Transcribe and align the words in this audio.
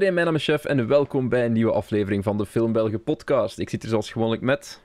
Iedereen, 0.00 0.20
mijn 0.24 0.32
naam 0.32 0.40
is 0.40 0.52
Chef 0.54 0.64
en 0.64 0.86
welkom 0.88 1.28
bij 1.28 1.44
een 1.44 1.52
nieuwe 1.52 1.72
aflevering 1.72 2.24
van 2.24 2.38
de 2.38 2.46
Film 2.46 2.72
Belgen 2.72 3.02
podcast. 3.02 3.58
Ik 3.58 3.70
zit 3.70 3.82
hier 3.82 3.90
zoals 3.90 4.12
gewoonlijk 4.12 4.42
met, 4.42 4.80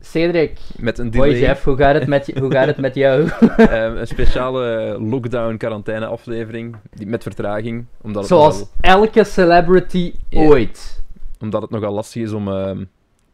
Cedric, 0.00 0.58
met 0.76 0.98
een 0.98 1.14
hoi 1.14 1.30
delay, 1.32 1.48
Jeff, 1.48 1.64
hoe 1.64 1.76
gaat 1.76 1.94
het 1.94 2.06
met, 2.06 2.26
je- 2.26 2.40
hoe 2.40 2.50
gaat 2.50 2.66
het 2.66 2.76
met 2.76 2.94
jou? 2.94 3.28
Ehm, 3.56 3.96
een 3.96 4.06
speciale 4.06 4.96
lockdown 5.00 5.56
quarantaine 5.56 6.06
aflevering 6.06 6.76
die, 6.94 7.06
met 7.06 7.22
vertraging, 7.22 7.86
omdat 8.02 8.16
het, 8.22 8.30
Zoals 8.30 8.58
nogal, 8.58 8.70
elke 8.80 9.24
celebrity 9.24 10.14
ooit. 10.30 11.02
omdat 11.40 11.62
het 11.62 11.70
nogal 11.70 11.92
lastig 11.92 12.22
is 12.22 12.32
om 12.32 12.48
ehm, 12.48 12.84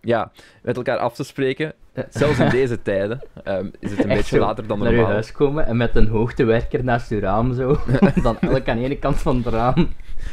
ja, 0.05 0.33
met 0.63 0.77
elkaar 0.77 0.99
af 0.99 1.15
te 1.15 1.25
spreken. 1.25 1.73
Zelfs 2.11 2.39
in 2.39 2.49
deze 2.61 2.83
tijden 2.83 3.21
ehm, 3.45 3.67
is 3.79 3.91
het 3.91 4.05
een 4.05 4.11
Echt 4.11 4.19
beetje 4.21 4.39
later 4.39 4.67
dan 4.67 4.79
Naar 4.79 4.89
je 4.91 4.95
normaal. 4.95 5.13
huis 5.13 5.33
komen 5.33 5.67
en 5.67 5.77
met 5.77 5.97
een 5.97 6.07
hoogtewerker 6.09 6.85
naast 6.85 7.09
je 7.11 7.19
raam 7.21 7.55
zo. 7.55 7.79
Dan 8.23 8.39
elk 8.41 8.69
aan 8.69 8.77
de 8.77 8.85
ene 8.85 8.99
kant 8.99 9.17
van 9.19 9.37
het 9.37 9.47
raam. 9.47 9.89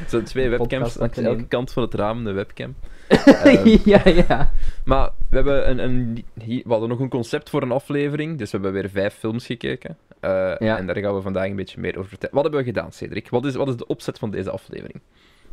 Zo 0.07 0.23
twee 0.23 0.49
webcams 0.49 0.99
aan 0.99 1.09
elke 1.11 1.45
kant 1.47 1.71
van 1.73 1.83
het 1.83 1.93
raam, 1.93 2.27
een 2.27 2.33
webcam. 2.33 2.75
Ehm, 3.07 3.77
ja, 3.85 4.01
ja. 4.27 4.51
Maar 4.85 5.09
we 5.29 5.35
hebben 5.35 5.69
een, 5.69 5.79
een, 5.79 6.25
we 6.45 6.61
hadden 6.67 6.89
nog 6.89 6.99
een 6.99 7.09
concept 7.09 7.49
voor 7.49 7.61
een 7.61 7.71
aflevering, 7.71 8.37
dus 8.37 8.51
we 8.51 8.57
hebben 8.61 8.81
weer 8.81 8.89
vijf 8.91 9.13
films 9.13 9.45
gekeken. 9.45 9.97
Eh, 10.19 10.29
Ja. 10.59 10.77
En 10.77 10.85
daar 10.85 10.97
gaan 10.97 11.15
we 11.15 11.21
vandaag 11.21 11.45
een 11.49 11.55
beetje 11.55 11.79
meer 11.79 11.97
over 11.97 12.09
vertellen. 12.09 12.35
Wat 12.35 12.43
hebben 12.43 12.61
we 12.61 12.67
gedaan, 12.67 12.91
Cedric? 12.91 13.29
Wat 13.29 13.45
is, 13.45 13.55
wat 13.55 13.67
is 13.67 13.75
de 13.77 13.87
opzet 13.87 14.19
van 14.19 14.31
deze 14.31 14.51
aflevering? 14.51 14.99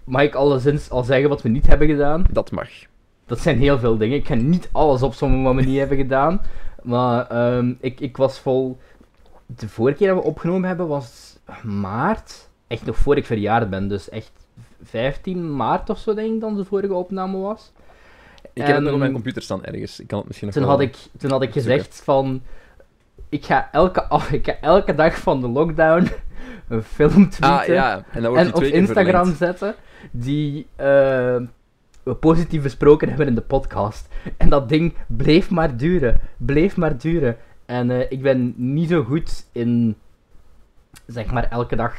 Mag 0.05 0.23
ik 0.23 0.35
alleszins 0.35 0.91
al 0.91 1.03
zeggen 1.05 1.29
wat 1.29 1.43
we 1.43 1.49
niet 1.49 1.67
hebben 1.67 1.89
gedaan? 1.89 2.25
Dat 2.31 2.51
mag. 2.51 2.69
Dat 3.29 3.41
zijn 3.41 3.59
heel 3.59 3.79
veel 3.79 3.97
dingen. 3.97 4.17
Ik 4.17 4.27
ga 4.27 4.35
niet 4.35 4.69
alles 4.73 5.03
opzommen 5.03 5.43
wat 5.43 5.55
we 5.55 5.63
niet 5.63 5.79
hebben 5.79 5.97
gedaan. 5.97 6.41
Maar 6.83 7.27
ehm, 7.27 7.75
ik, 7.81 8.01
ik 8.01 8.17
was 8.17 8.39
vol... 8.39 8.79
De 9.47 9.69
vorige 9.69 9.97
keer 9.97 10.09
dat 10.09 10.17
we 10.17 10.23
opgenomen 10.23 10.69
hebben 10.69 10.89
was 10.89 11.39
maart. 11.63 12.49
Echt 12.67 12.85
nog 12.85 12.97
voor 12.97 13.17
ik 13.17 13.27
verjaard 13.27 13.71
ben. 13.71 13.89
Dus 13.89 14.09
echt 14.09 14.33
15 14.83 15.57
maart 15.57 15.91
of 15.91 15.99
zo 15.99 16.15
denk 16.15 16.35
ik 16.35 16.41
dan 16.41 16.57
de 16.57 16.65
vorige 16.65 16.95
opname 16.95 17.39
was. 17.39 17.73
Ik 18.53 18.67
heb 18.67 18.75
het 18.75 18.79
nog 18.79 18.87
op 18.87 18.93
En 18.93 18.99
mijn 18.99 19.13
computer 19.13 19.43
staan 19.43 19.65
ergens. 19.65 20.01
Ik 20.01 20.07
kan 20.07 20.19
het 20.19 20.27
misschien 20.27 20.49
nog 20.49 20.57
Toen 20.57 20.69
had 20.69 20.81
ik, 20.81 20.97
toen 21.19 21.31
had 21.31 21.43
ik 21.43 21.53
Zoeken. 21.53 21.73
gezegd 21.73 22.03
van... 22.05 22.43
Ik 23.29 23.45
ga, 23.45 23.69
elke, 23.73 24.07
ik 24.31 24.47
ga 24.47 24.57
elke 24.61 24.95
dag 24.95 25.19
van 25.19 25.41
de 25.41 25.49
lockdown 25.49 26.09
een 26.69 26.83
film 26.83 27.31
tweeten. 27.31 27.59
Ah 27.59 27.67
ja, 27.67 28.05
en 28.13 28.23
dan 28.23 28.31
wordt 28.31 28.47
en 28.47 28.61
die 28.61 28.69
op 28.69 28.75
Instagram 28.75 29.05
verlengd. 29.05 29.39
zetten 29.39 29.75
die 30.11 30.67
eh, 30.77 30.87
we 30.87 31.49
positief 32.15 32.63
besproken 32.63 33.09
hebben 33.09 33.27
in 33.27 33.35
de 33.35 33.41
podcast. 33.41 34.09
En 34.37 34.49
dat 34.49 34.69
ding 34.69 34.95
bleef 35.07 35.51
maar 35.51 35.77
duren, 35.77 36.21
bleef 36.37 36.77
maar 36.77 36.99
duren. 36.99 37.37
En 37.67 37.91
eh, 37.91 38.11
ik 38.11 38.23
ben 38.23 38.55
niet 38.57 38.89
zo 38.89 39.05
goed 39.05 39.47
in, 39.53 39.97
zeg 41.07 41.31
maar, 41.33 41.49
elke 41.51 41.77
dag 41.77 41.95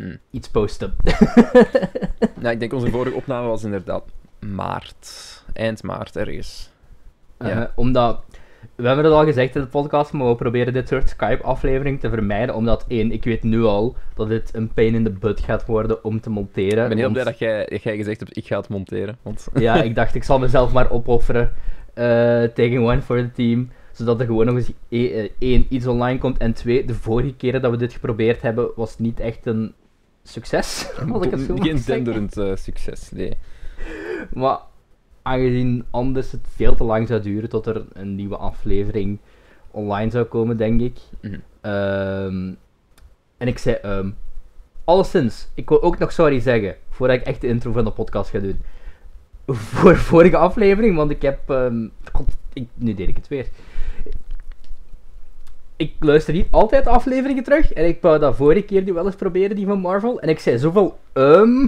Hmm. 0.00 0.18
iets 0.30 0.48
posten. 0.48 0.94
Ja, 2.40 2.50
ik 2.50 2.60
denk 2.60 2.72
onze 2.72 2.90
vorige 2.90 3.16
opname 3.16 3.48
was 3.48 3.64
inderdaad 3.64 4.02
maart. 4.38 5.42
Eind 5.52 5.82
maart 5.82 6.16
ergens. 6.16 6.70
Ja. 7.38 7.48
Eh, 7.48 7.68
omdat, 7.74 8.24
we 8.80 8.86
hebben 8.86 9.04
het 9.04 9.14
al 9.14 9.24
gezegd 9.24 9.54
in 9.56 9.60
de 9.60 9.66
podcast, 9.66 10.12
maar 10.12 10.28
we 10.28 10.34
proberen 10.34 10.72
dit 10.72 10.88
soort 10.88 11.08
Skype-afleveringen 11.08 11.98
te 12.00 12.08
vermijden. 12.08 12.54
Omdat, 12.54 12.84
één, 12.88 13.12
ik 13.12 13.24
weet 13.24 13.42
nu 13.42 13.62
al 13.62 13.96
dat 14.14 14.28
dit 14.28 14.50
een 14.54 14.68
pain 14.72 14.94
in 14.94 15.04
the 15.04 15.10
butt 15.10 15.40
gaat 15.40 15.66
worden 15.66 16.04
om 16.04 16.20
te 16.20 16.30
monteren. 16.30 16.82
Ik 16.82 16.88
ben 16.88 16.96
heel 16.98 17.00
want- 17.00 17.12
blij 17.12 17.24
dat 17.24 17.38
jij, 17.38 17.66
dat 17.68 17.82
jij 17.82 17.96
gezegd 17.96 18.20
hebt, 18.20 18.36
ik 18.36 18.46
ga 18.46 18.56
het 18.56 18.68
monteren. 18.68 19.18
Want 19.22 19.48
Ja, 19.58 19.82
ik 19.82 19.94
dacht, 19.94 20.14
ik 20.14 20.24
zal 20.24 20.38
mezelf 20.38 20.72
maar 20.72 20.90
opofferen 20.90 21.52
eh, 21.94 22.42
tegen 22.42 22.82
One 22.82 23.02
for 23.02 23.16
the 23.16 23.30
Team. 23.32 23.70
Zodat 23.92 24.20
er 24.20 24.26
gewoon 24.26 24.46
nog 24.46 24.54
eens 24.54 24.70
e- 24.88 25.06
eh, 25.10 25.30
één, 25.38 25.66
iets 25.68 25.86
online 25.86 26.18
komt. 26.18 26.38
En 26.38 26.52
twee, 26.52 26.84
de 26.84 26.94
vorige 26.94 27.34
keren 27.34 27.62
dat 27.62 27.70
we 27.70 27.76
dit 27.76 27.92
geprobeerd 27.92 28.42
hebben, 28.42 28.68
was 28.76 28.98
niet 28.98 29.20
echt 29.20 29.46
een 29.46 29.74
succes. 30.22 30.90
Als 31.12 31.24
ik 31.26 31.30
het 31.30 31.40
zo 31.40 31.54
mag 31.54 31.66
geen 31.66 31.82
denderend 31.86 32.36
eh, 32.36 32.50
succes, 32.54 33.10
nee. 33.10 33.32
Maar 34.32 34.58
aangezien 35.22 35.84
anders 35.90 36.32
het 36.32 36.46
veel 36.54 36.74
te 36.74 36.84
lang 36.84 37.08
zou 37.08 37.20
duren 37.20 37.48
tot 37.48 37.66
er 37.66 37.84
een 37.92 38.14
nieuwe 38.14 38.36
aflevering 38.36 39.18
online 39.70 40.10
zou 40.10 40.24
komen, 40.24 40.56
denk 40.56 40.80
ik. 40.80 40.98
Ehm, 41.60 42.52
en 43.36 43.48
ik 43.48 43.58
zei, 43.58 43.76
ehm 43.76 44.10
alleszins, 44.84 45.48
ik 45.54 45.68
wil 45.68 45.82
ook 45.82 45.98
nog 45.98 46.12
sorry 46.12 46.40
zeggen, 46.40 46.76
voordat 46.88 47.16
ik 47.16 47.26
echt 47.26 47.40
de 47.40 47.46
intro 47.46 47.72
van 47.72 47.84
de 47.84 47.90
podcast 47.90 48.30
ga 48.30 48.38
doen. 48.38 48.60
Voor 49.46 49.96
vorige 50.12 50.36
aflevering, 50.36 50.96
want 50.96 51.10
ik 51.10 51.22
heb, 51.22 51.40
god, 52.12 52.36
ik, 52.52 52.68
nu 52.74 52.94
deed 52.94 53.08
ik 53.08 53.16
het 53.16 53.28
weer. 53.28 53.48
Ik 55.76 55.94
luister 55.98 56.34
niet 56.34 56.46
altijd 56.50 56.86
afleveringen 56.86 57.42
terug, 57.42 57.72
en 57.72 57.86
ik 57.86 58.00
wou 58.00 58.18
dat 58.18 58.36
vorige 58.36 58.62
keer 58.62 58.84
die 58.84 58.94
wel 58.94 59.06
eens 59.06 59.14
proberen, 59.14 59.56
die 59.56 59.66
van 59.66 59.80
Marvel. 59.80 60.20
En 60.20 60.28
ik 60.28 60.38
zei 60.38 60.58
zoveel 60.58 60.98
ehm 61.12 61.66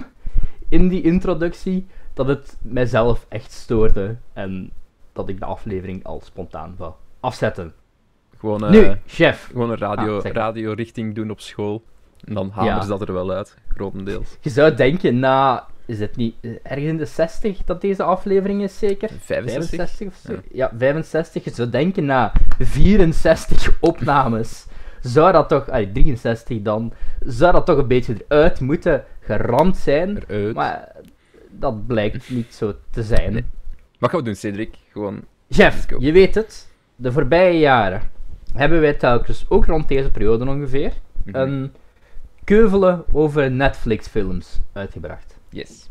in 0.69 0.87
die 0.87 1.01
introductie, 1.01 1.87
dat 2.13 2.27
het 2.27 2.57
mijzelf 2.61 3.25
echt 3.29 3.51
stoorde. 3.51 4.15
En 4.33 4.71
dat 5.13 5.29
ik 5.29 5.39
de 5.39 5.45
aflevering 5.45 6.03
al 6.05 6.21
spontaan 6.25 6.75
wou 6.77 6.93
afzetten. 7.19 7.73
Gewoon, 8.39 8.63
eh, 8.65 8.69
nu, 8.71 8.95
chef. 9.05 9.47
gewoon 9.51 9.69
een 9.71 9.77
radio, 9.77 10.15
Ah, 10.15 10.21
zeg 10.21 10.33
maar. 10.33 10.41
radiorichting 10.43 11.15
doen 11.15 11.29
op 11.31 11.39
school. 11.39 11.83
En 12.23 12.33
dan 12.33 12.49
hameren 12.49 12.75
Ja. 12.77 12.81
ze 12.83 12.87
dat 12.89 13.01
er 13.01 13.13
wel 13.13 13.31
uit, 13.31 13.57
grotendeels. 13.67 14.37
Je 14.41 14.49
zou 14.49 14.75
denken, 14.75 15.19
na, 15.19 15.65
is 15.85 15.99
het 15.99 16.15
niet 16.15 16.35
eh, 16.41 16.51
ergens 16.63 16.87
in 16.87 16.97
de 16.97 17.05
60 17.05 17.63
dat 17.63 17.81
deze 17.81 18.03
aflevering 18.03 18.61
is 18.63 18.77
zeker? 18.77 19.09
65? 19.19 19.69
65 19.69 20.07
of 20.07 20.15
zo? 20.15 20.31
Ja. 20.33 20.39
Ja. 20.51 20.71
65. 20.77 21.43
Je 21.43 21.51
zou 21.53 21.69
denken, 21.69 22.05
na 22.05 22.31
64 22.59 23.77
opnames, 23.79 24.65
zou 25.01 25.31
dat 25.31 25.49
toch, 25.49 25.69
ah, 25.69 25.87
63 25.93 26.61
dan, 26.61 26.93
zou 27.19 27.51
dat 27.53 27.65
toch 27.65 27.77
een 27.77 27.87
beetje 27.87 28.15
eruit 28.27 28.59
moeten 28.59 29.03
geramd 29.19 29.77
zijn. 29.77 30.23
Eruit. 30.27 30.55
Maar 30.55 30.91
dat 31.59 31.87
blijkt 31.87 32.29
niet 32.29 32.53
zo 32.53 32.73
te 32.89 33.03
zijn. 33.03 33.33
Nee. 33.33 33.45
Wat 33.99 34.09
gaan 34.09 34.19
we 34.19 34.25
doen, 34.25 34.35
Cedric? 34.35 34.75
Gewoon... 34.91 35.21
Go. 35.49 35.95
je 35.99 36.11
weet 36.11 36.35
het, 36.35 36.71
de 36.95 37.11
voorbije 37.11 37.59
jaren 37.59 38.01
hebben 38.53 38.79
wij 38.81 38.93
telkens, 38.93 39.45
ook 39.49 39.65
rond 39.65 39.87
deze 39.87 40.11
periode 40.11 40.45
ongeveer, 40.47 40.93
Mhm. 41.25 41.35
een 41.37 41.71
keuvelen 42.43 43.03
over 43.11 43.51
Netflix-films 43.51 44.59
uitgebracht. 44.73 45.37
Yes. 45.49 45.89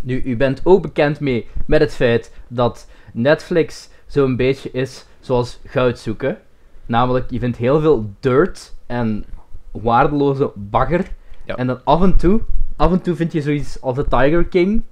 Nu, 0.00 0.22
u 0.22 0.36
bent 0.36 0.60
ook 0.64 0.82
bekend 0.82 1.20
mee 1.20 1.48
met 1.66 1.80
het 1.80 1.94
feit 1.94 2.32
dat 2.48 2.88
Netflix 3.12 3.88
zo'n 4.06 4.36
beetje 4.36 4.70
is 4.70 5.06
zoals 5.20 5.60
goud 5.66 5.98
zoeken. 5.98 6.38
Namelijk, 6.86 7.30
je 7.30 7.38
vindt 7.38 7.56
heel 7.56 7.80
veel 7.80 8.10
dirt 8.20 8.74
en 8.86 9.24
waardeloze 9.70 10.52
bagger. 10.54 11.06
Ja. 11.44 11.56
En 11.56 11.66
dan 11.66 11.80
af 11.84 12.02
en 12.02 12.16
toe, 12.16 12.40
af 12.76 12.92
en 12.92 13.02
toe 13.02 13.14
vind 13.14 13.32
je 13.32 13.42
zoiets 13.42 13.80
als 13.80 13.96
The 13.96 14.04
Tiger 14.08 14.44
King. 14.44 14.82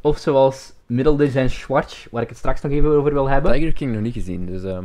Of 0.00 0.18
zoals 0.18 0.72
Middleditch 0.86 1.34
en 1.34 1.50
Schwartz, 1.50 2.06
waar 2.10 2.22
ik 2.22 2.28
het 2.28 2.38
straks 2.38 2.60
nog 2.60 2.72
even 2.72 2.90
over 2.90 3.12
wil 3.12 3.28
hebben. 3.28 3.52
Tiger 3.52 3.72
King 3.72 3.92
nog 3.92 4.02
niet 4.02 4.12
gezien, 4.12 4.46
dus... 4.46 4.62
ehm 4.62 4.84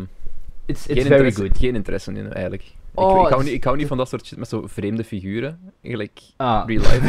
It's, 0.66 0.85
geen, 0.85 0.96
it's 0.96 1.07
very 1.07 1.19
interesse, 1.25 1.41
good. 1.41 1.57
geen 1.57 1.75
interesse 1.75 2.12
in, 2.13 2.34
eigenlijk. 2.34 2.63
Oh, 2.94 3.18
ik, 3.19 3.24
ik, 3.25 3.29
hou 3.31 3.44
niet, 3.44 3.53
ik 3.53 3.63
hou 3.63 3.78
niet 3.78 3.88
van 3.88 3.97
dat 3.97 4.09
soort 4.09 4.25
shit 4.25 4.38
met 4.38 4.50
zo 4.50 4.63
vreemde 4.68 5.03
figuren. 5.03 5.59
Eigenlijk 5.81 6.19
Ah. 6.38 6.63
real 6.68 6.81
life. 6.81 7.01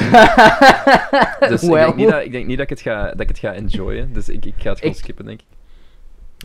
Dus 1.49 1.63
ik, 1.63 1.71
denk 1.71 1.97
niet 1.97 2.09
dat, 2.11 2.25
ik 2.25 2.33
denk 2.33 2.47
niet 2.47 2.57
dat 2.59 2.71
ik 2.71 2.77
het 2.79 2.81
ga, 2.81 3.05
dat 3.11 3.21
ik 3.21 3.29
het 3.29 3.39
ga 3.39 3.53
enjoyen. 3.53 4.13
Dus 4.13 4.29
ik, 4.29 4.45
ik 4.45 4.55
ga 4.59 4.69
het 4.71 4.79
gewoon 4.79 4.95
Ik- 4.95 5.01
skippen, 5.01 5.25
denk 5.25 5.41
ik. 5.41 5.47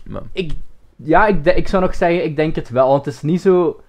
Maar, 0.04 0.22
Ik, 0.32 0.52
ja, 0.96 1.26
ik, 1.26 1.44
ik 1.46 1.68
zou 1.68 1.82
nog 1.82 1.94
zeggen, 1.94 2.24
ik 2.24 2.36
denk 2.36 2.54
het 2.54 2.68
wel. 2.70 2.88
Want 2.88 3.04
het 3.04 3.14
is 3.14 3.22
niet 3.22 3.40
zo. 3.40 3.80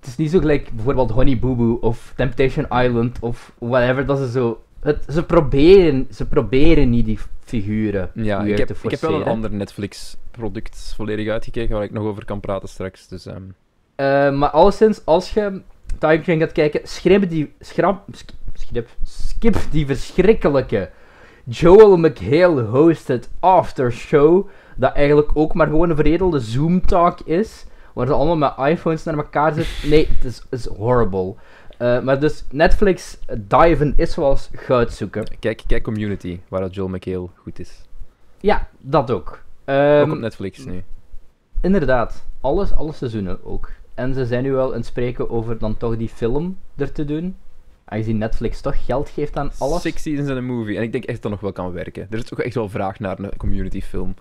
Het 0.00 0.06
is 0.08 0.16
niet 0.16 0.30
zo 0.30 0.38
gelijk 0.38 0.70
bijvoorbeeld 0.74 1.10
Honey 1.10 1.38
Boo 1.38 1.54
Boo 1.54 1.78
of 1.80 2.12
Temptation 2.16 2.66
Island 2.84 3.18
of 3.20 3.52
whatever. 3.58 4.06
Dat 4.06 4.18
ze 4.18 4.30
zo. 4.30 4.62
Het, 4.86 5.04
ze, 5.08 5.22
proberen, 5.24 6.06
ze 6.10 6.26
proberen 6.28 6.90
niet 6.90 7.04
die 7.04 7.18
figuren. 7.44 8.10
ja, 8.14 8.42
weer 8.42 8.52
ik 8.52 8.58
heb, 8.58 8.66
te 8.68 8.74
ik 8.82 8.90
heb 8.90 9.00
wel 9.00 9.10
een 9.10 9.16
forceren. 9.16 9.32
ander 9.32 9.50
Netflix-product 9.52 10.92
volledig 10.96 11.28
uitgekeken 11.28 11.74
waar 11.74 11.84
ik 11.84 11.92
nog 11.92 12.04
over 12.04 12.24
kan 12.24 12.40
praten 12.40 12.68
straks. 12.68 13.08
Dus, 13.08 13.26
ehm, 13.26 13.42
Eh, 13.94 14.30
maar 14.32 14.50
alleszins, 14.50 15.04
als 15.04 15.30
je 15.32 15.60
Tiger 15.98 16.18
King 16.18 16.40
gaat 16.42 16.52
kijken, 16.52 16.80
schrijf 16.84 17.26
die, 17.28 17.52
sk- 17.60 18.30
skip, 18.54 18.88
skip 19.04 19.56
die 19.70 19.86
verschrikkelijke 19.86 20.90
Joel 21.44 21.96
McHale 21.96 22.62
hosted 22.62 23.28
aftershow, 23.40 24.48
dat 24.76 24.92
eigenlijk 24.94 25.30
ook 25.34 25.54
maar 25.54 25.66
gewoon 25.66 25.90
een 25.90 25.96
veredelde 25.96 26.40
Zoom-talk 26.40 27.20
is, 27.20 27.64
waar 27.92 28.06
ze 28.06 28.12
allemaal 28.12 28.36
met 28.36 28.68
iPhones 28.68 29.04
naar 29.04 29.16
elkaar 29.16 29.52
zitten. 29.54 29.90
Nee, 29.90 30.08
het 30.16 30.24
is, 30.24 30.42
is 30.50 30.66
horrible. 30.66 31.34
Eh, 31.76 32.02
maar 32.02 32.20
dus 32.20 32.44
Netflix 32.50 33.18
eh, 33.26 33.36
diven 33.48 33.92
is 33.96 34.12
zoals 34.12 34.50
goud 34.52 34.92
zoeken. 34.92 35.24
kijk, 35.38 35.62
kijk 35.66 35.82
Community, 35.82 36.40
waar 36.48 36.60
dat 36.60 36.74
Joel 36.74 36.88
McHale 36.88 37.28
goed 37.34 37.58
is. 37.58 37.82
Ja, 38.40 38.68
dat 38.80 39.10
ook. 39.10 39.28
ook 39.28 39.38
Ehm, 39.64 40.10
op 40.10 40.18
Netflix 40.18 40.64
nu. 40.64 40.82
Inderdaad, 41.60 42.26
alles, 42.40 42.72
alle 42.72 42.92
seizoenen 42.92 43.44
ook. 43.44 43.70
En 43.94 44.14
ze 44.14 44.26
zijn 44.26 44.42
nu 44.42 44.52
wel 44.52 44.68
aan 44.68 44.76
het 44.76 44.86
spreken 44.86 45.30
over 45.30 45.58
dan 45.58 45.76
toch 45.76 45.96
die 45.96 46.08
film 46.08 46.58
er 46.76 46.92
te 46.92 47.04
doen. 47.04 47.36
Aangezien 47.84 48.18
Netflix 48.18 48.60
toch 48.60 48.84
geld 48.84 49.08
geeft 49.08 49.36
aan 49.36 49.50
alles. 49.58 49.82
Six 49.82 50.02
seasons 50.02 50.28
en 50.28 50.36
een 50.36 50.44
movie. 50.44 50.76
En 50.76 50.82
ik 50.82 50.92
denk 50.92 51.04
echt 51.04 51.22
dat 51.22 51.22
dat 51.22 51.30
nog 51.30 51.40
wel 51.40 51.52
kan 51.52 51.72
werken. 51.72 52.06
Er 52.10 52.18
is 52.18 52.24
toch 52.24 52.40
echt 52.40 52.54
wel 52.54 52.68
vraag 52.68 52.98
naar 52.98 53.18
een 53.18 53.36
community 53.36 53.80
film. 53.80 54.14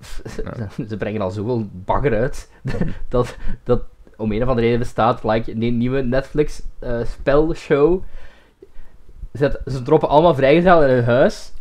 Ze 0.88 0.96
brengen 0.98 1.20
al 1.20 1.30
zoveel 1.30 1.68
bagger 1.72 2.16
uit. 2.16 2.50
dat, 3.08 3.36
dat 3.62 3.82
om 4.18 4.32
een 4.32 4.42
of 4.42 4.48
andere 4.48 4.66
reden 4.66 4.78
bestaat 4.80 5.24
like, 5.24 5.58
die 5.58 5.72
nieuwe 5.72 6.02
Netflix 6.02 6.62
eh, 6.78 7.04
spelshow. 7.04 8.02
Zet, 9.32 9.60
ze 9.66 9.82
droppen 9.82 10.08
allemaal 10.08 10.34
vrijgezel 10.34 10.82
in 10.82 10.88
hun 10.94 11.04
huis. 11.04 11.52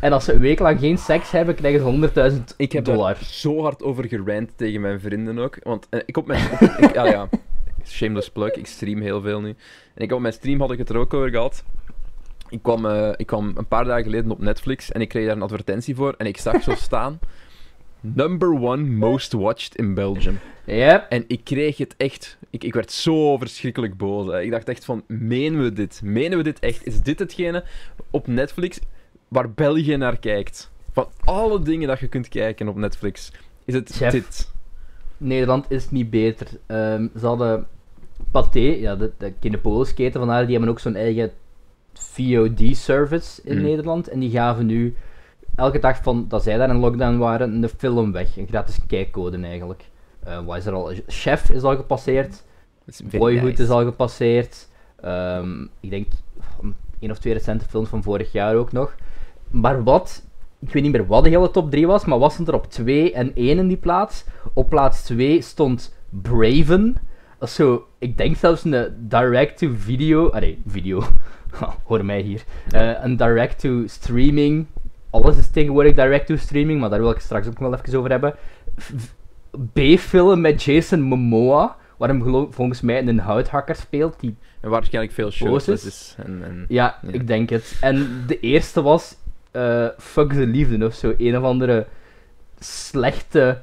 En 0.00 0.12
als 0.12 0.24
ze 0.24 0.32
een 0.32 0.40
week 0.40 0.58
lang 0.58 0.78
geen 0.78 0.98
seks 0.98 1.30
hebben, 1.30 1.54
krijgen 1.54 2.10
ze 2.14 2.30
100.000 2.32 2.56
Ik 2.56 2.72
heb 2.72 2.84
dollar. 2.84 3.16
zo 3.16 3.62
hard 3.62 3.82
over 3.82 4.08
gerant 4.08 4.50
tegen 4.56 4.80
mijn 4.80 5.00
vrienden 5.00 5.38
ook. 5.38 5.58
Want 5.62 5.86
eh, 5.90 6.00
ik 6.06 6.16
op 6.16 6.26
mijn... 6.26 6.50
ik, 6.78 6.94
ja, 6.94 7.06
ja. 7.06 7.28
Shameless 7.84 8.30
plug. 8.30 8.52
Ik 8.52 8.66
stream 8.66 9.00
heel 9.00 9.20
veel 9.20 9.40
nu. 9.40 9.48
En 9.94 10.02
ik 10.02 10.12
op 10.12 10.20
mijn 10.20 10.32
stream 10.32 10.60
had 10.60 10.70
ik 10.70 10.78
het 10.78 10.88
er 10.88 10.96
ook 10.96 11.14
over 11.14 11.30
gehad. 11.30 11.64
Ik 12.48 12.62
kwam, 12.62 12.86
eh, 12.86 13.12
ik 13.16 13.26
kwam 13.26 13.52
een 13.56 13.68
paar 13.68 13.84
dagen 13.84 14.02
geleden 14.02 14.30
op 14.30 14.38
Netflix 14.38 14.92
en 14.92 15.00
ik 15.00 15.08
kreeg 15.08 15.26
daar 15.26 15.36
een 15.36 15.42
advertentie 15.42 15.94
voor. 15.94 16.14
En 16.18 16.26
ik 16.26 16.38
zag 16.38 16.62
zo 16.62 16.74
staan... 16.74 17.18
Number 18.00 18.48
one 18.60 18.82
most 18.84 19.32
watched 19.32 19.74
in 19.76 19.94
Belgium. 19.94 20.38
Yep. 20.64 21.06
En 21.08 21.24
ik 21.26 21.44
kreeg 21.44 21.76
het 21.76 21.94
echt... 21.96 22.38
Ik, 22.50 22.64
ik 22.64 22.74
werd 22.74 22.92
zo 22.92 23.38
verschrikkelijk 23.38 23.96
boos. 23.96 24.26
hè. 24.32 24.40
Ik 24.42 24.50
dacht 24.50 24.68
echt 24.68 24.84
van, 24.84 25.02
menen 25.06 25.62
we 25.62 25.72
dit? 25.72 26.00
Menen 26.04 26.38
we 26.38 26.44
dit 26.44 26.58
echt? 26.58 26.86
Is 26.86 27.00
dit 27.00 27.18
hetgene 27.18 27.64
op 28.10 28.26
Netflix 28.26 28.78
waar 29.28 29.50
België 29.50 29.96
naar 29.96 30.18
kijkt? 30.18 30.70
Van 30.92 31.06
alle 31.24 31.62
dingen 31.62 31.88
dat 31.88 31.98
je 32.00 32.08
kunt 32.08 32.28
kijken 32.28 32.68
op 32.68 32.76
Netflix, 32.76 33.32
is 33.64 33.74
het 33.74 33.90
Chef. 33.94 34.12
dit? 34.12 34.52
Nederland 35.16 35.70
is 35.70 35.90
niet 35.90 36.10
beter. 36.10 36.46
Ehm, 36.66 37.06
ze 37.18 37.26
hadden 37.26 37.66
Pathé, 38.30 38.58
ja, 38.58 38.96
de, 38.96 39.10
de 39.18 39.32
Kinepolis-keten 39.40 40.20
van 40.20 40.28
haar, 40.28 40.42
die 40.42 40.50
hebben 40.52 40.70
ook 40.70 40.78
zo'n 40.80 40.94
eigen 40.96 41.32
VOD-service 41.94 43.40
in 43.44 43.56
Mm. 43.56 43.62
Nederland. 43.62 44.08
En 44.08 44.18
die 44.20 44.30
gaven 44.30 44.66
nu 44.66 44.94
elke 45.58 45.78
dag 45.78 46.02
van 46.02 46.24
dat 46.28 46.42
zij 46.42 46.56
daar 46.56 46.68
in 46.68 46.76
lockdown 46.76 47.16
waren, 47.16 47.62
een 47.62 47.68
film 47.68 48.12
weg. 48.12 48.36
Een 48.36 48.46
gratis 48.46 48.78
kijkcode 48.86 49.38
eigenlijk. 49.38 49.84
Eh, 50.22 50.44
wat 50.44 50.56
is 50.56 50.66
er 50.66 50.72
al? 50.72 50.92
Chef 51.06 51.50
is 51.50 51.62
al 51.62 51.76
gepasseerd. 51.76 52.44
Is 52.86 53.02
Boyhood 53.02 53.50
nice. 53.50 53.62
is 53.62 53.68
al 53.68 53.84
gepasseerd. 53.84 54.68
Ehm, 55.00 55.62
ik 55.80 55.90
denk 55.90 56.06
één 57.00 57.10
of 57.10 57.18
twee 57.18 57.32
recente 57.32 57.64
films 57.64 57.88
van 57.88 58.02
vorig 58.02 58.32
jaar 58.32 58.54
ook 58.54 58.72
nog. 58.72 58.94
Maar 59.50 59.84
wat, 59.84 60.22
ik 60.58 60.72
weet 60.72 60.82
niet 60.82 60.92
meer 60.92 61.06
wat 61.06 61.24
de 61.24 61.30
hele 61.30 61.50
top 61.50 61.70
3 61.70 61.86
was, 61.86 62.04
maar 62.04 62.18
was 62.18 62.32
stond 62.32 62.48
er 62.48 62.54
op 62.54 62.70
2 62.70 63.12
en 63.12 63.32
1 63.34 63.58
in 63.58 63.68
die 63.68 63.76
plaats? 63.76 64.24
Op 64.52 64.68
plaats 64.68 65.02
2 65.02 65.42
stond 65.42 65.96
Braven. 66.08 66.96
Dat 67.38 67.48
is 67.48 67.54
zo, 67.54 67.86
ik 67.98 68.16
denk 68.16 68.36
zelfs 68.36 68.64
een 68.64 68.94
direct-to-video. 68.98 70.28
Ah 70.28 70.40
nee, 70.40 70.62
video. 70.66 71.02
Hoor 71.86 72.04
mij 72.04 72.20
hier. 72.20 72.44
Eh, 72.70 73.04
een 73.04 73.16
direct-to-streaming. 73.16 74.66
Alles 75.10 75.36
is 75.38 75.48
tegenwoordig 75.50 75.94
direct-to-streaming, 75.94 76.80
maar 76.80 76.90
daar 76.90 77.00
wil 77.00 77.10
ik 77.10 77.18
straks 77.18 77.46
ook 77.46 77.58
nog 77.58 77.70
wel 77.70 77.78
even 77.78 77.98
over 77.98 78.10
hebben. 78.10 78.34
B-film 79.72 80.40
met 80.40 80.62
Jason 80.62 81.00
Momoa, 81.00 81.76
waar 81.96 82.08
hem 82.08 82.22
volgens 82.50 82.80
mij 82.80 83.06
een 83.06 83.18
houthakker 83.18 83.74
speelt. 83.76 84.20
Die, 84.20 84.36
En 84.60 84.70
waarschijnlijk 84.70 85.14
veel 85.14 85.30
shows 85.30 85.68
is. 85.68 86.14
En, 86.24 86.40
en... 86.44 86.64
ja, 86.68 86.98
Ja. 87.02 87.12
ik 87.12 87.26
denk 87.26 87.50
het. 87.50 87.76
En 87.80 88.24
de 88.26 88.40
eerste 88.40 88.82
was 88.82 89.16
eh, 89.50 89.86
Fuck 89.98 90.32
the 90.32 90.46
Liefde 90.46 90.86
of 90.86 90.94
zo. 90.94 91.14
Een 91.18 91.36
of 91.38 91.42
andere 91.44 91.86
slechte 92.58 93.60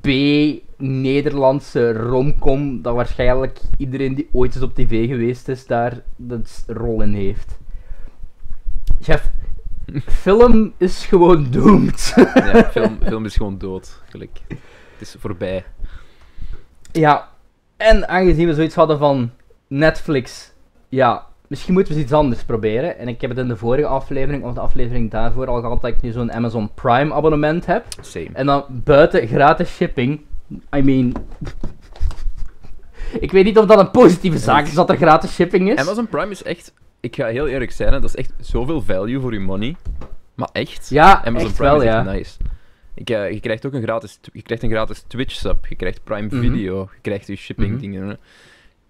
B-Nederlandse 0.00 1.92
romcom 1.92 2.82
dat 2.82 2.94
waarschijnlijk 2.94 3.60
iedereen 3.78 4.14
die 4.14 4.28
ooit 4.32 4.54
eens 4.54 4.64
op 4.64 4.74
tv 4.74 5.06
geweest 5.08 5.48
is 5.48 5.66
daar 5.66 6.00
de 6.16 6.40
s- 6.44 6.64
rol 6.66 7.02
in 7.02 7.12
heeft. 7.14 7.58
Chef, 9.00 9.30
film 10.06 10.72
is 10.78 11.06
gewoon 11.06 11.46
doomed. 11.50 12.14
Ja, 12.34 12.64
film, 12.72 12.98
film 13.02 13.24
is 13.24 13.36
gewoon 13.36 13.58
dood. 13.58 14.00
Gelijk. 14.08 14.40
Het 14.48 14.58
is 14.98 15.16
voorbij. 15.18 15.64
Ja, 16.92 17.28
en 17.76 18.08
aangezien 18.08 18.46
we 18.46 18.54
zoiets 18.54 18.74
hadden 18.74 18.98
van 18.98 19.30
Netflix, 19.66 20.52
ja, 20.88 21.26
misschien 21.46 21.74
moeten 21.74 21.92
we 21.92 21.98
eens 21.98 22.08
iets 22.08 22.18
anders 22.18 22.42
proberen. 22.44 22.98
En 22.98 23.08
ik 23.08 23.20
heb 23.20 23.30
het 23.30 23.38
in 23.38 23.48
de 23.48 23.56
vorige 23.56 23.86
aflevering, 23.86 24.44
of 24.44 24.54
de 24.54 24.60
aflevering 24.60 25.10
daarvoor, 25.10 25.46
al 25.46 25.60
gehad 25.60 25.80
dat 25.80 25.90
ik 25.90 26.02
nu 26.02 26.10
zo'n 26.10 26.32
Amazon 26.32 26.70
Prime 26.74 27.14
abonnement 27.14 27.66
heb. 27.66 27.84
Same. 28.00 28.28
En 28.32 28.46
dan 28.46 28.64
buiten 28.68 29.26
gratis 29.26 29.74
shipping. 29.74 30.20
I 30.76 30.82
mean. 30.82 31.12
Ik 33.20 33.32
weet 33.32 33.44
niet 33.44 33.58
of 33.58 33.66
dat 33.66 33.78
een 33.78 33.90
positieve 33.90 34.38
zaak 34.38 34.66
is 34.66 34.74
dat 34.74 34.90
er 34.90 34.96
gratis 34.96 35.34
shipping 35.34 35.70
is. 35.70 35.78
Amazon 35.78 36.08
Prime 36.08 36.30
is 36.30 36.42
echt... 36.42 36.72
Ik 37.02 37.16
ga 37.16 37.26
heel 37.26 37.46
eerlijk 37.48 37.70
zijn, 37.70 37.92
hè, 37.92 38.00
dat 38.00 38.08
is 38.08 38.16
echt 38.16 38.32
zoveel 38.40 38.82
value 38.82 39.20
voor 39.20 39.32
je 39.32 39.40
money. 39.40 39.76
Maar 40.34 40.48
echt. 40.52 40.88
Ja, 40.88 41.24
Amazon 41.24 41.48
echt 41.48 41.56
Prime 41.56 41.70
wel, 41.72 41.80
is 41.80 41.86
echt 41.86 41.94
ja. 41.96 42.12
nice. 42.12 42.36
Ik, 42.94 43.10
eh, 43.10 43.30
je 43.32 43.40
krijgt 43.40 43.66
ook 43.66 43.72
een 43.72 43.82
gratis, 43.82 44.18
je 44.32 44.42
krijgt 44.42 44.62
een 44.64 44.70
gratis 44.70 45.04
Twitch 45.06 45.34
sub, 45.34 45.66
je 45.66 45.74
krijgt 45.74 46.04
Prime 46.04 46.26
Mhm. 46.26 46.40
Video, 46.40 46.88
je 46.94 47.00
krijgt 47.00 47.26
je 47.26 47.36
shipping 47.36 47.70
Mhm. 47.70 47.80
dingen. 47.80 48.02
hè. 48.02 48.08
Dat 48.08 48.16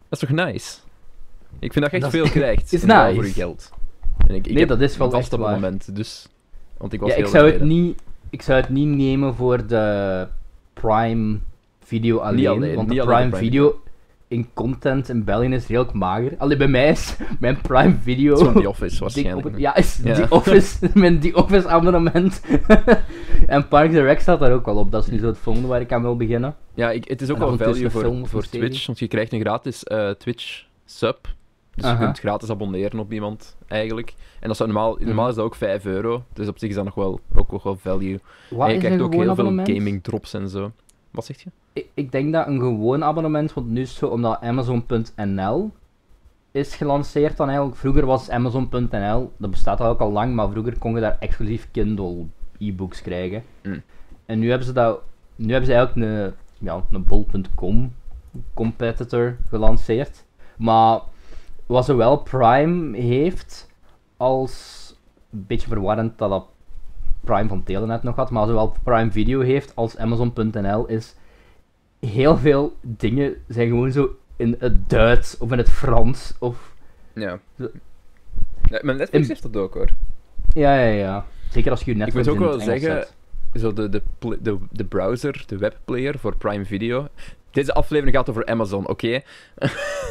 is 0.08 0.18
toch 0.18 0.30
nice? 0.30 0.78
Ik 1.58 1.72
vind 1.72 1.84
dat 1.84 1.90
je 1.90 2.00
echt 2.00 2.00
Dat 2.00 2.14
is- 2.14 2.20
veel 2.20 2.30
krijgt 2.42 2.72
is 2.72 2.82
nice. 2.84 3.14
voor 3.14 3.26
je 3.26 3.32
geld. 3.32 3.72
En 4.26 4.34
ik, 4.34 4.46
ik 4.46 4.54
Nee, 4.54 4.66
dat 4.66 4.80
is 4.80 4.96
wel 4.96 5.12
echt 5.14 5.30
waar. 5.30 5.40
abonnement, 5.40 5.96
dus... 5.96 6.28
Want 6.76 6.92
ik 6.92 7.00
was 7.00 7.08
Ja, 7.08 7.14
heel 7.16 7.24
ik 7.24 7.30
zou, 7.30 7.50
het 7.50 7.62
niet, 7.62 8.02
ik 8.30 8.42
zou 8.42 8.60
het 8.60 8.68
niet 8.70 8.88
nemen 8.88 9.34
voor 9.34 9.66
de 9.66 10.26
Prime 10.72 11.38
Video 11.84 12.18
alleen. 12.18 12.48
alleen, 12.48 12.74
want 12.74 12.88
Prime, 12.88 13.02
de 13.04 13.10
Prime 13.14 13.36
Video 13.36 13.81
in 14.32 14.48
content 14.54 15.08
in 15.08 15.24
België 15.24 15.46
is 15.54 15.66
redelijk 15.66 15.92
mager. 15.92 16.34
Alleen 16.38 16.58
bij 16.58 16.68
mij 16.68 16.88
is 16.88 17.16
mijn 17.40 17.60
Prime 17.60 17.94
Video. 18.02 18.36
Van 18.36 18.52
The 18.62 18.68
Office, 18.68 18.94
op 18.96 19.00
waarschijnlijk. 19.00 19.58
ja, 19.58 19.76
is 19.76 20.00
Ja. 20.04 20.14
die 20.14 20.30
Office, 20.30 20.88
mijn 20.94 21.18
die 21.18 21.36
Office 21.36 21.68
abonnement. 21.68 22.40
en 23.46 23.68
Parks 23.68 23.94
and 23.94 24.04
Rec 24.04 24.20
staat 24.20 24.40
daar 24.40 24.52
ook 24.52 24.64
wel 24.66 24.76
op. 24.76 24.90
Dat 24.92 25.04
is 25.04 25.10
nu 25.10 25.18
zo 25.18 25.26
het 25.26 25.38
volgende 25.38 25.68
waar 25.68 25.80
ik 25.80 25.92
aan 25.92 26.02
wil 26.02 26.16
beginnen. 26.16 26.54
Ja, 26.74 26.90
ik, 26.90 27.08
het 27.08 27.20
is 27.22 27.30
ook 27.30 27.38
wel 27.38 27.56
value 27.56 27.90
voor, 27.90 28.26
voor. 28.28 28.42
Twitch, 28.42 28.86
want 28.86 28.98
je 28.98 29.08
krijgt 29.08 29.32
een 29.32 29.40
gratis 29.40 29.84
eh, 29.84 30.10
Twitch 30.10 30.64
sub. 30.84 31.18
Dus 31.74 31.84
Aha. 31.84 31.92
je 31.98 32.04
kunt 32.04 32.18
gratis 32.18 32.50
abonneren 32.50 32.98
op 32.98 33.12
iemand, 33.12 33.56
eigenlijk. 33.68 34.14
En 34.40 34.48
dat 34.48 34.56
zou 34.56 34.68
normaal, 34.72 34.94
Mhm. 34.94 35.06
normaal 35.06 35.28
is 35.28 35.34
dat 35.34 35.44
ook 35.44 35.54
5 35.54 35.84
euro, 35.84 36.24
dus 36.32 36.48
op 36.48 36.58
zich 36.58 36.68
is 36.68 36.74
dat 36.74 36.84
nog 36.84 36.94
wel, 36.94 37.20
ook, 37.34 37.52
nog 37.52 37.62
wel 37.62 37.76
value. 37.76 38.18
Wat 38.50 38.66
en 38.68 38.72
je 38.74 38.78
krijgt 38.80 39.00
ook 39.00 39.14
heel 39.14 39.34
veel 39.34 39.44
gaming 39.64 40.02
drops 40.02 40.34
en 40.34 40.48
zo. 40.48 40.72
Wat 41.12 41.24
zeg 41.24 41.42
je? 41.42 41.50
Ik, 41.72 41.86
ik 41.94 42.12
denk 42.12 42.32
dat 42.32 42.46
een 42.46 42.58
gewoon 42.58 43.04
abonnement, 43.04 43.52
want 43.52 43.68
nu 43.68 43.80
is 43.80 43.88
het 43.88 43.98
zo 43.98 44.06
omdat 44.06 44.40
Amazon.nl 44.40 45.70
is 46.50 46.74
gelanceerd 46.74 47.36
dan 47.36 47.46
eigenlijk. 47.48 47.78
Vroeger 47.78 48.06
was 48.06 48.30
Amazon.nl, 48.30 49.32
dat 49.36 49.50
bestaat 49.50 49.80
al 49.80 49.86
ook 49.86 50.00
al 50.00 50.12
lang, 50.12 50.34
maar 50.34 50.50
vroeger 50.50 50.78
kon 50.78 50.94
je 50.94 51.00
daar 51.00 51.16
exclusief 51.18 51.68
Kindle 51.70 52.26
e-books 52.58 53.02
krijgen. 53.02 53.42
Mm. 53.62 53.82
En 54.26 54.38
nu 54.38 54.48
hebben 54.48 54.66
ze 54.66 54.72
dat, 54.72 55.00
nu 55.36 55.50
hebben 55.50 55.66
ze 55.70 55.74
eigenlijk 55.74 56.06
een, 56.06 56.34
ja, 56.58 56.84
een 56.90 57.04
bol.com 57.04 57.92
competitor 58.54 59.36
gelanceerd. 59.48 60.24
Maar 60.56 61.00
wat 61.66 61.84
zowel 61.84 62.16
Prime 62.16 62.96
heeft 62.96 63.70
als, 64.16 64.94
een 65.32 65.44
beetje 65.46 65.68
verwarrend 65.68 66.18
dat 66.18 66.30
dat 66.30 66.46
Prime 67.24 67.48
van 67.48 67.62
Telenet 67.62 68.02
nog 68.02 68.16
had, 68.16 68.30
maar 68.30 68.46
zowel 68.46 68.76
Prime 68.82 69.10
Video 69.10 69.40
heeft 69.40 69.72
als 69.76 69.96
Amazon.nl 69.98 70.86
is 70.86 71.14
heel 72.00 72.36
veel 72.36 72.76
dingen 72.80 73.34
zijn 73.48 73.68
gewoon 73.68 73.92
zo 73.92 74.16
in 74.36 74.56
het 74.58 74.88
Duits 74.90 75.38
of 75.38 75.52
in 75.52 75.58
het 75.58 75.70
Frans 75.70 76.34
of 76.38 76.74
Ja. 77.14 77.38
Zo- 77.58 77.70
ja 78.62 78.78
maar 78.82 78.94
Netflix 78.96 79.22
In- 79.24 79.28
heeft 79.30 79.42
dat 79.52 79.56
ook 79.62 79.74
hoor. 79.74 79.88
ja 80.54 80.74
ja 80.80 80.86
ja 80.94 81.24
zeker 81.50 81.70
als 81.70 81.80
je 81.80 81.86
je 81.86 81.92
Ik 81.92 81.96
Netflix 81.98 82.26
moet 82.28 82.36
ook 82.36 82.42
wel 82.50 82.60
zeggen, 82.60 83.06
zet. 83.52 83.60
zo 83.62 83.72
de, 83.72 83.88
de, 83.88 84.02
de, 84.40 84.58
de 84.70 84.84
browser, 84.84 85.44
de 85.46 85.56
webplayer 85.58 86.18
voor 86.18 86.36
Prime 86.36 86.64
Video. 86.64 87.08
Deze 87.50 87.74
aflevering 87.74 88.16
gaat 88.16 88.28
over 88.30 88.46
Amazon, 88.46 88.88
oké? 88.88 89.06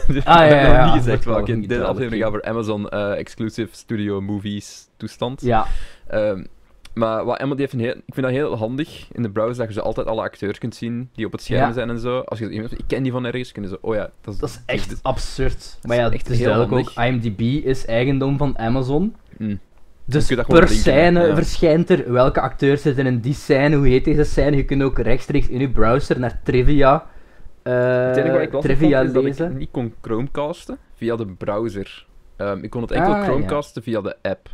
Dus 0.08 0.25
Ah, 0.25 0.36
ja, 0.38 0.44
ik 0.46 0.51
heb 0.51 0.72
ja, 0.72 0.86
niet 0.86 0.94
gezegd 1.03 1.25
welke. 1.25 1.46
Deze 1.46 1.58
duidelijk, 1.68 1.89
aflevering 1.94 2.24
gaat 2.24 2.32
over 2.32 2.44
Amazon 2.44 2.89
eh, 2.89 3.18
Exclusive 3.18 3.75
Studio 3.75 4.22
Movies 4.22 4.88
toestand. 4.98 5.41
ja 5.41 5.65
Ehm, 6.08 6.44
maar 6.93 7.25
wat 7.25 7.38
die 7.39 7.55
heeft 7.55 7.74
een 7.74 7.79
heel, 7.79 7.91
ik 8.05 8.13
vind 8.13 8.25
dat 8.25 8.36
heel 8.36 8.57
handig 8.57 9.07
in 9.12 9.21
de 9.21 9.29
browser 9.29 9.57
dat 9.65 9.67
je 9.74 9.79
zo 9.79 9.86
altijd 9.86 10.07
alle 10.07 10.21
acteurs 10.21 10.57
kunt 10.57 10.75
zien 10.75 11.10
die 11.13 11.25
op 11.25 11.31
het 11.31 11.41
scherm 11.41 11.67
Ja. 11.67 11.71
zijn 11.74 11.89
en 11.89 12.00
zo. 12.00 12.19
Als 12.19 12.39
je 12.39 12.50
iemand 12.50 12.71
ik 12.71 12.83
ken 12.88 13.03
die 13.03 13.12
van 13.12 13.25
ergens, 13.25 13.51
kunnen 13.51 13.69
ze, 13.71 13.77
oh 13.81 13.95
ja, 13.95 14.10
dat 14.21 14.33
is, 14.33 14.39
dat 14.39 14.50
is 14.50 14.62
echt 14.65 14.89
dit- 14.89 15.00
absurd 15.01 15.79
maar 15.81 15.98
ja 15.98 16.10
het 16.10 16.29
is 16.29 16.38
heel 16.39 16.53
duidelijk 16.53 16.89
ook. 16.89 17.03
IMDb 17.05 17.39
is 17.65 17.86
eigendom 17.86 18.38
van 18.38 18.57
Amazon 18.57 19.15
Mm. 19.38 19.60
Dus 20.05 20.27
per 20.27 20.45
linken, 20.48 20.67
scène 20.67 21.27
ja. 21.27 21.36
verschijnt 21.36 21.89
er 21.89 22.12
welke 22.12 22.41
acteurs 22.41 22.81
zitten 22.81 23.05
in 23.05 23.19
die 23.19 23.33
scène, 23.33 23.75
hoe 23.75 23.88
heet 23.88 24.05
deze 24.05 24.24
scène. 24.24 24.55
Je 24.55 24.65
kunt 24.65 24.83
ook 24.83 25.00
rechtstreeks 25.00 25.48
in 25.48 25.60
je 25.60 25.69
browser 25.69 26.19
naar 26.19 26.39
trivia, 26.43 27.05
eh, 27.63 28.41
ik 28.41 28.51
trivia 28.62 28.98
vond, 28.98 29.07
is 29.07 29.13
dat 29.13 29.24
lezen. 29.24 29.51
ik 29.51 29.57
niet 29.57 29.71
kon 29.71 29.93
chromecasten 30.01 30.77
via 30.95 31.15
de 31.15 31.25
browser. 31.25 32.05
Ehm, 32.38 32.63
ik 32.63 32.69
kon 32.69 32.81
het 32.81 32.91
enkel 32.91 33.12
Ah, 33.12 33.17
ja. 33.17 33.24
chromecasten 33.24 33.83
via 33.83 34.01
de 34.01 34.15
app. 34.21 34.50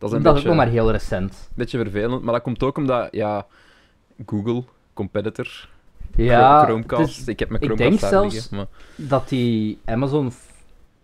Dat 0.00 0.10
is 0.10 0.16
een 0.16 0.22
Dat 0.22 0.34
is 0.34 0.40
ook 0.40 0.46
nog 0.46 0.56
maar 0.56 0.68
heel 0.68 0.90
recent. 0.90 1.50
beetje 1.54 1.78
vervelend, 1.78 2.22
maar 2.22 2.32
dat 2.34 2.42
komt 2.42 2.62
ook 2.62 2.76
omdat, 2.76 3.08
ja, 3.10 3.46
Google, 4.26 4.62
competitor, 4.94 5.68
Ja, 6.16 6.64
Chromecast. 6.64 7.18
is 7.20 7.26
ik 7.28 7.38
heb 7.38 7.48
mijn 7.48 7.62
ik 7.62 7.68
Chromecast 7.68 8.00
denk 8.00 8.12
zelfs- 8.12 8.34
liggen, 8.34 8.56
maar... 8.56 8.66
dat 8.96 9.28
die 9.28 9.78
Amazon 9.84 10.32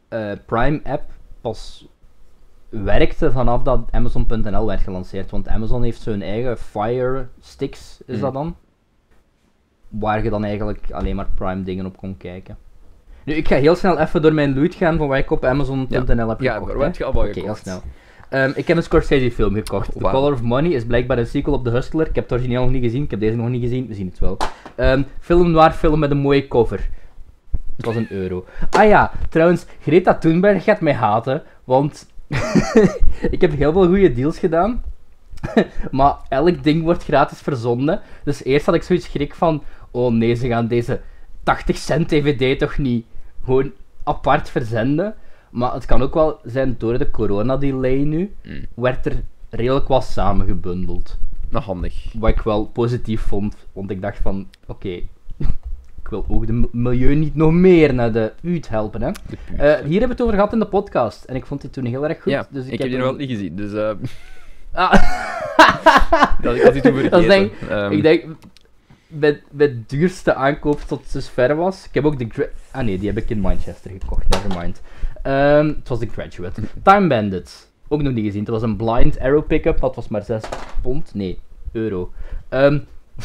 eh, 0.09 0.31
Prime 0.47 0.81
app 0.85 1.03
pas 1.41 1.87
werkte 2.69 3.33
vanaf 3.33 3.63
dat 3.63 3.81
Amazon.nl 3.91 4.67
werd 4.67 4.81
gelanceerd. 4.81 5.31
Want 5.31 5.49
Amazon 5.49 5.83
heeft 5.83 6.01
zo'n 6.01 6.23
eigen 6.23 6.59
Fire 6.59 7.27
Sticks, 7.41 8.01
is 8.07 8.15
Mhm. 8.15 8.25
dat 8.25 8.33
dan? 8.33 8.57
Waar 9.89 10.25
je 10.25 10.31
dan 10.31 10.45
eigenlijk 10.45 10.91
alleen 10.91 11.17
maar 11.17 11.29
Prime 11.35 11.63
dingen 11.63 11.87
op 11.87 11.97
kon 11.97 12.17
kijken. 12.17 12.57
Nu, 13.25 13.35
ik 13.35 13.49
ga 13.49 13.57
heel 13.57 13.75
snel 13.75 13.99
even 13.99 14.23
door 14.23 14.33
mijn 14.35 14.55
loot 14.61 14.75
gaan 14.75 14.97
van 14.97 15.09
wat 15.09 15.19
ik 15.19 15.31
op 15.31 15.45
Amazon.nl 15.45 16.29
heb 16.29 16.41
Ja, 16.41 16.53
gekocht. 16.53 16.61
maar 16.61 16.69
hè. 16.71 16.77
wat 16.77 16.85
heb 16.85 16.97
je 16.97 17.05
gekocht? 17.05 17.35
heel 17.35 17.55
snel. 17.55 17.83
Ehm, 18.29 18.53
ik 18.55 18.69
heb 18.69 18.77
een 18.77 18.83
Scorsese-film 18.83 19.55
gekocht. 19.55 19.93
The. 19.93 19.99
Color 19.99 20.33
of 20.33 20.43
Money 20.43 20.71
is 20.71 20.85
blijkbaar 20.85 21.19
een 21.19 21.27
sequel 21.27 21.55
op 21.55 21.65
The 21.65 21.71
Hustler. 21.71 22.09
Ik 22.09 22.15
heb 22.15 22.25
het 22.25 22.33
origineel 22.33 22.63
nog 22.63 22.71
niet 22.71 22.83
gezien. 22.83 23.03
Ik 23.03 23.11
heb 23.11 23.21
deze 23.21 23.37
nog 23.37 23.49
niet 23.49 23.63
gezien. 23.63 23.87
We 23.87 23.95
zien 23.95 24.07
het 24.07 24.19
wel. 24.19 24.37
Ehm, 24.75 25.03
film 25.21 25.51
noir 25.51 25.71
film 25.71 25.99
met 25.99 26.11
een 26.11 26.17
mooie 26.17 26.49
cover. 26.49 26.89
Het 27.77 27.87
was 27.87 27.97
een 27.97 28.11
euro. 28.11 28.45
Ah 28.71 28.89
ja, 28.89 29.13
trouwens, 29.29 29.67
Greta 29.81 30.15
Thunberg 30.15 30.65
gaat 30.65 30.81
mij 30.81 30.93
haten. 30.93 31.43
Want 31.65 32.07
ik 33.31 33.41
heb 33.41 33.53
heel 33.53 33.73
veel 33.73 33.87
goede 33.87 34.13
deals 34.13 34.39
gedaan. 34.39 34.83
maar 35.91 36.17
elk 36.29 36.63
ding 36.63 36.83
wordt 36.83 37.05
gratis 37.05 37.41
verzonden. 37.41 38.01
Dus 38.25 38.45
eerst 38.45 38.67
had 38.67 38.75
ik 38.75 38.83
zoiets 38.83 39.07
schrik 39.07 39.35
van... 39.35 39.63
Oh 39.91 40.13
nee, 40.13 40.35
ze 40.35 40.49
gaan 40.49 40.67
deze 40.67 41.01
80 41.43 41.77
cent 41.77 42.09
DVD 42.09 42.59
toch 42.59 42.79
niet 42.79 43.07
gewoon 43.45 43.73
apart 44.05 44.51
verzenden. 44.51 45.15
Maar 45.51 45.73
het 45.75 45.85
kan 45.85 46.03
ook 46.03 46.15
wel 46.15 46.41
zijn, 46.45 46.75
door 46.79 46.99
de 46.99 47.11
corona-delay 47.11 47.97
nu, 48.03 48.35
Mm. 48.43 48.67
werd 48.75 49.07
er 49.07 49.23
redelijk 49.51 49.89
wat 49.89 50.05
samengebundeld. 50.05 51.19
Nou, 51.49 51.65
handig. 51.65 52.13
Wat 52.19 52.31
ik 52.31 52.41
wel 52.41 52.67
positief 52.67 53.21
vond, 53.21 53.57
want 53.73 53.91
ik 53.91 54.03
dacht 54.03 54.19
van, 54.19 54.49
oké, 54.67 54.89
ik 56.03 56.09
wil 56.11 56.25
ook 56.29 56.47
de 56.47 56.69
milieu 56.73 57.15
niet 57.15 57.35
nog 57.35 57.53
meer 57.53 57.95
naar 57.95 58.13
de 58.13 58.33
uit 58.45 58.69
helpen, 58.69 59.03
hè. 59.03 59.09
Eh, 59.09 59.15
hier 59.57 59.69
hebben 59.75 59.89
we 60.01 60.07
het 60.09 60.23
over 60.23 60.35
gehad 60.35 60.53
in 60.53 60.59
de 60.59 60.67
podcast, 60.67 61.25
en 61.25 61.35
ik 61.37 61.47
vond 61.47 61.61
dit 61.61 61.73
toen 61.73 61.85
heel 61.85 62.09
erg 62.09 62.23
goed. 62.23 62.33
ja, 62.33 62.47
dus 62.51 62.67
ik, 62.67 62.73
ik, 62.73 62.79
heb 62.79 62.89
die 62.89 62.99
nog 62.99 63.07
wel 63.07 63.17
niet 63.17 63.31
gezien, 63.31 63.57
dus 63.57 63.73
eh 63.73 63.91
Ah, 64.73 64.93
dat 66.43 66.55
ik 66.55 66.63
had 66.63 66.73
die 66.73 66.83
toen 66.83 66.93
vergeten. 66.95 67.29
Denk- 67.29 67.53
Ehm, 67.69 67.93
ik 67.93 68.03
denk, 68.03 68.25
met, 69.07 69.43
met 69.51 69.89
duurste 69.89 70.35
aankoop 70.35 70.81
tot 70.81 71.13
dusver 71.13 71.57
was. 71.57 71.85
Ik 71.87 71.95
heb 71.95 72.05
ook 72.05 72.19
de. 72.19 72.51
Ah 72.71 72.85
nee, 72.85 72.99
die 72.99 73.09
heb 73.09 73.17
ik 73.19 73.31
in 73.31 73.41
Manchester 73.41 73.91
gekocht, 74.01 74.29
nevermind. 74.29 74.81
Ehm 75.27 75.67
het 75.67 75.89
was 75.89 75.99
de 75.99 76.07
Graduate. 76.13 76.63
Time 76.83 77.07
Bandits. 77.09 77.67
Ook 77.89 78.03
nog 78.03 78.13
niet 78.13 78.25
gezien. 78.25 78.41
Het 78.41 78.49
was 78.49 78.63
een 78.63 78.77
blind 78.77 79.19
arrow 79.21 79.47
pick-up. 79.47 79.81
Dat 79.81 79.95
was 79.97 80.09
maar 80.09 80.23
6 80.23 80.43
pond. 80.83 81.15
Nee, 81.15 81.39
euro. 81.73 82.13
Ehm, 82.49 82.79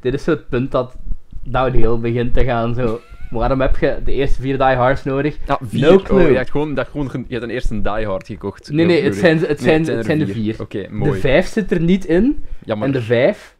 dit 0.00 0.14
is 0.14 0.24
zo 0.24 0.30
het 0.30 0.48
punt 0.48 0.70
dat 0.70 0.96
downhill 1.42 1.98
begint 1.98 2.34
te 2.34 2.44
gaan. 2.44 2.74
Zo. 2.74 3.00
Waarom 3.30 3.60
heb 3.60 3.76
je 3.76 4.00
de 4.04 4.12
eerste 4.12 4.40
vier 4.42 4.58
Die 4.58 4.66
Hards 4.76 5.04
nodig? 5.04 5.36
vier. 5.60 5.80
No 5.80 5.94
Oh, 5.96 6.02
clue. 6.04 6.30
je, 6.30 6.36
had 6.36 6.50
gewoon, 6.50 6.74
dat 6.74 6.88
gewoon, 6.88 7.10
ge- 7.10 7.18
je 7.26 7.32
hebt 7.32 7.42
een 7.42 7.50
eerste 7.50 7.80
Die 7.82 8.06
Hard 8.06 8.26
gekocht. 8.26 8.70
Nee, 8.70 8.86
nee, 8.86 9.02
het 9.02 9.14
zijn, 9.14 9.38
het 9.38 9.48
Nee, 9.48 9.56
zijn, 9.84 9.96
het 9.96 10.06
zijn 10.06 10.18
de 10.18 10.26
vier. 10.26 10.56
Oké, 10.60 10.82
De 10.82 10.88
mooi. 10.90 11.20
vijf 11.20 11.46
zit 11.46 11.70
er 11.70 11.80
niet 11.80 12.04
in. 12.04 12.44
Jammer. 12.64 12.86
En 12.86 12.92
de 12.92 13.02
5, 13.02 13.56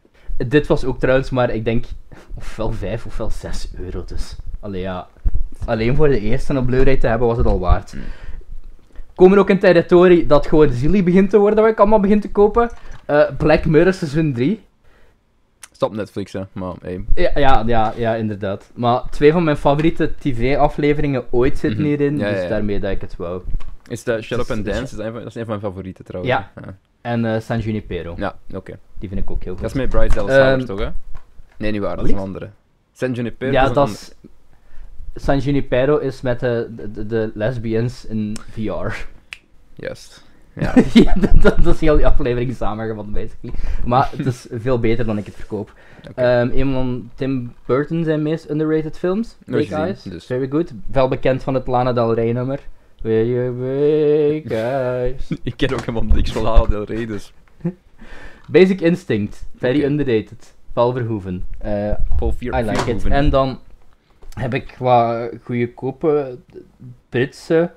dit 0.47 0.67
was 0.67 0.85
ook 0.85 0.99
trouwens 0.99 1.29
maar, 1.29 1.53
ik 1.53 1.65
denk, 1.65 1.85
ofwel 2.35 2.71
5 2.71 3.05
ofwel 3.05 3.29
6 3.29 3.71
euro 3.79 4.03
dus. 4.05 4.35
Allee 4.59 4.81
ja, 4.81 5.07
alleen 5.65 5.95
voor 5.95 6.07
de 6.07 6.19
eerste 6.19 6.53
een 6.53 6.65
Blu-ray 6.65 6.97
te 6.97 7.07
hebben 7.07 7.27
was 7.27 7.37
het 7.37 7.45
al 7.47 7.59
waard. 7.59 7.93
Mm. 7.93 8.01
Komen 9.15 9.37
ook 9.37 9.49
in 9.49 9.59
territorie 9.59 10.25
dat 10.25 10.47
gewoon 10.47 10.71
zielig 10.71 11.03
begint 11.03 11.29
te 11.29 11.37
worden, 11.37 11.63
wat 11.63 11.71
ik 11.71 11.79
allemaal 11.79 11.99
begin 11.99 12.19
te 12.19 12.31
kopen. 12.31 12.69
Eh, 13.05 13.21
Black 13.37 13.65
Mirror 13.65 13.93
seizoen 13.93 14.33
3. 14.33 14.61
Stop 15.71 15.95
Netflix, 15.95 16.33
hè. 16.33 16.41
Maar, 16.51 16.73
hey. 16.81 17.05
Ja, 17.15 17.31
ja, 17.35 17.63
ja, 17.65 17.93
ja, 17.95 18.15
inderdaad. 18.15 18.71
Maar 18.75 19.01
twee 19.09 19.31
van 19.31 19.43
mijn 19.43 19.57
favoriete 19.57 20.11
tv-afleveringen 20.19 21.23
ooit 21.31 21.57
zitten 21.57 21.79
Mhm. 21.79 21.87
hierin, 21.89 22.17
Ja, 22.17 22.29
dus 22.29 22.41
ja. 22.41 22.47
daarmee 22.47 22.79
dat 22.79 22.91
ik 22.91 23.01
het 23.01 23.15
wou. 23.15 23.41
Is 23.87 24.03
dat 24.03 24.21
Shut 24.21 24.39
Up 24.39 24.51
and 24.51 24.65
Dus- 24.65 24.73
Dance? 24.75 24.91
Is 24.91 24.97
dat, 24.97 25.05
een 25.05 25.11
van, 25.11 25.21
dat 25.21 25.29
is 25.29 25.35
een 25.35 25.45
van 25.45 25.59
mijn 25.59 25.71
favorieten, 25.71 26.05
trouwens. 26.05 26.33
Ja. 26.35 26.51
En 27.01 27.25
eh 27.25 27.39
San 27.41 27.59
Junipero, 27.59 28.13
Ja, 28.17 28.35
oké. 28.53 28.77
die 28.99 29.09
vind 29.09 29.21
ik 29.21 29.31
ook 29.31 29.43
heel 29.43 29.53
goed. 29.53 29.61
Dat 29.61 29.71
is 29.71 29.77
met 29.77 29.89
Bryce 29.89 30.15
Dallas 30.15 30.35
Howard, 30.35 30.65
toch, 30.65 30.79
hè? 30.79 30.89
Nee, 31.57 31.71
niet 31.71 31.81
waar. 31.81 31.95
Dat 31.95 32.05
is 32.05 32.11
een 32.11 32.17
andere. 32.17 32.49
San 32.93 33.11
Junipero 33.11 33.51
Ja, 33.51 33.67
een 33.67 33.73
dat 33.73 33.89
is... 33.89 34.13
San 35.15 35.39
Junipero 35.39 35.97
is 35.97 36.21
met 36.21 36.39
de, 36.39 36.69
de, 36.91 37.05
de 37.05 37.31
lesbians 37.33 38.05
in 38.05 38.37
VR. 38.51 39.05
Juist. 39.73 40.21
Ja. 40.55 40.73
Ja, 40.93 41.13
dat, 41.41 41.63
dat 41.63 41.73
is 41.73 41.79
heel 41.79 41.95
die 41.95 42.07
aflevering 42.07 42.55
samengevat, 42.55 43.11
basically. 43.11 43.53
Maar 43.85 44.09
het 44.17 44.25
is 44.25 44.47
veel 44.51 44.79
beter 44.79 45.05
dan 45.05 45.17
ik 45.17 45.25
het 45.25 45.35
verkoop. 45.35 45.73
Oké. 46.09 46.21
Ehm, 46.21 46.49
een 46.53 46.73
van 46.73 47.09
Tim 47.15 47.53
Burton 47.65 48.03
zijn 48.03 48.21
meest 48.21 48.49
underrated 48.49 48.97
films. 48.97 49.37
Nooit 49.45 49.69
Big 49.69 49.77
Eyes. 49.77 50.03
dus. 50.03 50.25
Very 50.25 50.47
good. 50.49 50.73
Wel 50.91 51.07
bekend 51.07 51.43
van 51.43 51.53
het 51.53 51.67
Lana 51.67 51.93
Del 51.93 52.13
Rey 52.13 52.31
nummer. 52.31 52.59
Your 53.01 53.53
big 53.53 54.51
eyes. 54.51 55.31
ik 55.43 55.57
ken 55.57 55.73
ook 55.73 55.79
helemaal 55.79 56.15
niks 56.15 56.31
van 56.31 56.41
Lana 56.41 56.65
Del 56.65 56.83
Rey, 56.83 57.05
dus... 57.05 57.33
Basic 58.47 58.81
Instinct. 58.81 59.45
Very 59.57 59.83
underrated. 59.83 60.53
Paul 60.73 60.91
Verhoeven. 60.91 61.43
Eh, 61.57 61.91
Paul 62.17 62.31
Vier, 62.31 62.59
I 62.59 62.63
like 62.63 62.91
it. 62.91 63.05
En 63.05 63.29
dan 63.29 63.59
heb 64.33 64.53
ik 64.53 64.75
wat 64.79 65.29
goedkope 65.43 66.37
Britse 67.09 67.71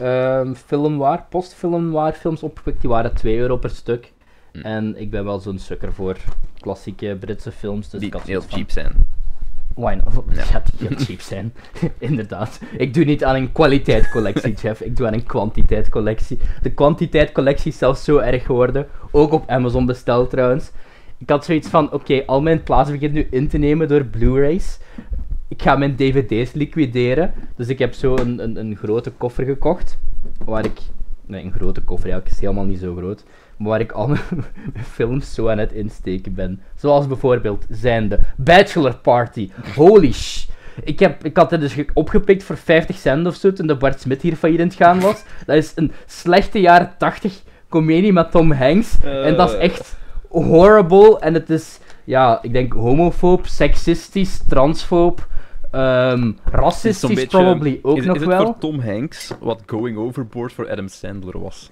ehm 0.00 0.54
filmwaar, 0.54 1.26
postfilmwaar 1.28 2.12
films 2.12 2.42
opgepikt. 2.42 2.80
Die 2.80 2.90
waren 2.90 3.14
2 3.14 3.38
euro 3.38 3.56
per 3.56 3.70
stuk. 3.70 4.12
Hm. 4.52 4.60
En 4.60 5.00
ik 5.00 5.10
ben 5.10 5.24
wel 5.24 5.38
zo'n 5.38 5.58
sukker 5.58 5.92
voor 5.92 6.16
klassieke 6.60 7.16
Britse 7.20 7.52
films. 7.52 7.90
Dus 7.90 8.00
Die 8.00 8.12
heel 8.24 8.42
van, 8.42 8.50
cheap 8.50 8.70
zijn. 8.70 8.92
Why 9.74 9.98
not? 10.04 10.24
Ja. 10.34 10.44
Ja, 10.52 10.62
die 10.76 10.88
heel 10.88 10.98
cheap 10.98 11.20
zijn. 11.20 11.52
Inderdaad. 11.98 12.60
Ik 12.76 12.94
doe 12.94 13.04
niet 13.04 13.24
aan 13.24 13.34
een 13.34 13.52
kwaliteitcollectie, 13.52 14.52
Jeff. 14.62 14.80
Ik 14.80 14.96
doe 14.96 15.06
aan 15.06 15.12
een 15.12 15.26
kwantiteitcollectie. 15.26 16.38
De 16.62 16.70
kwantiteitcollectie 16.70 17.72
is 17.72 17.78
zelfs 17.78 18.04
zo 18.04 18.18
erg 18.18 18.46
geworden. 18.46 18.86
Ook 19.10 19.32
op 19.32 19.50
Amazon 19.50 19.86
besteld 19.86 20.30
trouwens. 20.30 20.70
Ik 21.18 21.30
had 21.30 21.44
zoiets 21.44 21.68
van, 21.68 21.92
oké, 21.92 22.22
al 22.26 22.42
mijn 22.42 22.62
plaats 22.62 22.90
begint 22.90 23.12
nu 23.12 23.26
in 23.30 23.48
te 23.48 23.58
nemen 23.58 23.88
door 23.88 24.04
Blu-rays. 24.04 24.78
Ik 25.50 25.62
ga 25.62 25.76
mijn 25.76 25.96
dvd's 25.96 26.52
liquideren. 26.52 27.32
Dus 27.56 27.68
ik 27.68 27.78
heb 27.78 27.92
zo 27.94 28.16
een, 28.16 28.42
een, 28.42 28.56
een 28.56 28.76
grote 28.76 29.10
koffer 29.10 29.44
gekocht. 29.44 29.98
Waar 30.44 30.64
ik... 30.64 30.78
Nee, 31.26 31.44
een 31.44 31.52
grote 31.52 31.80
koffer, 31.80 32.08
ja, 32.08 32.20
is 32.24 32.40
helemaal 32.40 32.64
niet 32.64 32.78
zo 32.78 32.94
groot. 32.96 33.24
Maar 33.56 33.68
waar 33.68 33.80
ik 33.80 33.92
al 33.92 34.06
mijn, 34.08 34.20
mijn 34.72 34.84
films 34.96 35.34
zo 35.34 35.48
aan 35.48 35.58
het 35.58 35.72
insteken 35.72 36.34
ben. 36.34 36.60
Zoals 36.76 37.06
bijvoorbeeld 37.06 37.66
zijnde 37.68 38.18
Bachelor 38.36 38.96
Party. 38.96 39.50
Holy 39.76 40.12
sh... 40.12 40.46
Ik, 40.84 40.98
heb, 40.98 41.24
ik 41.24 41.36
had 41.36 41.50
het 41.50 41.60
dus 41.60 41.72
ge- 41.72 41.86
opgepikt 41.94 42.42
voor 42.42 42.56
50 42.56 42.96
cent 42.96 43.26
of 43.26 43.34
zo 43.34 43.52
toen 43.52 43.66
de 43.66 43.76
Bart 43.76 44.00
Smit 44.00 44.22
hier 44.22 44.36
failliet 44.36 44.74
gaan 44.74 45.00
was. 45.00 45.24
Dat 45.46 45.56
is 45.56 45.72
een 45.74 45.92
slechte 46.06 46.60
jaren 46.60 46.92
80 46.98 47.42
comedie 47.68 48.12
met 48.12 48.30
Tom 48.30 48.52
Hanks. 48.52 48.98
En 49.02 49.36
dat 49.36 49.48
is 49.48 49.54
Eh. 49.56 49.62
echt 49.62 49.96
horrible. 50.28 51.18
En 51.18 51.34
het 51.34 51.50
is, 51.50 51.78
ja, 52.04 52.38
ik 52.42 52.52
denk 52.52 52.72
homofoob, 52.72 53.46
seksistisch, 53.46 54.40
transfoob, 54.48 55.26
is 55.72 55.78
zo'n 55.80 56.38
racistisch 56.44 57.14
beetje- 57.14 57.26
probably 57.26 57.78
ook 57.82 57.96
is, 57.96 58.04
nog 58.04 58.14
is 58.14 58.20
het 58.22 58.30
wel. 58.30 58.44
voor 58.44 58.58
Tom 58.58 58.80
Hanks 58.80 59.32
wat 59.40 59.62
Going 59.66 59.98
Overboard 59.98 60.52
voor 60.52 60.70
Adam 60.70 60.88
Sandler 60.88 61.40
was? 61.40 61.70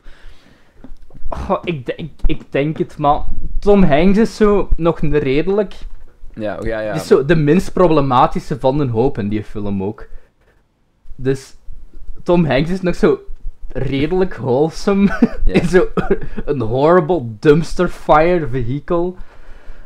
Oh, 1.29 1.59
ik, 1.65 1.87
denk, 1.87 2.11
ik 2.27 2.53
denk 2.53 2.79
het, 2.79 2.99
maar 2.99 3.21
Tom 3.59 3.83
Hanks 3.83 4.19
is 4.19 4.37
zo 4.37 4.69
nog 4.77 5.01
redelijk... 5.01 5.75
Ja, 6.35 6.59
ja, 6.63 6.81
ja. 6.81 6.93
Is 6.93 7.07
zo 7.07 7.25
de 7.25 7.37
minst 7.37 7.73
problematische 7.73 8.61
van 8.61 8.81
een 8.81 8.89
hoop 8.89 9.19
in 9.19 9.29
die 9.29 9.45
film 9.45 9.83
ook. 9.83 10.07
Dus 11.17 11.57
Tom 12.23 12.45
Hanks 12.45 12.71
is 12.71 12.81
nog 12.81 12.95
zo 12.95 13.19
redelijk 13.69 14.35
wholesome. 14.37 15.07
Ja. 15.45 15.55
in 15.55 15.69
zo 15.79 15.87
een 16.45 16.61
horrible 16.61 17.23
dumpster 17.39 17.89
fire 17.89 18.49
vehicle. 18.49 19.13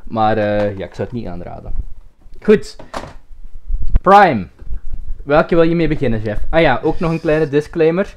Maar 0.04 0.36
eh, 0.36 0.78
ja, 0.78 0.84
ik 0.84 0.94
zou 0.94 1.08
het 1.08 1.12
niet 1.12 1.26
aanraden. 1.26 1.72
Goed. 2.42 2.76
Prime. 4.02 4.46
Welke 5.24 5.54
wil 5.54 5.64
je 5.64 5.74
mee 5.74 5.88
beginnen, 5.88 6.22
Jeff? 6.22 6.40
Ah 6.50 6.60
ja, 6.60 6.80
ook 6.82 6.98
nog 7.00 7.10
een 7.10 7.20
kleine 7.20 7.48
disclaimer. 7.48 8.16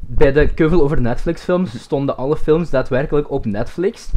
Bij 0.00 0.32
de 0.32 0.48
keuvel 0.54 0.82
over 0.82 1.00
Netflix-films 1.00 1.80
stonden 1.80 2.16
alle 2.16 2.36
films 2.36 2.70
daadwerkelijk 2.70 3.30
op 3.30 3.44
Netflix. 3.44 4.10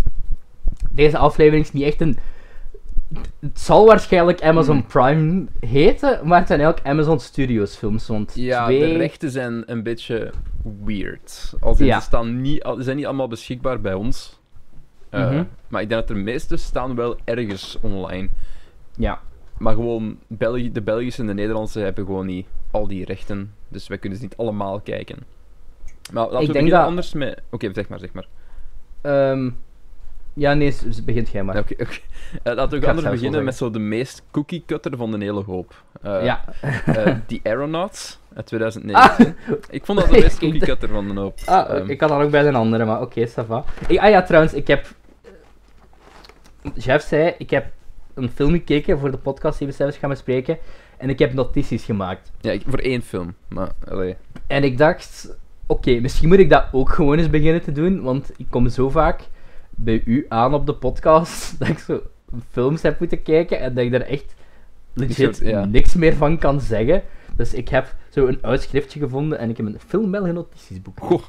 Deze 0.92 1.18
aflevering 1.18 1.64
is 1.66 1.72
niet 1.74 1.84
echt 1.84 2.02
een. 2.02 2.18
Het 3.40 3.60
zal 3.60 3.86
waarschijnlijk 3.86 4.42
Amazon 4.42 4.78
Hmm. 4.78 4.86
Prime 4.88 5.46
heten, 5.60 6.20
maar 6.28 6.38
het 6.40 6.48
zijn 6.48 6.60
eigenlijk 6.60 6.90
Amazon 6.90 7.20
Studios 7.20 7.76
films. 7.76 8.08
Want 8.08 8.32
Ja, 8.36 8.66
twee... 8.66 8.80
de 8.80 8.98
rechten 8.98 9.32
zijn 9.32 9.64
een 9.66 9.84
beetje 9.84 10.32
weird. 10.86 11.54
Als 11.60 11.80
in, 11.80 11.86
Ja. 11.86 12.00
ze, 12.00 12.06
staan 12.06 12.42
niet, 12.42 12.64
ze 12.78 12.84
zijn 12.84 12.96
niet 12.96 13.06
allemaal 13.06 13.28
beschikbaar 13.28 13.82
bij 13.82 13.94
ons. 13.94 14.40
Eh, 15.10 15.30
Mhm. 15.30 15.44
Maar 15.68 15.82
ik 15.82 15.90
denk 15.90 16.08
dat 16.08 16.16
de 16.18 16.24
meeste 16.24 16.58
staan 16.58 16.96
wel 16.96 17.18
ergens 17.24 17.78
online. 17.82 18.30
Ja. 18.96 19.20
Maar 19.60 19.74
gewoon, 19.74 20.18
Belgi 20.28 20.72
de 20.72 20.82
Belgische 20.82 21.22
en 21.22 21.28
de 21.28 21.34
Nederlandse 21.34 21.80
hebben 21.80 22.06
gewoon 22.06 22.26
niet 22.26 22.48
al 22.72 22.88
die 22.88 23.06
rechten. 23.06 23.54
Dus 23.68 23.88
wij 23.88 23.98
kunnen 23.98 24.18
ze 24.18 24.24
niet 24.24 24.38
allemaal 24.38 24.80
kijken. 24.80 25.18
Maar 26.14 26.24
laten 26.24 26.40
Ik 26.42 26.48
we 26.48 26.52
beginnen 26.54 26.78
dat- 26.78 26.88
anders 26.88 27.14
met... 27.14 27.42
Oké, 27.52 27.74
zeg 27.74 27.90
maar, 27.90 28.00
zeg 28.00 28.14
maar. 28.14 28.28
Ehm, 29.02 29.50
ja, 30.34 30.54
nee, 30.54 30.76
begint 31.06 31.30
jij 31.30 31.44
maar. 31.44 31.58
Oké, 31.58 31.74
oké. 31.74 31.86
Eh, 32.44 32.56
laten 32.56 32.80
we 32.80 32.88
anders 32.88 33.10
beginnen 33.10 33.44
met 33.44 33.56
zo 33.56 33.70
de 33.72 33.80
meest 33.80 34.24
cookie-cutter 34.32 34.98
van 34.98 35.12
de 35.12 35.18
hele 35.18 35.44
hoop. 35.44 35.84
Eh, 36.02 36.24
ja. 36.24 36.44
The 37.28 37.40
Aeronauts 37.44 38.20
uit 38.34 38.46
2019. 38.46 39.36
Ik 39.70 39.86
vond 39.86 40.00
dat 40.00 40.10
de 40.10 40.14
meest 40.22 40.34
ik- 40.34 40.40
cookie-cutter 40.40 40.90
van 40.90 41.08
de 41.08 41.20
hoop. 41.20 41.40
Ah, 41.46 41.76
Ehm, 41.78 41.90
ik 41.90 42.00
had 42.00 42.10
dat 42.10 42.22
ook 42.22 42.32
bij 42.32 42.46
een 42.48 42.56
andere, 42.56 42.86
maar 42.86 43.02
oké, 43.02 43.28
ça 43.30 43.46
va. 43.48 43.64
Ik- 43.88 44.00
ah 44.00 44.10
ja, 44.10 44.22
trouwens, 44.22 44.54
ik 44.54 44.68
heb... 44.68 44.88
Jeff 46.76 47.06
zei, 47.08 47.34
ik 47.38 47.50
heb 47.50 47.66
een 48.22 48.30
film 48.30 48.52
gekeken 48.52 49.00
voor 49.00 49.12
de 49.12 49.18
podcast 49.18 49.58
die 49.58 49.68
we 49.68 49.74
zelfs 49.74 49.98
gaan 49.98 50.10
bespreken. 50.10 50.58
En 50.98 51.10
ik 51.10 51.20
heb 51.20 51.34
notities 51.34 51.84
gemaakt. 51.84 52.32
Ja, 52.42 52.52
ik- 52.52 52.64
voor 52.68 52.80
één 52.80 53.02
film. 53.02 53.34
Maar, 53.48 53.72
allee. 53.88 54.16
En 54.48 54.64
ik 54.64 54.78
dacht, 54.78 55.38
oké, 55.66 56.00
misschien 56.00 56.28
moet 56.28 56.40
ik 56.40 56.50
dat 56.50 56.66
ook 56.72 56.90
gewoon 56.90 57.18
eens 57.18 57.30
beginnen 57.30 57.62
te 57.62 57.72
doen. 57.72 58.02
Want 58.02 58.32
ik 58.38 58.46
kom 58.50 58.70
zo 58.70 58.90
vaak 58.90 59.22
bij 59.70 60.02
u 60.06 60.26
aan 60.30 60.54
op 60.54 60.66
de 60.66 60.74
podcast 60.74 61.56
dat 61.60 61.68
ik 61.68 61.80
zo 61.80 62.02
films 62.52 62.82
heb 62.82 63.00
moeten 63.00 63.22
kijken 63.24 63.60
en 63.60 63.74
dat 63.74 63.84
ik 63.86 63.92
daar 63.92 64.02
echt 64.02 64.36
legit 64.94 65.16
soort- 65.16 65.38
ja. 65.50 65.66
niks 65.66 65.94
meer 65.94 66.16
van 66.16 66.38
kan 66.38 66.62
zeggen. 66.62 67.04
Dus 67.36 67.54
ik 67.54 67.70
heb 67.70 67.96
zo 68.10 68.28
een 68.28 68.40
uitschriftje 68.42 69.00
gevonden 69.00 69.40
en 69.40 69.50
ik 69.50 69.58
heb 69.58 69.66
een 69.66 69.78
film 69.88 70.12
België 70.12 70.32
notitiesboek. 70.32 71.00
Goh, 71.02 71.22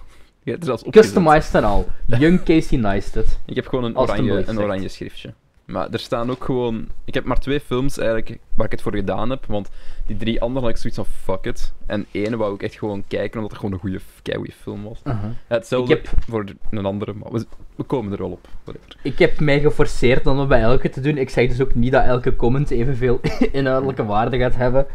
je 0.42 0.50
hebt 0.50 0.62
er 0.62 0.66
zelfs 0.68 0.82
opgezet. 0.82 1.12
Customized 1.12 1.54
en 1.54 1.64
al. 1.64 1.87
Young 2.06 2.42
Casey 2.42 2.78
Neistat. 2.78 3.38
Ik 3.47 3.54
heb 3.56 3.66
gewoon 3.66 3.85
een 3.85 3.99
oranje, 3.99 4.49
een 4.49 4.59
oranje 4.61 4.88
schriftje. 4.88 5.32
Maar 5.70 5.88
er 5.90 5.98
staan 5.98 6.30
ook 6.30 6.44
gewoon... 6.44 6.88
Ik 7.04 7.14
heb 7.14 7.24
maar 7.24 7.38
twee 7.40 7.60
films 7.60 7.98
eigenlijk 7.98 8.38
waar 8.54 8.66
ik 8.66 8.72
het 8.72 8.82
voor 8.82 8.94
gedaan 8.94 9.30
heb. 9.30 9.46
Want 9.46 9.70
die 10.06 10.16
drie 10.16 10.40
anderen 10.40 10.62
had 10.62 10.70
ik 10.70 10.76
zoiets 10.76 10.98
van 10.98 11.34
fuck 11.34 11.44
it. 11.52 11.72
En 11.86 12.06
één 12.10 12.38
wou 12.38 12.54
ik 12.54 12.62
echt 12.62 12.78
gewoon 12.78 13.04
kijken 13.08 13.34
omdat 13.34 13.50
het 13.50 13.60
gewoon 13.60 13.74
een 13.74 13.80
goede, 13.80 14.00
keigoede 14.22 14.52
film 14.52 14.82
was. 14.84 15.02
Hetzelfde 15.46 15.94
heb- 15.94 16.08
voor 16.28 16.44
een 16.70 16.84
andere, 16.86 17.12
maar 17.12 17.32
we, 17.32 17.46
we 17.76 17.82
komen 17.82 18.12
er 18.12 18.18
wel 18.18 18.30
op. 18.30 18.48
Whatever. 18.64 18.96
Ik 19.02 19.18
heb 19.18 19.40
mij 19.40 19.60
geforceerd 19.60 20.26
om 20.26 20.36
dat 20.36 20.48
bij 20.48 20.60
elke 20.60 20.88
te 20.88 21.00
doen. 21.00 21.16
Ik 21.18 21.30
zeg 21.30 21.48
dus 21.48 21.60
ook 21.60 21.74
niet 21.74 21.92
dat 21.92 22.04
elke 22.04 22.36
comment 22.36 22.70
evenveel 22.70 23.20
inhoudelijke 23.52 24.04
waarde 24.04 24.38
gaat 24.38 24.54
hebben. 24.56 24.86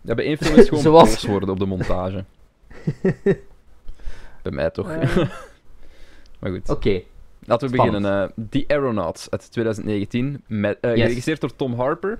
Ja, 0.00 0.14
bij 0.14 0.24
één 0.24 0.36
film 0.36 0.50
is 0.52 0.58
het 0.58 0.68
gewoon 0.68 0.82
Zoals- 0.92 1.24
worden 1.26 1.48
op 1.48 1.58
de 1.58 1.66
montage. 1.66 2.24
bij 4.42 4.52
mij 4.52 4.70
toch. 4.70 4.90
Eh. 4.90 5.16
maar 6.38 6.50
goed. 6.50 6.68
Oké, 6.70 7.02
Laten 7.50 7.68
we 7.68 7.74
Spannend. 7.74 8.02
beginnen. 8.02 8.32
eh 8.38 8.44
The 8.50 8.64
Aeronauts 8.66 9.30
uit 9.30 9.50
2019. 9.52 10.42
Met, 10.46 10.78
eh, 10.80 10.90
Yes. 10.90 11.00
Geregisseerd 11.00 11.40
door 11.40 11.56
Tom 11.56 11.74
Harper. 11.74 12.18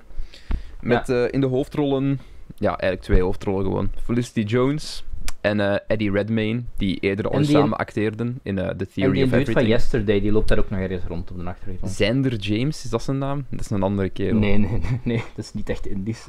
Met 0.81 1.09
eh, 1.09 1.23
in 1.31 1.41
de 1.41 1.47
hoofdrollen... 1.47 2.19
Ja, 2.55 2.69
eigenlijk 2.77 3.01
twee 3.01 3.21
hoofdrollen 3.21 3.63
gewoon. 3.63 3.89
Felicity 4.03 4.39
Jones 4.41 5.03
en 5.41 5.87
Eddie 5.87 6.11
Redmayne. 6.11 6.61
Die 6.77 6.97
eerder 6.99 7.25
al 7.29 7.31
En 7.37 7.45
samen 7.45 7.77
acteerden 7.77 8.39
in 8.43 8.55
The 8.55 8.61
en 8.61 8.77
Theory 8.77 8.87
die 8.93 9.05
of 9.07 9.13
dude 9.13 9.29
van 9.29 9.39
Everything. 9.39 9.67
Yesterday, 9.67 10.21
die 10.21 10.31
loopt 10.31 10.47
daar 10.47 10.57
ook 10.59 10.69
nog 10.69 10.79
ergens 10.79 11.03
rond 11.07 11.31
op 11.31 11.37
de 11.37 11.43
achtergrond. 11.43 11.91
Zander 11.91 12.35
James, 12.35 12.83
is 12.83 12.89
dat 12.89 13.03
zijn 13.03 13.17
naam? 13.17 13.45
Dat 13.49 13.59
is 13.59 13.69
een 13.69 13.83
andere 13.83 14.09
kerel. 14.09 14.39
Nee, 14.39 14.57
nee, 14.57 14.69
nee, 14.71 14.99
nee, 15.03 15.17
dat 15.35 15.45
is 15.45 15.53
niet 15.53 15.69
echt 15.69 15.85
Indisch. 15.85 16.25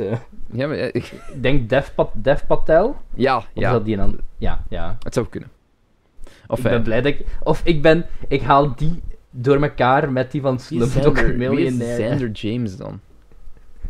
Ja, 0.52 0.66
maar, 0.66 0.76
ik- 0.76 1.12
denk 1.40 1.68
Dev, 1.68 1.88
Pat 1.94 2.10
Dev 2.14 2.40
Patel? 2.46 2.88
Of 2.88 2.96
ja, 3.14 3.36
is 3.38 3.44
ja 3.54 3.72
dat 3.72 3.84
die 3.84 3.94
een 3.94 4.00
ander? 4.00 4.20
Ja, 4.38 4.64
ja. 4.68 4.96
het 5.02 5.14
zou 5.14 5.26
kunnen. 5.26 5.50
Of 6.52 6.58
ik 6.58 6.70
ben 6.70 6.82
blij 6.82 7.00
dat 7.00 7.12
ik... 7.12 7.26
Of 7.42 7.60
ik 7.64 7.82
ben... 7.82 8.06
Ik 8.28 8.42
haal 8.42 8.74
die 8.76 9.02
door 9.30 9.62
elkaar 9.62 10.12
met 10.12 10.30
die 10.30 10.40
van 10.40 10.58
Slumdog 10.58 11.34
Millionaire. 11.34 12.08
Zander 12.08 12.30
James 12.30 12.76
dan? 12.76 13.00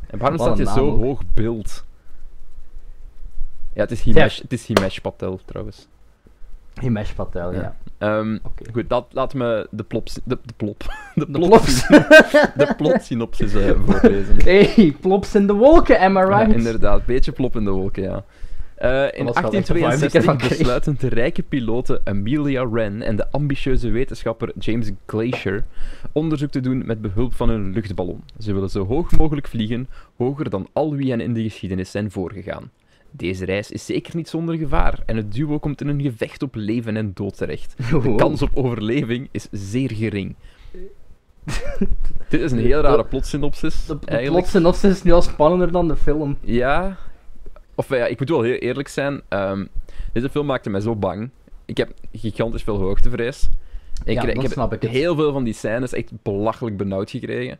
En 0.07 0.19
waarom 0.19 0.39
staat 0.39 0.57
hij 0.57 0.67
zo 0.67 0.91
ook. 0.91 1.03
hoog 1.03 1.23
beeld? 1.35 1.85
Ja, 3.75 3.81
het 3.81 3.91
is 3.91 4.03
Himesh, 4.03 4.41
het 4.41 4.53
is 4.53 4.67
Himesh 4.67 4.99
Patel 4.99 5.41
trouwens. 5.45 5.89
Himesh 6.81 7.13
Patel, 7.13 7.53
ja. 7.53 7.61
Ja. 7.61 7.77
Ehm, 7.99 8.39
Oké. 8.43 8.73
Goed, 8.73 8.89
dat, 8.89 9.07
laat 9.11 9.35
me 9.35 9.67
de 9.71 9.83
plop... 9.83 10.09
De, 10.25 10.39
de 10.45 10.53
plop... 10.57 10.83
De, 11.15 11.27
plops. 11.31 11.87
de 11.89 12.75
plotsynopsis 12.77 13.55
eh 13.55 13.71
voorlezen. 13.87 14.37
hey, 14.45 14.97
plops 15.01 15.35
in 15.35 15.47
de 15.47 15.53
wolken, 15.53 15.99
am 15.99 16.17
I 16.17 16.21
Ja, 16.21 16.39
right? 16.39 16.57
inderdaad, 16.57 17.07
beetje 17.07 17.33
plop 17.33 17.57
in 17.57 17.65
de 17.65 17.71
wolken, 17.71 18.03
ja. 18.03 18.25
Eh, 18.75 19.07
in 19.13 19.25
was 19.25 19.41
wel 19.41 19.53
echt 19.53 19.67
de 19.67 19.75
vibe 19.75 19.97
die 19.97 20.07
ik 20.07 20.13
1862 20.13 20.15
ervan 20.15 20.37
kreeg. 20.37 20.59
besluiten 20.59 20.97
de 20.99 21.09
rijke 21.09 21.43
pilote 21.43 22.01
Amelia 22.05 22.69
Wren 22.71 23.03
en 23.03 23.17
de 23.17 23.31
ambitieuze 23.31 23.91
wetenschapper 23.91 24.53
James 24.59 24.91
Glacier 25.07 25.65
onderzoek 26.13 26.51
te 26.51 26.61
doen 26.61 26.83
met 26.87 27.01
behulp 27.01 27.35
van 27.35 27.49
een 27.49 27.73
luchtballon. 27.73 28.23
Ze 28.39 28.53
willen 28.53 28.71
zo 28.71 28.87
hoog 28.87 29.11
mogelijk 29.11 29.49
vliegen, 29.49 29.89
hoger 30.17 30.51
dan 30.51 30.67
al 30.73 30.95
wie 30.95 31.11
hen 31.11 31.21
in 31.21 31.33
de 31.35 31.43
geschiedenis 31.43 31.91
zijn 31.91 32.11
voorgegaan. 32.11 32.71
Deze 33.11 33.45
reis 33.45 33.71
is 33.71 33.87
zeker 33.87 34.17
niet 34.17 34.29
zonder 34.29 34.57
gevaar 34.57 34.99
en 35.07 35.17
het 35.17 35.33
duo 35.33 35.59
komt 35.59 35.81
in 35.81 35.89
een 35.89 36.03
gevecht 36.03 36.43
op 36.43 36.55
leven 36.55 36.97
en 36.97 37.11
dood 37.15 37.37
terecht. 37.37 37.75
De 38.03 38.15
kans 38.17 38.43
op 38.43 38.51
overleving 38.55 39.29
is 39.31 39.49
zeer 39.51 39.91
gering. 39.93 40.35
Dit 42.29 42.41
is 42.41 42.53
een 42.53 42.59
heel 42.59 42.81
rare 42.81 43.05
plotsynopsis, 43.05 43.87
De, 43.87 43.99
de 43.99 44.07
eigenlijk. 44.07 44.43
plotsynopsis 44.43 44.91
is 44.91 45.03
nu 45.03 45.13
al 45.13 45.23
spannender 45.23 45.73
dan 45.73 45.89
de 45.89 45.97
film. 45.97 46.37
Ja, 46.41 46.97
of 47.75 47.89
ja, 47.89 48.07
ik 48.07 48.19
moet 48.19 48.29
wel 48.29 48.43
heel 48.43 48.55
eerlijk 48.55 48.89
zijn. 48.89 49.21
ehm, 49.29 49.65
deze 50.13 50.29
film 50.31 50.47
maakte 50.47 50.71
mij 50.71 50.81
zo 50.81 50.97
bang. 50.97 51.31
Ik 51.65 51.77
heb 51.77 51.93
gigantisch 52.13 52.63
veel 52.63 52.79
hoogtevrees. 52.79 53.49
Ik, 54.05 54.15
Ja, 54.23 54.29
ik 54.29 54.41
heb 54.43 54.51
snap 54.53 54.73
ik 54.73 54.83
heel 54.91 55.15
veel 55.17 55.33
van 55.33 55.45
die 55.45 55.55
scènes 55.55 55.93
echt 55.93 56.11
belachelijk 56.23 56.77
benauwd 56.77 57.11
gekregen. 57.11 57.59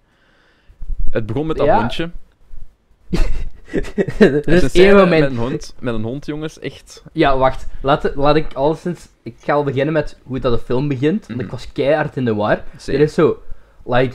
Het 1.11 1.27
begon 1.27 1.47
met 1.47 1.57
dat 1.57 1.67
Ja. 1.67 1.79
hondje. 1.79 2.11
er 4.19 4.49
is 4.49 4.73
één 4.73 4.95
met 4.95 5.05
moment... 5.05 5.25
een 5.31 5.37
hond, 5.37 5.75
met 5.81 5.95
een 5.95 6.03
hond, 6.03 6.27
jongens. 6.27 6.59
Echt. 6.59 7.03
Ja, 7.13 7.37
wacht. 7.39 7.67
Laat, 7.81 8.13
laat 8.15 8.37
ik 8.37 8.53
alleszins... 8.53 9.09
Ik 9.23 9.35
ga 9.41 9.53
al 9.53 9.65
beginnen 9.65 9.93
met 9.95 10.19
hoe 10.23 10.39
dat 10.39 10.53
de 10.59 10.65
film 10.65 10.89
begint. 10.89 11.27
Want 11.27 11.41
ik 11.41 11.47
Mhm. 11.47 11.55
was 11.55 11.73
keihard 11.73 12.17
in 12.17 12.25
de 12.25 12.35
war. 12.35 12.65
Er 12.87 13.01
is 13.01 13.15
zo... 13.15 13.43
Like... 13.85 14.15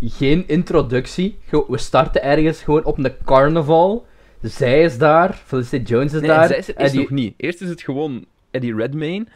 Geen 0.00 0.48
introductie. 0.48 1.38
We 1.68 1.78
starten 1.78 2.22
ergens 2.22 2.62
gewoon 2.62 2.84
op 2.84 2.98
een 2.98 3.12
carnaval. 3.24 4.06
Zij 4.42 4.82
is 4.82 4.98
daar. 4.98 5.34
Felicity 5.44 5.92
Jones 5.92 6.12
is 6.12 6.20
Nee, 6.20 6.30
daar. 6.30 6.46
zij 6.46 6.56
is 6.58 6.66
het 6.66 6.92
nog 6.92 7.10
niet. 7.10 7.34
Eerst 7.36 7.60
is 7.60 7.68
het 7.68 7.82
gewoon 7.82 8.24
Eddie 8.50 8.74
Redmayne. 8.76 9.26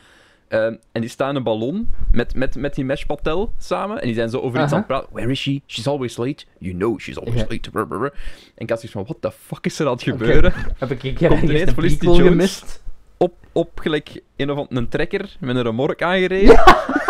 ehm, 0.48 0.74
en 0.92 1.00
die 1.00 1.10
staan 1.10 1.30
in 1.30 1.36
een 1.36 1.42
ballon 1.42 1.88
met, 2.12 2.34
met, 2.34 2.54
met 2.56 2.74
die 2.74 2.84
Mesh 2.84 3.04
Patel 3.04 3.52
samen. 3.58 4.00
En 4.00 4.06
die 4.06 4.14
zijn 4.14 4.28
zo 4.30 4.38
over 4.38 4.62
iets 4.62 4.72
aan 4.72 4.78
het 4.78 4.86
praten. 4.86 5.08
Where 5.12 5.30
is 5.30 5.40
she? 5.40 5.60
She's 5.66 5.86
always 5.86 6.16
late. 6.16 6.44
You 6.58 6.74
know 6.74 6.98
she's 7.00 7.16
always 7.18 7.40
late. 7.48 7.70
Brr, 7.70 7.86
brr, 7.86 7.98
brr. 7.98 8.12
En 8.54 8.68
had 8.68 8.80
zoiets 8.80 8.90
van, 8.92 9.02
what 9.04 9.16
the 9.20 9.30
fuck 9.32 9.64
is 9.66 9.78
er 9.78 9.86
aan 9.86 9.92
het 9.92 10.02
gebeuren? 10.02 10.52
Heb 10.78 10.90
ik, 10.90 11.02
ik 11.02 11.14
Komt 11.14 11.30
ergens 11.30 11.50
ineens 11.50 11.68
een 11.68 11.74
Felicity 11.74 12.04
Jones? 12.04 12.22
gemist? 12.28 12.82
Op, 13.16 13.34
op 13.52 13.70
gelijk 13.78 14.22
een 14.36 14.50
of 14.50 14.58
andere 14.58 14.80
een 14.80 14.88
trekker 14.88 15.36
met 15.40 15.56
een 15.56 15.62
remork 15.62 16.02
aangereden. 16.02 16.54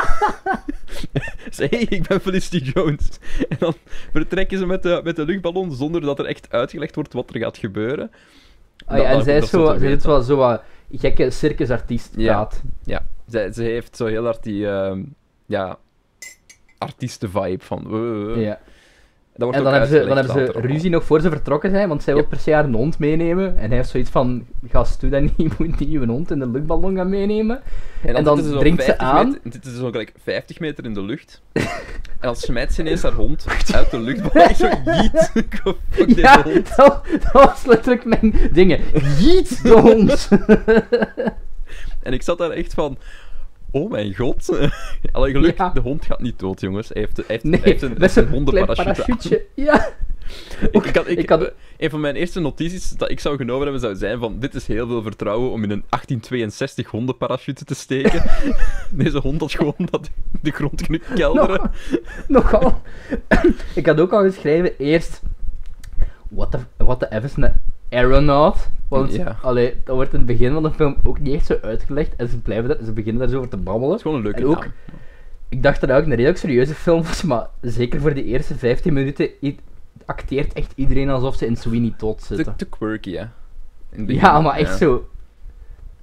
Ze 1.57 1.67
hey, 1.71 1.81
ik 1.89 2.09
ben 2.09 2.21
Felicity 2.21 2.71
Jones. 2.71 3.09
En 3.49 3.57
dan 3.59 3.75
vertrekken 4.13 4.59
ze 4.59 4.67
met 4.67 4.83
de, 4.83 5.01
met 5.05 5.17
de 5.17 5.25
luchtballon 5.25 5.73
zonder 5.73 6.01
dat 6.01 6.19
er 6.19 6.25
echt 6.25 6.53
uitgelegd 6.53 6.95
wordt 6.95 7.13
wat 7.13 7.35
er 7.35 7.41
gaat 7.41 7.59
gebeuren. 7.59 8.11
Ah, 8.87 8.97
Dat- 8.97 9.05
ja, 9.07 9.11
en 9.13 9.23
zij 9.23 9.37
is 9.37 9.51
zo 9.51 9.79
zij 9.79 9.93
is 9.93 10.05
wel 10.05 10.23
zo 10.23 10.37
wat 10.37 10.63
gekke 10.93 11.31
circusartiest 11.31 12.13
Ja. 12.17 12.33
praat. 12.33 12.63
Ze, 13.31 13.51
ze 13.55 13.63
heeft 13.63 13.97
zo 13.97 14.07
heel 14.07 14.25
hard 14.25 14.43
die 14.43 14.69
ehm 14.69 15.03
ja, 15.47 15.79
artiesten-vibe 16.79 17.65
van. 17.65 17.85
Ja. 18.41 18.61
Dat 19.37 19.55
En 19.55 19.63
dan 19.63 19.73
hebben 19.73 19.91
ze, 19.91 20.05
dan 20.07 20.17
hebben 20.17 20.35
ze 20.35 20.61
ruzie 20.61 20.91
nog 20.91 21.05
voor 21.05 21.21
ze 21.21 21.31
vertrokken 21.31 21.71
zijn, 21.71 21.89
want 21.89 22.03
zij 22.03 22.15
wil 22.15 22.27
per 22.27 22.39
se 22.39 22.53
haar 22.53 22.69
hond 22.69 22.99
meenemen. 22.99 23.57
En 23.59 23.69
hij 23.69 23.77
heeft 23.77 23.89
zoiets 23.89 24.11
van, 24.11 24.47
gast, 24.69 25.01
doe 25.01 25.11
dat 25.11 25.21
niet, 25.21 25.33
je 25.49 25.51
moet 25.59 25.79
niet 25.79 25.91
je 25.91 26.07
hond 26.07 26.31
in 26.31 26.39
de 26.39 26.49
luchtballon 26.49 26.97
gaan 26.97 27.09
meenemen. 27.09 27.61
en 28.03 28.25
dan 28.25 28.37
zitten 28.37 28.55
zo 28.55 28.59
dringt 28.59 28.83
ze 28.83 28.87
50 28.87 29.07
aan. 29.09 29.39
Zitten 29.43 29.71
ze 29.71 29.77
zo 29.77 29.91
gelijk 29.91 30.13
50 30.23 30.61
meter 30.61 30.85
in 30.85 30.95
de 30.95 31.03
lucht. 31.03 31.43
en 31.53 31.65
dan 32.21 32.37
smijt 32.37 32.73
ze 32.73 32.81
ineens 32.81 33.03
haar 33.03 33.13
hond 33.13 33.47
uit 33.75 33.91
de 33.91 34.01
luchtballon. 34.01 34.55
Zo, 34.55 34.69
Ja, 36.07 36.43
hond. 36.43 36.77
dat, 36.77 37.03
dat 37.21 37.33
was 37.33 37.65
letterlijk 37.65 38.05
mijn 38.05 38.35
dingen. 38.53 38.81
Jiet 39.19 39.63
de 39.63 39.71
hond! 39.71 40.29
En 42.03 42.13
ik 42.13 42.23
zat 42.23 42.39
daar 42.39 42.51
echt 42.51 42.75
van... 42.75 42.99
Oh 43.71 43.91
mijn 43.91 44.15
god. 44.15 44.49
Allee, 45.13 45.33
geluk, 45.33 45.57
Ja. 45.59 45.71
de 45.71 45.81
hond 45.81 46.05
gaat 46.05 46.21
niet 46.21 46.39
dood, 46.39 46.61
jongens. 46.61 46.89
Hij 46.89 47.03
heeft, 47.03 47.17
hij 47.17 47.25
heeft, 47.29 47.45
Nee, 47.45 47.61
hij 47.61 47.71
heeft 47.71 47.83
een, 47.83 47.95
met 47.99 48.29
hondenparachute. 48.31 49.45
Ja. 49.55 49.89
Ik, 50.71 50.85
ik 50.85 50.97
had, 50.97 51.09
ik, 51.09 51.19
Ik 51.19 51.29
had- 51.29 51.43
eh, 51.43 51.49
een 51.79 51.91
van 51.91 52.01
mijn 52.01 52.15
eerste 52.17 52.41
notities 52.41 52.89
dat 52.91 53.11
ik 53.11 53.21
zou 53.21 53.37
genomen 53.37 53.63
hebben, 53.63 53.81
zou 53.81 53.97
zijn 53.97 54.19
van 54.19 54.39
dit 54.39 54.55
is 54.55 54.67
heel 54.67 54.87
veel 54.87 55.03
vertrouwen 55.03 55.51
om 55.51 55.57
in 55.63 55.71
een 55.71 55.85
1862 55.89 56.87
hondenparachute 56.91 57.65
te 57.65 57.75
steken. 57.75 58.23
Deze 58.91 59.19
hond 59.19 59.41
had 59.41 59.53
gewoon 59.53 59.75
dat 59.91 60.11
de 60.43 60.51
grond 60.51 60.83
kunnen 60.87 61.03
kelderen. 61.15 61.71
Nog- 62.29 62.43
Nogal. 62.53 62.83
ik 63.75 63.87
had 63.87 64.01
ook 64.01 64.13
al 64.13 64.23
geschreven, 64.23 64.79
eerst... 64.79 65.23
What 66.29 66.51
the, 66.51 66.59
what 66.77 66.99
the 67.01 67.21
F 67.21 67.25
is 67.25 67.35
aeronaut? 67.91 68.71
Want, 68.89 69.15
Ja. 69.15 69.37
allee, 69.43 69.75
dat 69.85 69.95
wordt 69.95 70.13
in 70.13 70.19
het 70.19 70.27
begin 70.27 70.53
van 70.53 70.63
de 70.63 70.71
film 70.73 70.97
ook 71.03 71.21
niet 71.21 71.35
echt 71.35 71.47
zo 71.47 71.59
uitgelegd. 71.63 72.17
En 72.17 72.29
ze 72.29 72.39
blijven 72.39 72.69
daar, 72.69 72.85
ze 72.85 72.93
beginnen 72.93 73.21
daar 73.21 73.31
zo 73.31 73.37
over 73.37 73.51
te 73.51 73.57
babbelen. 73.57 73.89
Het 73.89 73.97
is 73.97 74.03
gewoon 74.03 74.17
een 74.17 74.23
leuke 74.25 74.39
En 74.41 74.47
ook- 74.47 74.61
naam. 74.61 74.73
Ik 75.49 75.63
dacht 75.63 75.81
dat 75.81 75.89
het 75.91 75.99
ook 75.99 76.05
een 76.05 76.11
redelijk 76.15 76.39
serieuze 76.39 76.75
film 76.75 77.03
was, 77.03 77.23
maar 77.23 77.47
zeker 77.61 78.01
voor 78.01 78.15
de 78.15 78.25
eerste 78.25 78.55
15 78.55 78.93
minuten 78.93 79.29
acteert 80.05 80.53
echt 80.53 80.73
iedereen 80.77 81.11
alsof 81.11 81.35
ze 81.37 81.47
in 81.47 81.57
Sweeney 81.57 81.95
Todd 81.97 82.27
Te, 82.27 82.35
zitten. 82.35 82.57
te 82.57 82.65
quirky, 82.69 83.15
hè. 83.17 83.25
Ja, 84.07 84.41
maar 84.41 84.57
echt 84.57 84.71
ja. 84.71 84.77
zo... 84.77 85.09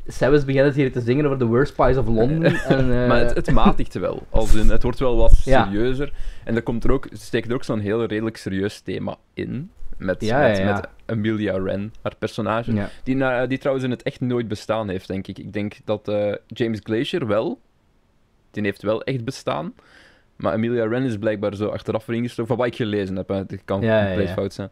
Sebas 0.08 0.45
begint 0.45 0.76
hier 0.76 0.91
te 0.91 1.02
zingen 1.02 1.26
over 1.26 1.38
The 1.38 1.45
Worst 1.45 1.76
Pies 1.76 1.97
of 1.97 2.06
London. 2.06 2.43
en, 2.43 2.91
eh, 3.02 3.08
Maar 3.08 3.19
het, 3.19 3.36
het 3.36 3.52
matigt 3.52 3.93
wel. 3.93 4.23
Als 4.30 4.54
in, 4.56 4.69
het 4.69 4.84
wordt 4.84 5.00
wel 5.00 5.15
wat 5.17 5.41
Ja. 5.43 5.63
serieuzer. 5.65 6.13
En 6.43 6.56
er 6.56 6.62
komt 6.62 6.84
er 6.84 6.91
ook, 6.91 7.08
steken 7.12 7.50
er 7.50 7.56
ook 7.56 7.63
zo'n 7.63 7.80
heel 7.80 8.06
redelijk 8.06 8.38
serieus 8.38 8.80
thema 8.80 9.15
in. 9.34 9.71
Met, 9.97 10.21
Ja, 10.23 10.39
met, 10.39 10.57
ja, 10.57 10.63
ja. 10.63 10.73
met 10.73 10.88
Amelia 11.05 11.62
Wren, 11.62 11.93
haar 12.01 12.15
personage. 12.19 12.73
ja. 12.73 12.89
Die, 13.03 13.15
na- 13.15 13.45
die 13.45 13.57
trouwens 13.57 13.86
in 13.86 13.91
het 13.91 14.03
echt 14.03 14.19
nooit 14.21 14.47
bestaan 14.47 14.89
heeft, 14.89 15.07
denk 15.07 15.27
ik. 15.27 15.39
Ik 15.39 15.53
denk 15.53 15.73
dat 15.86 16.07
eh, 16.07 16.33
James 16.47 16.79
Glacier 16.83 17.27
wel. 17.27 17.60
Die 18.51 18.63
heeft 18.63 18.81
wel 18.81 19.03
echt 19.03 19.23
bestaan. 19.23 19.73
Maar 20.36 20.53
Emilia 20.53 20.88
Ren 20.88 21.03
is 21.03 21.17
blijkbaar 21.17 21.55
zo 21.55 21.67
achteraf 21.67 22.07
erin 22.07 22.21
gestoken, 22.23 22.47
van 22.47 22.57
wat 22.57 22.67
ik 22.67 22.75
gelezen 22.75 23.15
heb. 23.15 23.27
Hè. 23.27 23.36
Het 23.36 23.62
kan 23.65 23.79
compleet 23.79 24.29
fout 24.29 24.53
zijn. 24.53 24.69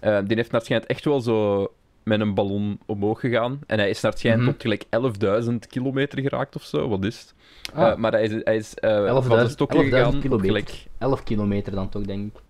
Eh, 0.00 0.18
die 0.24 0.36
heeft 0.36 0.50
naar 0.50 0.60
het 0.60 0.64
schijnt 0.64 0.86
echt 0.86 1.04
wel 1.04 1.20
zo 1.20 1.66
met 2.02 2.20
een 2.20 2.34
ballon 2.34 2.80
omhoog 2.86 3.20
gegaan. 3.20 3.58
En 3.66 3.78
hij 3.78 3.88
is 3.90 4.00
naar 4.00 4.10
het 4.10 4.20
schijnt 4.20 4.40
Mhm. 4.42 4.50
tot 4.50 4.62
gelijk 4.62 4.84
11.000 4.90 5.66
kilometer 5.66 6.20
geraakt 6.20 6.56
of 6.56 6.62
zo. 6.62 6.88
Wat 6.88 7.04
is 7.04 7.20
het? 7.20 7.34
Ah, 7.74 7.88
Eh, 7.88 7.96
maar 7.96 8.12
hij 8.12 8.22
is, 8.22 8.40
hij 8.44 8.56
is 8.56 8.74
eh, 8.74 8.90
11.000 9.06 9.26
van 9.26 9.36
zijn 9.38 9.50
stokje 9.50 9.78
11.000 9.78 9.94
gegaan 9.94 10.20
kilometer. 10.20 10.46
gelijk... 10.46 10.84
11 10.98 11.22
kilometer 11.22 11.72
dan 11.74 11.88
toch, 11.88 12.02
denk 12.02 12.34
ik. 12.34 12.40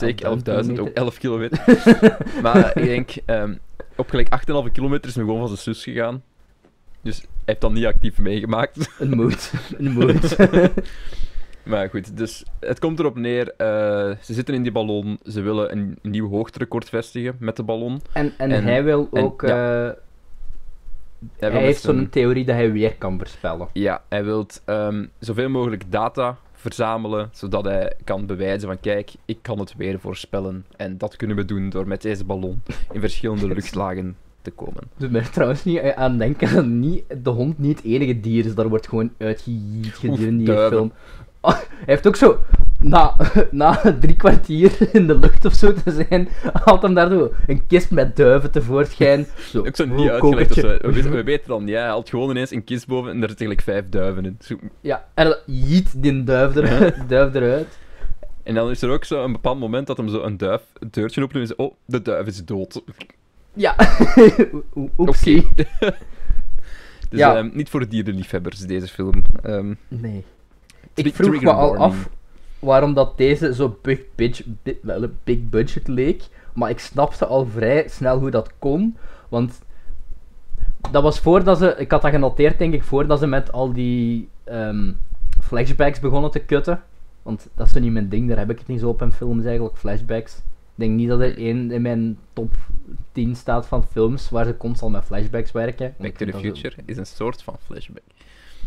Ik? 0.00 0.22
11.000 0.24 0.64
11.000, 0.66 0.78
ook 0.80 0.88
11 0.88 1.18
kilometer. 1.18 1.64
maar 2.42 2.78
ik 2.78 2.84
denk, 2.84 3.10
ehm, 3.26 3.54
op 3.96 4.10
gelijk 4.10 4.28
8,5 4.66 4.72
kilometer 4.72 5.08
is 5.08 5.14
hij 5.14 5.24
gewoon 5.24 5.38
van 5.38 5.56
zijn 5.56 5.74
zus 5.74 5.82
gegaan. 5.84 6.22
Dus 7.02 7.18
hij 7.18 7.26
heeft 7.44 7.60
dan 7.60 7.72
niet 7.72 7.84
actief 7.86 8.18
meegemaakt. 8.18 8.90
Een 8.98 9.10
moed. 9.16 9.52
Een 9.78 9.92
moed. 9.98 10.36
Maar 11.62 11.88
goed, 11.90 12.16
dus 12.16 12.44
het 12.60 12.78
komt 12.78 12.98
erop 12.98 13.16
neer. 13.16 13.54
eh, 13.56 13.66
ze 14.20 14.34
zitten 14.34 14.54
in 14.54 14.62
die 14.62 14.72
ballon. 14.72 15.18
Ze 15.24 15.40
willen 15.40 15.72
een, 15.72 15.98
een 16.02 16.10
nieuw 16.10 16.28
hoogterecord 16.28 16.88
vestigen 16.88 17.36
met 17.38 17.56
de 17.56 17.62
ballon. 17.62 18.00
en, 18.12 18.32
en, 18.38 18.50
En- 18.50 18.64
hij 18.64 18.84
wil 18.84 19.08
en- 19.12 19.22
ook... 19.22 19.42
ja. 19.46 19.86
eh, 19.88 19.92
Hij, 21.38 21.50
heeft 21.62 21.82
zo'n 21.82 22.08
theorie 22.08 22.44
dat 22.44 22.54
hij 22.54 22.72
weer 22.72 22.94
kan 22.96 23.18
voorspellen. 23.18 23.68
Ja, 23.72 24.02
hij 24.08 24.24
wil 24.24 24.46
zoveel 25.18 25.48
mogelijk 25.48 25.84
data 25.88 26.36
verzamelen, 26.62 27.28
zodat 27.32 27.64
hij 27.64 27.92
kan 28.04 28.26
bewijzen 28.26 28.68
van 28.68 28.80
kijk, 28.80 29.12
ik 29.24 29.38
kan 29.42 29.58
het 29.58 29.74
weer 29.76 30.00
voorspellen. 30.00 30.66
En 30.76 30.98
dat 30.98 31.16
kunnen 31.16 31.36
we 31.36 31.44
doen 31.44 31.70
door 31.70 31.86
met 31.86 32.02
deze 32.02 32.24
ballon 32.24 32.62
in 32.92 33.00
verschillende 33.00 33.46
luchtlagen 33.54 34.16
te 34.42 34.50
komen. 34.50 34.82
Dus 34.96 35.10
ben 35.10 35.22
er 35.22 35.30
trouwens 35.30 35.64
niet 35.64 35.80
aan 35.80 36.18
denken 36.18 36.54
dat 36.54 36.66
niet, 36.66 37.04
de 37.22 37.30
hond 37.30 37.58
niet 37.58 37.76
het 37.76 37.86
enige 37.86 38.20
dier 38.20 38.46
is. 38.46 38.54
Daar 38.54 38.68
wordt 38.68 38.88
gewoon 38.88 39.12
uitgejiet 39.18 39.86
gedurende 39.86 40.44
die 40.44 40.68
film. 40.68 40.92
Hij 41.42 41.56
heeft 41.86 42.06
ook 42.06 42.16
zo... 42.16 42.38
Na, 42.78 43.16
na 43.50 43.80
drie 44.00 44.16
kwartier 44.16 44.72
in 44.92 45.06
de 45.06 45.18
lucht 45.18 45.44
of 45.44 45.52
zo 45.52 45.72
te 45.72 45.90
zijn, 46.08 46.28
haalt 46.64 46.82
hem 46.82 46.94
daar 46.94 47.10
zo 47.10 47.32
een 47.46 47.66
kist 47.66 47.90
met 47.90 48.16
duiven 48.16 48.50
tevoorschijn. 48.50 49.26
Zo, 49.38 49.58
Ook 49.58 49.76
zo 49.76 49.82
oh, 49.82 49.90
niet 49.90 50.08
uitgelegd. 50.10 50.54
zo. 50.54 50.60
We, 50.62 50.92
weten- 50.92 51.10
we 51.10 51.22
weten 51.22 51.48
dan, 51.48 51.66
ja, 51.66 51.78
hij 51.78 51.88
haalt 51.88 52.08
gewoon 52.08 52.30
ineens 52.30 52.50
een 52.50 52.64
kist 52.64 52.86
boven 52.86 53.10
en 53.10 53.18
daar 53.20 53.28
zitten 53.28 53.46
gelijk 53.46 53.64
vijf 53.64 53.88
duiven 53.88 54.24
in. 54.24 54.36
Zo- 54.40 54.56
Ja, 54.80 55.04
en 55.14 55.36
jiet 55.46 56.02
die 56.02 56.24
duif, 56.24 56.56
er, 56.56 56.94
duif 57.08 57.34
eruit. 57.34 57.78
En 58.42 58.54
dan 58.54 58.70
is 58.70 58.82
er 58.82 58.90
ook 58.90 59.04
zo 59.04 59.24
een 59.24 59.32
bepaald 59.32 59.58
moment 59.58 59.86
dat 59.86 59.96
hem 59.96 60.08
zo 60.08 60.22
een 60.22 60.36
duif 60.36 60.62
deurtje 60.90 61.22
opent 61.22 61.40
en 61.40 61.46
zegt, 61.46 61.58
oh, 61.60 61.74
de 61.86 62.02
duif 62.02 62.26
is 62.26 62.44
dood. 62.44 62.82
Ja, 63.54 63.74
O- 64.74 64.90
oepsie. 64.98 65.48
Dus 67.08 67.20
Ja. 67.20 67.36
ehm, 67.36 67.50
niet 67.52 67.68
voor 67.68 67.88
dierenliefhebbers, 67.88 68.58
deze 68.58 68.86
film. 68.86 69.22
Ehm, 69.42 69.74
Nee. 69.88 70.24
Ik 70.94 71.14
vroeg 71.14 71.42
me 71.42 71.52
al 71.52 71.76
af 71.76 72.08
waarom 72.58 72.94
dat 72.94 73.16
deze 73.16 73.54
zo 73.54 73.78
big, 73.82 74.00
big 75.24 75.48
budget 75.48 75.88
leek. 75.88 76.22
Maar 76.52 76.70
ik 76.70 76.78
snapte 76.78 77.26
al 77.26 77.46
vrij 77.46 77.88
snel 77.88 78.18
hoe 78.18 78.30
dat 78.30 78.50
kon. 78.58 78.96
Want 79.28 79.62
dat 80.90 81.02
was 81.02 81.20
voordat 81.20 81.58
ze... 81.58 81.74
Ik 81.78 81.90
had 81.90 82.02
dat 82.02 82.10
genoteerd, 82.10 82.58
denk 82.58 82.74
ik, 82.74 82.82
voordat 82.82 83.18
ze 83.18 83.26
met 83.26 83.52
al 83.52 83.72
die 83.72 84.28
ehm, 84.44 84.92
flashbacks 85.40 86.00
begonnen 86.00 86.30
te 86.30 86.38
kutten. 86.38 86.82
Want 87.22 87.48
dat 87.54 87.66
is 87.66 87.72
zo 87.72 87.80
niet 87.80 87.92
mijn 87.92 88.08
ding, 88.08 88.28
daar 88.28 88.38
heb 88.38 88.50
ik 88.50 88.58
het 88.58 88.66
niet 88.66 88.80
zo 88.80 88.88
op 88.88 89.02
in 89.02 89.12
films 89.12 89.44
eigenlijk, 89.44 89.76
flashbacks. 89.76 90.36
Ik 90.36 90.42
denk 90.74 90.92
niet 90.92 91.08
dat 91.08 91.20
er 91.20 91.38
één 91.38 91.70
in 91.70 91.82
mijn 91.82 92.18
top 92.32 92.54
10 93.12 93.36
staat 93.36 93.66
van 93.66 93.84
films 93.84 94.30
waar 94.30 94.44
ze 94.44 94.56
constant 94.56 94.92
met 94.92 95.04
flashbacks 95.04 95.52
werken. 95.52 95.94
Back 95.98 96.16
to 96.16 96.24
the 96.26 96.32
Future 96.32 96.76
is 96.84 96.96
een 96.96 97.06
soort 97.06 97.42
van 97.42 97.56
flashback. 97.64 98.02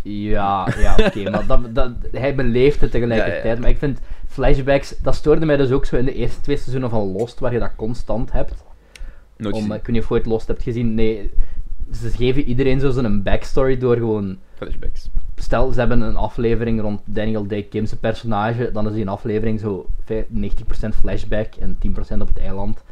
Ja, 0.06 0.68
ja 0.78 0.96
oké, 1.06 1.24
maar 1.32 1.46
dat, 1.46 1.76
dat, 1.76 1.92
hij 2.12 2.36
beleeft 2.36 2.82
het 2.82 2.92
tegelijkertijd. 2.92 3.44
Ja, 3.44 3.52
ja. 3.52 3.60
Maar 3.60 3.70
ik 3.70 3.78
vind 3.78 4.00
flashbacks, 4.28 4.98
dat 5.02 5.16
stoorde 5.16 5.46
mij 5.46 5.58
dus 5.58 5.72
ook 5.72 5.86
zo 5.86 5.96
in 5.96 6.06
de 6.06 6.14
eerste 6.14 6.42
twee 6.42 6.58
seizoenen 6.58 6.90
van 6.90 7.12
Lost, 7.12 7.40
waar 7.40 7.54
je 7.54 7.60
dat 7.60 7.76
constant 7.76 8.32
hebt. 8.32 8.54
Nooit 9.38 9.56
Om, 9.56 9.64
ik 9.64 9.70
weet 9.70 9.88
niet 9.88 10.02
of 10.02 10.08
je 10.08 10.14
ooit 10.14 10.26
Lost 10.26 10.48
hebt 10.48 10.64
gezien. 10.64 10.94
Nee, 10.96 11.32
ze 11.94 12.10
geven 12.10 12.44
iedereen 12.44 12.80
zo 12.80 12.90
zijn 12.92 13.24
backstory 13.24 13.78
door 13.78 13.96
gewoon. 13.96 14.38
Flashbacks. 14.56 15.10
Stel, 15.36 15.72
ze 15.72 15.80
hebben 15.80 16.02
een 16.02 16.16
aflevering 16.16 16.82
rond 16.82 17.02
Daniel 17.06 17.48
Day 17.48 17.64
Kim's 17.64 17.94
personage, 17.94 18.70
dan 18.74 18.88
is 18.88 18.94
die 18.94 19.02
een 19.02 19.08
aflevering 19.08 19.60
zo 19.60 19.86
vij- 20.04 20.26
90% 20.30 20.96
flashback 21.00 21.54
en 21.56 21.78
10% 21.80 22.22
op 22.22 22.28
het 22.28 22.38
eiland. 22.38 22.84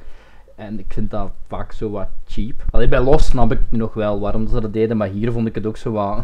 En 0.56 0.80
ik 0.80 0.94
vind 0.94 1.12
dat 1.12 1.32
vaak 1.48 1.72
zo 1.72 1.90
wat 1.90 2.08
cheap. 2.28 2.66
Alleen 2.72 2.90
bij 2.90 3.02
Lost 3.02 3.26
snap 3.26 3.52
ik 3.52 3.60
nog 3.70 3.94
wel 3.94 4.20
waarom 4.20 4.48
ze 4.48 4.60
dat 4.62 4.74
deden, 4.74 4.98
maar 4.98 5.08
hier 5.08 5.32
vond 5.32 5.48
ik 5.48 5.56
het 5.56 5.66
ook 5.66 5.78
zo 5.78 5.92
wat. 5.92 6.24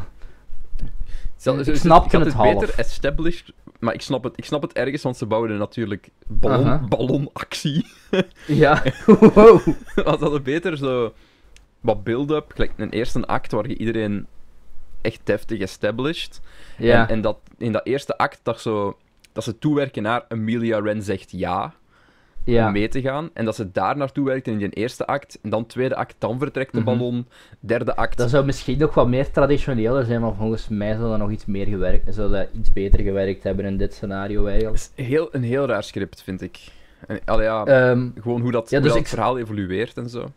Ik 1.45 1.75
snapte 1.75 2.17
had 2.17 2.25
het 2.25 2.37
beter 2.37 2.73
established, 2.77 3.53
maar 3.79 3.93
ik 3.93 4.01
snap 4.01 4.23
het, 4.23 4.33
ik 4.35 4.45
snap 4.45 4.61
het 4.61 4.73
ergens, 4.73 5.03
want 5.03 5.17
ze 5.17 5.25
bouwden 5.25 5.57
natuurlijk 5.57 6.09
ballon, 6.27 6.87
ballonactie. 6.89 7.85
Ja, 8.47 8.83
wow. 9.05 9.67
Wat 9.95 10.19
hadden 10.19 10.43
beter 10.43 10.77
zo 10.77 11.13
wat 11.79 12.03
build-up, 12.03 12.51
gelijk 12.51 12.71
een 12.77 12.89
eerste 12.89 13.27
act 13.27 13.51
waar 13.51 13.67
je 13.67 13.77
iedereen 13.77 14.27
echt 15.01 15.19
deftig 15.23 15.59
established. 15.59 16.41
Ja. 16.77 17.01
En, 17.01 17.07
en 17.07 17.21
dat 17.21 17.37
in 17.57 17.71
dat 17.71 17.85
eerste 17.85 18.17
act 18.17 18.39
dat, 18.43 18.61
zo, 18.61 18.97
dat 19.31 19.43
ze 19.43 19.57
toewerken 19.57 20.03
naar 20.03 20.25
Amelia 20.27 20.79
Ren 20.79 21.03
zegt 21.03 21.31
ja, 21.31 21.73
ja. 22.51 22.65
om 22.67 22.71
mee 22.73 22.87
te 22.87 23.01
gaan. 23.01 23.29
En 23.33 23.45
dat 23.45 23.55
ze 23.55 23.71
daar 23.71 23.97
naartoe 23.97 24.25
werkt 24.25 24.47
in 24.47 24.57
die 24.57 24.69
eerste 24.69 25.05
act. 25.07 25.39
En 25.41 25.49
dan 25.49 25.65
tweede 25.65 25.95
act, 25.95 26.15
dan 26.17 26.37
vertrekt 26.39 26.71
de 26.73 26.77
Mhm. 26.81 26.85
ballon. 26.97 27.25
Derde 27.59 27.95
act. 27.95 28.17
Dat 28.17 28.29
zou 28.29 28.45
misschien 28.45 28.77
nog 28.77 28.93
wat 28.93 29.07
meer 29.07 29.31
traditioneler 29.31 30.05
zijn, 30.05 30.21
maar 30.21 30.33
volgens 30.35 30.67
mij 30.67 30.95
zou 30.95 31.09
dat 31.09 31.17
nog 31.19 31.31
iets 31.31 31.45
meer 31.45 31.65
gewerkt, 31.67 32.13
zou 32.15 32.31
dat 32.31 32.47
iets 32.59 32.73
beter 32.73 32.99
gewerkt 32.99 33.43
hebben 33.43 33.65
in 33.65 33.77
dit 33.77 33.93
scenario 33.93 34.45
eigenlijk. 34.45 34.77
Dat 34.77 34.91
is 34.95 35.05
heel, 35.05 35.27
een 35.31 35.43
heel 35.43 35.65
raar 35.65 35.83
script, 35.83 36.23
vind 36.23 36.41
ik. 36.41 36.59
En, 37.07 37.19
ja, 37.25 37.65
Ehm, 37.65 38.07
gewoon 38.21 38.41
hoe 38.41 38.51
dat, 38.51 38.69
ja, 38.69 38.75
hoe 38.77 38.85
dus 38.85 38.95
dat 38.95 39.01
ik- 39.05 39.07
verhaal 39.09 39.37
evolueert 39.37 39.97
en 39.97 40.09
zo. 40.09 40.31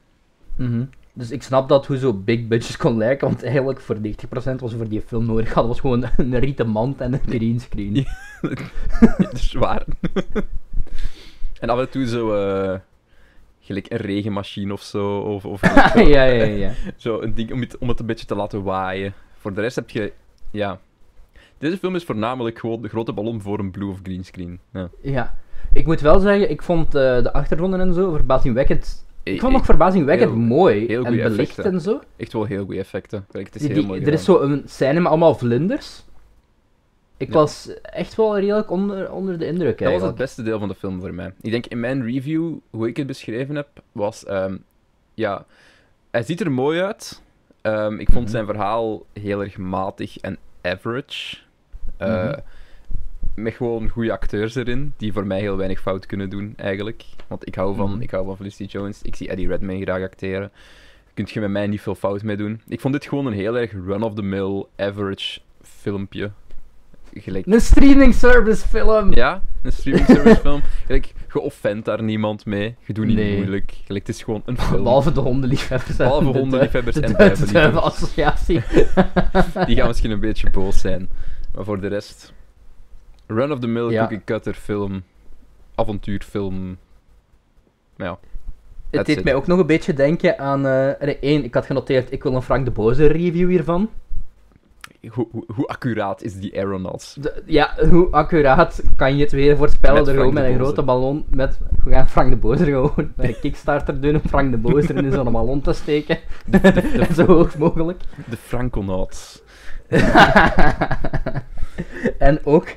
mhm. 0.57 0.85
Dus 1.15 1.31
ik 1.31 1.43
snap 1.43 1.69
dat 1.69 1.87
hoe 1.87 1.99
zo 1.99 2.13
big 2.13 2.47
budget 2.49 2.77
kon 2.77 2.97
lijken, 2.97 3.29
want 3.29 3.43
eigenlijk 3.45 3.81
voor 3.81 3.97
90% 4.01 4.61
was 4.61 4.75
voor 4.75 4.89
die 4.89 5.01
film 5.01 5.27
nodig 5.27 5.53
had, 5.55 5.67
was 5.67 5.81
gewoon 5.81 6.05
een 6.17 6.39
rieten 6.39 6.69
mand 6.69 7.01
en 7.01 7.13
een 7.13 7.21
greenscreen. 7.29 7.95
Ja. 7.95 8.05
Dat 9.19 9.33
is 9.33 9.53
waar. 9.53 9.85
en 11.63 11.69
af 11.69 11.79
en 11.79 11.91
toe 11.91 12.07
zo... 12.07 12.35
eh, 12.35 12.79
gelijk 13.61 13.87
een 13.91 13.99
regenmachine 13.99 14.73
of 14.73 14.83
zo. 14.83 15.19
Of, 15.19 15.45
of 15.45 15.61
zo, 15.95 16.01
ja, 16.01 16.23
ja, 16.25 16.45
ja. 16.45 16.73
zo 16.97 17.21
een 17.21 17.35
ding 17.35 17.53
om 17.53 17.61
het, 17.61 17.79
om 17.79 17.89
het 17.89 18.01
een 18.01 18.07
beetje 18.07 18.27
te 18.27 18.35
laten 18.35 18.63
waaien. 18.63 19.15
Voor 19.39 19.55
de 19.55 19.61
rest 19.61 19.77
heb 19.77 19.91
je... 19.91 20.13
Ja... 20.51 20.79
Deze 21.59 21.79
film 21.79 21.95
is 21.95 22.05
voornamelijk 22.05 22.59
gewoon 22.59 22.83
de 22.83 22.89
grote 22.89 23.13
ballon 23.13 23.41
voor 23.41 23.59
een 23.59 23.71
blue 23.71 23.89
of 23.91 23.99
green 24.03 24.25
screen. 24.25 24.59
Ja. 24.73 24.89
Ja. 25.01 25.35
Ik 25.73 25.87
moet 25.87 26.01
wel 26.01 26.19
zeggen, 26.19 26.51
ik 26.51 26.63
vond 26.63 26.87
eh, 26.87 27.23
de 27.23 27.33
achtergronden 27.33 27.81
en 27.81 27.95
zo 27.95 28.11
verbazingwekkend... 28.13 29.07
Ik 29.23 29.41
vond 29.41 29.53
nog 29.53 29.65
verbazingwekkend 29.65 30.31
heel- 30.31 30.41
mooi 30.41 30.87
heel 30.87 31.05
en 31.05 31.13
belicht 31.17 31.39
effecten. 31.39 31.65
en 31.73 31.81
zo. 31.81 32.01
Echt 32.17 32.33
wel 32.33 32.45
heel 32.45 32.65
goede 32.65 32.79
effecten. 32.81 33.27
Kijk, 33.31 33.47
het 33.47 33.55
is 33.55 33.61
Die- 33.61 33.71
heel 33.71 33.81
die- 33.81 33.87
mooi 33.89 34.03
er 34.05 34.13
is 34.13 34.25
zo 34.25 34.41
een 34.41 34.63
scène 34.67 35.01
met 35.01 35.09
allemaal 35.09 35.35
vlinders. 35.35 36.05
Ik 37.23 37.29
Ja. 37.29 37.35
was 37.35 37.71
echt 37.83 38.15
wel 38.15 38.39
redelijk 38.39 38.71
onder, 38.71 39.13
onder 39.13 39.39
de 39.39 39.47
indruk 39.47 39.79
Dat 39.79 39.93
was 39.93 40.03
het 40.03 40.15
beste 40.15 40.43
deel 40.43 40.59
van 40.59 40.69
de 40.69 40.75
film 40.75 41.01
voor 41.01 41.15
mij. 41.15 41.33
Ik 41.41 41.51
denk 41.51 41.67
in 41.67 41.81
mijn 41.81 42.05
review, 42.05 42.55
hoe 42.71 42.89
ik 42.89 42.97
het 42.97 43.07
beschreven 43.07 43.55
heb, 43.55 43.69
was... 43.93 44.25
ehm, 44.25 44.57
ja, 45.15 45.45
hij 46.11 46.23
ziet 46.23 46.41
er 46.41 46.53
mooi 46.53 46.81
uit. 46.81 47.23
Ehm, 47.61 47.99
ik 47.99 48.09
vond 48.11 48.23
Mhm. 48.25 48.31
zijn 48.33 48.47
verhaal 48.47 49.07
heel 49.13 49.41
erg 49.43 49.57
matig 49.57 50.19
en 50.19 50.39
average. 50.63 51.37
Mhm. 51.99 52.39
Met 53.35 53.55
gewoon 53.55 53.89
goede 53.89 54.13
acteurs 54.13 54.55
erin, 54.55 54.93
die 54.97 55.13
voor 55.13 55.27
mij 55.27 55.41
heel 55.41 55.57
weinig 55.57 55.81
fout 55.81 56.07
kunnen 56.07 56.31
doen, 56.31 56.53
eigenlijk. 56.57 57.05
Want 57.29 57.47
ik 57.47 57.55
hou 57.55 57.75
van, 57.77 57.91
Mhm. 57.91 58.01
ik 58.01 58.11
hou 58.11 58.25
van 58.25 58.37
Felicity 58.37 58.65
Jones. 58.65 59.03
Ik 59.03 59.17
zie 59.17 59.29
Eddie 59.29 59.49
Redmayne 59.49 59.83
graag 59.85 60.03
acteren. 60.03 60.51
Kun 61.15 61.27
je 61.31 61.41
met 61.41 61.51
mij 61.51 61.67
niet 61.67 61.81
veel 61.81 61.95
fout 61.95 62.23
mee 62.23 62.37
doen. 62.37 62.61
Ik 62.69 62.81
vond 62.81 62.95
dit 62.95 63.07
gewoon 63.07 63.27
een 63.27 63.33
heel 63.33 63.59
erg 63.59 63.73
run-of-the-mill, 63.73 64.65
average 64.77 65.41
filmpje. 65.63 66.31
Gelijk 67.15 67.47
Een 67.47 67.61
streaming 67.61 68.15
service 68.15 68.69
film! 68.69 69.13
ja, 69.15 69.43
een 69.63 69.73
streaming 69.73 70.07
service 70.07 70.41
film. 70.41 70.61
Gelijk, 70.87 71.13
je 71.33 71.41
offent 71.41 71.85
daar 71.85 72.03
niemand 72.03 72.47
mee. 72.47 72.75
Je 72.87 72.93
doet 72.93 73.07
niet 73.07 73.17
Nee. 73.17 73.37
moeilijk. 73.37 73.73
Gelijk, 73.87 74.07
het 74.07 74.17
is 74.17 74.23
gewoon 74.23 74.43
een 74.45 74.59
film. 74.69 74.83
Behalve 74.83 75.13
de 75.13 75.21
hondenliefhebbers. 75.21 75.91
en 75.91 75.97
Behalve 75.97 76.33
de- 76.33 76.39
hondenliefhebbers 76.39 76.97
de 76.97 77.03
en 77.03 77.13
duivenliefhebbers. 77.13 77.85
associatie. 77.85 78.61
Die 79.67 79.77
gaan 79.77 79.87
misschien 79.89 80.11
een 80.11 80.21
beetje 80.21 80.51
boos 80.51 80.81
zijn. 80.81 81.09
Maar 81.55 81.65
voor 81.65 81.81
de 81.81 81.87
rest... 81.89 82.33
Run-of-the-mill 83.27 83.91
Ja. 83.91 84.01
cookie 84.01 84.25
cutter 84.25 84.55
film. 84.55 85.03
Avontuurfilm. 85.75 86.77
Maar 87.97 88.07
ja. 88.07 88.19
Het 88.91 89.07
deed 89.07 89.25
mij 89.25 89.35
ook 89.35 89.47
nog 89.47 89.59
een 89.59 89.67
beetje 89.67 89.95
denken 89.95 90.39
aan... 90.39 90.65
er- 90.67 91.23
één, 91.23 91.45
ik 91.45 91.55
had 91.55 91.67
genoteerd, 91.67 92.13
ik 92.13 92.23
wil 92.23 92.35
een 92.35 92.43
Frank 92.43 92.65
de 92.65 92.71
Boze 92.71 93.07
review 93.07 93.49
hiervan. 93.49 93.91
Hoe, 95.11 95.27
hoe, 95.31 95.45
hoe 95.55 95.67
accuraat 95.67 96.23
is 96.23 96.35
die 96.35 96.57
Aeronauts? 96.57 97.15
De- 97.15 97.43
ja, 97.47 97.75
hoe 97.91 98.09
accuraat 98.11 98.83
kan 98.97 99.17
je 99.17 99.23
het 99.23 99.33
weer 99.33 99.57
voorspellen 99.57 100.05
door 100.05 100.15
gewoon 100.15 100.35
met 100.35 100.45
een 100.45 100.55
grote 100.55 100.83
ballon 100.83 101.25
met... 101.31 101.59
We 101.85 101.91
gaan 101.91 102.09
Frank 102.09 102.31
de 102.31 102.37
Boze 102.37 102.65
gewoon 102.65 102.93
met 103.17 103.27
een 103.29 103.41
Kickstarter 103.41 104.01
doen 104.01 104.15
om 104.15 104.21
Frank 104.29 104.51
de 104.51 104.57
Boze 104.59 104.95
in 104.95 105.13
zo'n 105.13 105.33
ballon 105.33 105.61
te 105.61 105.73
steken. 105.73 106.19
Zo 107.17 107.27
hoog 107.27 107.59
mogelijk. 107.59 108.01
De 108.31 108.37
Franconauts. 108.37 109.43
en 112.19 112.41
ook 112.45 112.69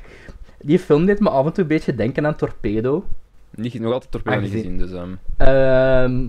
die 0.62 0.80
film 0.80 1.06
deed 1.06 1.20
me 1.20 1.30
af 1.30 1.46
en 1.46 1.54
toe 1.54 1.64
een 1.64 1.70
beetje 1.70 1.96
denken 1.96 2.26
aan 2.26 2.36
Torpedo. 2.36 3.06
Niet, 3.56 3.80
nog 3.80 3.94
altijd 3.94 4.12
torpedo 4.12 4.40
niet 4.40 4.52
gezien, 4.52 4.78
dus... 4.78 4.92
Ehm, 5.38 6.28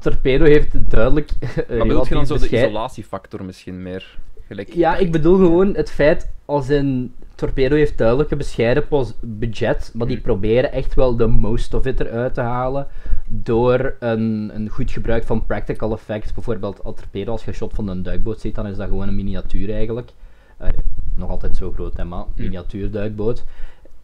Torpedo 0.00 0.44
heeft 0.44 0.90
duidelijk. 0.90 1.30
eh, 1.40 1.68
maar 1.78 1.86
bedoel 1.86 2.04
je 2.08 2.14
dan 2.14 2.26
zo 2.26 2.38
de 2.38 2.48
isolatiefactor 2.48 3.44
misschien 3.44 3.82
meer? 3.82 4.18
Gelijk... 4.46 4.74
Ja, 4.74 4.96
ik 4.96 5.12
bedoel 5.12 5.36
gewoon 5.36 5.74
het 5.74 5.90
feit 5.90 6.32
als 6.44 6.68
in 6.68 7.14
Torpedo 7.34 7.76
heeft 7.76 7.98
duidelijk 7.98 8.30
een 8.30 8.38
bescheiden 8.38 8.84
budget, 9.20 9.90
maar 9.94 10.06
die 10.06 10.16
Hmm. 10.16 10.24
proberen 10.24 10.72
echt 10.72 10.94
wel 10.94 11.16
de 11.16 11.26
most 11.26 11.74
of 11.74 11.86
it 11.86 12.00
eruit 12.00 12.34
te 12.34 12.40
halen 12.40 12.86
door 13.26 13.96
een, 13.98 14.50
een 14.54 14.68
goed 14.68 14.90
gebruik 14.90 15.24
van 15.24 15.46
practical 15.46 15.92
effects. 15.92 16.32
Bijvoorbeeld 16.32 16.84
als 16.84 16.94
Torpedo, 16.96 17.32
als 17.32 17.44
je 17.44 17.48
een 17.48 17.56
shot 17.56 17.74
van 17.74 17.88
een 17.88 18.02
duikboot 18.02 18.40
ziet, 18.40 18.54
dan 18.54 18.66
is 18.66 18.76
dat 18.76 18.88
gewoon 18.88 19.08
een 19.08 19.14
miniatuur 19.14 19.72
eigenlijk. 19.72 20.10
Eh, 20.56 20.68
nog 21.14 21.30
altijd 21.30 21.56
zo 21.56 21.72
groot, 21.72 21.96
hè, 21.96 22.04
maar 22.04 22.24
miniatuur 22.36 22.90
duikboot. 22.90 23.44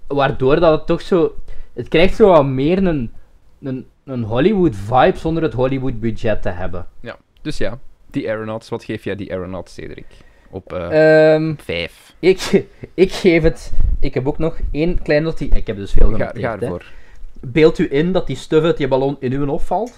Waardoor 0.07 0.61
dat 0.61 0.79
het 0.79 0.87
toch 0.87 1.01
zo... 1.01 1.35
Het 1.73 1.89
krijgt 1.89 2.15
zo 2.15 2.29
wat 2.29 2.47
meer 2.47 2.87
een, 2.87 3.11
een, 3.61 3.87
een 4.05 4.23
Hollywood 4.23 4.77
vibe 4.77 5.19
zonder 5.19 5.43
het 5.43 5.53
Hollywood 5.53 6.01
budget 6.01 6.43
te 6.43 6.49
hebben. 6.49 6.87
Ja, 7.01 7.17
dus 7.43 7.59
ja. 7.59 7.79
Die 8.11 8.29
Aeronauts, 8.29 8.69
wat 8.69 8.85
geef 8.85 9.05
jij 9.05 9.17
die 9.17 9.33
Aeronauts, 9.33 9.75
Cedric? 9.75 10.07
Op 10.51 10.73
Ehm 10.73 11.55
vijf. 11.57 12.15
Ik, 12.19 12.65
ik 12.95 13.13
geef 13.13 13.43
het. 13.43 13.73
Ik 14.01 14.15
heb 14.15 14.29
ook 14.29 14.39
nog 14.39 14.59
één 14.73 15.03
klein 15.03 15.23
notitie. 15.23 15.59
Ik 15.59 15.67
heb 15.67 15.77
dus 15.77 15.93
veel 15.93 16.11
genoteerd. 16.11 16.39
ga 16.39 16.61
ervoor. 16.61 16.85
Beeld 17.41 17.79
u 17.79 17.89
in 17.91 18.13
dat 18.13 18.27
die 18.27 18.37
stuf 18.37 18.63
uit 18.63 18.77
die 18.77 18.89
ballon 18.89 19.17
in 19.21 19.33
uw 19.33 19.47
hoofd 19.47 19.67
valt? 19.67 19.97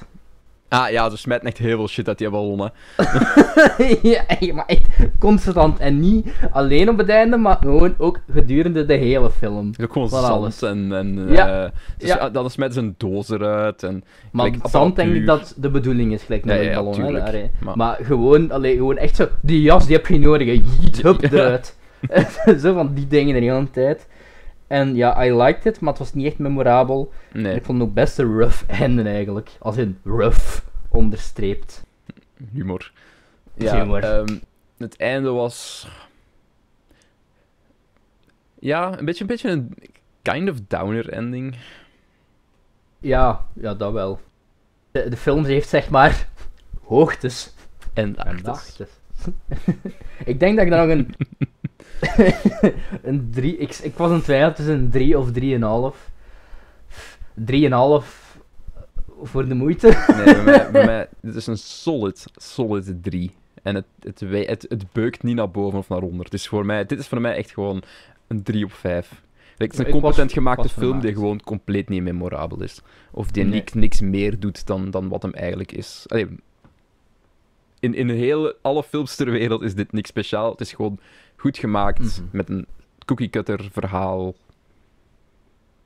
Ah 0.72 0.90
ja, 0.90 1.11
ze 1.11 1.16
smijten 1.16 1.46
echt 1.46 1.58
heel 1.58 1.76
veel 1.76 1.88
shit 1.88 2.08
uit 2.08 2.18
die 2.18 2.30
ballonnen. 2.30 2.72
ja, 4.02 4.22
maar 4.54 4.66
echt 4.66 4.87
constant. 5.18 5.78
En 5.78 6.00
niet 6.00 6.32
alleen 6.52 6.88
op 6.88 6.98
het 6.98 7.08
einde, 7.08 7.37
maar 7.37 7.56
gewoon 7.61 7.94
ook 7.98 8.20
gedurende 8.32 8.85
de 8.85 8.94
hele 8.94 9.30
film. 9.30 9.66
Het 9.66 9.78
is 9.78 9.85
ook 9.85 9.92
gewoon 9.92 10.08
Van 10.08 10.20
zand 10.20 10.32
alles. 10.32 10.62
en... 10.62 10.92
en 10.92 11.26
Ja. 11.28 11.64
eh, 11.64 11.70
dus 11.98 12.08
Ja. 12.08 12.16
ja. 12.18 12.30
dan 12.30 12.50
smijten 12.50 12.74
ze 12.76 12.80
een 12.87 12.94
doos 12.98 13.28
eruit 13.30 13.82
en... 13.82 14.04
Maar 14.32 14.46
gelijk 14.46 14.68
zand 14.68 14.96
denk 14.96 15.14
ik 15.14 15.26
dat 15.26 15.54
de 15.56 15.70
bedoeling 15.70 16.12
is, 16.12 16.22
gelijk 16.22 16.44
met 16.44 16.54
Ja, 16.56 16.62
een 16.62 16.68
ja, 16.68 16.74
ballon. 16.82 17.00
hè, 17.00 17.12
daar. 17.12 17.35
Maar- 17.61 17.76
Maar, 17.76 17.98
gewoon, 18.02 18.50
allee, 18.50 18.76
gewoon 18.76 18.96
echt 18.96 19.16
zo, 19.16 19.28
die 19.42 19.61
jas 19.62 19.87
die 19.87 19.96
heb 19.96 20.06
je 20.06 20.18
nodig, 20.18 20.46
hè. 20.46 20.52
Jeet, 20.80 21.02
hup, 21.02 21.20
Ja. 21.20 21.28
eruit. 21.30 21.76
zo 22.62 22.74
van 22.74 22.94
die 22.94 23.06
dingen 23.06 23.35
de 23.35 23.40
hele 23.40 23.70
tijd. 23.70 24.06
En 24.72 24.94
ja, 24.94 25.24
I 25.26 25.35
liked 25.35 25.66
it, 25.66 25.80
maar 25.80 25.90
het 25.90 25.98
was 25.98 26.14
niet 26.14 26.26
echt 26.26 26.38
memorabel. 26.38 27.12
Nee, 27.32 27.54
Ik 27.54 27.64
vond 27.64 27.78
het 27.78 27.88
ook 27.88 27.94
best 27.94 28.18
een 28.18 28.38
rough 28.38 28.62
einde 28.80 29.02
eigenlijk. 29.02 29.50
Als 29.58 29.76
in 29.76 29.98
rough, 30.04 30.61
onderstreept. 30.88 31.85
humor. 32.52 32.92
Ja, 33.54 33.80
Humor. 33.82 34.02
ehm, 34.02 34.38
het 34.78 34.96
einde 34.96 35.30
was... 35.30 35.88
Ja, 38.58 38.98
een 38.98 39.04
beetje, 39.04 39.20
een 39.20 39.26
beetje 39.26 39.50
een 39.50 39.74
kind 40.22 40.50
of 40.50 40.56
downer 40.68 41.08
ending. 41.08 41.56
Ja, 42.98 43.46
ja, 43.52 43.74
dat 43.74 43.92
wel. 43.92 44.20
De, 44.90 45.08
de 45.08 45.16
film 45.16 45.44
heeft 45.44 45.68
zeg 45.68 45.90
maar 45.90 46.28
hoogtes 46.85 47.54
En 47.92 48.16
dagtes. 48.42 48.88
ik 50.24 50.40
denk 50.40 50.56
dat 50.56 50.64
ik 50.64 50.70
daar 50.70 50.87
nog 50.87 50.96
een... 50.96 51.14
een 53.02 53.28
3... 53.30 53.56
Ik, 53.56 53.74
ik 53.74 53.94
was 53.96 54.10
een 54.10 54.22
twijfel 54.22 54.52
tussen 54.54 54.74
een 54.74 54.90
3 54.90 55.18
of 55.18 55.28
3,5. 55.92 55.96
3,5 58.02 58.06
voor 59.22 59.48
de 59.48 59.54
moeite. 59.54 59.86
Nee, 60.16 60.24
bij 60.24 60.44
mij, 60.44 60.70
bij 60.70 60.84
mij 60.86 61.08
dit 61.20 61.34
is 61.34 61.46
een 61.46 61.58
solid, 61.58 62.24
solid 62.36 63.02
3. 63.02 63.30
En 63.62 63.74
het, 63.74 63.84
het, 64.00 64.20
het, 64.20 64.66
het 64.68 64.92
beukt 64.92 65.22
niet 65.22 65.36
naar 65.36 65.50
boven 65.50 65.78
of 65.78 65.88
naar 65.88 66.02
onder. 66.02 66.30
Dus 66.30 66.48
voor 66.48 66.66
mij, 66.66 66.86
dit 66.86 66.98
is 66.98 67.06
voor 67.06 67.20
mij 67.20 67.34
echt 67.36 67.50
gewoon 67.50 67.82
een 68.26 68.42
3 68.42 68.64
op 68.64 68.72
5. 68.72 69.22
Het 69.56 69.72
is 69.72 69.78
een 69.78 69.86
Ik 69.86 69.92
was- 69.92 70.00
competent 70.02 70.32
gemaakte 70.32 70.62
was 70.62 70.72
film 70.72 71.00
die 71.00 71.12
gewoon 71.12 71.40
compleet 71.40 71.88
niet 71.88 72.02
memorabel 72.02 72.62
is. 72.62 72.80
Of 73.10 73.30
die 73.30 73.44
Nee. 73.44 73.52
niks, 73.52 73.72
niks 73.72 74.00
meer 74.00 74.40
doet 74.40 74.66
dan, 74.66 74.90
dan 74.90 75.08
wat 75.08 75.22
hem 75.22 75.32
eigenlijk 75.32 75.72
is. 75.72 76.04
Allee, 76.06 76.26
in, 77.80 77.94
in 77.94 78.08
heel, 78.08 78.54
alle 78.62 78.82
films 78.82 79.16
ter 79.16 79.30
wereld 79.30 79.62
is 79.62 79.74
dit 79.74 79.92
niks 79.92 80.08
speciaal. 80.08 80.50
Het 80.50 80.60
is 80.60 80.72
gewoon 80.72 80.98
goed 81.42 81.59
gemaakt 81.59 81.98
Mhm. 81.98 82.22
met 82.31 82.48
een 82.48 82.66
cookie-cutter 83.05 83.68
verhaal. 83.72 84.35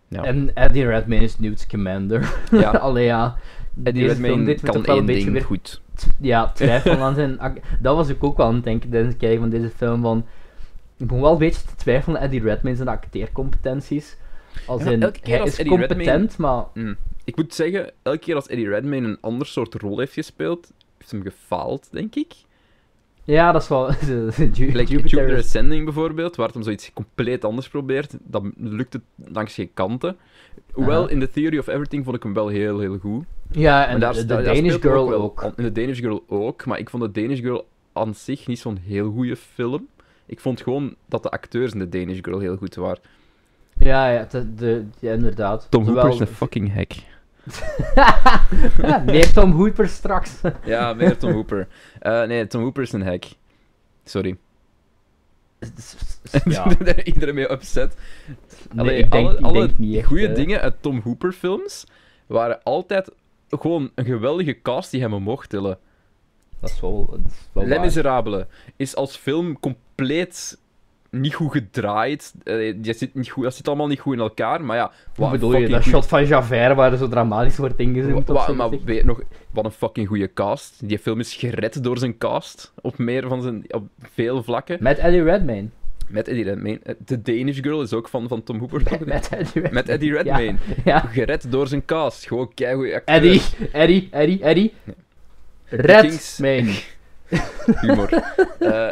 Ja. 0.09 0.23
En 0.25 0.55
Eddie 0.55 0.87
Redmayne 0.87 1.25
is 1.25 1.38
Newt 1.38 1.66
Commander. 1.66 2.35
Ja. 2.51 2.71
Allee, 2.87 3.05
ja. 3.05 3.37
Eddie 3.85 4.07
Redmayne 4.07 4.37
me 4.37 4.55
kan 4.55 4.83
wel 4.83 4.99
een 4.99 5.07
beetje 5.07 5.31
weer 5.31 5.45
goed. 5.45 5.81
ja, 6.21 6.49
twijfel 6.53 6.97
aan 7.03 7.14
zijn... 7.14 7.38
Dat 7.81 7.97
was 7.97 8.09
ik 8.09 8.25
ook 8.25 8.37
wel 8.37 8.47
aan 8.47 8.55
het 8.55 8.64
denken 8.64 8.90
tijdens 8.90 9.12
het 9.12 9.23
kijken 9.23 9.40
van 9.40 9.49
deze 9.51 9.71
film. 9.71 10.01
Van, 10.03 10.27
ik 10.97 11.07
begon 11.07 11.23
wel 11.23 11.33
een 11.33 11.38
beetje 11.38 11.66
te 11.66 11.75
twijfelen 11.75 12.16
aan 12.19 12.25
Eddie 12.25 12.42
Redmayne 12.42 12.77
zijn 12.77 12.88
acteercompetenties. 12.88 14.16
Als 14.66 14.83
Ja, 14.85 14.90
in, 14.90 15.03
elke 15.03 15.21
keer 15.21 15.33
hij 15.35 15.40
als 15.40 15.51
is 15.51 15.59
Eddie 15.59 15.73
competent, 15.79 15.99
Redmayne- 16.31 16.37
maar... 16.38 16.64
Mm. 16.85 16.97
Ik 17.25 17.37
moet 17.37 17.55
zeggen, 17.55 17.90
elke 18.03 18.19
keer 18.19 18.35
als 18.35 18.47
Eddie 18.49 18.69
Redmayne 18.69 19.09
een 19.09 19.19
ander 19.21 19.47
soort 19.47 19.75
rol 19.75 19.99
heeft 19.99 20.12
gespeeld, 20.12 20.73
heeft 20.99 21.11
hem 21.11 21.23
gefaald, 21.23 21.88
denk 21.92 22.14
ik. 22.14 22.35
Ja, 23.27 23.53
dat 23.53 23.62
is 23.62 23.69
wel... 23.69 23.93
Jupiter 24.53 24.83
Jupiter 24.85 25.29
is- 25.29 25.45
Ascending 25.45 25.85
bijvoorbeeld, 25.85 26.37
waar 26.37 26.47
het 26.47 26.55
hem 26.55 26.65
zoiets 26.65 26.91
compleet 26.93 27.45
anders 27.45 27.69
probeert. 27.69 28.17
Dat 28.23 28.43
lukt 28.57 28.93
het 28.93 29.03
langs 29.17 29.55
geen 29.55 29.71
kanten. 29.75 30.17
Hoewel, 30.73 31.09
in 31.09 31.21
The 31.21 31.31
Theory 31.31 31.59
of 31.59 31.67
Everything 31.67 32.05
vond 32.05 32.17
ik 32.17 32.23
hem 32.23 32.35
wel 32.35 32.49
heel, 32.49 32.79
heel 32.79 32.99
goed. 32.99 33.25
Ja, 33.51 33.87
en 33.87 34.01
daar- 34.01 34.12
de, 34.15 34.25
daar- 34.25 34.45
Danish 34.45 34.77
Girl 34.81 35.12
ook. 35.15 35.53
In 35.57 35.62
de 35.65 35.73
Danish 35.73 35.99
Girl 36.01 36.25
ook, 36.29 36.65
maar 36.67 36.79
ik 36.79 36.91
vond 36.91 37.03
de 37.15 37.21
Danish 37.21 37.41
Girl 37.41 37.67
aan 37.93 38.15
zich 38.15 38.47
niet 38.47 38.59
zo'n 38.59 38.77
heel 38.77 39.11
goede 39.12 39.37
film. 39.37 39.87
Ik 40.27 40.41
vond 40.41 40.61
gewoon 40.61 40.95
dat 41.09 41.23
de 41.23 41.31
acteurs 41.31 41.73
in 41.73 41.79
de 41.79 41.89
Danish 41.89 42.19
Girl 42.23 42.39
heel 42.39 42.57
goed 42.57 42.75
waren. 42.75 43.03
Ja, 43.79 44.09
ja, 44.11 44.27
de, 44.31 44.55
de, 44.55 44.85
ja, 45.01 45.12
inderdaad. 45.12 45.67
Tom 45.71 45.85
Hooper 45.85 46.09
is 46.09 46.21
een 46.21 46.27
fucking 46.27 46.75
hack. 46.75 46.93
meer 49.07 49.33
Tom 49.33 49.53
Hooper 49.53 49.89
straks. 49.89 50.41
Ja, 50.65 50.95
meer 50.95 51.17
Tom 51.17 51.33
Hooper. 51.33 51.69
Eh, 51.99 52.23
nee, 52.23 52.47
Tom 52.47 52.63
Hooper 52.63 52.83
is 52.83 52.93
een 52.93 53.03
hack. 53.03 53.25
Sorry. 54.05 54.37
ja. 56.45 56.67
Iedereen 57.05 57.35
mee 57.35 57.51
upset. 57.51 57.97
Nee, 58.73 58.81
Allee, 58.81 58.99
ik 58.99 59.11
denk, 59.11 59.27
alle 59.27 59.39
ik 59.39 59.45
alle 59.45 59.67
denk 59.67 59.79
niet 59.79 60.05
goede 60.05 60.33
dingen 60.33 60.61
uit 60.61 60.75
Tom 60.81 61.01
Hooper 61.01 61.33
films 61.33 61.87
waren 62.27 62.63
altijd 62.63 63.11
gewoon 63.49 63.91
een 63.95 64.05
geweldige 64.05 64.63
cast 64.63 64.91
die 64.91 65.01
hem 65.01 65.23
mocht 65.23 65.49
tillen. 65.49 65.79
Dat 66.61 66.71
is 66.71 66.81
wel, 66.81 67.07
dat 67.11 67.19
is 67.27 67.49
wel 67.53 67.67
Les. 67.67 67.79
Miserables 67.79 68.45
is 68.77 68.97
als 68.97 69.17
film 69.17 69.61
compleet 69.61 70.59
niet 71.20 71.35
goed 71.35 71.52
gedraaid. 71.52 72.35
Eh, 72.44 72.72
je 72.83 72.92
zit 72.92 73.14
niet 73.14 73.29
goed, 73.31 73.44
dat 73.44 73.55
zit 73.55 73.68
allemaal 73.68 73.87
niet 73.87 74.00
goed 74.00 74.12
in 74.14 74.20
elkaar, 74.20 74.64
maar 74.64 74.76
ja... 74.76 74.90
Wat 75.16 75.31
bedoel 75.31 75.52
je, 75.57 75.68
dat 75.68 75.83
goeie- 75.83 75.83
shot 75.96 76.07
van 76.07 76.26
Javert 76.26 76.76
waar 76.76 76.92
er 76.92 76.98
zo 76.98 77.09
dramatisch 77.09 77.57
wordt 77.57 77.79
ingezoomd? 77.79 78.29
wa- 78.29 78.52
maar 78.52 78.70
nog, 79.05 79.20
wat 79.50 79.64
een 79.64 79.70
fucking 79.70 80.09
goede 80.09 80.33
cast. 80.33 80.88
Die 80.88 80.98
film 80.98 81.20
is 81.20 81.35
gered 81.35 81.83
door 81.83 81.98
zijn 81.98 82.18
cast. 82.18 82.72
Op 82.83 82.98
meer 82.98 83.29
van 83.29 83.42
zijn... 83.42 83.64
Op 83.68 83.85
veel 84.02 84.42
vlakken. 84.42 84.76
Met 84.81 84.98
Eddie 84.98 85.22
Redmayne. 85.22 85.68
Met 86.09 86.29
Eddie 86.29 86.44
Redmayne. 86.44 86.79
Eh, 86.83 86.94
The 87.05 87.22
Danish 87.22 87.61
Girl 87.61 87.83
is 87.83 87.92
ook 87.92 88.09
van, 88.09 88.29
van 88.29 88.42
Tom 88.42 88.59
Hooper. 88.59 88.83
toch? 88.85 88.98
Met 89.05 89.29
Eddie 89.29 89.52
Redmayne. 89.52 89.72
Met 89.74 89.88
Eddie 89.88 90.12
Redmayne. 90.12 90.59
Ja. 90.85 90.98
Gered 91.00 91.52
door 91.52 91.66
zijn 91.68 91.85
cast. 91.85 92.26
Gewoon 92.26 92.55
keigoed 92.55 92.92
acteur. 92.92 93.14
Eddie, 93.14 93.42
Eddie, 93.72 94.09
Eddie, 94.11 94.42
Eddie. 94.42 94.72
Redmayne. 95.64 96.72
Humor. 97.81 98.09
Eh, 98.59 98.90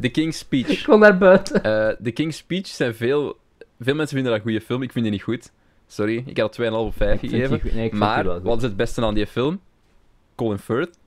The 0.00 0.08
King's 0.08 0.38
Speech. 0.38 0.68
Ik 0.68 0.82
kon 0.82 0.98
naar 1.00 1.18
buiten. 1.18 1.62
Eh 1.62 1.88
The 2.02 2.10
King's 2.10 2.36
Speech 2.36 2.66
zijn 2.66 2.94
veel... 2.94 3.36
Veel 3.80 3.94
mensen 3.94 4.14
vinden 4.14 4.32
dat 4.32 4.40
een 4.40 4.46
goede 4.50 4.64
film. 4.66 4.82
Ik 4.82 4.92
vind 4.92 5.04
die 5.04 5.12
niet 5.14 5.22
goed. 5.22 5.50
Sorry, 5.86 6.22
ik 6.26 6.38
had 6.38 6.58
2,5 6.60 6.66
op 6.70 6.96
5 6.96 7.12
Ik 7.12 7.18
vind 7.20 7.32
gegeven. 7.32 7.50
die 7.50 7.60
goed. 7.60 7.72
Nee, 7.74 7.94
maar, 7.94 8.16
die 8.16 8.24
wel 8.24 8.34
goed. 8.34 8.44
wat 8.44 8.56
is 8.56 8.62
het 8.62 8.76
beste 8.76 9.02
aan 9.04 9.14
die 9.14 9.26
film? 9.26 9.60
Colin 10.34 10.58
Firth. 10.58 10.98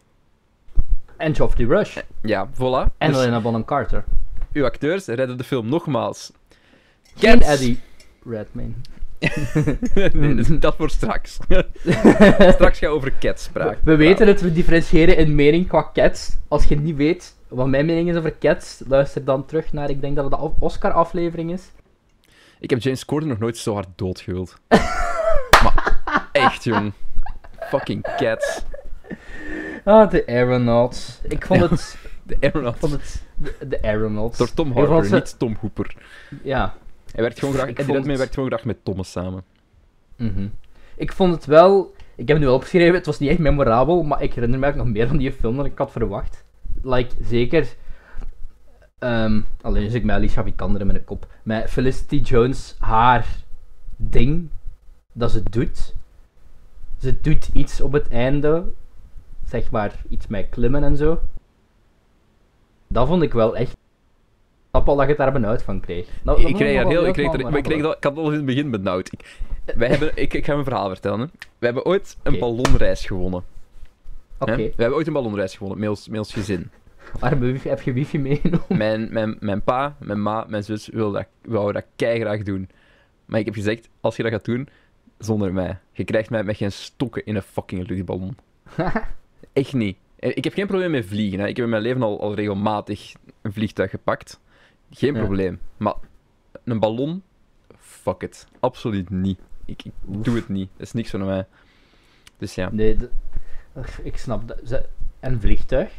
En 1.17 1.35
Geoffrey 1.35 1.67
Rush. 1.67 1.97
Ja, 2.21 2.49
voilà. 2.53 2.97
En 2.97 3.11
Dus 3.11 3.17
Helena 3.19 3.41
Bonham 3.41 3.65
Carter. 3.65 4.03
uw 4.53 4.65
acteurs 4.65 5.05
redden 5.05 5.37
de 5.37 5.43
film 5.43 5.67
nogmaals. 5.69 6.31
Geen 7.15 7.39
Cats. 7.39 7.47
Eddie 7.51 7.79
Redmayne. 8.25 8.73
nee, 10.13 10.35
dus 10.35 10.47
dat 10.47 10.75
voor 10.75 10.89
straks. 10.89 11.39
straks 12.55 12.79
gaan 12.79 12.89
we 12.89 12.95
over 12.95 13.13
Cats 13.19 13.43
spraken. 13.43 13.79
We 13.83 13.95
weten 13.95 14.27
het, 14.27 14.41
we 14.41 14.51
differentiëren 14.53 15.17
in 15.17 15.35
mening 15.35 15.67
qua 15.67 15.89
Cats. 15.93 16.37
Als 16.47 16.65
je 16.65 16.75
niet 16.75 16.95
weet 16.95 17.35
wat 17.55 17.67
mijn 17.67 17.85
mening 17.85 18.09
is 18.09 18.15
over 18.15 18.37
Cats, 18.37 18.81
luister 18.87 19.23
dan 19.25 19.45
terug 19.45 19.73
naar, 19.73 19.89
ik 19.89 20.01
denk 20.01 20.15
dat 20.15 20.31
het 20.31 20.39
de 20.39 20.51
Oscar-aflevering 20.59 21.51
is. 21.51 21.71
Ik 22.59 22.69
heb 22.69 22.79
James 22.81 23.05
Corden 23.05 23.29
nog 23.29 23.39
nooit 23.39 23.57
zo 23.57 23.73
hard 23.73 23.87
doodgewild. 23.95 24.57
maar 25.63 25.99
echt, 26.31 26.63
jong. 26.63 26.93
Fucking 27.59 28.15
Cats. 28.17 28.61
Ah, 29.83 30.09
de 30.11 30.23
Aeronauts. 30.27 31.19
Ik 31.27 31.45
vond 31.45 31.61
het... 31.69 31.97
De 32.25 32.35
ik 32.39 32.43
Aeronauts. 32.43 32.79
vond 32.79 32.91
het 32.91 33.23
de, 33.35 33.67
de 33.67 33.81
Aeronauts. 33.81 34.37
Door 34.37 34.53
Tom 34.53 34.71
Harper, 34.71 35.05
ze- 35.05 35.13
niet 35.15 35.39
Tom 35.39 35.57
Hooper. 35.59 35.95
Ja. 36.43 36.73
Hij 37.11 37.23
werkt 37.23 37.39
gewoon 37.39 37.53
graag, 37.53 37.67
Ik 37.67 37.81
vond 37.81 38.05
het- 38.07 38.17
werkt 38.17 38.33
gewoon 38.33 38.49
graag 38.49 38.65
met 38.65 38.77
Thomas 38.85 39.11
samen. 39.11 39.43
mhm. 40.17 40.47
Ik 40.95 41.11
vond 41.13 41.33
het 41.33 41.45
wel... 41.45 41.93
Ik 42.15 42.27
heb 42.27 42.27
het 42.27 42.39
nu 42.39 42.45
wel 42.45 42.55
opgeschreven, 42.55 42.93
het 42.95 43.05
was 43.05 43.19
niet 43.19 43.29
echt 43.29 43.39
memorabel, 43.39 44.03
maar 44.03 44.21
ik 44.21 44.33
herinner 44.33 44.59
me 44.59 44.65
eigenlijk 44.65 44.75
nog 44.93 44.97
meer 45.03 45.07
van 45.07 45.17
die 45.17 45.31
film 45.31 45.55
dan 45.55 45.65
ik 45.65 45.77
had 45.77 45.91
verwacht. 45.91 46.42
Like, 46.83 47.15
zeker... 47.23 47.75
Ehm 48.99 49.41
alleen 49.61 49.83
dus 49.83 49.93
ik 49.93 50.03
met 50.03 50.15
Alicia 50.15 50.43
Vikander 50.43 50.81
in 50.81 50.87
mijn 50.87 51.03
kop. 51.03 51.27
Met 51.43 51.69
Felicity 51.69 52.15
Jones, 52.15 52.75
haar 52.79 53.27
ding 53.95 54.49
dat 55.13 55.31
ze 55.31 55.43
doet. 55.49 55.95
Ze 56.97 57.21
doet 57.21 57.49
iets 57.53 57.81
op 57.81 57.91
het 57.91 58.09
einde. 58.09 58.63
Zeg 59.45 59.71
maar 59.71 60.01
iets 60.09 60.27
met 60.27 60.49
klimmen 60.49 60.83
en 60.83 60.97
zo. 60.97 61.21
Dat 62.87 63.07
vond 63.07 63.21
ik 63.21 63.33
wel 63.33 63.55
echt. 63.55 63.71
Ik 63.71 64.79
snap 64.79 64.87
al 64.87 64.95
dat 64.95 65.03
je 65.03 65.09
het 65.09 65.19
daar 65.19 65.31
benauwd 65.31 65.63
van 65.63 65.79
kreeg. 65.79 66.07
Ik 66.07 66.55
kreeg 66.55 66.79
er 66.79 66.87
heel, 66.87 67.05
ik 67.05 67.13
kreeg, 67.13 67.33
er, 67.33 67.39
maar 67.39 67.49
maar 67.51 67.57
ik, 67.57 67.63
kreeg 67.63 67.81
rabbelen. 67.81 67.83
dat, 67.83 67.95
ik 67.97 68.03
had 68.03 68.17
al 68.17 68.27
in 68.27 68.35
het 68.35 68.45
begin 68.45 68.71
benauwd. 68.71 69.13
Ik, 69.13 69.39
wij 69.75 69.87
hebben, 69.87 70.11
ik, 70.15 70.33
ik 70.33 70.45
ga 70.45 70.53
een 70.53 70.63
verhaal 70.63 70.89
vertellen. 70.89 71.19
Hè. 71.19 71.25
We 71.59 71.65
hebben 71.65 71.85
ooit 71.85 72.17
een 72.23 72.39
ballonreis 72.39 73.05
gewonnen. 73.05 73.43
Oké? 74.39 74.55
We 74.55 74.73
hebben 74.77 74.95
ooit 74.97 75.07
een 75.07 75.13
ballonreis 75.13 75.55
gewonnen, 75.55 75.79
met 75.79 75.89
ons, 75.89 76.07
met 76.07 76.19
ons 76.19 76.33
gezin. 76.33 76.69
wifi- 77.39 77.69
heb 77.69 77.81
je 77.81 77.93
wifi 77.93 78.19
meegenomen? 78.19 78.77
Mijn, 78.77 79.07
mijn, 79.11 79.37
mijn 79.39 79.61
pa, 79.61 79.95
mijn 79.99 80.21
ma, 80.21 80.45
mijn 80.47 80.63
zus 80.63 80.87
wilden 80.87 81.13
dat, 81.41 81.51
wouden 81.51 81.73
dat 81.73 81.85
keigraag 81.95 82.43
doen. 82.43 82.69
Maar 83.25 83.39
ik 83.39 83.45
heb 83.45 83.53
gezegd, 83.53 83.89
als 84.01 84.15
je 84.15 84.23
dat 84.23 84.31
gaat 84.31 84.45
doen, 84.45 84.67
zonder 85.17 85.53
mij. 85.53 85.77
Je 85.91 86.03
krijgt 86.03 86.29
mij 86.29 86.43
met 86.43 86.57
geen 86.57 86.71
stokken 86.71 87.25
in 87.25 87.35
een 87.35 87.41
fucking 87.41 87.87
luchtballon. 87.87 88.37
Echt 89.53 89.73
niet. 89.73 89.97
En 90.19 90.35
Ik 90.35 90.43
heb 90.43 90.53
geen 90.53 90.67
probleem 90.67 90.91
met 90.91 91.05
vliegen. 91.05 91.39
Hè. 91.39 91.47
Ik 91.47 91.55
heb 91.55 91.65
in 91.65 91.71
mijn 91.71 91.81
leven 91.81 92.01
al, 92.03 92.21
al 92.21 92.33
regelmatig 92.35 93.13
een 93.41 93.53
vliegtuig 93.53 93.89
gepakt. 93.89 94.39
Geen 94.91 95.13
Ja. 95.13 95.19
probleem. 95.19 95.59
Maar 95.77 95.93
een 96.63 96.79
ballon? 96.79 97.23
Fuck 97.77 98.21
it. 98.21 98.47
Absoluut 98.59 99.09
niet. 99.09 99.39
Ik, 99.65 99.83
ik 99.85 99.91
doe 100.03 100.35
het 100.35 100.49
niet. 100.49 100.69
Dat 100.77 100.85
is 100.87 100.93
niks 100.93 101.09
voor 101.09 101.19
mij. 101.19 101.45
Dus 102.37 102.55
ja. 102.55 102.69
Nee, 102.71 102.97
ik 104.03 104.17
snap 104.17 104.47
dat. 104.47 104.81
En 105.19 105.41
vliegtuig? 105.41 105.89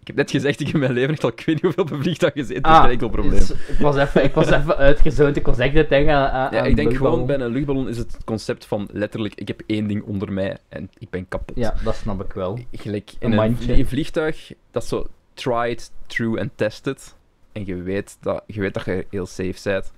Ik 0.00 0.06
heb 0.06 0.16
net 0.16 0.30
gezegd, 0.30 0.60
ik 0.60 0.66
heb 0.66 0.74
in 0.74 0.80
mijn 0.80 0.92
leven 0.92 1.10
echt 1.10 1.24
al 1.24 1.30
ik 1.30 1.36
weet 1.46 1.46
niet 1.46 1.60
hoeveel 1.64 1.82
op 1.84 1.90
een 1.90 2.02
vliegtuig 2.02 2.32
gezeten. 2.32 2.62
Dat 2.62 2.72
is 2.72 2.78
geen 2.78 2.90
enkel 2.90 3.08
probleem. 3.08 3.32
is- 3.38 3.50
ik 3.50 3.78
was 3.78 3.96
even, 3.96 4.24
ik 4.24 4.34
was 4.34 4.50
even 4.50 4.76
uitgezoond. 4.76 5.36
Ik 5.36 5.46
was 5.46 5.58
echt 5.58 5.74
het 5.74 5.88
denken 5.88 6.14
aan, 6.14 6.30
aan 6.30 6.54
Ja, 6.54 6.62
ik 6.64 6.76
denk 6.76 6.96
gewoon 6.96 7.26
bij 7.26 7.38
een 7.40 7.50
luchtballon 7.50 7.88
is 7.88 7.98
het 7.98 8.16
concept 8.24 8.66
van 8.66 8.88
letterlijk, 8.92 9.34
ik 9.34 9.48
heb 9.48 9.62
één 9.66 9.86
ding 9.86 10.02
onder 10.02 10.32
mij 10.32 10.58
en 10.68 10.90
ik 10.98 11.10
ben 11.10 11.28
kapot. 11.28 11.56
Ja, 11.56 11.74
dat 11.84 11.94
snap 11.94 12.24
ik 12.24 12.32
wel. 12.32 12.58
Gelijk 12.72 13.12
Een 13.18 13.32
in 13.32 13.78
een, 13.78 13.86
vliegtuig, 13.86 14.52
dat 14.70 14.82
is 14.82 14.88
zo 14.88 15.06
tried, 15.34 15.90
true 16.06 16.40
and 16.40 16.50
tested. 16.54 17.14
En 17.52 17.66
je 17.66 17.76
weet 17.82 18.16
dat 18.20 18.42
je, 18.46 18.60
weet 18.60 18.74
dat 18.74 18.84
je 18.84 19.06
heel 19.10 19.26
safe 19.26 19.60
bent. 19.64 19.92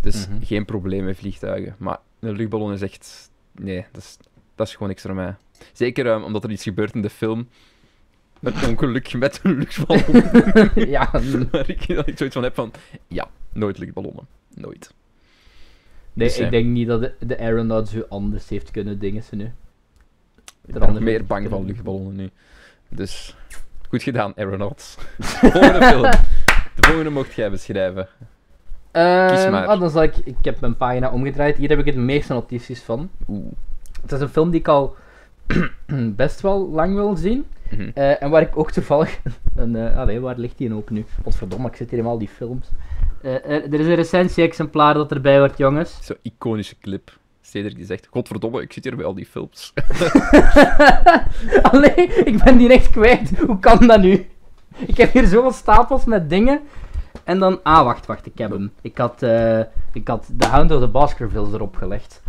Dus 0.00 0.28
Mhm. 0.28 0.44
geen 0.44 0.64
probleem 0.64 1.04
met 1.04 1.16
vliegtuigen. 1.16 1.74
Maar 1.78 1.98
een 2.20 2.36
luchtballon 2.36 2.72
is 2.72 2.82
echt... 2.82 3.30
Nee, 3.52 3.86
dat 3.92 4.02
is, 4.02 4.16
dat 4.54 4.66
is 4.66 4.72
gewoon 4.72 4.88
niks 4.88 5.02
voor 5.02 5.14
mij. 5.14 5.34
Zeker 5.72 6.06
ehm, 6.06 6.22
omdat 6.22 6.44
er 6.44 6.50
iets 6.50 6.62
gebeurt 6.62 6.94
in 6.94 7.02
de 7.02 7.10
film. 7.10 7.48
Een 8.40 8.68
ongeluk 8.68 9.14
met 9.14 9.40
een 9.42 9.58
luchtballon. 9.58 10.22
ja, 10.90 11.10
Waar 11.50 11.70
ik, 11.70 11.94
dat 11.94 12.06
ik 12.06 12.16
zoiets 12.16 12.34
van 12.34 12.44
heb 12.44 12.54
van... 12.54 12.72
Ja, 13.08 13.28
nooit 13.52 13.78
luchtballonnen. 13.78 14.26
Nooit. 14.54 14.94
nee, 16.12 16.28
Dus, 16.28 16.38
ik 16.38 16.44
eh, 16.44 16.50
denk 16.50 16.66
niet 16.66 16.86
dat 16.86 17.00
de, 17.00 17.14
de 17.26 17.38
aeronaut 17.38 17.88
zo 17.88 18.04
anders 18.08 18.48
heeft 18.48 18.70
kunnen 18.70 18.98
dingen 18.98 19.22
ze 19.22 19.36
nu. 19.36 19.52
Ik 20.66 20.78
ben 20.78 21.02
meer 21.02 21.24
bang 21.24 21.48
van 21.48 21.66
luchtballonnen 21.66 22.14
nu. 22.16 22.30
Dus, 22.88 23.36
goed 23.88 24.02
gedaan, 24.02 24.32
aeronauts. 24.36 24.96
volgende 25.18 25.86
film. 25.86 26.02
De 26.74 26.82
volgende 26.82 27.10
mocht 27.10 27.34
jij 27.34 27.50
beschrijven. 27.50 28.08
Ehm, 28.90 29.34
Kies 29.34 29.50
maar. 29.50 29.66
ah, 29.66 29.80
dan 29.80 29.90
zal 29.90 30.02
ik, 30.02 30.16
ik 30.16 30.36
heb 30.42 30.60
mijn 30.60 30.76
pagina 30.76 31.10
omgedraaid. 31.10 31.56
Hier 31.56 31.68
heb 31.68 31.78
ik 31.78 31.84
het 31.84 31.96
meeste 31.96 32.32
notities 32.32 32.80
van. 32.80 33.10
Oeh. 33.28 33.52
Het 34.02 34.12
is 34.12 34.20
een 34.20 34.28
film 34.28 34.50
die 34.50 34.60
ik 34.60 34.68
al 34.68 34.96
best 36.16 36.40
wel 36.40 36.68
lang 36.68 36.94
wil 36.94 37.16
zien. 37.16 37.46
Mhm. 37.70 37.90
Eh, 37.94 38.22
en 38.22 38.30
waar 38.30 38.42
ik 38.42 38.56
ook 38.56 38.70
toevallig 38.70 39.20
een. 39.56 39.76
allee, 39.76 40.20
waar 40.20 40.38
ligt 40.38 40.58
die 40.58 40.74
ook 40.74 40.90
nu? 40.90 41.04
Godverdomme, 41.22 41.68
ik 41.68 41.76
zit 41.76 41.90
hier 41.90 41.98
in 41.98 42.06
al 42.06 42.18
die 42.18 42.28
films. 42.28 42.68
Eh, 43.22 43.44
er 43.44 43.80
is 43.80 43.86
een 43.86 43.94
recensie-exemplaar 43.94 44.94
dat 44.94 45.10
erbij 45.10 45.38
wordt, 45.38 45.58
jongens. 45.58 45.98
Zo'n 46.06 46.16
iconische 46.22 46.78
clip. 46.80 47.18
Cedric 47.40 47.76
die 47.76 47.84
zegt, 47.84 48.08
godverdomme, 48.10 48.62
ik 48.62 48.72
zit 48.72 48.84
hier 48.84 48.96
bij 48.96 49.04
al 49.04 49.14
die 49.14 49.26
films. 49.26 49.72
Allee, 51.70 51.94
ik 52.24 52.42
ben 52.44 52.56
die 52.56 52.72
echt 52.72 52.90
kwijt. 52.90 53.38
Hoe 53.38 53.58
kan 53.58 53.86
dat 53.86 54.00
nu? 54.00 54.26
Ik 54.86 54.96
heb 54.96 55.12
hier 55.12 55.26
zoveel 55.26 55.52
stapels 55.52 56.04
met 56.04 56.30
dingen. 56.30 56.60
En 57.24 57.38
dan. 57.38 57.60
Ah, 57.62 57.84
wacht, 57.84 58.06
wacht, 58.06 58.26
ik 58.26 58.38
heb 58.38 58.50
hem. 58.50 58.72
Ik 58.80 58.98
had, 58.98 59.22
ik 59.92 60.08
had 60.08 60.30
The 60.38 60.48
Hound 60.48 60.70
of 60.70 60.80
the 60.80 60.88
Baskervilles 60.88 61.52
erop 61.52 61.76
gelegd. 61.76 62.22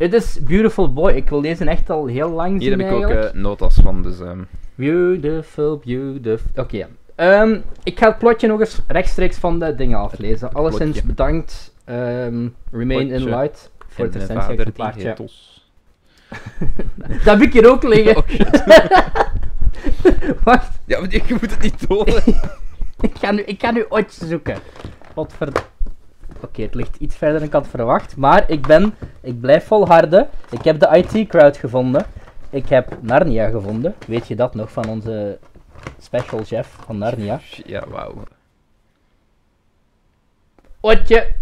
Het 0.00 0.14
is 0.14 0.38
Beautiful 0.42 0.92
Boy. 0.92 1.12
Ik 1.12 1.28
wil 1.28 1.40
deze 1.40 1.64
echt 1.64 1.90
al 1.90 2.06
heel 2.06 2.30
lang 2.30 2.60
Hier 2.60 2.70
zien. 2.70 2.80
heb 2.80 2.90
ik 2.90 3.04
ook 3.04 3.10
eh, 3.10 3.32
notas 3.32 3.74
van, 3.74 4.02
dus... 4.02 4.20
ehm, 4.20 4.40
Beautiful, 4.74 5.82
beautiful. 5.84 6.50
Oké. 6.62 6.86
Ehm, 7.14 7.58
ik 7.82 7.98
ga 7.98 8.08
het 8.08 8.18
plotje 8.18 8.46
nog 8.48 8.60
eens 8.60 8.80
rechtstreeks 8.86 9.38
van 9.38 9.58
de 9.58 9.74
dingen 9.74 9.98
aflezen. 9.98 10.52
Alleszins 10.52 11.02
bedankt. 11.02 11.74
ehm, 11.84 12.48
Remain 12.72 13.10
in. 13.10 13.24
Light 13.24 13.70
voor 13.88 14.04
het 14.04 14.28
en 14.28 14.94
heet 14.96 15.16
Tos. 15.16 15.68
Dat 16.96 17.20
heb 17.22 17.40
ik 17.40 17.52
hier 17.52 17.70
ook 17.70 17.82
liggen. 17.82 18.16
Oh. 18.24 18.24
Wacht, 20.44 20.78
Ja, 20.84 21.00
maar 21.00 21.10
je 21.12 21.22
moet 21.40 21.50
het 21.50 21.60
niet 21.62 21.88
tonen. 21.88 22.22
ik 23.00 23.12
ga 23.18 23.30
nu, 23.30 23.42
ik 23.42 23.60
ga 23.60 23.70
nu 23.70 23.84
ooit 23.88 24.12
zoeken. 24.12 24.56
Wat 25.14 25.32
ver... 25.36 25.52
Oké, 26.42 26.62
het 26.62 26.74
ligt 26.74 26.96
iets 26.96 27.16
verder 27.16 27.38
dan 27.38 27.46
ik 27.48 27.54
had 27.54 27.68
verwacht. 27.68 28.16
Maar 28.16 28.50
ik 28.50 28.66
ben, 28.66 28.94
ik 29.20 29.40
blijf 29.40 29.66
volharden. 29.66 30.28
Ik 30.50 30.64
heb 30.64 30.80
de 30.80 30.88
IT-crowd 30.96 31.56
gevonden. 31.56 32.06
Ik 32.50 32.68
heb 32.68 32.96
Narnia 33.00 33.48
gevonden. 33.48 33.94
Weet 34.06 34.28
je 34.28 34.36
dat 34.36 34.54
nog 34.54 34.72
van 34.72 34.88
onze 34.88 35.38
special 35.98 36.44
chef 36.44 36.66
van 36.84 36.98
Narnia? 36.98 37.40
Ja, 37.64 37.88
wauw. 37.88 38.22
Otje! 40.80 41.34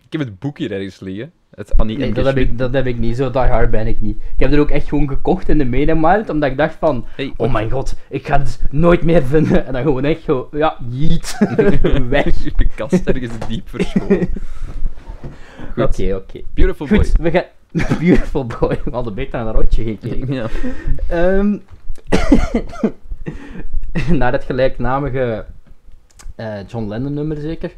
Ik 0.00 0.12
heb 0.12 0.20
het 0.20 0.38
boek 0.38 0.58
hier 0.58 0.72
ergens 0.72 1.00
liggen. 1.00 1.32
Het 1.58 1.76
Annie 1.76 1.98
Nee, 1.98 2.10
M. 2.10 2.14
dat 2.14 2.24
heb, 2.24 2.36
ik, 2.36 2.58
dat 2.58 2.72
heb 2.72 2.86
ik 2.86 2.98
niet. 2.98 3.16
Zo 3.16 3.30
die 3.30 3.40
hard 3.40 3.70
ben 3.70 3.86
ik 3.86 4.00
niet. 4.00 4.16
Ik 4.16 4.40
heb 4.40 4.52
er 4.52 4.58
ook 4.60 4.70
echt 4.70 4.88
gewoon 4.88 5.08
gekocht 5.08 5.48
in 5.48 5.58
de 5.58 5.64
mediamarkt, 5.64 6.30
omdat 6.30 6.50
ik 6.50 6.56
dacht 6.56 6.74
van... 6.78 7.04
Hey, 7.14 7.32
Oh 7.36 7.52
mijn 7.52 7.70
god, 7.70 7.96
ik 8.08 8.26
ga 8.26 8.38
het 8.38 8.62
nooit 8.70 9.02
meer 9.02 9.22
vinden. 9.22 9.66
En 9.66 9.72
dan 9.72 9.82
gewoon 9.82 10.04
echt 10.04 10.22
zo... 10.22 10.48
Ja, 10.52 10.76
jeet. 10.88 11.38
Weg. 12.08 12.24
De 12.24 12.68
kast 12.74 13.06
ergens 13.06 13.32
diep 13.48 13.68
verscholen. 13.68 14.28
Oké, 15.76 16.14
oké. 16.14 16.40
Beautiful 16.54 16.86
boy. 16.86 17.06
We 17.20 17.30
gaan... 17.30 17.44
Beautiful 18.00 18.46
boy. 18.46 18.80
We 18.84 18.90
hadden 18.90 19.14
beter 19.14 19.38
naar 19.38 19.46
een 19.46 19.60
rotje 19.60 19.82
gekeken. 19.82 20.32
Ja. 20.32 20.46
Ehm 21.08 21.56
naar 24.20 24.32
het 24.32 24.44
gelijknamige 24.44 25.44
eh, 26.34 26.68
John 26.68 26.88
Lennon 26.88 27.14
nummer 27.14 27.36
zeker. 27.36 27.70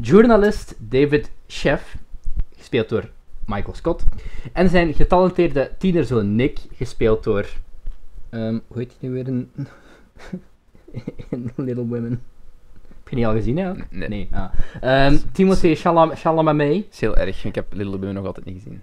Journalist 0.00 0.74
David 0.78 1.30
Sheff, 1.48 1.96
gespeeld 2.66 2.88
door 2.88 3.10
Michael 3.44 3.74
Scott. 3.74 4.04
En 4.52 4.68
zijn 4.68 4.94
getalenteerde 4.94 5.70
tienerzoon 5.78 6.34
Nick, 6.34 6.58
gespeeld 6.74 7.24
door... 7.24 7.46
ehm, 8.30 8.58
hoe 8.66 8.78
heet 8.78 8.96
hij 8.98 9.08
nu 9.08 9.14
weer? 9.14 9.26
in 9.26 9.50
in 11.28 11.50
Little 11.66 11.86
Women. 11.86 12.22
Heb 12.88 13.08
je 13.08 13.16
die 13.16 13.26
al 13.26 13.32
gezien, 13.32 13.56
hè? 13.56 13.72
Nee. 13.90 14.28
Ah. 14.30 14.52
Ehm, 14.80 15.16
Timothée 15.32 15.74
Chalam 15.74 16.10
Chalamet. 16.14 16.86
is 16.90 17.00
heel 17.00 17.16
erg. 17.16 17.44
Ik 17.44 17.54
heb 17.54 17.72
Little 17.72 17.98
Women 17.98 18.14
nog 18.14 18.26
altijd 18.26 18.46
niet 18.46 18.62
gezien. 18.62 18.82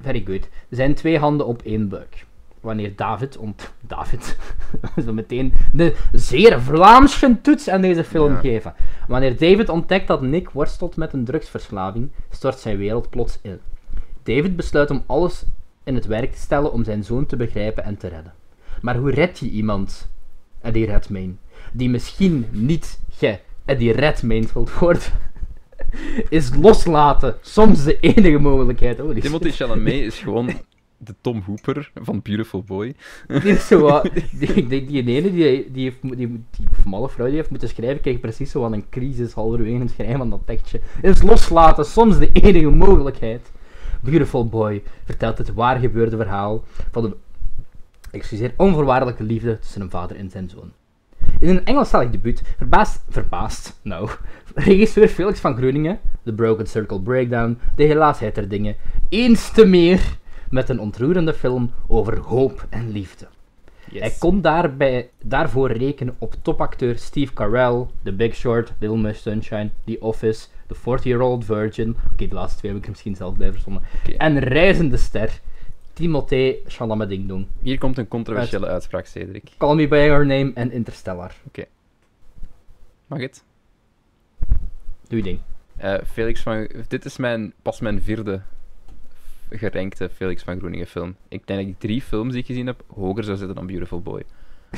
Very 0.00 0.22
good. 0.26 0.48
Zijn 0.70 0.94
twee 0.94 1.18
handen 1.18 1.46
op 1.46 1.62
één 1.62 1.88
buik. 1.88 2.26
Wanneer 2.62 2.96
David, 2.96 3.36
ont 3.36 3.72
David, 3.80 4.36
zo 5.04 5.12
meteen 5.12 5.52
de 5.72 5.96
zeer 6.12 6.60
Vlaamse 6.60 7.38
toets 7.42 7.68
aan 7.68 7.80
deze 7.80 8.04
film 8.04 8.32
Ja. 8.32 8.40
geven. 8.40 8.74
Wanneer 9.08 9.36
David 9.38 9.68
ontdekt 9.68 10.06
dat 10.06 10.22
Nick 10.22 10.50
worstelt 10.50 10.96
met 10.96 11.12
een 11.12 11.24
drugsverslaving, 11.24 12.10
stort 12.30 12.58
zijn 12.58 12.76
wereld 12.76 13.10
plots 13.10 13.38
in. 13.42 13.58
David 14.22 14.56
besluit 14.56 14.90
om 14.90 15.02
alles 15.06 15.44
in 15.84 15.94
het 15.94 16.06
werk 16.06 16.32
te 16.32 16.38
stellen 16.40 16.72
om 16.72 16.84
zijn 16.84 17.04
zoon 17.04 17.26
te 17.26 17.36
begrijpen 17.36 17.84
en 17.84 17.96
te 17.96 18.08
redden. 18.08 18.32
Maar 18.80 18.96
hoe 18.96 19.10
red 19.10 19.38
je 19.38 19.48
iemand, 19.50 20.10
Eddie 20.60 20.86
Redmayne, 20.86 21.32
die 21.72 21.90
misschien 21.90 22.46
niet 22.50 23.00
ge 23.10 23.38
Eddie 23.64 23.92
Redmayne 23.92 24.46
wilt 24.54 24.78
worden? 24.78 25.02
Is 26.28 26.54
loslaten 26.54 27.36
soms 27.40 27.84
de 27.84 28.00
enige 28.00 28.38
mogelijkheid. 28.38 28.98
Holy. 28.98 29.20
Timothy 29.20 29.50
Chalamet 29.50 29.92
is 29.94 30.18
gewoon 30.24 30.50
de 31.04 31.14
Tom 31.20 31.42
Hooper 31.46 31.90
van 31.94 32.20
Beautiful 32.22 32.62
Boy. 32.62 32.94
Die 33.42 33.52
is 33.52 33.66
zo 33.66 34.00
die, 34.32 34.66
die, 34.66 34.86
die 34.86 35.02
ene 35.02 35.32
die, 35.32 35.70
die, 35.72 35.92
die, 36.00 36.40
malle 36.84 37.08
vrouw 37.08 37.26
die 37.26 37.34
heeft 37.34 37.50
moeten 37.50 37.68
schrijven, 37.68 38.00
kreeg 38.00 38.20
precies 38.20 38.50
zo 38.50 38.64
aan 38.64 38.72
een 38.72 38.88
crisis 38.90 39.32
halverwege 39.32 39.78
het 39.78 39.90
schrijven 39.90 40.18
van 40.18 40.30
dat 40.30 40.40
tekstje. 40.46 40.80
Is 41.02 41.22
loslaten 41.22 41.84
soms 41.84 42.18
de 42.18 42.32
enige 42.32 42.70
mogelijkheid. 42.70 43.50
Beautiful 44.00 44.48
Boy 44.48 44.82
vertelt 45.04 45.38
het 45.38 45.54
waar 45.54 45.78
gebeurde 45.78 46.16
verhaal 46.16 46.64
van 46.90 47.02
de 47.02 47.16
excuseer, 48.10 48.54
onvoorwaardelijke 48.56 49.22
liefde 49.22 49.58
tussen 49.58 49.80
een 49.80 49.90
vader 49.90 50.16
en 50.16 50.30
zijn 50.30 50.48
zoon. 50.48 50.72
In 51.38 51.48
een 51.48 51.64
Engelstalig 51.64 52.10
debuut 52.10 52.42
verbaast, 52.56 53.04
verbaast, 53.08 53.78
nou, 53.82 54.10
regisseur 54.54 55.08
Felix 55.08 55.40
van 55.40 55.56
Groeningen, 55.56 55.98
The 56.24 56.32
Broken 56.32 56.66
Circle 56.66 57.00
Breakdown, 57.00 57.58
de 57.74 57.84
helaasheid 57.84 58.34
der 58.34 58.48
dingen, 58.48 58.76
eens 59.08 59.52
te 59.52 59.64
meer 59.64 60.20
met 60.52 60.68
een 60.68 60.80
ontroerende 60.80 61.34
film 61.34 61.70
over 61.86 62.18
hoop 62.18 62.66
en 62.70 62.90
liefde. 62.90 63.26
Yes. 63.90 64.00
Hij 64.00 64.14
kon 64.18 64.40
daarbij, 64.40 65.10
daarvoor 65.22 65.70
rekenen 65.70 66.14
op 66.18 66.34
topacteur 66.42 66.98
Steve 66.98 67.32
Carell, 67.32 67.86
The 68.02 68.12
Big 68.12 68.34
Short, 68.34 68.72
Little 68.78 68.98
Miss 68.98 69.22
Sunshine, 69.22 69.70
The 69.84 69.96
Office, 70.00 70.46
The 70.66 70.76
40-Year-Old 70.76 71.44
Virgin. 71.44 71.96
Oké, 72.12 72.28
de 72.28 72.34
laatste 72.34 72.58
twee 72.58 72.70
heb 72.70 72.80
ik 72.80 72.86
er 72.86 72.92
misschien 72.92 73.16
zelf 73.16 73.36
bij 73.36 73.52
verzonnen. 73.52 73.82
Oké. 73.98 74.16
En 74.16 74.38
Reizende 74.38 74.96
Ster, 74.96 75.40
Timothée 75.92 76.62
Chalamet 76.66 77.08
Ding 77.08 77.28
Dong. 77.28 77.46
Hier 77.62 77.78
komt 77.78 77.98
een 77.98 78.08
controversiële 78.08 78.66
uitspraak, 78.66 79.06
Cedric. 79.06 79.50
Call 79.58 79.74
Me 79.74 79.88
By 79.88 79.96
Your 79.96 80.26
Name 80.26 80.50
en 80.54 80.72
Interstellar. 80.72 81.32
Mag 83.06 83.20
het? 83.20 83.44
Doe 85.08 85.18
je 85.18 85.22
ding. 85.22 85.38
Eh, 85.76 85.94
Felix 86.06 86.40
van... 86.40 86.68
Dit 86.88 87.04
is 87.04 87.16
mijn, 87.16 87.52
pas 87.62 87.80
mijn 87.80 88.02
vierde 88.02 88.42
gerankte 89.58 90.10
Felix 90.14 90.42
van 90.42 90.58
Groeningen 90.58 90.86
film. 90.86 91.14
Ik 91.28 91.46
denk 91.46 91.60
dat 91.60 91.68
ik 91.68 91.78
drie 91.78 92.02
films 92.02 92.30
die 92.32 92.40
ik 92.40 92.46
gezien 92.46 92.66
heb 92.66 92.82
hoger 92.94 93.24
zou 93.24 93.36
zitten 93.36 93.56
dan 93.56 93.66
Beautiful 93.66 94.00
Boy. 94.00 94.22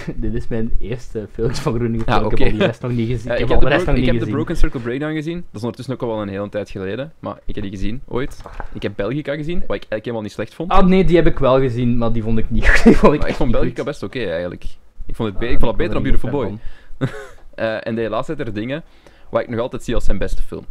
Dit 0.16 0.34
is 0.34 0.48
mijn 0.48 0.72
eerste 0.78 1.28
Felix 1.32 1.58
van 1.58 1.74
Groeningen. 1.74 2.06
Ah, 2.06 2.14
film. 2.14 2.26
Ik 2.26 2.32
oké. 2.32 2.42
heb 2.42 2.52
al 2.52 2.58
die 2.58 2.66
rest 2.66 2.82
nog 2.82 2.90
niet 2.92 3.08
gezien. 3.08 3.30
Eh, 3.32 3.38
ik 3.40 3.48
heb 3.48 3.62
ik 3.62 3.68
heb, 3.68 3.70
de 3.70 3.76
de, 3.78 3.84
Bro- 3.84 3.94
ik 3.94 4.06
heb 4.06 4.18
de. 4.18 4.30
Broken 4.30 4.56
Circle 4.56 4.80
Breakdown 4.80 5.12
gezien. 5.14 5.36
Dat 5.36 5.44
is 5.52 5.60
ondertussen 5.60 5.94
ook 5.94 6.02
al 6.02 6.08
wel 6.08 6.22
een 6.22 6.28
hele 6.28 6.48
tijd 6.48 6.70
geleden. 6.70 7.12
Maar 7.18 7.38
ik 7.44 7.54
heb 7.54 7.64
die 7.64 7.72
gezien, 7.72 8.02
ooit. 8.08 8.42
Ik 8.72 8.82
heb 8.82 8.92
Belgica 8.96 9.34
gezien, 9.34 9.54
wat 9.58 9.62
ik 9.64 9.70
eigenlijk 9.70 10.00
helemaal 10.02 10.22
niet 10.22 10.32
slecht 10.32 10.54
vond. 10.54 10.70
Ah 10.70 10.86
nee, 10.86 11.04
die 11.04 11.16
heb 11.16 11.26
ik 11.26 11.38
wel 11.38 11.60
gezien, 11.60 11.98
maar 11.98 12.12
die 12.12 12.22
vond 12.22 12.38
ik 12.38 12.50
niet 12.50 12.68
goed. 12.80 12.96
Vond 12.96 13.14
ik, 13.14 13.20
maar 13.20 13.28
ik 13.28 13.34
vond 13.34 13.50
Belgica 13.52 13.76
goed. 13.76 13.84
best 13.84 14.02
oké 14.02 14.18
eigenlijk. 14.24 14.64
Ik 15.06 15.14
vond 15.16 15.28
het, 15.28 15.38
be- 15.38 15.46
Ah, 15.46 15.52
ik 15.52 15.58
vond 15.60 15.72
het 15.72 15.80
ik 15.80 15.86
beter 15.88 15.94
dan 15.94 16.02
Beautiful 16.02 16.30
Boy. 16.30 16.58
Eh, 17.54 17.86
en 17.86 17.94
de 17.94 18.08
laatste 18.08 18.34
tijd 18.34 18.48
er 18.48 18.54
dingen 18.54 18.82
wat 19.30 19.40
ik 19.42 19.48
nog 19.48 19.60
altijd 19.60 19.84
zie 19.84 19.94
als 19.94 20.04
zijn 20.04 20.18
beste 20.18 20.42
film. 20.42 20.64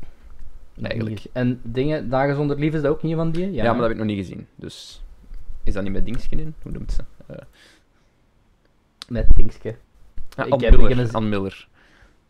Eigenlijk. 0.82 1.22
En 1.32 1.60
dingen, 1.64 2.10
Dagen 2.10 2.36
zonder 2.36 2.60
liefde 2.60 2.78
is 2.78 2.84
dat 2.84 2.92
ook 2.92 3.04
niet 3.04 3.16
van 3.16 3.32
die? 3.32 3.52
Ja, 3.52 3.64
maar 3.64 3.74
dat 3.74 3.82
heb 3.82 3.92
ik 3.92 3.98
nog 3.98 4.06
niet 4.06 4.18
gezien. 4.18 4.48
Dus 4.56 5.02
is 5.64 5.74
dat 5.74 5.84
niet 5.84 5.92
met 5.92 6.06
Dingsken 6.06 6.40
in? 6.40 6.54
Hoe 6.62 6.72
noemt 6.72 6.92
ze? 6.92 7.04
Eh 7.28 7.36
Met 9.08 9.28
Dingske. 9.36 9.76
ah, 10.36 10.46
Ik 10.48 10.52
Ann 10.54 10.64
heb 10.64 10.78
Miller. 10.78 11.08
z- 11.08 11.14
Ann 11.14 11.30
Miller. 11.30 11.68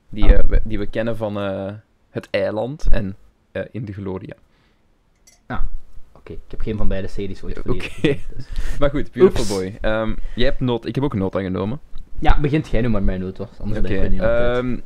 Die, 0.09 0.23
we, 0.25 0.61
die 0.63 0.79
we 0.79 0.85
kennen 0.85 1.17
van 1.17 1.39
eh, 1.39 1.73
Het 2.09 2.27
Eiland 2.31 2.87
en 2.89 3.15
eh, 3.51 3.63
In 3.71 3.85
de 3.85 3.93
Gloria. 3.93 4.35
Oké, 6.15 6.33
ik 6.33 6.39
heb 6.51 6.61
geen 6.61 6.77
van 6.77 6.87
beide 6.87 7.07
series 7.07 7.43
ooit 7.43 7.59
Oké. 7.59 7.79
gezien, 7.79 8.19
dus. 8.35 8.45
Maar 8.79 8.89
goed, 8.89 9.11
Beautiful 9.11 9.25
Oeps. 9.41 9.47
Boy. 9.49 9.77
Ehm, 9.81 10.15
jij 10.35 10.45
hebt 10.45 10.59
nood, 10.59 10.85
ik 10.85 10.95
heb 10.95 11.03
ook 11.03 11.13
nood 11.13 11.35
aangenomen. 11.35 11.79
Ja, 12.19 12.39
begint 12.39 12.67
jij 12.67 12.81
nu 12.81 12.89
maar 12.89 13.03
mijn 13.03 13.19
noot, 13.19 13.37
hoor. 13.37 13.49
Anders 13.59 13.79
Oké. 13.79 13.87
ben 13.87 14.03
ik 14.03 14.09
niet 14.11 14.21
ehm, 14.21 14.77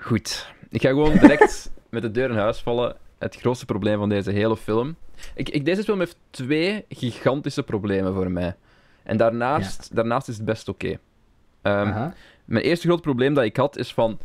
goed. 0.00 0.52
Ik 0.68 0.80
ga 0.80 0.88
gewoon 0.88 1.12
direct 1.18 1.70
met 1.94 2.02
de 2.02 2.10
deur 2.10 2.30
in 2.30 2.36
huis 2.36 2.58
vallen. 2.58 2.96
Het 3.18 3.36
grootste 3.36 3.64
probleem 3.64 3.98
van 3.98 4.08
deze 4.08 4.30
hele 4.30 4.56
film. 4.56 4.96
Ik, 5.34 5.48
ik, 5.48 5.64
deze 5.64 5.82
film 5.82 5.98
heeft 5.98 6.16
twee 6.30 6.84
gigantische 6.88 7.62
problemen 7.62 8.14
voor 8.14 8.30
mij. 8.30 8.56
En 9.02 9.16
daarnaast, 9.16 9.94
daarnaast 9.94 10.28
is 10.28 10.36
het 10.36 10.44
best 10.44 10.68
oké. 10.68 10.98
Ehm. 11.62 12.08
Mijn 12.44 12.64
eerste 12.64 12.86
groot 12.86 13.00
probleem 13.00 13.34
dat 13.34 13.44
ik 13.44 13.56
had 13.56 13.76
is 13.76 13.92
van. 13.92 14.18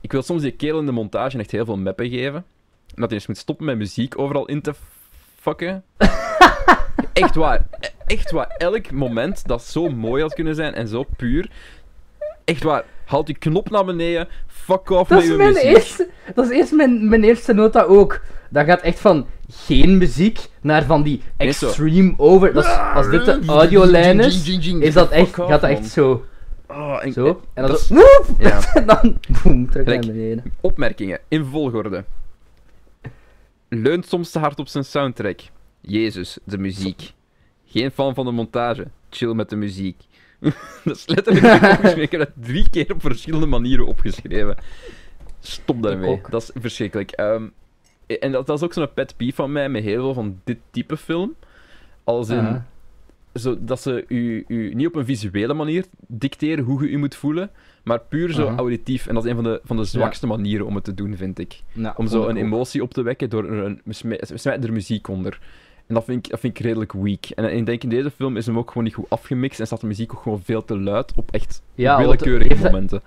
Ik 0.00 0.12
wil 0.12 0.22
soms 0.22 0.42
die 0.42 0.52
kerel 0.52 0.78
in 0.78 0.86
de 0.86 0.92
montage 0.92 1.38
echt 1.38 1.50
heel 1.50 1.64
veel 1.64 1.76
meppen 1.76 2.08
geven. 2.08 2.44
En 2.86 3.00
dat 3.00 3.08
hij 3.08 3.18
eens 3.18 3.26
moet 3.26 3.36
stoppen 3.36 3.66
met 3.66 3.76
muziek 3.76 4.18
overal 4.18 4.46
in 4.46 4.60
te 4.60 4.74
fucken. 5.38 5.84
echt 7.12 7.34
waar. 7.34 7.66
Echt 8.06 8.30
waar. 8.30 8.54
Elk 8.58 8.90
moment 8.90 9.46
dat 9.46 9.62
zo 9.62 9.88
mooi 9.88 10.22
had 10.22 10.34
kunnen 10.34 10.54
zijn 10.54 10.74
en 10.74 10.88
zo 10.88 11.04
puur. 11.16 11.50
Echt 12.44 12.62
waar. 12.62 12.84
Haal 13.12 13.24
die 13.24 13.38
knop 13.38 13.70
naar 13.70 13.84
beneden. 13.84 14.28
Fuck 14.46 14.90
off 14.90 15.08
Dat 15.08 15.18
met 15.18 15.22
is 15.22 15.28
je 15.28 15.36
mijn 15.36 15.52
muziek. 15.52 15.68
eerste, 15.70 16.08
dat 16.34 16.44
is 16.50 16.56
eerst 16.56 16.72
mijn, 16.72 17.08
mijn 17.08 17.24
eerste 17.24 17.52
nota 17.52 17.82
ook. 17.82 18.20
Dat 18.50 18.66
gaat 18.66 18.80
echt 18.80 19.00
van 19.00 19.26
geen 19.50 19.98
muziek 19.98 20.38
naar 20.60 20.84
van 20.84 21.02
die 21.02 21.22
extreme 21.36 22.14
over. 22.16 22.52
Dat 22.52 22.64
is, 22.64 22.70
als 22.94 23.10
dit 23.10 23.24
de 23.24 23.40
audiolijn 23.46 24.20
is, 24.20 24.48
is 24.80 24.94
dat 24.94 25.10
echt, 25.10 25.34
gaat 25.34 25.48
dat 25.48 25.62
echt 25.62 25.80
man. 25.80 25.88
zo. 25.88 26.24
Oh, 26.68 26.98
en- 27.04 27.12
Zo. 27.12 27.26
En 27.54 27.62
dan 27.62 27.66
dat 27.70 27.80
zo. 27.80 27.94
is- 27.94 28.02
woep, 28.26 28.40
Ja. 28.40 28.60
En 28.74 28.86
dan 28.86 29.18
boem, 29.42 29.70
terug 29.70 29.86
naar 29.86 29.98
beneden. 29.98 30.44
Opmerkingen 30.60 31.20
in 31.28 31.44
volgorde. 31.44 32.04
Leunt 33.68 34.06
soms 34.06 34.30
te 34.30 34.38
hard 34.38 34.58
op 34.58 34.68
zijn 34.68 34.84
soundtrack. 34.84 35.40
Jezus, 35.80 36.38
de 36.44 36.58
muziek. 36.58 37.12
Geen 37.66 37.90
fan 37.90 38.14
van 38.14 38.24
de 38.24 38.30
montage. 38.32 38.86
Chill 39.10 39.32
met 39.34 39.50
de 39.50 39.56
muziek. 39.56 39.96
dat 40.84 40.96
is 40.96 41.06
letterlijk 41.06 41.44
opgeschreven. 41.62 42.02
Ik 42.02 42.10
heb 42.10 42.20
dat 42.20 42.30
drie 42.46 42.70
keer 42.70 42.92
op 42.92 43.00
verschillende 43.00 43.46
manieren 43.46 43.86
opgeschreven. 43.86 44.56
Stop 45.40 45.82
daarmee. 45.82 46.10
Dat 46.30 46.42
is 46.42 46.50
verschrikkelijk. 46.54 47.10
Ehm, 47.10 47.46
en 48.20 48.32
dat, 48.32 48.46
dat 48.46 48.56
is 48.58 48.64
ook 48.64 48.72
zo'n 48.72 48.92
pet 48.94 49.14
peeve 49.16 49.34
van 49.34 49.52
mij 49.52 49.68
met 49.68 49.82
heel 49.82 50.02
veel 50.02 50.14
van 50.14 50.40
dit 50.44 50.58
type 50.70 50.96
film. 50.96 51.34
Als 52.04 52.28
in, 52.28 52.38
zo, 53.34 53.56
dat 53.60 53.80
ze 53.82 54.04
u, 54.08 54.44
u 54.48 54.74
niet 54.74 54.86
op 54.86 54.94
een 54.94 55.04
visuele 55.04 55.54
manier 55.54 55.84
dicteren 56.06 56.64
hoe 56.64 56.82
je 56.84 56.90
u 56.90 56.96
moet 56.98 57.14
voelen, 57.14 57.50
maar 57.84 58.00
puur 58.00 58.32
zo 58.32 58.46
auditief. 58.56 59.06
En 59.06 59.14
dat 59.14 59.24
is 59.24 59.30
een 59.30 59.36
van 59.36 59.44
de, 59.44 59.60
van 59.64 59.76
de 59.76 59.84
zwakste 59.84 60.26
manieren 60.26 60.66
om 60.66 60.74
het 60.74 60.84
te 60.84 60.94
doen, 60.94 61.16
vind 61.16 61.38
ik. 61.38 61.60
Nou, 61.72 61.94
Om 61.96 62.06
zo 62.06 62.28
een 62.28 62.36
emotie 62.36 62.82
op 62.82 62.94
te 62.94 63.02
wekken 63.02 63.30
door 63.30 63.44
er 63.44 63.64
een... 63.64 63.80
We 63.84 63.92
smij- 63.92 64.22
we 64.28 64.38
smijten 64.38 64.64
er 64.66 64.72
muziek 64.72 65.08
onder. 65.08 65.40
En 65.92 65.98
dat 65.98 66.06
vind, 66.06 66.24
ik, 66.24 66.30
dat 66.30 66.40
vind 66.40 66.58
ik 66.58 66.64
redelijk 66.64 66.92
weak. 66.92 67.24
En 67.34 67.56
ik 67.56 67.66
denk 67.66 67.82
in 67.82 67.88
deze 67.88 68.10
film 68.10 68.36
is 68.36 68.46
hem 68.46 68.58
ook 68.58 68.68
gewoon 68.68 68.84
niet 68.84 68.94
goed 68.94 69.04
afgemixt 69.08 69.60
en 69.60 69.66
staat 69.66 69.80
de 69.80 69.86
muziek 69.86 70.12
ook 70.14 70.22
gewoon 70.22 70.40
veel 70.42 70.64
te 70.64 70.78
luid 70.78 71.12
op 71.16 71.30
echt 71.30 71.62
Ja, 71.74 71.98
willekeurige 71.98 72.48
dat- 72.48 72.58
momenten. 72.72 73.02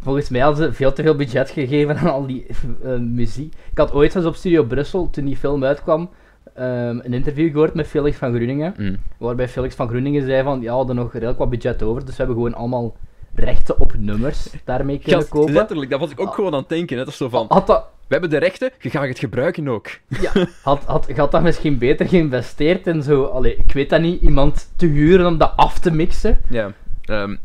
Volgens 0.00 0.28
mij 0.28 0.40
hadden 0.40 0.64
ze 0.64 0.72
veel 0.72 0.92
te 0.92 1.02
veel 1.02 1.14
budget 1.14 1.50
gegeven 1.50 1.96
aan 1.98 2.10
al 2.10 2.26
die 2.26 2.46
eh, 2.82 2.96
muziek. 2.98 3.54
Ik 3.70 3.78
had 3.78 3.92
ooit 3.92 4.14
eens 4.14 4.24
op 4.24 4.34
Studio 4.34 4.62
Brussel, 4.64 5.10
toen 5.10 5.24
die 5.24 5.36
film 5.36 5.64
uitkwam, 5.64 6.10
ehm, 6.54 6.98
een 7.02 7.12
interview 7.12 7.50
gehoord 7.50 7.74
met 7.74 7.86
Felix 7.86 8.16
van 8.16 8.34
Groeningen. 8.34 8.74
Mm. 8.78 8.96
Waarbij 9.18 9.48
Felix 9.48 9.74
van 9.74 9.88
Groeningen 9.88 10.24
zei 10.26 10.42
van, 10.42 10.60
ja, 10.60 10.64
we 10.70 10.70
hadden 10.76 10.96
nog 10.96 11.12
redelijk 11.12 11.38
wat 11.38 11.50
budget 11.50 11.82
over, 11.82 12.00
dus 12.00 12.10
we 12.10 12.16
hebben 12.16 12.36
gewoon 12.36 12.54
allemaal 12.54 12.96
rechten 13.34 13.80
op 13.80 13.94
nummers 13.98 14.48
daarmee 14.64 14.96
kunnen 14.98 15.20
Gast, 15.20 15.28
kopen. 15.32 15.52
letterlijk, 15.52 15.90
dat 15.90 16.00
was 16.00 16.10
ik 16.10 16.20
ook 16.20 16.28
Ah. 16.28 16.34
gewoon 16.34 16.52
aan 16.52 16.58
het 16.60 16.68
denken. 16.68 16.96
Dat 16.96 17.08
is 17.08 17.16
zo 17.16 17.28
van, 17.28 17.46
Had 17.48 17.66
dat, 17.66 17.84
we 18.08 18.14
hebben 18.14 18.30
de 18.30 18.38
rechten, 18.38 18.70
je 18.80 18.90
gaat 18.90 19.06
het 19.08 19.18
gebruiken 19.18 19.68
ook. 19.68 19.88
ja, 20.20 20.32
had, 20.62 20.84
had, 20.84 21.10
had 21.16 21.30
dat 21.30 21.42
misschien 21.42 21.78
beter 21.78 22.08
geïnvesteerd 22.08 22.86
in 22.86 23.02
zo, 23.02 23.24
allee, 23.24 23.56
ik 23.56 23.72
weet 23.72 23.90
dat 23.90 24.00
niet, 24.00 24.22
iemand 24.22 24.72
te 24.76 24.86
huren 24.86 25.26
om 25.26 25.38
dat 25.38 25.52
af 25.56 25.78
te 25.78 25.90
mixen? 25.90 26.40
Ja. 26.48 26.72
ehm, 27.04 27.36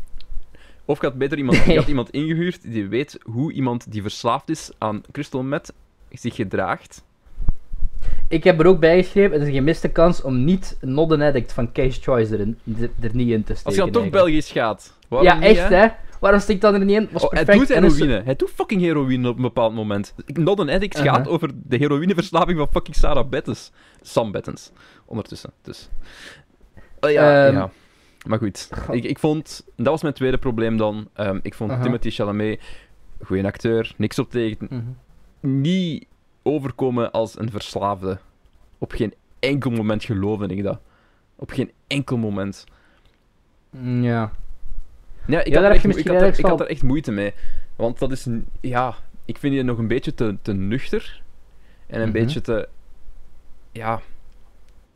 of 0.84 1.00
je 1.00 1.06
had 1.06 1.18
beter 1.18 1.38
iemand, 1.38 1.56
je 1.58 1.64
Nee. 1.66 1.76
had 1.78 1.88
iemand 1.88 2.10
ingehuurd 2.10 2.72
die 2.72 2.88
weet 2.88 3.18
hoe 3.22 3.52
iemand 3.52 3.92
die 3.92 4.02
verslaafd 4.02 4.48
is 4.48 4.70
aan 4.78 5.02
crystal 5.12 5.42
meth 5.42 5.72
zich 6.10 6.34
gedraagt. 6.34 7.04
Ik 8.28 8.44
heb 8.44 8.60
er 8.60 8.66
ook 8.66 8.80
bij 8.80 9.02
geschreven, 9.02 9.32
het 9.32 9.40
is 9.42 9.48
een 9.48 9.54
gemiste 9.54 9.88
kans 9.88 10.22
om 10.22 10.44
niet 10.44 10.76
Not 10.80 11.12
an 11.12 11.20
Addict 11.22 11.52
van 11.52 11.72
Case 11.72 12.00
Choice 12.02 12.34
erin, 12.34 12.58
er, 12.80 12.90
er 13.00 13.10
niet 13.14 13.28
in 13.28 13.44
te 13.44 13.54
steken. 13.54 13.64
Als 13.64 13.74
je 13.74 13.80
dan 13.80 13.90
toch 13.90 14.02
eigenlijk. 14.02 14.24
Belgisch 14.24 14.50
gaat. 14.52 14.94
waarom 15.08 15.28
Ja, 15.28 15.34
niet, 15.34 15.44
echt 15.44 15.68
hè? 15.68 15.86
Waarom 16.24 16.40
stikt 16.42 16.60
dat 16.60 16.72
er 16.74 16.84
niet 16.84 16.96
in? 17.00 17.08
Was 17.12 17.22
Oh, 17.24 17.30
hij 17.32 17.44
doet 17.44 17.68
heroïne. 17.68 18.22
Hij 18.24 18.36
doet 18.36 18.50
fucking 18.50 18.80
heroïne 18.80 19.28
op 19.28 19.36
een 19.36 19.42
bepaald 19.42 19.74
moment. 19.74 20.14
Not 20.26 20.60
an 20.60 20.68
Addict 20.68 20.96
Uh-huh. 20.98 21.14
gaat 21.14 21.28
over 21.28 21.50
de 21.54 21.76
heroïneverslaving 21.76 22.58
van 22.58 22.68
fucking 22.70 22.96
Sarah 22.96 23.28
Bettens. 23.28 23.72
Sam 24.02 24.32
Bettens. 24.32 24.70
Ondertussen, 25.04 25.52
dus. 25.62 25.88
Oh, 27.00 27.10
ja, 27.10 27.46
Ehm. 27.46 27.56
ja. 27.56 27.70
Maar 28.26 28.38
goed, 28.38 28.68
ik, 28.90 29.04
ik 29.04 29.18
vond... 29.18 29.64
Dat 29.76 29.86
was 29.86 30.02
mijn 30.02 30.14
tweede 30.14 30.38
probleem 30.38 30.76
dan. 30.76 31.08
Ehm, 31.12 31.38
ik 31.42 31.54
vond. 31.54 31.82
Timothy 31.82 32.10
Chalamet... 32.10 32.60
Goeie 33.24 33.44
acteur, 33.44 33.94
niks 33.96 34.18
op 34.18 34.30
tegen. 34.30 34.66
Mhm. 34.70 35.60
Niet 35.60 36.06
overkomen 36.42 37.10
als 37.12 37.38
een 37.38 37.50
verslaafde. 37.50 38.18
Op 38.78 38.92
geen 38.92 39.14
enkel 39.38 39.70
moment 39.70 40.04
geloofde 40.04 40.46
ik 40.46 40.62
dat. 40.62 40.80
Op 41.36 41.50
geen 41.50 41.70
enkel 41.86 42.16
moment. 42.16 42.64
Mm, 43.70 44.02
Ja. 44.02 44.32
Ja, 45.26 45.40
ik, 45.40 45.46
Ja, 45.46 45.52
had, 45.54 45.62
daar 45.62 45.62
er 45.62 45.68
je 45.68 45.74
echt, 45.74 45.84
ik, 45.84 45.86
misschien 45.86 46.12
had 46.12 46.20
er, 46.22 46.28
ik 46.28 46.32
ergens 46.34 46.48
had 46.50 46.58
wel- 46.58 46.66
er 46.66 46.72
echt 46.72 46.82
moeite 46.82 47.10
mee. 47.12 47.32
Want 47.76 47.98
dat 47.98 48.10
is... 48.10 48.26
Ja, 48.60 48.94
ik 49.24 49.38
vind 49.38 49.54
die 49.54 49.62
nog 49.62 49.78
een 49.78 49.88
beetje 49.88 50.14
te, 50.14 50.36
te 50.42 50.52
nuchter. 50.52 51.22
En 51.86 52.00
een 52.00 52.08
Mhm. 52.08 52.18
beetje 52.18 52.40
te... 52.40 52.68
Ja... 53.72 54.00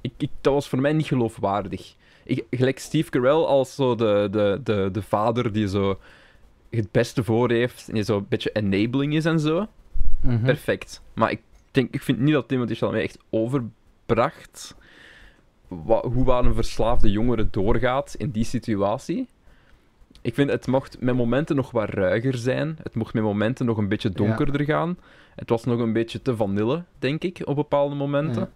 Ik, 0.00 0.12
ik, 0.16 0.30
dat 0.40 0.52
was 0.52 0.68
voor 0.68 0.80
mij 0.80 0.92
niet 0.92 1.06
geloofwaardig. 1.06 1.94
Ik, 2.24 2.44
gelijk 2.50 2.78
Steve 2.78 3.10
Carell 3.10 3.30
als 3.44 3.74
zo 3.74 3.94
de, 3.94 4.28
de, 4.30 4.60
de, 4.64 4.88
de 4.92 5.02
vader 5.02 5.52
die 5.52 5.68
zo 5.68 5.98
het 6.70 6.90
beste 6.92 7.24
voor 7.24 7.50
heeft 7.50 7.88
en 7.88 7.94
die 7.94 8.02
zo 8.04 8.16
een 8.16 8.26
beetje 8.28 8.50
enabling 8.52 9.14
is 9.14 9.24
en 9.24 9.40
zo. 9.40 9.66
Mhm. 10.20 10.44
Perfect. 10.44 11.02
Maar 11.14 11.30
ik, 11.30 11.40
denk, 11.70 11.94
ik 11.94 12.02
vind 12.02 12.18
niet 12.18 12.32
dat 12.32 12.48
Timothy 12.48 12.74
Chalamet 12.74 13.02
echt 13.02 13.18
overbracht 13.30 14.74
wa- 15.68 16.06
hoe 16.08 16.24
waar 16.24 16.44
een 16.44 16.54
verslaafde 16.54 17.10
jongere 17.10 17.48
doorgaat 17.50 18.14
in 18.18 18.30
die 18.30 18.44
situatie. 18.44 19.28
Ik 20.28 20.34
vind 20.34 20.50
het 20.50 20.66
mocht 20.66 21.00
met 21.00 21.14
momenten 21.14 21.56
nog 21.56 21.70
wat 21.70 21.88
ruiger 21.88 22.36
zijn. 22.36 22.78
Het 22.82 22.94
mocht 22.94 23.14
met 23.14 23.22
momenten 23.22 23.66
nog 23.66 23.76
een 23.78 23.88
beetje 23.88 24.10
donkerder 24.10 24.64
gaan. 24.64 24.98
Het 25.34 25.48
was 25.48 25.64
nog 25.64 25.80
een 25.80 25.92
beetje 25.92 26.22
te 26.22 26.36
vanille, 26.36 26.84
denk 26.98 27.22
ik, 27.22 27.40
op 27.44 27.56
bepaalde 27.56 27.94
momenten. 27.94 28.50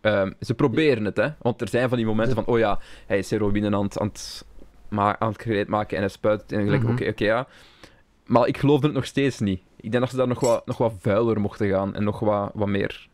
Ehm, 0.00 0.32
ze 0.40 0.54
proberen 0.54 1.04
het, 1.04 1.16
hè. 1.16 1.28
Want 1.38 1.60
er 1.60 1.68
zijn 1.68 1.88
van 1.88 1.96
die 1.98 2.06
momenten 2.06 2.34
van, 2.34 2.44
oh 2.46 2.58
ja, 2.58 2.78
hij 3.06 3.18
is 3.18 3.30
heroïne 3.30 3.70
aan 3.76 3.82
het, 3.82 3.98
aan 3.98 4.06
het, 4.06 4.44
ma- 4.88 5.18
aan 5.18 5.34
het 5.44 5.68
maken 5.68 5.96
en 5.96 6.02
hij 6.02 6.12
spuit. 6.12 6.52
En 6.52 6.64
gelijk, 6.64 6.82
Mhm. 6.82 6.92
oké, 6.92 7.08
oké, 7.08 7.24
ja. 7.24 7.46
Maar 8.26 8.46
ik 8.46 8.56
geloofde 8.58 8.86
het 8.86 8.94
nog 8.96 9.06
steeds 9.06 9.38
niet. 9.38 9.60
Ik 9.76 9.90
denk 9.90 10.02
dat 10.02 10.10
ze 10.10 10.16
daar 10.16 10.28
nog 10.28 10.40
wat, 10.40 10.66
nog 10.66 10.78
wat 10.78 10.92
vuiler 11.00 11.40
mochten 11.40 11.68
gaan 11.68 11.94
en 11.94 12.04
nog 12.04 12.20
wat, 12.20 12.50
wat 12.54 12.68
meer... 12.68 13.08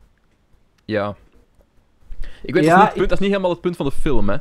Ja. 0.85 1.17
Ik 2.43 2.55
weet, 2.55 2.55
dat, 2.55 2.63
is 2.63 2.69
Ja, 2.69 2.75
niet 2.77 2.83
het 2.85 2.93
punt, 2.93 3.03
ik- 3.03 3.09
dat 3.09 3.13
is 3.13 3.19
niet 3.19 3.29
helemaal 3.31 3.51
het 3.51 3.61
punt 3.61 3.77
van 3.77 3.87
de 3.87 3.93
film, 3.93 4.29
hè. 4.29 4.37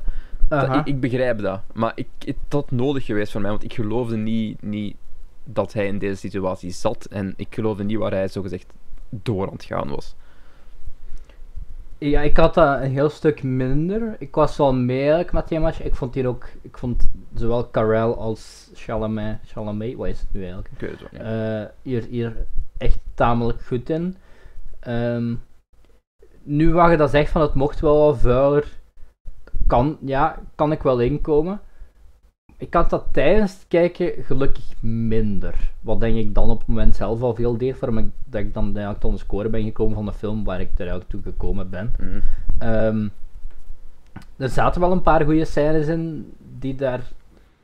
Dat- 0.47 0.75
ik, 0.75 0.85
ik 0.85 0.99
begrijp 0.99 1.39
dat. 1.39 1.61
Maar 1.73 1.91
ik, 1.95 2.07
het 2.19 2.35
had 2.49 2.71
nodig 2.71 3.05
geweest 3.05 3.31
voor 3.31 3.41
mij, 3.41 3.49
want 3.49 3.63
ik 3.63 3.73
geloofde 3.73 4.17
niet, 4.17 4.61
niet 4.61 4.95
dat 5.43 5.73
hij 5.73 5.87
in 5.87 5.97
deze 5.97 6.15
situatie 6.15 6.71
zat. 6.71 7.05
En 7.05 7.33
ik 7.37 7.47
geloofde 7.55 7.83
niet 7.83 7.97
waar 7.97 8.11
hij 8.11 8.27
zogezegd 8.27 8.65
door 9.09 9.47
aan 9.47 9.53
het 9.53 9.63
gaan 9.63 9.87
was. 9.89 10.15
Ja, 11.99 12.21
ik 12.21 12.37
had 12.37 12.53
dat 12.53 12.81
een 12.81 12.91
heel 12.91 13.09
stuk 13.09 13.43
minder. 13.43 14.15
Ik 14.19 14.35
was 14.35 14.57
wel 14.57 14.73
mee 14.73 14.99
eigenlijk 14.99 15.31
met 15.31 15.47
die 15.47 15.59
match. 15.59 15.81
Ik 15.83 15.95
vond 15.95 16.13
hier 16.13 16.27
ook, 16.27 16.45
ik 16.61 16.77
vond 16.77 17.09
zowel 17.33 17.69
Carell 17.69 18.01
als 18.11 18.69
Chalamet, 18.73 19.39
Chalamet, 19.45 19.95
wat 19.95 20.07
is 20.07 20.19
het 20.19 20.27
nu 20.31 20.39
eigenlijk? 20.39 20.69
Ik 20.73 20.79
weet 20.79 20.89
het 20.91 21.03
ook 21.03 21.11
niet. 21.11 21.21
eh, 21.21 21.63
hier, 21.81 22.05
hier 22.09 22.35
echt 22.77 22.99
tamelijk 23.13 23.61
goed 23.61 23.89
in. 23.89 24.15
Ehm, 24.79 25.33
nu 26.43 26.73
waar 26.73 26.91
je 26.91 26.97
dat 26.97 27.09
zegt 27.09 27.31
van 27.31 27.41
het 27.41 27.53
mocht 27.53 27.79
wel 27.79 28.05
wat 28.05 28.17
vuiler, 28.19 28.76
kan, 29.67 29.97
ja, 30.05 30.39
kan 30.55 30.71
ik 30.71 30.81
wel 30.81 30.99
inkomen. 30.99 31.59
Ik 32.57 32.73
had 32.73 32.89
dat 32.89 33.05
tijdens 33.11 33.53
het 33.53 33.65
kijken 33.67 34.23
gelukkig 34.23 34.73
minder. 34.81 35.71
Wat 35.81 35.99
denk 35.99 36.17
ik 36.17 36.33
dan 36.33 36.49
op 36.49 36.59
het 36.59 36.67
moment 36.67 36.95
zelf 36.95 37.21
al 37.21 37.35
veel 37.35 37.57
deed, 37.57 37.79
waarom 37.79 37.97
ik, 37.97 38.05
dat 38.25 38.41
ik 38.41 38.53
dan 38.53 38.65
eigenlijk 38.65 38.99
tot 38.99 39.11
een 39.11 39.17
score 39.17 39.49
ben 39.49 39.63
gekomen 39.63 39.95
van 39.95 40.05
de 40.05 40.13
film 40.13 40.43
waar 40.43 40.59
ik 40.61 40.69
er 40.73 40.79
eigenlijk 40.79 41.09
toe 41.09 41.21
gekomen 41.21 41.69
ben. 41.69 41.93
Mhm. 41.99 42.19
Ehm, 42.57 43.07
er 44.37 44.49
zaten 44.49 44.81
wel 44.81 44.91
een 44.91 45.01
paar 45.01 45.23
goede 45.25 45.45
scènes 45.45 45.87
in 45.87 46.33
die 46.59 46.75
daar 46.75 47.11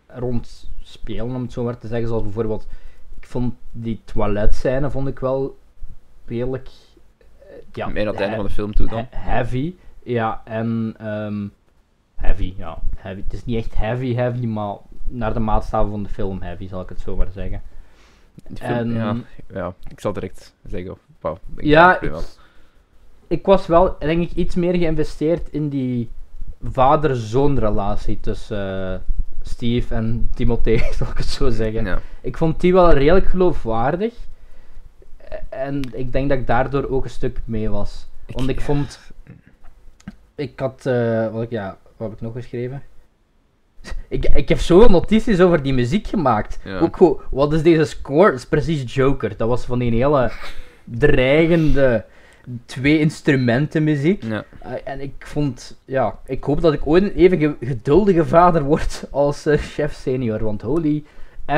rond 0.08 0.70
spelen, 0.82 1.26
om 1.36 1.42
het 1.42 1.52
zo 1.54 1.64
maar 1.64 1.78
te 1.78 1.88
zeggen. 1.88 2.08
Zoals 2.08 2.24
bijvoorbeeld, 2.24 2.68
ik 3.20 3.28
vond 3.28 3.54
die 3.72 4.02
toiletscène 4.06 4.90
vond 4.90 5.08
ik 5.08 5.20
wel 5.20 5.58
redelijk. 6.26 6.68
eh, 7.40 7.46
Ja, 7.74 7.88
Meer 7.88 8.02
aan 8.02 8.08
het 8.14 8.20
einde 8.22 8.36
van 8.36 8.46
de 8.46 8.52
film 8.52 8.74
toe 8.74 8.88
dan. 8.88 8.98
he- 8.98 9.06
heavy. 9.32 9.76
Ja, 10.04 10.42
en 10.46 10.96
ehm, 10.98 11.48
heavy, 12.24 12.54
ja. 12.58 12.78
Heavy. 12.96 13.22
Het 13.24 13.34
is 13.34 13.46
niet 13.46 13.58
echt 13.58 13.76
heavy, 13.78 14.16
heavy, 14.16 14.46
maar 14.46 14.76
naar 15.08 15.34
de 15.34 15.40
maatstaven 15.40 15.90
van 15.92 16.04
de 16.04 16.10
film 16.10 16.42
heavy, 16.42 16.68
zal 16.68 16.82
ik 16.82 16.90
het 16.90 17.00
zo 17.00 17.16
maar 17.16 17.28
zeggen. 17.34 17.62
Film- 18.54 18.70
en- 18.72 18.94
ja, 18.94 19.16
ja, 19.54 19.74
ik 19.90 20.00
zal 20.00 20.14
direct 20.14 20.54
zeggen. 20.66 20.92
Ik 20.92 21.66
Ja, 21.66 22.00
ik 23.28 23.46
was 23.46 23.68
wel, 23.68 23.96
denk 24.00 24.22
ik, 24.22 24.32
iets 24.32 24.56
meer 24.56 24.74
geïnvesteerd 24.76 25.50
in 25.50 25.70
die 25.70 26.10
vader-zoon 26.64 27.60
relatie 27.60 28.20
tussen 28.20 28.94
eh, 28.94 29.00
Steve 29.42 29.96
en 29.96 30.30
Timothée, 30.34 30.78
zal 30.98 31.08
ik 31.08 31.18
het 31.18 31.26
zo 31.26 31.50
zeggen. 31.50 31.86
Ja. 31.86 32.00
Ik 32.22 32.38
vond 32.38 32.60
die 32.62 32.74
wel 32.74 32.92
redelijk 32.92 33.26
geloofwaardig. 33.28 34.14
En 35.50 35.82
ik 35.94 36.12
denk 36.12 36.30
dat 36.30 36.38
ik 36.38 36.48
daardoor 36.48 36.90
ook 36.90 37.04
een 37.04 37.10
stuk 37.10 37.40
mee 37.46 37.70
was. 37.70 38.08
Want 38.28 38.50
ik 38.50 38.62
vond... 38.62 39.12
Ik 40.36 40.60
had... 40.60 40.86
eh, 40.86 41.32
wat, 41.32 41.44
ik, 41.44 41.50
ja, 41.50 41.78
wat 41.98 42.08
heb 42.10 42.18
ik 42.18 42.24
nog 42.24 42.34
geschreven? 42.34 42.84
Ik, 44.08 44.26
ik 44.26 44.50
heb 44.50 44.60
zoveel 44.60 44.90
notities 44.90 45.40
over 45.40 45.64
die 45.64 45.74
muziek 45.74 46.08
gemaakt. 46.08 46.60
Ja. 46.64 46.80
Ook 46.80 46.98
gewoon, 46.98 47.20
wat 47.32 47.54
is 47.54 47.62
deze 47.64 47.84
score? 47.86 48.30
Dat 48.32 48.40
is 48.40 48.46
precies 48.46 48.94
Joker. 48.94 49.38
Dat 49.38 49.48
was 49.48 49.66
van 49.66 49.80
die 49.80 49.92
hele 49.92 50.32
dreigende 50.84 52.06
twee 52.66 53.00
instrumenten 53.00 53.84
muziek. 53.84 54.24
Ja. 54.24 54.44
Eh, 54.60 54.72
en 54.84 55.02
ik 55.02 55.14
vond, 55.20 55.78
ja, 55.86 56.20
ik 56.26 56.44
hoop 56.44 56.62
dat 56.62 56.74
ik 56.74 56.88
ooit 56.88 57.04
een 57.04 57.14
even 57.14 57.40
ge- 57.40 57.56
geduldige 57.62 58.26
vader 58.26 58.64
word 58.64 59.08
als 59.12 59.46
eh, 59.46 59.58
chef 59.58 59.94
senior. 59.94 60.44
Want 60.44 60.62
holy 60.62 61.04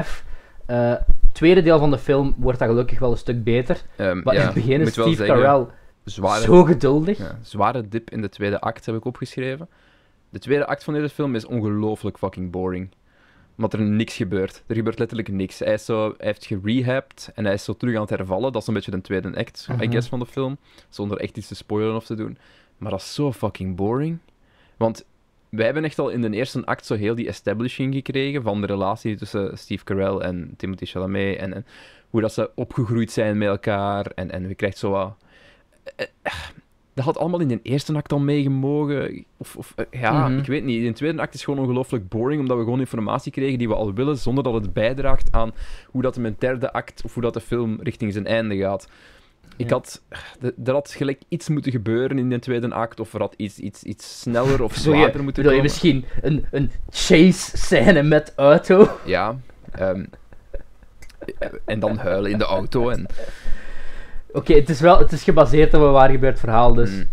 F. 0.04 0.24
eh, 0.66 0.94
tweede 1.34 1.62
deel 1.62 1.80
van 1.80 1.92
de 1.92 1.98
film 1.98 2.34
wordt 2.38 2.60
dat 2.60 2.68
gelukkig 2.68 3.00
wel 3.00 3.12
een 3.12 3.18
stuk 3.18 3.44
beter. 3.44 3.82
Ehm, 3.96 4.22
Maar 4.24 4.34
ja, 4.34 4.40
in 4.40 4.46
het 4.46 4.56
begin 4.56 4.82
is 4.82 4.92
Steve 4.92 5.26
Carell 5.26 5.66
Zware, 6.04 6.42
zo 6.44 6.64
geduldig. 6.64 7.18
ja, 7.18 7.38
zware 7.42 7.88
dip 7.88 8.10
in 8.10 8.22
de 8.22 8.30
tweede 8.30 8.60
act 8.60 8.86
heb 8.86 8.96
ik 8.96 9.06
opgeschreven. 9.06 9.68
De 10.36 10.42
tweede 10.42 10.66
act 10.66 10.84
van 10.84 10.94
deze 10.94 11.10
film 11.10 11.36
is 11.36 11.46
ongelooflijk 11.46 12.18
fucking 12.18 12.52
boring. 12.52 12.90
Omdat 13.56 13.74
er 13.74 13.82
niks 13.82 14.16
gebeurt. 14.16 14.64
Er 14.68 14.76
gebeurt 14.76 15.00
letterlijk 15.00 15.30
niks. 15.30 15.60
Hij, 15.60 15.74
is 15.74 15.86
zo, 15.86 16.04
hij 16.18 16.28
heeft 16.28 16.46
gerehabbed 16.46 17.32
en 17.36 17.46
hij 17.46 17.54
is 17.54 17.64
zo 17.64 17.74
terug 17.74 17.96
aan 17.96 18.02
het 18.02 18.10
hervallen. 18.10 18.52
Dat 18.52 18.62
is 18.62 18.68
een 18.68 18.74
beetje 18.74 18.92
de 18.92 19.02
tweede 19.02 19.36
act, 19.38 19.68
I 19.70 19.74
Mhm. 19.74 19.92
guess, 19.92 20.08
van 20.08 20.20
de 20.20 20.26
film. 20.26 20.58
Zonder 20.90 21.18
echt 21.18 21.38
iets 21.38 21.48
te 21.48 21.56
spoilen 21.56 21.96
of 21.96 22.06
te 22.06 22.16
doen. 22.16 22.38
Maar 22.78 22.92
dat 22.92 23.00
is 23.00 23.14
zo 23.14 23.32
fucking 23.32 23.76
boring. 23.76 24.18
Want 24.78 25.06
wij 25.50 25.66
hebben 25.66 25.84
echt 25.84 26.00
al 26.00 26.10
in 26.10 26.22
de 26.22 26.30
eerste 26.32 26.66
act 26.66 26.86
zo 26.86 26.96
heel 26.96 27.16
die 27.16 27.28
establishing 27.28 27.94
gekregen 27.94 28.42
van 28.42 28.62
de 28.62 28.68
relatie 28.68 29.16
tussen 29.16 29.58
Steve 29.58 29.84
Carell 29.84 30.18
en 30.18 30.54
Timothée 30.58 30.88
Chalamet. 30.88 31.38
En, 31.38 31.54
en 31.54 31.66
hoe 32.10 32.22
dat 32.22 32.34
ze 32.34 32.52
opgegroeid 32.56 33.12
zijn 33.12 33.38
met 33.38 33.48
elkaar. 33.48 34.06
En, 34.06 34.32
en 34.32 34.48
je 34.48 34.56
krijgt 34.56 34.78
zo 34.78 34.90
wat... 34.92 35.16
Dat 36.96 37.06
had 37.06 37.18
allemaal 37.18 37.40
in 37.40 37.48
de 37.48 37.60
eerste 37.64 37.94
act 37.96 38.12
al 38.12 38.20
meegemogen. 38.20 39.26
Of, 39.38 39.56
of 39.56 39.74
eh, 39.76 40.02
ja, 40.02 40.28
Mhm. 40.28 40.38
ik 40.40 40.46
weet 40.46 40.64
niet. 40.64 40.78
In 40.82 40.88
de 40.88 40.94
tweede 40.94 41.22
act 41.22 41.34
is 41.34 41.44
gewoon 41.44 41.60
ongelooflijk 41.60 42.10
boring, 42.10 42.42
omdat 42.42 42.58
we 42.58 42.64
gewoon 42.64 42.80
informatie 42.80 43.32
kregen 43.32 43.58
die 43.58 43.68
we 43.68 43.76
al 43.76 43.94
willen, 43.94 44.18
zonder 44.18 44.44
dat 44.44 44.54
het 44.54 44.74
bijdraagt 44.74 45.28
aan 45.32 45.52
hoe 45.88 46.02
dat 46.02 46.18
in 46.18 46.24
een 46.26 46.36
derde 46.40 46.74
act, 46.74 47.02
of 47.06 47.14
hoe 47.14 47.24
dat 47.24 47.34
de 47.34 47.40
film 47.42 47.78
richting 47.82 48.14
zijn 48.14 48.26
einde 48.28 48.58
gaat. 48.58 48.88
Ik 49.58 49.70
had... 49.70 50.02
Er 50.66 50.74
had 50.74 50.90
gelijk 50.92 51.22
iets 51.28 51.50
moeten 51.50 51.72
gebeuren 51.72 52.18
in 52.20 52.30
de 52.30 52.40
tweede 52.40 52.74
act, 52.74 53.00
of 53.00 53.14
er 53.14 53.20
had 53.20 53.34
iets, 53.38 53.60
iets, 53.60 53.84
iets 53.84 54.20
sneller 54.20 54.64
of 54.64 54.76
zwaarder 54.76 55.24
moeten 55.24 55.44
je 55.44 55.50
komen. 55.50 55.64
misschien 55.64 56.06
een, 56.22 56.46
een 56.52 56.72
chase 56.90 57.58
scène 57.58 58.04
met 58.04 58.34
auto? 58.36 58.90
Ja. 59.06 59.40
ehm, 59.72 60.06
en 61.66 61.80
dan 61.80 61.98
huilen 61.98 62.32
in 62.32 62.38
de 62.38 62.44
auto. 62.46 62.90
En, 62.90 63.06
Oké, 64.36 64.54
het 64.54 64.70
is 64.70 64.80
wel 64.80 64.98
het 65.00 65.12
is 65.12 65.24
gebaseerd 65.24 65.74
op 65.74 65.82
een 65.82 65.92
waar 65.92 66.10
gebeurd 66.10 66.40
verhaal, 66.40 66.74
dus 66.74 66.92
Mm. 66.92 67.04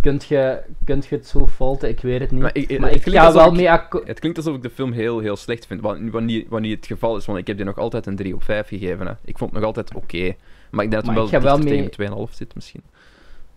kunt, 0.00 0.24
je, 0.24 0.60
kunt 0.84 1.06
je 1.06 1.16
het 1.16 1.26
zo 1.26 1.46
faulten? 1.46 1.88
Ik 1.88 2.00
weet 2.00 2.20
het 2.20 2.30
niet. 2.30 2.40
Maar 2.40 2.56
ik- 2.56 2.70
het 2.70 3.02
ga 3.14 3.32
wel 3.32 3.46
ik- 3.46 3.52
mee 3.52 3.70
akkoord. 3.70 4.06
Het 4.06 4.18
klinkt 4.20 4.38
alsof 4.38 4.54
ik 4.56 4.62
de 4.62 4.70
film 4.70 4.92
heel, 4.92 5.18
heel 5.18 5.36
slecht 5.36 5.66
vind, 5.66 5.80
wat, 5.80 5.98
wat, 6.10 6.22
niet, 6.22 6.48
wat 6.48 6.60
niet 6.60 6.76
het 6.76 6.86
geval 6.86 7.16
is, 7.16 7.26
want 7.26 7.38
ik 7.38 7.46
heb 7.46 7.56
die 7.56 7.66
nog 7.66 7.78
altijd 7.78 8.06
een 8.06 8.16
3 8.16 8.34
op 8.34 8.42
5 8.42 8.68
gegeven. 8.68 9.06
Hè. 9.06 9.12
Ik 9.24 9.38
vond 9.38 9.50
het 9.50 9.58
nog 9.58 9.68
altijd 9.68 9.94
oké. 9.94 10.34
Maar 10.70 10.84
ik 10.84 10.90
denk 10.90 11.04
dat 11.04 11.16
het 11.16 11.30
wel 11.30 11.40
wel 11.42 11.58
mee- 11.58 11.66
tegen 11.66 11.84
een 11.84 11.90
2,5 11.90 12.34
zit 12.36 12.54
misschien. 12.54 12.82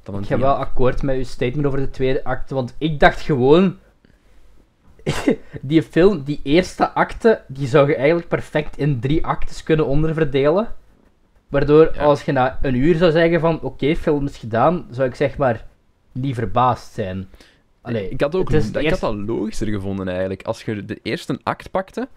Dan 0.03 0.13
Ik 0.15 0.19
ga 0.25 0.35
3,5. 0.35 0.39
wel 0.41 0.53
akkoord 0.55 1.01
met 1.03 1.15
uw 1.15 1.23
statement 1.23 1.65
over 1.67 1.79
de 1.79 1.89
tweede 1.89 2.23
acte, 2.23 2.53
want 2.53 2.75
ik 2.77 2.99
dacht 2.99 3.21
gewoon... 3.21 3.75
die 5.61 5.83
film, 5.83 6.23
die 6.23 6.39
eerste 6.43 6.89
acte, 6.93 7.41
die 7.47 7.67
zou 7.67 7.87
je 7.89 7.95
eigenlijk 7.95 8.27
perfect 8.27 8.77
in 8.77 8.99
drie 8.99 9.25
actes 9.25 9.63
kunnen 9.63 9.85
onderverdelen. 9.85 10.67
Waardoor, 11.55 11.91
Ja. 11.93 12.03
als 12.03 12.23
je 12.23 12.31
na 12.31 12.59
een 12.61 12.75
uur 12.75 12.95
zou 12.95 13.11
zeggen 13.11 13.39
van, 13.39 13.61
oké, 13.61 13.95
film 13.95 14.25
is 14.25 14.37
gedaan, 14.37 14.85
zou 14.89 15.07
ik 15.07 15.15
zeg 15.15 15.37
maar 15.37 15.65
niet 16.11 16.35
verbaasd 16.35 16.93
zijn. 16.93 17.27
Allee, 17.81 18.09
ik 18.09 18.21
had, 18.21 18.35
ook, 18.35 18.49
ik 18.49 18.55
eerst- 18.75 18.89
had 18.89 18.99
dat 18.99 19.27
logischer 19.27 19.67
gevonden 19.67 20.07
eigenlijk. 20.07 20.43
Als 20.43 20.63
je 20.63 20.85
de 20.85 20.99
eerste 21.03 21.39
act 21.43 21.71
pakte, 21.71 22.07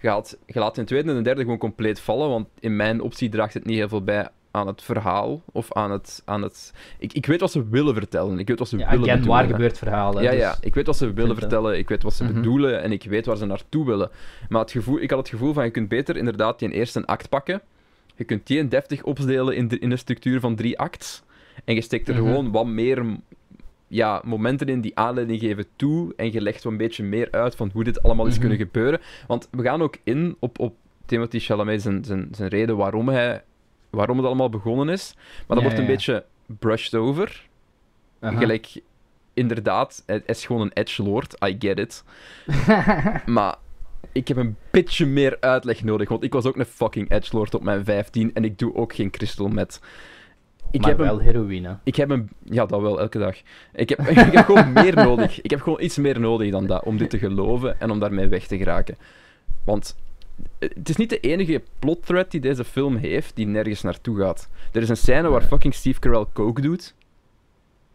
je, 0.00 0.08
had, 0.08 0.38
je 0.46 0.58
laat 0.58 0.74
de 0.74 0.84
tweede 0.84 1.10
en 1.10 1.16
de 1.16 1.22
derde 1.22 1.40
gewoon 1.40 1.58
compleet 1.58 2.00
vallen, 2.00 2.28
want 2.28 2.46
in 2.60 2.76
mijn 2.76 3.00
optie 3.00 3.28
draagt 3.28 3.54
het 3.54 3.64
niet 3.64 3.76
heel 3.76 3.88
veel 3.88 4.02
bij 4.04 4.28
aan 4.50 4.66
het 4.66 4.82
verhaal 4.82 5.42
of 5.52 5.72
aan 5.72 5.90
het... 5.90 6.22
Aan 6.24 6.42
het... 6.42 6.72
Ik, 6.98 7.12
ik 7.12 7.26
weet 7.26 7.40
wat 7.40 7.50
ze 7.52 7.68
willen 7.68 7.94
vertellen, 7.94 8.38
ik 8.38 8.48
weet 8.48 8.58
wat 8.58 8.68
ze 8.68 8.76
ja, 8.78 8.90
willen 8.90 9.00
bedoelen, 9.06 9.28
waar 9.28 9.44
gebeurt 9.46 9.78
verhalen. 9.78 10.22
Ja, 10.22 10.30
dus- 10.30 10.40
ja, 10.40 10.56
ik 10.60 10.74
weet 10.74 10.86
wat 10.86 10.96
ze 10.96 11.12
willen 11.12 11.36
vertellen, 11.36 11.78
ik 11.78 11.88
weet 11.88 12.02
wat 12.02 12.14
ze 12.14 12.24
Mhm. 12.24 12.34
bedoelen 12.34 12.82
en 12.82 12.92
ik 12.92 13.04
weet 13.04 13.26
waar 13.26 13.36
ze 13.36 13.46
naartoe 13.46 13.86
willen. 13.86 14.10
Maar 14.48 14.60
het 14.60 14.70
gevoel, 14.70 15.00
ik 15.00 15.10
had 15.10 15.18
het 15.18 15.28
gevoel 15.28 15.52
van, 15.52 15.64
je 15.64 15.70
kunt 15.70 15.88
beter 15.88 16.16
inderdaad 16.16 16.58
die 16.58 16.70
eerste 16.70 17.06
act 17.06 17.28
pakken, 17.28 17.60
je 18.16 18.24
kunt 18.24 18.46
die 18.46 18.68
deftig 18.68 19.02
opdelen 19.02 19.56
in 19.56 19.68
de, 19.68 19.78
in 19.78 19.88
de 19.90 19.96
structuur 19.96 20.40
van 20.40 20.54
drie 20.54 20.78
acts, 20.78 21.22
en 21.64 21.74
je 21.74 21.80
steekt 21.80 22.08
er 22.08 22.14
Mhm. 22.14 22.24
gewoon 22.24 22.50
wat 22.52 22.66
meer 22.66 23.04
ja, 23.86 24.20
momenten 24.24 24.68
in 24.68 24.80
die 24.80 24.96
aanleiding 24.98 25.40
geven 25.40 25.64
toe, 25.76 26.12
en 26.16 26.32
je 26.32 26.40
legt 26.40 26.62
wel 26.62 26.72
een 26.72 26.78
beetje 26.78 27.02
meer 27.02 27.28
uit 27.30 27.56
van 27.56 27.70
hoe 27.72 27.84
dit 27.84 28.02
allemaal 28.02 28.26
is 28.26 28.32
Mhm. 28.32 28.40
kunnen 28.40 28.58
gebeuren. 28.58 29.00
Want 29.26 29.48
we 29.50 29.62
gaan 29.62 29.82
ook 29.82 29.96
in 30.04 30.36
op, 30.38 30.58
op 30.58 30.74
Timothy 31.06 31.38
Chalamet 31.38 31.82
zijn, 31.82 32.04
zijn, 32.04 32.28
zijn 32.32 32.48
reden 32.48 32.76
waarom, 32.76 33.08
hij, 33.08 33.42
waarom 33.90 34.16
het 34.16 34.26
allemaal 34.26 34.48
begonnen 34.48 34.88
is, 34.88 35.14
maar 35.16 35.44
dat 35.46 35.56
Ja, 35.56 35.62
wordt 35.62 35.78
een 35.78 35.84
ja, 35.84 35.90
beetje 35.90 36.24
brushed 36.46 36.94
over. 36.94 37.46
Aha. 38.20 38.38
Gelijk, 38.38 38.80
inderdaad, 39.34 40.02
hij 40.06 40.22
is 40.26 40.46
gewoon 40.46 40.62
een 40.62 40.72
edgelord, 40.72 41.36
I 41.46 41.56
get 41.58 41.78
it. 41.78 42.04
Maar 43.26 43.56
ik 44.12 44.28
heb 44.28 44.36
een 44.36 44.56
beetje 44.70 45.06
meer 45.06 45.36
uitleg 45.40 45.84
nodig, 45.84 46.08
want 46.08 46.24
ik 46.24 46.32
was 46.32 46.44
ook 46.46 46.56
een 46.56 46.64
fucking 46.64 47.10
edgelord 47.10 47.54
op 47.54 47.62
mijn 47.62 47.84
15 47.84 48.30
en 48.34 48.44
ik 48.44 48.58
doe 48.58 48.74
ook 48.74 48.94
geen 48.94 49.10
crystal 49.10 49.48
met. 49.48 49.80
Ik 50.70 50.80
maar 50.80 50.88
heb, 50.88 50.98
wel 50.98 51.18
een, 51.18 51.24
heroïne. 51.24 51.78
ik 51.84 51.96
heb 51.96 52.10
een... 52.10 52.28
Ja, 52.42 52.66
dat 52.66 52.80
wel, 52.80 53.00
elke 53.00 53.18
dag. 53.18 53.36
Ik 53.72 53.88
heb, 53.88 54.00
ik 54.08 54.32
heb 54.32 54.44
gewoon 54.44 54.72
meer 54.72 54.94
nodig. 54.94 55.40
Ik 55.40 55.50
heb 55.50 55.60
gewoon 55.60 55.82
iets 55.82 55.96
meer 55.96 56.20
nodig 56.20 56.50
dan 56.50 56.66
dat, 56.66 56.84
om 56.84 56.96
dit 56.96 57.10
te 57.10 57.18
geloven 57.18 57.80
en 57.80 57.90
om 57.90 57.98
daarmee 57.98 58.26
weg 58.26 58.46
te 58.46 58.56
geraken. 58.56 58.96
Want 59.64 59.96
eh, 60.58 60.68
het 60.74 60.88
is 60.88 60.96
niet 60.96 61.10
de 61.10 61.20
enige 61.20 61.62
plot 61.78 62.06
thread 62.06 62.30
die 62.30 62.40
deze 62.40 62.64
film 62.64 62.96
heeft, 62.96 63.36
die 63.36 63.46
nergens 63.46 63.82
naartoe 63.82 64.18
gaat. 64.18 64.48
Er 64.72 64.82
is 64.82 64.88
een 64.88 64.96
scène 64.96 65.28
waar 65.28 65.42
fucking 65.42 65.74
Steve 65.74 66.00
Carell 66.00 66.24
coke 66.32 66.60
doet. 66.60 66.94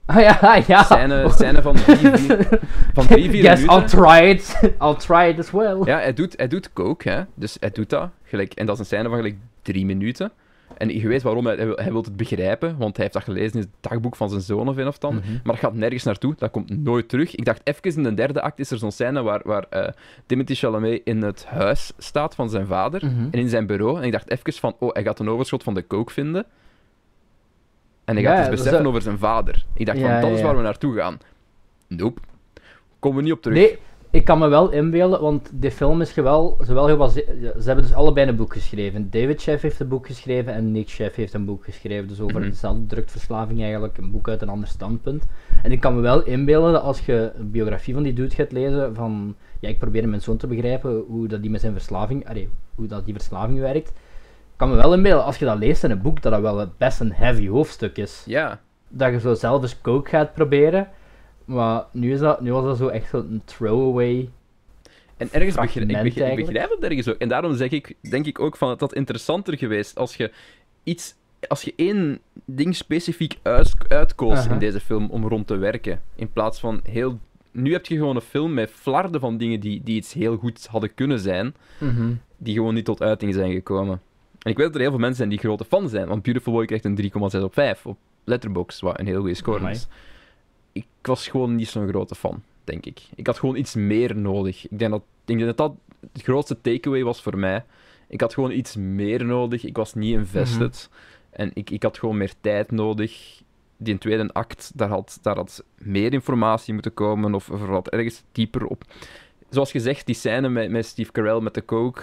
Ah 0.09 0.19
ja, 0.41 0.63
ja. 0.67 0.83
Scène, 0.83 1.29
scène 1.29 1.61
van 1.61 1.75
drie, 1.75 1.95
vier, 1.97 2.59
van 2.93 3.07
drie, 3.07 3.29
vier 3.29 3.43
yes, 3.43 3.59
minuten. 3.61 3.77
I'll 3.79 3.85
try 3.87 4.29
it. 4.29 4.59
I'll 4.83 4.95
try 4.95 5.27
it 5.29 5.39
as 5.39 5.51
well. 5.51 5.77
Ja, 5.83 5.97
hij 5.99 6.13
doet, 6.13 6.33
hij 6.37 6.47
doet 6.47 6.73
coke, 6.73 7.09
hè. 7.09 7.21
Dus 7.33 7.57
hij 7.59 7.69
doet 7.71 7.89
dat. 7.89 8.09
Gelijk, 8.23 8.53
en 8.53 8.65
dat 8.65 8.73
is 8.75 8.79
een 8.79 8.85
scène 8.85 9.07
van 9.09 9.17
gelijk 9.17 9.35
drie 9.61 9.85
minuten. 9.85 10.31
En 10.77 10.89
je 10.99 11.07
weet 11.07 11.21
waarom, 11.21 11.45
hij, 11.45 11.55
hij 11.55 11.65
wil- 11.65 11.75
hij 11.75 11.91
wil 11.91 12.01
het 12.01 12.15
begrijpen, 12.15 12.77
want 12.77 12.95
hij 12.95 13.05
heeft 13.05 13.13
dat 13.13 13.23
gelezen 13.35 13.53
in 13.53 13.59
het 13.59 13.69
dagboek 13.91 14.15
van 14.15 14.29
zijn 14.29 14.41
zoon 14.41 14.67
of 14.69 14.77
een 14.77 14.87
of 14.87 14.97
ander. 15.03 15.21
Mhm. 15.23 15.31
Maar 15.33 15.53
dat 15.55 15.59
gaat 15.63 15.73
nergens 15.73 16.03
naartoe, 16.03 16.33
dat 16.37 16.51
komt 16.51 16.83
nooit 16.83 17.09
terug. 17.09 17.35
Ik 17.35 17.45
dacht, 17.45 17.61
even 17.63 17.95
in 17.95 18.03
de 18.03 18.13
derde 18.13 18.41
act 18.41 18.59
is 18.59 18.71
er 18.71 18.77
zo'n 18.77 18.91
scène 18.91 19.21
waar, 19.21 19.41
waar 19.43 19.65
eh, 19.69 19.87
Timothy 20.25 20.53
Chalamet 20.55 21.01
in 21.03 21.21
het 21.21 21.45
huis 21.45 21.91
staat 21.97 22.35
van 22.35 22.49
zijn 22.49 22.65
vader 22.67 23.05
Mhm. 23.05 23.27
en 23.31 23.39
in 23.39 23.49
zijn 23.49 23.65
bureau. 23.67 23.97
En 23.97 24.03
ik 24.03 24.11
dacht 24.11 24.29
even 24.31 24.53
van, 24.53 24.75
oh, 24.79 24.93
hij 24.93 25.03
gaat 25.03 25.19
een 25.19 25.29
overschot 25.29 25.63
van 25.63 25.73
de 25.73 25.87
coke 25.87 26.13
vinden. 26.13 26.45
En 28.09 28.15
hij 28.15 28.23
Ja, 28.23 28.29
gaat 28.29 28.37
iets 28.39 28.47
dat 28.49 28.53
is 28.53 28.63
beseffen 28.63 28.83
dat- 28.83 28.87
over 28.91 29.01
zijn 29.01 29.17
vader. 29.17 29.65
Ik 29.73 29.85
dacht 29.85 29.99
van, 29.99 30.21
dat 30.21 30.31
is 30.31 30.41
waar 30.41 30.55
we 30.55 30.61
naartoe 30.61 30.95
gaan. 30.95 31.17
Nope. 31.87 32.21
Komen 32.99 33.17
we 33.17 33.23
niet 33.23 33.33
op 33.33 33.41
terug. 33.41 33.57
Nee, 33.57 33.77
ik 34.09 34.25
kan 34.25 34.39
me 34.39 34.47
wel 34.47 34.71
inbeelden, 34.71 35.21
want 35.21 35.51
de 35.53 35.71
film 35.71 36.01
is 36.01 36.11
gewel, 36.11 36.57
zowel 36.61 36.87
gebaseerd... 36.87 37.27
Ze 37.59 37.61
hebben 37.65 37.85
dus 37.85 37.93
allebei 37.93 38.27
een 38.27 38.35
boek 38.35 38.53
geschreven. 38.53 39.09
David 39.09 39.41
Sheff 39.41 39.61
heeft 39.61 39.79
een 39.79 39.87
boek 39.87 40.05
geschreven 40.07 40.53
en 40.53 40.71
Nick 40.71 40.89
Sheff 40.89 41.15
heeft 41.15 41.33
een 41.33 41.45
boek 41.45 41.63
geschreven. 41.63 42.07
Dus 42.07 42.19
over 42.19 42.39
Mhm. 42.39 42.49
dezelfde 42.49 42.85
drugsverslaving 42.85 43.61
eigenlijk, 43.61 43.97
een 43.97 44.11
boek 44.11 44.27
uit 44.29 44.41
een 44.41 44.49
ander 44.49 44.67
standpunt. 44.69 45.25
En 45.63 45.71
ik 45.71 45.79
kan 45.79 45.95
me 45.95 46.01
wel 46.01 46.23
inbeelden 46.23 46.71
dat 46.73 46.81
als 46.81 47.05
je 47.05 47.31
een 47.35 47.51
biografie 47.51 47.93
van 47.93 48.03
die 48.03 48.13
dude 48.13 48.35
gaat 48.35 48.51
lezen, 48.51 48.95
van... 48.95 49.35
Ja, 49.59 49.69
ik 49.69 49.79
probeer 49.79 50.09
mijn 50.09 50.21
zoon 50.21 50.37
te 50.37 50.47
begrijpen 50.47 51.03
hoe 51.07 51.27
dat 51.27 51.41
die 51.41 51.51
met 51.51 51.61
zijn 51.61 51.73
verslaving... 51.73 52.27
Allee, 52.29 52.49
hoe 52.75 52.87
dat 52.87 53.05
die 53.05 53.13
verslaving 53.13 53.59
werkt. 53.59 53.91
Kan 54.59 54.69
me 54.69 54.75
wel 54.75 54.93
inbeelden, 54.93 55.25
als 55.25 55.37
je 55.37 55.45
dat 55.45 55.57
leest 55.57 55.83
in 55.83 55.91
een 55.91 56.01
boek, 56.01 56.21
dat 56.21 56.31
dat 56.31 56.41
wel 56.41 56.71
best 56.77 56.99
een 56.99 57.13
heavy 57.13 57.47
hoofdstuk 57.47 57.97
is 57.97 58.23
Ja. 58.25 58.61
dat 58.87 59.11
je 59.11 59.19
zo 59.19 59.33
zelf 59.33 59.61
eens 59.61 59.81
coke 59.81 60.09
gaat 60.09 60.33
proberen. 60.33 60.89
Maar 61.45 61.83
nu, 61.91 62.11
is 62.11 62.19
dat, 62.19 62.41
nu 62.41 62.51
was 62.51 62.63
dat 62.63 62.77
zo 62.77 62.87
echt 62.87 63.09
zo'n 63.09 63.41
throwaway. 63.45 64.29
En 65.17 65.27
ergens 65.31 65.55
begrijp, 65.55 65.89
ik, 65.89 66.03
begrijp, 66.03 66.37
ik 66.37 66.45
begrijp 66.45 66.69
het 66.69 66.83
ergens 66.83 67.07
ook. 67.09 67.17
En 67.17 67.29
daarom 67.29 67.55
zeg 67.55 67.69
ik, 67.69 67.95
denk 68.09 68.25
ik 68.25 68.39
ook 68.39 68.57
van, 68.57 68.69
het 68.69 68.79
had 68.79 68.93
interessanter 68.93 69.57
geweest 69.57 69.97
als 69.97 70.15
je 70.15 70.31
iets... 70.83 71.15
Als 71.47 71.61
je 71.61 71.73
één 71.75 72.19
ding 72.45 72.75
specifiek 72.75 73.37
uit, 73.41 73.73
uitkoos 73.87 74.45
in 74.47 74.57
deze 74.59 74.79
film 74.79 75.09
om 75.09 75.27
rond 75.27 75.47
te 75.47 75.57
werken, 75.57 76.01
in 76.15 76.31
plaats 76.31 76.59
van 76.59 76.79
heel... 76.83 77.19
Nu 77.51 77.71
heb 77.71 77.85
je 77.85 77.95
gewoon 77.95 78.15
een 78.15 78.21
film 78.21 78.53
met 78.53 78.71
flarden 78.71 79.21
van 79.21 79.37
dingen 79.37 79.59
die, 79.59 79.83
die 79.83 79.95
iets 79.95 80.13
heel 80.13 80.37
goed 80.37 80.67
hadden 80.67 80.93
kunnen 80.93 81.19
zijn, 81.19 81.55
die 82.37 82.53
gewoon 82.55 82.73
niet 82.73 82.85
tot 82.85 83.01
uiting 83.01 83.33
zijn 83.33 83.51
gekomen. 83.51 84.01
En 84.49 84.55
ik 84.55 84.61
weet 84.61 84.73
dat 84.73 84.75
er 84.75 84.81
heel 84.81 84.97
veel 84.97 84.99
mensen 84.99 85.17
zijn 85.17 85.29
die 85.29 85.39
grote 85.39 85.65
fan 85.65 85.89
zijn, 85.89 86.07
want 86.07 86.21
Beautiful 86.21 86.53
Boy 86.53 86.65
krijgt 86.65 86.85
een 86.85 87.11
3,6 87.35 87.43
op 87.43 87.53
5 87.53 87.85
op 87.85 87.97
Letterboxd, 88.23 88.79
wat 88.79 88.99
een 88.99 89.05
heel 89.05 89.19
goede 89.19 89.33
score 89.33 89.57
Amai. 89.57 89.73
is. 89.73 89.87
Ik 90.71 90.85
was 91.01 91.27
gewoon 91.27 91.55
niet 91.55 91.69
zo'n 91.69 91.87
grote 91.87 92.15
fan, 92.15 92.43
denk 92.63 92.85
ik. 92.85 93.01
Ik 93.15 93.27
had 93.27 93.39
gewoon 93.39 93.55
iets 93.55 93.75
meer 93.75 94.15
nodig. 94.15 94.67
Ik 94.69 94.79
denk 94.79 94.91
dat 94.91 95.01
ik 95.01 95.37
denk 95.37 95.39
dat, 95.39 95.57
dat 95.57 95.73
het 96.13 96.21
grootste 96.21 96.61
takeaway 96.61 97.03
was 97.03 97.21
voor 97.21 97.37
mij. 97.37 97.65
Ik 98.07 98.21
had 98.21 98.33
gewoon 98.33 98.51
iets 98.51 98.75
meer 98.75 99.25
nodig. 99.25 99.65
Ik 99.65 99.77
was 99.77 99.93
niet 99.93 100.13
invested. 100.13 100.89
En 101.29 101.51
ik, 101.53 101.69
ik 101.69 101.83
had 101.83 101.97
gewoon 101.97 102.17
meer 102.17 102.33
tijd 102.41 102.71
nodig. 102.71 103.41
Die 103.77 103.97
tweede 103.97 104.33
act, 104.33 104.71
daar 104.75 104.89
had, 104.89 105.19
daar 105.21 105.35
had 105.35 105.63
meer 105.77 106.13
informatie 106.13 106.73
moeten 106.73 106.93
komen. 106.93 107.35
Of, 107.35 107.49
of 107.49 107.65
wat 107.65 107.89
ergens 107.89 108.23
dieper 108.31 108.65
op. 108.65 108.83
Zoals 109.49 109.71
gezegd, 109.71 110.05
die 110.05 110.15
scène 110.15 110.49
met, 110.49 110.69
met 110.69 110.85
Steve 110.85 111.11
Carell 111.11 111.39
met 111.39 111.53
de 111.53 111.65
coke. 111.65 112.01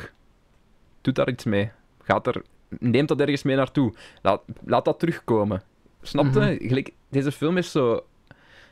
Doet 1.01 1.15
daar 1.15 1.29
iets 1.29 1.45
mee. 1.45 1.71
Gaat 2.07 2.27
er, 2.27 2.43
neemt 2.69 3.09
dat 3.09 3.21
ergens 3.21 3.43
mee 3.43 3.57
naartoe. 3.57 3.95
Laat, 4.23 4.43
laat 4.65 4.85
dat 4.85 4.99
terugkomen. 4.99 5.63
Snap 6.03 6.25
je? 6.25 6.31
Mhm. 6.41 6.69
Gelijk, 6.69 6.93
deze 7.09 7.33
film 7.33 7.57
is 7.57 7.71
zo. 7.71 8.05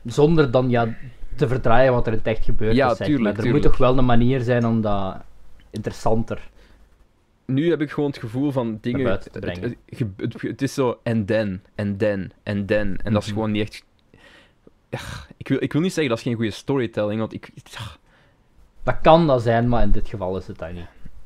Zonder 0.05 0.51
dan 0.51 0.69
ja, 0.69 0.95
te 1.35 1.47
verdraaien 1.47 1.93
wat 1.93 2.05
er 2.07 2.11
in 2.11 2.17
het 2.17 2.27
echt 2.27 2.45
gebeurd 2.45 2.75
Ja, 2.75 2.93
tuurlijk, 2.95 3.19
maar. 3.21 3.27
Er 3.31 3.35
tuurlijk. 3.35 3.53
moet 3.53 3.63
toch 3.71 3.77
wel 3.77 3.97
een 3.97 4.05
manier 4.05 4.41
zijn 4.41 4.65
om 4.65 4.81
dat 4.81 5.17
interessanter. 5.69 6.49
Nu 7.45 7.69
heb 7.69 7.81
ik 7.81 7.91
gewoon 7.91 8.09
het 8.09 8.19
gevoel 8.19 8.51
van 8.51 8.77
dingen. 8.81 8.99
Naar 8.99 9.07
buiten 9.07 9.31
te 9.31 9.39
het- 9.39 9.47
brengen. 9.59 9.75
Het, 9.85 10.07
het, 10.17 10.41
het- 10.41 10.61
is 10.61 10.73
zo 10.73 10.99
en 11.03 11.25
dan, 11.25 11.59
en 11.75 11.97
dan, 11.97 12.31
en 12.43 12.65
dan. 12.65 12.95
En 13.03 13.13
dat 13.13 13.21
is 13.21 13.27
Mhm. 13.27 13.35
gewoon 13.37 13.51
niet 13.51 13.61
echt. 13.61 13.83
Ja, 14.89 14.99
ik, 15.37 15.47
wil, 15.47 15.57
ik 15.63 15.73
wil 15.73 15.81
niet 15.81 15.91
zeggen 15.93 16.09
dat 16.09 16.17
is 16.17 16.23
geen 16.23 16.35
goede 16.35 16.51
storytelling, 16.51 17.19
want 17.19 17.33
ik. 17.33 17.51
ja, 17.63 17.79
Dat 18.83 18.95
kan 19.01 19.27
dat 19.27 19.41
zijn, 19.41 19.69
maar 19.69 19.83
in 19.83 19.91
dit 19.91 20.07
geval 20.07 20.37
is 20.37 20.47
het 20.47 20.57
dat 20.57 20.71
niet. 20.73 20.85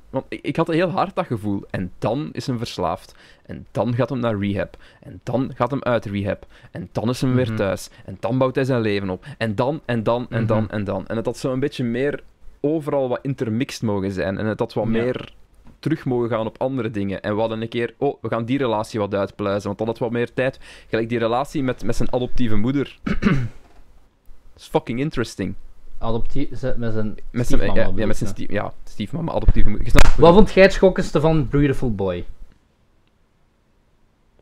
Want 0.09 0.25
ik, 0.29 0.39
ik 0.41 0.55
had 0.55 0.67
heel 0.67 0.89
hard 0.89 1.15
dat 1.15 1.25
gevoel. 1.25 1.63
En 1.69 1.91
dan 1.99 2.29
is 2.31 2.47
hem 2.47 2.57
verslaafd. 2.57 3.15
En 3.45 3.65
dan 3.71 3.95
gaat 3.95 4.09
hem 4.09 4.19
naar 4.19 4.39
rehab. 4.39 4.77
En 5.01 5.19
dan 5.23 5.51
gaat 5.55 5.71
hem 5.71 5.83
uit 5.83 6.05
rehab. 6.05 6.45
En 6.71 6.89
dan 6.91 7.09
is 7.09 7.21
hem 7.21 7.35
weer 7.35 7.47
Mhm. 7.47 7.55
thuis. 7.55 7.89
En 8.05 8.17
dan 8.19 8.37
bouwt 8.37 8.55
hij 8.55 8.63
zijn 8.63 8.81
leven 8.81 9.09
op. 9.09 9.25
En 9.37 9.55
dan, 9.55 9.81
en 9.85 10.03
dan, 10.03 10.25
en 10.29 10.45
dan, 10.45 10.63
Mhm. 10.63 10.71
en 10.73 10.83
dan. 10.83 11.07
En 11.07 11.15
het 11.15 11.25
had 11.25 11.37
zo 11.37 11.53
een 11.53 11.59
beetje 11.59 11.83
meer 11.83 12.23
overal 12.61 13.09
wat 13.09 13.19
intermixed 13.21 13.81
mogen 13.81 14.11
zijn. 14.11 14.37
En 14.37 14.45
het 14.45 14.59
had 14.59 14.73
wat 14.73 14.83
Ja. 14.85 14.89
meer 14.89 15.33
terug 15.79 16.05
mogen 16.05 16.29
gaan 16.29 16.45
op 16.45 16.61
andere 16.61 16.91
dingen. 16.91 17.21
En 17.21 17.33
we 17.33 17.39
hadden 17.39 17.61
een 17.61 17.69
keer, 17.69 17.93
oh, 17.97 18.17
we 18.21 18.27
gaan 18.29 18.45
die 18.45 18.57
relatie 18.57 18.99
wat 18.99 19.13
uitpluizen. 19.15 19.65
Want 19.65 19.77
dan 19.77 19.87
had 19.87 19.97
wat 19.97 20.11
meer 20.11 20.33
tijd. 20.33 20.59
Gelijk 20.89 21.09
die 21.09 21.19
relatie 21.19 21.63
met, 21.63 21.83
met 21.83 21.95
zijn 21.95 22.13
adoptieve 22.13 22.55
moeder. 22.55 22.97
Is 24.57 24.67
fucking 24.67 24.99
interesting. 24.99 25.55
Adoptie 25.99 26.47
met 26.49 26.59
zijn 26.59 26.75
Met 26.77 26.93
zijn, 26.93 27.15
stiefmama 27.45 27.91
ja, 27.95 28.05
met 28.05 28.17
zijn 28.17 28.29
stief, 28.29 28.51
ja, 28.51 28.73
stiefmama, 28.83 29.31
adoptieve 29.31 29.69
moeder. 29.69 29.91
Wat 30.17 30.33
vond 30.33 30.51
jij 30.51 30.63
het 30.63 30.73
schokkendste 30.73 31.19
van 31.21 31.47
Beautiful 31.49 31.95
Boy? 31.95 32.25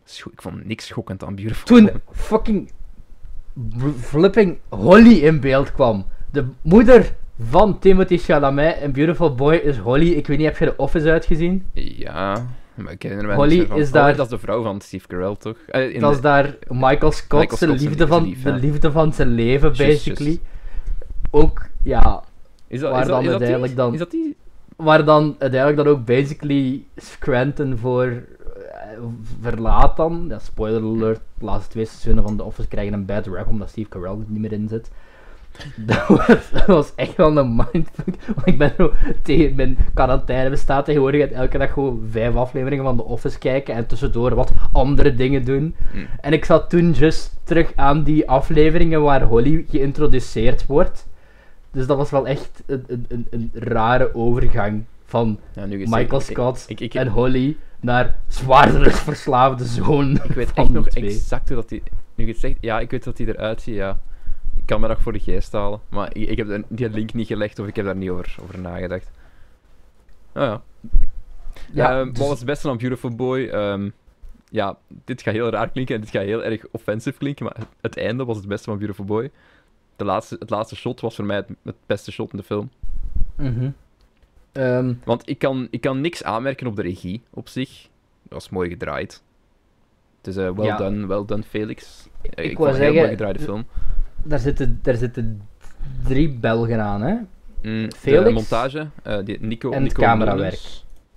Scho- 0.04 0.30
Ik 0.34 0.42
vond 0.42 0.66
niks 0.66 0.86
schokkend 0.86 1.24
aan 1.24 1.36
Beautiful 1.36 1.66
Toen 1.66 1.86
Boy. 1.86 2.02
fucking 2.12 2.72
bl- 3.54 3.88
flipping 4.00 4.58
Holly 4.70 5.14
in 5.20 5.40
beeld 5.40 5.72
kwam. 5.72 6.06
De 6.32 6.46
moeder 6.62 7.16
van 7.40 7.80
Timothy 7.80 8.18
Chalamet 8.18 8.78
in 8.82 8.92
Beautiful 8.92 9.36
Boy 9.36 9.56
is 9.56 9.78
Holly. 9.78 10.10
Ik 10.12 10.28
weet 10.28 10.38
niet, 10.38 10.46
heb 10.48 10.58
je 10.58 10.66
de 10.66 10.74
Office 10.78 11.12
uitgezien? 11.12 11.66
Ja, 11.74 12.46
maar 12.76 12.92
ik 12.92 13.02
herinner 13.02 13.28
me 13.28 13.34
Holly 13.34 13.66
van. 13.68 13.78
is 13.78 13.88
Oh, 13.88 13.94
daar- 13.94 14.16
dat 14.16 14.26
is 14.26 14.32
de 14.32 14.40
vrouw 14.40 14.64
van 14.64 14.82
Steve 14.82 15.08
Carell, 15.08 15.36
toch? 15.36 15.58
Eh, 15.68 15.94
in 15.94 16.00
dat 16.00 16.10
de- 16.10 16.16
is 16.16 16.22
daar 16.22 16.56
Michael 16.68 17.12
Scott, 17.12 17.42
Michael 17.42 17.58
zijn 17.58 17.70
Scott, 17.70 17.82
liefde, 17.90 18.08
van, 18.08 18.24
lief, 18.24 18.44
de 18.44 18.54
liefde 18.54 18.92
van 18.92 19.14
zijn 19.14 19.28
leven, 19.30 19.72
Just, 19.72 19.90
basically. 19.90 20.30
just. 20.30 20.42
Ook, 21.30 21.68
ja, 21.84 22.24
Is 22.68 22.80
dat, 22.80 22.92
waar 22.92 23.02
is 23.02 23.08
dat, 23.08 23.16
dan 23.16 23.24
is 23.24 23.30
dat 23.32 23.40
die? 23.40 23.48
uiteindelijk 23.48 23.76
dan- 23.76 23.94
Is 23.94 24.00
dat 24.00 24.12
die? 24.12 24.36
waar 24.76 25.06
dan 25.06 25.36
uiteindelijk 25.40 25.84
dan 25.84 25.94
ook 25.94 26.06
basically 26.06 26.84
Scranton 26.96 27.78
voor 27.78 28.06
eh, 28.06 29.00
verlaat 29.42 29.98
dan. 29.98 30.26
Ja, 30.30 30.40
spoiler 30.40 30.82
alert, 30.82 31.20
de 31.40 31.46
laatste 31.46 31.70
twee 31.72 31.86
seizoenen 31.86 32.24
van 32.24 32.36
The 32.38 32.44
Office 32.44 32.68
krijgen 32.68 32.94
een 32.94 33.06
bad 33.06 33.28
rap 33.28 33.48
omdat 33.48 33.70
Steve 33.70 33.90
Carell 33.90 34.10
er 34.12 34.18
niet 34.28 34.42
meer 34.42 34.52
in 34.52 34.68
zit. 34.68 34.92
Dat 35.76 36.08
was, 36.08 36.50
dat 36.52 36.66
was 36.66 36.96
echt 36.96 37.16
wel 37.16 37.38
een 37.38 37.56
mindfuck. 37.56 38.16
Want 38.36 38.48
ik 38.48 38.58
ben 38.58 38.74
zo 38.78 38.92
tegen 39.24 39.56
mijn 39.56 39.78
quarantaine 39.94 40.50
bestaat 40.50 40.86
tegenwoordig 40.86 41.22
uit 41.22 41.32
elke 41.32 41.58
dag 41.58 41.74
gewoon 41.74 42.02
vijf 42.12 42.36
afleveringen 42.36 42.84
van 42.86 42.98
The 42.98 43.04
Office 43.04 43.38
kijken 43.40 43.76
en 43.76 43.88
tussendoor 43.88 44.36
wat 44.36 44.54
andere 44.72 45.14
dingen 45.14 45.46
doen. 45.46 45.76
Hm. 45.92 45.98
En 46.22 46.34
ik 46.34 46.46
zat 46.46 46.70
toen 46.70 46.92
just 46.92 47.36
terug 47.44 47.72
aan 47.76 48.04
die 48.04 48.30
afleveringen 48.30 49.02
waar 49.02 49.22
Holly 49.24 49.66
geïntroduceerd 49.70 50.66
wordt. 50.66 51.08
Dus 51.78 51.88
dat 51.88 51.98
was 51.98 52.10
wel 52.10 52.28
echt 52.28 52.64
een, 52.66 52.84
een, 52.88 53.06
een, 53.10 53.28
een 53.30 53.52
rare 53.54 54.16
overgang 54.16 54.84
van 55.06 55.40
Ja, 55.54 55.66
Michael 55.66 56.20
Scott 56.20 56.66
ik- 56.68 56.80
ik- 56.80 56.94
en 56.94 57.08
Holly 57.08 57.58
naar 57.80 58.20
zwaardere 58.28 58.90
verslaafde 58.92 59.66
zoon. 59.66 60.12
Ik 60.24 60.32
weet 60.32 60.48
van 60.52 60.64
echt 60.64 60.74
nog 60.74 60.88
twee. 60.90 61.04
exact 61.04 61.48
hoe 61.48 61.58
dat 61.58 61.70
die... 61.70 61.84
Nu 62.16 62.26
je 62.26 62.32
het 62.32 62.40
zegt, 62.40 62.56
ja, 62.62 62.80
ik 62.80 62.92
weet 62.92 63.04
dat 63.04 63.18
die 63.18 63.28
eruit 63.28 63.62
ziet, 63.62 63.76
ja. 63.76 64.00
Ik 64.56 64.62
kan 64.66 64.82
me 64.82 64.88
dat 64.88 65.00
voor 65.00 65.14
de 65.14 65.20
geest 65.20 65.52
halen. 65.52 65.80
Maar 65.90 66.16
ik, 66.16 66.38
heb 66.38 66.64
die 66.68 66.90
link 66.90 67.14
niet 67.14 67.28
gelegd 67.28 67.60
of 67.60 67.68
ik 67.68 67.76
heb 67.76 67.86
daar 67.86 67.96
niet 67.96 68.10
over, 68.10 68.36
over 68.44 68.60
nagedacht. 68.60 69.12
Oh 70.34 70.42
ja. 70.44 70.62
Ja, 71.74 72.00
Ehm, 72.00 72.10
dus- 72.10 72.20
Wat 72.20 72.28
was 72.28 72.38
het 72.38 72.48
beste 72.48 72.70
aan 72.70 72.78
Beautiful 72.78 73.16
Boy? 73.16 73.48
Ehm, 73.48 73.90
ja, 74.50 74.78
dit 75.06 75.22
gaat 75.22 75.34
heel 75.34 75.50
raar 75.50 75.70
klinken 75.70 75.96
en 75.96 76.02
dit 76.02 76.10
gaat 76.10 76.24
heel 76.24 76.44
erg 76.44 76.66
offensive 76.72 77.18
klinken, 77.18 77.46
maar 77.46 77.56
het, 77.58 77.68
het 77.82 77.98
einde 77.98 78.26
was 78.26 78.38
het 78.38 78.48
beste 78.48 78.70
van 78.70 78.78
Beautiful 78.78 79.06
Boy. 79.06 79.32
De 79.98 80.06
laatste, 80.06 80.36
het 80.40 80.50
laatste 80.50 80.76
shot 80.76 81.02
was 81.02 81.16
voor 81.16 81.26
mij 81.26 81.36
het, 81.36 81.50
het 81.64 81.76
beste 81.86 82.12
shot 82.12 82.32
in 82.32 82.38
de 82.38 82.44
film. 82.44 82.70
Mhm. 83.36 83.70
Ehm, 84.52 84.94
Want 85.06 85.30
ik 85.30 85.40
kan, 85.40 85.68
ik 85.72 85.82
kan 85.82 86.02
niks 86.02 86.24
aanmerken 86.24 86.68
op 86.68 86.76
de 86.76 86.82
regie 86.82 87.22
op 87.30 87.48
zich. 87.48 87.82
Dat 88.24 88.34
was 88.34 88.50
mooi 88.50 88.70
gedraaid. 88.70 89.24
Het 90.18 90.28
is 90.28 90.38
eh, 90.38 90.52
well 90.52 90.66
Ja. 90.66 90.78
done, 90.78 91.08
well 91.08 91.24
done, 91.26 91.44
Felix. 91.44 92.08
Eh, 92.22 92.46
ik 92.46 92.52
ik 92.52 92.58
wou 92.58 92.70
het 92.70 92.78
een 92.78 92.84
heel 92.84 92.94
mooi 92.94 93.08
zeggen, 93.08 93.10
gedraaide 93.10 93.40
film. 93.40 93.66
daar, 94.24 94.40
zitten, 94.40 94.80
daar 94.82 94.96
zitten 94.96 95.42
drie 96.04 96.30
Belgen 96.34 96.82
aan, 96.82 97.02
hè? 97.02 97.14
Mm, 97.62 97.92
Felix? 97.92 98.24
De 98.24 98.32
montage, 98.32 98.88
eh, 99.04 99.18
die 99.24 99.40
Nico, 99.40 99.68
En 99.72 99.74
het 99.76 99.84
Nico 99.84 100.02
camerawerk. 100.02 100.60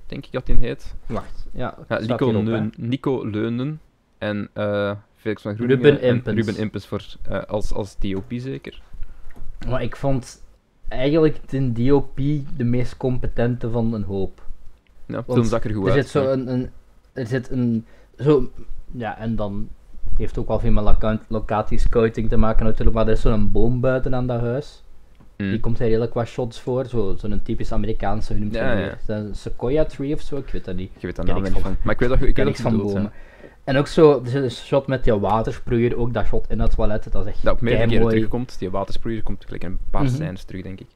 Denk 0.06 0.26
ik 0.26 0.32
dat 0.32 0.46
die 0.46 0.56
heet. 0.56 0.94
Wacht, 1.06 1.46
ja. 1.52 1.74
Nico, 2.00 2.26
hierop, 2.26 2.44
hè. 2.44 2.50
Leun, 2.50 2.72
Nico 2.76 3.24
Leunen 3.26 3.80
en 4.18 4.48
eh, 4.52 4.92
Felix 5.20 5.42
van 5.42 5.54
Groeningen. 5.54 5.82
Ruben 5.84 6.00
en 6.00 6.14
Impens. 6.14 6.36
Ruben 6.46 6.56
Impens 6.62 6.86
voor, 6.86 7.02
eh, 7.28 7.42
als, 7.42 7.72
als 7.72 7.96
DOP 7.98 8.24
zeker. 8.36 8.82
Maar 9.68 9.82
ik 9.82 9.96
vond 9.96 10.42
eigenlijk 10.88 11.48
de 11.50 11.72
DOP 11.72 12.16
de 12.56 12.64
meest 12.64 12.96
competente 12.96 13.70
van 13.70 13.94
een 13.94 14.02
hoop. 14.02 14.42
Ja, 15.06 15.22
film 15.22 15.44
zag 15.44 15.64
er 15.64 15.74
goed 15.74 15.86
er 15.86 15.92
uit. 15.92 16.02
zit 16.02 16.08
zo 16.10 16.30
een, 16.32 16.48
een, 16.52 16.70
er 17.12 17.26
zit 17.26 17.50
een, 17.50 17.84
zo, 18.18 18.50
ja, 18.92 19.18
en 19.18 19.36
dan 19.36 19.68
heeft 20.16 20.38
ook 20.38 20.48
wel 20.48 20.58
veel 20.58 20.72
met 20.72 20.84
loca- 20.84 21.20
locatiescouting 21.28 22.28
te 22.28 22.36
maken 22.36 22.64
natuurlijk, 22.66 22.96
maar 22.96 23.06
er 23.06 23.12
is 23.12 23.20
zo'n 23.20 23.52
boom 23.52 23.80
buiten 23.80 24.14
aan 24.14 24.26
dat 24.26 24.40
huis. 24.40 24.82
Mm. 25.36 25.50
Die 25.50 25.60
komt 25.60 25.78
er 25.80 25.86
redelijk 25.86 26.14
wat 26.14 26.26
shots 26.26 26.60
voor. 26.60 26.84
Zo- 26.86 27.14
Zo'n 27.18 27.40
typisch 27.42 27.72
Amerikaanse, 27.72 28.32
hoe 28.32 28.42
noemt 28.42 28.54
Ja, 28.54 28.74
dat 28.74 28.98
dat 29.06 29.18
een 29.18 29.34
Sequoia 29.34 29.84
tree 29.84 30.14
of 30.14 30.20
zo? 30.20 30.36
Ik 30.36 30.48
weet 30.48 30.64
dat 30.64 30.76
niet. 30.76 30.90
Je 30.98 31.06
weet 31.06 31.16
naam 31.26 31.44
ik 31.44 31.52
niet 31.52 31.62
van-. 31.62 31.76
Maar 31.82 31.94
ik 31.94 32.00
weet 32.00 32.08
dat, 32.08 32.20
ik 32.20 32.28
Ik 32.28 32.36
weet 32.36 32.36
dat 32.36 32.44
niks 32.46 32.60
van 32.60 32.76
bomen. 32.76 33.12
En 33.64 33.76
ook 33.76 33.86
zo, 33.86 34.20
er 34.24 34.30
zit 34.30 34.42
een 34.42 34.50
shot 34.50 34.86
met 34.86 35.04
die 35.04 35.12
watersproeier, 35.14 35.96
ook 35.98 36.12
dat 36.12 36.26
shot 36.26 36.46
in 36.50 36.58
dat 36.58 36.74
toilet, 36.74 37.12
dat 37.12 37.26
is 37.26 37.32
echt 37.32 37.44
Dat 37.44 37.54
ook 37.54 37.60
meerdere 37.60 37.88
keren 37.88 38.08
terugkomt. 38.08 38.58
Die 38.58 38.70
watersproeier 38.70 39.22
komt 39.22 39.44
gelijk 39.44 39.62
een 39.62 39.78
paar 39.90 40.02
Mhm. 40.02 40.12
scènes 40.14 40.44
terug, 40.44 40.62
denk 40.62 40.80
ik. 40.80 40.86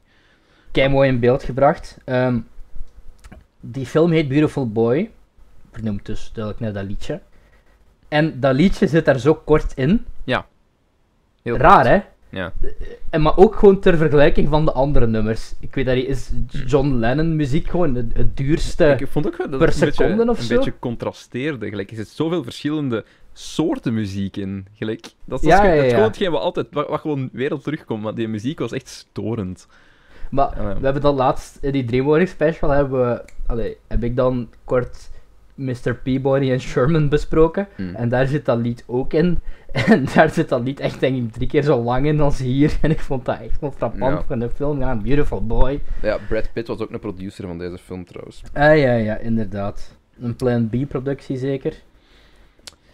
mooi 0.89 1.09
in 1.09 1.19
beeld 1.19 1.43
gebracht. 1.43 1.97
Ehm, 2.05 2.39
die 3.59 3.85
film 3.85 4.11
heet 4.11 4.27
Beautiful 4.27 4.71
Boy, 4.71 5.11
vernoemd 5.71 6.05
dus 6.05 6.31
duidelijk 6.33 6.63
naar 6.63 6.73
dat 6.73 6.83
liedje. 6.89 7.21
En 8.07 8.39
dat 8.39 8.55
liedje 8.55 8.87
zit 8.87 9.05
daar 9.05 9.19
zo 9.19 9.33
kort 9.35 9.73
in. 9.75 10.05
Heel 11.41 11.57
Raar, 11.57 11.87
hè? 11.87 11.99
Ja. 12.29 12.53
En 13.09 13.21
maar 13.21 13.37
ook 13.37 13.55
gewoon 13.55 13.79
ter 13.79 13.97
vergelijking 13.97 14.49
van 14.49 14.65
de 14.65 14.71
andere 14.71 15.07
nummers. 15.07 15.53
Ik 15.59 15.75
weet 15.75 15.85
dat 15.85 15.95
is 15.95 16.31
John 16.65 16.93
Lennon 16.93 17.35
muziek 17.35 17.69
gewoon 17.69 17.95
het, 17.95 18.13
het 18.13 18.37
duurste... 18.37 18.95
Ik 18.99 19.07
vond 19.07 19.27
ook 19.27 19.37
wel 19.37 19.49
dat 19.49 19.59
per 19.59 19.67
het 19.67 19.81
een 19.81 19.85
beetje, 19.85 20.03
seconde 20.03 20.31
of 20.31 20.37
een 20.37 20.43
zo? 20.43 20.55
beetje 20.55 20.79
contrasteerde. 20.79 21.69
Gelijk, 21.69 21.89
er 21.89 21.95
zit 21.95 22.07
zoveel 22.07 22.43
verschillende 22.43 23.05
soorten 23.33 23.93
muziek 23.93 24.37
in. 24.37 24.67
Gelijk, 24.73 25.07
dat 25.25 25.41
is, 25.41 25.47
Ja, 25.47 25.75
dat 25.75 25.83
ja, 25.83 25.89
gewoon 25.89 26.03
hetgeen 26.03 26.31
wat 26.31 26.41
altijd, 26.41 26.67
wat, 26.71 26.87
wat 26.87 26.99
gewoon 26.99 27.29
wereld 27.31 27.63
terugkomt. 27.63 28.03
Maar 28.03 28.15
die 28.15 28.27
muziek 28.27 28.59
was 28.59 28.71
echt 28.71 28.87
storend. 28.87 29.67
Maar 30.29 30.49
we 30.79 30.83
hebben 30.83 31.01
dat 31.01 31.15
laatst, 31.15 31.57
in 31.61 31.71
die 31.71 31.85
Dreamworks 31.85 32.31
special, 32.31 32.69
hebben 32.69 32.99
we, 32.99 33.23
allee, 33.45 33.77
heb 33.87 34.03
ik 34.03 34.15
dan 34.15 34.49
kort 34.63 35.09
Mr. 35.55 35.95
Peabody 36.03 36.51
en 36.51 36.59
Sherman 36.61 37.09
besproken. 37.09 37.67
Mm. 37.77 37.95
En 37.95 38.09
daar 38.09 38.27
zit 38.27 38.45
dat 38.45 38.57
lied 38.57 38.83
ook 38.87 39.13
in. 39.13 39.39
En 39.87 40.05
daar 40.15 40.29
zit 40.29 40.49
dat 40.49 40.61
lied 40.63 40.79
echt, 40.79 40.99
denk 40.99 41.17
ik, 41.17 41.31
drie 41.31 41.47
keer 41.47 41.63
zo 41.63 41.81
lang 41.83 42.05
in 42.05 42.19
als 42.19 42.39
hier. 42.39 42.77
En 42.81 42.91
ik 42.91 42.99
vond 42.99 43.25
dat 43.25 43.39
echt 43.39 43.59
wel 43.59 43.71
frappant 43.71 44.13
Ja. 44.19 44.23
van 44.27 44.39
de 44.39 44.49
film. 44.49 44.79
Ja, 44.79 44.95
Beautiful 44.95 45.45
Boy. 45.45 45.81
Ja, 46.01 46.17
Brad 46.29 46.49
Pitt 46.53 46.67
was 46.67 46.79
ook 46.79 46.91
een 46.91 46.99
producer 46.99 47.47
van 47.47 47.57
deze 47.57 47.77
film 47.77 48.05
trouwens. 48.05 48.41
Ah 48.53 48.77
ja, 48.77 48.93
ja, 48.93 49.17
inderdaad. 49.17 49.95
Een 50.19 50.35
Plan 50.35 50.69
B-productie 50.69 51.37
zeker. 51.37 51.73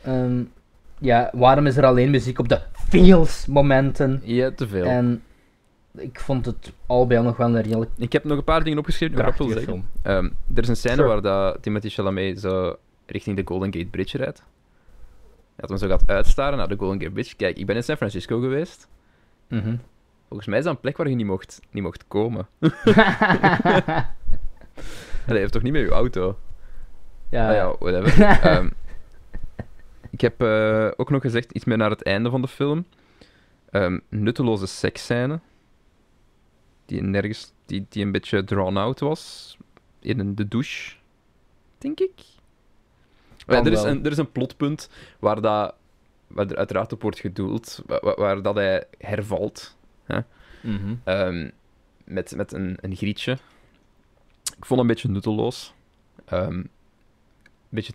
Ehm, 0.03 0.43
ja, 0.99 1.30
waarom 1.34 1.66
is 1.66 1.78
er 1.78 1.86
alleen 1.86 2.09
muziek 2.09 2.39
op 2.39 2.49
de 2.49 2.59
feels 2.89 3.45
momenten? 3.45 4.22
Ja, 4.24 4.51
te 4.51 4.68
veel. 4.68 4.86
En 4.86 5.24
ik 5.98 6.20
vond 6.20 6.46
het 6.46 6.72
al 6.86 7.08
bij 7.08 7.18
al 7.18 7.24
nog 7.24 7.38
wel 7.38 7.48
een 7.56 7.62
redelijk 7.62 7.92
Ik 7.98 8.14
heb 8.14 8.24
nog 8.24 8.38
een 8.38 8.44
paar 8.44 8.64
dingen 8.64 8.80
opgeschreven. 8.80 9.16
die 9.16 9.26
ik 9.26 9.36
wil 9.38 9.50
zeggen. 9.50 9.89
Ehm, 10.02 10.26
er 10.56 10.62
is 10.64 10.68
een 10.68 10.76
scène 10.76 10.96
Sure. 10.96 11.08
waar 11.08 11.22
dat 11.22 11.62
Timothy 11.64 11.89
Chalamet 11.89 12.39
zo 12.39 12.76
richting 13.06 13.36
de 13.38 13.42
Golden 13.46 13.74
Gate 13.74 13.86
Bridge 13.86 14.18
rijdt. 14.18 14.44
Dat 15.56 15.70
hem 15.70 15.78
zo 15.78 15.88
gaat 15.88 16.04
uitstaren 16.08 16.58
naar 16.58 16.68
de 16.68 16.76
Golden 16.78 17.00
Gate 17.00 17.12
Bridge. 17.14 17.36
Kijk, 17.36 17.58
ik 17.58 17.66
ben 17.66 17.76
in 17.76 17.84
San 17.84 17.96
Francisco 17.98 18.39
geweest. 18.39 18.88
Mhm. 19.48 19.76
Volgens 20.28 20.50
mij 20.50 20.58
is 20.60 20.64
dat 20.66 20.74
een 20.74 20.80
plek 20.80 20.98
waar 20.98 21.10
je 21.10 21.16
niet 21.16 21.26
mocht, 21.26 21.60
niet 21.72 21.84
mocht 21.84 22.08
komen. 22.08 22.48
Allee, 25.26 25.36
je 25.36 25.39
hebt 25.39 25.52
toch 25.52 25.62
niet 25.62 25.74
met 25.74 25.82
je 25.82 25.89
auto? 25.89 26.38
ja, 27.30 27.48
Ah 27.50 27.56
ja, 27.56 27.76
whatever. 27.80 28.22
Ehm, 28.50 28.70
ik 30.10 30.22
heb 30.22 30.42
eh, 30.42 30.88
ook 30.98 31.10
nog 31.10 31.22
gezegd 31.22 31.52
iets 31.52 31.66
meer 31.66 31.78
naar 31.78 31.89
het 31.89 32.04
einde 32.04 32.30
van 32.30 32.42
de 32.42 32.48
film. 32.48 32.86
Ehm, 33.70 34.00
nutteloze 34.10 34.68
seksscène. 34.68 35.39
Die 36.92 37.02
nergens, 37.02 37.54
die, 37.66 37.86
die 37.89 38.06
een 38.06 38.12
beetje 38.12 38.44
drawn 38.44 38.78
out 38.78 39.00
was. 39.00 39.58
In 40.00 40.36
de 40.36 40.48
douche, 40.48 40.96
denk 41.78 42.00
ik. 42.00 42.12
Ja, 43.48 43.64
er, 43.64 43.72
is 43.72 43.84
een, 43.84 44.06
er 44.06 44.12
is 44.12 44.18
een 44.18 44.32
plotpunt 44.32 44.89
waar, 45.20 45.42
dat, 45.42 45.74
waar 46.28 46.48
er 46.48 46.58
uiteraard 46.58 46.94
op 46.94 47.02
wordt 47.02 47.20
gedoeld, 47.20 47.84
waar, 48.02 48.42
dat 48.42 48.56
hij 48.56 48.84
hervalt. 48.98 49.78
Mhm. 50.62 50.96
Ehm, 51.04 51.50
met, 52.04 52.36
met 52.36 52.54
een, 52.54 52.78
een 52.82 52.96
grietje. 52.96 53.32
Ik 54.58 54.66
vond 54.66 54.70
het 54.70 54.80
een 54.80 54.88
beetje 54.88 55.10
nutteloos. 55.10 55.74
Ehm, 56.26 56.54
een 56.54 56.70
beetje 57.70 57.94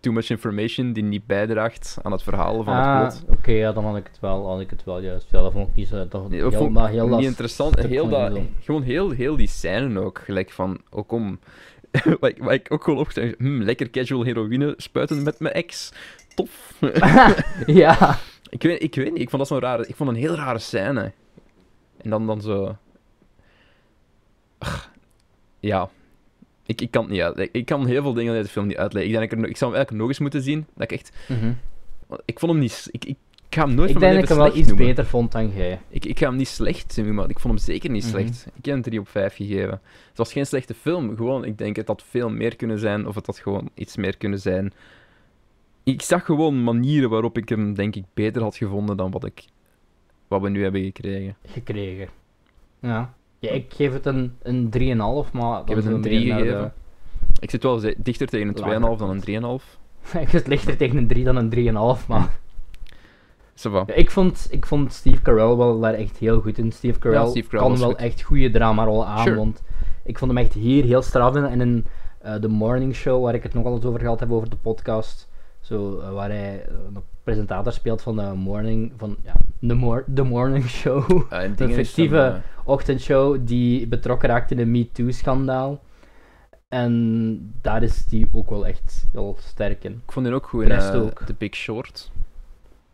too 0.00 0.12
much 0.12 0.30
information 0.30 0.92
die 0.92 1.02
niet 1.02 1.26
bijdraagt 1.26 1.98
aan 2.02 2.12
het 2.12 2.22
verhaal 2.22 2.62
van 2.62 2.74
Ah, 2.74 3.04
het 3.04 3.22
plot. 3.26 3.38
Oké, 3.38 3.50
ja, 3.50 3.72
dan 3.72 3.84
had 3.84 3.96
ik 3.96 4.06
het 4.06 4.20
wel, 4.20 4.48
had 4.48 4.60
ik 4.60 4.70
het 4.70 4.84
wel 4.84 5.00
juist. 5.00 5.30
Ja, 5.30 5.42
dat 5.42 5.52
vond 5.52 5.68
ik 5.68 5.74
niet 5.74 5.88
zo. 5.88 6.08
Dat, 6.08 6.30
Nee, 6.30 6.40
dat 6.40 6.52
heel, 6.52 6.68
maar 6.68 6.90
heel 6.90 7.08
niet 7.08 7.24
interessant. 7.24 7.78
Heel 7.78 8.08
dat, 8.08 8.38
gewoon 8.60 8.82
heel, 8.82 9.10
heel 9.10 9.36
die 9.36 9.48
scène 9.48 10.00
ook. 10.00 10.18
Gelijk 10.18 10.50
van, 10.50 10.80
ook 10.90 11.12
om... 11.12 11.38
wat, 12.20 12.30
ik, 12.30 12.42
wat 12.42 12.52
ik 12.52 12.72
ook 12.72 12.84
gewoon 12.84 13.06
hmm, 13.38 13.62
lekker 13.62 13.90
casual 13.90 14.22
heroïne 14.22 14.74
spuiten 14.76 15.22
met 15.22 15.40
mijn 15.40 15.54
ex. 15.54 15.92
Tof. 16.34 16.74
ja. 17.66 18.18
ik, 18.48 18.62
weet, 18.62 18.82
ik 18.82 18.94
weet 18.94 19.12
niet, 19.12 19.22
ik 19.22 19.30
vond 19.30 19.38
dat 19.38 19.50
zo'n 19.50 19.60
rare... 19.60 19.86
Ik 19.86 19.96
vond 19.96 20.10
een 20.10 20.16
heel 20.16 20.34
rare 20.34 20.58
scène. 20.58 21.12
En 22.02 22.10
dan, 22.10 22.26
dan 22.26 22.40
zo... 22.40 22.76
Ja. 25.60 25.88
Ik, 26.66 26.80
ik 26.80 26.90
kan 26.90 27.02
het 27.02 27.10
niet 27.12 27.20
uit. 27.20 27.48
Ik 27.52 27.66
kan 27.66 27.86
heel 27.86 28.02
veel 28.02 28.12
dingen 28.14 28.34
uit 28.34 28.44
de 28.44 28.50
film 28.50 28.66
niet 28.66 28.76
uitleggen. 28.76 29.12
Ik 29.12 29.18
denk 29.18 29.30
dat 29.30 29.38
ik, 29.38 29.44
er, 29.44 29.50
ik 29.50 29.56
zou 29.56 29.70
hem 29.70 29.78
eigenlijk 29.78 30.00
nog 30.00 30.08
eens 30.08 30.18
moeten 30.18 30.42
zien. 30.42 30.66
Dat 30.74 30.90
ik 30.90 30.98
echt... 30.98 31.12
Mhm. 31.28 31.52
Ik 32.24 32.38
vond 32.38 32.52
hem 32.52 32.60
niet... 32.60 32.88
Ik, 32.90 33.04
ik, 33.04 33.16
ik 33.48 33.54
ga 33.62 33.66
hem 33.66 33.74
nooit 33.74 33.88
Ik 33.90 33.92
van 33.98 34.02
denk 34.02 34.14
dat 34.14 34.22
ik 34.22 34.28
hem 34.28 34.38
wel 34.38 34.56
iets 34.56 34.68
noemen. 34.68 34.86
beter 34.86 35.06
vond 35.06 35.32
dan 35.32 35.48
jij. 35.54 35.80
Ik, 35.88 36.04
ik 36.04 36.18
ga 36.18 36.26
hem 36.28 36.36
niet 36.36 36.48
slecht 36.48 36.96
noemen, 36.96 37.14
maar 37.14 37.30
ik 37.30 37.38
vond 37.40 37.54
hem 37.54 37.62
zeker 37.62 37.90
niet 37.90 38.02
Mhm. 38.02 38.10
slecht. 38.12 38.46
Ik 38.46 38.64
heb 38.64 38.74
hem 38.74 38.82
3 38.82 39.00
op 39.00 39.08
5 39.08 39.34
gegeven. 39.36 39.70
Het 40.08 40.16
was 40.16 40.32
geen 40.32 40.46
slechte 40.46 40.74
film, 40.74 41.16
gewoon, 41.16 41.44
ik 41.44 41.58
denk 41.58 41.76
het 41.76 41.88
had 41.88 42.02
veel 42.08 42.30
meer 42.30 42.56
kunnen 42.56 42.78
zijn, 42.78 43.06
of 43.06 43.14
het 43.14 43.26
had 43.26 43.38
gewoon 43.38 43.70
iets 43.74 43.96
meer 43.96 44.16
kunnen 44.16 44.38
zijn. 44.40 44.72
Ik 45.82 46.02
zag 46.02 46.24
gewoon 46.24 46.64
manieren 46.64 47.10
waarop 47.10 47.38
ik 47.38 47.48
hem, 47.48 47.74
denk 47.74 47.96
ik, 47.96 48.04
beter 48.14 48.42
had 48.42 48.56
gevonden 48.56 48.96
dan 48.96 49.10
wat, 49.10 49.24
ik, 49.24 49.44
wat 50.28 50.40
we 50.40 50.48
nu 50.48 50.62
hebben 50.62 50.82
gekregen. 50.82 51.36
Gekregen. 51.46 52.08
Ja. 52.80 53.14
Ja 53.46 53.52
ik 53.52 53.72
geef 53.74 53.92
het 53.92 54.06
een, 54.06 54.36
een 54.42 54.70
3,5, 54.78 55.32
maar... 55.32 55.60
Ik 55.60 55.68
heb 55.68 55.76
het 55.76 55.86
een 55.86 55.92
zo 55.92 56.00
3 56.00 56.18
meer 56.18 56.28
naar 56.28 56.38
de- 56.42 56.48
gegeven. 56.48 56.72
Ik 57.40 57.50
zit 57.50 57.62
wel 57.62 57.80
dichter 57.96 58.26
tegen 58.26 58.48
een 58.48 58.54
2,5 58.94 58.98
dan 58.98 59.10
een 59.10 59.60
3,5. 59.60 59.64
ik 60.24 60.28
zit 60.28 60.46
lichter 60.46 60.76
tegen 60.76 60.96
een 60.96 61.08
3 61.08 61.24
dan 61.24 61.36
een 61.36 61.50
3,5, 62.00 62.06
maar... 62.08 62.28
Ja, 63.62 63.84
ik, 63.94 64.10
vond, 64.10 64.46
ik 64.50 64.66
vond 64.66 64.92
Steve 64.92 65.22
Carell 65.22 65.54
wel 65.56 65.80
daar 65.80 65.94
echt 65.94 66.16
heel 66.18 66.40
goed 66.40 66.58
in. 66.58 66.72
Steve 66.72 66.98
Carell, 66.98 67.26
Steve 67.26 67.48
Carell 67.48 67.66
kan 67.68 67.78
wel 67.78 67.88
goed. 67.88 67.98
echt 67.98 68.22
goede 68.22 68.50
dramarollen 68.50 69.06
aan, 69.06 69.22
Sure. 69.22 69.36
want 69.36 69.62
ik 70.04 70.18
vond 70.18 70.30
hem 70.30 70.40
echt 70.40 70.52
hier 70.52 70.84
heel 70.84 71.02
straf 71.02 71.36
in. 71.36 71.44
En 71.44 71.60
in 71.60 71.84
eh, 72.20 72.34
The 72.34 72.48
Morning 72.48 72.94
Show, 72.94 73.24
waar 73.24 73.34
ik 73.34 73.42
het 73.42 73.54
nogal 73.54 73.74
eens 73.74 73.84
over 73.84 74.00
gehad 74.00 74.20
heb 74.20 74.30
over 74.32 74.50
de 74.50 74.56
podcast, 74.56 75.28
zo, 75.60 75.98
eh, 75.98 76.12
waar 76.12 76.28
hij 76.28 76.64
eh, 76.68 76.74
een 76.94 77.02
presentator 77.22 77.72
speelt 77.72 78.02
van 78.02 78.16
de 78.16 78.32
Morning, 78.34 78.92
van, 78.96 79.16
ja, 79.24 79.32
the, 79.68 79.74
mor 79.74 80.04
the 80.14 80.22
morning 80.22 80.64
Show, 80.68 81.10
Eh, 81.30 81.42
en 81.42 81.50
de 81.50 81.56
dingen 81.56 81.78
is 81.78 81.86
fictieve 81.86 82.18
eh, 82.20 82.34
ochtendshow 82.66 83.36
die 83.46 83.86
betrokken 83.86 84.28
raakt 84.28 84.50
in 84.50 84.58
een 84.58 84.70
MeToo-schandaal. 84.70 85.80
En 86.68 87.54
daar 87.60 87.82
is 87.82 88.04
die 88.06 88.28
ook 88.32 88.50
wel 88.50 88.66
echt 88.66 89.06
heel 89.12 89.36
sterk 89.40 89.84
in. 89.84 89.92
ik 90.06 90.12
vond 90.12 90.26
hem 90.26 90.34
ook 90.34 90.46
goed 90.46 90.62
in 90.62 90.70
eh, 90.70 90.94
ook. 91.02 91.22
The 91.22 91.34
Big 91.38 91.54
Short. 91.54 92.10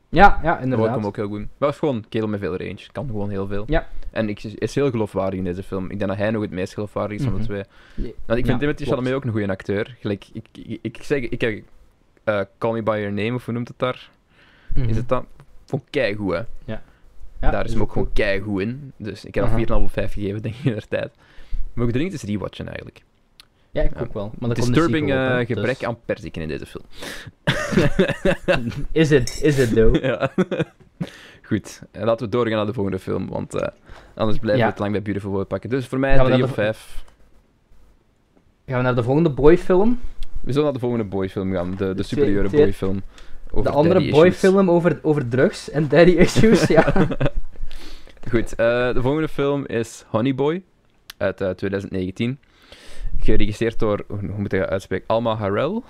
Ja, 0.08 0.40
ja, 0.42 0.52
Dat 0.54 0.62
inderdaad. 0.62 0.94
hem 0.94 1.06
ook 1.06 1.16
heel 1.16 1.28
goed. 1.28 1.38
Maar 1.38 1.46
het 1.58 1.68
is 1.72 1.78
gewoon 1.78 1.94
een 1.94 2.08
kerel 2.08 2.28
met 2.28 2.40
veel 2.40 2.56
range. 2.56 2.86
Kan 2.92 3.06
gewoon 3.06 3.30
heel 3.30 3.46
veel. 3.46 3.64
Ja. 3.66 3.88
En 4.10 4.28
ik, 4.28 4.42
is 4.42 4.74
heel 4.74 4.90
geloofwaardig 4.90 5.38
in 5.38 5.44
deze 5.44 5.62
film. 5.62 5.84
Ik 5.90 5.98
denk 5.98 6.10
dat 6.10 6.18
hij 6.18 6.30
nog 6.30 6.42
het 6.42 6.50
meest 6.50 6.74
geloofwaardig 6.74 7.16
is 7.18 7.22
van 7.24 7.32
Mhm. 7.32 7.40
de 7.40 7.46
twee. 7.48 7.62
Nee, 7.94 8.14
Want 8.26 8.38
ik 8.38 8.46
vind 8.46 8.58
Timothy. 8.60 8.84
Chalamet 8.84 9.12
ook 9.12 9.24
een 9.24 9.30
goede 9.30 9.48
acteur. 9.48 9.96
Gelijk, 10.00 10.24
ik, 10.32 10.46
ik, 10.52 10.78
ik 10.82 11.02
zeg, 11.02 11.20
ik 11.20 11.40
heb 11.40 11.62
eh, 12.24 12.40
Call 12.58 12.72
Me 12.72 12.82
By 12.82 12.90
Your 12.90 13.12
Name, 13.12 13.34
of 13.34 13.44
hoe 13.44 13.54
noemt 13.54 13.68
het 13.68 13.78
daar? 13.78 14.10
Mhm. 14.74 14.88
Is 14.88 14.96
het 14.96 15.08
dat? 15.08 15.24
Vond 15.66 15.82
ik 15.82 15.88
keigoed, 15.90 16.32
hè. 16.32 16.40
Ja, 16.64 16.82
daar 17.50 17.64
is 17.64 17.72
hem 17.72 17.82
ook 17.82 17.92
gewoon 17.92 18.12
keigoed 18.12 18.60
in. 18.60 18.92
Dus 18.96 19.24
ik 19.24 19.34
heb 19.34 19.44
Aha. 19.44 19.56
dat 19.64 19.68
4,5 19.78 19.82
op 19.84 19.92
5 19.92 20.12
gegeven, 20.12 20.42
denk 20.42 20.54
ik, 20.54 20.64
in 20.64 20.74
de 20.74 20.82
tijd. 20.88 21.12
Moet 21.74 21.86
ik 21.86 21.92
dringend 21.92 22.12
eens 22.14 22.22
rewatchen, 22.22 22.66
eigenlijk. 22.66 23.02
Ja, 23.70 23.82
ik 23.82 23.94
Ja. 23.94 24.00
ook 24.00 24.12
wel. 24.14 24.32
Maar 24.38 24.48
dat 24.48 24.58
komt 24.58 24.74
de 24.74 24.80
Disturbing 24.80 25.04
op, 25.10 25.16
eh, 25.18 25.46
gebrek 25.46 25.78
dus- 25.78 25.84
aan 25.84 25.98
perziken 26.04 26.42
in 26.42 26.48
deze 26.48 26.66
film. 26.66 26.84
Is 28.92 29.10
het, 29.10 29.40
is 29.42 29.56
het 29.58 29.74
though? 29.74 30.02
ja. 30.10 30.30
Goed, 31.42 31.82
en 31.90 32.04
laten 32.04 32.26
we 32.26 32.32
doorgaan 32.32 32.56
naar 32.56 32.66
de 32.66 32.72
volgende 32.72 32.98
film, 32.98 33.28
want 33.28 33.54
eh, 33.54 33.68
anders 34.14 34.38
blijven 34.38 34.62
Ja. 34.64 34.68
we 34.68 34.74
te 34.74 34.80
lang 34.80 34.92
bij 34.92 35.02
Beautiful 35.02 35.30
Boy 35.30 35.44
pakken. 35.44 35.70
Dus 35.70 35.86
voor 35.86 35.98
mij 35.98 36.14
Gaan 36.14 36.24
we 36.24 36.30
3 36.30 36.40
naar 36.42 36.50
op 36.50 36.56
de- 36.56 36.62
5. 36.62 37.04
Gaan 38.66 38.76
we 38.76 38.82
naar 38.82 38.94
de 38.94 39.02
volgende 39.02 39.30
boyfilm? 39.30 40.00
We 40.40 40.48
zullen 40.50 40.64
naar 40.64 40.72
de 40.72 40.78
volgende 40.78 41.04
boyfilm 41.04 41.52
gaan, 41.52 41.74
de, 41.76 41.94
de 41.94 42.02
superieure 42.02 42.48
boyfilm. 42.48 43.02
Over 43.52 43.70
de 43.70 43.76
andere 43.76 44.10
boyfilm 44.10 44.70
over, 44.70 44.98
over 45.02 45.28
drugs 45.28 45.70
en 45.70 45.88
daddy 45.88 46.10
issues, 46.10 46.66
ja. 46.66 46.92
Goed, 48.30 48.50
eh, 48.54 48.94
de 48.94 49.00
volgende 49.00 49.28
film 49.28 49.66
is 49.66 50.04
Honey 50.08 50.34
Boy 50.34 50.62
uit 51.16 51.40
eh, 51.40 51.50
2019. 51.50 52.38
Geregisseerd 53.18 53.78
door, 53.78 54.04
hoe 54.08 54.18
moet 54.36 54.52
ik 54.52 54.60
dat 54.60 54.68
uitspreken, 54.68 55.06
Alma 55.08 55.34
Harrell. 55.34 55.80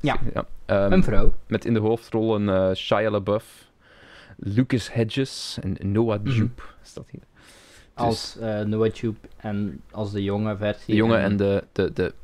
Ja. 0.00 0.16
ehm, 0.66 0.92
Een 0.92 1.02
vrouw. 1.02 1.34
met 1.46 1.64
in 1.64 1.74
de 1.74 1.80
hoofdrollen 1.80 2.48
eh 2.48 2.74
Shia 2.74 3.10
LaBeouf, 3.10 3.68
Lucas 4.36 4.92
Hedges 4.92 5.58
en 5.62 5.92
Noah 5.92 6.20
Mhm. 6.22 6.34
Jupe. 6.34 6.62
Staat 6.82 7.06
hier. 7.10 7.20
Als 7.94 8.36
eh, 8.40 8.60
Noah 8.60 8.90
Tube 8.90 9.18
en 9.36 9.80
als 9.90 10.12
de 10.12 10.22
jonge 10.22 10.56
versie. 10.56 10.84
De 10.86 10.94
jonge 10.94 11.16
en 11.16 11.36
de, 11.36 11.64
de, 11.72 11.92
de 11.92 12.14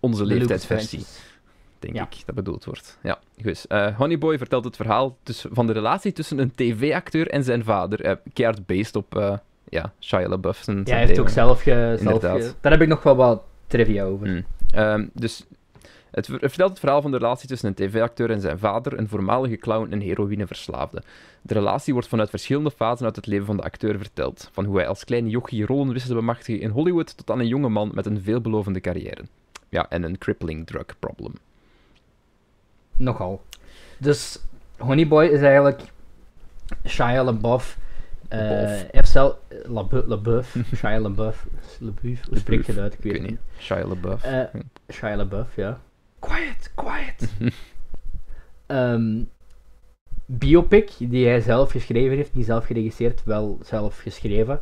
onze 0.00 0.24
leeftijdsversie. 0.24 1.04
Denk 1.80 1.94
Ja. 1.94 2.02
ik, 2.02 2.22
dat 2.26 2.34
bedoeld 2.34 2.64
wordt. 2.64 2.98
Ja, 3.02 3.18
goed. 3.42 3.64
Eh 3.66 3.96
Honey 3.96 4.18
Boy 4.18 4.38
vertelt 4.38 4.64
het 4.64 4.76
verhaal 4.76 5.16
tussen, 5.22 5.50
van 5.52 5.66
de 5.66 5.72
relatie 5.72 6.12
tussen 6.12 6.38
een 6.38 6.52
tv-acteur 6.54 7.28
en 7.28 7.44
zijn 7.44 7.64
vader. 7.64 8.00
eh 8.04 8.16
keihard 8.32 8.66
based 8.66 8.96
op, 8.96 9.16
eh, 9.16 9.36
ja, 9.68 9.92
Shia 10.00 10.28
LaBeouf 10.28 10.56
zijn, 10.64 10.76
Ja, 10.84 10.94
hij 10.96 11.06
heeft 11.06 11.18
ook 11.18 11.28
zelf 11.28 11.62
ge, 11.62 11.96
zelf 12.02 12.20
ge- 12.20 12.54
Daar 12.60 12.72
heb 12.72 12.80
ik 12.82 12.88
nog 12.88 13.02
wel 13.02 13.16
wat 13.16 13.42
trivia 13.66 14.04
over. 14.04 14.26
Mm. 14.28 14.44
Ehm, 14.74 15.06
dus 15.12 15.44
het 16.10 16.26
vertelt 16.26 16.70
het 16.70 16.78
verhaal 16.78 17.02
van 17.02 17.10
de 17.10 17.16
relatie 17.18 17.48
tussen 17.48 17.68
een 17.68 17.74
tv-acteur 17.74 18.30
en 18.30 18.40
zijn 18.40 18.58
vader, 18.58 18.98
een 18.98 19.08
voormalige 19.08 19.56
clown 19.56 19.92
en 19.92 20.00
heroïneverslaafde. 20.00 21.02
De 21.42 21.54
relatie 21.54 21.92
wordt 21.92 22.08
vanuit 22.08 22.30
verschillende 22.30 22.70
fasen 22.70 23.06
uit 23.06 23.16
het 23.16 23.26
leven 23.26 23.46
van 23.46 23.56
de 23.56 23.62
acteur 23.62 23.98
verteld. 23.98 24.48
Van 24.52 24.64
hoe 24.64 24.76
hij 24.76 24.86
als 24.88 25.04
kleine 25.04 25.28
jochie 25.28 25.66
rollen 25.66 25.92
wist 25.92 26.06
te 26.06 26.14
bemachtigen 26.14 26.60
in 26.60 26.70
Hollywood 26.70 27.16
tot 27.16 27.30
aan 27.30 27.38
een 27.38 27.46
jonge 27.46 27.68
man 27.68 27.90
met 27.94 28.06
een 28.06 28.22
veelbelovende 28.22 28.80
carrière. 28.80 29.22
Ja, 29.68 29.86
en 29.88 30.02
een 30.02 30.18
crippling 30.18 30.66
drug 30.66 30.84
problem. 30.98 31.32
Nogal. 33.00 33.42
Dus 33.98 34.38
Honeyboy 34.78 35.24
is 35.24 35.40
eigenlijk 35.42 35.80
Shia 36.86 37.24
LaBeouf. 37.24 37.78
eh 38.28 38.38
LaBeouf. 38.40 38.86
heeft 38.90 39.08
zelf... 39.08 39.36
LaBeouf, 39.64 40.06
LaBeouf, 40.06 40.56
Shia 40.76 40.98
LaBeouf. 41.00 41.46
LaBeouf, 41.78 42.26
hoe 42.28 42.38
spreek 42.38 42.66
je 42.66 42.72
het 42.72 42.80
uit? 42.80 42.92
Ik 42.94 43.00
weet 43.02 43.14
Ik 43.14 43.20
het 43.20 43.30
weet 43.30 43.30
niet. 43.30 43.40
niet. 43.54 43.62
Shia 43.62 43.86
LaBeouf. 43.86 44.22
Eh, 44.24 44.44
Shia 44.92 45.16
LaBeouf, 45.16 45.56
ja. 45.56 45.80
Quiet, 46.18 46.72
quiet. 46.74 47.28
Ehm, 48.66 49.22
biopic 50.26 50.92
die 50.98 51.26
hij 51.26 51.40
zelf 51.40 51.70
geschreven 51.70 52.16
heeft, 52.16 52.34
niet 52.34 52.44
zelf 52.46 52.66
geregisseerd, 52.66 53.24
wel 53.24 53.58
zelf 53.62 53.98
geschreven. 53.98 54.60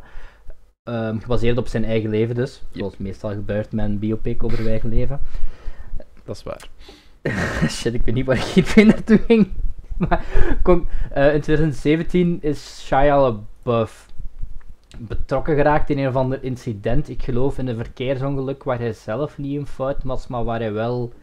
Ehm, 0.83 1.19
gebaseerd 1.19 1.57
op 1.57 1.67
zijn 1.67 1.85
eigen 1.85 2.09
leven 2.09 2.35
dus, 2.35 2.63
zoals 2.71 2.97
meestal 2.97 3.29
gebeurt 3.29 3.71
met 3.71 3.85
een 3.85 3.99
biopic 3.99 4.43
over 4.43 4.57
zijn 4.57 4.69
eigen 4.69 4.89
leven. 4.89 5.19
Dat 6.25 6.35
is 6.35 6.43
waar. 6.43 6.69
Shit, 7.69 7.93
ik 7.93 8.01
weet 8.05 8.15
niet 8.15 8.25
waar 8.25 8.35
ik 8.35 8.41
hiermee 8.43 8.85
naartoe 8.85 9.17
ging. 9.27 9.47
Maar 9.97 10.23
eh, 11.11 11.33
in 11.33 11.41
2017 11.41 12.37
is 12.41 12.83
Shia 12.85 13.21
LaBeouf 13.21 14.05
betrokken 14.97 15.55
geraakt 15.55 15.89
in 15.89 15.97
een 15.97 16.07
of 16.07 16.15
ander 16.15 16.43
incident. 16.43 17.09
Ik 17.09 17.23
geloof 17.23 17.57
in 17.57 17.67
een 17.67 17.75
verkeersongeluk 17.75 18.63
waar 18.63 18.79
hij 18.79 18.93
zelf 18.93 19.37
niet 19.37 19.59
in 19.59 19.65
fout 19.67 20.03
was, 20.03 20.27
maar 20.27 20.43
waar 20.43 20.59
hij 20.59 20.73
wel 20.73 21.13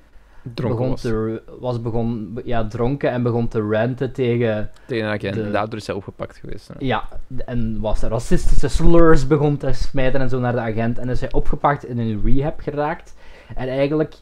Dronken 0.54 0.76
begon 0.78 0.90
was. 0.90 1.00
te, 1.00 1.42
was 1.60 1.82
begon, 1.82 2.40
ja, 2.44 2.66
dronken 2.66 3.10
en 3.10 3.22
begon 3.22 3.48
te 3.48 3.60
ranten 3.60 4.12
tegen, 4.12 4.70
Tegen 4.86 5.08
agent. 5.08 5.34
de- 5.34 5.42
En 5.42 5.52
daardoor 5.52 5.78
is 5.78 5.86
hij 5.86 5.96
opgepakt 5.96 6.36
geweest. 6.36 6.68
hè. 6.68 6.74
ja, 6.78 7.08
en 7.44 7.80
was 7.80 8.00
racistische 8.00 8.68
slurs 8.68 9.26
begon 9.26 9.56
te 9.56 9.72
smijten 9.72 10.20
en 10.20 10.28
zo 10.28 10.38
naar 10.40 10.52
de 10.52 10.60
agent. 10.60 10.98
En 10.98 11.08
is 11.08 11.20
hij 11.20 11.32
opgepakt 11.32 11.84
in 11.84 11.98
een 11.98 12.20
rehab 12.24 12.60
geraakt. 12.60 13.14
En 13.54 13.68
eigenlijk, 13.68 14.14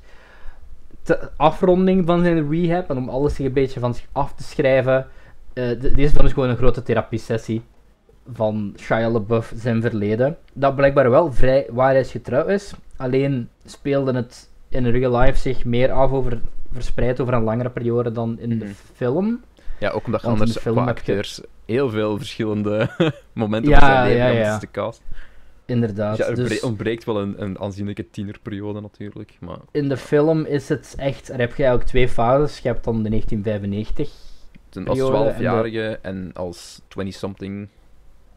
de 1.07 1.28
afronding 1.36 2.07
van 2.07 2.22
zijn 2.22 2.50
rehab, 2.50 2.90
en 2.90 2.96
om 2.96 3.09
alles 3.09 3.34
zich 3.34 3.46
een 3.46 3.52
beetje 3.52 3.80
van 3.80 3.94
zich 3.94 4.07
af 4.12 4.34
te 4.34 4.42
schrijven, 4.42 5.07
eh, 5.52 5.68
de- 5.80 5.92
deze 5.94 6.14
film 6.14 6.26
is 6.26 6.32
gewoon 6.32 6.48
een 6.48 6.57
grote 6.57 6.82
therapiesessie 6.82 7.62
van 8.32 8.74
Shia 8.80 9.11
LaBeouf 9.11 9.52
zijn 9.57 9.80
verleden. 9.82 10.36
Dat 10.52 10.76
blijkbaar 10.76 11.11
wel 11.11 11.32
vrij 11.32 11.66
waarheidsgetrouw 11.70 12.46
is. 12.46 12.72
Alleen 12.96 13.48
speelde 13.64 14.12
het 14.14 14.50
in 14.68 14.86
real 14.86 15.18
life 15.18 15.38
zich 15.38 15.64
meer 15.64 15.92
af 15.92 16.11
over, 16.11 16.40
verspreid 16.72 17.20
over 17.20 17.34
een 17.34 17.42
langere 17.42 17.70
periode 17.70 18.12
dan 18.12 18.38
in 18.38 18.48
de 18.48 18.64
Mhm. 18.64 18.74
film. 18.94 19.40
Ja, 19.78 19.90
ook 19.90 20.07
omdat 20.07 20.20
je 20.20 20.26
in 20.26 20.32
anders 20.32 20.52
de 20.52 20.59
qua 20.61 20.70
je- 20.70 20.74
heel 21.64 21.90
veel 21.90 22.16
verschillende 22.16 22.88
momenten 23.32 23.70
Ja, 23.70 23.78
van 23.78 23.88
zijn 23.88 24.05
leven 24.07 24.26
ja, 24.26 24.28
ja, 24.32 24.59
te 24.59 24.70
cast. 24.70 25.02
Inderdaad. 25.66 26.16
Dus 26.16 26.26
ja, 26.26 26.32
er 26.32 26.36
dus... 26.38 26.58
bre- 26.58 26.66
ontbreekt 26.66 27.04
wel 27.04 27.20
een, 27.20 27.42
een 27.42 27.58
aanzienlijke 27.58 28.10
tienerperiode 28.10 28.80
natuurlijk. 28.80 29.36
Maar 29.40 29.58
in 29.70 29.88
de 29.88 29.96
film 29.96 30.44
is 30.44 30.68
het 30.68 30.94
echt, 30.98 31.28
er 31.28 31.38
heb 31.38 31.50
je 31.54 31.62
eigenlijk 31.62 31.84
twee 31.90 32.08
fases. 32.08 32.58
Je 32.58 32.68
hebt 32.68 32.84
dan 32.84 33.02
de 33.02 33.08
1995. 33.08 34.10
ten- 34.68 34.86
als 34.88 34.98
Periode 34.98 35.16
en 35.16 35.24
de- 35.26 35.32
12-jarige 35.34 35.98
en 36.02 36.30
als 36.34 36.80
20-something. 36.88 37.68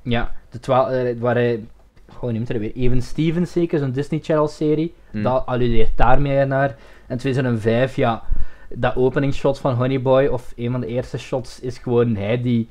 Ja, 0.01 0.35
de 0.49 0.59
eh, 0.73 1.19
waar 1.19 1.35
hij, 1.35 1.63
gewoon 2.09 2.33
noemt 2.33 2.47
hij 2.47 2.59
weer, 2.59 2.73
Even 2.75 3.01
Stevens 3.01 3.51
zeker, 3.51 3.79
zo'n 3.79 3.91
Disney 3.91 4.19
Channel 4.23 4.47
serie. 4.47 4.93
Hm. 5.11 5.21
Dat 5.23 5.45
alludeert 5.45 5.97
daarmee 5.97 6.45
naar. 6.45 6.75
En 7.07 7.17
2005, 7.17 7.95
ja, 7.95 8.23
dat 8.69 8.95
openingsshot 8.95 9.59
van 9.59 9.73
Honeyboy, 9.73 10.25
of 10.27 10.53
een 10.55 10.71
van 10.71 10.79
de 10.81 10.87
eerste 10.87 11.17
shots, 11.17 11.59
is 11.59 11.77
gewoon 11.77 12.15
hij 12.15 12.41
die 12.41 12.69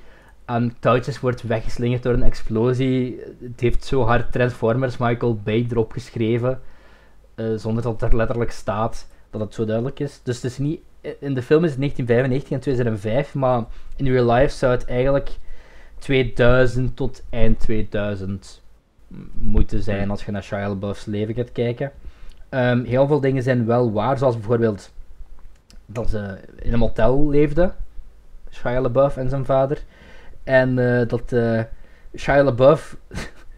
aan 0.48 0.74
touwtjes 0.78 1.20
wordt 1.20 1.42
weggeslingerd 1.42 2.02
door 2.02 2.12
een 2.12 2.22
explosie. 2.22 3.20
Het 3.42 3.60
heeft 3.60 3.84
zo 3.84 4.02
hard 4.02 4.32
Transformers 4.32 4.96
Michael 4.96 5.40
Bay 5.44 5.66
erop 5.70 5.92
geschreven, 5.92 6.60
eh, 7.34 7.46
zonder 7.56 7.82
dat 7.82 8.00
het 8.00 8.10
er 8.10 8.16
letterlijk 8.16 8.50
staat 8.50 9.06
dat 9.30 9.40
het 9.40 9.54
zo 9.54 9.64
duidelijk 9.64 10.00
is. 10.00 10.20
Dus 10.22 10.34
het 10.36 10.44
is 10.44 10.58
niet, 10.58 10.80
in 11.18 11.34
de 11.34 11.42
film 11.42 11.64
is 11.64 11.70
het 11.70 11.78
1995 11.78 12.50
en 12.50 12.60
2005, 12.60 13.34
maar 13.34 13.64
in 13.96 14.06
real 14.06 14.32
life 14.32 14.54
zou 14.56 14.72
het 14.72 14.84
eigenlijk 14.84 15.30
2000 15.98 16.96
tot 16.96 17.22
eind 17.30 17.60
2000 17.60 18.62
m- 19.08 19.16
moeten 19.34 19.82
zijn 19.82 20.00
Hmm. 20.00 20.10
als 20.10 20.24
je 20.24 20.30
naar 20.32 20.42
Shia 20.42 20.68
LaBeouf's 20.68 21.04
leven 21.04 21.34
gaat 21.34 21.52
kijken. 21.52 21.92
Ehm, 22.48 22.84
heel 22.84 23.06
veel 23.06 23.20
dingen 23.20 23.42
zijn 23.42 23.66
wel 23.66 23.92
waar, 23.92 24.18
zoals 24.18 24.34
bijvoorbeeld 24.34 24.92
dat 25.86 26.08
ze 26.10 26.38
in 26.58 26.72
een 26.72 26.78
motel 26.78 27.28
leefden, 27.28 27.74
Shia 28.50 28.80
LaBeouf 28.80 29.16
en 29.16 29.28
zijn 29.28 29.44
vader. 29.44 29.82
En 30.46 30.78
eh, 31.00 31.08
dat 31.08 31.32
eh 31.32 31.60
Shia 32.16 32.42
LaBeouf 32.42 32.96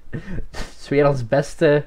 weer 0.88 1.04
als 1.04 1.26
beste 1.26 1.84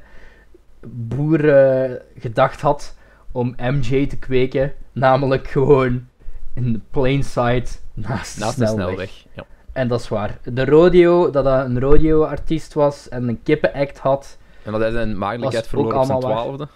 boer 0.87 1.49
eh, 1.49 1.91
gedacht 2.17 2.61
had 2.61 2.97
om 3.31 3.55
MJ 3.57 4.07
te 4.07 4.17
kweken, 4.19 4.73
namelijk 4.91 5.47
gewoon 5.47 6.07
in 6.53 6.73
de 6.73 6.79
plain 6.91 7.23
sight 7.23 7.83
naast, 7.93 8.39
Naast 8.39 8.57
de 8.57 8.63
de 8.63 8.69
snelweg. 8.71 9.09
snelweg. 9.09 9.25
Ja. 9.33 9.45
En 9.71 9.87
dat 9.87 9.99
is 9.99 10.07
waar. 10.07 10.37
De 10.43 10.65
rodeo, 10.65 11.29
dat 11.29 11.45
hij 11.45 11.63
een 11.65 11.79
rodeo-artiest 11.79 12.73
was 12.73 13.09
en 13.09 13.27
een 13.27 13.43
kippenact 13.43 13.97
had. 13.99 14.37
En 14.63 14.71
dat 14.71 14.81
hij 14.81 14.91
zijn 14.91 15.17
maagdelijkheid 15.17 15.67
verloren 15.67 15.99
op 15.99 16.05
zijn 16.05 16.19
twaalfde. 16.19 16.67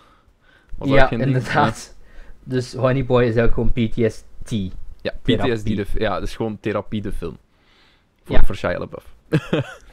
Ja, 0.83 1.09
inderdaad. 1.09 1.95
Dus 2.43 2.73
Honeyboy 2.73 3.23
is 3.23 3.37
ook 3.37 3.53
gewoon 3.53 3.71
PTSD. 3.71 4.51
Ja. 5.01 5.13
PTSD, 5.21 5.65
de, 5.65 5.85
ja, 5.93 6.13
dat 6.13 6.23
is 6.27 6.35
gewoon 6.35 6.57
therapie, 6.59 7.01
de 7.01 7.11
film. 7.11 7.37
Voor, 8.25 8.35
Ja. 8.35 8.41
voor 8.45 8.55
Shia 8.55 8.77
LaBeouf. 8.79 9.15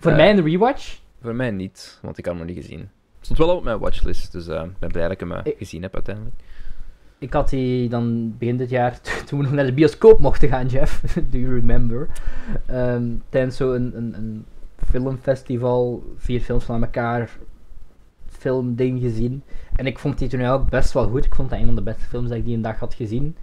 Voor 0.00 0.10
Eh, 0.10 0.16
mij 0.16 0.30
een 0.30 0.42
rewatch. 0.44 1.00
Voor 1.20 1.34
mij 1.34 1.50
niet, 1.50 1.98
want 2.02 2.18
ik 2.18 2.24
had 2.26 2.34
hem 2.36 2.46
nog 2.46 2.54
niet 2.54 2.64
gezien. 2.64 2.78
Het 2.80 2.90
stond 3.30 3.38
wel 3.38 3.56
op 3.56 3.64
mijn 3.64 3.78
watchlist, 3.78 4.32
dus 4.32 4.46
eh, 4.48 4.62
ik 4.62 4.78
ben 4.78 4.88
blij 4.92 5.02
dat 5.02 5.12
ik 5.12 5.20
hem 5.20 5.32
eh, 5.32 5.40
Ik- 5.44 5.58
gezien 5.58 5.82
heb 5.82 5.94
uiteindelijk. 5.94 6.34
Ik 7.18 7.32
had 7.32 7.48
die 7.48 7.88
dan 7.88 8.34
begin 8.38 8.56
dit 8.56 8.70
jaar, 8.70 9.00
toen 9.26 9.38
we 9.38 9.44
nog 9.44 9.52
naar 9.54 9.64
de 9.66 9.72
bioscoop 9.72 10.18
mochten 10.18 10.48
gaan, 10.48 10.66
Jeff. 10.66 11.00
Do 11.30 11.38
you 11.38 11.54
remember? 11.54 12.08
Ehm, 12.66 13.04
tijdens 13.28 13.56
zo'n 13.56 13.74
een, 13.74 13.96
een, 13.96 14.14
een 14.14 14.44
filmfestival, 14.90 16.02
vier 16.16 16.40
films 16.40 16.64
van 16.64 16.82
elkaar, 16.82 17.30
filmding 18.26 19.00
gezien. 19.00 19.42
En 19.76 19.86
ik 19.86 19.98
vond 19.98 20.18
die 20.18 20.28
toen 20.28 20.44
ook 20.44 20.70
best 20.70 20.92
wel 20.92 21.08
goed. 21.08 21.24
Ik 21.24 21.34
vond 21.34 21.50
dat 21.50 21.58
een 21.58 21.64
van 21.66 21.74
de 21.74 21.82
beste 21.82 22.02
films 22.04 22.28
dat 22.28 22.38
ik 22.38 22.44
die 22.44 22.54
een 22.56 22.62
dag 22.62 22.78
had 22.78 22.94
gezien. 22.94 23.36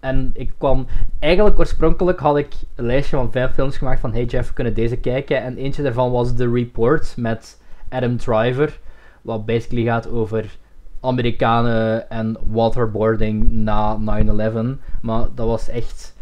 En 0.00 0.30
ik 0.34 0.52
kwam... 0.58 0.86
Eigenlijk 1.18 1.58
oorspronkelijk 1.58 2.18
had 2.18 2.36
ik 2.36 2.54
een 2.74 2.86
lijstje 2.86 3.16
van 3.16 3.32
vijf 3.32 3.52
films 3.52 3.76
gemaakt 3.76 4.00
van 4.00 4.12
hey 4.12 4.24
Jeff, 4.24 4.48
we 4.48 4.54
kunnen 4.54 4.74
deze 4.74 4.96
kijken. 4.96 5.42
En 5.42 5.56
eentje 5.56 5.82
daarvan 5.82 6.10
was 6.10 6.34
The 6.34 6.50
Report 6.50 7.14
met 7.16 7.60
Adam 7.88 8.16
Driver. 8.16 8.78
Wat 9.22 9.46
basically 9.46 9.84
gaat 9.84 10.08
over 10.08 10.56
Amerikanen 11.00 12.10
en 12.10 12.36
waterboarding 12.46 13.50
na 13.50 13.98
9-11. 13.98 14.78
Maar 15.02 15.26
dat 15.34 15.46
was 15.46 15.68
echt... 15.68 16.16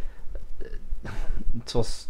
Het 1.58 1.72
was 1.72 2.08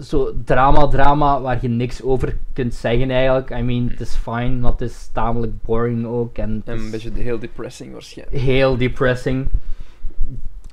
zo 0.00 0.32
drama, 0.44 0.86
drama, 0.86 1.40
waar 1.40 1.58
je 1.60 1.68
niks 1.68 2.02
over 2.02 2.36
kunt 2.52 2.74
zeggen 2.74 3.10
eigenlijk. 3.10 3.50
I 3.50 3.62
mean, 3.62 3.88
het 3.88 4.00
is 4.00 4.14
fine, 4.14 4.50
maar 4.50 4.70
het 4.70 4.80
is 4.80 5.10
tamelijk 5.12 5.62
boring 5.62 6.06
ook. 6.06 6.38
En 6.38 6.62
En 6.64 6.78
een 6.78 6.90
beetje 6.90 7.10
heel 7.14 7.38
depressing 7.38 7.92
waarschijnlijk. 7.92 8.42
heel 8.42 8.76
depressing. 8.76 9.48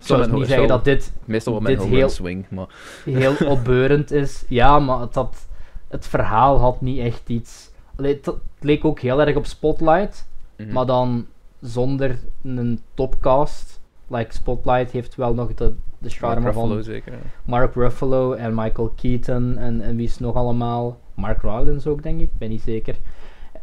Ik 0.02 0.08
zou 0.08 0.20
mijn 0.20 0.34
niet 0.34 0.48
zeggen 0.48 0.68
dat 0.68 0.84
dit 0.84 1.14
Meestal 1.26 1.54
wel 1.54 1.62
mijn 1.62 1.78
dit 1.78 1.88
heel- 1.88 2.10
swing, 2.10 2.46
maar... 2.50 2.66
heel 3.04 3.36
opbeurend 3.56 4.12
is. 4.12 4.46
Ja, 4.48 4.80
maar 4.80 5.00
het, 5.00 5.16
had, 5.16 5.48
het 5.88 6.08
verhaal 6.08 6.60
had 6.60 6.82
niet 6.82 7.00
echt 7.00 7.30
iets... 7.30 7.72
Allee, 7.96 8.16
het, 8.16 8.26
het 8.26 8.36
leek 8.60 8.86
ook 8.86 9.00
heel 9.00 9.22
erg 9.22 9.36
op 9.36 9.46
Spotlight, 9.46 10.30
mhm. 10.58 10.74
maar 10.74 10.86
dan 10.86 11.26
zonder 11.60 12.20
een 12.44 12.82
topcast. 12.94 13.80
Like, 14.08 14.34
Spotlight 14.34 14.92
heeft 14.92 15.16
wel 15.16 15.34
nog 15.34 15.54
de, 15.54 15.74
de 15.98 16.10
charme 16.10 16.42
Mark 16.42 16.54
van 16.54 16.64
Ruffalo 16.64 16.82
zeker. 16.82 17.12
ja. 17.12 17.20
Mark 17.44 17.76
Ruffalo 17.76 18.34
en 18.34 18.56
Michael 18.56 18.94
Keaton 18.96 19.58
en, 19.58 19.82
en 19.82 19.96
wie 19.96 20.06
is 20.06 20.12
het 20.12 20.20
nog 20.20 20.36
allemaal? 20.36 21.00
Mark 21.14 21.42
Rylance 21.42 21.90
ook, 21.90 22.04
denk 22.04 22.22
ik, 22.22 22.30
ben 22.38 22.50
niet 22.50 22.62
zeker. 22.62 22.96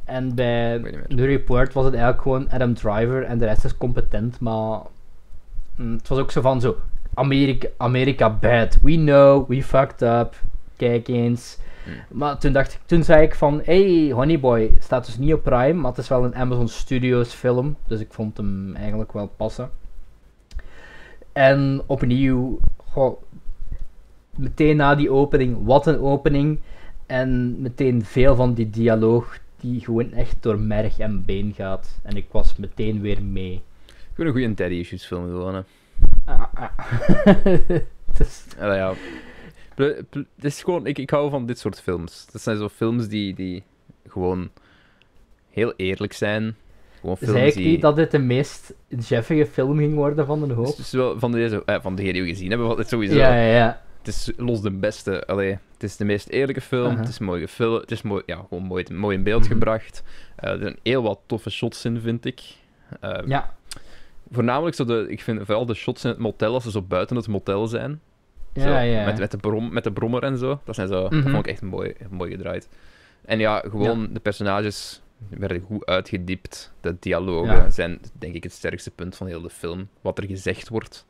En 0.04 0.34
bij. 0.34 0.80
The 1.08 1.24
Report 1.24 1.72
was 1.72 1.84
het 1.84 1.94
eigenlijk 1.94 2.22
gewoon 2.22 2.50
Adam 2.50 2.74
Driver 2.74 3.22
en 3.22 3.38
de 3.38 3.44
rest 3.44 3.64
is 3.64 3.76
competent, 3.76 4.40
maar 4.40 4.80
mm, 5.78 5.92
het 5.92 6.08
was 6.08 6.18
ook 6.18 6.30
zo 6.30 6.40
van 6.40 6.60
zo, 6.60 6.76
Amerika, 7.14 7.68
Amerika 7.76 8.30
bad, 8.30 8.78
we 8.82 8.94
know, 8.94 9.48
we 9.48 9.62
fucked 9.62 10.02
up, 10.02 10.34
kijk 10.76 11.08
eens. 11.08 11.58
Hmm. 11.84 12.18
Maar 12.18 12.38
toen 12.38 12.52
dacht 12.52 12.72
ik, 12.72 12.80
toen 12.86 13.04
zei 13.04 13.22
ik 13.22 13.34
van, 13.34 13.60
hey, 13.64 14.10
Honeyboy 14.12 14.74
staat 14.78 15.06
dus 15.06 15.18
niet 15.18 15.32
op 15.32 15.42
Prime, 15.42 15.72
maar 15.72 15.90
het 15.90 16.00
is 16.00 16.08
wel 16.08 16.24
een 16.24 16.34
Amazon 16.34 16.68
Studios 16.68 17.32
film, 17.32 17.76
dus 17.86 18.00
ik 18.00 18.12
vond 18.12 18.36
hem 18.36 18.76
eigenlijk 18.76 19.12
wel 19.12 19.30
passen. 19.36 19.70
En 21.32 21.82
opnieuw, 21.86 22.58
goh, 22.76 23.22
meteen 24.38 24.76
na 24.76 24.94
die 24.94 25.10
opening, 25.10 25.56
wat 25.64 25.86
een 25.86 26.00
opening. 26.00 26.60
En 27.06 27.60
meteen 27.60 28.04
veel 28.04 28.34
van 28.34 28.54
die 28.54 28.70
dialoog 28.70 29.38
die 29.60 29.80
gewoon 29.80 30.12
echt 30.12 30.36
door 30.40 30.58
merg 30.58 30.98
en 30.98 31.24
been 31.24 31.52
gaat. 31.54 32.00
En 32.02 32.16
ik 32.16 32.26
was 32.30 32.56
meteen 32.56 33.00
weer 33.00 33.22
mee. 33.22 33.62
Gewoon 34.18 34.34
een 34.36 34.38
goede 34.40 34.54
daddy 34.54 34.74
issues 34.74 35.04
film 35.06 35.24
gewoon, 35.24 35.54
hè. 35.54 35.60
Ah, 36.24 36.42
ah. 36.54 36.68
Het 38.10 38.20
is- 38.20 38.44
Ja, 38.58 38.74
ja. 38.74 38.92
Ple- 39.74 40.04
ple- 40.10 40.26
Het 40.36 40.44
is 40.44 40.62
gewoon, 40.62 40.86
ik, 40.86 40.98
ik 40.98 41.10
hou 41.10 41.30
van 41.30 41.46
dit 41.46 41.58
soort 41.58 41.80
films. 41.80 42.26
Dat 42.32 42.42
zijn 42.42 42.56
zo 42.56 42.68
films 42.68 43.08
die, 43.08 43.34
die 43.34 43.62
gewoon 44.08 44.50
heel 45.50 45.72
eerlijk 45.76 46.12
zijn. 46.12 46.56
Gewoon 47.00 47.16
films 47.16 47.32
Zei 47.34 47.46
ik 47.46 47.54
die... 47.54 47.66
niet 47.66 47.80
dat 47.80 47.96
dit 47.96 48.10
de 48.10 48.18
meest 48.18 48.74
jeffige 48.88 49.46
film 49.46 49.78
ging 49.78 49.94
worden 49.94 50.26
van 50.26 50.40
de 50.40 50.46
Het 50.46 50.54
hoop? 50.56 50.66
is 50.66 50.76
dus 50.76 50.90
wel 50.92 51.18
van, 51.18 51.32
deze, 51.32 51.62
eh, 51.64 51.80
van 51.80 51.94
degene 51.94 52.12
die 52.12 52.22
we 52.22 52.28
gezien 52.28 52.48
hebben, 52.50 52.66
wat 52.68 52.78
het 52.78 52.88
sowieso. 52.88 53.16
Ja, 53.16 53.34
ja, 53.34 53.54
ja. 53.56 53.82
Het 53.98 54.06
is 54.06 54.32
los 54.36 54.60
de 54.60 54.70
beste. 54.70 55.26
Allee, 55.26 55.50
het 55.72 55.82
is 55.82 55.96
de 55.96 56.04
meest 56.04 56.28
eerlijke 56.28 56.60
film. 56.60 56.86
Aha. 56.90 56.98
Het 56.98 57.08
is 57.08 57.18
mooi 57.18 57.40
gefilmd. 57.40 57.80
Het 57.80 57.90
is 57.90 58.02
mooi, 58.02 58.22
ja, 58.26 58.44
gewoon 58.48 58.64
mooi, 58.64 58.84
mooi 58.92 59.16
in 59.16 59.22
beeld 59.22 59.42
Mhm. 59.42 59.52
gebracht. 59.52 60.02
Eh, 60.36 60.50
er 60.50 60.58
zijn 60.58 60.76
heel 60.82 61.02
wat 61.02 61.18
toffe 61.26 61.50
shots 61.50 61.84
in, 61.84 62.00
vind 62.00 62.24
ik. 62.24 62.40
Eh, 63.00 63.18
Ja, 63.26 63.54
Voornamelijk 64.30 64.76
zo 64.76 64.84
de, 64.84 65.06
ik 65.08 65.20
vind 65.22 65.40
vooral 65.44 65.66
de 65.66 65.74
shots 65.74 66.04
in 66.04 66.10
het 66.10 66.18
motel, 66.18 66.54
als 66.54 66.62
ze 66.64 66.70
zo 66.70 66.82
buiten 66.82 67.16
het 67.16 67.28
motel 67.28 67.66
zijn. 67.66 68.00
ja, 68.52 68.62
Zo, 68.62 68.68
ja. 68.84 69.04
Met, 69.04 69.18
met, 69.18 69.30
de 69.30 69.36
brom, 69.36 69.72
met 69.72 69.84
de 69.84 69.92
brommer 69.92 70.22
en 70.22 70.38
zo. 70.38 70.60
Dat, 70.64 70.74
zijn 70.74 70.88
zo, 70.88 71.02
dat 71.02 71.10
Mhm. 71.12 71.22
vond 71.30 71.46
ik 71.46 71.52
echt 71.52 71.62
mooi, 71.62 71.94
mooi 72.10 72.30
gedraaid. 72.30 72.68
En 73.24 73.38
ja, 73.38 73.62
gewoon 73.70 74.08
de 74.12 74.20
personages 74.20 75.02
werden 75.28 75.60
goed 75.66 75.86
uitgediept. 75.86 76.72
De 76.80 76.96
dialogen 77.00 77.54
Ja. 77.56 77.70
zijn 77.70 78.00
denk 78.12 78.34
ik 78.34 78.42
het 78.42 78.52
sterkste 78.52 78.90
punt 78.90 79.16
van 79.16 79.26
heel 79.26 79.40
de 79.40 79.50
film. 79.50 79.88
Wat 80.00 80.18
er 80.18 80.24
gezegd 80.24 80.68
wordt. 80.68 81.06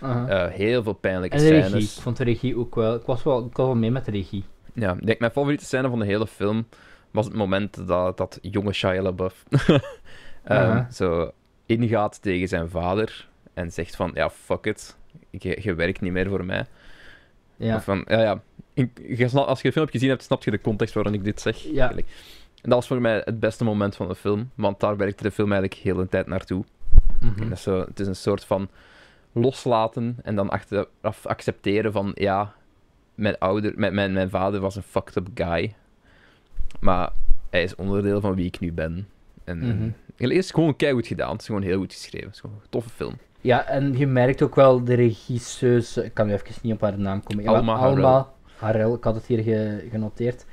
Eh, 0.00 0.46
heel 0.46 0.82
veel 0.82 0.92
pijnlijke 0.92 1.36
en 1.36 1.42
de 1.42 1.48
regie. 1.48 1.68
scènes. 1.68 1.96
Ik 1.96 2.02
vond 2.02 2.16
de 2.16 2.24
regie 2.24 2.56
ook 2.58 2.74
wel... 2.74 2.94
Ik 2.94 3.06
was 3.06 3.22
wel, 3.22 3.38
ik 3.46 3.56
was 3.56 3.66
wel 3.66 3.74
mee 3.76 3.90
met 3.90 4.04
de 4.04 4.10
regie. 4.10 4.44
Ja, 4.72 4.92
ik 4.92 5.06
denk 5.06 5.18
mijn 5.18 5.32
favoriete 5.32 5.64
scène 5.64 5.88
van 5.88 5.98
de 5.98 6.04
hele 6.04 6.26
film 6.26 6.66
was 7.10 7.24
het 7.24 7.34
moment 7.34 7.86
dat, 7.86 8.16
dat 8.16 8.38
jonge 8.42 8.72
Shia 8.72 9.02
LaBeouf 9.02 9.44
Aha. 10.44 10.88
zo 10.92 11.32
ingaat 11.68 12.22
tegen 12.22 12.48
zijn 12.48 12.70
vader 12.70 13.28
en 13.54 13.72
zegt 13.72 13.96
van, 13.96 14.10
ja, 14.14 14.30
fuck 14.30 14.64
it, 14.64 14.96
je, 15.30 15.58
je 15.62 15.74
werkt 15.74 16.00
niet 16.00 16.12
meer 16.12 16.28
voor 16.28 16.44
mij. 16.44 16.66
Ja. 17.56 17.76
Of 17.76 17.84
van, 17.84 18.04
ja, 18.06 18.20
ja. 18.20 18.42
Je 18.74 19.30
als 19.32 19.60
je 19.60 19.66
de 19.66 19.72
film 19.72 19.84
hebt 19.84 19.90
gezien 19.90 20.08
hebt, 20.08 20.22
snap 20.22 20.44
je 20.44 20.50
de 20.50 20.60
context 20.60 20.94
waarin 20.94 21.14
ik 21.14 21.24
dit 21.24 21.40
zeg. 21.40 21.58
Ja. 21.58 21.78
eigenlijk. 21.78 22.08
En 22.54 22.70
dat 22.70 22.72
was 22.78 22.86
voor 22.86 23.00
mij 23.00 23.22
het 23.24 23.40
beste 23.40 23.64
moment 23.64 23.96
van 23.96 24.08
de 24.08 24.14
film, 24.14 24.50
want 24.54 24.80
daar 24.80 24.96
werkte 24.96 25.22
de 25.22 25.30
film 25.30 25.52
eigenlijk 25.52 25.82
heel 25.82 25.96
de 25.96 26.08
tijd 26.08 26.26
naartoe. 26.26 26.64
En 27.20 27.34
dat 27.48 27.58
is 27.58 27.62
zo, 27.62 27.80
het 27.80 28.00
is 28.00 28.06
een 28.06 28.16
soort 28.16 28.44
van 28.44 28.68
loslaten 29.32 30.16
en 30.22 30.34
dan 30.36 30.48
achteraf 30.50 31.26
accepteren 31.26 31.92
van, 31.92 32.10
ja, 32.14 32.54
mijn, 33.14 33.38
ouder, 33.38 33.72
mijn, 33.76 33.94
mijn, 33.94 34.12
mijn 34.12 34.30
vader 34.30 34.60
was 34.60 34.76
een 34.76 34.82
fucked 34.82 35.16
up 35.16 35.28
guy, 35.34 35.74
maar 36.80 37.10
hij 37.50 37.62
is 37.62 37.74
onderdeel 37.74 38.20
van 38.20 38.34
wie 38.34 38.46
ik 38.46 38.60
nu 38.60 38.72
ben. 38.72 39.08
En 39.44 39.58
Mhm. 39.58 39.90
Is 40.18 40.50
gewoon 40.50 40.76
keihard 40.76 41.06
gedaan, 41.06 41.32
het 41.32 41.40
is 41.40 41.46
gewoon 41.46 41.62
heel 41.62 41.78
goed 41.78 41.92
geschreven, 41.92 42.26
het 42.26 42.34
is 42.34 42.40
gewoon 42.40 42.56
een 42.62 42.68
toffe 42.70 42.90
film. 42.90 43.14
Ja, 43.40 43.66
en 43.66 43.98
je 43.98 44.06
merkt 44.06 44.42
ook 44.42 44.54
wel 44.54 44.84
de 44.84 44.94
regisseuse... 44.94 46.04
Ik 46.04 46.14
kan 46.14 46.26
nu 46.26 46.32
even 46.32 46.54
niet 46.62 46.72
op 46.72 46.80
haar 46.80 46.98
naam 46.98 47.22
komen. 47.22 47.46
Alma. 47.46 47.74
Alma 47.74 48.28
ik 48.94 49.04
had 49.04 49.14
het 49.14 49.26
hier 49.26 49.42
ge- 49.42 49.86
genoteerd. 49.90 50.44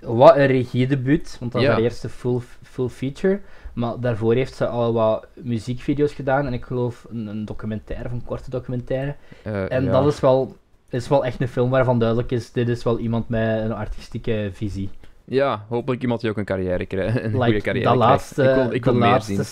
Wat 0.00 0.36
een 0.36 0.46
regiedebuut, 0.46 1.36
want 1.40 1.52
dat 1.52 1.60
is 1.60 1.66
Ja. 1.66 1.72
haar 1.74 1.82
eerste 1.82 2.08
full, 2.08 2.40
full 2.62 2.88
feature. 2.88 3.40
Maar 3.72 4.00
daarvoor 4.00 4.34
heeft 4.34 4.54
ze 4.54 4.66
al 4.66 4.92
wat 4.92 5.26
muziekvideo's 5.34 6.12
gedaan. 6.12 6.46
En 6.46 6.52
ik 6.52 6.64
geloof 6.64 7.06
een, 7.10 7.26
een 7.26 7.44
documentaire, 7.44 8.06
of 8.08 8.12
een 8.12 8.24
korte 8.24 8.50
documentaire. 8.50 9.14
Eh, 9.42 9.72
En 9.72 9.84
ja. 9.84 9.90
dat 9.90 10.06
is 10.12 10.20
wel, 10.20 10.56
is 10.88 11.08
wel 11.08 11.24
echt 11.24 11.40
een 11.40 11.48
film 11.48 11.70
waarvan 11.70 11.98
duidelijk 11.98 12.30
is, 12.30 12.52
dit 12.52 12.68
is 12.68 12.82
wel 12.84 12.98
iemand 12.98 13.28
met 13.28 13.60
een 13.64 13.72
artistieke 13.72 14.50
visie. 14.52 14.90
Ja, 15.28 15.64
hopelijk 15.68 16.02
iemand 16.02 16.20
die 16.20 16.30
ook 16.30 16.36
een 16.36 16.44
carrière 16.44 16.86
krijgt, 16.86 17.16
een 17.22 17.32
goede 17.32 17.60
carrière 17.60 17.62
dat 17.62 17.72
krijgt. 17.72 17.96
laatste, 17.98 18.42
ik 18.42 18.54
wil, 18.54 18.72
ik 18.72 18.84
wil 18.84 18.92
de, 18.92 18.98
meer 18.98 19.08
laatste, 19.08 19.34
zien. 19.34 19.44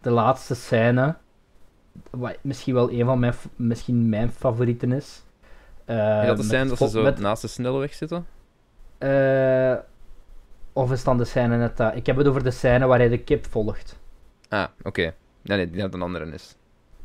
de 0.00 0.10
laatste 0.10 0.54
scène, 0.54 1.14
wat 2.10 2.36
misschien 2.40 2.74
wel 2.74 2.90
een 2.90 3.04
van 3.04 3.18
mijn, 3.18 3.34
misschien 3.56 4.08
mijn 4.08 4.30
favorieten 4.30 4.92
is. 4.92 5.22
Dat 5.84 5.96
de 6.26 6.32
met 6.36 6.44
scène 6.44 6.68
dat 6.68 6.78
ze 6.78 6.88
zo 6.88 7.02
met, 7.02 7.18
naast 7.18 7.42
de 7.42 7.48
snelweg 7.48 7.94
zitten? 7.94 8.26
eh, 8.98 9.74
of 10.72 10.92
is 10.92 11.04
dan 11.04 11.18
de 11.18 11.24
scène 11.24 11.56
net 11.56 11.76
dat? 11.76 11.96
Ik 11.96 12.06
heb 12.06 12.16
het 12.16 12.26
over 12.28 12.42
de 12.44 12.50
scène 12.50 12.86
waar 12.86 12.98
hij 12.98 13.08
de 13.08 13.18
kip 13.18 13.46
volgt. 13.50 13.98
Ah, 14.48 14.64
oké. 14.82 15.00
Nee, 15.42 15.56
nee, 15.56 15.70
die 15.70 15.80
dat 15.80 15.94
een 15.94 16.02
andere 16.02 16.26
is. 16.32 16.56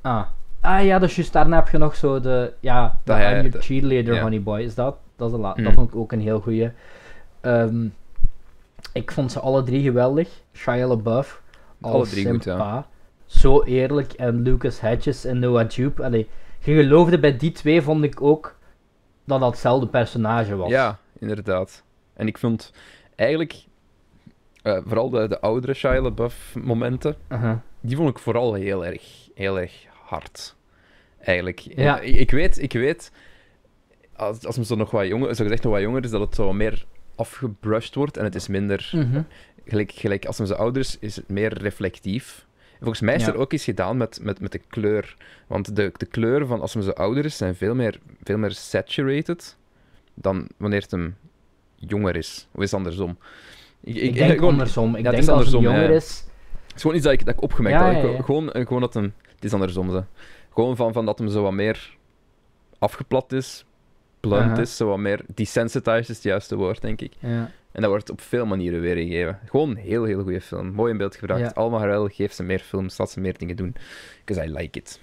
Ah. 0.01 0.23
Ah 0.61 0.83
ja, 0.85 0.99
dus 0.99 1.15
juist 1.15 1.33
daarna 1.33 1.55
heb 1.55 1.67
je 1.69 1.77
nog 1.77 1.95
zo 1.95 2.19
de, 2.19 2.53
ja, 2.59 2.99
de 3.03 3.13
I'm 3.13 3.19
Your 3.19 3.51
de- 3.51 3.61
Cheerleader, 3.61 4.13
ja. 4.13 4.21
Honey 4.21 4.41
Boy. 4.41 4.61
Is 4.61 4.75
dat? 4.75 4.97
Dat, 5.15 5.27
is 5.29 5.35
de 5.35 5.41
la- 5.41 5.53
Mm. 5.57 5.63
dat 5.63 5.73
vond 5.73 5.89
ik 5.89 5.95
ook 5.95 6.11
een 6.11 6.19
heel 6.21 6.39
goeie. 6.39 6.71
Ehm, 7.41 7.87
ik 8.93 9.11
vond 9.11 9.31
ze 9.31 9.39
alle 9.39 9.63
drie 9.63 9.83
geweldig. 9.83 10.29
Shia 10.53 10.87
LaBeouf, 10.87 11.41
Alle 11.81 11.93
als 11.93 12.09
drie 12.09 12.29
goed, 12.29 12.43
ja. 12.43 12.51
Simpa. 12.51 12.87
Zo 13.25 13.63
eerlijk. 13.63 14.13
En 14.13 14.41
Lucas 14.41 14.79
Hedges 14.79 15.25
en 15.25 15.39
Noah 15.39 15.69
Jupe. 15.69 16.03
Allee, 16.03 16.27
je 16.59 16.73
geloofde 16.75 17.19
bij 17.19 17.37
die 17.37 17.51
twee, 17.51 17.81
vond 17.81 18.03
ik 18.03 18.21
ook, 18.21 18.55
dat 19.25 19.39
dat 19.39 19.49
hetzelfde 19.49 19.87
personage 19.87 20.55
was. 20.55 20.69
Ja, 20.69 20.99
inderdaad. 21.19 21.83
En 22.13 22.27
ik 22.27 22.37
vond 22.37 22.71
eigenlijk, 23.15 23.65
eh, 24.61 24.77
vooral 24.85 25.09
de, 25.09 25.27
de 25.27 25.39
oudere 25.41 25.73
Shia 25.73 26.01
LaBeouf 26.01 26.55
momenten, 26.63 27.15
Uh-huh. 27.31 27.55
die 27.81 27.95
vond 27.95 28.09
ik 28.09 28.19
vooral 28.19 28.53
heel 28.53 28.85
erg, 28.85 29.29
heel 29.35 29.59
erg 29.59 29.85
hard. 30.05 30.55
Eigenlijk. 31.19 31.59
Ja. 31.59 31.99
Ik, 31.99 32.15
ik 32.15 32.31
weet, 32.31 32.61
ik 32.61 32.73
weet, 32.73 33.11
als, 34.15 34.45
als 34.45 34.55
hem 34.55 34.63
zo 34.63 34.75
nog 34.75 34.91
wat 34.91 35.07
jonger, 35.07 35.35
zo 35.35 35.43
gezegd 35.43 35.63
nog 35.63 35.73
wat 35.73 35.81
jonger 35.81 36.03
is, 36.03 36.09
dat 36.11 36.21
het 36.21 36.35
zo 36.35 36.53
meer 36.53 36.85
afgebrushed 37.17 37.95
wordt 37.95 38.17
en 38.17 38.23
het 38.23 38.35
is 38.35 38.47
minder, 38.47 38.89
Mhm. 38.93 39.21
gelijk, 39.65 39.91
gelijk 39.91 40.25
als 40.25 40.37
hem 40.37 40.47
zo 40.47 40.53
ouder 40.53 40.81
is, 40.99 41.15
het 41.15 41.29
meer 41.29 41.53
reflectief. 41.57 42.45
En 42.71 42.77
volgens 42.83 43.01
mij 43.01 43.15
is 43.15 43.25
Ja. 43.25 43.27
er 43.33 43.37
ook 43.37 43.53
iets 43.53 43.63
gedaan 43.63 43.97
met, 43.97 44.19
met, 44.21 44.39
met 44.39 44.51
de 44.51 44.61
kleur. 44.67 45.15
Want 45.47 45.75
de, 45.75 45.91
de 45.97 46.05
kleuren 46.05 46.47
van 46.47 46.61
als 46.61 46.73
hem 46.73 46.83
zo 46.83 46.89
ouder 46.91 47.25
is, 47.25 47.37
zijn 47.37 47.55
veel 47.55 47.75
meer, 47.75 47.99
veel 48.23 48.37
meer 48.37 48.51
saturated 48.51 49.57
dan 50.13 50.47
wanneer 50.57 50.81
het 50.81 50.91
hem 50.91 51.15
jonger 51.75 52.15
is. 52.15 52.47
Of 52.51 52.61
is 52.61 52.71
het 52.71 52.79
andersom? 52.79 53.17
Ik, 53.81 53.95
Ik, 53.95 54.13
denk 54.13 54.31
gewoon, 54.33 54.51
andersom. 54.51 54.95
Ik 54.95 55.03
ja, 55.03 55.03
het 55.03 55.11
denk 55.11 55.23
hij 55.23 55.33
andersom, 55.33 55.63
jonger 55.63 55.89
ja. 55.89 55.95
is... 55.95 56.25
Het 56.67 56.75
is 56.75 56.81
gewoon 56.81 56.95
iets 56.95 57.05
dat 57.05 57.13
ik, 57.13 57.25
dat 57.25 57.33
ik 57.35 57.41
opgemerkt 57.41 57.79
had. 57.79 58.25
Gewoon, 58.25 58.49
gewoon 58.53 58.81
dat 58.81 58.93
hem... 58.93 59.13
Het 59.35 59.45
is 59.45 59.53
andersom, 59.53 59.91
ze. 59.91 60.03
Gewoon 60.53 60.75
van, 60.75 60.93
van 60.93 61.05
dat 61.05 61.19
hem 61.19 61.29
zo 61.29 61.41
wat 61.41 61.51
meer 61.51 61.95
afgeplat 62.79 63.31
is, 63.31 63.65
blunt 64.19 64.51
Aha. 64.51 64.61
is, 64.61 64.77
zo 64.77 64.87
wat 64.87 64.97
meer 64.97 65.21
desensitized 65.35 66.09
is 66.09 66.15
het 66.15 66.23
juiste 66.23 66.55
woord, 66.55 66.81
denk 66.81 67.01
ik. 67.01 67.13
Ja. 67.19 67.51
En 67.71 67.81
dat 67.81 67.91
wordt 67.91 68.09
op 68.09 68.21
veel 68.21 68.45
manieren 68.45 68.81
weergegeven. 68.81 69.39
Gewoon 69.45 69.69
een 69.69 69.75
heel, 69.75 70.03
heel 70.03 70.23
goede 70.23 70.41
film. 70.41 70.71
Mooi 70.71 70.91
in 70.91 70.97
beeld 70.97 71.15
gebracht. 71.15 71.39
Ja. 71.41 71.51
Alma 71.53 71.77
Harrell, 71.77 72.09
geef 72.09 72.33
ze 72.33 72.43
meer 72.43 72.59
films, 72.59 72.97
laat 72.97 73.11
ze 73.11 73.19
meer 73.19 73.37
dingen 73.37 73.55
doen. 73.55 73.75
Because 74.25 74.47
I 74.47 74.51
like 74.53 74.79
it. 74.79 74.99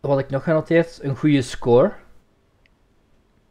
Wat 0.00 0.18
ik 0.18 0.30
nog 0.30 0.42
genoteerd, 0.42 0.98
een 1.02 1.16
goede 1.16 1.42
score. 1.42 1.92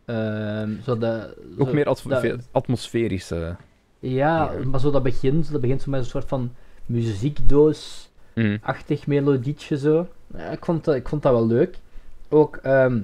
Ehm, 0.06 0.70
zo 0.84 0.98
de, 0.98 1.36
Ook 1.58 1.68
zo- 1.68 1.74
meer 1.74 1.86
dat- 1.86 2.06
atmosferische... 2.52 3.56
Ja, 4.00 4.52
Ja. 4.54 4.66
maar 4.66 4.80
zo 4.80 4.92
dat 4.92 5.04
begint, 5.04 5.52
dat 5.52 5.62
begint 5.62 5.82
zo 5.82 5.92
met 5.92 6.00
een 6.00 6.06
soort 6.06 6.28
van 6.28 6.52
muziekdoos-achtig 6.86 9.06
Mm. 9.08 9.14
melodietje 9.14 9.78
zo. 9.78 10.08
Ja, 10.36 10.46
ik, 10.50 10.66
vond 10.66 10.84
dat, 10.84 10.96
ik 10.96 11.08
vond 11.08 11.24
dat 11.24 11.32
wel 11.32 11.48
leuk. 11.48 11.78
Ook 12.30 12.56
ehm, 12.56 13.00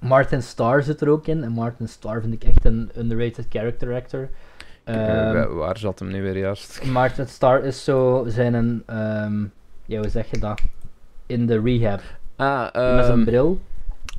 Martin 0.00 0.42
Starr 0.42 0.82
zit 0.82 1.00
er 1.00 1.08
ook 1.08 1.26
in. 1.26 1.42
En 1.44 1.52
Martin 1.52 1.88
Starr 1.88 2.20
vind 2.20 2.32
ik 2.34 2.44
echt 2.44 2.64
een 2.64 2.90
underrated 2.98 3.46
character 3.48 3.94
actor. 3.94 4.28
Eh, 4.84 5.26
Ehm, 5.28 5.34
wa- 5.34 5.48
waar 5.48 5.78
zat 5.78 5.98
hem 5.98 6.08
nu 6.08 6.22
weer 6.22 6.38
juist? 6.38 6.84
Martin 6.92 7.26
Starr 7.26 7.64
is 7.64 7.84
zo 7.84 8.24
zijn 8.28 8.54
een, 8.54 8.82
ehm, 8.86 9.44
ja 9.86 9.98
hoe 10.00 10.08
zeg 10.08 10.30
je 10.30 10.38
dat? 10.38 10.60
In 11.26 11.46
de 11.46 11.60
rehab. 11.64 12.00
Ah, 12.36 12.62
met 12.96 13.04
zijn 13.04 13.18
ehm, 13.18 13.24
bril. 13.24 13.60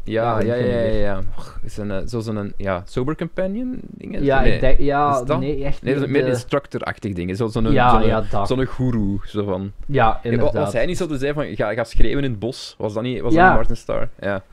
ja, 0.04 0.40
Ja, 0.40 0.56
ja, 0.56 0.66
ja, 0.66 0.80
ja, 0.80 0.92
ja. 1.00 1.22
Is 1.64 1.78
een, 1.78 1.92
eh, 1.92 1.98
zo 2.08 2.20
zo'n 2.20 2.54
ja, 2.58 2.82
sober 2.86 3.16
companion 3.16 3.80
dingen? 3.84 4.24
Ja, 4.24 4.42
nee. 4.42 4.54
ik 4.54 4.60
denk, 4.60 4.80
ja, 4.80 5.24
nee, 5.24 5.64
echt 5.64 5.82
Nee, 5.82 5.94
dat 5.94 6.02
is 6.04 6.08
niet 6.10 6.18
meer 6.18 6.26
de- 6.26 6.32
instructor-achtig 6.32 7.14
dingen. 7.14 7.36
Zo, 7.36 7.48
zo'n 7.48 7.72
Ja, 7.72 7.90
zo'n, 7.90 8.08
ja, 8.08 8.22
dat. 8.30 8.48
zo'n 8.48 8.66
goeroe. 8.66 9.20
Zo 9.24 9.44
van, 9.44 9.72
Ja, 9.86 10.06
Ja, 10.06 10.20
inderdaad. 10.24 10.54
was 10.54 10.74
hij 10.74 10.86
niet 10.86 10.98
zo 10.98 11.08
te 11.08 11.18
zeggen 11.18 11.44
van, 11.44 11.56
ga, 11.56 11.74
ga 11.74 11.84
schreeuwen 11.84 12.24
in 12.24 12.30
het 12.32 12.40
bos? 12.40 12.76
Was 12.78 12.94
dat 12.94 13.04
niet, 13.04 13.22
was 13.22 13.34
Ja. 13.34 13.38
dat 13.40 13.48
niet 13.48 13.58
Martin 13.58 13.76
Starr? 13.76 14.10
Ja. 14.20 14.44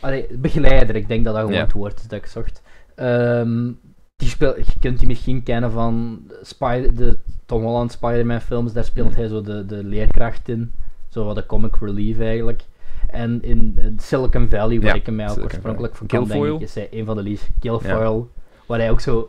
Allee, 0.00 0.26
begeleider, 0.30 0.96
ik 0.96 1.08
denk 1.08 1.24
dat 1.24 1.32
dat 1.34 1.42
gewoon 1.42 1.58
Ja. 1.58 1.64
het 1.64 1.72
woord 1.72 2.00
is 2.00 2.08
dat 2.08 2.18
ik 2.18 2.26
zocht. 2.26 2.62
Ehm, 2.94 3.70
die 4.16 4.28
speel, 4.28 4.56
je 4.56 4.64
kunt 4.80 4.98
die 4.98 5.08
misschien 5.08 5.42
kennen 5.42 5.70
van 5.70 6.20
Spider, 6.42 6.94
de 6.94 7.18
Tom 7.46 7.62
Holland 7.62 7.92
Spider-Man 7.92 8.40
films, 8.40 8.72
daar 8.72 8.84
speelt 8.84 9.08
Mhm. 9.10 9.18
hij 9.18 9.28
zo 9.28 9.40
de, 9.42 9.66
de 9.66 9.84
leerkracht 9.84 10.48
in. 10.48 10.72
Zo 11.08 11.24
wat 11.24 11.34
de 11.34 11.46
comic 11.46 11.76
relief 11.80 12.18
eigenlijk. 12.20 12.62
En 13.06 13.42
in 13.42 13.78
Silicon 14.00 14.48
Valley, 14.48 14.76
waar 14.80 14.86
Ja, 14.88 14.94
ik 14.94 15.06
hem 15.06 15.14
mij 15.14 15.30
ook 15.30 15.38
oorspronkelijk 15.42 15.94
van 15.96 16.06
kan, 16.06 16.24
denk 16.28 16.44
ik, 16.44 16.60
is 16.60 16.74
hij 16.74 16.88
een 16.90 17.04
van 17.04 17.16
de 17.16 17.22
liefst. 17.22 17.48
Guilfoyle, 17.60 18.24
waar 18.66 18.78
hij 18.78 18.90
ook 18.90 19.00
zo... 19.00 19.28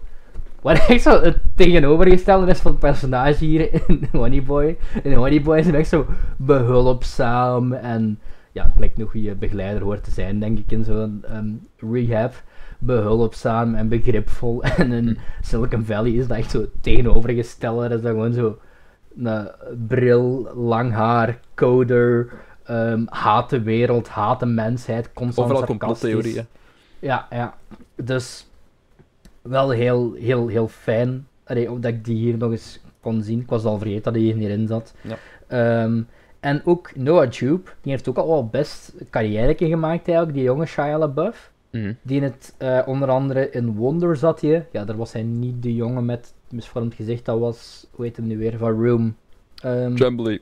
Waar 0.61 0.77
hij 0.77 0.87
echt 0.95 1.03
zo 1.03 1.21
het 1.21 1.37
tegenovergestelde 1.55 2.51
is 2.51 2.59
van 2.59 2.71
het 2.71 2.79
personage 2.79 3.45
hier 3.45 3.69
in 3.89 4.07
Honey 4.11 4.43
Boy. 4.43 4.77
In 5.03 5.13
Honey 5.13 5.41
Boy 5.41 5.57
is 5.57 5.65
hij 5.65 5.75
echt 5.79 5.89
zo 5.89 6.05
behulpzaam 6.37 7.73
en 7.73 8.19
ja, 8.57 8.71
lijkt 8.77 8.99
een 8.99 9.07
goede 9.07 9.35
begeleider 9.35 9.83
hoort 9.83 10.03
te 10.03 10.11
zijn, 10.11 10.39
denk 10.39 10.57
ik, 10.57 10.71
in 10.71 10.83
zo'n 10.83 11.23
ehm, 11.27 11.49
rehab. 11.93 12.33
Behulpzaam 12.79 13.75
en 13.75 13.87
begripvol. 13.87 14.63
En 14.77 14.91
in. 14.91 15.17
Silicon 15.41 15.85
Valley 15.85 16.11
is 16.11 16.27
dat 16.27 16.37
echt 16.37 16.51
zo 16.51 16.65
tegenovergestelde. 16.81 17.87
Dat 17.87 17.97
is 17.97 18.03
dat 18.03 18.11
gewoon 18.11 18.33
zo 18.33 18.57
een 19.17 19.47
bril, 19.87 20.49
lang 20.55 20.93
haar, 20.93 21.39
coder, 21.55 22.31
ehm 22.63 23.01
haat 23.05 23.49
de 23.49 23.61
wereld, 23.61 24.07
haat 24.07 24.39
de 24.39 24.45
mensheid, 24.45 25.13
constant 25.13 25.51
Overal 25.51 25.67
complottheorieën. 25.67 26.45
Ja, 26.99 27.27
ja. 27.29 27.55
Dus 27.95 28.47
wel 29.41 29.69
heel, 29.69 30.13
heel, 30.13 30.47
heel 30.47 30.67
fijn 30.67 31.27
Allee, 31.47 31.79
dat 31.79 31.91
ik 31.91 32.05
die 32.05 32.15
hier 32.15 32.37
nog 32.37 32.51
eens 32.51 32.79
kon 33.01 33.21
zien. 33.21 33.39
Ik 33.39 33.49
was 33.49 33.63
al 33.63 33.77
vergeten 33.77 34.03
dat 34.03 34.13
hij 34.13 34.21
hier 34.21 34.35
hierin 34.35 34.67
zat. 34.67 34.93
Ja. 35.01 35.17
Ehm, 35.47 36.01
en 36.39 36.61
ook 36.65 36.95
Noah 36.95 37.31
Jupe, 37.31 37.71
die 37.81 37.91
heeft 37.91 38.09
ook 38.09 38.17
al 38.17 38.27
wel 38.27 38.47
best 38.47 38.93
een 38.97 39.09
carrière 39.09 39.55
gemaakt 39.57 40.07
eigenlijk, 40.07 40.33
die 40.33 40.43
jonge 40.43 40.65
Shia 40.65 40.97
LaBeouf. 40.97 41.51
Mhm. 41.71 41.93
Die 42.01 42.17
in 42.17 42.23
het 42.23 42.55
eh, 42.57 42.81
onder 42.85 43.09
andere 43.09 43.49
in 43.49 43.73
Wonder 43.73 44.15
zat 44.15 44.41
hij. 44.41 44.67
Ja, 44.71 44.85
daar 44.85 44.97
was 44.97 45.13
hij 45.13 45.23
niet 45.23 45.63
de 45.63 45.75
jongen 45.75 46.05
met 46.05 46.33
misvormd 46.49 46.93
gezicht, 46.93 47.25
dat 47.25 47.39
was, 47.39 47.87
hoe 47.91 48.05
heet 48.05 48.17
hem 48.17 48.27
nu 48.27 48.37
weer, 48.37 48.57
van 48.57 48.85
Room. 48.85 49.15
Ehm, 49.55 49.95
Tremblay. 49.95 50.41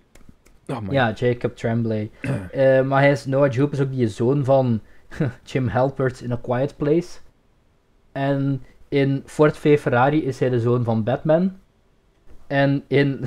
Oh 0.67 0.81
ja, 0.89 1.11
Jacob 1.11 1.55
Tremblay. 1.55 2.09
Eh, 2.51 2.81
maar 2.81 3.01
hij 3.01 3.11
is, 3.11 3.25
Noah 3.25 3.51
Jupe 3.51 3.73
is 3.73 3.81
ook 3.81 3.91
die 3.91 4.07
zoon 4.07 4.43
van 4.43 4.81
Jim 5.43 5.67
Halpert 5.67 6.21
in 6.21 6.31
A 6.31 6.39
Quiet 6.41 6.77
Place. 6.77 7.19
En 8.11 8.63
in 8.89 9.23
Ford 9.25 9.57
V 9.57 9.79
Ferrari 9.79 10.25
is 10.25 10.39
hij 10.39 10.49
de 10.49 10.59
zoon 10.59 10.83
van 10.83 11.03
Batman. 11.03 11.53
En 12.47 12.83
in 12.87 13.25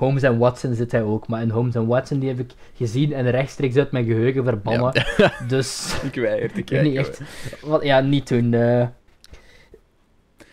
Holmes 0.00 0.24
and 0.24 0.38
Watson 0.38 0.74
zit 0.74 0.92
hij 0.92 1.02
ook. 1.02 1.28
Maar 1.28 1.42
in 1.42 1.50
Holmes 1.50 1.76
and 1.76 1.88
Watson 1.88 2.18
die 2.18 2.28
heb 2.28 2.38
ik 2.38 2.50
gezien 2.74 3.12
en 3.12 3.30
rechtstreeks 3.30 3.76
uit 3.76 3.90
mijn 3.92 4.04
geheugen 4.04 4.44
verbannen. 4.44 5.04
Dus 5.48 5.98
Ik 6.02 6.14
weiger 6.14 6.48
te 6.48 6.54
niet 6.60 6.64
kijken. 6.70 6.96
echt. 6.96 7.20
Wat, 7.62 7.82
ja, 7.82 8.00
niet 8.00 8.26
toen. 8.26 8.54
eh. 8.54 8.86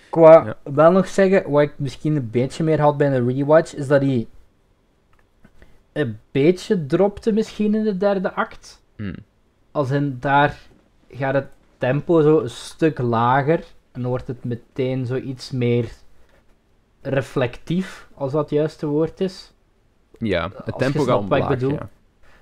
Qua 0.10 0.46
Ja. 0.46 0.72
wel 0.74 0.92
nog 0.92 1.08
zeggen, 1.08 1.50
wat 1.52 1.62
ik 1.62 1.74
misschien 1.76 2.16
een 2.16 2.30
beetje 2.32 2.64
meer 2.64 2.82
had 2.82 2.98
bij 2.98 3.08
een 3.16 3.28
rewatch, 3.28 3.76
is 3.76 3.88
dat 3.88 4.02
hij 4.02 4.28
een 5.94 6.20
beetje 6.32 6.86
dropte 6.86 7.32
misschien 7.32 7.76
in 7.76 7.84
de 7.84 7.98
derde 7.98 8.34
act. 8.34 8.82
Hm. 8.96 9.14
Als 9.72 9.92
in 9.92 10.18
daar 10.20 10.58
gaat 11.10 11.34
het 11.34 11.48
tempo 11.78 12.22
zo 12.22 12.40
een 12.40 12.50
stuk 12.50 12.98
lager 13.00 13.60
en 13.92 14.02
dan 14.02 14.10
wordt 14.10 14.28
het 14.28 14.44
meteen 14.44 15.06
zo 15.06 15.16
iets 15.16 15.52
meer 15.52 15.90
reflectief, 17.02 18.08
als 18.14 18.32
dat 18.32 18.42
het 18.42 18.50
juiste 18.50 18.86
woord 18.86 19.20
is. 19.20 19.52
Ja, 20.18 20.52
het 20.64 20.78
tempo 20.78 21.04
gaat 21.04 21.20
omlaag, 21.20 21.48
bedoel. 21.48 21.72
ja. 21.72 21.90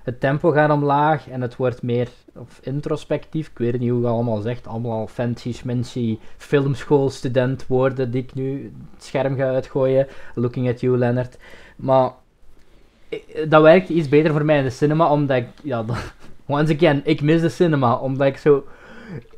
Het 0.06 0.20
tempo 0.20 0.50
gaat 0.50 0.70
omlaag 0.70 1.28
en 1.28 1.40
het 1.40 1.56
wordt 1.56 1.82
meer 1.82 2.08
of 2.34 2.60
introspectief. 2.62 3.48
Ik 3.48 3.58
weet 3.58 3.78
niet 3.78 3.90
hoe 3.90 4.00
je 4.00 4.04
het 4.06 4.14
allemaal 4.14 4.40
zegt. 4.40 4.66
Allemaal 4.66 5.06
fancy 5.06 5.52
schmancy 5.52 6.18
filmschoolstudent 6.36 7.66
worden 7.66 8.10
die 8.10 8.22
ik 8.22 8.34
nu 8.34 8.72
het 8.94 9.04
scherm 9.04 9.36
ga 9.36 9.48
uitgooien. 9.48 10.06
Looking 10.34 10.68
at 10.68 10.80
you, 10.80 10.98
Leonard. 10.98 11.38
Maar 11.76 12.10
eh, 13.08 13.18
dat 13.48 13.62
werkt 13.62 13.88
iets 13.88 14.08
beter 14.08 14.32
voor 14.32 14.44
mij 14.44 14.58
in 14.58 14.64
de 14.64 14.70
cinema, 14.70 15.10
omdat 15.10 15.36
ik... 15.36 15.46
Ja, 15.62 15.84
once 16.46 16.74
again, 16.74 17.00
ik 17.04 17.22
mis 17.22 17.40
de 17.40 17.48
cinema, 17.48 17.94
omdat 17.94 18.26
ik 18.26 18.36
zo... 18.36 18.64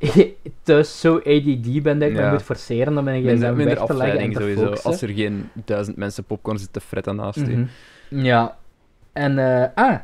thuis 0.62 1.00
zo 1.00 1.16
ADD 1.16 1.82
ben 1.82 1.98
dat 1.98 2.08
ik 2.08 2.14
me 2.14 2.20
Ja. 2.20 2.30
moet 2.30 2.42
forceren 2.42 2.98
om 2.98 3.04
mijn 3.04 3.22
gsm 3.22 3.28
weg 3.30 3.38
te 3.46 3.54
leggen 3.56 3.76
en 3.76 3.78
afleiding 3.78 4.32
te 4.34 4.40
sowieso. 4.40 4.62
focussen. 4.64 4.90
Als 4.90 5.02
er 5.02 5.08
geen 5.08 5.48
duizend 5.64 5.96
mensen 5.96 6.24
popcorn 6.24 6.58
zitten 6.58 6.80
te 6.80 6.88
fretten 6.88 7.16
naast 7.16 7.38
je. 7.38 7.56
Mhm. 7.56 7.64
Ja. 8.24 8.56
En, 9.12 9.38
eh, 9.38 9.68
ah, 9.74 9.98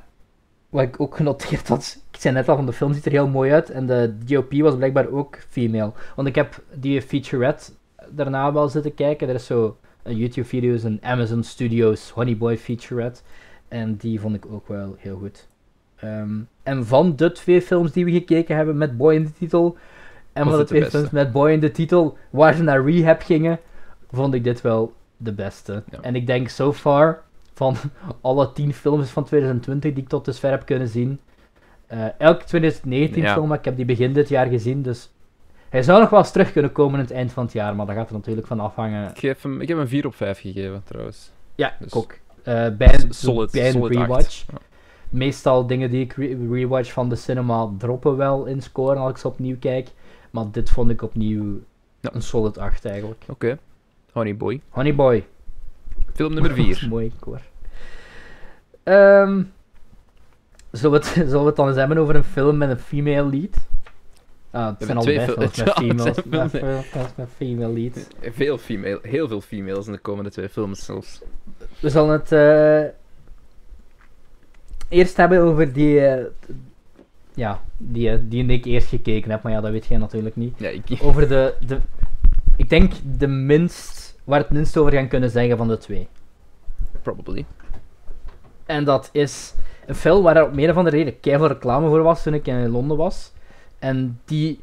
wat 0.69 0.83
ik 0.83 1.01
ook 1.01 1.17
genoteerd 1.17 1.69
had, 1.69 2.03
ik 2.12 2.21
zei 2.21 2.35
net 2.35 2.49
al 2.49 2.57
van 2.57 2.67
de 2.67 2.73
film 2.73 2.93
ziet 2.93 3.05
er 3.07 3.12
heel 3.12 3.29
mooi 3.29 3.53
uit 3.53 3.71
en 3.71 3.87
de 3.87 4.15
DOP 4.25 4.53
was 4.53 4.77
blijkbaar 4.77 5.09
ook 5.11 5.39
female. 5.49 5.93
Want 6.17 6.29
ik 6.29 6.35
heb 6.35 6.62
die 6.75 7.03
featurette 7.03 7.73
daarna 8.11 8.53
wel 8.53 8.69
zitten 8.69 8.95
kijken. 8.95 9.29
Er 9.29 9.35
is 9.35 9.47
zo 9.47 9.77
een 10.03 10.17
YouTube-video, 10.17 10.75
is 10.75 10.85
een 10.85 10.99
Amazon 11.03 11.43
Studios 11.43 12.11
Honeyboy 12.11 12.57
featurette. 12.59 13.21
En 13.69 13.97
die 13.97 14.21
vond 14.21 14.35
ik 14.35 14.47
ook 14.51 14.69
wel 14.69 14.95
heel 14.99 15.17
goed. 15.17 15.49
Ehm, 16.05 16.31
en 16.63 16.87
van 16.87 17.17
de 17.17 17.33
twee 17.33 17.63
films 17.63 17.93
die 17.93 18.05
we 18.05 18.11
gekeken 18.11 18.57
hebben 18.57 18.77
met 18.79 18.97
Boy 18.97 19.15
in 19.15 19.25
de 19.25 19.33
titel, 19.33 19.77
en 20.33 20.45
van 20.45 20.59
de 20.59 20.65
twee 20.65 20.85
films 20.85 21.11
met 21.11 21.33
Boy 21.33 21.51
in 21.51 21.61
de 21.61 21.71
titel, 21.71 22.19
waar 22.31 22.55
ze 22.55 22.63
naar 22.63 22.85
rehab 22.91 23.23
gingen, 23.23 23.61
vond 24.11 24.35
ik 24.35 24.45
dit 24.45 24.61
wel 24.61 24.93
de 25.17 25.33
beste. 25.33 25.83
Ja. 25.91 25.99
En 26.01 26.15
ik 26.15 26.27
denk 26.27 26.49
so 26.49 26.73
far, 26.73 27.23
van 27.55 27.77
alle 28.21 28.53
tien 28.53 28.75
films 28.75 29.09
van 29.11 29.25
2020 29.25 29.93
die 29.93 30.03
ik 30.03 30.09
tot 30.09 30.25
dusver 30.25 30.51
heb 30.51 30.67
kunnen 30.67 30.89
zien, 30.89 31.21
eh, 31.87 32.05
elke 32.19 32.45
2019 32.45 33.23
Ja. 33.23 33.33
film, 33.33 33.49
maar 33.49 33.59
ik 33.59 33.65
heb 33.65 33.77
die 33.77 33.85
begin 33.85 34.13
dit 34.13 34.29
jaar 34.29 34.47
gezien, 34.47 34.83
dus 34.83 35.11
hij 35.69 35.83
zou 35.83 36.01
nog 36.01 36.11
wel 36.11 36.19
eens 36.19 36.31
terug 36.33 36.53
kunnen 36.53 36.73
komen 36.73 36.95
in 36.99 37.05
het 37.05 37.15
eind 37.15 37.33
van 37.33 37.45
het 37.45 37.53
jaar, 37.53 37.77
maar 37.77 37.87
dat 37.87 37.95
gaat 37.95 38.09
er 38.09 38.15
natuurlijk 38.15 38.47
van 38.47 38.61
afhangen. 38.61 39.11
Ik, 39.11 39.19
geef 39.19 39.43
hem, 39.43 39.61
ik 39.61 39.69
heb 39.69 39.77
hem 39.77 39.89
4 39.89 40.07
op 40.07 40.15
5 40.15 40.41
gegeven, 40.41 40.83
trouwens. 40.85 41.31
Ja, 41.55 41.75
Dus- 41.79 41.89
ik 41.89 41.97
ook. 41.97 42.13
Eh, 42.43 42.69
bij, 42.79 42.95
een- 42.95 43.13
Solid, 43.15 43.51
bij 43.51 43.67
een 43.67 43.73
solid 43.73 43.97
rewatch. 43.97 44.45
Ja. 44.53 44.59
Meestal 45.11 45.67
dingen 45.67 45.91
die 45.91 46.01
ik 46.05 46.13
re- 46.13 46.37
rewatch 46.51 46.93
van 46.93 47.09
de 47.09 47.17
cinema 47.17 47.71
droppen 47.79 48.17
wel 48.17 48.45
in 48.45 48.63
score 48.63 48.99
als 48.99 49.11
ik 49.11 49.17
ze 49.17 49.29
opnieuw 49.29 49.57
kijk. 49.61 49.89
Maar 50.31 50.45
dit 50.53 50.71
vond 50.71 50.91
ik 50.91 51.03
opnieuw 51.03 51.61
Ja. 52.01 52.11
een 52.15 52.23
solid 52.23 52.59
8 52.59 52.85
eigenlijk. 52.85 53.25
Oké. 53.29 53.59
Honey 54.13 54.37
Boy. 54.37 54.61
Honey 54.69 54.95
Boy. 54.95 55.25
Film 56.15 56.33
nummer 56.35 56.53
4. 56.65 56.87
Mooi 56.89 57.13
koor. 57.19 57.41
Ehm 58.83 59.43
zullen, 60.71 61.01
we 61.01 61.07
het, 61.07 61.15
zullen 61.29 61.41
we 61.41 61.47
het 61.47 61.57
dan 61.57 61.69
eens 61.69 61.77
hebben 61.77 61.99
over 61.99 62.15
een 62.17 62.25
film 62.25 62.57
met 62.59 62.71
een 62.71 62.79
female 62.79 63.29
lead? 63.31 63.57
Ah, 64.51 64.67
het 64.67 64.79
We 64.79 64.85
zijn 64.85 64.97
allebei 64.97 65.25
twee 65.33 65.49
films 65.49 65.57
met 66.05 66.21
females. 66.31 66.53
Ja, 66.93 67.07
met 67.17 67.29
female 67.37 67.73
leads. 67.73 68.07
Veel 68.21 68.59
female, 68.59 68.99
heel 69.03 69.29
veel 69.29 69.41
females 69.41 69.87
in 69.87 69.93
de 69.93 69.99
komende 69.99 70.31
twee 70.31 70.49
films 70.49 70.85
zelfs. 70.85 71.21
We 71.81 71.91
zullen 71.91 72.11
het 72.13 72.33
eh, 72.33 72.95
eerst 74.89 75.16
hebben 75.16 75.41
over 75.41 75.72
die, 75.72 76.01
eh, 76.01 76.24
ja, 77.35 77.61
die, 77.76 78.11
eh, 78.11 78.18
die 78.22 78.47
ik 78.47 78.64
eerst 78.64 78.89
gekeken 78.89 79.30
heb, 79.30 79.43
maar 79.43 79.53
ja, 79.53 79.61
dat 79.61 79.70
weet 79.70 79.87
jij 79.87 79.99
natuurlijk 79.99 80.37
niet. 80.37 80.59
Ja, 80.59 80.68
ik... 80.68 80.99
Over 81.03 81.28
de, 81.28 81.55
de, 81.66 81.78
ik 82.57 82.68
denk 82.68 82.93
de 83.18 83.26
minst, 83.26 84.18
waar 84.24 84.39
het 84.39 84.51
minst 84.51 84.76
over 84.76 84.93
gaan 84.93 85.09
kunnen 85.09 85.30
zeggen 85.30 85.57
van 85.57 85.68
de 85.68 85.78
twee. 85.78 86.09
Probably. 87.03 87.45
En 88.66 88.85
dat 88.85 89.09
is 89.12 89.55
een 89.87 89.95
film 89.95 90.22
waar 90.22 90.37
er 90.37 90.47
op 90.47 90.55
meer 90.55 90.72
van 90.72 90.85
de 90.85 90.91
reden 90.91 91.20
keihard 91.20 91.53
reclame 91.53 91.89
voor 91.89 92.03
was 92.03 92.22
toen 92.22 92.35
ik 92.35 92.47
in 92.47 92.68
Londen 92.68 92.97
was. 92.97 93.32
En 93.78 94.20
die, 94.24 94.61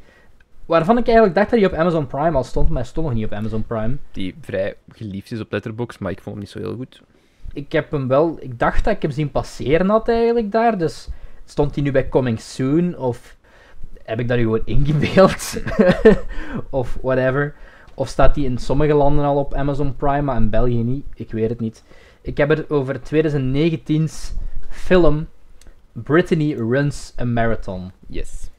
waarvan 0.66 0.98
ik 0.98 1.04
eigenlijk 1.04 1.36
dacht 1.36 1.50
dat 1.50 1.58
hij 1.58 1.68
op 1.68 1.74
Amazon 1.74 2.06
Prime 2.06 2.36
al 2.36 2.44
stond, 2.44 2.68
maar 2.68 2.76
hij 2.76 2.86
stond 2.86 3.06
nog 3.06 3.16
niet 3.16 3.24
op 3.24 3.32
Amazon 3.32 3.66
Prime. 3.66 3.96
Die 4.12 4.34
vrij 4.40 4.74
geliefd 4.88 5.32
is 5.32 5.40
op 5.40 5.52
Letterboxd, 5.52 6.00
maar 6.00 6.10
ik 6.10 6.20
vond 6.20 6.34
hem 6.34 6.44
niet 6.44 6.52
zo 6.52 6.58
heel 6.58 6.74
goed. 6.74 7.02
Ik 7.52 7.72
heb 7.72 7.90
hem 7.90 8.08
wel, 8.08 8.36
ik 8.40 8.58
dacht 8.58 8.84
dat 8.84 8.94
ik 8.94 9.02
hem 9.02 9.10
zien 9.10 9.30
passeren 9.30 9.88
had 9.88 10.08
eigenlijk 10.08 10.52
daar, 10.52 10.78
dus 10.78 11.08
stond 11.44 11.74
hij 11.74 11.84
nu 11.84 11.90
bij 11.92 12.08
Coming 12.08 12.40
Soon 12.40 12.96
of 12.96 13.36
heb 14.04 14.20
ik 14.20 14.28
dat 14.28 14.36
nu 14.36 14.42
gewoon 14.42 14.62
ingebeeld 14.64 15.56
of 16.70 16.98
whatever. 17.02 17.54
Of 17.94 18.08
staat 18.08 18.34
hij 18.36 18.44
in 18.44 18.58
sommige 18.58 18.94
landen 18.94 19.24
al 19.24 19.36
op 19.36 19.54
Amazon 19.54 19.96
Prime, 19.96 20.22
maar 20.22 20.36
in 20.36 20.50
België 20.50 20.82
niet, 20.82 21.04
ik 21.14 21.30
weet 21.32 21.48
het 21.48 21.60
niet. 21.60 21.82
Ik 22.20 22.36
heb 22.36 22.48
het 22.48 22.70
over 22.70 23.00
2019's 23.00 24.32
film 24.68 25.26
Brittany 25.92 26.54
Runs 26.54 27.12
a 27.20 27.24
Marathon. 27.24 27.90
Yes. 28.06 28.50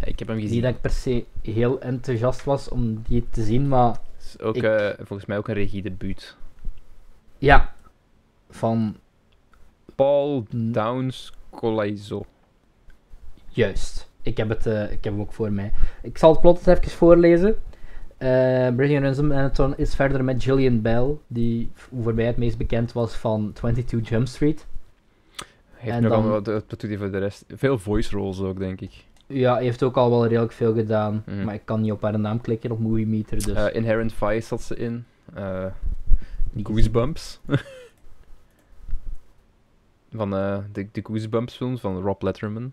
Ja, 0.00 0.04
ik 0.06 0.18
heb 0.18 0.28
hem 0.28 0.36
gezien. 0.36 0.52
Niet 0.54 0.62
dat 0.62 0.74
ik 0.74 0.80
per 0.80 0.90
se 0.90 1.24
heel 1.42 1.80
enthousiast 1.80 2.44
was 2.44 2.68
om 2.68 3.02
die 3.08 3.26
te 3.30 3.42
zien, 3.44 3.68
maar 3.68 3.96
is 4.20 4.40
ook, 4.40 4.56
ik- 4.56 4.62
eh, 4.62 4.88
volgens 4.96 5.26
mij 5.28 5.38
ook 5.38 5.48
een 5.48 5.54
regiedebuut. 5.54 6.36
ja, 7.38 7.72
van 8.50 8.96
Paul 9.94 10.44
Downs 10.50 11.32
Colaizo. 11.50 12.24
Juist. 13.48 14.10
Ik 14.22 14.36
heb, 14.36 14.48
het, 14.48 14.66
eh, 14.66 14.82
ik 14.82 15.04
heb 15.04 15.12
hem 15.12 15.20
ook 15.20 15.32
voor 15.32 15.52
mij. 15.52 15.72
Ik 16.02 16.18
zal 16.18 16.30
het 16.32 16.40
plot 16.40 16.56
eens 16.56 16.66
even 16.78 16.90
voorlezen. 16.90 17.56
Brilliant 18.76 19.04
Ransom 19.04 19.26
Marathon 19.26 19.76
is 19.76 19.94
verder 19.94 20.24
met 20.24 20.42
Gillian 20.42 20.82
Bell, 20.82 21.16
die 21.26 21.70
voor 21.74 22.14
mij 22.14 22.24
het 22.24 22.36
meest 22.36 22.58
bekend 22.58 22.92
was 22.92 23.14
van 23.14 23.50
22 23.52 24.08
Jump 24.08 24.26
Street. 24.28 24.66
Heeft 25.72 25.96
En 25.96 26.02
nog 26.02 26.10
dan- 26.12 26.20
allemaal, 26.20 26.42
wat 26.42 26.64
doet 26.80 26.86
voor 26.98 27.10
de 27.10 27.18
rest? 27.18 27.44
Veel 27.48 27.78
voice 27.78 28.16
roles 28.16 28.40
ook, 28.40 28.58
denk 28.58 28.80
ik. 28.80 29.04
Ja, 29.26 29.54
hij 29.54 29.62
heeft 29.62 29.82
ook 29.82 29.96
al 29.96 30.10
wel 30.10 30.26
redelijk 30.26 30.52
veel 30.52 30.74
gedaan, 30.74 31.22
Mhm. 31.26 31.44
maar 31.44 31.54
ik 31.54 31.62
kan 31.64 31.80
niet 31.80 31.92
op 31.92 32.02
haar 32.02 32.18
naam 32.18 32.40
klikken 32.40 32.70
op 32.70 32.78
Movie 32.78 33.06
Meter, 33.06 33.36
dus... 33.44 33.54
Eh, 33.54 33.74
Inherent 33.74 34.12
Vice 34.12 34.46
zat 34.46 34.62
ze 34.62 34.76
in. 34.76 35.04
Niet 36.52 36.66
Goosebumps. 36.66 37.40
van 40.12 40.36
eh, 40.36 40.58
de, 40.72 40.88
de 40.92 41.00
Goosebumps 41.04 41.56
films 41.56 41.80
van 41.80 42.00
Rob 42.00 42.22
Letterman. 42.22 42.72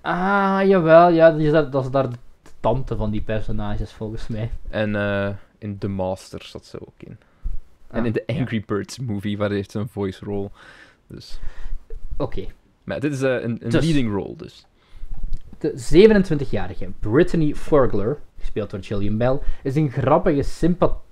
Ah, 0.00 0.60
jawel, 0.66 1.08
ja, 1.10 1.30
die 1.32 1.46
is 1.46 1.52
daar- 1.52 1.70
dat 1.70 1.84
is 1.84 1.90
daar 1.90 2.10
de 2.10 2.16
tante 2.60 2.96
van 2.96 3.10
die 3.10 3.22
personages 3.22 3.92
volgens 3.92 4.28
mij. 4.28 4.50
En 4.70 4.96
eh, 4.96 5.28
in 5.58 5.78
The 5.78 5.88
Master 5.88 6.42
zat 6.44 6.64
ze 6.66 6.80
ook 6.80 6.94
in. 7.02 7.16
en 7.90 8.00
Ah, 8.00 8.06
in 8.06 8.12
de 8.12 8.22
ja. 8.26 8.38
Angry 8.40 8.62
Birds 8.66 8.98
movie, 8.98 9.38
waar 9.38 9.50
heeft 9.50 9.70
ze 9.70 9.78
een 9.78 9.88
voice 9.88 10.24
role. 10.24 10.50
Dus 11.06 11.40
Oké. 12.16 12.46
Maar 12.84 13.00
dit 13.00 13.12
is 13.12 13.22
eh, 13.22 13.32
een, 13.42 13.64
een 13.64 13.70
Dus- 13.70 13.84
leading 13.84 14.12
role, 14.12 14.36
dus. 14.36 14.66
De 15.58 15.70
27-jarige 16.48 16.90
Brittany 17.00 17.54
Fogler, 17.54 18.18
gespeeld 18.38 18.70
door 18.70 18.82
Gillian 18.82 19.16
Bell, 19.18 19.38
is 19.62 19.74
een 19.76 19.90
grappige, 19.90 20.42
sympathieke, 20.42 21.02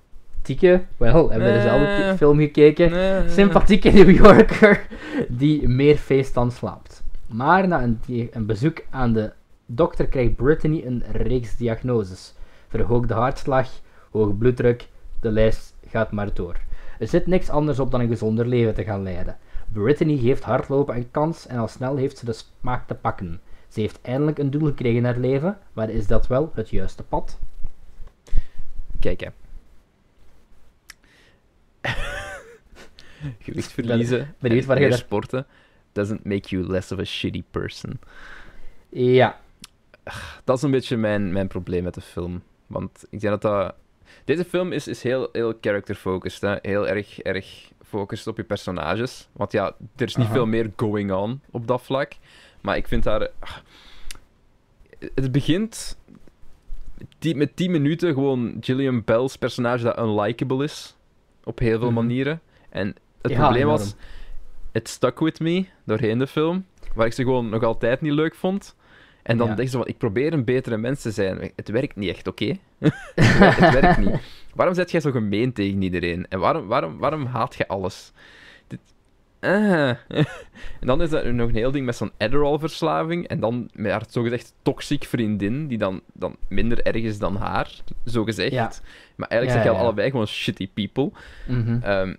wel, 0.97 1.31
hebben 1.31 1.49
we 1.49 1.55
dezelfde 1.55 2.15
film 2.17 2.39
gekeken, 2.39 2.91
Nee. 2.91 3.29
sympathieke 3.29 3.91
New 3.99 4.11
Yorker 4.11 4.87
die 5.29 5.69
meer 5.69 5.97
feest 5.97 6.35
dan 6.35 6.51
slaapt. 6.53 7.03
Maar 7.27 7.69
na 7.69 7.83
een, 7.83 8.01
een 8.33 8.47
bezoek 8.47 8.83
aan 8.91 9.13
de 9.13 9.33
dokter 9.67 10.07
krijgt 10.07 10.37
Brittany 10.37 10.83
een 10.87 11.03
reeks 11.13 11.57
diagnoses. 11.57 12.35
Verhoogde 12.69 13.15
hartslag, 13.15 13.69
hoge 14.11 14.33
bloeddruk, 14.33 14.89
de 15.21 15.31
lijst 15.31 15.75
gaat 15.89 16.13
maar 16.13 16.35
door. 16.35 16.57
Er 16.99 17.09
zit 17.09 17.27
niks 17.27 17.49
anders 17.51 17.79
op 17.79 17.91
dan 17.91 18.01
een 18.01 18.09
gezonder 18.09 18.47
leven 18.47 18.75
te 18.75 18.85
gaan 18.85 19.03
leiden. 19.03 19.37
Brittany 19.73 20.17
geeft 20.17 20.43
hardlopen 20.43 20.97
een 20.97 21.11
kans 21.11 21.47
en 21.47 21.59
al 21.59 21.69
snel 21.69 21.97
heeft 21.97 22.19
ze 22.19 22.25
de 22.25 22.33
smaak 22.33 22.87
te 22.87 22.95
pakken. 22.95 23.41
Ze 23.69 23.81
heeft 23.81 23.99
eindelijk 24.03 24.39
een 24.39 24.51
doel 24.51 24.67
gekregen 24.67 24.97
in 24.99 25.05
haar 25.05 25.19
leven, 25.19 25.59
maar 25.73 25.91
is 25.91 26.07
dat 26.07 26.27
wel 26.27 26.51
het 26.55 26.71
juiste 26.71 27.03
pad? 27.03 27.39
Kijk, 29.01 29.21
hè. 29.21 29.29
Gewicht 33.39 33.73
verliezen, 33.73 34.35
benieuwd 34.39 34.65
waar 34.65 34.81
je 34.81 34.89
daar- 34.89 34.99
sporten, 34.99 35.47
doesn't 35.93 36.25
make 36.25 36.49
you 36.49 36.67
less 36.71 36.93
of 36.93 36.99
a 36.99 37.05
shitty 37.05 37.43
person. 37.51 38.01
Ja, 38.89 39.41
Dat 40.45 40.57
is 40.57 40.63
een 40.63 40.71
beetje 40.71 40.97
mijn, 40.97 41.33
mijn 41.33 41.49
probleem 41.49 41.83
met 41.83 41.95
de 41.95 42.01
film. 42.01 42.43
Want 42.67 43.05
ik 43.11 43.21
denk 43.21 43.41
dat 43.41 43.43
dat... 43.53 43.75
Deze 44.25 44.45
film 44.45 44.73
is, 44.73 44.89
is 44.89 45.03
heel, 45.03 45.29
heel 45.33 45.55
character-focused, 45.61 46.41
hè. 46.41 46.57
Heel 46.63 46.89
erg, 46.89 47.21
erg 47.21 47.71
focused 47.85 48.27
op 48.27 48.37
je 48.37 48.45
personages. 48.45 49.29
Want 49.33 49.53
ja, 49.53 49.67
er 49.97 50.07
is 50.07 50.17
niet 50.17 50.27
Aha. 50.27 50.35
veel 50.35 50.47
meer 50.47 50.71
going 50.77 51.13
on 51.13 51.41
op 51.51 51.67
dat 51.67 51.83
vlak. 51.83 52.13
Maar 52.61 52.77
ik 52.77 52.89
vind 52.89 53.03
daar... 53.03 53.29
ah, 53.39 53.57
Het 55.15 55.33
begint 55.33 55.99
die, 57.19 57.35
met 57.37 57.57
10 57.57 57.71
minuten 57.71 58.15
gewoon 58.15 58.57
Gillian 58.61 59.05
Bell's 59.05 59.37
personage 59.37 59.85
dat 59.85 59.99
unlikable 59.99 60.65
is. 60.65 60.97
Op 61.51 61.59
heel 61.59 61.79
veel 61.79 61.91
Mhm. 61.91 61.95
manieren. 61.95 62.41
En 62.69 62.87
het 63.23 63.31
Ja, 63.33 63.39
probleem 63.39 63.63
enorm. 63.63 63.79
was... 63.79 63.95
Het 64.73 64.89
stuck 64.89 65.19
with 65.21 65.41
me 65.41 65.65
doorheen 65.85 66.19
de 66.19 66.27
film. 66.27 66.67
Waar 66.95 67.07
ik 67.07 67.13
ze 67.13 67.23
gewoon 67.23 67.49
nog 67.49 67.63
altijd 67.63 68.01
niet 68.01 68.13
leuk 68.13 68.35
vond. 68.35 68.77
En 69.23 69.37
dan 69.37 69.49
Ja. 69.49 69.55
denk 69.55 69.69
je 69.69 69.77
van, 69.77 69.87
ik 69.87 69.99
probeer 69.99 70.33
een 70.33 70.45
betere 70.45 70.77
mens 70.77 71.03
te 71.03 71.11
zijn. 71.11 71.51
Het 71.57 71.69
werkt 71.69 71.97
niet 71.97 72.09
echt, 72.09 72.27
oké? 72.27 72.45
het 73.59 73.73
werkt 73.73 73.99
niet. 73.99 74.21
Waarom 74.55 74.75
zet 74.75 74.91
jij 74.91 75.01
zo 75.01 75.11
gemeen 75.11 75.53
tegen 75.53 75.83
iedereen? 75.83 76.27
En 76.29 76.39
waarom, 76.39 76.67
waarom, 76.67 76.99
waarom 76.99 77.27
haat 77.27 77.55
je 77.55 77.69
alles? 77.69 78.13
Ah. 79.41 79.89
en 80.81 80.87
dan 80.87 81.03
is 81.03 81.13
er 81.13 81.35
nog 81.35 81.49
een 81.49 81.55
heel 81.55 81.71
ding 81.71 81.87
met 81.87 81.97
zo'n 81.97 82.11
Adderall-verslaving. 82.19 83.27
En 83.29 83.41
dan 83.41 83.71
met 83.73 83.91
haar 83.93 84.05
zogezegd 84.09 84.55
toxic 84.63 85.05
vriendin, 85.05 85.67
die 85.67 85.79
dan, 85.79 86.01
dan 86.13 86.37
minder 86.49 86.83
erg 86.83 87.03
is 87.03 87.19
dan 87.19 87.37
haar, 87.37 87.71
zogezegd. 88.05 88.53
Ja. 88.53 88.73
Maar 89.17 89.29
eigenlijk 89.29 89.51
Ja, 89.51 89.53
zeg 89.53 89.63
je 89.63 89.69
al 89.69 89.75
ja. 89.77 89.81
allebei 89.83 90.11
gewoon 90.11 90.27
shitty 90.27 90.69
people. 90.75 91.11
mhm. 91.47 91.79
Ehm, 91.83 92.15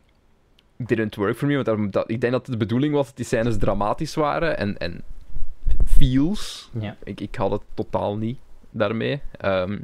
didn't 0.77 1.15
work 1.15 1.38
for 1.38 1.48
me, 1.48 1.64
want 1.64 1.93
dat, 1.93 2.10
ik 2.10 2.22
denk 2.22 2.34
dat 2.34 2.41
het 2.41 2.52
de 2.52 2.57
bedoeling 2.65 2.93
was 2.93 3.06
dat 3.06 3.15
die 3.15 3.26
scènes 3.26 3.57
dramatisch 3.57 4.15
waren 4.15 4.57
en, 4.57 4.77
en 4.77 5.02
feels. 5.85 6.69
ja. 6.80 6.95
Ik, 7.03 7.22
ik 7.22 7.35
had 7.35 7.52
het 7.52 7.61
totaal 7.73 8.18
niet 8.18 8.38
daarmee. 8.69 9.22
Ehm, 9.38 9.77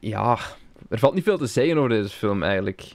ja, 0.00 0.38
er 0.88 0.98
valt 0.98 1.14
niet 1.14 1.24
veel 1.24 1.38
te 1.38 1.46
zeggen 1.46 1.76
over 1.76 1.88
deze 1.88 2.08
film 2.08 2.42
eigenlijk. 2.42 2.94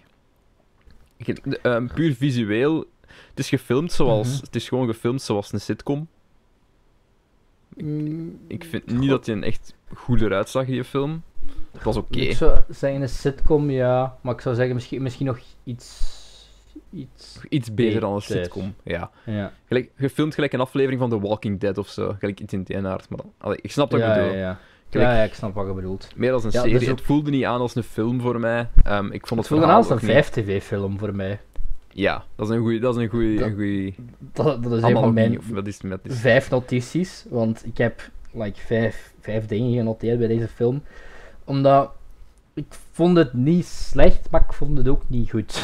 Ehm, 1.62 1.88
puur 1.88 2.14
visueel, 2.16 2.86
het 3.30 3.40
is 3.40 3.50
gefilmd 3.50 3.92
zoals, 3.92 4.28
Mhm. 4.34 4.44
het 4.46 4.56
is 4.56 4.68
gewoon 4.68 4.88
gefilmd 4.88 5.22
zoals 5.22 5.54
een 5.54 5.62
sitcom. 5.62 6.08
Mm, 7.76 8.40
Ik 8.48 8.64
vind 8.64 8.92
niet 9.00 9.10
dat 9.10 9.26
hij 9.26 9.36
een 9.36 9.44
echt 9.44 9.74
goed 9.94 10.22
eruit 10.22 10.50
zag, 10.50 10.66
die 10.66 10.84
film. 10.84 11.24
Het 11.72 11.84
was 11.84 11.96
oké. 11.98 12.20
Ik 12.20 12.36
zou 12.36 12.60
zeggen 12.70 13.02
een 13.02 13.10
sitcom, 13.10 13.70
ja. 13.70 14.18
Maar 14.22 14.34
ik 14.34 14.42
zou 14.42 14.56
zeggen 14.56 14.76
misschien, 14.76 15.02
misschien 15.02 15.26
nog 15.26 15.40
iets... 15.64 16.14
Iets... 16.94 17.40
Iets 17.50 17.74
beter 17.74 18.00
dan 18.02 18.14
een 18.14 18.22
sitcom, 18.22 18.76
ja. 18.84 19.12
Ja. 19.26 19.54
Gelijk, 19.68 19.92
gefilmd 19.96 20.34
gelijk 20.34 20.54
een 20.54 20.60
aflevering 20.60 21.00
van 21.00 21.10
The 21.10 21.20
Walking 21.20 21.60
Dead 21.60 21.78
of 21.78 21.88
zo. 21.88 22.16
Gelijk 22.20 22.40
iets 22.40 22.54
in 22.54 22.64
die 22.64 22.78
aard, 22.78 23.10
maar 23.10 23.18
dan... 23.18 23.32
Allee, 23.38 23.58
ik 23.62 23.72
snap 23.72 23.92
wat 23.92 24.00
ja, 24.00 24.10
ik 24.12 24.16
ja, 24.16 24.22
bedoel. 24.22 24.38
ja. 24.38 24.44
Gelijk- 24.54 24.60
Ja, 24.90 25.02
ja, 25.18 25.24
ik 25.24 25.34
snap 25.34 25.53
wat 25.53 25.68
je 25.68 25.74
bedoelt. 25.74 26.07
Meer 26.16 26.32
als 26.34 26.44
een 26.44 26.49
Ja, 26.53 26.62
serie. 26.62 26.80
dus 26.80 26.90
ook- 26.90 26.98
Het 26.98 27.06
voelde 27.06 27.30
niet 27.32 27.44
aan 27.45 27.60
als 27.60 27.76
een 27.76 27.84
film 27.84 28.22
voor 28.22 28.40
mij. 28.40 28.68
Ehm, 28.84 29.06
ik 29.06 29.28
vond 29.28 29.30
Het 29.30 29.40
het 29.40 29.48
voelde 29.48 29.66
aan 29.66 29.76
als 29.76 29.90
een 29.90 29.95
ook 29.95 30.02
niet- 30.02 30.12
5-tv-film 30.12 30.99
voor 30.99 31.16
mij. 31.16 31.40
Ja, 31.90 32.24
dat 32.36 32.49
is 32.49 32.56
een 32.56 32.62
goeie... 32.62 32.80
Dat 32.80 32.95
is 32.95 33.02
een 33.03 33.10
goeie... 33.10 33.40
Dat- 33.40 33.52
goeie 33.52 33.95
Dat, 34.20 34.64
dat 34.64 34.72
is 34.72 34.82
een 34.84 34.91
van 34.94 35.14
mijn 35.14 35.40
is 36.03 36.20
vijf 36.20 36.49
notities. 36.49 37.26
Want 37.30 37.66
ik 37.66 37.78
heb 37.78 38.10
like, 38.32 38.60
vijf, 38.62 39.14
vijf 39.20 39.45
dingen 39.45 39.74
genoteerd 39.78 40.20
bij 40.20 40.28
deze 40.28 40.48
film. 40.48 40.84
Omdat 41.44 41.91
ik 42.53 42.66
vond 42.91 43.18
het 43.18 43.34
niet 43.34 43.66
slecht, 43.66 44.28
maar 44.32 44.41
ik 44.41 44.53
vond 44.53 44.78
het 44.78 44.88
ook 44.88 45.02
niet 45.07 45.30
goed. 45.30 45.64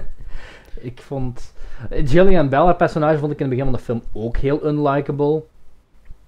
ik 0.80 1.00
vond... 1.00 1.52
Gillian 1.90 2.48
Bell, 2.48 2.64
haar 2.64 2.76
personage, 2.76 3.18
vond 3.18 3.32
ik 3.32 3.38
in 3.40 3.46
het 3.46 3.54
begin 3.56 3.70
van 3.72 3.78
de 3.80 3.84
film 3.84 4.02
ook 4.12 4.36
heel 4.36 4.66
unlikable. 4.66 5.42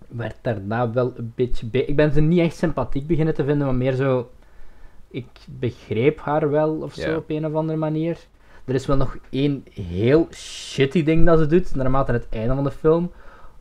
Werd 0.09 0.37
daarna 0.43 0.91
wel 0.91 1.13
een 1.17 1.33
beetje... 1.35 1.67
be- 1.67 1.85
Ik 1.85 1.97
ben 1.97 2.13
ze 2.13 2.21
niet 2.21 2.39
echt 2.41 2.57
sympathiek 2.57 3.07
beginnen 3.07 3.35
te 3.35 3.45
vinden, 3.45 3.67
maar 3.67 3.77
meer 3.77 3.93
zo... 3.95 4.31
Ik 5.11 5.27
begreep 5.47 6.21
haar 6.21 6.51
wel, 6.51 6.75
of 6.75 6.95
zo, 6.95 7.11
Ja. 7.11 7.17
op 7.17 7.31
een 7.31 7.47
of 7.47 7.55
andere 7.55 7.79
manier. 7.79 8.19
Er 8.65 8.75
is 8.75 8.87
wel 8.87 8.97
nog 8.97 9.17
één 9.31 9.65
heel 9.73 10.29
shitty 10.33 11.03
ding 11.03 11.27
dat 11.27 11.39
ze 11.39 11.47
doet, 11.47 11.75
naarmate 11.75 12.13
het 12.13 12.27
einde 12.31 12.55
van 12.55 12.65
de 12.65 12.71
film. 12.71 13.13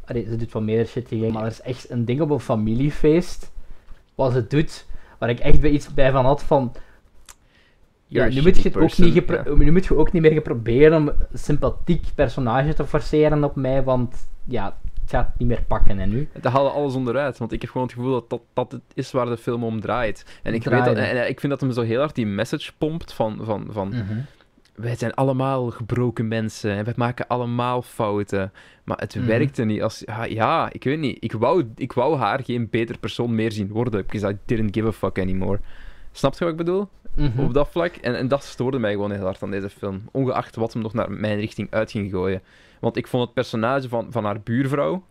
Allee, 0.05 0.25
ze 0.29 0.35
doet 0.35 0.53
wel 0.53 0.61
meer 0.61 0.85
shitty 0.85 1.15
dingen, 1.15 1.33
maar 1.33 1.41
er 1.41 1.47
is 1.49 1.61
echt 1.61 1.89
een 1.89 2.05
ding 2.05 2.21
op 2.21 2.29
een 2.29 2.39
familiefeest, 2.39 3.51
wat 4.15 4.31
ze 4.33 4.47
doet, 4.47 4.85
waar 5.17 5.29
ik 5.29 5.39
echt 5.39 5.59
bij 5.61 5.69
iets 5.69 5.93
bij 5.93 6.11
van 6.11 6.25
had 6.25 6.43
van... 6.43 6.71
Ja, 8.07 8.27
nu 8.27 8.41
moet, 8.41 8.57
je 8.57 8.69
het 8.69 8.77
ook 8.77 8.97
niet 8.97 9.57
nu 9.57 9.71
moet 9.71 9.85
je 9.85 9.97
ook 9.97 10.11
niet 10.11 10.21
meer 10.21 10.41
proberen 10.41 10.97
om 10.97 11.07
een 11.07 11.15
sympathiek 11.33 12.05
personage 12.15 12.73
te 12.73 12.85
forceren 12.85 13.43
op 13.43 13.55
mij, 13.55 13.83
want 13.83 14.29
ja, 14.43 14.77
het 15.05 15.13
gaat 15.15 15.37
niet 15.39 15.47
meer 15.47 15.63
pakken 15.67 15.99
en 15.99 16.09
nu. 16.09 16.29
Dat 16.41 16.51
haalde 16.53 16.69
alles 16.69 16.93
onderuit, 16.95 17.37
want 17.37 17.51
ik 17.51 17.61
heb 17.61 17.69
gewoon 17.71 17.87
het 17.87 17.95
gevoel 17.95 18.11
dat 18.11 18.29
dat, 18.29 18.41
dat 18.53 18.71
het 18.71 18.81
is 18.93 19.11
waar 19.11 19.25
de 19.25 19.37
film 19.37 19.63
om 19.63 19.79
draait. 19.81 20.25
En 20.43 20.53
ik, 20.53 20.63
weet 20.63 20.85
dat, 20.85 20.95
en, 20.95 21.21
en 21.21 21.29
ik 21.29 21.39
vind 21.39 21.51
dat 21.51 21.61
hem 21.61 21.71
zo 21.71 21.81
heel 21.81 21.99
hard 21.99 22.15
die 22.15 22.25
message 22.25 22.71
pompt 22.77 23.13
van, 23.13 23.39
van, 23.41 23.67
van 23.69 23.87
Mhm. 23.87 24.19
wij 24.75 24.95
zijn 24.95 25.13
allemaal 25.13 25.69
gebroken 25.69 26.27
mensen 26.27 26.71
en 26.71 26.83
wij 26.85 26.93
maken 26.97 27.27
allemaal 27.27 27.81
fouten. 27.81 28.51
Maar 28.83 28.97
het 28.97 29.15
Mhm. 29.15 29.25
werkte 29.25 29.63
niet 29.63 29.81
als... 29.81 30.01
Ja, 30.05 30.23
ja, 30.23 30.69
ik 30.71 30.83
weet 30.83 30.99
niet. 30.99 31.17
Ik 31.23 31.31
wou, 31.31 31.71
ik 31.75 31.93
wou 31.93 32.17
haar 32.17 32.43
geen 32.43 32.67
beter 32.69 32.97
persoon 32.97 33.35
meer 33.35 33.51
zien 33.51 33.67
worden, 33.67 34.05
because 34.05 34.29
I 34.33 34.37
didn't 34.45 34.75
give 34.75 34.87
a 34.87 34.91
fuck 34.91 35.19
anymore. 35.19 35.59
Snap 36.11 36.33
je 36.33 36.39
wat 36.39 36.49
ik 36.53 36.57
bedoel? 36.57 36.87
Mhm. 37.15 37.39
Op 37.39 37.53
dat 37.53 37.69
vlak. 37.69 37.95
En, 37.95 38.15
en 38.17 38.27
dat 38.27 38.43
stoorde 38.43 38.79
mij 38.79 38.91
gewoon 38.91 39.11
heel 39.11 39.23
hard 39.23 39.43
aan 39.43 39.51
deze 39.51 39.69
film. 39.69 40.01
Ongeacht 40.11 40.55
wat 40.55 40.73
hem 40.73 40.81
nog 40.81 40.93
naar 40.93 41.11
mijn 41.11 41.39
richting 41.39 41.67
uit 41.71 41.91
ging 41.91 42.11
gooien. 42.11 42.41
Want 42.79 42.97
ik 42.97 43.07
vond 43.07 43.23
het 43.23 43.33
personage 43.33 43.89
van, 43.89 44.07
van 44.09 44.25
haar 44.25 44.41
buurvrouw 44.41 45.03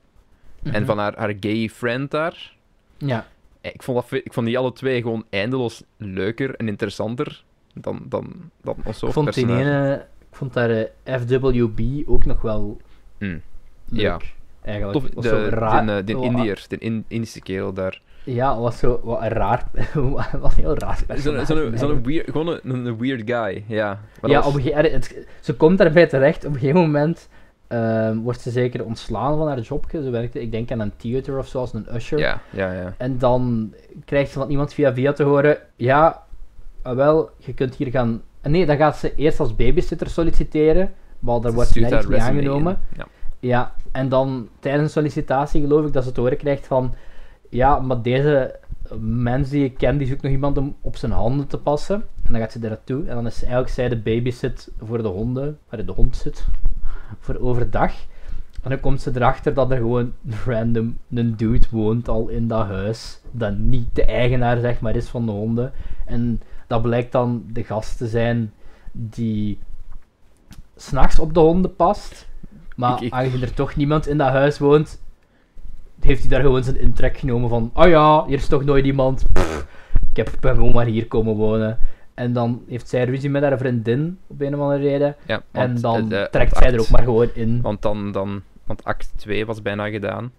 en 0.62 0.70
Mhm. 0.72 0.84
van 0.84 0.98
haar, 0.98 1.14
haar 1.18 1.34
gay 1.40 1.68
friend 1.68 2.10
daar... 2.10 2.52
Ja, 2.98 3.26
eh, 3.60 3.70
Ik 3.74 3.82
vond, 3.82 4.00
dat, 4.10 4.20
ik 4.24 4.32
vond 4.32 4.46
die 4.46 4.58
alle 4.58 4.72
twee 4.72 5.02
gewoon 5.02 5.24
eindeloos 5.30 5.82
leuker 5.96 6.54
en 6.54 6.68
interessanter 6.68 7.44
dan, 7.74 8.00
dan, 8.08 8.50
dan 8.62 8.76
ons 8.84 9.02
ik 9.02 9.12
vond 9.12 9.34
die 9.34 9.46
ene, 9.48 10.06
ik 10.30 10.36
vond 10.36 10.52
daar 10.52 10.70
eh, 10.70 11.20
FWB 11.20 12.02
ook 12.08 12.24
nog 12.24 12.42
wel 12.42 12.80
Mm. 13.18 13.40
leuk. 13.88 14.00
Ja. 14.00 14.18
Eigenlijk. 14.62 14.98
Tof, 15.12 15.22
de, 15.24 15.48
raar. 15.48 15.86
de, 15.86 16.04
de 16.04 16.16
wa- 16.16 16.24
Indiër, 16.24 16.64
de 16.68 16.78
in, 16.78 17.04
Indische 17.08 17.40
kerel 17.40 17.72
daar. 17.72 18.00
Ja, 18.24 18.58
was 18.58 18.78
zo 18.78 19.00
wat 19.02 19.20
een 19.22 19.28
raar, 19.28 19.66
een 19.94 20.16
heel 20.56 20.78
raar 20.78 21.04
Zo'n 21.14 21.46
zo 21.76 22.00
weird, 22.02 22.30
gewoon 22.30 22.48
een, 22.48 22.86
een 22.86 22.98
weird 22.98 23.22
guy, 23.30 23.64
ja. 23.66 24.00
Maar 24.20 24.30
Ja, 24.30 24.36
dat 24.36 24.46
op 24.46 24.52
was- 24.52 24.54
een 24.54 24.60
gegeven 24.72 24.92
het, 24.92 25.26
ze 25.40 25.54
komt 25.54 25.78
daarbij 25.78 26.06
terecht. 26.06 26.44
Op 26.44 26.52
een 26.52 26.58
gegeven 26.58 26.80
moment 26.80 27.28
ehm, 27.68 28.16
wordt 28.18 28.40
ze 28.40 28.50
zeker 28.50 28.84
ontslaan 28.84 29.36
van 29.38 29.46
haar 29.48 29.58
jobje. 29.60 30.02
Ze 30.02 30.10
werkte, 30.10 30.40
ik 30.40 30.50
denk 30.50 30.70
aan 30.72 30.80
een 30.80 30.92
theater 30.96 31.38
of 31.38 31.46
zoals 31.46 31.72
een 31.72 31.86
usher. 31.94 32.18
ja, 32.18 32.40
ja, 32.50 32.72
ja. 32.72 32.94
En 32.96 33.18
dan 33.18 33.72
krijgt 34.04 34.30
ze 34.32 34.38
van 34.38 34.50
iemand 34.50 34.74
via 34.74 34.94
via 34.94 35.12
te 35.12 35.22
horen: 35.22 35.58
Ja, 35.76 36.22
ah, 36.82 36.96
wel, 36.96 37.30
je 37.38 37.54
kunt 37.54 37.74
hier 37.74 37.90
gaan. 37.90 38.22
Nee, 38.42 38.66
dan 38.66 38.76
gaat 38.76 38.96
ze 38.96 39.14
eerst 39.14 39.40
als 39.40 39.56
babysitter 39.56 40.08
solliciteren. 40.10 40.92
Maar 41.18 41.40
daar 41.40 41.50
Ze 41.50 41.56
wordt 41.56 41.74
nergens 41.74 42.06
resume 42.06 42.16
in. 42.30 42.36
aangenomen. 42.36 42.78
Ja. 42.96 43.06
Ja, 43.40 43.74
en 43.92 44.08
dan 44.08 44.48
tijdens 44.60 44.82
een 44.84 44.90
sollicitatie 44.90 45.60
geloof 45.60 45.86
ik 45.86 45.92
dat 45.92 46.04
ze 46.04 46.12
te 46.12 46.20
horen 46.20 46.36
krijgt 46.36 46.66
van... 46.66 46.94
Ja, 47.54 47.78
maar 47.78 48.02
deze 48.02 48.58
mens 49.00 49.48
die 49.50 49.64
ik 49.64 49.76
ken, 49.76 49.98
die 49.98 50.06
zoekt 50.06 50.22
nog 50.22 50.32
iemand 50.32 50.58
om 50.58 50.76
op 50.80 50.96
zijn 50.96 51.12
handen 51.12 51.46
te 51.46 51.58
passen. 51.58 51.94
En 51.94 52.32
dan 52.32 52.40
gaat 52.40 52.52
ze 52.52 52.58
daar 52.58 52.70
naartoe. 52.70 53.04
En 53.06 53.14
dan 53.14 53.26
is 53.26 53.40
eigenlijk 53.42 53.72
zij 53.72 53.88
de 53.88 53.96
babysit 53.96 54.70
voor 54.82 55.02
de 55.02 55.08
honden, 55.08 55.58
waar 55.68 55.84
de 55.86 55.92
hond 55.92 56.16
zit, 56.16 56.46
voor 57.18 57.36
overdag. 57.38 57.92
En 58.62 58.70
dan 58.70 58.80
komt 58.80 59.00
ze 59.00 59.10
erachter 59.14 59.54
dat 59.54 59.70
er 59.70 59.76
gewoon 59.76 60.12
random 60.46 60.98
een 61.14 61.36
dude 61.36 61.66
woont 61.70 62.08
al 62.08 62.28
in 62.28 62.48
dat 62.48 62.66
huis. 62.66 63.20
Dat 63.30 63.56
niet 63.58 63.94
de 63.94 64.04
eigenaar, 64.04 64.60
zeg 64.60 64.80
maar, 64.80 64.96
is 64.96 65.08
van 65.08 65.26
de 65.26 65.32
honden. 65.32 65.72
En 66.06 66.40
dat 66.66 66.82
blijkt 66.82 67.12
dan 67.12 67.44
de 67.52 67.64
gast 67.64 67.96
te 67.96 68.06
zijn 68.06 68.52
die 68.92 69.58
s'nachts 70.76 71.18
op 71.18 71.34
de 71.34 71.40
honden 71.40 71.76
past. 71.76 72.28
Maar 72.76 72.96
Ik- 72.96 73.00
ik- 73.00 73.12
aangezien 73.12 73.42
er 73.42 73.54
toch 73.54 73.76
niemand 73.76 74.06
in 74.06 74.18
dat 74.18 74.28
huis 74.28 74.58
woont, 74.58 75.02
heeft 76.04 76.20
hij 76.20 76.30
daar 76.30 76.40
gewoon 76.40 76.64
zijn 76.64 76.80
intrek 76.80 77.16
genomen 77.16 77.48
van, 77.48 77.70
oh 77.74 77.88
ja, 77.88 78.24
hier 78.26 78.36
is 78.36 78.46
toch 78.46 78.64
nooit 78.64 78.84
iemand. 78.84 79.24
Pff, 79.32 79.66
ik 80.10 80.16
heb, 80.16 80.30
ben 80.40 80.54
gewoon 80.54 80.72
maar 80.72 80.86
hier 80.86 81.06
komen 81.06 81.34
wonen. 81.34 81.78
En 82.14 82.32
dan 82.32 82.62
heeft 82.68 82.88
zij 82.88 83.04
ruzie 83.04 83.30
met 83.30 83.42
haar 83.42 83.58
vriendin, 83.58 84.18
op 84.26 84.40
een 84.40 84.54
of 84.54 84.60
andere 84.60 84.82
reden. 84.82 85.16
Ja, 85.26 85.42
en 85.50 85.80
dan 85.80 86.12
eh, 86.12 86.22
trekt 86.22 86.56
zij 86.56 86.72
er 86.72 86.80
ook 86.80 86.90
maar 86.90 87.02
gewoon 87.02 87.28
in. 87.34 87.60
Want 87.62 87.82
dan, 87.82 88.12
dan... 88.12 88.42
Want 88.64 88.84
act 88.84 89.12
2 89.16 89.46
was 89.46 89.62
bijna 89.62 89.88
gedaan. 89.88 90.32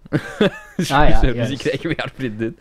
dus 0.76 0.90
Ah, 0.92 1.08
ja, 1.08 1.20
dus 1.20 1.34
juist. 1.34 1.52
ik 1.52 1.58
krijg 1.58 1.82
weer 1.82 1.94
haar 1.96 2.12
vriendin. 2.14 2.56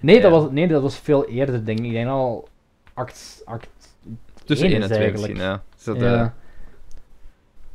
Nee, 0.00 0.20
dat 0.20 0.30
was, 0.30 0.50
nee, 0.50 0.68
dat 0.68 0.82
was 0.82 0.98
veel 0.98 1.28
eerder, 1.28 1.64
denk 1.64 1.78
ik. 1.78 1.84
Ik 1.84 1.92
denk 1.92 2.08
al 2.08 2.48
act, 2.94 3.42
act 3.44 3.68
Tussen 4.44 4.66
Eén 4.66 4.72
1 4.72 4.82
is 4.82 4.88
en 4.88 4.94
2 4.94 5.02
eigenlijk. 5.02 5.32
misschien, 5.32 6.02
ja. 6.02 6.10
Ja. 6.10 6.34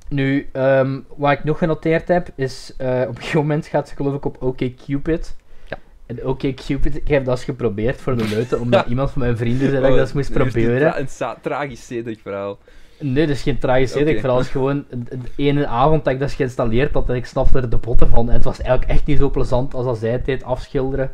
Nu, 0.10 0.50
ehm, 0.52 1.00
wat 1.16 1.32
ik 1.32 1.44
nog 1.44 1.58
genoteerd 1.58 2.08
heb, 2.08 2.28
is 2.36 2.74
eh, 2.78 3.02
op 3.02 3.08
een 3.08 3.16
gegeven 3.18 3.40
moment 3.40 3.66
gaat 3.68 3.90
ze 3.90 3.96
geloof 3.96 4.14
ik 4.14 4.26
op 4.26 4.42
OkCupid. 4.44 5.36
Ja. 5.66 5.78
En 6.06 6.26
OkCupid, 6.26 6.96
ik 6.96 7.08
heb 7.08 7.26
dat 7.26 7.36
eens 7.36 7.44
geprobeerd 7.46 8.02
voor 8.02 8.18
de 8.18 8.28
leuten, 8.28 8.60
omdat 8.62 8.84
Ja. 8.84 8.90
iemand 8.90 9.12
van 9.12 9.22
mijn 9.22 9.38
vrienden 9.38 9.70
zei 9.70 9.82
dat 9.82 9.84
ik 9.90 9.90
dat 9.96 10.00
eens 10.06 10.14
moest 10.14 10.32
proberen. 10.34 10.80
tra- 10.80 11.00
Een 11.00 11.38
tragisch 11.42 11.86
Cedric 11.88 12.20
verhaal. 12.20 12.58
Nee, 13.00 13.28
dat 13.28 13.36
is 13.36 13.42
geen 13.42 13.58
tragisch 13.58 13.92
Oké. 13.94 14.02
okay. 14.02 14.20
vooral 14.20 14.40
is 14.40 14.48
gewoon 14.50 14.86
een 14.90 15.08
ene 15.36 15.68
avond 15.68 16.04
dat 16.04 16.14
ik 16.14 16.20
dat 16.20 16.32
geïnstalleerd 16.32 16.94
had 16.94 17.10
en 17.10 17.16
ik 17.16 17.26
snapte 17.26 17.58
er 17.60 17.70
de 17.70 17.78
botten 17.78 18.08
van. 18.10 18.28
En 18.28 18.34
het 18.34 18.44
was 18.44 18.62
eigenlijk 18.62 18.92
echt 18.92 19.06
niet 19.06 19.18
zo 19.18 19.30
plezant 19.30 19.74
als 19.74 19.86
dat 19.86 19.98
zij 19.98 20.10
het 20.10 20.26
deed 20.26 20.44
afschilderen 20.44 21.12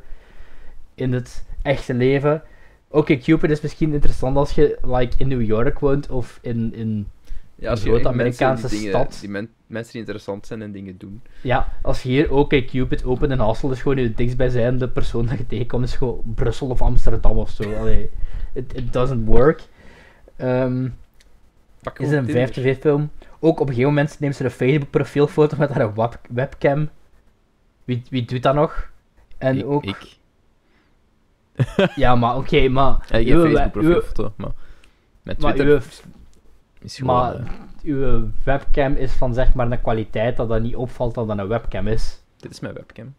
in 0.96 1.14
het 1.14 1.46
echte 1.62 1.94
leven. 1.94 2.44
Oké, 2.88 3.18
Cupid 3.18 3.50
is 3.52 3.62
misschien 3.62 3.94
interessant 3.94 4.38
als 4.38 4.52
je 4.52 4.78
like, 4.86 5.16
in 5.18 5.28
New 5.28 5.42
York 5.42 5.80
woont 5.80 6.10
of 6.10 6.40
in, 6.42 6.74
in 6.76 7.08
Ja, 7.64 7.70
als 7.70 7.82
grote 7.82 8.08
Amerikaanse 8.08 8.68
die 8.68 8.78
dingen- 8.78 8.92
stad. 8.94 9.18
Die 9.20 9.30
men- 9.30 9.50
mensen 9.68 9.92
die 9.92 10.00
interessant 10.02 10.48
zijn 10.48 10.62
en 10.62 10.72
dingen 10.72 10.98
doen. 10.98 11.22
Ja, 11.42 11.68
als 11.82 12.04
je 12.04 12.10
hier 12.10 12.32
ook 12.32 12.50
Cupid 12.50 13.06
opent 13.06 13.32
in 13.32 13.40
Hassel, 13.40 13.72
is 13.72 13.82
gewoon 13.82 13.98
je 13.98 14.14
dichtstbijzijnde 14.14 14.90
persoon 14.90 15.26
dat 15.26 15.38
je 15.38 15.46
tegenkomt, 15.48 15.84
is 15.86 15.96
gewoon 15.96 16.22
Brussel 16.36 16.68
of 16.68 16.82
Amsterdam 16.82 17.38
of 17.38 17.50
zo. 17.50 17.74
Allee, 17.74 18.10
it, 18.54 18.74
it 18.78 18.94
doesn't 18.94 19.26
work. 19.28 19.62
Pak 21.82 22.00
is 22.00 22.12
een 22.12 22.26
Tinder. 22.26 22.54
5 22.54 22.80
film. 22.80 23.12
Ook 23.40 23.60
op 23.60 23.68
een 23.68 23.74
gegeven 23.74 23.94
moment 23.94 24.20
neemt 24.20 24.36
ze 24.36 24.44
een 24.44 24.52
Facebook 24.52 24.90
profielfoto 24.90 25.58
met 25.58 25.70
haar 25.70 25.94
web- 25.94 26.20
webcam. 26.30 26.90
Wie, 27.84 28.04
wie 28.10 28.26
doet 28.26 28.44
dat 28.44 28.56
nog? 28.56 28.90
En 29.38 29.58
ik, 29.58 29.66
ook... 29.66 29.84
Ik. 29.86 30.18
Ja, 31.96 32.16
maar 32.16 32.36
oké, 32.38 32.68
maar... 32.68 33.06
Ja, 33.10 33.18
ik 33.18 33.28
heb 33.28 33.40
Facebook 33.42 33.72
profielfoto, 33.72 34.34
maar... 34.38 34.52
Met 35.24 35.42
Maar 35.42 35.54
Twitter 35.54 35.76
uw. 35.76 35.82
Maar 37.04 37.36
eh, 37.36 37.46
uw 37.84 38.30
webcam 38.44 38.94
is 38.94 39.12
van 39.12 39.34
zeg 39.34 39.54
maar 39.54 39.72
een 39.72 39.82
kwaliteit 39.82 40.38
dat 40.38 40.50
dat 40.50 40.62
niet 40.62 40.76
opvalt 40.76 41.16
dat 41.16 41.28
dat 41.28 41.38
een 41.38 41.48
webcam 41.48 41.88
is. 41.88 42.22
dit 42.38 42.52
is 42.52 42.60
mijn 42.60 42.74
webcam. 42.74 43.14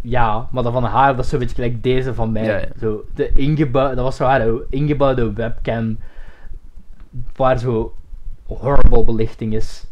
Ja, 0.00 0.48
maar 0.50 0.62
dat 0.62 0.72
van 0.72 0.84
haar, 0.84 1.16
dat 1.16 1.24
is 1.24 1.30
zo'n 1.30 1.38
beetje 1.38 1.54
gelijk 1.54 1.82
deze 1.82 2.14
van 2.14 2.32
mij. 2.32 2.44
Ja, 2.44 2.56
ja. 2.56 2.68
Zo, 2.80 3.04
de 3.14 3.32
ingebouwde, 3.32 3.94
dat 3.94 4.04
was 4.04 4.16
zo 4.16 4.24
haar 4.24 4.40
oude 4.40 4.66
ingebouwde 4.70 5.32
webcam, 5.32 5.98
waar 7.36 7.58
zo 7.58 7.94
horrible 8.46 9.04
belichting 9.04 9.54
is. 9.54 9.86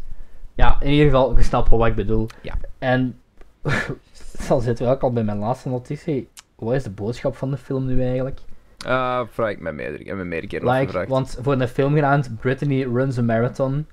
Ja, 0.53 0.77
in 0.81 0.91
ieder 0.91 1.05
geval, 1.05 1.37
je 1.37 1.43
snapt 1.43 1.69
wat 1.69 1.87
ik 1.87 1.95
bedoel. 1.95 2.27
Ja. 2.41 2.53
En 2.77 3.19
dan 4.47 4.61
zitten 4.61 4.85
we 4.85 4.91
ook 4.91 5.03
al 5.03 5.13
bij 5.13 5.23
mijn 5.23 5.37
laatste 5.37 5.69
notitie. 5.69 6.29
Wat 6.55 6.73
is 6.73 6.83
de 6.83 6.89
boodschap 6.89 7.35
van 7.35 7.51
de 7.51 7.57
film 7.57 7.85
nu 7.85 8.01
eigenlijk? 8.01 8.39
Ah, 8.85 9.21
vraag 9.31 9.51
ik 9.51 9.59
mij 9.59 9.73
meerdere, 9.73 9.99
ik 9.99 10.07
heb 10.07 10.17
me 10.17 10.23
meerdere 10.23 10.47
keren 10.47 10.79
Like, 10.79 11.07
want 11.07 11.37
voor 11.41 11.53
een 11.53 11.67
film 11.67 11.93
genaamd 11.93 12.39
Brittany 12.39 12.83
Runs 12.83 13.17
a 13.17 13.21
Marathon 13.21 13.85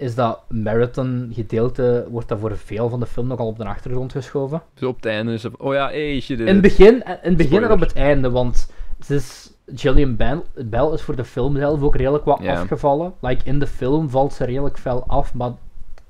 is 0.00 0.14
dat 0.14 0.40
marathon 0.48 1.30
gedeelte, 1.34 2.06
wordt 2.10 2.28
dat 2.28 2.38
voor 2.38 2.56
veel 2.56 2.88
van 2.88 3.00
de 3.00 3.06
film 3.06 3.26
nogal 3.26 3.46
op 3.46 3.58
de 3.58 3.64
achtergrond 3.64 4.12
geschoven. 4.12 4.62
Zo 4.74 4.88
op 4.88 4.96
het 4.96 5.06
einde 5.06 5.32
is 5.32 5.42
het... 5.42 5.56
Oh 5.56 5.74
ja, 5.74 5.88
hey, 5.88 6.20
shit. 6.20 6.40
In 6.40 6.46
het 6.46 6.60
begin, 6.60 6.94
in 6.94 7.18
het 7.22 7.36
begin 7.36 7.62
en 7.62 7.70
op 7.70 7.80
het 7.80 7.92
einde, 7.92 8.30
want 8.30 8.72
het 8.98 9.10
is, 9.10 9.52
Gillian 9.74 10.16
Bell, 10.16 10.42
Bell 10.54 10.92
is 10.92 11.02
voor 11.02 11.16
de 11.16 11.24
film 11.24 11.56
zelf 11.56 11.82
ook 11.82 11.96
redelijk 11.96 12.24
wat 12.24 12.46
afgevallen. 12.46 13.14
Like, 13.20 13.44
in 13.44 13.58
de 13.58 13.66
film 13.66 14.10
valt 14.10 14.32
ze 14.32 14.44
redelijk 14.44 14.78
fel 14.78 15.04
af, 15.06 15.34
maar 15.34 15.52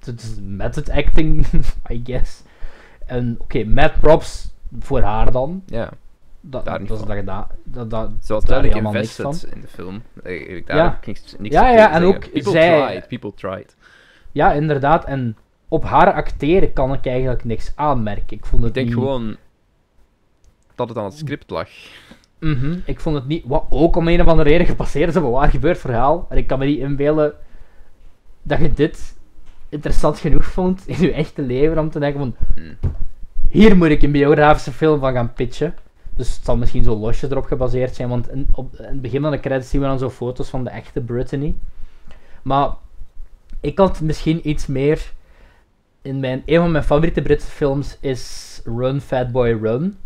het 0.05 0.21
is 0.21 0.37
met 0.43 0.75
het 0.75 0.91
acting, 0.91 1.47
I 1.93 2.01
guess. 2.05 2.43
En 3.07 3.37
oké, 3.39 3.65
mad 3.65 3.93
props 4.01 4.53
voor 4.79 5.01
haar 5.01 5.33
dan. 5.33 5.63
Ja, 5.67 5.91
Dat, 6.41 6.65
dat 6.65 6.89
dat 6.89 7.05
gedaan. 7.11 7.47
Dat, 7.65 7.91
dat, 7.91 8.11
ze 8.23 8.33
was 8.33 8.45
duidelijk 8.45 8.79
invested 8.87 9.43
in 9.55 9.61
de 9.61 9.67
film. 9.67 10.03
Eh, 10.23 10.57
Ik, 10.57 10.67
daar 10.67 10.77
Ja. 10.77 10.99
niks, 11.07 11.35
niks 11.39 11.55
Ja, 11.55 11.71
ja, 11.71 11.93
en 11.93 12.03
ook 12.03 12.19
People 12.33 12.51
zij- 12.53 12.87
tried, 12.87 13.09
people 13.09 13.35
tried. 13.35 13.77
Ja, 14.33 14.53
inderdaad. 14.53 15.05
En 15.05 15.37
op 15.69 15.85
haar 15.85 16.13
acteren 16.13 16.73
kan 16.73 16.93
ik 16.93 17.07
eigenlijk 17.07 17.45
niks 17.45 17.73
aanmerken. 17.75 18.37
Ik 18.37 18.47
vond 18.47 18.63
het 18.63 18.69
Ik 18.69 18.75
denk 18.75 18.87
niet... 18.87 18.97
gewoon 18.97 19.37
dat 20.75 20.89
het 20.89 20.99
aan 20.99 21.05
het 21.05 21.17
script 21.19 21.51
lag. 21.51 21.69
Mhm, 22.39 22.79
Ik 22.85 23.01
vond 23.01 23.17
het 23.17 23.27
niet... 23.27 23.45
Wat 23.47 23.65
ook 23.69 23.97
om 23.97 24.09
een 24.09 24.21
of 24.21 24.27
andere 24.27 24.49
reden 24.49 24.67
gepasseerd 24.67 25.09
is 25.09 25.17
op 25.17 25.23
een 25.25 25.31
waar 25.31 25.51
gebeurd 25.51 25.79
verhaal. 25.79 26.27
En 26.29 26.37
ik 26.37 26.47
kan 26.47 26.59
me 26.59 26.65
niet 26.65 26.79
inbeelden 26.79 27.35
dat 28.43 28.59
je 28.59 28.73
dit 28.73 29.17
interessant 29.69 30.19
genoeg 30.19 30.45
vond 30.45 30.83
in 30.87 31.01
je 31.01 31.13
echte 31.13 31.43
leven 31.43 31.79
om 31.79 31.91
te 31.91 31.99
denken 31.99 32.21
van... 32.21 32.35
Hmm. 32.55 32.77
Hier 33.49 33.77
moet 33.77 33.89
ik 33.89 34.03
een 34.03 34.13
biografische 34.13 34.73
film 34.73 35.01
van 35.01 35.13
gaan 35.13 35.33
pitchen. 35.33 35.75
Dus 36.21 36.35
het 36.35 36.45
zal 36.45 36.57
misschien 36.57 36.85
zo 36.85 36.97
losjes 36.97 37.31
erop 37.31 37.45
gebaseerd 37.45 37.95
zijn, 37.95 38.09
want 38.09 38.31
in, 38.31 38.49
op, 38.53 38.75
in 38.77 38.85
het 38.85 39.01
begin 39.01 39.23
van 39.23 39.31
de 39.31 39.41
credits 39.41 39.71
zien 39.71 39.81
we 39.81 39.87
dan 39.87 39.99
zo 39.99 40.11
foto's 40.11 40.49
van 40.49 40.65
de 40.65 40.71
echte 40.71 41.01
Brittany. 41.01 41.55
Maar 42.43 42.71
ik 43.61 43.79
had 43.79 44.01
misschien 44.01 44.49
iets 44.49 44.67
meer... 44.67 45.13
In 46.03 46.21
mijn, 46.21 46.43
een 46.47 46.61
van 46.61 46.71
mijn 46.71 46.85
favoriete 46.85 47.23
Britse 47.23 47.51
films 47.51 47.97
is 48.01 48.61
Run, 48.65 49.01
Fat 49.01 49.33
Boy, 49.33 49.59
Run. 49.63 49.99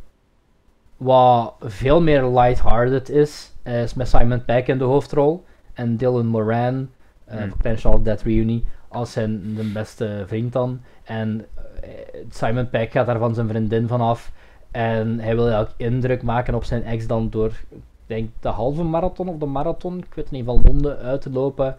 Wat 0.96 1.54
veel 1.60 2.02
meer 2.02 2.24
lighthearted 2.24 3.08
is. 3.08 3.52
is 3.64 3.94
met 3.94 4.08
Simon 4.08 4.44
Pegg 4.44 4.66
in 4.66 4.78
de 4.78 4.84
hoofdrol. 4.84 5.44
En 5.72 5.96
Dylan 5.96 6.26
Moran, 6.26 6.90
van 7.28 7.56
Kleine 7.58 7.80
Charlotte 7.80 8.04
Death 8.04 8.22
Reunion, 8.22 8.64
als 8.88 9.12
zijn 9.12 9.54
de 9.54 9.70
beste 9.72 10.24
vriend 10.26 10.52
dan. 10.52 10.80
En 11.04 11.46
eh, 11.80 11.90
Simon 12.30 12.70
Pegg 12.70 12.92
gaat 12.92 13.06
daar 13.06 13.18
van 13.18 13.34
zijn 13.34 13.48
vriendin 13.48 13.88
vanaf. 13.88 14.32
En 14.74 15.20
hij 15.20 15.34
wil 15.34 15.46
eigenlijk 15.48 15.74
indruk 15.76 16.22
maken 16.22 16.54
op 16.54 16.64
zijn 16.64 16.84
ex 16.84 17.06
dan 17.06 17.30
door, 17.30 17.48
ik 17.70 17.78
denk, 18.06 18.30
de 18.40 18.48
halve 18.48 18.82
marathon 18.82 19.28
of 19.28 19.38
de 19.38 19.46
marathon, 19.46 19.98
ik 19.98 20.14
weet 20.14 20.30
niet, 20.30 20.44
van 20.44 20.62
Londen 20.64 20.98
uit 20.98 21.20
te 21.20 21.30
lopen. 21.30 21.76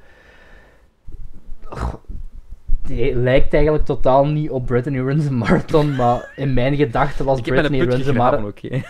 Goh, 1.64 1.94
Die 2.82 3.16
lijkt 3.16 3.54
eigenlijk 3.54 3.86
totaal 3.86 4.26
niet 4.26 4.50
op 4.50 4.66
Brittany 4.66 5.00
Runs 5.00 5.28
a 5.28 5.32
Marathon, 5.32 5.96
maar 5.96 6.32
in 6.36 6.54
mijn 6.54 6.76
gedachten 6.86 7.26
was 7.26 7.38
Ik 7.38 7.44
Brittany 7.44 7.82
Runs 7.82 8.08
a 8.08 8.14
Marathon... 8.14 8.84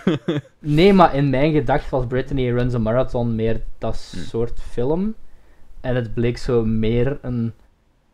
Nee, 0.60 0.94
maar 0.94 1.16
in 1.16 1.30
mijn 1.30 1.52
gedachten 1.54 1.92
was 1.92 2.06
Brittany 2.08 2.50
Runs 2.52 2.74
a 2.74 2.80
Marathon 2.80 3.36
meer 3.36 3.62
dat 3.78 4.12
Hm. 4.12 4.20
soort 4.20 4.60
film. 4.62 5.16
En 5.82 5.96
het 5.96 6.14
bleek 6.14 6.38
zo 6.38 6.66
meer 6.66 7.20
een 7.22 7.54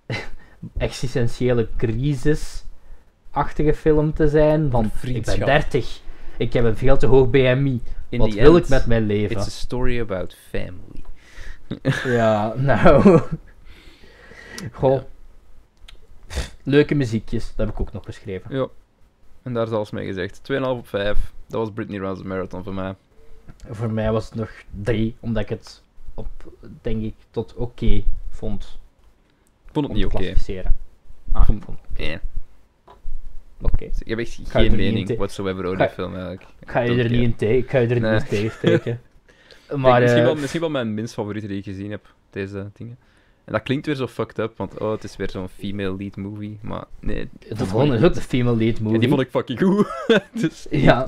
existentiële 0.78 1.68
crisis-achtige 3.32 3.74
film 3.74 4.14
te 4.14 4.28
zijn. 4.28 4.70
Van, 4.72 4.86
ik 4.86 4.92
ben 4.92 5.00
Vriendschap. 5.00 5.46
30, 5.46 6.02
ik 6.38 6.54
heb 6.54 6.64
een 6.64 6.78
veel 6.78 6.98
te 6.98 7.06
hoog 7.08 7.30
BMI. 7.30 7.82
In 8.10 8.20
Wat 8.20 8.34
wil 8.34 8.56
end, 8.56 8.64
ik 8.64 8.70
met 8.70 8.86
mijn 8.86 9.06
leven? 9.06 9.36
It's 9.38 9.48
a 9.48 9.50
story 9.50 10.00
about 10.00 10.36
family. 10.50 11.04
Ja, 12.18 12.54
nou... 12.56 13.22
Goh. 14.72 14.94
Ja. 14.94 15.06
Leuke 16.64 16.96
muziekjes, 16.96 17.48
dat 17.56 17.66
heb 17.66 17.76
ik 17.76 17.82
ook 17.82 17.92
nog 17.92 18.06
geschreven. 18.06 18.56
Ja. 18.56 18.68
En 19.42 19.54
daar 19.54 19.66
is 19.68 19.72
alles 19.74 19.92
mee 19.92 20.06
gezegd. 20.06 20.42
2,5 20.52 20.62
op 20.62 20.88
5. 20.88 21.32
Dat 21.48 21.60
was 21.60 21.72
Britney 21.74 22.00
Runs 22.00 22.24
Marathon 22.24 22.64
voor 22.64 22.74
mij. 22.74 22.96
Voor 23.70 23.92
mij 23.92 24.12
was 24.12 24.26
het 24.26 24.36
nog 24.36 24.50
3, 24.82 25.16
omdat 25.20 25.44
ik 25.44 25.50
het 25.50 25.84
op, 26.14 26.28
denk 26.82 27.04
ik, 27.04 27.14
tot 27.32 27.56
oké 27.56 28.04
vond. 28.30 28.80
Ik 29.66 29.72
vond 29.74 29.86
het 29.88 29.96
om 29.96 30.02
niet 30.02 30.06
oké. 30.06 30.34
Ah, 31.32 31.46
Vond- 31.46 31.58
ik 31.60 31.64
vond 31.66 31.78
Nee. 31.98 32.14
oké. 32.16 32.22
Ik 34.00 34.08
heb 34.08 34.20
echt 34.20 34.40
Ga 34.48 34.60
geen 34.60 34.76
mening 34.76 35.06
te- 35.08 35.16
whatsoever 35.16 35.66
over 35.66 35.78
die 35.78 35.88
film 35.90 36.12
eigenlijk. 36.14 36.44
Ik 36.60 36.72
ga 36.72 36.80
je 36.80 37.04
er 37.04 37.10
niet 37.10 37.22
in 37.22 37.36
tegen, 37.36 37.58
ik 37.64 37.70
ga 37.70 37.78
je 37.78 37.88
er 37.88 38.00
Nee. 38.02 38.12
niet. 38.42 38.86
Ik 39.72 39.78
maar, 39.78 39.92
denk 39.92 40.02
misschien, 40.02 40.20
eh, 40.20 40.26
wel, 40.26 40.36
misschien 40.36 40.60
wel 40.62 40.70
mijn 40.70 40.94
minst 40.94 41.14
favoriete 41.14 41.48
die 41.48 41.58
ik 41.58 41.64
gezien 41.64 41.92
heb, 41.92 42.14
deze 42.30 42.70
dingen. 42.74 42.98
En 43.46 43.54
dat 43.54 43.64
klinkt 43.64 43.86
weer 43.86 43.96
zo 43.96 44.08
fucked 44.08 44.38
up, 44.40 44.58
want 44.58 44.78
oh, 44.80 44.92
het 44.92 45.04
is 45.04 45.16
weer 45.16 45.30
zo'n 45.30 45.48
female 45.50 45.96
lead 45.98 46.16
movie. 46.16 46.58
Maar 46.62 46.84
nee, 47.00 47.30
de 47.40 47.56
dat 47.56 47.68
volgende 47.68 47.96
is 47.96 48.04
ook 48.04 48.14
de 48.14 48.22
female 48.22 48.56
lead 48.58 48.78
Ja, 48.78 48.84
movie. 48.84 49.00
die 49.00 49.10
vond 49.10 49.22
ik 49.22 49.30
fucking 49.30 49.60
goed. 49.62 49.88
dus, 50.42 50.68
Ja, 50.70 51.08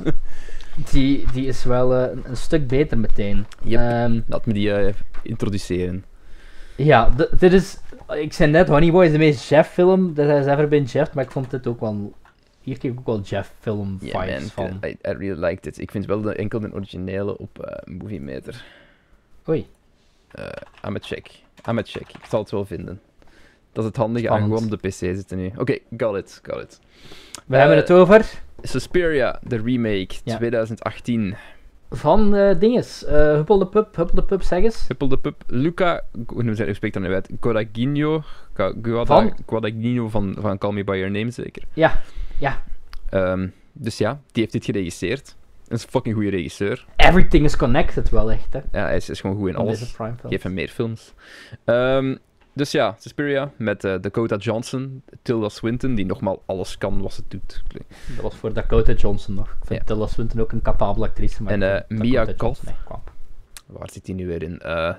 die, 0.92 1.26
die 1.34 1.46
is 1.46 1.64
wel 1.64 1.96
eh, 1.96 2.12
een, 2.12 2.24
een 2.26 2.38
stuk 2.38 2.68
beter 2.68 2.98
meteen. 2.98 3.46
Yep. 3.64 3.80
Ehm, 3.80 4.20
Laat 4.28 4.46
me 4.46 4.54
die 4.54 4.74
eh, 4.74 4.94
introduceren. 5.22 6.06
ja, 6.76 7.10
dit 7.40 7.54
is... 7.54 7.78
Ik 8.18 8.34
zei 8.34 8.52
net, 8.52 8.68
Honey 8.68 8.92
Boy 8.92 9.06
is 9.06 9.12
de 9.12 9.18
meest 9.18 9.50
Jeff-film 9.50 10.14
dat 10.14 10.26
hij 10.28 10.40
is 10.40 10.46
ever 10.46 10.68
been 10.68 10.84
Jeff, 10.84 11.14
maar 11.14 11.24
ik 11.24 11.32
vond 11.32 11.52
dit 11.52 11.68
ook 11.68 11.80
wel... 11.80 12.14
Hier 12.64 12.78
kreeg 12.78 12.92
ik 12.92 13.00
ook 13.00 13.06
wel 13.06 13.22
Jeff-film 13.22 13.98
Ja, 14.02 14.20
vibes 14.22 14.56
man, 14.56 14.68
van. 14.70 14.90
I, 14.90 14.92
I 14.92 14.98
really 15.02 15.46
liked 15.46 15.66
it. 15.66 15.80
Ik 15.80 15.92
vind 15.92 16.06
wel 16.06 16.22
de, 16.22 16.34
enkel 16.36 16.60
de 16.60 16.74
originele 16.74 17.38
op 17.38 17.60
eh 17.64 17.94
Movie 17.94 18.22
Meter. 18.22 18.64
Oei. 19.50 19.68
Eh 20.32 20.46
I'm 20.88 20.96
a 20.96 21.00
check. 21.02 21.28
I'm 21.70 21.78
a 21.78 21.82
check. 21.86 22.10
Ik 22.10 22.26
zal 22.30 22.40
het 22.40 22.52
wel 22.52 22.66
vinden. 22.66 23.02
Dat 23.72 23.84
is 23.84 23.90
het 23.90 23.98
handige 23.98 24.30
aan 24.30 24.42
gewoon 24.42 24.64
op 24.64 24.70
de 24.70 24.78
PC 24.88 24.94
zitten 24.94 25.38
nu. 25.38 25.52
Oké, 25.58 25.78
got 25.98 26.16
it, 26.18 26.40
got 26.44 26.62
it. 26.62 26.80
We 27.46 27.54
Eh, 27.54 27.60
hebben 27.60 27.78
het 27.78 27.92
over 27.92 28.32
Suspiria, 28.62 29.40
de 29.48 29.58
remake, 29.62 30.16
Ja. 30.24 30.36
2018. 30.36 31.36
van 31.92 32.36
eh 32.36 32.60
dinges. 32.60 33.06
eh 33.06 33.16
Huppel 33.16 33.58
de 33.58 33.68
Pup, 33.68 33.96
Huppel 33.96 34.16
de 34.16 34.24
Pup, 34.24 34.42
zeg 34.42 34.64
eens. 34.64 34.88
Huppel 34.88 35.08
de 35.08 35.18
Pup, 35.18 35.44
Luca, 35.48 36.02
hoe 36.28 36.44
hoe 36.44 36.74
spreekt 36.74 36.94
dat 36.94 37.04
nu 37.04 37.14
uit? 37.14 37.30
Guadagnino? 37.40 38.24
Guadagnino 39.46 40.10
van, 40.10 40.36
van 40.40 40.58
Call 40.58 40.72
Me 40.74 40.84
By 40.84 40.96
Your 40.96 41.12
Name, 41.12 41.32
zeker. 41.32 41.64
Ja, 41.74 42.02
ja. 42.40 42.64
Ehm, 43.10 43.48
dus 43.74 43.98
ja, 43.98 44.12
die 44.32 44.42
heeft 44.42 44.52
dit 44.52 44.66
geregisseerd. 44.66 45.36
Een 45.68 45.80
fucking 45.80 46.16
goede 46.16 46.30
regisseur. 46.30 46.86
Everything 46.96 47.46
is 47.46 47.56
connected 47.58 48.10
wel 48.10 48.32
echt, 48.32 48.54
hè. 48.54 48.60
Ja, 48.72 48.84
hij 48.86 48.96
is, 48.96 49.10
is 49.10 49.22
gewoon 49.22 49.36
goed 49.36 49.50
in 49.50 49.56
alles. 49.56 49.92
Prime. 49.92 50.16
Geef 50.28 50.44
hem 50.44 50.54
meer 50.54 50.68
films. 50.70 51.14
Ehm, 51.64 52.16
dus 52.54 52.72
ja, 52.72 52.96
Suspiria 53.00 53.52
met 53.58 53.84
eh, 53.84 53.96
Dakota 54.02 54.36
Johnson, 54.36 55.04
Tilda 55.22 55.50
Swinton, 55.50 55.96
die 55.96 56.06
nogmaals 56.06 56.38
alles 56.46 56.78
kan 56.78 57.02
wat 57.02 57.14
ze 57.14 57.22
doet. 57.28 57.64
Dat 58.16 58.22
was 58.22 58.36
voor 58.36 58.54
Dakota 58.54 58.94
Johnson 58.94 59.36
nog. 59.36 59.48
Ik 59.48 59.66
vind 59.66 59.80
Ja. 59.80 59.86
Tilda 59.86 60.08
Swinton 60.08 60.40
ook 60.42 60.52
een 60.52 60.62
capabele 60.62 61.06
actrice. 61.06 61.44
Maar 61.44 61.54
En, 61.54 61.64
eh, 61.88 61.98
Mia 61.98 62.26
Goth. 62.38 62.62
Waar 63.66 63.90
zit 63.90 64.06
hij 64.08 64.16
nu 64.16 64.28
weer 64.28 64.44
in? 64.44 64.60
Eh, 64.60 64.96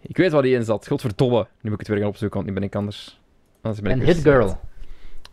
ik 0.00 0.16
weet 0.16 0.32
waar 0.32 0.42
hij 0.42 0.50
in 0.50 0.64
zat. 0.64 0.86
Godverdomme. 0.88 1.46
Nu 1.60 1.70
moet 1.70 1.72
ik 1.72 1.78
het 1.78 1.88
weer 1.88 1.98
gaan 1.98 2.08
opzoeken, 2.08 2.36
want 2.36 2.48
nu 2.48 2.54
ben 2.54 2.68
ik 2.68 2.74
anders. 2.74 3.20
anders 3.60 3.82
ben 3.82 3.92
ik 3.92 4.00
En 4.00 4.06
Hit. 4.06 4.22
Girl. 4.22 4.60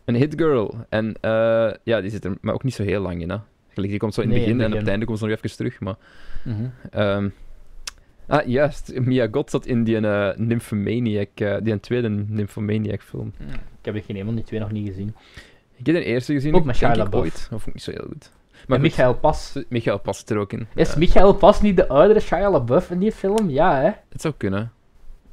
Een 0.09 0.15
hit 0.15 0.33
girl. 0.37 0.75
En 0.89 1.13
eh, 1.21 1.71
ja, 1.83 2.01
die 2.01 2.09
zit 2.09 2.25
er 2.25 2.37
maar 2.41 2.53
ook 2.53 2.63
niet 2.63 2.73
zo 2.73 2.83
heel 2.83 3.01
lang 3.01 3.21
in. 3.21 3.29
Hè. 3.29 3.37
Gelijk, 3.69 3.89
die 3.91 3.99
komt 3.99 4.13
zo 4.13 4.21
in 4.21 4.29
het 4.29 4.37
in 4.37 4.43
begin 4.43 4.61
en 4.61 4.71
op 4.73 4.79
het 4.79 4.87
einde 4.87 5.05
komt 5.05 5.17
ze 5.19 5.25
nog 5.25 5.35
even 5.35 5.57
terug. 5.57 5.79
Maar, 5.79 5.95
Mhm. 6.43 6.63
ehm, 6.91 7.29
ah, 8.27 8.47
juist. 8.47 8.99
Mia 8.99 9.27
Goth 9.31 9.49
zat 9.49 9.65
in 9.65 9.83
die 9.83 9.99
uh, 10.01 10.29
Nymphomaniac, 10.35 11.29
eh, 11.35 11.55
die 11.61 11.73
een 11.73 11.79
tweede 11.79 12.09
Nymphomaniac 12.09 13.01
film. 13.01 13.33
Ik 13.79 13.85
heb 13.85 13.93
die 13.93 14.03
helemaal 14.07 14.35
die 14.35 14.43
twee 14.43 14.59
nog 14.59 14.71
niet 14.71 14.87
gezien. 14.87 15.15
Ik 15.75 15.85
heb 15.85 15.95
de 15.95 16.03
eerste 16.03 16.33
gezien, 16.33 16.53
Ook 16.55 16.63
met 16.65 16.75
Shia 16.75 16.95
LaBeouf. 16.95 17.23
ooit. 17.23 17.33
Dat 17.33 17.47
vond 17.49 17.67
ik 17.67 17.73
niet 17.73 17.83
zo 17.83 17.91
heel 17.91 18.05
goed. 18.07 18.31
Maar 18.31 18.61
Maar 18.67 18.77
en 18.77 18.83
goed, 18.83 18.95
Michael 18.97 19.13
Pas. 19.15 19.57
Michael 19.69 19.99
past 19.99 20.29
er 20.29 20.37
ook 20.37 20.53
in. 20.53 20.67
Is 20.75 20.95
Michael 20.95 21.33
Pas 21.33 21.61
niet 21.61 21.75
de 21.77 21.87
oudere 21.87 22.19
Shia 22.19 22.51
LaBeouf 22.51 22.89
in 22.91 22.99
die 22.99 23.11
film? 23.11 23.49
Ja, 23.49 23.75
hè? 23.81 23.89
het 24.09 24.21
zou 24.21 24.33
kunnen. 24.37 24.71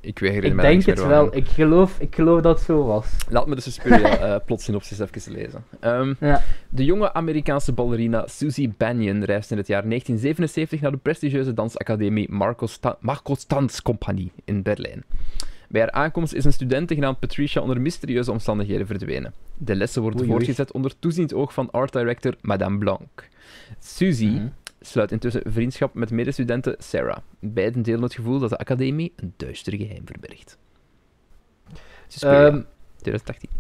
Ik 0.07 0.19
weet 0.19 0.45
Ik 0.45 0.61
denk 0.61 0.83
het 0.85 1.07
wel. 1.07 1.37
Ik 1.37 1.49
geloof, 1.49 1.97
ik 2.01 2.15
geloof 2.15 2.41
dat 2.41 2.57
het 2.57 2.67
zo 2.67 2.85
was. 2.85 3.07
Laat 3.29 3.47
me 3.47 3.55
de 3.55 3.61
Suspiria 3.61 4.19
eh 4.35 4.37
plot 4.47 4.61
synopsis 4.61 4.99
even 4.99 5.33
lezen. 5.33 5.65
Ehm, 5.81 6.15
Ja. 6.21 6.43
De 6.69 6.85
jonge 6.85 7.13
Amerikaanse 7.13 7.73
ballerina 7.73 8.27
Susie 8.27 8.75
Banyan 8.77 9.23
reist 9.25 9.51
in 9.51 9.57
het 9.57 9.67
jaar 9.67 9.89
1977 9.89 10.81
naar 10.81 10.91
de 10.91 10.97
prestigieuze 10.97 11.55
dansacademie 11.55 12.33
Marco, 12.33 12.67
Sta 12.67 12.97
Marco 13.01 13.35
Tanzcompagnie 13.47 14.33
in 14.45 14.63
Berlijn. 14.63 15.05
Bij 15.69 15.81
haar 15.81 15.91
aankomst 15.91 16.33
is 16.33 16.45
een 16.45 16.53
studente 16.53 16.95
genaamd 16.95 17.19
Patricia 17.19 17.61
onder 17.61 17.81
mysterieuze 17.81 18.31
omstandigheden 18.31 18.87
verdwenen. 18.87 19.35
De 19.59 19.75
lessen 19.75 20.03
worden 20.03 20.21
Oei, 20.21 20.29
oei. 20.31 20.39
voortgezet 20.39 20.73
onder 20.73 20.99
toeziend 20.99 21.35
oog 21.35 21.53
van 21.53 21.71
art 21.71 21.93
director 21.93 22.35
Madame 22.41 22.79
Blanc. 22.79 23.29
Susie. 23.79 24.43
Sluit 24.87 25.13
intussen 25.13 25.43
vriendschap 25.45 25.95
met 25.95 26.11
medestudente 26.11 26.75
Sarah. 26.79 27.17
Beiden 27.41 27.83
delen 27.83 28.03
het 28.03 28.15
gevoel 28.15 28.39
dat 28.39 28.51
de 28.51 28.59
academie 28.59 29.13
een 29.17 29.35
duister 29.37 29.77
geheim 29.77 30.03
verbergt. 30.05 30.59
Suspiria, 32.07 32.47
Ehm, 32.47 32.63
2018. 32.97 33.51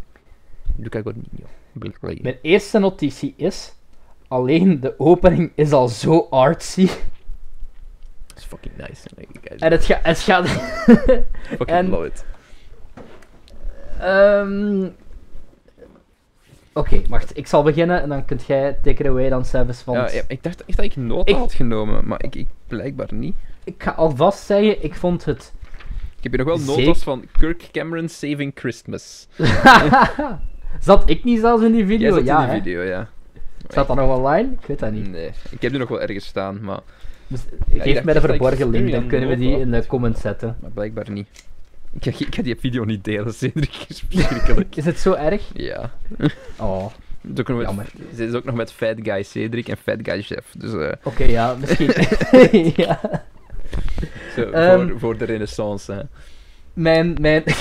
Luca 0.76 1.00
Guadagnino. 1.00 1.46
Mijn 2.22 2.38
eerste 2.42 2.78
notitie 2.78 3.34
is... 3.36 3.74
Alleen 4.28 4.80
de 4.80 4.94
opening 4.98 5.52
is 5.54 5.72
al 5.72 5.88
zo 5.88 6.26
artsy. 6.30 6.86
Dat 8.26 8.36
is 8.36 8.44
fucking 8.44 8.76
nice. 8.76 9.08
En 9.58 9.70
het, 9.72 9.84
ga, 9.84 9.98
het 10.02 10.18
gaat... 10.18 10.48
Fucking 10.48 11.68
en- 11.78 11.88
love 11.88 12.06
it. 12.06 12.24
Ehm, 14.00 14.88
Oké, 16.76 17.02
wacht. 17.08 17.36
Ik 17.36 17.46
zal 17.46 17.62
beginnen 17.62 18.02
en 18.02 18.08
dan 18.08 18.24
kunt 18.24 18.44
jij 18.46 18.72
take 18.82 19.02
it 19.02 19.06
away 19.06 19.28
dan 19.28 19.44
zelfs. 19.44 19.84
Want 19.84 20.10
Ja, 20.10 20.16
ja, 20.16 20.22
ik 20.28 20.42
dacht 20.42 20.64
echt 20.64 20.76
dat 20.76 20.84
ik 20.86 20.96
nota 20.96 21.32
Ik- 21.32 21.38
had 21.38 21.52
genomen, 21.52 22.06
maar 22.06 22.22
ik, 22.24 22.34
ik 22.34 22.46
blijkbaar 22.66 23.08
niet. 23.14 23.34
ik 23.64 23.74
ga 23.82 23.90
alvast 23.90 24.46
zeggen, 24.46 24.84
ik 24.84 24.94
vond 24.94 25.24
het... 25.24 25.52
Ik 26.16 26.22
heb 26.22 26.32
hier 26.32 26.44
nog 26.46 26.66
wel 26.66 26.76
notas 26.76 27.02
van 27.02 27.24
Kirk 27.38 27.68
Cameron 27.72 28.08
Saving 28.08 28.52
Christmas. 28.54 29.28
Zat 30.80 31.10
ik 31.10 31.24
niet 31.24 31.40
zelfs 31.40 31.62
in 31.64 31.72
die 31.72 31.86
video? 31.86 32.14
Zat 32.14 32.24
ja, 32.24 32.42
in 32.46 32.52
die 32.52 32.62
video, 32.62 32.82
ja. 32.82 33.08
Staat 33.68 33.86
dat 33.86 33.96
nog 33.96 34.16
online? 34.16 34.52
Ik 34.60 34.66
weet 34.66 34.78
dat 34.78 34.92
niet. 34.92 35.10
Nee, 35.10 35.30
ik 35.50 35.62
heb 35.62 35.70
die 35.70 35.80
nog 35.80 35.88
wel 35.88 36.00
ergens 36.00 36.26
staan, 36.26 36.60
maar, 36.62 36.80
Dus, 37.26 37.40
geef 37.76 38.02
mij 38.04 38.14
de 38.14 38.20
verborgen 38.20 38.70
link, 38.70 38.90
dan 38.90 39.06
kunnen 39.06 39.28
we 39.28 39.36
die 39.36 39.58
in 39.58 39.70
de 39.70 39.86
comments 39.86 40.20
zetten. 40.20 40.56
maar 40.60 40.70
blijkbaar 40.70 41.10
niet. 41.10 41.28
Ik 42.00 42.14
ga, 42.14 42.24
ik 42.26 42.34
ga 42.34 42.42
die 42.42 42.56
video 42.56 42.84
niet 42.84 43.04
delen, 43.04 43.34
Cedric. 43.40 43.84
is 43.88 44.04
verschrikkelijk. 44.08 44.76
Is 44.76 44.84
het 44.84 44.98
zo 44.98 45.12
erg? 45.12 45.50
ja. 45.54 45.90
Oh, 46.58 46.86
Het 47.20 47.32
is 47.34 47.40
ook 47.40 47.48
nog 47.48 47.56
met, 47.56 47.66
Jammer. 47.66 47.86
Ze 48.14 48.24
is 48.26 48.32
ook 48.32 48.44
nog 48.44 48.54
met 48.54 48.72
Fat 48.72 48.96
Guy 49.02 49.22
Cedric 49.22 49.68
en 49.68 49.76
Fat 49.76 49.98
Guy 50.02 50.22
Chef. 50.22 50.54
Dus 50.58 50.72
eh, 50.72 50.92
oké, 51.02 51.24
ja, 51.24 51.54
misschien. 51.54 51.92
ja. 52.84 53.00
zo, 54.36 54.50
Ehm. 54.50 54.88
voor, 54.88 54.98
voor 54.98 55.18
de 55.18 55.24
renaissance. 55.24 55.92
Hè. 55.92 56.00
Mijn, 56.72 57.16
mijn... 57.20 57.42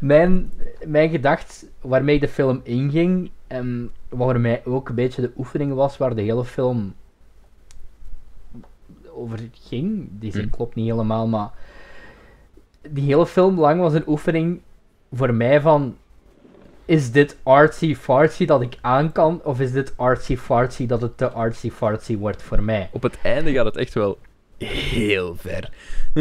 mijn, 0.00 0.52
mijn 0.86 1.10
gedacht 1.10 1.66
waarmee 1.80 2.20
de 2.20 2.28
film 2.28 2.60
inging, 2.64 3.30
en 3.46 3.90
waar 4.08 4.40
mij 4.40 4.62
ook 4.64 4.88
een 4.88 4.94
beetje 4.94 5.22
de 5.22 5.32
oefening 5.36 5.72
was 5.74 5.96
waar 5.96 6.14
de 6.14 6.22
hele 6.22 6.44
film 6.44 6.94
over 9.14 9.38
ging. 9.52 10.08
Die 10.10 10.32
zin 10.32 10.42
Hm. 10.42 10.50
klopt 10.50 10.74
niet 10.74 10.90
helemaal, 10.90 11.26
maar 11.26 11.50
die 12.90 13.04
hele 13.04 13.26
film 13.26 13.60
lang 13.60 13.80
was 13.80 13.94
een 13.94 14.08
oefening 14.08 14.60
voor 15.12 15.34
mij 15.34 15.60
van 15.60 15.96
is 16.84 17.10
dit 17.10 17.36
artsy-fartsy 17.42 18.44
dat 18.44 18.62
ik 18.62 18.78
aan 18.80 19.12
kan, 19.12 19.40
of 19.44 19.60
is 19.60 19.72
dit 19.72 19.92
artsy-fartsy 19.96 20.86
dat 20.86 21.02
het 21.02 21.16
te 21.16 21.30
artsy-fartsy 21.30 22.18
wordt 22.18 22.42
voor 22.42 22.62
mij? 22.62 22.88
Op 22.92 23.02
het 23.02 23.18
einde 23.22 23.52
gaat 23.52 23.64
het 23.64 23.76
echt 23.76 23.94
wel 23.94 24.18
heel 24.58 25.36
ver. 25.36 25.70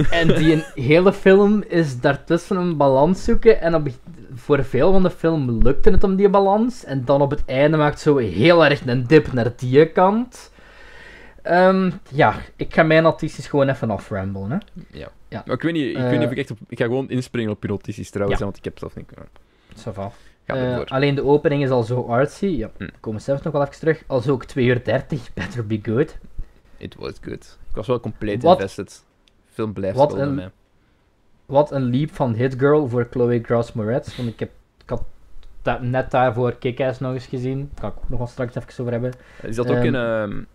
En 0.09 0.27
die 0.27 0.63
hele 0.91 1.13
film 1.13 1.63
is 1.67 1.99
daartussen 1.99 2.57
een 2.57 2.77
balans 2.77 3.23
zoeken. 3.23 3.61
En 3.61 3.75
op, 3.75 3.87
voor 4.33 4.63
veel 4.63 4.91
van 4.91 5.03
de 5.03 5.09
film 5.09 5.57
lukte 5.63 5.89
het 5.89 6.03
om 6.03 6.15
die 6.15 6.29
balans. 6.29 6.85
En 6.85 7.05
dan 7.05 7.21
op 7.21 7.29
het 7.29 7.45
einde 7.45 7.77
maakt 7.77 7.99
zo 7.99 8.17
heel 8.17 8.65
erg 8.65 8.85
een 8.85 9.07
dip 9.07 9.33
naar 9.33 9.53
die 9.57 9.91
kant. 9.91 10.51
Ehm, 11.43 11.91
ja, 12.09 12.35
ik 12.55 12.73
ga 12.73 12.83
mijn 12.83 13.03
notities 13.03 13.47
gewoon 13.47 13.69
even 13.69 13.89
aframbelen. 13.91 14.49
Hè. 14.51 14.57
Ja. 14.99 15.07
Ja. 15.27 15.43
Maar 15.45 15.55
ik 15.55 15.61
weet 15.61 15.73
niet, 15.73 15.85
ik, 15.89 15.95
Eh. 15.95 16.01
weet 16.09 16.17
niet 16.17 16.25
of 16.25 16.31
ik 16.31 16.37
echt 16.37 16.51
op... 16.51 16.57
Ik 16.67 16.77
ga 16.77 16.85
gewoon 16.85 17.09
inspringen 17.09 17.51
op 17.51 17.61
je 17.63 17.67
notities 17.69 18.09
trouwens, 18.09 18.39
Ja. 18.39 18.45
want 18.45 18.57
ik 18.57 18.63
heb 18.63 18.77
zelf 18.79 18.95
niet... 18.95 19.11
Va. 19.75 20.11
Ga 20.47 20.55
Eh, 20.55 20.79
alleen 20.85 21.15
de 21.15 21.23
opening 21.23 21.63
is 21.63 21.69
al 21.69 21.83
zo 21.83 22.01
artsy. 22.01 22.45
Ja, 22.45 22.69
Hm. 22.77 22.87
komen 22.99 23.19
we 23.19 23.25
zelfs 23.25 23.41
nog 23.41 23.53
wel 23.53 23.61
even 23.61 23.79
terug. 23.79 24.03
Als 24.07 24.27
ook 24.27 24.45
2 24.45 24.65
uur 24.65 24.83
30, 24.83 25.29
better 25.33 25.67
be 25.67 25.79
good. 25.83 26.17
It 26.77 26.95
was 26.95 27.13
good. 27.21 27.57
Ik 27.69 27.75
was 27.75 27.87
wel 27.87 27.99
compleet 27.99 28.43
Wat- 28.43 28.55
invested. 28.59 29.03
Film 29.51 29.73
blijft 29.73 29.97
wat 29.97 30.13
een- 30.13 30.35
mij. 30.35 30.49
Wat 31.45 31.71
een 31.71 31.83
leap 31.83 32.11
van 32.11 32.33
Hit 32.33 32.55
Girl 32.57 32.87
voor 32.89 33.07
Chloe 33.11 33.39
Grace 33.43 33.71
Moretz. 33.75 34.15
Want 34.15 34.29
ik 34.29 34.39
heb 34.39 34.49
ik 34.83 34.89
had 34.89 35.03
da- 35.61 35.79
net 35.81 36.11
daarvoor 36.11 36.53
Kick-Ass 36.55 36.99
nog 36.99 37.13
eens 37.13 37.25
gezien. 37.25 37.57
Daar 37.73 37.81
kan 37.81 37.89
ik 37.89 37.95
ook 37.97 38.09
nog 38.09 38.17
wel 38.19 38.27
straks 38.27 38.55
even 38.55 38.69
over 38.79 38.91
hebben. 38.91 39.11
Die 39.41 39.53
zat 39.53 39.69
ook 39.69 39.75
Ehm. 39.75 39.85
in... 39.85 40.47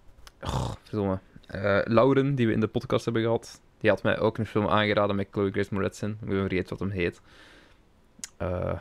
oh, 0.42 0.70
verdomme. 0.82 1.18
Eh, 1.46 1.78
Lauren, 1.84 2.34
die 2.34 2.46
we 2.46 2.52
in 2.52 2.60
de 2.60 2.66
podcast 2.66 3.04
hebben 3.04 3.22
gehad, 3.22 3.60
die 3.80 3.90
had 3.90 4.02
mij 4.02 4.18
ook 4.18 4.38
een 4.38 4.46
film 4.46 4.66
aangeraden 4.66 5.16
met 5.16 5.28
Chloe 5.30 5.50
Grace 5.50 5.74
Moretz 5.74 6.02
in. 6.02 6.18
Ik 6.20 6.28
ben 6.28 6.48
vergeten 6.48 6.68
wat 6.68 6.78
hem 6.78 6.90
heet. 6.90 7.20
Eh, 8.36 8.80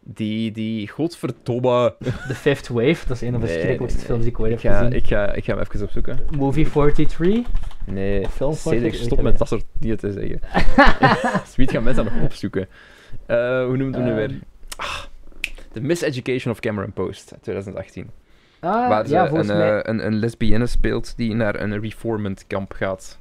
die, 0.00 0.52
die... 0.52 0.88
Godverdomme. 0.88 1.94
The 1.98 2.34
Fifth 2.34 2.68
Wave, 2.68 3.06
dat 3.06 3.16
is 3.16 3.22
een 3.22 3.32
van 3.32 3.40
de 3.40 3.46
verschrikkelijkste 3.46 3.98
nee, 3.98 4.06
films 4.06 4.22
die 4.22 4.32
ik 4.32 4.40
ooit 4.40 4.52
Ik 4.52 4.60
heb 4.60 4.72
ga, 4.72 4.78
gezien. 4.78 4.92
ik, 4.92 5.06
ga, 5.06 5.32
ik 5.32 5.44
ga 5.44 5.52
hem 5.54 5.62
even 5.62 5.82
opzoeken. 5.82 6.18
Movie 6.30 6.70
43. 6.70 7.46
Nee, 7.84 8.28
Film 8.28 8.52
Cedric, 8.52 8.78
43, 8.80 9.04
stop 9.04 9.22
met 9.22 9.38
dat 9.38 9.48
soort 9.48 9.64
dingen 9.78 9.96
te 9.96 10.12
zeggen. 10.12 10.40
Sweet 11.52 11.70
gaan 11.70 11.82
mensen 11.82 12.04
nog 12.04 12.22
opzoeken. 12.22 12.68
Eh, 13.26 13.64
hoe 13.64 13.76
noemt 13.76 13.94
het 13.94 14.04
nu 14.04 14.14
weer? 14.14 14.38
Ah, 14.76 15.04
The 15.72 15.80
Miseducation 15.80 16.52
of 16.52 16.60
Cameron 16.60 16.92
Post, 16.92 17.32
uit 17.32 17.42
2018. 17.42 18.10
Ah, 18.66 18.88
waar 18.88 19.06
ze 19.06 19.12
ja, 19.12 19.30
een, 19.30 19.46
mij... 19.46 19.78
eh, 19.80 19.90
een, 19.92 20.06
een 20.06 20.14
lesbienne 20.18 20.66
speelt 20.66 21.16
die 21.16 21.34
naar 21.34 21.60
een 21.60 21.80
reformant 21.80 22.46
kamp 22.46 22.72
gaat. 22.72 23.18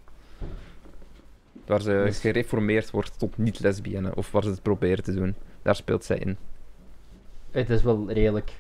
Waar 1.65 1.81
ze 1.81 2.01
Dus- 2.05 2.19
gereformeerd 2.19 2.91
wordt 2.91 3.19
tot 3.19 3.38
niet-lesbienne, 3.38 4.15
of 4.15 4.31
waar 4.31 4.43
ze 4.43 4.49
het 4.49 4.61
proberen 4.61 5.03
te 5.03 5.13
doen. 5.13 5.35
Daar 5.61 5.76
speelt 5.76 6.03
zij 6.03 6.17
in. 6.17 6.38
Het 7.51 7.69
is 7.69 7.84
wel 7.84 8.11
redelijk... 8.11 8.51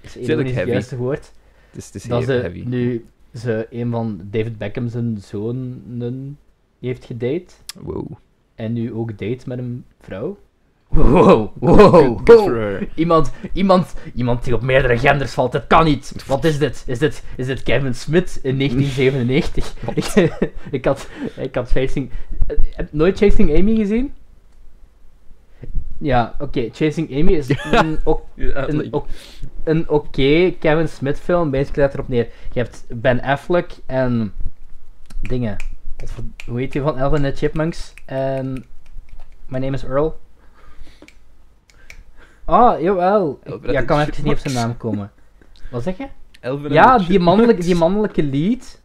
Is 0.00 0.14
Redelijk 0.14 0.46
het 0.46 0.54
heavy. 0.56 0.70
juiste 0.70 0.96
woord. 0.96 1.32
Het 1.70 1.76
is, 1.78 1.86
het 1.86 1.94
is 1.94 2.04
Dat 2.04 2.24
ze 2.24 2.32
heavy. 2.32 2.62
nu 2.66 3.06
ze 3.34 3.66
een 3.70 3.90
van 3.90 4.20
David 4.30 4.58
Beckham's 4.58 4.92
zonen 5.28 6.38
heeft 6.80 7.04
gedate. 7.04 7.54
Wow. 7.80 8.06
En 8.54 8.72
nu 8.72 8.92
ook 8.92 9.08
date 9.18 9.48
met 9.48 9.58
een 9.58 9.84
vrouw. 10.00 10.38
Wow, 10.90 11.52
wow, 11.58 12.20
wow. 12.24 12.82
Iemand, 12.94 13.32
iemand, 13.52 13.94
iemand 14.14 14.44
die 14.44 14.54
op 14.54 14.62
meerdere 14.62 14.98
genders 14.98 15.32
valt, 15.32 15.52
dat 15.52 15.66
kan 15.66 15.84
niet. 15.84 16.14
Wat 16.26 16.44
is 16.44 16.58
dit? 16.58 16.84
Is 16.86 16.98
dit, 16.98 17.24
is 17.36 17.46
dit 17.46 17.62
Kevin 17.62 17.94
Smith 17.94 18.38
in 18.42 18.58
1997? 18.58 19.74
ik, 19.94 20.30
ik 20.78 20.84
had, 20.84 21.08
ik 21.36 21.54
had 21.54 21.70
Chasing... 21.70 22.10
Heb 22.46 22.88
je 22.90 22.96
nooit 22.96 23.18
Chasing 23.18 23.56
Amy 23.58 23.76
gezien? 23.76 24.12
Ja, 25.98 26.34
oké. 26.38 26.68
Chasing 26.72 27.10
Amy 27.10 27.32
is 27.32 27.48
een, 27.72 28.00
een, 28.34 28.76
like- 28.76 28.96
ok- 28.96 29.08
een 29.64 29.88
oké 29.88 30.50
Kevin 30.58 30.88
Smith 30.88 31.18
film. 31.18 31.50
Basically 31.50 31.84
let 31.84 31.94
erop 31.94 32.08
neer. 32.08 32.28
Je 32.52 32.60
hebt 32.60 32.84
Ben 32.88 33.20
Affleck 33.22 33.72
en 33.86 34.32
dingen. 35.20 35.56
Hoe 36.46 36.58
heet 36.58 36.72
die 36.72 36.82
van 36.82 36.98
Elvin 36.98 37.22
the 37.22 37.32
Chipmunks? 37.36 37.94
En 38.04 38.64
My 39.46 39.58
Name 39.58 39.76
is 39.76 39.84
Earl. 39.84 40.18
Ah, 42.50 42.80
jawel. 42.80 43.38
Ik- 43.44 43.70
Ja, 43.70 43.78
and 43.78 43.86
kan 43.86 44.00
even 44.00 44.24
niet 44.24 44.32
op 44.32 44.38
zijn 44.38 44.54
naam 44.54 44.76
komen. 44.76 45.10
Wat 45.70 45.82
zeg 45.82 45.96
je? 45.98 46.06
Ja, 46.68 46.98
die 46.98 47.20
mannelijke, 47.20 47.62
die 47.62 47.74
mannelijke 47.74 48.22
lead. 48.22 48.80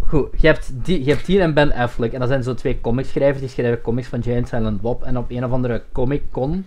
Goed, 0.00 0.28
je 0.40 0.46
hebt, 0.46 0.72
die, 0.84 1.04
je 1.04 1.10
hebt 1.12 1.26
die 1.26 1.40
en 1.40 1.54
Ben 1.54 1.72
Affleck. 1.72 2.12
En 2.12 2.20
dat 2.20 2.28
zijn 2.28 2.42
zo 2.42 2.54
twee 2.54 2.80
comicschrijvers. 2.80 3.40
Die 3.40 3.48
schrijven 3.48 3.80
comics 3.80 4.08
van 4.08 4.22
Giant 4.22 4.48
Silent 4.48 4.80
Bob. 4.80 5.02
En 5.02 5.18
op 5.18 5.30
een 5.30 5.44
of 5.44 5.50
andere 5.50 5.82
Comic 5.92 6.22
Con 6.30 6.66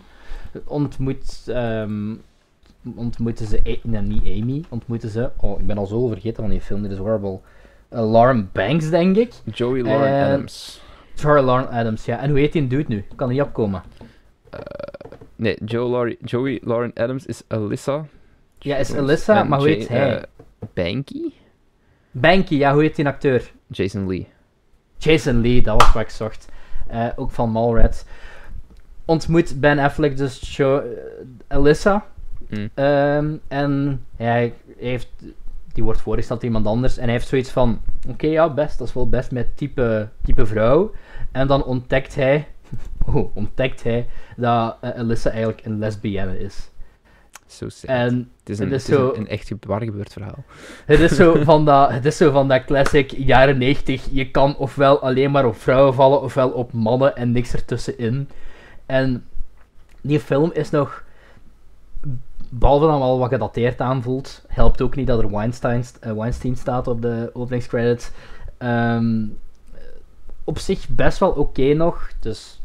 ontmoet, 0.65 1.43
ehm, 1.47 2.13
ontmoeten 2.95 3.45
ze... 3.45 3.57
A- 3.67 3.87
nee, 3.87 4.01
niet 4.01 4.41
Amy. 4.41 4.63
Ontmoeten 4.69 5.09
ze... 5.09 5.29
Oh, 5.37 5.59
ik 5.59 5.67
ben 5.67 5.77
al 5.77 5.85
zo 5.85 6.07
vergeten 6.07 6.43
van 6.43 6.51
die 6.51 6.61
film. 6.61 6.81
Dit 6.81 6.91
is 6.91 6.97
horrible. 6.97 7.39
Uh, 7.93 8.11
Lauren 8.11 8.49
Banks, 8.53 8.89
denk 8.89 9.15
ik. 9.17 9.33
Joey 9.53 9.81
Lauren 9.81 10.07
En- 10.07 10.25
Adams. 10.33 10.81
Sorry, 11.13 11.43
Lauren 11.43 11.69
Adams, 11.69 12.05
ja. 12.05 12.19
En 12.19 12.29
hoe 12.29 12.39
heet 12.39 12.51
die 12.53 12.67
dude 12.67 12.85
nu? 12.87 12.97
Ik 12.97 13.15
kan 13.15 13.29
niet 13.29 13.41
opkomen. 13.41 13.81
Nee, 15.35 15.57
Joe 15.65 15.89
Laurie- 15.89 16.17
Joey 16.23 16.59
Lauren 16.63 16.91
Adams 16.95 17.25
is 17.25 17.41
Alyssa. 17.47 18.05
Ja, 18.59 18.75
is. 18.75 18.95
Alyssa, 18.95 19.43
maar 19.43 19.59
hoe 19.59 19.67
heet 19.67 19.87
hij? 19.87 20.17
eh, 20.17 20.23
Banky? 20.73 21.31
Banky, 22.11 22.55
ja, 22.55 22.73
hoe 22.73 22.81
heet 22.81 22.95
die 22.95 23.07
acteur? 23.07 23.51
Jason 23.67 24.07
Lee. 24.07 24.27
Jason 24.97 25.41
Lee, 25.41 25.61
dat 25.61 25.81
was 25.81 25.91
wat 25.93 26.01
ik 26.01 26.09
zocht. 26.09 26.47
Eh, 26.87 27.07
ook 27.15 27.31
van 27.31 27.49
Mallrats. 27.49 28.03
Ontmoet 29.05 29.59
Ben 29.59 29.79
Affleck 29.79 30.17
dus 30.17 30.57
Jo- 30.57 30.79
eh, 30.79 31.57
Alyssa. 31.57 32.05
Mm. 32.49 32.69
Ehm, 32.73 33.33
en 33.47 34.03
hij 34.15 34.53
heeft, 34.77 35.09
die 35.73 35.83
wordt 35.83 36.01
voorgesteld 36.01 36.43
iemand 36.43 36.65
anders. 36.65 36.97
En 36.97 37.03
hij 37.03 37.11
heeft 37.13 37.27
zoiets 37.27 37.49
van: 37.51 37.81
Oké, 38.09 38.27
ja, 38.27 38.49
best, 38.53 38.77
dat 38.77 38.87
is 38.87 38.93
wel 38.93 39.09
best 39.09 39.31
met 39.31 39.57
type, 39.57 40.09
type 40.23 40.45
vrouw. 40.45 40.91
En 41.31 41.47
dan 41.47 41.63
ontdekt 41.63 42.15
hij, 42.15 42.47
oh, 43.13 43.35
ontdekt 43.35 43.83
hij 43.83 44.07
dat 44.37 44.77
eh, 44.81 44.89
Alyssa 44.89 45.29
eigenlijk 45.29 45.65
een 45.65 45.79
lesbienne 45.79 46.39
is. 46.39 46.69
So 47.47 47.69
sad. 47.69 47.89
En 47.89 48.31
het 48.39 48.49
is 48.49 48.59
een, 48.59 48.71
het 48.71 48.75
is 48.75 48.87
het 48.87 48.91
is 48.91 48.97
zo- 48.97 49.09
een, 49.13 49.19
een 49.19 49.27
echt 49.27 49.51
waar 49.59 49.81
gebeurd 49.83 50.13
verhaal. 50.13 50.43
het 50.85 50.99
is, 50.99 51.15
zo 51.15 51.35
van 51.43 51.65
dat, 51.65 51.91
het 51.91 52.05
is 52.05 52.17
zo 52.17 52.31
van 52.31 52.47
dat 52.47 52.65
classic 52.65 53.11
jaren 53.11 53.57
90. 53.57 54.07
Je 54.11 54.31
kan 54.31 54.57
ofwel 54.57 54.99
alleen 54.99 55.31
maar 55.31 55.45
op 55.45 55.55
vrouwen 55.55 55.93
vallen, 55.93 56.21
ofwel 56.21 56.49
op 56.49 56.73
mannen 56.73 57.15
en 57.15 57.31
niks 57.31 57.53
ertussenin. 57.53 58.29
En 58.85 59.25
die 60.01 60.19
film 60.19 60.51
is 60.53 60.69
nog, 60.69 61.03
behalve 62.49 62.85
dan 62.85 62.99
wel 62.99 63.19
wat 63.19 63.29
gedateerd 63.29 63.81
aanvoelt, 63.81 64.43
helpt 64.47 64.81
ook 64.81 64.95
niet 64.95 65.07
dat 65.07 65.19
er 65.19 65.31
Weinstein, 65.31 65.83
eh, 66.01 66.11
Weinstein 66.11 66.55
staat 66.55 66.87
op 66.87 67.01
de 67.01 67.29
openingscredits. 67.33 68.11
Ehm, 68.57 69.25
op 70.43 70.59
zich 70.59 70.89
best 70.89 71.17
wel 71.17 71.31
oké 71.31 71.73
nog. 71.73 72.09
Dus 72.19 72.58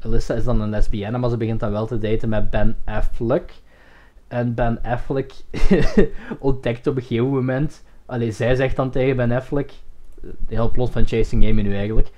Alyssa 0.00 0.34
is 0.34 0.44
dan 0.44 0.60
een 0.60 0.70
lesbienne, 0.70 1.18
maar 1.18 1.30
ze 1.30 1.36
begint 1.36 1.60
dan 1.60 1.70
wel 1.70 1.86
te 1.86 1.98
daten 1.98 2.28
met 2.28 2.50
Ben 2.50 2.76
Affleck. 2.84 3.52
En 4.28 4.54
Ben 4.54 4.82
Affleck 4.82 5.32
ontdekt 6.38 6.86
op 6.86 6.96
een 6.96 7.02
gegeven 7.02 7.28
moment. 7.28 7.84
Allee, 8.06 8.32
zij 8.32 8.54
zegt 8.54 8.76
dan 8.76 8.90
tegen 8.90 9.16
Ben 9.16 9.32
Affleck. 9.32 9.72
Heel 10.46 10.70
plot 10.70 10.90
van 10.90 11.06
Chasing 11.06 11.44
Amy 11.50 11.62
nu 11.62 11.74
eigenlijk. 11.74 12.10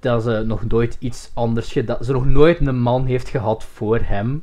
Dat 0.00 0.22
ze 0.22 0.42
nog 0.46 0.64
nooit 0.64 0.96
iets 0.98 1.30
anders 1.34 1.72
gedaan. 1.72 2.04
Ze 2.04 2.12
nog 2.12 2.26
nooit 2.26 2.66
een 2.66 2.78
man 2.78 3.06
heeft 3.06 3.28
gehad 3.28 3.64
voor 3.64 3.98
hem. 4.02 4.42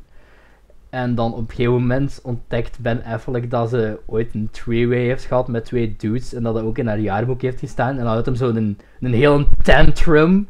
En 0.90 1.16
dan 1.16 1.34
op 1.34 1.40
een 1.40 1.56
gegeven 1.56 1.74
moment 1.74 2.20
ontdekt 2.24 2.80
Ben 2.80 3.04
Affleck 3.04 3.50
dat 3.50 3.70
ze 3.70 4.00
ooit 4.06 4.34
een 4.34 4.50
three-way 4.52 5.06
heeft 5.06 5.24
gehad 5.24 5.48
met 5.48 5.66
twee 5.66 5.96
dudes. 5.98 6.34
En 6.34 6.44
dat 6.44 6.54
dat 6.54 6.64
ook 6.64 6.78
in 6.78 6.88
haar 6.88 7.00
jaarboek 7.00 7.42
heeft 7.42 7.60
gestaan. 7.60 7.90
En 7.90 7.98
dan 7.98 8.06
houdt 8.06 8.26
hem 8.26 8.36
zo 8.36 8.50
een, 8.50 8.78
een 9.00 9.14
heel 9.14 9.46
tantrum. 9.64 10.48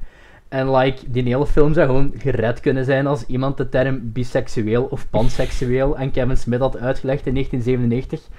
En 0.52 0.72
like, 0.76 1.12
die 1.12 1.24
hele 1.24 1.46
film 1.48 1.74
zou 1.74 1.88
gewoon 1.88 2.14
gered 2.18 2.60
kunnen 2.60 2.86
zijn 2.86 3.08
als 3.08 3.26
iemand 3.26 3.58
de 3.58 3.70
term 3.70 4.12
biseksueel 4.12 4.84
of 4.84 5.10
panseksueel 5.10 5.98
aan 5.98 6.12
Kevin 6.12 6.38
Smith 6.38 6.60
had 6.60 6.78
uitgelegd 6.78 7.26
in 7.26 7.34
1997. 7.34 8.30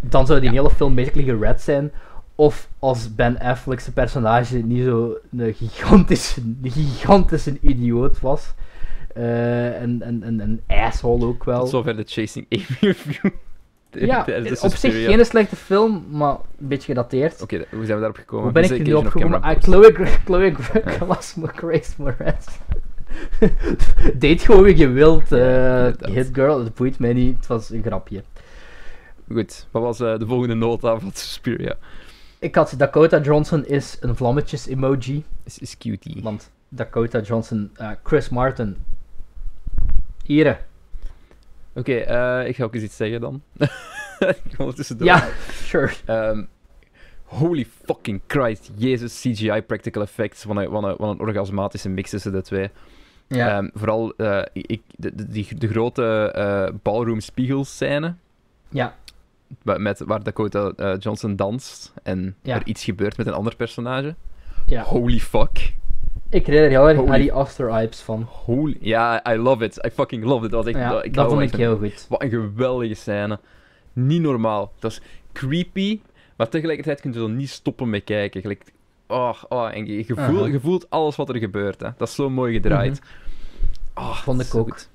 Dan 0.00 0.26
zou 0.26 0.40
die 0.40 0.48
Ja. 0.52 0.54
hele 0.56 0.70
film 0.70 0.94
basically 0.94 1.24
gered 1.24 1.60
zijn. 1.60 1.92
Of 2.34 2.68
als 2.78 3.14
Ben 3.14 3.38
Affleck's 3.38 3.88
personage 3.90 4.56
niet 4.56 4.84
zo 4.84 5.16
een 5.36 5.54
gigantische, 5.54 6.40
een 6.40 6.70
gigantische 6.70 7.58
idioot 7.60 8.20
was. 8.20 8.54
Eh, 9.14 9.80
en, 9.82 10.02
en, 10.02 10.22
en 10.22 10.40
een 10.40 10.60
asshole 10.66 11.24
ook 11.26 11.44
wel. 11.44 11.60
Tot 11.60 11.68
zover 11.68 11.96
de 11.96 12.04
Chasing 12.06 12.46
Amy 12.50 12.64
review. 12.80 13.30
ja, 14.10 14.24
Tijdens 14.24 14.60
de 14.60 14.66
op 14.66 14.74
zich 14.74 15.04
geen 15.04 15.24
slechte 15.24 15.56
film, 15.56 16.04
maar 16.10 16.30
een 16.58 16.68
beetje 16.68 16.86
gedateerd. 16.86 17.42
Oké, 17.42 17.56
hoe 17.56 17.84
zijn 17.84 17.86
we 17.86 17.94
daarop 17.94 18.16
gekomen? 18.16 18.44
Hoe 18.44 18.52
ben 18.52 18.62
ik 18.64 18.70
er 18.70 18.80
nu 18.80 18.92
of 18.92 19.04
opgekomen? 19.04 19.42
Ah, 19.42 19.60
Chloe, 19.60 19.92
Chloe 20.24 20.54
Gra- 20.54 21.52
Grace 21.54 21.92
Moretz. 21.96 22.46
Deed 24.14 24.42
gewoon 24.42 24.62
wie 24.62 24.76
je 24.76 24.88
wilt. 24.88 25.32
eh, 25.32 25.38
inderdaad. 25.38 26.10
hit 26.10 26.28
girl, 26.32 26.58
het 26.64 26.74
boeit 26.74 26.98
mij 26.98 27.12
niet. 27.12 27.36
Het 27.36 27.46
was 27.46 27.70
een 27.70 27.82
grapje. 27.82 28.22
Goed, 29.32 29.66
wat 29.70 29.82
was 29.82 30.00
eh, 30.00 30.18
de 30.18 30.26
volgende 30.26 30.54
nota 30.54 30.98
van 30.98 31.10
Suspiria? 31.14 31.76
Ik 32.38 32.54
had 32.54 32.74
Dakota 32.76 33.20
Johnson 33.20 33.66
is 33.66 33.96
een 34.00 34.16
vlammetjes 34.16 34.66
emoji. 34.66 35.24
Is, 35.44 35.58
is 35.58 35.78
cutie. 35.78 36.20
Want 36.22 36.50
Dakota 36.68 37.20
Johnson, 37.20 37.70
eh, 37.74 37.90
Chris 38.02 38.28
Martin. 38.28 38.76
Ire. 40.26 40.58
Oké, 41.78 41.94
eh, 41.94 42.48
ik 42.48 42.56
ga 42.56 42.64
ook 42.64 42.74
eens 42.74 42.84
iets 42.84 42.96
zeggen 42.96 43.20
dan. 43.20 43.42
tussendoor. 44.74 45.06
Ja, 45.06 45.28
sure. 45.62 45.90
Ehm, 46.04 46.44
holy 47.24 47.66
fucking 47.84 48.20
Christ. 48.26 48.70
Jezus, 48.76 49.20
CGI 49.20 49.62
practical 49.62 50.02
effects. 50.02 50.44
Wat 50.44 50.56
een, 50.56 50.70
wat 50.70 50.82
een, 50.82 50.94
wat 50.96 51.10
een 51.10 51.20
orgasmatische 51.20 51.88
mix 51.88 52.10
tussen 52.10 52.32
de 52.32 52.42
twee. 52.42 52.70
Ja. 53.28 53.56
Ehm, 53.56 53.68
vooral 53.74 54.12
eh, 54.16 54.42
ik, 54.52 54.82
de, 54.96 55.14
de, 55.14 55.28
die, 55.28 55.54
de 55.58 55.68
grote 55.68 56.32
eh 56.34 56.68
ballroom 56.82 57.20
spiegelscène. 57.20 58.14
ja. 58.68 58.94
Met, 59.62 59.98
waar 59.98 60.22
Dakota 60.22 60.72
Johnson 60.98 61.36
danst 61.36 61.92
en 62.02 62.36
Ja. 62.42 62.54
er 62.54 62.66
iets 62.66 62.84
gebeurt 62.84 63.16
met 63.16 63.26
een 63.26 63.32
ander 63.32 63.56
personage. 63.56 64.14
ja. 64.66 64.82
Holy 64.82 65.18
fuck. 65.18 65.74
Ik 66.30 66.46
reed 66.46 66.58
er 66.58 66.68
heel 66.68 66.88
erg 66.88 66.96
Holy- 66.98 67.10
Ari 67.10 67.30
Aster 67.30 67.72
vibes 67.74 68.00
van. 68.00 68.22
Holy... 68.28 68.76
Ja, 68.80 69.32
I 69.32 69.36
love 69.36 69.64
it. 69.64 69.84
I 69.86 69.90
fucking 69.90 70.24
love 70.24 70.44
it. 70.44 70.50
Dat, 70.50 70.64
was 70.64 70.74
echt, 70.74 70.82
Ja, 70.82 71.02
ik 71.02 71.14
dat 71.14 71.28
vond 71.28 71.40
ik 71.42 71.54
heel 71.54 71.76
goed. 71.78 72.06
Wat 72.08 72.22
een 72.22 72.30
geweldige 72.30 72.94
scène. 72.94 73.38
Niet 73.92 74.22
normaal. 74.22 74.72
Dat 74.78 74.90
is 74.90 75.00
creepy, 75.32 76.00
maar 76.36 76.48
tegelijkertijd 76.48 77.00
kun 77.00 77.12
je 77.12 77.20
er 77.20 77.28
niet 77.30 77.48
stoppen 77.50 77.90
met 77.90 78.04
kijken. 78.04 78.40
Gelijk, 78.40 78.62
oh, 79.06 79.42
oh, 79.48 79.74
en 79.74 79.86
je, 79.86 80.04
voelt, 80.16 80.46
je 80.50 80.60
voelt 80.60 80.90
alles 80.90 81.16
wat 81.16 81.28
er 81.28 81.36
gebeurt. 81.36 81.80
Hè. 81.80 81.88
Dat 81.96 82.08
is 82.08 82.14
zo 82.14 82.30
mooi 82.30 82.52
gedraaid. 82.54 83.00
Oh, 83.94 84.16
Vond 84.16 84.38
dat 84.38 84.46
ik 84.46 84.54
ook. 84.54 84.68
goed. 84.68 84.88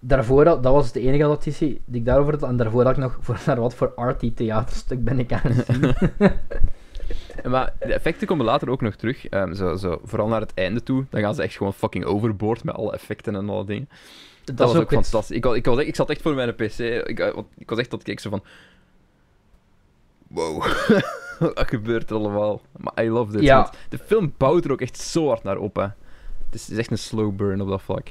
Daarvoor, 0.00 0.44
dat 0.44 0.62
was 0.62 0.92
de 0.92 1.00
enige 1.00 1.22
notitie 1.22 1.80
die 1.84 2.00
ik 2.00 2.06
daarover 2.06 2.32
had. 2.32 2.42
En 2.48 2.56
daarvoor 2.56 2.82
had 2.82 2.92
ik 2.92 2.98
nog 3.02 3.18
voor 3.20 3.40
naar 3.46 3.60
wat 3.60 3.74
voor 3.74 3.92
arty 3.94 4.34
theaterstuk 4.34 5.04
ben 5.04 5.18
ik 5.18 5.32
aan 5.32 5.40
het 5.52 5.66
zien. 5.66 5.94
Maar 7.44 7.72
de 7.78 7.94
effecten 7.94 8.26
komen 8.26 8.44
later 8.44 8.70
ook 8.70 8.80
nog 8.80 8.94
terug. 8.94 9.28
Ehm, 9.28 9.54
zo, 9.54 9.76
zo, 9.76 10.00
vooral 10.04 10.28
naar 10.28 10.40
het 10.40 10.54
einde 10.54 10.82
toe. 10.82 11.04
Dan 11.10 11.20
gaan 11.20 11.34
ze 11.34 11.42
echt 11.42 11.56
gewoon 11.56 11.74
fucking 11.74 12.04
overboord 12.04 12.64
met 12.64 12.74
alle 12.74 12.92
effecten 12.92 13.34
en 13.34 13.48
alle 13.48 13.64
dingen. 13.64 13.88
dat, 14.44 14.56
Dat, 14.56 14.68
is 14.68 14.74
was 14.74 14.82
ook 14.82 14.92
fantastisch. 14.92 15.36
Ik, 15.36 15.44
was, 15.44 15.56
ik, 15.56 15.64
was, 15.64 15.78
ik 15.78 15.96
zat 15.96 16.10
echt 16.10 16.22
voor 16.22 16.34
mijn 16.34 16.54
PC. 16.54 16.78
Ik, 16.78 17.18
eh, 17.18 17.38
ik 17.58 17.68
was 17.68 17.78
echt 17.78 17.90
tot 17.90 18.02
keek 18.02 18.20
zo 18.20 18.30
van... 18.30 18.44
Wow. 20.28 20.64
Wat 21.38 21.68
gebeurt 21.68 22.10
er 22.10 22.16
allemaal? 22.16 22.60
Maar 22.76 23.04
I 23.04 23.10
love 23.10 23.36
it. 23.36 23.42
Ja. 23.42 23.72
De 23.88 23.98
film 23.98 24.34
bouwt 24.36 24.64
er 24.64 24.72
ook 24.72 24.80
echt 24.80 24.98
zo 24.98 25.26
hard 25.26 25.42
naar 25.42 25.58
op. 25.58 25.76
Hè. 25.76 25.82
Het, 25.82 25.94
is, 26.50 26.62
het 26.62 26.70
is 26.70 26.78
echt 26.78 26.90
een 26.90 26.98
slow 26.98 27.36
burn 27.36 27.60
op 27.60 27.68
dat 27.68 27.82
vlak. 27.82 28.08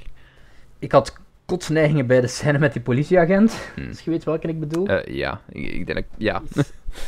Ik 0.80 0.92
had 0.92 1.18
kotsneigingen 1.46 2.08
bij 2.08 2.22
de 2.22 2.28
scène 2.28 2.58
met 2.58 2.74
die 2.74 2.82
politieagent. 2.82 3.72
Hmm. 3.76 3.88
Als 3.88 4.02
je 4.02 4.12
weet 4.12 4.24
welke 4.24 4.48
ik 4.48 4.60
bedoel. 4.60 4.88
Eh, 4.88 5.16
ja, 5.16 5.42
ik, 5.50 5.72
ik 5.72 5.86
denk 5.86 5.98
dat... 5.98 6.08
Ja. 6.18 6.42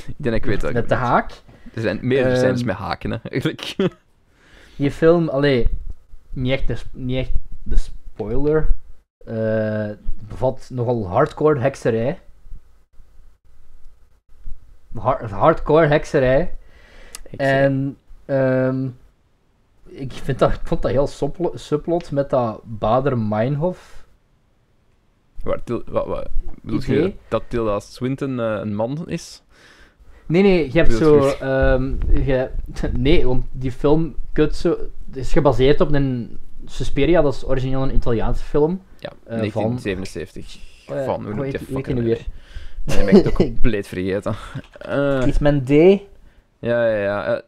ik 0.07 0.15
denk 0.17 0.23
dat 0.23 0.33
ik 0.33 0.45
weet 0.45 0.61
je 0.61 0.71
met 0.71 0.89
de 0.89 0.95
haak. 0.95 1.31
Er 1.73 1.81
zijn 1.81 1.99
meerdere 2.01 2.35
scènes 2.35 2.63
met 2.63 2.75
haken, 2.75 3.11
hè. 3.11 3.17
Eigenlijk. 3.29 3.75
Die 4.77 4.91
film, 4.91 5.29
allee, 5.29 5.69
niet 6.29 6.51
echt 6.51 6.67
de, 6.67 6.77
niet 6.91 7.17
echt 7.17 7.31
de 7.63 7.75
spoiler. 7.77 8.75
eh, 9.25 9.89
bevat 10.27 10.69
nogal 10.73 11.07
hardcore 11.07 11.59
hekserij. 11.59 12.19
Har- 14.95 15.29
hardcore 15.29 15.87
hekserij. 15.87 16.55
En 17.37 17.97
ehm, 18.25 18.87
ik, 19.85 20.11
vind 20.13 20.39
dat, 20.39 20.51
ik 20.53 20.59
vond 20.63 20.81
dat 20.81 20.91
heel 20.91 21.07
subplo- 21.07 21.55
subplot 21.57 22.11
met 22.11 22.29
dat 22.29 22.61
Bader 22.63 23.17
Meinhof. 23.17 24.05
Waar, 25.43 25.59
wat, 25.65 26.05
wat, 26.07 26.29
bedoel 26.61 26.79
Idee? 26.81 27.01
je 27.03 27.13
dat 27.27 27.43
Tilda 27.47 27.79
Swinton 27.79 28.39
eh, 28.39 28.45
een 28.61 28.75
man 28.75 29.09
is? 29.09 29.41
Nee, 30.25 30.41
nee, 30.41 30.65
je 30.71 30.77
hebt 30.79 30.93
zo. 30.93 31.27
ehm, 31.27 31.91
je, 32.25 32.49
nee, 32.97 33.25
want 33.27 33.45
die 33.51 33.71
film 33.71 34.15
kut 34.33 34.55
zo, 34.55 34.69
het 35.07 35.15
is 35.17 35.31
gebaseerd 35.31 35.81
op 35.81 35.93
een. 35.93 36.37
Suspiria, 36.67 37.21
dat 37.21 37.33
is 37.33 37.45
origineel 37.47 37.81
een 37.81 37.95
Italiaanse 37.95 38.43
film. 38.43 38.81
Ja, 38.99 39.09
Eh, 39.25 39.37
1977. 39.37 40.57
Eh, 40.87 41.05
van, 41.05 41.15
hoe 41.15 41.23
hoe 41.25 41.33
noem 41.33 41.45
je 41.45 41.51
heet- 41.51 41.59
die 41.59 41.67
hoe 41.67 41.75
heet 41.77 41.85
die 41.85 41.95
nu 41.95 42.09
fucking 42.15 42.27
Nee, 42.85 42.97
ben 42.97 43.07
ik 43.07 43.15
het 43.15 43.27
ook 43.27 43.33
compleet 43.47 43.87
vergeten. 43.87 44.35
Eh, 44.79 45.23
Iets 45.27 45.39
met 45.39 45.65
D. 45.65 45.69
ja, 45.69 45.99
ja, 46.59 46.87
ja. 46.95 47.25
eh, 47.35 47.41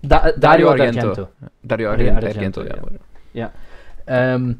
Da- 0.00 0.20
Dario, 0.20 0.36
Dario 0.38 0.68
Argento. 0.68 1.08
Argento. 1.08 1.30
Dario 1.60 1.88
Dario 1.88 1.88
Argento, 2.08 2.26
Argento, 2.26 2.60
Argento, 2.60 2.88
ja. 3.30 3.52
ja. 4.04 4.32
Ehm, 4.34 4.52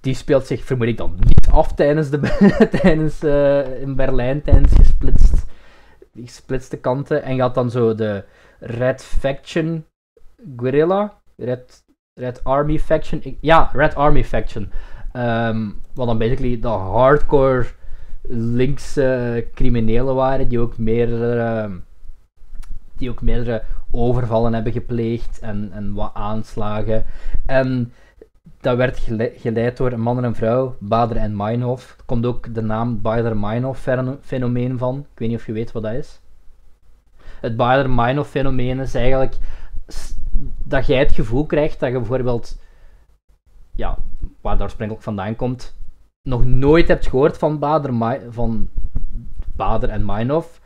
die 0.00 0.14
speelt 0.14 0.46
zich, 0.46 0.64
vermoed 0.64 0.86
ik 0.86 0.96
dan, 0.96 1.14
niet 1.18 1.48
af 1.50 1.74
tijdens, 1.74 2.10
de, 2.10 2.20
tijdens 2.80 3.22
eh, 3.22 3.80
in 3.80 3.94
Berlijn, 3.96 4.42
tijdens 4.42 4.72
gesplitst, 4.72 5.44
die 6.14 6.26
gesplitste 6.26 6.76
kanten. 6.76 7.22
En 7.22 7.36
gaat 7.36 7.54
dan 7.54 7.70
zo 7.70 7.94
de 7.94 8.24
Red 8.58 9.02
Faction 9.02 9.84
Guerrilla, 10.56 11.20
Red, 11.36 11.84
Red 12.14 12.44
Army 12.44 12.78
Faction, 12.78 13.36
ja, 13.40 13.70
Red 13.72 13.94
Army 13.94 14.24
Faction. 14.24 14.70
Ehm, 15.12 15.70
wat 15.94 16.06
dan 16.06 16.18
basically 16.18 16.60
de 16.60 16.68
hardcore 16.68 17.66
linkse 18.28 19.46
criminelen 19.54 20.14
waren, 20.14 20.48
die 20.48 20.58
ook 20.58 20.78
meerdere, 20.78 21.70
die 22.96 23.10
ook 23.10 23.22
meerdere 23.22 23.62
overvallen 23.90 24.54
hebben 24.54 24.72
gepleegd 24.72 25.38
en, 25.38 25.70
en 25.72 25.94
wat 25.94 26.10
aanslagen. 26.14 27.04
En 27.46 27.92
dat 28.64 28.76
werd 28.76 28.98
gele- 28.98 29.32
geleid 29.36 29.76
door 29.76 29.92
een 29.92 30.00
man 30.00 30.18
en 30.18 30.24
een 30.24 30.34
vrouw, 30.34 30.76
Bader 30.78 31.16
en 31.16 31.36
Meinhof. 31.36 31.94
Er 31.98 32.04
komt 32.04 32.26
ook 32.26 32.54
de 32.54 32.62
naam 32.62 33.00
Bader-Meinhof-fenomeen 33.00 34.78
van. 34.78 34.98
Ik 34.98 35.18
weet 35.18 35.28
niet 35.28 35.38
of 35.38 35.46
je 35.46 35.52
weet 35.52 35.72
wat 35.72 35.82
dat 35.82 35.92
is. 35.92 36.20
Het 37.40 37.56
Bader-Meinhof-fenomeen 37.56 38.80
is 38.80 38.94
eigenlijk 38.94 39.36
dat 40.64 40.86
jij 40.86 40.98
het 40.98 41.12
gevoel 41.12 41.46
krijgt 41.46 41.80
dat 41.80 41.90
je 41.90 41.98
bijvoorbeeld, 41.98 42.58
ja, 43.74 43.98
waar 44.40 44.54
dat 44.54 44.62
oorspronkelijk 44.62 45.04
vandaan 45.04 45.36
komt, 45.36 45.76
nog 46.22 46.44
nooit 46.44 46.88
hebt 46.88 47.06
gehoord 47.06 47.38
van 47.38 47.58
Bader, 47.58 48.20
van 48.30 48.68
Bader 49.56 49.88
en 49.88 50.04
Meinhof, 50.04 50.60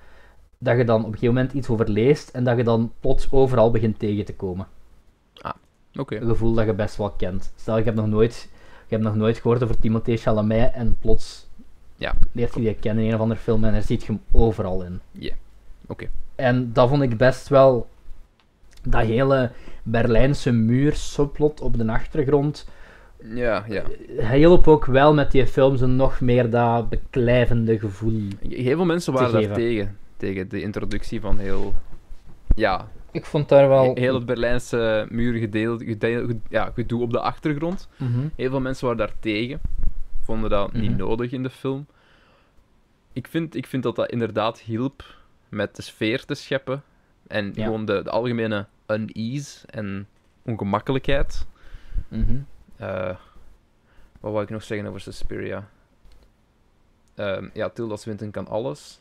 dat 0.58 0.76
je 0.76 0.84
dan 0.84 1.00
op 1.00 1.06
een 1.06 1.12
gegeven 1.12 1.34
moment 1.34 1.52
iets 1.52 1.68
over 1.68 1.88
leest 1.88 2.28
en 2.28 2.44
dat 2.44 2.56
je 2.56 2.64
dan 2.64 2.92
plots 3.00 3.32
overal 3.32 3.70
begint 3.70 3.98
tegen 3.98 4.24
te 4.24 4.36
komen 4.36 4.66
Een 5.92 6.26
gevoel 6.28 6.54
dat 6.54 6.66
je 6.66 6.74
best 6.74 6.96
wel 6.96 7.10
kent. 7.10 7.52
Stel, 7.56 7.78
ik 7.78 7.84
heb 7.84 7.94
nog 7.94 8.06
nooit, 8.06 8.48
ik 8.84 8.90
heb 8.90 9.00
nog 9.00 9.14
nooit 9.14 9.38
gehoord 9.38 9.62
over 9.62 9.78
Timothée 9.78 10.16
Chalamet 10.16 10.72
en 10.72 10.96
plots 11.00 11.46
Ja. 11.96 12.14
leert 12.32 12.54
je 12.54 12.60
die 12.60 12.74
kennen 12.74 13.04
in 13.04 13.08
een 13.08 13.14
of 13.16 13.20
andere 13.20 13.40
film 13.40 13.64
en 13.64 13.72
daar 13.72 13.82
ziet 13.82 14.00
je 14.04 14.12
hem 14.12 14.20
overal 14.32 14.82
in. 14.82 15.00
Ja. 15.12 15.34
Oké. 15.86 16.08
En 16.34 16.72
dat 16.72 16.88
vond 16.88 17.02
ik 17.02 17.16
best 17.16 17.48
wel 17.48 17.88
dat 18.82 19.06
hele 19.06 19.50
Berlijnse 19.82 20.52
muur 20.52 20.94
subplot 20.94 21.60
op 21.60 21.78
de 21.78 21.86
achtergrond 21.92 22.66
Ja, 23.34 23.64
ja. 23.68 23.84
hielp 24.32 24.68
ook 24.68 24.84
wel 24.84 25.14
met 25.14 25.30
die 25.30 25.46
films 25.46 25.80
een 25.80 25.96
nog 25.96 26.20
meer 26.20 26.50
dat 26.50 26.88
beklijvende 26.88 27.78
gevoel. 27.78 28.22
Heel 28.48 28.76
veel 28.76 28.84
mensen 28.84 29.12
waren 29.12 29.42
daar 29.42 29.52
tegen. 29.54 29.96
Tegen 30.16 30.48
de 30.48 30.60
introductie 30.60 31.20
van 31.20 31.38
heel... 31.38 31.74
Ja, 32.54 32.88
Ik 33.12 33.26
vond 33.26 33.48
daar 33.48 33.68
wel... 33.68 33.94
heel 33.94 34.14
het 34.14 34.26
Berlijnse 34.26 35.06
muur 35.10 35.38
gedeeld, 35.38 35.82
gedeel- 35.82 36.26
ge- 36.26 36.38
ja, 36.48 36.70
gedoe 36.74 37.02
op 37.02 37.10
de 37.12 37.20
achtergrond. 37.20 37.88
Mhm. 37.96 38.28
Heel 38.36 38.50
veel 38.50 38.60
mensen 38.60 38.84
waren 38.86 39.06
daar 39.06 39.14
tegen. 39.20 39.60
Vonden 40.20 40.50
dat 40.50 40.72
niet 40.72 40.90
Mhm. 40.90 40.98
nodig 40.98 41.32
in 41.32 41.42
de 41.42 41.50
film. 41.50 41.86
Ik 43.12 43.26
vind, 43.26 43.54
ik 43.54 43.66
vind 43.66 43.82
dat 43.82 43.96
dat 43.96 44.10
inderdaad 44.10 44.58
hielp 44.60 45.04
met 45.48 45.76
de 45.76 45.82
sfeer 45.82 46.24
te 46.24 46.34
scheppen. 46.34 46.82
En 47.26 47.52
Ja. 47.54 47.64
gewoon 47.64 47.84
de, 47.84 48.02
de 48.02 48.10
algemene 48.10 48.66
unease 48.88 49.66
en 49.66 50.06
ongemakkelijkheid. 50.42 51.46
Mhm. 52.08 52.36
Eh, 52.76 53.16
wat 54.20 54.32
wou 54.32 54.42
ik 54.42 54.50
nog 54.50 54.62
zeggen 54.62 54.88
over 54.88 55.00
Suspiria? 55.00 55.68
Ehm, 57.14 57.48
ja, 57.52 57.68
Tilda 57.68 57.96
Swinton 57.96 58.30
kan 58.30 58.48
alles. 58.48 59.00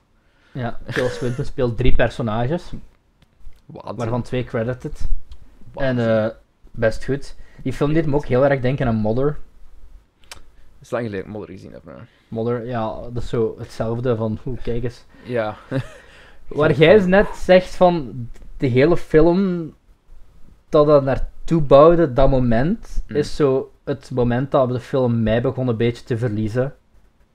Ja, 0.51 0.79
Tilda 0.91 1.09
Swinton 1.09 1.45
speelt 1.45 1.77
drie 1.77 1.95
personages, 1.95 2.71
Waanzin. 3.67 3.95
waarvan 3.95 4.21
twee 4.21 4.43
credited. 4.43 5.07
En 5.75 5.99
eh, 6.23 6.29
best 6.71 7.05
goed. 7.05 7.35
Die 7.63 7.73
film 7.73 7.93
deed 7.93 8.05
me 8.05 8.15
ook 8.15 8.25
heel 8.25 8.45
erg 8.45 8.59
denken 8.61 8.87
aan 8.87 8.95
Mother. 8.95 9.37
Het 10.29 10.81
is 10.81 10.89
lang 10.89 11.05
geleden 11.05 11.25
ik 11.25 11.31
Modder 11.31 11.49
gezien 11.55 11.71
heb. 11.71 11.83
maar- 11.83 12.07
Mother, 12.27 12.65
ja, 12.65 13.01
dat 13.13 13.23
is 13.23 13.29
zo 13.29 13.55
hetzelfde 13.59 14.15
van, 14.15 14.37
hoe 14.43 14.57
kijk 14.57 14.83
eens. 14.83 15.05
Ja. 15.23 15.55
Waar 16.47 16.71
jij 16.73 16.93
dus 16.95 17.05
net 17.05 17.27
zegt 17.35 17.75
van 17.75 18.13
de 18.57 18.67
hele 18.67 18.97
film, 18.97 19.73
dat 20.69 20.85
dat 20.87 21.03
naartoe 21.03 21.61
bouwde, 21.61 22.13
dat 22.13 22.29
moment, 22.29 23.03
Mm. 23.07 23.15
is 23.15 23.35
zo 23.35 23.71
het 23.83 24.11
moment 24.13 24.51
dat 24.51 24.69
de 24.69 24.79
film 24.79 25.23
mij 25.23 25.41
begon 25.41 25.67
een 25.67 25.77
beetje 25.77 26.03
te 26.03 26.17
verliezen. 26.17 26.75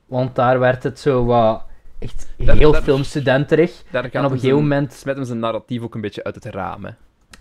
Want 0.07 0.35
daar 0.35 0.59
werd 0.59 0.83
het 0.83 0.99
zo 0.99 1.25
wat, 1.25 1.65
echt 2.03 2.29
heel 2.37 2.73
daar- 2.73 2.83
filmstudenterig. 2.83 3.83
Daar 3.91 4.05
En 4.05 4.25
op 4.25 4.31
een 4.31 4.39
gegeven 4.39 4.61
moment 4.63 4.93
smet 4.93 5.17
hem 5.17 5.25
zijn 5.25 5.39
narratief 5.39 5.83
ook 5.83 5.95
een 5.95 6.01
beetje 6.01 6.25
uit 6.25 6.35
het 6.35 6.45
raam. 6.45 6.85
hè. 6.85 6.91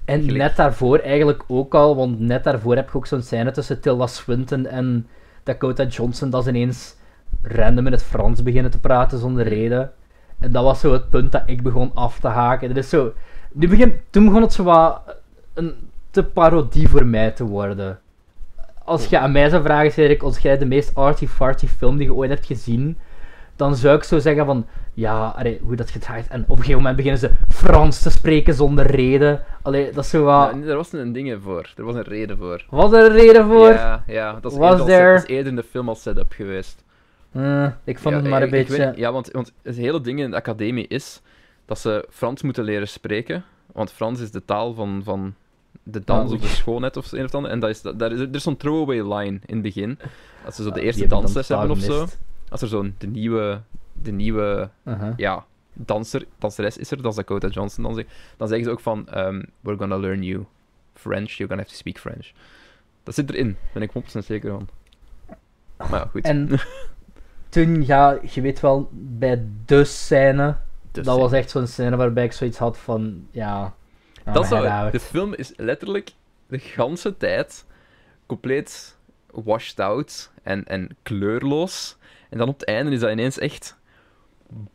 En 0.06 0.20
Gelijk. 0.22 0.38
net 0.38 0.56
daarvoor 0.56 0.98
eigenlijk 1.00 1.44
ook 1.48 1.76
al, 1.76 1.96
want 1.96 2.20
net 2.20 2.44
daarvoor 2.44 2.76
heb 2.76 2.90
je 2.92 2.98
ook 2.98 3.06
zo'n 3.06 3.22
scène 3.22 3.52
tussen 3.52 3.82
Tilda 3.82 4.08
Swinton 4.08 4.66
en 4.66 5.08
Dakota 5.44 5.84
Johnson, 5.86 6.30
dat 6.30 6.44
ze 6.44 6.50
ineens 6.50 6.96
random 7.42 7.86
in 7.86 7.92
het 7.92 8.04
Frans 8.04 8.44
beginnen 8.44 8.72
te 8.72 8.80
praten 8.80 9.20
zonder 9.20 9.48
reden. 9.48 9.92
En 10.40 10.52
dat 10.52 10.64
was 10.64 10.80
zo 10.80 10.94
het 10.94 11.10
punt 11.10 11.32
dat 11.32 11.44
ik 11.46 11.62
begon 11.62 11.92
af 11.94 12.20
te 12.20 12.28
haken. 12.28 12.68
Dat 12.68 12.78
is 12.78 12.90
zo... 12.90 13.14
Nu 13.52 13.68
begin, 13.68 14.00
toen 14.10 14.26
begon 14.26 14.42
het 14.42 14.54
zo 14.54 14.64
wat 14.64 15.02
een 15.54 15.74
te 16.12 16.24
parodie 16.24 16.90
voor 16.90 17.06
mij 17.06 17.32
te 17.32 17.44
worden. 17.44 18.00
Als 18.84 19.06
je 19.06 19.20
aan 19.20 19.32
mij 19.32 19.50
zou 19.50 19.64
vragen, 19.64 19.92
Cedric, 19.92 20.24
als 20.24 20.38
jij 20.38 20.58
de 20.58 20.66
meest 20.66 20.96
arty-farty 20.96 21.68
film 21.68 21.98
die 21.98 22.06
je 22.06 22.14
ooit 22.14 22.30
hebt 22.30 22.46
gezien, 22.46 22.98
dan 23.62 23.76
zou 23.76 23.96
ik 23.98 24.04
zo 24.04 24.20
zeggen 24.20 24.46
van, 24.46 24.66
ja, 24.94 25.28
allee, 25.28 25.60
hoe 25.64 25.76
dat 25.76 25.90
gedraaid. 25.90 26.28
En 26.28 26.42
op 26.44 26.50
een 26.50 26.58
gegeven 26.58 26.78
moment 26.78 26.96
beginnen 26.96 27.20
ze 27.20 27.32
Frans 27.50 28.02
te 28.02 28.10
spreken 28.10 28.54
zonder 28.54 28.86
reden. 28.86 29.44
Allee, 29.62 29.92
dat 29.92 30.04
is 30.04 30.10
zo 30.10 30.24
wat... 30.24 30.52
Ja, 30.56 30.68
er 30.70 30.76
was 30.76 30.92
een 30.94 31.12
ding 31.14 31.38
voor. 31.44 31.74
Er 31.78 31.84
was 31.84 31.96
een 31.96 32.02
reden 32.04 32.38
voor. 32.38 32.66
Wat 32.70 32.94
een 32.94 33.12
reden 33.12 33.46
voor? 33.48 33.70
Ja, 33.70 34.04
ja. 34.08 34.38
Dat 34.42 34.52
is, 34.52 34.58
Was 34.58 34.70
eerder, 34.70 34.86
als- 34.86 34.90
there- 34.96 35.14
dat 35.14 35.24
is 35.24 35.30
eerder 35.30 35.48
in 35.48 35.56
de 35.56 35.64
film 35.64 35.90
als 35.90 36.02
setup 36.02 36.32
geweest. 36.32 36.84
Eh, 37.32 37.68
ik 37.84 38.00
vond 38.00 38.16
Ja, 38.16 38.22
het 38.22 38.30
maar 38.30 38.42
een 38.42 38.50
beetje... 38.50 38.78
weet- 38.78 38.98
ja, 38.98 39.12
want, 39.12 39.32
want 39.32 39.52
het 39.62 39.76
hele 39.76 40.02
ding 40.02 40.20
in 40.20 40.30
de 40.30 40.36
academie 40.36 40.88
is 40.88 41.22
dat 41.66 41.80
ze 41.80 42.06
Frans 42.10 42.42
moeten 42.42 42.64
leren 42.64 42.88
spreken. 42.88 43.44
Want 43.74 43.92
Frans 43.92 44.20
is 44.20 44.32
de 44.32 44.46
taal 44.46 44.74
van, 44.74 45.02
van 45.04 45.34
de 45.84 46.02
dans 46.06 46.32
of 46.34 46.40
de 46.40 46.48
schoonheid 46.48 46.98
of 46.98 47.12
een 47.12 47.26
of 47.26 47.34
ander. 47.36 47.52
En 47.52 47.60
dat 47.60 47.70
is, 47.70 47.82
dat, 47.82 48.00
daar 48.00 48.12
is, 48.12 48.20
er 48.20 48.28
is 48.32 48.44
zo'n 48.44 48.58
throwaway 48.58 49.02
line 49.18 49.40
in 49.46 49.54
het 49.56 49.62
begin. 49.62 50.00
Als 50.46 50.56
ze 50.56 50.64
zo 50.64 50.72
de 50.72 50.80
Ja, 50.80 50.86
eerste 50.86 51.08
dansles 51.08 51.48
hebben 51.48 51.70
of 51.70 51.80
zo. 51.80 52.06
Als 52.52 52.62
er 52.62 52.68
zo'n 52.68 52.96
de 52.98 53.08
nieuwe, 53.08 53.62
de 54.02 54.12
nieuwe 54.12 54.70
ja, 55.18 55.46
danser, 55.74 56.26
danseres 56.40 56.78
is 56.78 56.92
er, 56.92 57.02
dat 57.02 57.12
is 57.12 57.18
Dakota 57.18 57.48
Johnson 57.48 57.84
dan, 57.84 57.94
zeg, 57.94 58.06
dan 58.38 58.48
zeggen 58.48 58.66
ze 58.66 58.72
ook 58.72 58.80
van, 58.80 59.08
ehm, 59.08 59.44
we're 59.60 59.78
gonna 59.78 59.98
learn 59.98 60.24
you 60.24 60.46
French, 60.94 61.32
you're 61.32 61.48
gonna 61.48 61.62
have 61.62 61.70
to 61.70 61.80
speak 61.80 61.98
French. 61.98 62.32
Dat 63.04 63.16
zit 63.16 63.30
erin, 63.30 63.58
ben 63.74 63.82
ik 63.82 63.92
100% 63.92 64.26
zeker 64.26 64.52
van. 64.52 64.70
Maar 65.78 66.00
ja, 66.00 66.06
goed. 66.06 66.24
En 66.24 66.50
toen, 67.50 67.86
ja, 67.86 68.20
je 68.22 68.42
weet 68.42 68.60
wel, 68.60 68.90
bij 68.92 69.46
de 69.66 69.84
scène, 69.84 70.58
dat 70.92 71.06
was 71.06 71.32
echt 71.32 71.50
zo'n 71.50 71.68
scène 71.68 71.96
waarbij 71.96 72.24
ik 72.24 72.32
zoiets 72.32 72.58
had 72.58 72.78
van, 72.78 73.28
ja... 73.32 73.74
I'm 74.28 74.34
Dat 74.34 74.48
zou, 74.48 74.92
de 74.92 75.00
film 75.00 75.34
is 75.34 75.54
letterlijk 75.56 76.12
de 76.48 76.60
ganse 76.60 77.18
tijd 77.18 77.66
compleet 78.26 78.98
washed 79.32 79.80
out 79.80 80.32
en, 80.44 80.66
en 80.66 80.98
kleurloos. 81.04 81.98
En 82.32 82.38
dan 82.38 82.48
op 82.48 82.60
het 82.60 82.68
einde 82.68 82.92
is 82.92 83.00
dat 83.00 83.12
ineens 83.12 83.40
echt 83.40 83.78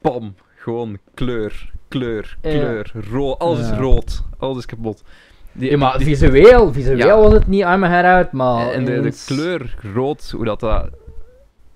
bam, 0.00 0.34
gewoon 0.56 0.98
kleur, 1.14 1.72
kleur, 1.88 2.36
kleur, 2.40 2.92
rood, 3.10 3.38
alles 3.38 3.60
is 3.70 3.78
rood, 3.78 4.22
alles 4.38 4.56
is 4.58 4.66
kapot. 4.66 5.02
Die, 5.52 5.70
Ja, 5.70 5.76
maar 5.76 5.98
die- 5.98 6.06
visueel, 6.06 6.72
visueel 6.72 6.96
Ja. 6.96 7.18
was 7.20 7.32
het 7.32 7.46
niet 7.46 7.60
I'm 7.62 7.84
a 7.84 7.88
head 7.88 8.04
out, 8.04 8.32
maar... 8.32 8.70
en 8.72 8.84
de, 8.84 9.22
kleur 9.26 9.76
rood, 9.94 10.30
hoe 10.30 10.44
dat, 10.44 10.60
dat 10.60 10.90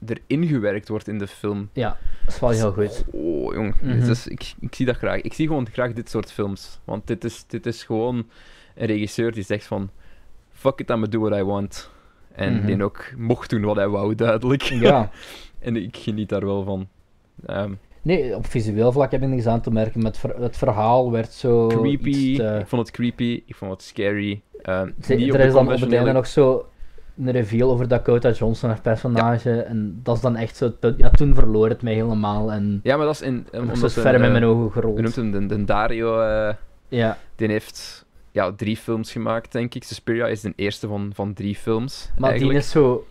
erin 0.07 0.47
gewerkt 0.47 0.89
wordt 0.89 1.09
in 1.09 1.19
de 1.19 1.27
film. 1.27 1.69
Ja, 1.73 1.97
dat 2.24 2.35
is 2.35 2.40
wel 2.40 2.51
heel 2.51 2.73
goed. 2.73 3.05
Oh, 3.11 3.55
jong. 3.55 3.74
Mhm. 3.81 4.15
Ik, 4.24 4.55
ik 4.61 4.74
zie 4.74 4.86
dat 4.86 4.97
graag. 4.97 5.20
Ik 5.20 5.32
zie 5.35 5.47
gewoon 5.47 5.66
graag 5.73 5.93
dit 5.93 6.11
soort 6.11 6.32
films. 6.32 6.81
Want 6.85 7.07
dit 7.07 7.24
is, 7.24 7.44
dit 7.47 7.66
is 7.66 7.85
gewoon 7.85 8.27
een 8.74 8.86
regisseur 8.86 9.32
die 9.32 9.43
zegt 9.44 9.65
van... 9.66 9.90
Fuck 10.52 10.78
it, 10.81 10.90
I'ma 10.90 11.07
do 11.07 11.20
what 11.20 11.39
I 11.39 11.43
want. 11.43 11.90
En 12.32 12.55
Mhm. 12.57 12.66
die 12.66 12.85
ook 12.85 13.05
mocht 13.16 13.51
doen 13.51 13.62
wat 13.62 13.77
hij 13.77 13.89
wou, 13.89 14.15
duidelijk. 14.15 14.62
Ja. 14.62 15.11
en 15.61 15.77
ik 15.77 15.97
geniet 15.97 16.28
daar 16.28 16.45
wel 16.47 16.62
van. 16.65 16.89
Ehm, 17.47 17.73
Nee, 18.03 18.37
op 18.37 18.47
visueel 18.47 18.93
vlak 18.93 19.11
heb 19.11 19.23
ik 19.23 19.28
niks 19.28 19.47
aan 19.47 19.61
te 19.61 19.70
merken. 19.70 20.15
Ver- 20.15 20.41
het 20.41 20.57
verhaal 20.57 21.11
werd 21.11 21.32
zo... 21.32 21.66
creepy. 21.66 22.37
te- 22.37 22.59
Ik 22.61 22.66
vond 22.66 22.82
het 22.87 22.91
creepy. 22.97 23.43
Ik 23.47 23.55
vond 23.55 23.70
het 23.73 23.82
scary. 23.82 24.41
Ehm, 24.62 24.91
er 25.09 25.41
is 25.41 25.53
dan 25.53 25.73
op 25.73 25.81
het 25.81 25.93
einde 25.93 26.12
nog 26.12 26.27
zo 26.27 26.69
een 27.19 27.31
reveal 27.31 27.70
over 27.70 27.89
Dakota 27.89 28.31
Johnson, 28.31 28.69
haar 28.69 28.81
personage. 28.81 29.51
En 29.62 30.01
dat 30.03 30.16
is 30.16 30.23
dan 30.23 30.37
echt 30.37 30.57
zo 30.57 30.65
het 30.65 30.81
punt. 30.81 30.99
Ja, 30.99 31.11
toen 31.11 31.35
verloor 31.35 31.69
het 31.69 31.82
mij 31.82 31.95
helemaal. 31.95 32.53
En 32.53 32.81
Ja, 32.82 32.97
maar 32.97 33.07
dat 33.07 33.15
is 33.15 33.20
in... 33.23 33.47
Um, 33.53 33.74
zo 33.77 33.89
ver 33.89 34.15
een, 34.15 34.20
met 34.20 34.31
mijn 34.31 34.43
eh, 34.43 34.49
ogen 34.51 34.82
Hoe 34.82 35.01
noemt 35.01 35.12
gerold. 35.12 35.32
hem? 35.32 35.49
De, 35.49 35.57
de 35.57 35.65
Dario... 35.65 36.20
eh, 36.20 36.55
Ja, 36.89 37.19
die 37.37 37.49
heeft 37.49 38.05
ja, 38.32 38.53
drie 38.53 38.77
films 38.77 39.12
gemaakt, 39.12 39.53
denk 39.53 39.74
ik. 39.74 39.85
Suspiria 39.85 40.27
is 40.27 40.41
de 40.41 40.53
eerste 40.57 40.89
van, 40.89 41.11
van 41.15 41.32
drie 41.32 41.55
films, 41.55 42.11
maar 42.19 42.39
die 42.39 42.53
is 42.55 42.70
zo... 42.70 43.07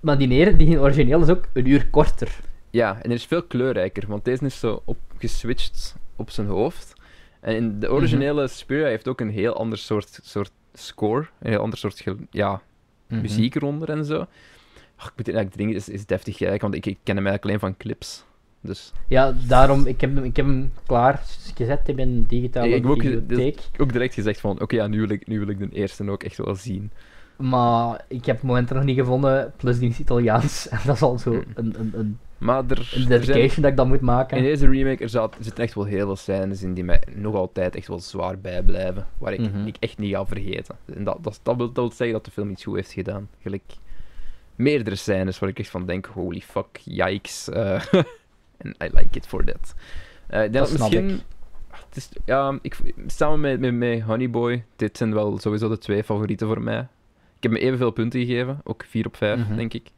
Maar 0.00 0.18
die, 0.18 0.26
neer, 0.28 0.56
die 0.56 0.80
origineel 0.80 1.20
is 1.22 1.28
ook 1.28 1.48
een 1.52 1.66
uur 1.66 1.88
korter. 1.90 2.36
Ja, 2.70 2.94
en 3.02 3.10
er 3.10 3.16
is 3.16 3.24
veel 3.24 3.42
kleurrijker, 3.42 4.04
want 4.08 4.24
deze 4.24 4.44
is 4.44 4.58
zo 4.58 4.82
op, 4.84 4.98
geswitcht 5.18 5.96
op 6.16 6.30
zijn 6.30 6.46
hoofd. 6.46 6.92
En 7.40 7.54
in 7.56 7.80
de 7.80 7.90
originele 7.92 8.40
Mhm. 8.42 8.48
Suspiria 8.50 8.86
heeft 8.86 9.08
ook 9.08 9.20
een 9.20 9.30
heel 9.30 9.56
ander 9.56 9.78
soort, 9.78 10.18
soort 10.22 10.50
score, 10.72 11.26
een 11.40 11.50
heel 11.50 11.60
ander 11.60 11.78
soort 11.78 12.04
ja, 12.30 12.62
Mhm. 13.08 13.20
muziek 13.20 13.54
eronder 13.54 13.88
en 13.90 14.04
zo. 14.04 14.26
Ach, 14.96 15.06
ik 15.08 15.12
moet 15.16 15.26
het 15.26 15.34
eigenlijk 15.36 15.54
dringen, 15.54 15.74
is, 15.74 15.88
is 15.88 16.06
deftig 16.06 16.36
kijken, 16.36 16.60
want 16.60 16.74
ik, 16.74 16.86
ik 16.86 16.98
ken 17.02 17.16
hem 17.16 17.26
eigenlijk 17.26 17.44
alleen 17.44 17.72
van 17.72 17.76
clips. 17.76 18.24
Dus 18.60 18.92
Ja, 19.06 19.34
daarom, 19.46 19.86
ik 19.86 20.00
heb 20.00 20.14
hem, 20.14 20.24
ik 20.24 20.36
heb 20.36 20.46
hem 20.46 20.72
klaar 20.86 21.22
gezet 21.54 21.88
in 21.88 21.94
mijn 21.94 22.24
digitale 22.26 22.66
Ik 22.68 22.72
heb 22.74 22.86
ook- 22.86 22.98
bibliotheek. 23.02 23.58
ook 23.78 23.92
direct 23.92 24.14
gezegd 24.14 24.40
van, 24.40 24.60
oké, 24.60 24.76
ja, 24.76 24.86
nu, 24.86 24.98
wil 25.00 25.08
ik, 25.08 25.26
nu 25.26 25.38
wil 25.38 25.48
ik 25.48 25.58
de 25.58 25.68
eerste 25.72 26.10
ook 26.10 26.22
echt 26.22 26.36
wel 26.36 26.54
zien. 26.54 26.90
Maar 27.38 28.04
ik 28.08 28.24
heb 28.24 28.36
het 28.36 28.44
moment 28.44 28.70
nog 28.70 28.84
niet 28.84 28.98
gevonden, 28.98 29.52
plus 29.56 29.78
die 29.78 29.88
is 29.88 29.98
Italiaans. 29.98 30.68
En 30.70 30.78
dat 30.86 30.94
is 30.94 31.02
al 31.02 31.18
zo 31.18 31.30
Hmm. 31.32 31.42
een, 31.54 31.74
een, 31.80 31.92
een, 31.94 32.18
Maar 32.38 32.56
er, 32.68 32.70
een 32.70 32.76
er 32.78 32.88
zijn, 32.90 33.08
dedication 33.20 33.62
dat 33.62 33.70
ik 33.70 33.76
dan 33.76 33.88
moet 33.88 34.00
maken. 34.00 34.36
in 34.36 34.42
deze 34.42 34.68
remake 34.68 35.02
er, 35.02 35.08
zat, 35.08 35.34
er 35.38 35.44
zitten 35.44 35.64
echt 35.64 35.74
wel 35.74 35.84
heel 35.84 36.06
veel 36.06 36.16
scènes 36.16 36.62
in 36.62 36.74
die 36.74 36.84
mij 36.84 37.02
nog 37.14 37.34
altijd 37.34 37.74
echt 37.76 37.88
wel 37.88 38.00
zwaar 38.00 38.38
bijblijven. 38.38 39.06
Waar 39.18 39.32
ik, 39.32 39.40
Mhm. 39.40 39.66
ik 39.66 39.76
echt 39.80 39.98
niet 39.98 40.14
ga 40.14 40.26
vergeten. 40.26 40.76
En 40.94 41.04
dat, 41.04 41.18
dat, 41.20 41.40
dat, 41.42 41.56
wil, 41.56 41.66
dat 41.66 41.76
wil 41.76 41.90
zeggen 41.92 42.12
dat 42.16 42.24
de 42.24 42.30
film 42.30 42.50
iets 42.50 42.64
goed 42.64 42.74
heeft 42.74 42.92
gedaan. 42.92 43.28
Gelijk 43.42 43.62
meerdere 44.54 44.96
scènes 44.96 45.38
waar 45.38 45.48
ik 45.48 45.58
echt 45.58 45.70
van 45.70 45.86
denk, 45.86 46.06
holy 46.06 46.40
fuck, 46.40 46.80
yikes. 46.84 47.48
eh, 47.48 47.82
En 48.56 48.74
I 48.84 48.88
like 48.92 49.08
it 49.18 49.26
for 49.26 49.44
that. 49.44 49.74
Denk 50.28 50.42
Dat 50.42 50.52
dat, 50.52 50.68
snap 50.68 50.78
misschien... 50.78 51.10
ik. 51.10 51.20
Het 51.86 51.96
is, 51.96 52.08
ja, 52.24 52.58
ik, 52.62 52.76
samen 53.06 53.40
met, 53.40 53.60
met, 53.60 53.74
met 53.74 54.02
Honey 54.02 54.30
Boy, 54.30 54.64
dit 54.76 54.96
zijn 54.96 55.14
wel 55.14 55.38
sowieso 55.38 55.68
de 55.68 55.78
twee 55.78 56.04
favorieten 56.04 56.46
voor 56.46 56.62
mij. 56.62 56.86
Ik 57.38 57.42
heb 57.44 57.52
me 57.52 57.58
evenveel 57.58 57.90
punten 57.90 58.20
gegeven, 58.20 58.60
ook 58.64 58.84
4 58.88 59.06
op 59.06 59.16
5, 59.16 59.38
Mhm. 59.38 59.56
denk 59.56 59.74
ik. 59.74 59.90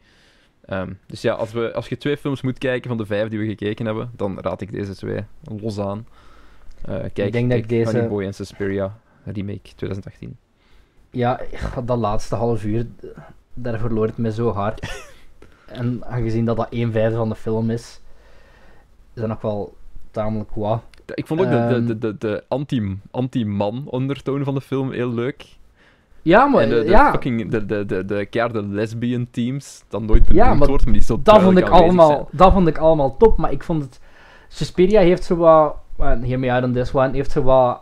Ehm, 0.64 0.92
dus 1.06 1.20
ja, 1.22 1.32
als, 1.34 1.52
we, 1.52 1.72
als 1.74 1.88
je 1.88 1.96
twee 1.98 2.16
films 2.16 2.42
moet 2.42 2.58
kijken 2.58 2.88
van 2.88 2.98
de 2.98 3.06
vijf 3.06 3.28
die 3.28 3.38
we 3.38 3.46
gekeken 3.46 3.86
hebben, 3.86 4.10
dan 4.16 4.38
raad 4.40 4.60
ik 4.60 4.72
deze 4.72 4.94
twee 4.96 5.24
los 5.60 5.78
aan. 5.78 6.06
Eh, 6.84 6.94
kijk, 7.12 7.14
denk 7.14 7.32
dat 7.32 7.42
ik 7.42 7.48
kijk 7.48 7.68
deze- 7.68 7.90
Honey 7.92 8.08
Boy 8.08 8.24
en 8.24 8.34
Suspiria, 8.34 8.98
remake 9.24 9.60
2018. 9.76 10.36
Ja, 11.10 11.40
dat 11.84 11.98
laatste 11.98 12.34
half 12.34 12.64
uur, 12.64 12.86
daar 13.54 13.78
verloor 13.78 14.06
het 14.06 14.16
me 14.18 14.32
zo 14.32 14.50
hard. 14.52 15.08
en 15.66 16.04
aangezien 16.04 16.44
dat 16.44 16.56
dat 16.56 16.66
1 16.70 16.92
vijfde 16.92 17.16
van 17.16 17.28
de 17.28 17.34
film 17.34 17.70
is, 17.70 18.00
is 19.14 19.20
dat 19.20 19.28
nog 19.28 19.40
wel 19.40 19.76
tamelijk 20.10 20.50
wat. 20.54 20.82
Ik 21.14 21.26
vond 21.26 21.40
ook 21.40 21.50
de, 21.50 21.56
Ehm. 21.56 21.68
de, 21.68 21.84
de, 21.84 21.98
de, 21.98 22.16
de 22.18 22.44
anti, 22.48 22.98
anti-man 23.10 23.82
ondertoon 23.86 24.44
van 24.44 24.54
de 24.54 24.60
film 24.60 24.90
heel 24.92 25.12
leuk. 25.14 25.58
Ja, 26.22 26.46
maar 26.46 26.62
en 26.62 26.68
de, 26.68 26.84
de 26.84 26.90
ja, 26.90 27.10
fucking, 27.10 27.50
de, 27.50 27.66
de, 27.66 27.86
de, 27.86 28.04
de 28.04 28.26
keiharde 28.26 28.66
lesbian 28.66 29.26
teams, 29.30 29.84
dat 29.88 30.02
nooit 30.02 30.24
Ja, 30.28 30.42
benoemd 30.42 30.58
maar 30.58 30.68
wordt, 30.68 30.84
maar 30.84 30.92
die 30.92 31.02
zo 31.02 31.20
dat 31.22 31.42
vond, 31.42 31.58
ik 31.58 31.68
allemaal, 31.68 32.28
dat 32.32 32.52
vond 32.52 32.68
ik 32.68 32.78
allemaal 32.78 33.16
top, 33.16 33.36
maar 33.36 33.52
ik 33.52 33.62
vond 33.62 33.82
het... 33.82 34.00
Suspiria 34.48 35.00
heeft 35.00 35.24
zo 35.24 35.36
wat... 35.36 35.74
en 35.98 36.50
out 36.50 36.64
on 36.64 36.72
this 36.72 36.94
one. 36.94 37.12
Heeft 37.12 37.30
zo 37.30 37.42
wat 37.42 37.80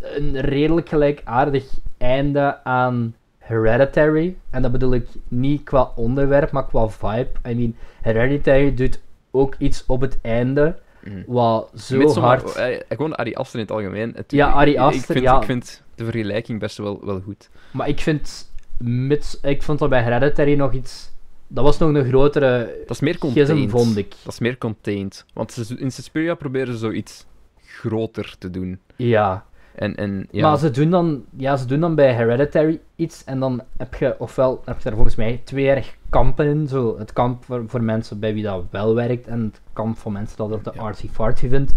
een 0.00 0.40
redelijk 0.40 0.88
gelijkaardig 0.88 1.64
einde 1.98 2.64
aan 2.64 3.14
Hereditary. 3.38 4.36
En 4.50 4.62
dat 4.62 4.72
bedoel 4.72 4.94
ik 4.94 5.08
niet 5.28 5.62
qua 5.62 5.90
onderwerp, 5.96 6.50
maar 6.50 6.66
qua 6.66 6.88
vibe. 6.88 7.30
I 7.48 7.54
mean, 7.54 7.76
Hereditary 8.00 8.74
doet 8.74 9.00
ook 9.30 9.54
iets 9.58 9.84
op 9.86 10.00
het 10.00 10.18
einde. 10.22 10.78
Mm. 11.04 11.24
wat 11.26 11.70
zo 11.76 11.96
Midsommar, 11.98 12.40
hard... 12.40 12.54
eh, 12.56 12.80
gewoon 12.88 13.14
Ari 13.14 13.34
Aster 13.34 13.58
in 13.58 13.64
het 13.64 13.74
algemeen. 13.74 14.12
Het- 14.16 14.32
Ja, 14.32 14.48
ik- 14.48 14.54
Ari 14.54 14.70
ik- 14.70 14.76
Aster, 14.78 14.98
ik 15.00 15.04
vind, 15.06 15.20
ja. 15.24 15.36
Ik 15.38 15.44
vind 15.44 15.82
de 15.94 16.04
vergelijking 16.04 16.60
best 16.60 16.76
wel, 16.76 17.04
wel 17.04 17.20
goed. 17.20 17.50
Maar 17.70 17.88
ik 17.88 18.00
vind... 18.00 18.48
Mits, 18.78 19.40
ik 19.42 19.62
vond 19.62 19.78
dat 19.78 19.88
bij 19.88 20.02
Hereditary 20.02 20.54
nog 20.56 20.72
iets... 20.72 21.10
Dat 21.48 21.64
was 21.64 21.78
nog 21.78 21.94
een 21.94 22.04
grotere 22.04 22.74
Dat 22.80 22.90
is 22.96 23.00
meer 23.00 23.18
contained. 23.18 23.70
vond 23.70 23.96
ik. 23.96 24.10
Dat 24.22 24.32
is 24.32 24.38
meer 24.38 24.58
contained. 24.58 25.24
Want 25.34 25.52
ze- 25.52 25.78
in 25.78 25.90
Suspiria 25.92 26.34
proberen 26.34 26.72
ze 26.72 26.78
zoiets 26.78 27.26
groter 27.64 28.34
te 28.38 28.50
doen. 28.50 28.78
Ja. 28.96 29.44
En, 29.74 29.94
en 29.96 30.28
ja, 30.30 30.48
Maar 30.48 30.58
ze 30.58 30.70
doen, 30.70 30.90
dan, 30.90 31.24
ja, 31.36 31.56
ze 31.56 31.66
doen 31.66 31.80
dan 31.80 31.94
bij 31.94 32.12
Hereditary 32.14 32.80
iets 32.96 33.24
en 33.24 33.40
dan 33.40 33.62
heb 33.76 33.94
je, 33.94 34.14
ofwel 34.18 34.62
heb 34.64 34.76
je 34.76 34.82
daar 34.84 34.92
volgens 34.94 35.16
mij 35.16 35.40
twee 35.44 35.68
erg 35.68 35.96
kampen 36.10 36.46
in. 36.46 36.68
Zo 36.68 36.98
het 36.98 37.12
kamp 37.12 37.44
voor, 37.44 37.64
voor 37.66 37.82
mensen 37.82 38.18
bij 38.18 38.34
wie 38.34 38.42
dat 38.42 38.64
wel 38.70 38.94
werkt 38.94 39.26
en 39.26 39.40
het 39.40 39.60
kamp 39.72 39.98
voor 39.98 40.12
mensen 40.12 40.36
dat 40.36 40.50
het 40.50 40.64
de 40.64 40.70
Ja. 40.74 40.80
artsy-fartsy 40.82 41.48
vindt. 41.48 41.72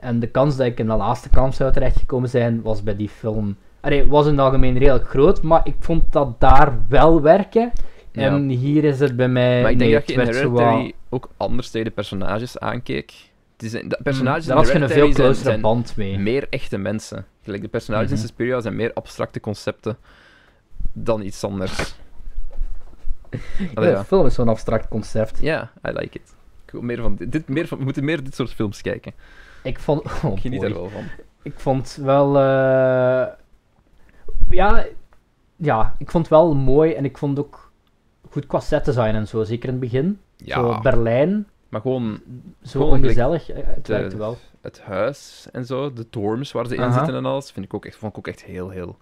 En 0.00 0.20
de 0.20 0.26
kans 0.26 0.56
dat 0.56 0.66
ik 0.66 0.78
in 0.78 0.86
de 0.86 0.94
laatste 0.96 1.28
kamp 1.28 1.52
zou 1.52 1.72
terechtgekomen 1.72 2.28
zijn, 2.28 2.62
was 2.62 2.82
bij 2.82 2.96
die 2.96 3.08
film... 3.08 3.56
Allee, 3.80 4.06
was 4.06 4.24
in 4.26 4.30
het 4.32 4.40
algemeen 4.40 4.78
redelijk 4.78 5.08
groot, 5.08 5.42
maar 5.42 5.60
ik 5.64 5.74
vond 5.78 6.12
dat 6.12 6.40
daar 6.40 6.78
wel 6.88 7.20
werken. 7.22 7.72
ja. 8.12 8.22
En 8.26 8.48
hier 8.48 8.84
is 8.84 8.98
het 9.00 9.16
bij 9.16 9.28
mij... 9.28 9.62
maar 9.62 9.70
ik 9.70 9.78
denk 9.78 9.90
nee, 9.90 9.98
dat 10.00 10.08
je 10.08 10.14
in 10.14 10.20
Hereditary 10.20 10.82
wat- 10.82 10.92
ook 11.10 11.28
anders 11.36 11.70
tegen 11.70 11.86
de 11.86 11.92
personages 11.92 12.58
aankeek. 12.58 13.12
Het 13.56 13.62
is, 13.62 13.70
de 13.88 13.98
personages 14.02 14.44
daar 14.46 14.56
in 14.56 14.62
was 14.62 14.72
je 14.72 14.78
een 14.78 14.88
veel 14.88 15.08
closere 15.12 15.34
zijn 15.34 15.60
band 15.60 15.96
mee. 15.96 16.18
meer 16.18 16.46
echte 16.50 16.78
mensen. 16.78 17.26
Gelijk 17.42 17.62
de 17.62 17.68
personages 17.68 18.06
Mhm. 18.06 18.14
in 18.14 18.20
Suspiria 18.20 18.60
zijn 18.60 18.76
meer 18.76 18.92
abstracte 18.92 19.40
concepten 19.40 19.96
dan 20.92 21.22
iets 21.22 21.44
anders. 21.44 21.94
Allee, 23.74 23.90
ja. 23.90 24.04
film 24.04 24.26
is 24.26 24.34
zo'n 24.34 24.48
abstract 24.48 24.88
concept. 24.88 25.38
Ja, 25.40 25.72
I 25.88 25.90
like 25.92 26.18
it. 26.18 26.34
Ik 26.66 26.72
wil 26.72 26.80
meer 26.82 27.00
van 27.02 27.16
dit, 27.16 27.32
dit 27.32 27.48
meer 27.48 27.66
van, 27.66 27.78
we 27.78 27.84
moeten 27.84 28.04
meer 28.04 28.24
dit 28.24 28.34
soort 28.34 28.50
films 28.52 28.80
kijken. 28.80 29.12
Ik 29.62 29.78
vond... 29.78 30.02
Oh 30.24 30.32
ik 30.32 30.40
geniet 30.40 30.60
boy. 30.60 30.68
er 30.68 30.74
wel 30.74 30.88
van. 30.88 31.04
Ik 31.42 31.54
vond 31.60 31.98
wel. 32.02 32.36
eh, 32.36 33.26
ja, 34.50 34.84
ja, 35.56 35.94
ik 35.98 36.10
vond 36.10 36.28
wel 36.28 36.54
mooi 36.54 36.92
en 36.92 37.04
ik 37.04 37.18
vond 37.18 37.38
ook 37.38 37.70
goed 38.30 38.46
qua 38.46 38.60
set 38.60 38.84
design 38.84 39.14
en 39.14 39.28
zo, 39.28 39.42
zeker 39.44 39.64
in 39.68 39.74
het 39.74 39.80
begin. 39.80 40.20
Ja, 40.36 40.54
Zo 40.54 40.80
Berlijn, 40.80 41.46
maar 41.68 41.80
gewoon 41.80 42.20
zo 42.62 42.80
Gewoon 42.80 42.98
ongezellig. 42.98 43.50
eh, 43.50 43.62
Het 43.66 43.88
werkte 43.88 44.16
wel. 44.16 44.36
het 44.60 44.80
huis 44.80 45.46
en 45.52 45.66
zo, 45.66 45.92
de 45.92 46.06
dorms 46.10 46.52
waar 46.52 46.66
ze 46.66 46.74
in 46.76 46.92
zitten 46.92 47.14
en 47.14 47.24
alles, 47.26 47.50
vind 47.50 47.66
ik 47.66 47.74
ook 47.74 47.84
echt, 47.86 47.96
vond 47.96 48.12
ik 48.12 48.18
ook 48.18 48.26
echt 48.26 48.44
heel, 48.44 48.68
heel... 48.70 48.96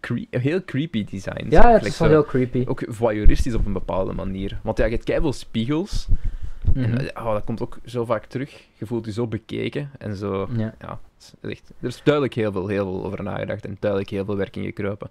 Gewoon 0.00 0.26
cre- 0.30 0.38
heel 0.38 0.64
creepy 0.64 1.04
design. 1.04 1.46
Ja, 1.48 1.70
het 1.70 1.84
is 1.86 1.98
wel 1.98 2.08
heel 2.08 2.24
creepy. 2.24 2.64
Ook 2.68 2.82
voyeuristisch 2.88 3.54
op 3.54 3.66
een 3.66 3.72
bepaalde 3.72 4.12
manier. 4.12 4.58
Want 4.62 4.78
ja, 4.78 4.84
je 4.84 4.90
hebt 4.92 5.04
keiveel 5.04 5.32
spiegels. 5.32 6.08
En 6.74 6.90
Mhm. 6.90 6.96
eh, 6.96 7.24
oh, 7.26 7.32
dat 7.32 7.44
komt 7.44 7.62
ook 7.62 7.78
zo 7.84 8.04
vaak 8.04 8.24
terug. 8.26 8.64
Je 8.74 8.86
voelt 8.86 9.04
je 9.04 9.12
zo 9.12 9.26
bekeken 9.26 9.90
en 9.98 10.16
zo... 10.16 10.48
Ja. 10.56 10.74
Ja, 10.80 10.98
het 11.14 11.34
is 11.42 11.50
echt, 11.50 11.72
er 11.80 11.88
is 11.88 12.00
duidelijk 12.02 12.34
heel 12.34 12.52
veel, 12.52 12.66
heel 12.66 12.84
veel 12.84 13.04
over 13.04 13.22
nagedacht 13.22 13.64
en 13.64 13.76
duidelijk 13.80 14.10
heel 14.10 14.24
veel 14.24 14.36
werk 14.36 14.56
in 14.56 14.64
gekropen. 14.64 15.08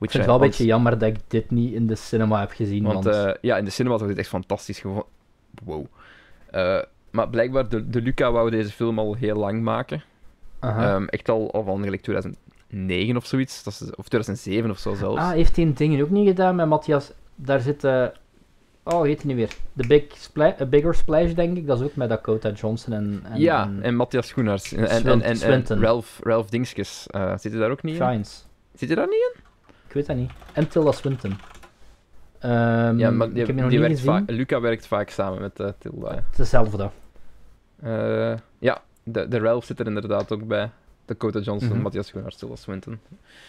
Ik 0.00 0.10
vind 0.10 0.12
het 0.12 0.26
wel 0.26 0.34
een 0.34 0.40
beetje 0.48 0.64
jammer 0.64 0.98
dat 0.98 1.08
ik 1.08 1.16
dit 1.28 1.50
niet 1.50 1.72
in 1.72 1.86
de 1.86 1.94
cinema 1.94 2.40
heb 2.40 2.50
gezien. 2.50 2.82
Want 2.84 3.04
Want, 3.04 3.16
eh, 3.16 3.32
ja, 3.40 3.56
in 3.56 3.64
de 3.64 3.70
cinema 3.70 3.96
was 3.98 4.06
dit 4.08 4.18
echt 4.18 4.28
fantastisch 4.28 4.78
gevonden. 4.80 5.04
Wow. 5.64 5.86
Eh, 6.50 6.78
maar 7.10 7.28
blijkbaar, 7.28 7.68
de, 7.68 7.88
de 7.90 8.00
Luca 8.02 8.32
wou 8.32 8.50
deze 8.50 8.70
film 8.70 8.98
al 8.98 9.14
heel 9.14 9.36
lang 9.36 9.62
maken. 9.62 10.02
Ehm, 10.60 11.04
echt 11.04 11.28
al, 11.28 11.52
al 11.52 11.62
van 11.64 11.82
gelijk 11.82 12.02
2009 12.76 13.16
of 13.16 13.26
zoiets. 13.26 13.62
Dat 13.62 13.72
is, 13.72 13.80
of 13.94 14.08
2007 14.08 14.70
of 14.70 14.78
zo 14.78 14.94
zelfs. 14.94 15.20
ah, 15.20 15.30
heeft 15.30 15.56
hij 15.56 15.64
een 15.64 15.74
ding 15.74 16.02
ook 16.02 16.10
niet 16.10 16.28
gedaan 16.28 16.54
met 16.56 16.66
Matthias? 16.68 17.12
Daar 17.34 17.60
zit. 17.60 17.84
eh, 17.84 18.06
oh, 18.82 19.02
heet 19.02 19.22
hij 19.22 19.30
nu 19.30 19.36
weer? 19.36 19.48
The 19.76 19.86
Big 19.86 20.02
Spla- 20.14 20.56
A 20.60 20.64
Bigger 20.66 20.94
Splash, 20.94 21.32
denk 21.32 21.56
ik. 21.56 21.66
Dat 21.66 21.80
is 21.80 21.86
ook 21.86 21.96
met 21.96 22.08
Dakota 22.08 22.50
Johnson 22.50 22.92
en. 22.92 23.20
en 23.24 23.40
ja, 23.40 23.62
en 23.64 23.82
en 23.82 23.94
Matthias 23.96 24.26
Schoenaerts. 24.26 24.72
En, 24.72 25.22
en, 25.22 25.40
en. 25.42 25.80
Ralph, 25.80 26.18
Ralph 26.22 26.48
Dingskes. 26.48 27.06
Eh, 27.06 27.38
zit 27.38 27.52
hij 27.52 27.60
daar 27.60 27.70
ook 27.70 27.82
niet 27.82 28.00
in? 28.00 28.06
Shines. 28.06 28.46
Zit 28.74 28.88
hij 28.88 28.96
daar 28.96 29.06
niet 29.06 29.32
in? 29.34 29.40
Ik 29.88 29.92
weet 29.94 30.06
dat 30.06 30.16
niet. 30.16 30.30
En 30.52 30.68
Tilda 30.68 30.92
Swinton. 30.92 31.36
Ehm, 32.38 32.98
ja, 32.98 33.10
maar 33.10 33.26
ik 33.26 33.34
die, 33.34 33.44
heb 33.44 33.54
je 33.54 33.60
nog 33.62 33.70
die 33.70 33.78
niet 33.78 33.88
werkt 33.88 34.00
vaak, 34.00 34.30
Luca 34.30 34.60
werkt 34.60 34.86
vaak 34.86 35.10
samen 35.10 35.40
met 35.40 35.60
eh, 35.60 35.68
Tilda. 35.78 36.12
ja. 36.14 36.22
Hetzelfde. 36.36 36.90
Eh, 37.82 38.34
ja, 38.58 38.82
de, 39.02 39.28
de 39.28 39.38
Ralph 39.38 39.64
zit 39.64 39.80
er 39.80 39.86
inderdaad 39.86 40.32
ook 40.32 40.46
bij. 40.46 40.70
Dakota 41.06 41.40
Johnson, 41.40 41.70
Mhm. 41.72 41.80
Matthias 41.82 42.06
Schoenaerts, 42.06 42.36
Tilda 42.36 42.56
Swinton. 42.56 42.92
Ik 42.92 42.98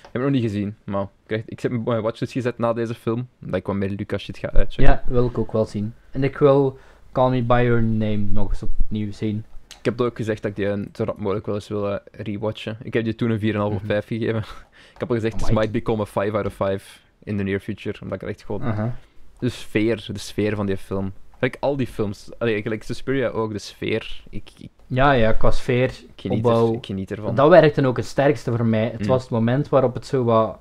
heb 0.02 0.12
het 0.14 0.22
nog 0.22 0.32
niet 0.32 0.42
gezien, 0.42 0.76
maar 0.84 1.08
ik, 1.46 1.60
heb 1.60 1.72
mijn 1.72 2.02
watchlist 2.02 2.32
gezet 2.34 2.58
na 2.58 2.74
deze 2.74 2.94
film. 2.94 3.28
Dat 3.40 3.56
ik 3.56 3.66
wat 3.66 3.76
meer 3.76 3.90
Lucas 3.90 4.22
shit 4.24 4.38
ga 4.38 4.52
uitchecken. 4.52 4.94
Ja, 4.94 5.04
wil 5.08 5.26
ik 5.26 5.38
ook 5.38 5.52
wel 5.52 5.66
zien. 5.66 5.94
En 6.12 6.24
ik 6.24 6.38
wil 6.38 6.78
Call 7.12 7.30
Me 7.30 7.44
By 7.44 7.62
Your 7.66 7.84
Name 7.84 8.18
nog 8.18 8.50
eens 8.50 8.64
opnieuw 8.64 9.12
zien. 9.12 9.44
Ik 9.80 9.86
heb 9.86 10.02
ook 10.02 10.16
gezegd 10.18 10.42
dat 10.42 10.52
ik 10.52 10.58
die 10.58 10.88
zo 10.94 11.04
rap 11.04 11.18
mogelijk 11.18 11.46
wel 11.46 11.56
eens 11.56 11.68
wil 11.68 11.90
eh, 11.92 11.98
rewatchen. 12.12 12.78
Ik 12.84 12.94
heb 12.94 13.04
die 13.04 13.16
toen 13.16 13.30
een 13.30 13.40
4,5 13.40 13.76
op 13.76 13.82
Mhm. 13.82 13.86
5 13.86 14.08
gegeven. 14.08 14.40
ik 14.94 14.98
heb 15.00 15.10
al 15.10 15.16
gezegd, 15.16 15.38
this 15.38 15.50
Amai. 15.50 15.56
might 15.68 15.72
become 15.72 16.02
a 16.02 16.06
5 16.06 16.34
out 16.34 16.46
of 16.46 16.54
5 16.54 17.04
in 17.24 17.38
the 17.38 17.44
near 17.44 17.60
future. 17.60 17.98
Omdat 18.02 18.22
ik 18.22 18.28
echt 18.28 18.44
gewoon... 18.44 18.62
Aha. 18.64 18.96
De 19.40 19.50
sfeer, 19.50 20.06
de 20.14 20.20
sfeer 20.20 20.56
van 20.56 20.66
die 20.66 20.78
film 20.78 21.14
Gelijk 21.40 21.58
al 21.60 21.76
die 21.78 21.88
films. 21.88 22.30
Allee, 22.38 22.62
gelijk 22.62 22.84
Suspiria 22.84 23.28
ook, 23.28 23.52
de 23.54 23.60
sfeer. 23.60 24.22
Ik, 24.30 24.50
ik, 24.58 24.70
Ja, 24.88 25.12
ja, 25.12 25.32
qua 25.32 25.52
sfeer, 25.52 25.84
ik 25.90 26.10
geniet, 26.16 26.38
opbouw. 26.38 26.70
er, 26.70 26.74
ik 26.76 26.86
geniet 26.86 27.12
ervan. 27.12 27.36
Dat 27.36 27.50
werkte 27.50 27.86
ook 27.88 27.98
het 27.98 28.06
sterkste 28.06 28.56
voor 28.56 28.66
mij. 28.66 28.90
Het 28.90 29.02
Mm. 29.02 29.08
was 29.08 29.22
het 29.22 29.32
moment 29.32 29.70
waarop 29.70 29.94
het 29.94 30.06
zo 30.06 30.24
wat 30.24 30.58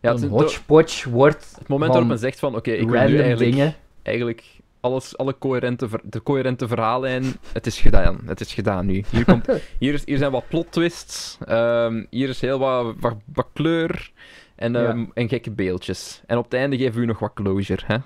ja, 0.00 0.12
het, 0.12 0.22
een 0.22 0.28
hodgepodge 0.28 1.10
wordt 1.10 1.54
het 1.58 1.68
moment 1.68 1.90
waarop 1.90 2.08
men 2.08 2.18
zegt 2.18 2.38
van, 2.38 2.56
oké, 2.56 2.70
ik 2.70 2.88
wil 2.90 3.00
nu 3.08 3.18
eigenlijk, 3.18 3.50
dingen. 3.50 3.74
eigenlijk 4.02 4.44
alles, 4.80 5.16
alle 5.16 5.38
coherente, 5.38 5.88
de 6.02 6.22
coherente 6.22 6.68
verhaallijn, 6.68 7.24
het 7.52 7.66
is 7.66 7.80
gedaan. 7.80 8.20
Het 8.26 8.40
is 8.40 8.54
gedaan 8.54 8.86
nu. 8.86 9.04
Hier, 9.10 9.24
komt, 9.24 9.46
hier, 9.78 9.94
is, 9.94 10.02
hier 10.04 10.18
zijn 10.18 10.30
wat 10.32 10.48
plot 10.48 10.72
twists, 10.72 11.38
ehm, 11.46 12.04
hier 12.10 12.28
is 12.28 12.40
heel 12.40 12.58
wat, 12.58 12.94
wat, 13.00 13.16
wat 13.32 13.46
kleur 13.52 14.12
en, 14.60 14.72
Ja. 14.72 14.84
ehm, 14.88 15.04
en 15.14 15.28
gekke 15.28 15.50
beeldjes. 15.50 16.22
En 16.26 16.38
op 16.38 16.44
het 16.44 16.54
einde 16.54 16.76
geven 16.76 16.94
we 16.94 17.00
u 17.00 17.06
nog 17.06 17.18
wat 17.18 17.32
closure, 17.34 17.82
hè. 17.86 17.96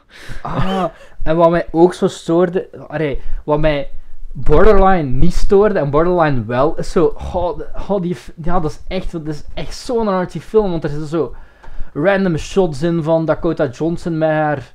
Ah, 0.42 0.84
en 1.22 1.36
wat 1.36 1.50
mij 1.50 1.66
ook 1.70 1.94
zo 1.94 2.06
stoorde, 2.06 2.68
allee, 2.88 3.20
wat 3.44 3.60
mij 3.60 3.90
borderline 4.32 5.02
niet 5.10 5.32
stoorde 5.34 5.78
en 5.78 5.90
borderline 5.90 6.44
wel, 6.44 6.76
is 6.78 6.90
zo, 6.92 7.04
oh, 7.32 7.60
oh, 7.88 8.02
die, 8.02 8.16
ja, 8.42 8.60
dat 8.60 8.70
is 8.70 8.80
echt, 8.88 9.12
dat 9.12 9.26
is 9.26 9.44
echt 9.54 9.76
zo'n 9.76 10.08
arty 10.08 10.40
film, 10.40 10.70
want 10.70 10.84
er 10.84 10.90
zitten 10.90 11.08
zo 11.08 11.34
random 11.92 12.36
shots 12.36 12.82
in 12.82 13.02
van 13.02 13.24
Dakota 13.24 13.66
Johnson 13.68 14.18
met 14.18 14.30
haar, 14.30 14.72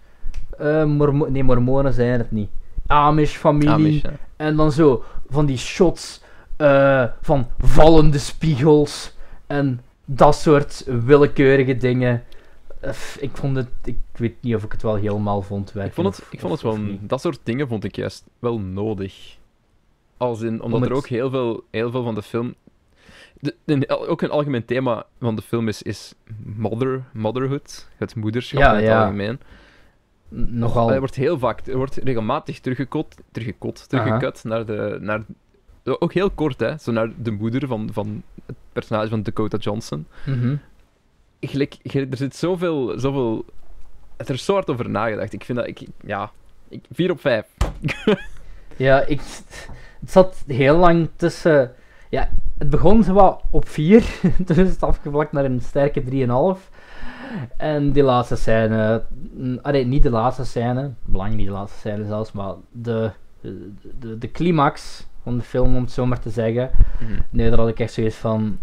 eh, 0.57 0.84
mormo- 0.84 1.27
nee, 1.30 1.43
mormonen 1.43 1.93
zijn 1.93 2.19
het 2.19 2.31
niet, 2.31 2.49
Amish 2.88 3.35
familie, 3.35 3.72
Amish, 3.73 4.03
en 4.35 4.56
dan 4.56 4.72
zo 4.72 5.03
van 5.30 5.45
die 5.45 5.57
shots 5.57 6.22
eh, 6.57 7.03
van 7.22 7.47
vallende 7.57 8.18
spiegels 8.18 9.15
en 9.47 9.81
dat 10.11 10.36
soort 10.36 10.84
willekeurige 10.86 11.77
dingen. 11.77 12.23
Ik 13.19 13.38
vond 13.38 13.56
het, 13.56 13.68
ik 13.84 13.98
weet 14.14 14.36
niet 14.41 14.56
of 14.56 14.64
ik 14.64 14.72
het 14.72 14.81
wel 14.81 14.95
helemaal 14.95 15.41
vond 15.41 15.72
werken. 15.72 15.90
Ik 15.90 15.95
vond 15.95 16.07
het, 16.15 16.26
of- 16.26 16.34
ik 16.34 16.40
vond 16.40 16.53
het 16.53 16.61
wel... 16.61 16.77
Dat 17.02 17.22
soort 17.22 17.40
dingen 17.44 17.68
vond 17.68 17.84
ik 17.84 17.95
juist 17.95 18.26
wel 18.40 18.60
nodig. 18.60 19.38
Als 20.18 20.41
in, 20.41 20.61
omdat 20.61 20.81
Om 20.81 20.86
er 20.88 20.94
ook 20.94 21.07
heel 21.07 21.30
veel, 21.30 21.64
heel 21.72 21.91
veel 21.91 22.03
van 22.03 22.15
de 22.15 22.22
film... 22.22 22.56
De, 23.65 23.90
ook 23.90 24.22
een 24.22 24.30
algemeen 24.30 24.65
thema 24.65 25.06
van 25.19 25.36
de 25.36 25.41
film 25.41 25.68
is, 25.68 25.81
is 25.81 26.14
mother, 26.44 27.03
motherhood. 27.14 27.90
Het 27.98 28.15
moederschap 28.15 28.60
Ja, 28.60 28.69
in 28.69 28.76
het 28.76 28.86
ja. 28.86 29.02
algemeen. 29.02 29.40
Nogal. 30.30 30.91
Er 30.91 30.99
wordt 30.99 31.15
heel 31.15 31.40
vaak... 31.40 31.68
Er 31.68 31.77
wordt 31.77 31.95
regelmatig 31.95 32.60
teruggekot, 32.60 33.15
teruggekot, 33.31 33.90
teruggekut 33.90 34.44
naar 34.44 34.65
de... 34.65 34.98
Naar, 35.02 35.22
ook 35.84 36.14
heel 36.14 36.30
kort, 36.30 36.60
hè. 36.60 36.77
Zo 36.77 36.91
naar 36.91 37.10
de 37.18 37.31
moeder 37.31 37.68
van, 37.68 37.89
van 37.93 38.23
het 38.45 38.56
personage 38.73 39.10
van 39.10 39.23
Dakota 39.23 39.57
Johnson. 39.57 40.06
Mhm. 40.26 40.56
Gelijk, 41.41 41.77
ge- 41.84 42.07
er 42.11 42.18
zit 42.18 42.35
zoveel, 42.35 42.99
zoveel... 42.99 43.45
Er 44.18 44.30
is 44.30 44.45
zo 44.45 44.53
hard 44.53 44.69
over 44.69 44.89
nagedacht. 44.89 45.34
Ik 45.34 45.43
vind 45.43 45.57
dat... 45.57 45.68
Ik, 45.68 45.81
ja... 46.06 46.31
Ik, 46.69 46.85
4 46.91 47.11
op 47.11 47.19
5. 47.19 47.45
Ja, 48.76 49.01
ik, 49.01 49.22
het 49.99 50.11
zat 50.11 50.43
heel 50.47 50.77
lang 50.77 51.10
tussen. 51.15 51.72
Ja, 52.10 52.30
het 52.57 52.69
begon 52.69 53.03
zo 53.03 53.14
wat 53.14 53.41
op 53.49 53.68
4, 53.68 54.03
toen 54.45 54.56
is 54.57 54.69
het 54.69 54.84
afgevlakt 54.84 55.31
naar 55.31 55.45
een 55.45 55.61
sterke 55.61 56.03
3,5. 56.57 56.69
En 57.57 57.91
die 57.91 58.03
laatste 58.03 58.35
scène, 58.35 59.03
mm, 59.34 59.60
allee, 59.61 59.85
niet 59.85 60.03
de 60.03 60.10
laatste 60.10 60.45
scène, 60.45 60.91
belangrijk 61.06 61.39
niet 61.39 61.47
de 61.49 61.53
laatste 61.53 61.80
scène 61.80 62.06
zelfs, 62.06 62.31
maar 62.31 62.53
de, 62.72 63.11
de, 63.41 63.72
de, 63.99 64.18
de 64.18 64.31
climax 64.31 65.06
van 65.24 65.38
de 65.38 65.44
film, 65.44 65.76
om 65.76 65.82
het 65.82 65.91
zo 65.91 66.06
maar 66.06 66.20
te 66.20 66.30
zeggen. 66.30 66.70
Nee, 67.30 67.50
daar 67.50 67.60
had 67.60 67.68
ik 67.68 67.80
echt 67.80 67.94
zoiets 67.94 68.16
van. 68.16 68.58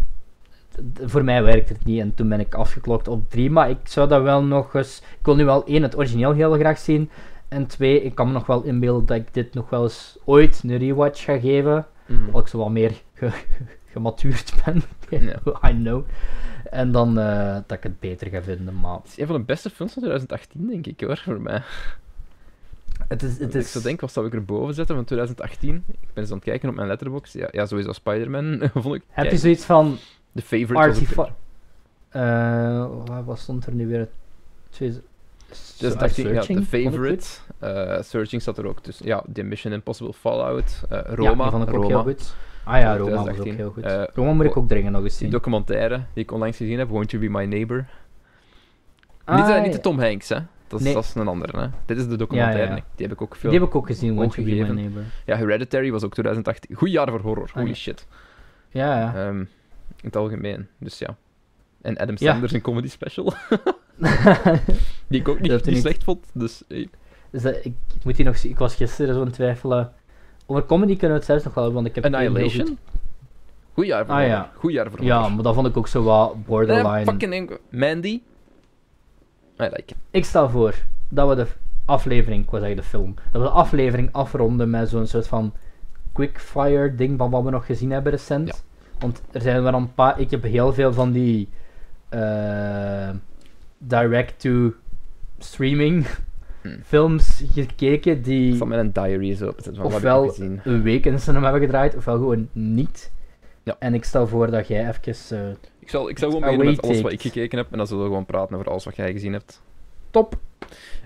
Voor 1.05 1.25
mij 1.25 1.43
werkt 1.43 1.69
het 1.69 1.85
niet 1.85 2.01
en 2.01 2.15
toen 2.15 2.29
ben 2.29 2.41
ik 2.41 2.55
afgeklokt 2.55 3.09
op 3.09 3.31
3. 3.31 3.51
Maar 3.51 3.71
ik 3.71 3.79
zou 3.83 4.09
dat 4.09 4.23
wel 4.23 4.43
nog 4.45 4.75
eens. 4.75 4.99
Ik 5.19 5.25
wil 5.25 5.37
nu 5.37 5.45
wel 5.45 5.65
één, 5.67 5.83
het 5.83 5.97
origineel 5.97 6.33
heel 6.33 6.53
graag 6.53 6.79
zien. 6.79 7.11
En 7.49 7.67
twee, 7.67 8.03
ik 8.03 8.15
kan 8.15 8.27
me 8.27 8.33
nog 8.33 8.47
wel 8.47 8.63
inbeelden 8.63 9.07
dat 9.07 9.17
ik 9.17 9.35
dit 9.35 9.55
nog 9.55 9.71
wel 9.71 9.83
eens 9.83 10.19
ooit 10.25 10.61
een 10.65 10.77
rewatch 10.79 11.25
ga 11.25 11.39
geven. 11.39 11.87
Mhm. 12.07 12.31
Als 12.33 12.43
ik 12.43 12.49
zo 12.49 12.59
wat 12.59 12.71
meer 12.71 12.93
ge- 13.15 13.45
gematuurd 13.87 14.55
ben. 14.65 14.83
I 15.71 15.73
know. 15.75 16.05
En 16.71 16.93
dan 16.93 17.19
eh, 17.19 17.55
dat 17.67 17.77
ik 17.77 17.83
het 17.83 18.01
beter 18.01 18.27
ga 18.29 18.43
vinden. 18.43 18.81
Maar 18.81 18.95
Het 18.97 19.07
is 19.07 19.19
een 19.19 19.27
van 19.27 19.37
de 19.37 19.43
beste 19.43 19.71
films 19.71 19.93
van 19.93 20.03
2018, 20.03 20.67
denk 20.67 20.87
ik 20.87 21.01
hoor, 21.01 21.17
voor 21.25 21.41
mij. 21.41 21.63
Het 23.09 23.23
is. 23.23 23.39
Het 23.39 23.55
Ik 23.55 23.61
is 23.61 23.73
zou 23.73 23.85
denken, 23.85 24.01
wat 24.05 24.13
zou 24.15 24.27
ik 24.27 24.35
erboven 24.35 24.75
zetten 24.75 24.95
van 24.95 25.05
2018? 25.05 25.75
Ik 25.75 25.83
ben 26.01 26.23
eens 26.23 26.31
aan 26.31 26.37
het 26.37 26.45
kijken 26.47 26.69
op 26.69 26.75
mijn 26.75 26.89
letterbox. 26.89 27.33
Ja, 27.33 27.49
ja 27.51 27.67
sowieso 27.67 27.93
Spider-Man 27.93 28.61
vond 28.75 28.95
ik. 28.95 29.03
heb 29.09 29.31
je 29.31 29.37
zoiets 29.37 29.65
van. 29.65 29.97
De 30.33 30.43
favorite 30.43 30.73
was 30.75 30.85
Artie 30.87 31.07
ook- 31.19 31.27
Fa- 31.27 31.35
Eh, 32.09 33.25
wat- 33.25 33.39
stond 33.39 33.67
er 33.67 33.73
nu 33.75 33.87
weer? 33.87 34.09
Twee- 34.71 35.01
2018, 35.77 36.25
ja, 36.27 36.33
Searching, 36.33 36.59
de 36.59 36.65
vond 36.67 36.85
ik 36.85 36.91
favorite. 36.91 37.27
Eh, 37.59 38.03
Searching 38.03 38.43
staat 38.43 38.59
er 38.59 38.67
ook 38.67 38.81
tussen. 38.81 39.07
Ja, 39.07 39.25
The 39.33 39.43
Mission 39.43 39.73
Impossible 39.73 40.13
Fallout. 40.13 40.83
Ja, 40.91 41.03
Roma. 41.07 41.43
die 41.43 41.51
vond 41.51 41.63
ik 41.69 41.75
ook 41.75 41.83
Roma. 41.83 41.87
heel 41.89 42.03
goed. 42.03 42.35
Ah 42.65 42.79
ja, 42.81 42.97
Roma 42.97 43.11
was 43.11 43.19
ook 43.19 43.25
2018. 43.25 43.55
heel 43.57 43.71
goed. 43.71 43.83
Eh, 43.85 44.03
Roma 44.15 44.33
moet 44.33 44.45
ik 44.45 44.57
ook 44.57 44.69
dringend 44.69 44.93
nog 44.93 45.03
eens 45.03 45.11
Die 45.13 45.19
zien. 45.23 45.31
documentaire 45.31 46.01
die 46.15 46.23
ik 46.23 46.33
onlangs 46.33 46.57
gezien 46.57 46.79
heb, 46.79 46.89
Won't 46.89 47.11
You 47.11 47.23
Be 47.23 47.39
My 47.39 47.45
Neighbor. 47.45 47.85
Ah, 49.25 49.37
niet, 49.37 49.57
niet 49.57 49.65
de 49.65 49.71
ja. 49.71 49.79
Tom 49.79 49.99
Hanks, 50.01 50.29
hè. 50.29 50.39
Dat 50.69 50.79
is, 50.79 50.85
Nee. 50.85 50.95
dat 50.95 51.05
is 51.05 51.15
een 51.15 51.29
andere, 51.29 51.61
hè. 51.61 51.67
Dit 51.87 51.97
is 51.97 52.09
de 52.09 52.17
documentaire. 52.17 52.71
Ja, 52.71 52.77
ja. 52.77 52.83
Die 52.95 53.07
heb 53.07 53.15
ik 53.15 53.23
ook 53.23 53.37
veel... 53.37 53.51
Die 53.51 53.59
heb 53.61 53.69
ik 53.69 53.75
ook 53.75 53.87
gezien, 53.87 54.15
Want. 54.15 54.35
Ja, 55.25 55.37
Hereditary 55.37 55.91
was 55.91 56.03
ook 56.05 56.13
2018. 56.13 56.77
Goed 56.77 56.91
jaar 56.91 57.09
voor 57.09 57.21
horror, 57.21 57.51
holy 57.53 57.65
Ah, 57.65 57.71
ja. 57.71 57.75
shit. 57.77 58.07
Ja, 58.71 58.99
ja. 59.01 59.15
Ehm, 59.27 59.39
in 59.41 59.47
het 60.03 60.17
algemeen, 60.17 60.69
dus 60.79 60.99
ja. 60.99 61.17
En 61.83 61.97
Adam 61.97 62.15
Ja. 62.19 62.29
Sandler's 62.31 62.53
een 62.53 62.61
comedy 62.61 62.89
special, 62.89 63.33
die 65.09 65.21
ik 65.21 65.29
ook 65.29 65.41
niet, 65.41 65.63
slecht 65.77 66.05
vond. 66.05 66.27
Dus 66.33 66.63
Dus 67.31 67.43
dat, 67.43 67.55
ik, 67.55 67.65
ik 67.95 68.05
moet 68.05 68.17
die 68.17 68.25
nog. 68.25 68.37
Ik 68.37 68.59
was 68.59 68.75
gisteren 68.75 69.15
zo 69.15 69.21
aan 69.21 69.27
het 69.27 69.35
twijfelen. 69.35 69.93
Over 70.47 70.67
comedy 70.67 70.93
kunnen 70.93 71.09
we 71.11 71.15
het 71.17 71.25
zelfs 71.25 71.45
nog 71.45 71.55
wel 71.55 71.65
hebben, 71.65 71.83
want 71.83 71.97
ik 71.97 72.03
heb 72.03 72.15
Annihilation. 72.15 72.67
goed- 72.67 72.77
Goed 73.73 73.87
jaar 73.87 74.05
voor 74.07 74.15
Ah, 74.15 74.21
horror. 74.21 74.37
ja. 74.37 74.51
Goed 74.55 74.73
jaar 74.73 74.91
voor 74.91 75.03
Ja, 75.05 75.15
horror. 75.17 75.35
maar 75.35 75.43
dat 75.45 75.55
vond 75.55 75.67
ik 75.67 75.77
ook 75.77 75.89
zo 75.89 76.03
wat 76.03 76.45
borderline. 76.47 77.05
fucking 77.05 77.59
Mandy. 77.71 78.21
I 79.61 79.63
like 79.63 79.83
it. 79.87 79.95
Ik 80.11 80.25
stel 80.25 80.51
voor 80.51 80.75
dat 81.09 81.29
we 81.29 81.35
de 81.35 81.47
aflevering, 81.85 82.45
ik 82.45 82.51
zeggen 82.51 82.77
de 82.77 82.83
film, 82.83 83.15
dat 83.31 83.43
we 83.43 83.49
de 83.49 83.55
aflevering 83.55 84.09
afronden 84.13 84.71
met 84.71 84.89
zo'n 84.89 85.07
soort 85.07 85.27
van 85.29 85.53
quickfire 86.13 86.95
ding 86.95 87.19
van 87.19 87.31
wat 87.31 87.43
we 87.45 87.51
nog 87.51 87.67
gezien 87.67 87.91
hebben 87.91 88.13
recent. 88.13 88.49
Ja. 88.49 88.55
Want 88.99 89.23
er 89.33 89.41
zijn 89.41 89.63
wel 89.63 89.75
een 89.75 89.95
paar, 89.95 90.21
ik 90.21 90.31
heb 90.31 90.43
heel 90.43 90.73
veel 90.73 90.93
van 90.93 91.13
die 91.13 91.49
eh, 92.09 93.09
direct-to-streaming 93.79 96.07
Hmm. 96.63 96.79
films 96.85 97.43
gekeken 97.53 98.23
die 98.23 98.57
zal 98.57 98.67
mijn 98.67 98.91
diary 98.93 99.35
zo 99.35 99.53
van 99.57 99.83
Ofwel- 99.85 100.35
een 100.65 100.83
week 100.83 101.07
in 101.07 101.13
de 101.13 101.19
cinema 101.19 101.43
hebben 101.43 101.61
gedraaid, 101.61 101.97
ofwel 101.97 102.15
gewoon 102.15 102.49
niet. 102.53 103.13
Ja. 103.63 103.77
En 103.79 103.95
ik 103.95 104.05
stel 104.05 104.27
voor 104.29 104.51
dat 104.51 104.69
jij 104.69 104.89
even... 104.89 105.39
eh, 105.39 105.45
Ik 105.87 105.93
zal, 105.93 106.09
ik 106.09 106.19
zal 106.19 106.29
gewoon 106.29 106.43
beginnen 106.45 106.67
met 106.67 106.83
alles 106.83 107.01
wat 107.01 107.13
ik 107.13 107.21
gekeken 107.21 107.59
heb 107.59 107.67
en 107.73 107.79
dan 107.79 107.87
zullen 107.87 108.03
we 108.03 108.09
gewoon 108.09 108.27
praten 108.27 108.57
over 108.57 108.71
alles 108.71 108.85
wat 108.85 108.97
jij 108.97 109.13
gezien 109.13 109.33
hebt. 109.33 109.63
top! 110.11 110.39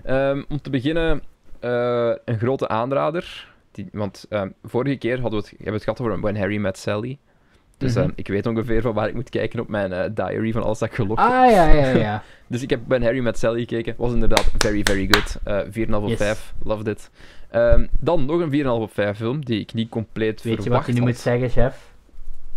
Ehm, 0.03 0.43
om 0.49 0.61
te 0.61 0.69
beginnen, 0.69 1.21
eh, 1.59 2.11
een 2.25 2.37
grote 2.37 2.67
aanrader. 2.67 3.47
Die, 3.71 3.87
want 3.91 4.25
ehm, 4.29 4.49
vorige 4.63 4.95
keer 4.97 5.19
hadden 5.21 5.39
we 5.39 5.45
het, 5.45 5.47
hebben 5.49 5.65
we 5.65 5.73
het 5.73 5.83
gehad 5.83 6.01
over 6.01 6.19
When 6.21 6.37
Harry 6.37 6.57
Met 6.57 6.77
Sally. 6.77 7.17
Dus 7.77 7.93
Mhm. 7.93 8.03
ehm, 8.03 8.11
ik 8.15 8.27
weet 8.27 8.45
ongeveer 8.45 8.81
van 8.81 8.93
waar 8.93 9.07
ik 9.07 9.13
moet 9.13 9.29
kijken 9.29 9.59
op 9.59 9.67
mijn 9.67 9.93
eh, 9.93 10.09
diary 10.13 10.51
van 10.51 10.63
alles 10.63 10.79
dat 10.79 10.89
ik 10.89 10.95
gelogd 10.95 11.21
heb. 11.21 11.29
Ah, 11.31 11.51
ja, 11.51 11.71
ja, 11.71 11.87
ja. 11.97 12.23
Dus 12.47 12.61
ik 12.61 12.69
heb 12.69 12.79
When 12.87 13.03
Harry 13.03 13.19
Met 13.19 13.37
Sally 13.39 13.59
gekeken. 13.59 13.93
Was 13.97 14.13
inderdaad 14.13 14.51
very, 14.57 14.81
very 14.83 15.07
good. 15.11 15.37
Eh 15.43 15.59
4,5 15.69 16.03
op 16.03 16.07
Yes. 16.09 16.17
5. 16.17 16.53
Loved 16.63 16.87
it. 16.87 17.09
Dan 17.99 18.25
nog 18.25 18.39
een 18.39 18.49
4,5 18.51 18.81
op 18.81 18.93
5 18.93 19.17
film 19.17 19.45
die 19.45 19.59
ik 19.59 19.73
niet 19.73 19.89
compleet 19.89 20.41
Weet 20.41 20.55
je 20.55 20.61
verwacht 20.61 20.85
wat 20.85 20.95
je 20.95 21.01
nu 21.01 21.07
had. 21.07 21.15
moet 21.15 21.23
zeggen, 21.23 21.49
chef? 21.49 21.93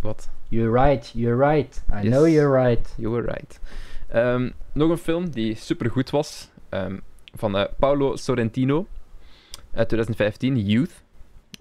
Wat? 0.01 0.29
You're 0.55 0.71
right, 0.85 1.11
you're 1.13 1.37
right. 1.51 1.83
I 1.93 2.01
Yes. 2.07 2.13
know 2.13 2.27
you're 2.27 2.63
right. 2.63 2.93
You 2.97 3.09
were 3.11 3.25
right. 3.25 3.59
Ehm, 4.07 4.49
nog 4.73 4.89
een 4.89 4.97
film 4.97 5.29
die 5.29 5.55
super 5.55 5.89
goed 5.91 6.09
was. 6.09 6.49
ehm, 6.69 6.97
van 7.33 7.57
eh, 7.57 7.63
Paolo 7.79 8.15
Sorrentino. 8.15 8.87
Uit 9.73 9.87
2015, 9.87 10.59
Youth. 10.59 11.03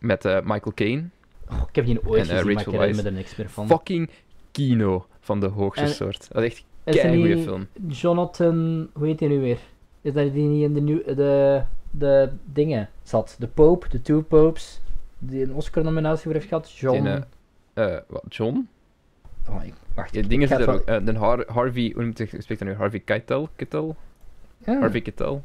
Met 0.00 0.24
eh, 0.24 0.40
Michael 0.40 0.72
Caine. 0.74 1.04
Oh, 1.50 1.62
ik 1.68 1.74
heb 1.76 1.84
die 1.86 2.06
ooit 2.06 2.22
En, 2.22 2.28
eh, 2.28 2.36
gezien, 2.38 2.54
maar 2.54 2.62
ik 2.66 2.74
Rachel 2.74 2.94
me 2.94 3.02
er 3.02 3.12
niks 3.12 3.36
meer 3.36 3.50
van. 3.50 3.66
Fucking 3.66 4.10
kino 4.52 5.06
van 5.20 5.40
de 5.40 5.46
hoogste 5.46 5.84
En- 5.84 5.90
soort. 5.90 6.28
Dat 6.32 6.42
is 6.42 6.64
echt 6.84 7.02
een 7.04 7.16
goede 7.16 7.38
film. 7.38 7.66
Jonathan, 7.88 8.88
hoe 8.92 9.06
heet 9.06 9.20
hij 9.20 9.28
nu 9.28 9.40
weer? 9.40 9.58
Is 10.00 10.12
dat 10.12 10.32
die 10.32 10.42
niet 10.46 10.62
in 10.62 10.74
de, 10.74 10.80
nieuw, 10.80 11.02
de, 11.14 11.62
de 11.90 12.28
dingen 12.44 12.88
zat? 13.02 13.36
De 13.38 13.46
Pope, 13.46 13.88
de 13.88 14.02
Two 14.02 14.20
Popes, 14.22 14.80
die 15.18 15.42
een 15.42 15.54
Oscar-nominatie 15.54 16.22
voor 16.22 16.32
heeft 16.32 16.46
gehad? 16.48 16.72
John. 16.72 17.24
Eh, 17.74 17.96
wat, 18.08 18.22
John? 18.28 18.68
Oh, 19.48 19.64
ik, 19.64 19.74
wacht. 19.94 20.14
Ja, 20.14 20.22
dingen 20.22 20.48
zitten 20.48 20.66
er 20.68 20.74
ook. 20.74 20.80
Eh, 20.86 21.04
de 21.04 21.14
Har- 21.18 21.44
Harvey, 21.52 21.90
hoe 21.94 22.02
noemt 22.02 22.22
spreekt 22.38 22.64
nu? 22.64 22.74
Harvey 22.74 23.00
Keitel? 23.00 23.48
Keitel? 23.56 23.96
Ah, 24.64 24.80
Harvey 24.80 25.00
Keitel? 25.00 25.42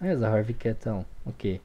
ah, 0.00 0.08
dat 0.08 0.18
is 0.20 0.24
Harvey 0.26 0.54
Keitel. 0.54 1.04
Oké. 1.22 1.58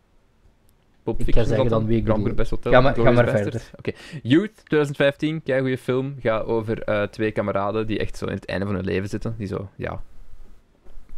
Pulp 1.03 1.19
Ik 1.19 1.33
ga 1.35 1.43
zeggen 1.43 1.69
dan 1.69 1.85
wie 1.85 2.03
Grand. 2.03 2.23
Budapest 2.23 2.51
Hotel. 2.51 2.71
Ga 2.71 2.81
maar- 2.81 2.95
ga 2.95 3.11
maar 3.11 3.25
Basterds. 3.25 3.71
Oké. 3.77 3.91
Youth 4.23 4.55
2015, 4.65 5.43
kei 5.43 5.59
goede 5.61 5.77
film. 5.77 6.15
Gaat 6.19 6.45
over 6.45 6.83
eh, 6.83 7.03
twee 7.03 7.31
kameraden 7.31 7.87
die 7.87 7.99
echt 7.99 8.17
zo 8.17 8.25
in 8.25 8.33
het 8.35 8.45
einde 8.45 8.65
van 8.65 8.75
hun 8.75 8.83
leven 8.85 9.09
zitten. 9.09 9.35
Die 9.37 9.47
zo, 9.47 9.69
ja, 9.75 10.01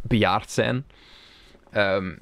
bejaard 0.00 0.50
zijn. 0.50 0.84
Ehm, 1.70 2.12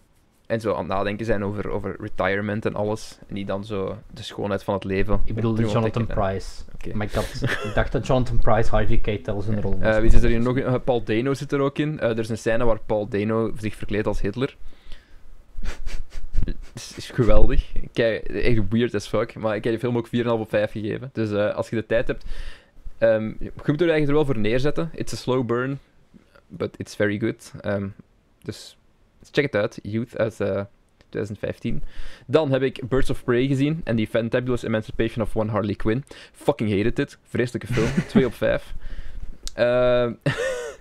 en 0.51 0.61
zo 0.61 0.73
aan 0.73 0.79
het 0.79 0.87
nadenken 0.87 1.27
zijn 1.27 1.45
over, 1.45 1.69
over 1.69 1.97
retirement 2.01 2.67
en 2.67 2.75
alles. 2.75 3.19
En 3.29 3.35
die 3.35 3.45
dan 3.45 3.65
zo 3.65 3.99
de 4.15 4.23
schoonheid 4.23 4.65
van 4.65 4.75
het 4.75 4.85
leven. 4.85 5.21
Ik 5.25 5.35
bedoel 5.35 5.61
Jonathan. 5.61 6.07
Price. 6.07 6.63
Oké. 6.75 6.97
Maar 6.97 7.07
ik, 7.07 7.13
had, 7.13 7.43
ik 7.43 7.73
dacht 7.75 7.93
dat 7.93 8.07
Jonathan 8.07 8.39
Price 8.39 8.71
Harvey 8.71 8.99
Keitel 8.99 9.41
zijn 9.41 9.61
rol 9.61 9.79
was. 9.79 9.95
Eh, 9.95 10.01
wie 10.01 10.11
zit 10.11 10.23
er 10.23 10.29
hier 10.29 10.41
nog 10.41 10.57
in? 10.57 10.65
Eh, 10.65 10.75
Paul 10.85 11.05
Dano 11.05 11.35
zit 11.35 11.53
er 11.53 11.61
ook 11.61 11.79
in. 11.79 12.01
Eh, 12.01 12.11
er 12.11 12.19
is 12.19 12.29
een 12.29 12.39
scène 12.39 12.65
waar 12.65 12.81
Paul 12.87 13.09
Dano 13.09 13.53
zich 13.59 13.75
verkleedt 13.75 14.07
als 14.07 14.21
Hitler. 14.21 14.57
is, 16.75 16.93
is 16.97 17.11
geweldig. 17.11 17.73
Kijk, 17.93 18.25
echt 18.27 18.61
weird 18.69 18.95
as 18.95 19.09
fuck. 19.09 19.35
Maar 19.35 19.57
ik 19.57 19.65
heb 19.65 19.73
die 19.73 19.83
film 19.83 19.97
ook 19.97 20.09
4,5 20.09 20.27
op 20.27 20.49
5 20.49 20.71
gegeven. 20.71 21.11
Dus 21.13 21.33
als 21.33 21.69
je 21.69 21.77
de 21.77 21.87
tijd 21.87 22.07
hebt... 22.07 22.25
ehm, 22.99 23.27
je 23.39 23.53
moet 23.55 23.81
er 23.81 23.91
eigenlijk 23.91 24.09
er 24.09 24.15
wel 24.15 24.25
voor 24.25 24.39
neerzetten. 24.39 24.91
It's 24.95 25.13
a 25.13 25.17
slow 25.17 25.47
burn. 25.47 25.79
But 26.47 26.75
it's 26.77 26.95
very 26.95 27.19
good. 27.19 27.53
Ehm, 27.61 27.87
dus 28.43 28.77
check 29.33 29.45
it 29.45 29.55
out. 29.55 29.79
Youth 29.83 30.17
uit 30.17 30.41
eh, 30.41 30.65
2015. 31.09 31.83
Dan 32.27 32.53
heb 32.53 32.63
ik 32.63 32.89
Birds 32.89 33.11
of 33.11 33.25
Prey 33.25 33.47
gezien. 33.47 33.81
En 33.85 33.97
die 33.97 34.07
Fantabulous 34.07 34.63
Emancipation 34.63 35.25
of 35.25 35.37
One 35.37 35.51
Harley 35.51 35.75
Quinn. 35.75 36.05
Fucking 36.33 36.71
hated 36.71 36.99
it. 36.99 37.19
Vreselijke 37.23 37.73
film. 37.73 37.89
2 38.09 38.27
op 38.27 38.35
5. 38.35 38.75
Ehm, 39.55 40.13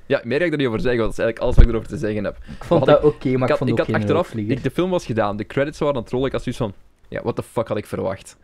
ja, 0.06 0.22
meer 0.24 0.40
ga 0.40 0.46
ik 0.46 0.52
er 0.52 0.58
niet 0.58 0.68
over 0.68 0.80
zeggen, 0.80 1.00
want 1.00 1.16
dat 1.16 1.20
is 1.20 1.26
eigenlijk 1.26 1.40
alles 1.40 1.56
wat 1.56 1.64
ik 1.64 1.70
erover 1.70 1.90
te 1.90 1.98
zeggen 1.98 2.24
heb. 2.24 2.38
ik 2.38 2.64
vond 2.64 2.86
dat 2.86 3.04
oké, 3.04 3.30
maar 3.30 3.42
ik, 3.42 3.50
had, 3.50 3.58
vond 3.58 3.70
ik 3.70 3.78
het 3.78 3.88
had 3.88 3.96
achteraf, 3.96 4.34
ik, 4.34 4.64
de 4.64 4.72
film 4.72 4.90
was 4.90 5.06
gedaan, 5.06 5.38
de 5.38 5.46
credits 5.46 5.80
waren 5.80 5.96
aan 5.96 6.02
het 6.02 6.12
rollen, 6.12 6.28
ik 6.28 6.32
had 6.32 6.44
zoiets 6.44 6.62
van, 6.62 6.74
ja, 7.08 7.22
what 7.22 7.36
the 7.36 7.44
fuck 7.44 7.68
had 7.68 7.78
ik 7.78 7.86
verwacht? 7.86 8.38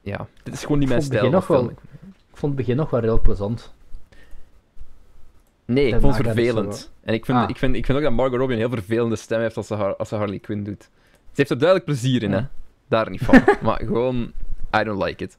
ja, 0.00 0.26
dit 0.42 0.54
is 0.54 0.60
gewoon 0.60 0.78
niet 0.78 0.88
Ik 0.88 0.94
mijn 0.94 1.04
het 1.08 1.12
stijl. 1.12 1.30
nog 1.30 1.44
film. 1.44 1.68
Ik 1.68 2.38
vond 2.38 2.52
het 2.52 2.60
begin 2.66 2.76
nog 2.76 2.90
wel 2.90 3.00
heel 3.00 3.20
plezant. 3.20 3.74
Nee, 5.64 5.86
ik 5.86 6.00
vond 6.00 6.16
het 6.16 6.26
vervelend. 6.26 6.92
En 7.02 7.14
ik 7.14 7.24
vind, 7.24 7.38
Ah. 7.38 7.48
ik, 7.48 7.56
vind, 7.56 7.76
ik 7.76 7.84
vind 7.86 7.98
ook 7.98 8.04
dat 8.04 8.12
Margot 8.12 8.38
Robbie 8.38 8.56
een 8.56 8.62
heel 8.68 8.76
vervelende 8.78 9.16
stem 9.16 9.40
heeft 9.40 9.56
als 9.56 9.66
ze, 9.66 9.74
als 9.96 10.08
ze 10.08 10.14
Harley 10.14 10.38
Quinn 10.38 10.62
doet. 10.64 10.82
Ze 10.82 10.88
heeft 11.34 11.50
er 11.50 11.58
duidelijk 11.58 11.88
plezier 11.88 12.22
in, 12.22 12.30
Ja. 12.30 12.36
hè. 12.36 12.42
Daar 12.88 13.10
niet 13.10 13.20
van. 13.22 13.42
maar 13.62 13.80
gewoon, 13.84 14.32
I 14.80 14.84
don't 14.84 15.02
like 15.02 15.24
it. 15.24 15.36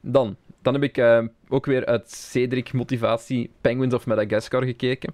Dan, 0.00 0.36
dan 0.62 0.74
heb 0.74 0.82
ik 0.82 0.98
eh, 0.98 1.18
ook 1.48 1.66
weer 1.66 1.86
uit 1.86 2.10
Cedric 2.10 2.72
motivatie 2.72 3.50
Penguins 3.60 3.94
of 3.94 4.06
Madagascar 4.06 4.62
gekeken. 4.64 5.12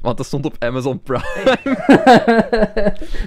Want 0.00 0.16
dat 0.16 0.26
stond 0.26 0.44
op 0.44 0.56
Amazon 0.58 1.00
Prime. 1.02 1.58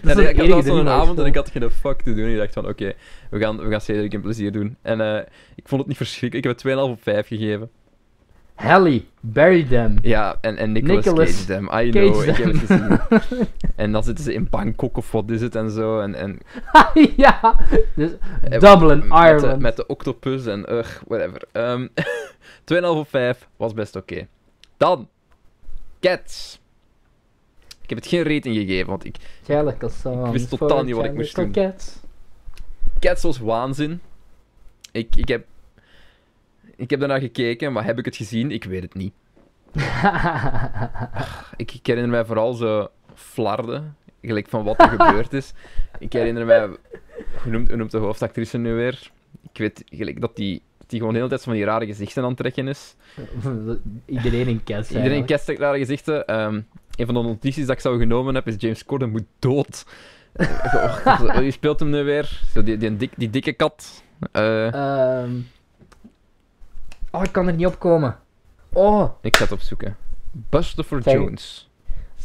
ik 0.30 0.38
had 0.38 0.48
wel 0.48 0.62
zo'n 0.64 0.88
avond 0.90 1.20
en 1.20 1.26
ik 1.26 1.36
had 1.36 1.50
geen 1.50 1.70
fuck 1.72 2.02
te 2.02 2.14
doen. 2.14 2.28
Ik 2.30 2.38
dacht 2.38 2.54
van, 2.54 2.68
oké, 2.68 2.94
we, 3.30 3.40
gaan, 3.40 3.58
we 3.58 3.70
gaan 3.70 3.82
Cedric 3.82 4.14
een 4.14 4.22
plezier 4.22 4.52
doen. 4.52 4.78
En 4.82 5.02
eh, 5.02 5.22
ik 5.56 5.68
vond 5.68 5.80
het 5.82 5.88
niet 5.90 5.98
verschrikkelijk. 5.98 6.46
Ik 6.46 6.64
heb 6.64 6.76
het 6.76 6.86
2,5 6.88 6.92
op 6.92 7.04
5 7.04 7.28
gegeven. 7.28 7.70
Halle, 8.56 9.04
bury 9.20 9.64
them. 9.64 9.98
Ja, 10.02 10.38
en, 10.42 10.58
en 10.58 10.72
Nicolas, 10.72 11.06
Nicolas 11.06 11.30
Cage 11.30 11.46
them. 11.46 11.70
I 11.74 11.90
know, 11.90 12.24
ik 12.24 12.36
heb 12.36 12.52
het 12.52 12.58
gezien. 12.58 13.00
en 13.76 13.92
dan 13.92 14.04
zitten 14.04 14.24
ze 14.24 14.34
in 14.34 14.48
Bangkok 14.50 14.98
of 14.98 15.12
wat 15.12 15.30
is 15.30 15.42
het 15.42 15.56
en 15.56 15.72
zo. 15.72 16.00
En, 16.00 16.16
en 16.16 16.40
ja, 17.16 17.56
dus 17.96 18.12
eh, 18.44 18.60
Dublin, 18.60 19.08
met 19.08 19.20
Ireland. 19.20 19.62
met 19.62 19.76
de 19.76 19.88
octopus 19.88 20.46
en 20.46 20.74
ugh, 20.74 21.02
whatever. 21.08 21.42
Ehm 21.52 21.88
2,5 22.74 22.82
op 22.84 23.10
5 23.10 23.48
was 23.58 23.74
best 23.74 23.96
oké. 23.96 24.28
Dan, 24.78 25.08
Cats. 26.00 26.60
Ik 27.82 27.90
heb 27.90 27.98
het 27.98 28.08
geen 28.08 28.24
rating 28.24 28.56
gegeven, 28.56 28.90
want 28.90 29.06
ik, 29.06 29.16
Jellicle 29.46 29.90
Ik 30.26 30.32
wist 30.32 30.50
totaal 30.50 30.84
niet 30.84 30.96
wat 30.96 31.06
ik 31.06 31.14
moest 31.14 31.36
doen. 31.36 31.52
Cats. 31.52 32.00
Cats 33.00 33.24
was 33.24 33.40
waanzin. 33.40 34.02
Ik, 34.92 35.16
ik, 35.16 35.28
heb, 35.28 35.46
ik 36.82 36.90
heb 36.90 37.00
daarna 37.00 37.20
gekeken, 37.20 37.74
maar 37.74 37.86
heb 37.86 38.00
ik 38.00 38.06
het 38.06 38.16
gezien? 38.16 38.52
Ik 38.52 38.64
weet 38.64 38.82
het 38.82 38.94
niet. 38.94 39.14
Ik, 41.56 41.74
ik 41.74 41.86
herinner 41.86 42.12
mij 42.12 42.26
vooral 42.26 42.54
zo 42.54 42.88
flarden, 43.16 43.96
gelijk 44.22 44.48
van 44.50 44.64
wat 44.64 44.80
er 44.80 44.90
gebeurd 45.00 45.34
is. 45.34 45.54
Ik 46.00 46.14
herinner 46.14 46.46
mij, 46.46 46.68
hoe 47.44 47.52
noemt, 47.52 47.68
hoe 47.68 47.78
noemt 47.78 47.92
de 47.92 47.98
hoofdactrice 47.98 48.58
nu 48.58 48.74
weer? 48.74 49.12
Ik 49.52 49.58
weet 49.58 49.84
gelijk 49.90 50.22
dat 50.22 50.36
die, 50.36 50.62
die 50.88 50.98
gewoon 51.00 51.14
de 51.14 51.20
hele 51.20 51.30
tijd 51.32 51.44
van 51.44 51.54
die 51.54 51.64
rare 51.66 51.86
gezichten 51.86 52.22
aan 52.24 52.30
het 52.30 52.38
trekken 52.38 52.68
is. 52.68 52.96
Iedereen 54.06 54.48
in 54.48 54.64
Cats. 54.64 54.90
Iedereen 54.90 55.12
eigenlijk. 55.12 55.46
kent 55.46 55.60
rare 55.60 55.78
gezichten. 55.78 56.26
Ehm, 56.28 56.62
een 56.96 57.06
van 57.06 57.16
de 57.16 57.22
notities 57.22 57.66
dat 57.66 57.76
ik 57.76 57.82
zou 57.82 58.00
genomen 58.00 58.36
heb 58.36 58.48
is 58.48 58.56
James 58.58 58.86
Corden 58.86 59.10
moet 59.10 59.26
dood. 59.40 59.86
Eh, 60.34 61.38
Wie 61.38 61.52
speelt 61.52 61.80
hem 61.80 61.90
nu 61.90 62.04
weer? 62.04 62.42
Zo 62.54 62.64
die, 62.64 62.78
die, 62.78 63.10
die 63.18 63.30
dikke 63.30 63.54
kat. 63.54 64.04
Eh, 64.32 64.74
Ehm. 64.74 65.32
Oh, 67.12 67.24
ik 67.24 67.32
kan 67.32 67.48
er 67.48 67.54
niet 67.54 67.66
op 67.66 67.80
komen. 67.80 68.18
Oh, 68.74 69.10
ik 69.22 69.36
ga 69.36 69.44
het 69.44 69.52
opzoeken. 69.54 69.96
Thank- 70.50 71.04
Jones. 71.06 71.66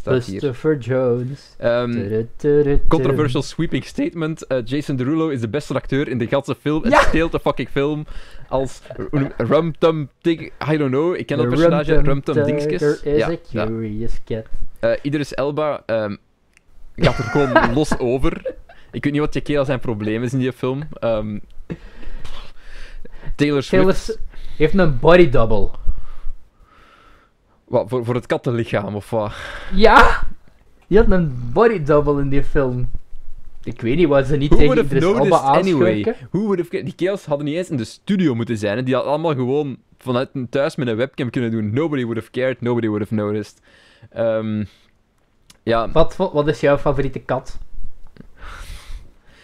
Christopher 0.03 0.79
Jones. 0.79 1.55
Ehm, 1.59 1.91
Tudutudutu. 1.93 2.87
controversial 2.89 3.43
sweeping 3.43 3.85
statement. 3.85 4.47
Eh, 4.47 4.59
Jason 4.65 4.97
Derulo 4.97 5.29
is 5.29 5.41
de 5.41 5.49
beste 5.49 5.75
acteur 5.75 6.09
in 6.09 6.19
de 6.19 6.27
ganse 6.27 6.55
film 6.61 6.85
en 6.85 6.91
Ja! 6.91 7.01
steelt 7.01 7.33
de 7.33 7.41
fucking 7.41 7.69
film 7.69 8.07
als 8.49 8.81
hoe 8.97 9.09
noem- 9.11 9.33
Rum 9.37 9.79
Tum 9.79 10.09
Dig... 10.21 10.41
I 10.73 10.77
don't 10.77 10.91
know. 10.91 11.15
Ik 11.17 11.27
ken 11.27 11.37
dat 11.37 11.49
personage. 11.49 11.95
Rum 11.95 12.05
Rum 12.05 12.23
Tum 12.23 12.35
Tum 12.35 12.45
Dingskes. 12.45 12.79
There 13.01 13.15
is 13.17 13.19
Ja, 13.51 13.61
a 13.63 13.69
ja. 14.25 14.43
Eh, 14.81 14.91
Idris 15.03 15.35
Elba 15.35 15.83
ehm, 15.87 16.17
gaat 16.97 17.19
er 17.19 17.25
gewoon 17.25 17.75
los 17.75 17.99
over. 17.99 18.55
Ik 18.91 19.05
weet 19.05 19.13
niet 19.13 19.21
wat 19.23 19.35
Jakela 19.35 19.65
zijn 19.65 19.81
probleem 19.81 20.23
is 20.23 20.33
in 20.33 20.39
die 20.39 20.53
film. 20.53 20.89
Ehm, 20.93 21.39
Taylor 23.37 23.63
Swift. 23.63 24.19
Heeft 24.57 24.75
een 24.79 24.99
body 24.99 25.29
double. 25.31 25.69
Wat, 27.65 27.89
voor, 27.89 28.05
voor 28.05 28.15
het 28.15 28.27
kattenlichaam 28.27 28.95
of 28.95 29.11
wat? 29.11 29.33
Ja! 29.75 30.27
Die 30.87 30.99
had 30.99 31.11
een 31.11 31.51
body 31.53 31.83
double 31.83 32.21
in 32.21 32.29
die 32.29 32.45
film. 32.45 32.91
Ik 33.65 33.81
weet 33.81 33.97
niet 33.97 34.09
wat 34.09 34.27
ze 34.27 34.37
niet 34.37 34.51
Who 34.51 34.59
tegen 34.59 34.79
Idris 34.85 35.03
Elba 35.03 35.37
anyway? 35.37 36.15
Who 36.31 36.41
would 36.41 36.59
have... 36.59 36.83
Die 36.83 36.95
kerels 36.95 37.25
hadden 37.27 37.47
niet 37.47 37.57
eens 37.57 37.71
in 37.71 37.77
de 37.77 37.85
studio 37.85 38.35
moeten 38.35 38.57
zijn. 38.59 38.77
hè. 38.77 38.83
Die 38.83 38.95
hadden 38.95 39.13
allemaal 39.13 39.35
gewoon 39.35 39.77
vanuit 39.99 40.29
een 40.33 40.49
thuis 40.49 40.77
met 40.77 40.89
een 40.89 40.97
webcam 40.97 41.31
kunnen 41.31 41.51
doen. 41.51 41.73
Nobody 41.73 42.03
would 42.03 42.19
have 42.19 42.31
cared. 42.31 42.61
Nobody 42.61 42.87
would 42.87 43.03
have 43.03 43.15
noticed. 43.15 43.61
Ehm, 44.11 44.65
ja, 45.63 45.91
Wat, 45.91 46.17
wat 46.17 46.49
is 46.49 46.61
jouw 46.61 46.79
favoriete 46.79 47.19
kat? 47.19 47.59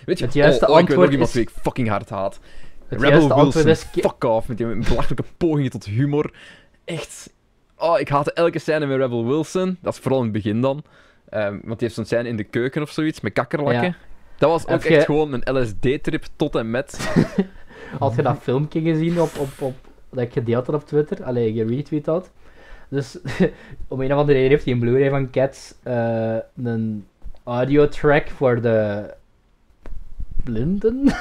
weet 0.04 0.18
je... 0.18 0.24
het 0.24 0.34
juiste 0.34 0.66
oh, 0.66 0.74
oh, 0.74 0.80
ik 0.80 0.86
weet 0.88 0.96
nog 0.96 1.04
antwoord 1.06 1.10
iemand 1.12 1.28
is- 1.28 1.34
wie 1.34 1.42
ik 1.42 1.50
fucking 1.62 1.88
hard 1.88 2.08
haat. 2.10 2.40
Het 2.92 3.02
Rebel 3.02 3.34
Wilson, 3.34 3.68
is... 3.68 3.82
fuck 3.82 4.24
off 4.24 4.48
met 4.48 4.56
die 4.56 4.66
belachelijke 4.66 5.24
pogingen 5.36 5.70
tot 5.70 5.84
humor. 5.84 6.32
Echt. 6.84 7.32
Oh, 7.76 7.98
ik 7.98 8.08
haatte 8.08 8.32
elke 8.32 8.58
scène 8.58 8.86
met 8.86 8.96
Rebel 8.96 9.26
Wilson. 9.26 9.76
Dat 9.80 9.92
is 9.92 9.98
vooral 9.98 10.18
in 10.18 10.24
het 10.24 10.32
begin 10.32 10.60
dan. 10.60 10.82
Ehm, 11.28 11.50
want 11.50 11.62
die 11.62 11.76
heeft 11.78 11.94
zo'n 11.94 12.04
scène 12.04 12.28
in 12.28 12.36
de 12.36 12.44
keuken 12.44 12.82
of 12.82 12.90
zoiets, 12.90 13.20
met 13.20 13.32
kakkerlakken. 13.32 13.82
Ja. 13.82 13.94
Dat 14.38 14.50
was 14.50 14.66
ook 14.66 14.84
echt 14.84 14.88
je- 14.88 15.00
gewoon 15.00 15.32
een 15.32 15.60
LSD-trip 15.60 16.24
tot 16.36 16.54
en 16.54 16.70
met. 16.70 16.98
Had 17.98 18.14
je 18.14 18.22
dat 18.22 18.38
filmpje 18.40 18.80
gezien 18.80 19.20
op, 19.20 19.38
op, 19.38 19.48
op, 19.60 19.74
dat 20.10 20.24
ik 20.24 20.32
gedeeld 20.32 20.66
had 20.66 20.74
op 20.74 20.86
Twitter? 20.86 21.24
Allee, 21.24 21.52
geretweet 21.52 22.06
had. 22.06 22.30
Dus 22.88 23.18
om 23.88 24.00
een 24.00 24.12
of 24.12 24.18
andere 24.18 24.38
reden 24.38 24.50
heeft 24.50 24.64
hij 24.64 24.72
een 24.72 24.80
Blu-ray 24.80 25.10
van 25.10 25.30
Cats 25.30 25.74
eh, 25.82 26.36
een 26.62 27.06
audio-track 27.44 28.28
voor 28.28 28.60
de 28.60 29.10
blinden. 30.44 31.02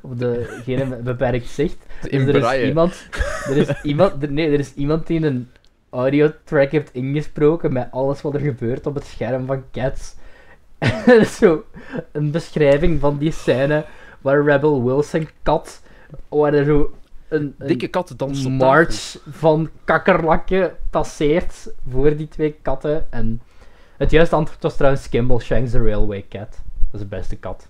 of 0.00 0.14
degene 0.14 0.84
met 0.84 1.04
beperkt 1.04 1.48
zicht. 1.48 1.76
Dus 2.00 2.10
er 2.10 2.34
is 2.34 2.68
iemand, 2.68 3.08
er 3.48 3.56
is 3.56 3.82
iemand, 3.90 4.30
nee, 4.30 4.46
er 4.46 4.58
is 4.58 4.74
iemand 4.74 5.06
die 5.06 5.26
een 5.26 5.48
audio-track 5.90 6.70
heeft 6.70 6.94
ingesproken 6.94 7.72
met 7.72 7.88
alles 7.90 8.22
wat 8.22 8.34
er 8.34 8.40
gebeurt 8.40 8.86
op 8.86 8.94
het 8.94 9.04
scherm 9.04 9.46
van 9.46 9.64
Cats. 9.72 10.14
En 10.78 11.20
is 11.20 11.36
zo 11.42 11.64
een 12.12 12.30
beschrijving 12.30 13.00
van 13.00 13.18
die 13.18 13.32
scène 13.32 13.84
waar 14.20 14.44
Rebel 14.44 14.84
Wilson 14.84 15.28
kat, 15.42 15.82
waar 16.28 16.54
er 16.54 16.64
zo 16.64 16.92
een, 17.28 17.54
een 17.58 17.66
Dikke 17.66 17.88
katten 17.88 18.16
dansen 18.16 18.46
op 18.46 18.58
march 18.58 19.18
van 19.30 19.70
kakkerlakken 19.84 20.76
passeert 20.90 21.72
voor 21.88 22.16
die 22.16 22.28
twee 22.28 22.56
katten. 22.62 23.12
En 23.12 23.40
het 23.96 24.10
juiste 24.10 24.34
antwoord 24.34 24.62
was 24.62 24.76
trouwens 24.76 25.08
Kimball 25.08 25.38
Shanks 25.38 25.70
the 25.70 25.82
Railway 25.82 26.24
Cat. 26.28 26.48
Dat 26.90 27.00
is 27.00 27.00
de 27.00 27.16
beste 27.16 27.36
kat. 27.36 27.68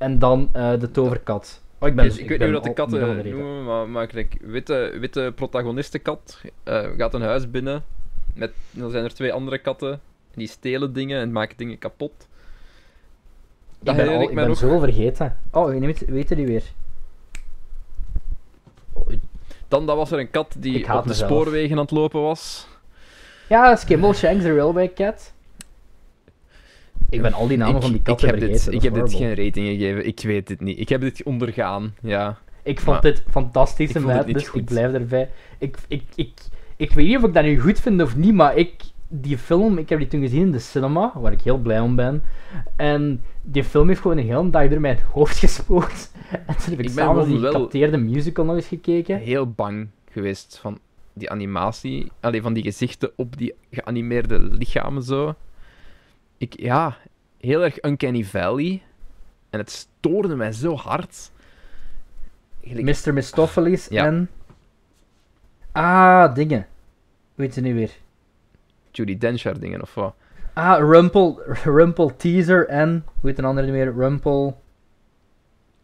En 0.00 0.18
dan 0.18 0.48
eh, 0.52 0.80
de 0.80 0.90
toverkat. 0.90 1.62
Oh, 1.78 1.88
ik 1.88 1.94
ben, 1.94 2.04
Dus 2.04 2.18
ik, 2.18 2.28
weet 2.28 2.38
niet 2.38 2.48
hoe 2.48 2.56
dat 2.56 2.64
de 2.64 2.72
katten 2.72 3.30
noemen, 3.30 3.64
maar, 3.64 3.88
maar 3.88 4.06
kijk, 4.06 4.36
witte, 4.40 4.96
witte 5.00 5.32
protagonistenkat 5.34 6.40
eh, 6.62 6.88
gaat 6.96 7.14
een 7.14 7.22
huis 7.22 7.50
binnen. 7.50 7.84
Met, 8.34 8.52
dan 8.70 8.90
zijn 8.90 9.04
er 9.04 9.14
twee 9.14 9.32
andere 9.32 9.58
katten. 9.58 9.92
En 9.92 10.38
die 10.38 10.48
stelen 10.48 10.92
dingen 10.92 11.20
en 11.20 11.32
maken 11.32 11.56
dingen 11.56 11.78
kapot. 11.78 12.28
Dat 13.78 13.98
ik 13.98 14.04
ben, 14.04 14.14
al, 14.14 14.22
ik 14.22 14.34
ben 14.34 14.48
nog. 14.48 14.58
zo 14.58 14.78
vergeten. 14.78 15.38
Oh, 15.50 15.74
je 15.74 15.80
weet, 15.80 16.04
weet 16.06 16.28
die 16.28 16.46
weer? 16.46 16.64
Dan 19.68 19.86
dat 19.86 19.96
was 19.96 20.10
er 20.10 20.18
een 20.18 20.30
kat 20.30 20.54
die 20.58 20.94
op 20.94 21.02
de 21.02 21.08
mezelf. 21.08 21.30
spoorwegen 21.30 21.76
aan 21.76 21.82
het 21.82 21.90
lopen 21.90 22.20
was. 22.20 22.68
Ja, 23.48 23.74
Kimball 23.86 24.14
Shanks 24.14 24.42
the 24.42 24.54
Railway 24.54 24.92
Cat. 24.92 25.32
Ik 27.08 27.22
ben 27.22 27.32
al 27.32 27.48
die 27.48 27.56
namen 27.56 27.76
ik, 27.76 27.82
van 27.82 27.92
die 27.92 28.02
katten 28.02 28.28
ik 28.28 28.34
heb 28.34 28.42
vergeten. 28.42 28.70
dit, 28.70 28.74
ik 28.74 28.82
heb 28.82 28.94
dit 28.94 29.14
geen 29.14 29.34
rating 29.34 29.66
gegeven. 29.66 30.06
Ik 30.06 30.20
weet 30.20 30.48
het 30.48 30.60
niet. 30.60 30.78
Ik 30.78 30.88
heb 30.88 31.00
dit 31.00 31.22
ondergaan. 31.22 31.94
Ja. 32.02 32.38
Ik 32.62 32.80
vond 32.80 33.02
dit 33.02 33.22
fantastisch 33.30 33.92
en 33.92 34.02
vond 34.02 34.32
dus 34.32 34.48
goed. 34.48 34.60
ik 34.60 34.66
blijf 34.66 34.92
erbij. 34.92 35.30
Ik, 35.58 35.78
ik, 35.88 36.02
ik, 36.14 36.32
ik 36.76 36.92
weet 36.92 37.06
niet 37.06 37.16
of 37.16 37.22
ik 37.22 37.34
dat 37.34 37.44
nu 37.44 37.60
goed 37.60 37.80
vind 37.80 38.02
of 38.02 38.16
niet, 38.16 38.34
maar 38.34 38.56
ik 38.56 38.74
die 39.12 39.38
film, 39.38 39.78
ik 39.78 39.88
heb 39.88 39.98
die 39.98 40.08
toen 40.08 40.20
gezien 40.20 40.40
in 40.40 40.50
de 40.50 40.58
cinema, 40.58 41.12
waar 41.14 41.32
ik 41.32 41.40
heel 41.40 41.58
blij 41.58 41.80
om 41.80 41.96
ben. 41.96 42.22
En 42.76 43.22
die 43.42 43.64
film 43.64 43.88
heeft 43.88 44.00
gewoon 44.00 44.18
een 44.18 44.26
hele 44.26 44.50
dag 44.50 44.68
door 44.68 44.80
mijn 44.80 44.98
hoofd 45.12 45.38
gespoord. 45.46 46.10
En 46.30 46.56
toen 46.56 46.70
heb 46.70 46.72
ik, 46.72 46.88
Ik 46.88 46.94
ben 46.94 47.04
s'avonds 47.04 47.28
die 47.28 47.38
gecapteerde 47.38 47.96
musical 47.96 48.44
nog 48.44 48.56
eens 48.56 48.66
gekeken. 48.66 49.18
Heel 49.18 49.50
bang 49.50 49.88
geweest 50.10 50.58
van 50.58 50.78
die 51.12 51.30
animatie. 51.30 52.10
Allee, 52.20 52.42
van 52.42 52.52
die 52.52 52.62
gezichten 52.62 53.10
op 53.16 53.36
die 53.36 53.54
geanimeerde 53.70 54.38
lichamen 54.38 55.02
zo. 55.02 55.34
Ik, 56.40 56.60
ja, 56.60 56.96
heel 57.40 57.64
erg 57.64 57.84
Uncanny 57.84 58.24
Valley. 58.24 58.82
En 59.50 59.58
het 59.58 59.70
stoorde 59.70 60.36
mij 60.36 60.52
zo 60.52 60.74
hard. 60.76 61.30
Gelijk- 62.62 63.04
Mr. 63.06 63.12
Mistopheles 63.12 63.86
Ja. 63.88 64.06
en... 64.06 64.30
Ah, 65.72 66.34
dingen. 66.34 66.66
Hoe 67.34 67.44
heet 67.44 67.54
ze 67.54 67.60
nu 67.60 67.74
weer? 67.74 67.90
Judy 68.90 69.18
Dench 69.18 69.42
dingen 69.42 69.82
of 69.82 69.94
wat. 69.94 70.14
Ah, 70.52 70.78
Rumpel, 70.78 71.40
Rumpel 71.76 72.16
Teaser 72.16 72.68
en... 72.68 73.04
Hoe 73.20 73.30
heet 73.30 73.38
een 73.38 73.44
andere 73.44 73.66
nu 73.66 73.72
weer? 73.72 73.94
Rumpel... 73.94 74.60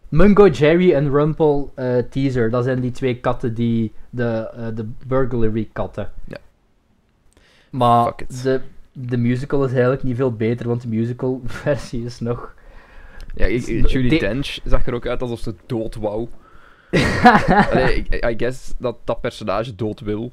Mungo 0.08 0.48
Jerry 0.48 0.92
en 0.94 1.10
Rumpel 1.10 1.72
eh, 1.74 1.98
Teaser. 1.98 2.50
Dat 2.50 2.64
zijn 2.64 2.80
die 2.80 2.90
twee 2.90 3.20
katten 3.20 3.54
die... 3.54 3.92
De, 4.10 4.50
eh, 4.56 4.66
de 4.74 4.84
burglary 5.06 5.68
katten. 5.72 6.12
Ja. 6.24 6.36
Maar 7.70 8.04
Fuck 8.06 8.20
it. 8.20 8.42
de, 8.42 8.60
de 8.98 9.16
musical 9.16 9.64
is 9.64 9.70
eigenlijk 9.72 10.02
niet 10.02 10.16
veel 10.16 10.32
beter, 10.32 10.68
want 10.68 10.82
de 10.82 10.88
musical 10.88 11.40
versie 11.64 12.04
is 12.04 12.20
nog... 12.20 12.54
Ja, 13.34 13.46
ik, 13.46 13.66
Judy 13.66 14.08
de- 14.08 14.18
Dench 14.18 14.58
zag 14.64 14.86
er 14.86 14.94
ook 14.94 15.06
uit 15.06 15.22
alsof 15.22 15.40
ze 15.40 15.54
dood 15.66 15.94
wou. 15.94 16.28
Allee, 17.70 18.06
I 18.10 18.34
guess 18.36 18.72
dat 18.78 18.96
dat 19.04 19.20
personage 19.20 19.74
dood 19.74 20.00
wil. 20.00 20.32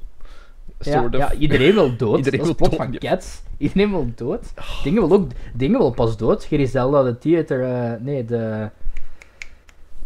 Ja, 0.78 1.32
iedereen 1.32 1.74
wil 1.74 1.96
dood. 2.06 2.16
Iedereen 2.16 2.38
dat 2.46 2.58
wil 2.58 2.68
dood, 2.68 2.78
van. 2.78 2.98
Cats. 2.98 3.42
Iedereen 3.58 3.90
wil 3.90 4.12
dood. 4.14 4.52
Dingen 4.82 5.08
wil 5.08 5.18
ook... 5.18 5.30
Dingen 5.54 5.78
wil 5.78 5.90
pas 5.90 6.16
dood. 6.16 6.44
Griselda, 6.46 7.02
de 7.02 7.18
theater... 7.18 7.62
eh, 7.64 7.92
nee, 8.00 8.24
de... 8.24 8.68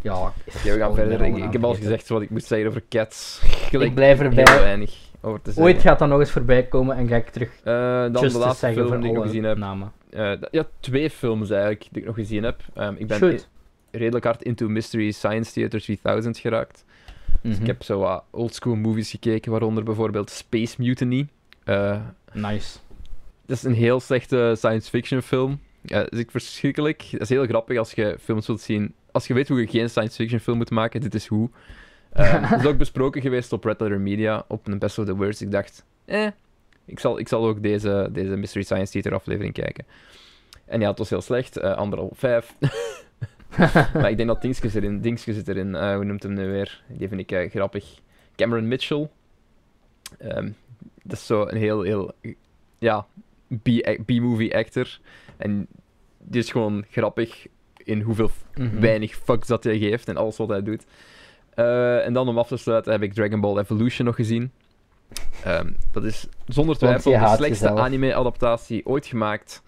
Ja... 0.02 0.32
We 0.62 0.76
gaan 0.78 0.94
verder. 0.94 1.20
Ik, 1.24 1.36
ik 1.36 1.52
heb 1.52 1.64
al 1.64 1.74
gezegd 1.74 2.09
wat 2.09 2.22
ik 2.22 2.30
moest 2.30 2.47
zeggen 2.47 2.68
over 2.68 2.82
Cats. 2.89 3.40
Ik 3.70 3.94
blijf 3.94 4.18
Heel 4.18 4.28
erbij. 4.28 4.44
weinig 4.44 5.07
over 5.20 5.42
te 5.42 5.50
zeggen. 5.52 5.72
Ooit 5.72 5.82
gaat 5.82 5.98
dat 5.98 6.08
nog 6.08 6.18
eens 6.20 6.30
voorbij 6.30 6.62
komen 6.66 6.96
en 6.96 7.08
ga 7.08 7.16
ik 7.16 7.28
terug 7.28 7.50
Eh, 7.64 7.72
dan 8.12 8.12
de 8.28 8.38
laatste 8.38 8.72
film 8.72 9.00
die 9.00 9.10
ik 9.10 9.16
nog 9.16 9.24
gezien 9.24 9.44
heb. 9.44 9.56
namen. 9.56 9.92
Eh, 10.10 10.32
ja, 10.50 10.66
twee 10.80 11.10
films 11.10 11.50
eigenlijk 11.50 11.86
die 11.90 12.00
ik 12.00 12.06
nog 12.06 12.14
gezien 12.16 12.42
heb. 12.42 12.60
Ehm, 12.74 12.94
ik 12.98 13.06
ben 13.06 13.38
redelijk 13.90 14.24
hard 14.24 14.42
into 14.42 14.68
Mystery 14.68 15.10
Science 15.10 15.52
Theater 15.52 15.80
3000 15.80 16.38
geraakt. 16.38 16.84
Dus 17.42 17.52
Mhm. 17.52 17.60
ik 17.60 17.66
heb 17.66 17.82
zo 17.82 17.98
wat 17.98 18.24
oldschool 18.30 18.74
movies 18.74 19.10
gekeken, 19.10 19.50
waaronder 19.50 19.84
bijvoorbeeld 19.84 20.30
Space 20.30 20.74
Mutiny. 20.78 21.26
Eh, 21.64 22.00
Nice. 22.32 22.78
dat 23.46 23.56
is 23.56 23.62
een 23.62 23.74
heel 23.74 24.00
slechte 24.00 24.52
science 24.56 24.90
fiction 24.90 25.22
film. 25.22 25.60
Ja, 25.82 25.98
dat 26.02 26.12
is 26.12 26.18
ik 26.18 26.30
verschrikkelijk. 26.30 27.06
Dat 27.10 27.20
is 27.20 27.28
heel 27.28 27.46
grappig 27.46 27.78
als 27.78 27.92
je 27.92 28.16
films 28.20 28.46
wilt 28.46 28.60
zien. 28.60 28.94
Als 29.12 29.26
je 29.26 29.34
weet 29.34 29.48
hoe 29.48 29.60
je 29.60 29.66
geen 29.66 29.90
science 29.90 30.16
fiction 30.16 30.40
film 30.40 30.56
moet 30.56 30.70
maken, 30.70 31.00
dit 31.00 31.14
is 31.14 31.26
hoe. 31.26 31.50
Dat 32.51 32.60
is 32.60 32.66
ook 32.66 32.76
besproken 32.78 33.20
geweest 33.22 33.52
op 33.52 33.64
Red 33.64 33.80
Letter 33.80 34.01
Media, 34.01 34.44
op 34.48 34.66
een 34.66 34.78
Best 34.78 34.98
of 34.98 35.05
the 35.05 35.16
Worst. 35.16 35.40
Ik 35.40 35.51
dacht, 35.51 35.85
eh, 36.05 36.26
ik 36.85 36.98
zal, 36.98 37.18
ik 37.18 37.28
zal 37.28 37.47
ook 37.47 37.62
deze, 37.62 38.09
deze 38.12 38.36
Mystery 38.36 38.64
Science 38.64 38.93
Theater 38.93 39.14
aflevering 39.14 39.55
kijken. 39.55 39.85
En 40.64 40.80
ja, 40.80 40.89
het 40.89 40.98
was 40.98 41.10
heel 41.10 41.20
slecht. 41.20 41.56
eh 41.56 41.74
anderhalf, 41.76 42.18
vijf. 42.18 42.55
maar 43.94 44.10
ik 44.10 44.16
denk 44.16 44.28
dat 44.28 44.43
Dingske 44.43 44.70
erin, 44.74 45.01
Dingske 45.01 45.32
zit 45.35 45.48
erin. 45.48 45.74
eh, 45.74 45.94
hoe 45.94 46.05
noemt 46.05 46.22
hem 46.22 46.32
nu 46.32 46.47
weer? 46.51 46.82
Die 46.89 47.09
vind 47.09 47.20
ik 47.20 47.32
eh, 47.32 47.51
grappig. 47.51 47.85
Cameron 48.36 48.68
Mitchell. 48.68 49.09
Ehm, 50.18 50.51
dat 51.02 51.12
is 51.18 51.26
zo 51.26 51.47
een 51.47 51.56
heel, 51.56 51.82
heel, 51.82 52.12
ja, 52.78 53.06
B-movie 54.06 54.56
actor. 54.56 54.98
En 55.36 55.66
die 56.18 56.40
is 56.40 56.51
gewoon 56.51 56.85
grappig 56.90 57.47
in 57.76 58.01
hoeveel 58.01 58.30
Mhm. 58.55 58.80
weinig 58.80 59.14
fucks 59.14 59.47
dat 59.47 59.64
hij 59.64 59.78
geeft 59.78 60.09
en 60.09 60.16
alles 60.16 60.36
wat 60.36 60.48
hij 60.48 60.62
doet. 60.62 60.85
Eh, 61.59 62.06
en 62.06 62.12
dan 62.12 62.28
om 62.28 62.39
af 62.39 62.48
te 62.48 62.56
sluiten 62.56 62.93
heb 62.93 63.02
ik 63.02 63.12
Dragon 63.12 63.40
Ball 63.40 63.59
Evolution 63.59 64.06
nog 64.06 64.16
gezien. 64.16 64.52
Ehm, 65.44 65.70
dat 65.93 66.05
is 66.05 66.26
zonder 66.47 66.76
twijfel 66.76 67.10
de 67.12 67.32
slechtste 67.36 67.70
anime-adaptatie 67.70 68.86
ooit 68.86 69.06
gemaakt. 69.06 69.62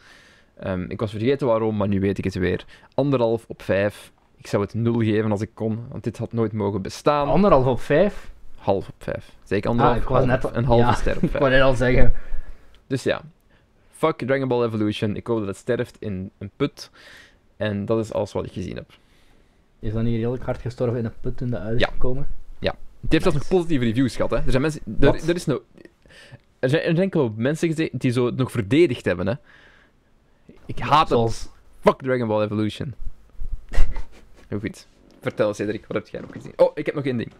Ehm, 0.58 0.84
ik 0.88 1.00
was 1.00 1.10
vergeten 1.10 1.46
waarom, 1.46 1.76
maar 1.76 1.88
nu 1.88 2.00
weet 2.00 2.18
ik 2.18 2.24
het 2.24 2.34
weer. 2.34 2.64
Anderhalf 2.94 3.44
op 3.48 3.62
vijf. 3.62 4.12
Ik 4.36 4.46
zou 4.46 4.62
het 4.62 4.74
nul 4.74 4.98
geven 4.98 5.30
als 5.30 5.40
ik 5.40 5.50
kon, 5.54 5.86
want 5.90 6.04
dit 6.04 6.18
had 6.18 6.32
nooit 6.32 6.52
mogen 6.52 6.82
bestaan. 6.82 7.28
Anderhalf 7.28 7.66
op 7.66 7.80
vijf. 7.80 8.30
half 8.56 8.88
op 8.88 8.94
vijf. 8.98 9.32
Zeker 9.44 9.70
anderhalf, 9.70 9.96
Ah, 9.96 10.02
ik 10.02 10.08
was 10.08 10.26
half 10.26 10.42
net 10.42 10.54
een 10.56 10.64
halve 10.64 10.84
ja, 10.84 10.92
ster 10.92 11.16
op 11.16 11.22
Ik 11.22 11.30
vijf. 11.30 11.42
wou 11.42 11.54
net 11.54 11.62
al 11.62 11.74
zeggen. 11.74 12.12
Dus 12.86 13.02
ja, 13.02 13.20
fuck 13.90 14.18
Dragon 14.18 14.48
Ball 14.48 14.64
Evolution. 14.66 15.16
Ik 15.16 15.26
hoop 15.26 15.38
dat 15.38 15.46
het 15.46 15.56
sterft 15.56 15.96
in 16.00 16.30
een 16.38 16.50
put. 16.56 16.90
En 17.56 17.84
dat 17.84 17.98
is 17.98 18.12
alles 18.12 18.32
wat 18.32 18.44
ik 18.44 18.52
gezien 18.52 18.76
heb. 18.76 18.90
Is 19.80 19.92
dan 19.92 20.04
hier 20.04 20.18
heel 20.18 20.38
hard 20.38 20.60
gestorven 20.60 20.98
in 20.98 21.04
een 21.04 21.12
put 21.20 21.36
toen 21.36 21.50
de 21.50 21.58
uit 21.58 21.80
Ja. 21.80 21.88
gekomen? 21.92 22.26
Het 23.02 23.12
heeft 23.12 23.22
zelfs 23.24 23.38
nog 23.38 23.48
positieve 23.48 23.84
reviews 23.84 24.16
gehad, 24.16 24.30
hè. 24.30 24.36
Er 24.36 24.50
zijn 24.50 24.62
mensen... 24.62 24.80
Er, 25.00 25.14
er 25.28 25.34
is 25.34 25.44
nou... 25.46 25.60
Er 26.58 26.68
zijn, 26.68 26.82
er 26.82 26.88
zijn 26.94 27.02
enkele 27.02 27.30
mensen 27.36 27.90
die 27.92 28.10
zo 28.10 28.26
het 28.26 28.36
nog 28.36 28.50
verdedigd 28.50 29.04
hebben, 29.04 29.26
hè. 29.26 29.34
Ik 30.66 30.78
haat 30.78 30.98
het. 31.08 31.08
Zoals... 31.08 31.48
Fuck 31.80 31.98
Dragon 31.98 32.28
Ball 32.28 32.42
Evolution. 32.44 32.94
Heel 34.48 34.58
goed. 34.64 34.86
Vertel, 35.20 35.54
Cedric, 35.54 35.86
wat 35.86 35.96
heb 35.96 36.08
jij 36.08 36.20
nog 36.20 36.32
gezien? 36.32 36.52
Oh, 36.56 36.70
ik 36.74 36.86
heb 36.86 36.94
nog 36.94 37.04
één 37.04 37.16
ding. 37.16 37.32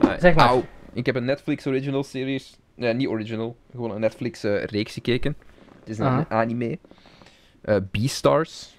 Eh, 0.00 0.12
Zeg 0.18 0.34
maar. 0.34 0.54
Ik 0.92 1.06
heb 1.06 1.14
een 1.14 1.24
Netflix 1.24 1.66
original 1.66 2.02
series... 2.04 2.56
Nee, 2.74 2.94
niet 2.94 3.08
original. 3.08 3.56
Gewoon 3.70 3.90
een 3.90 4.00
Netflix 4.00 4.44
eh, 4.44 4.64
reeks 4.64 4.92
gekeken. 4.92 5.36
Het 5.78 5.88
is 5.88 5.98
een 5.98 6.06
Aha. 6.06 6.26
anime. 6.28 6.78
Eh 7.60 7.76
Beastars. 7.90 8.76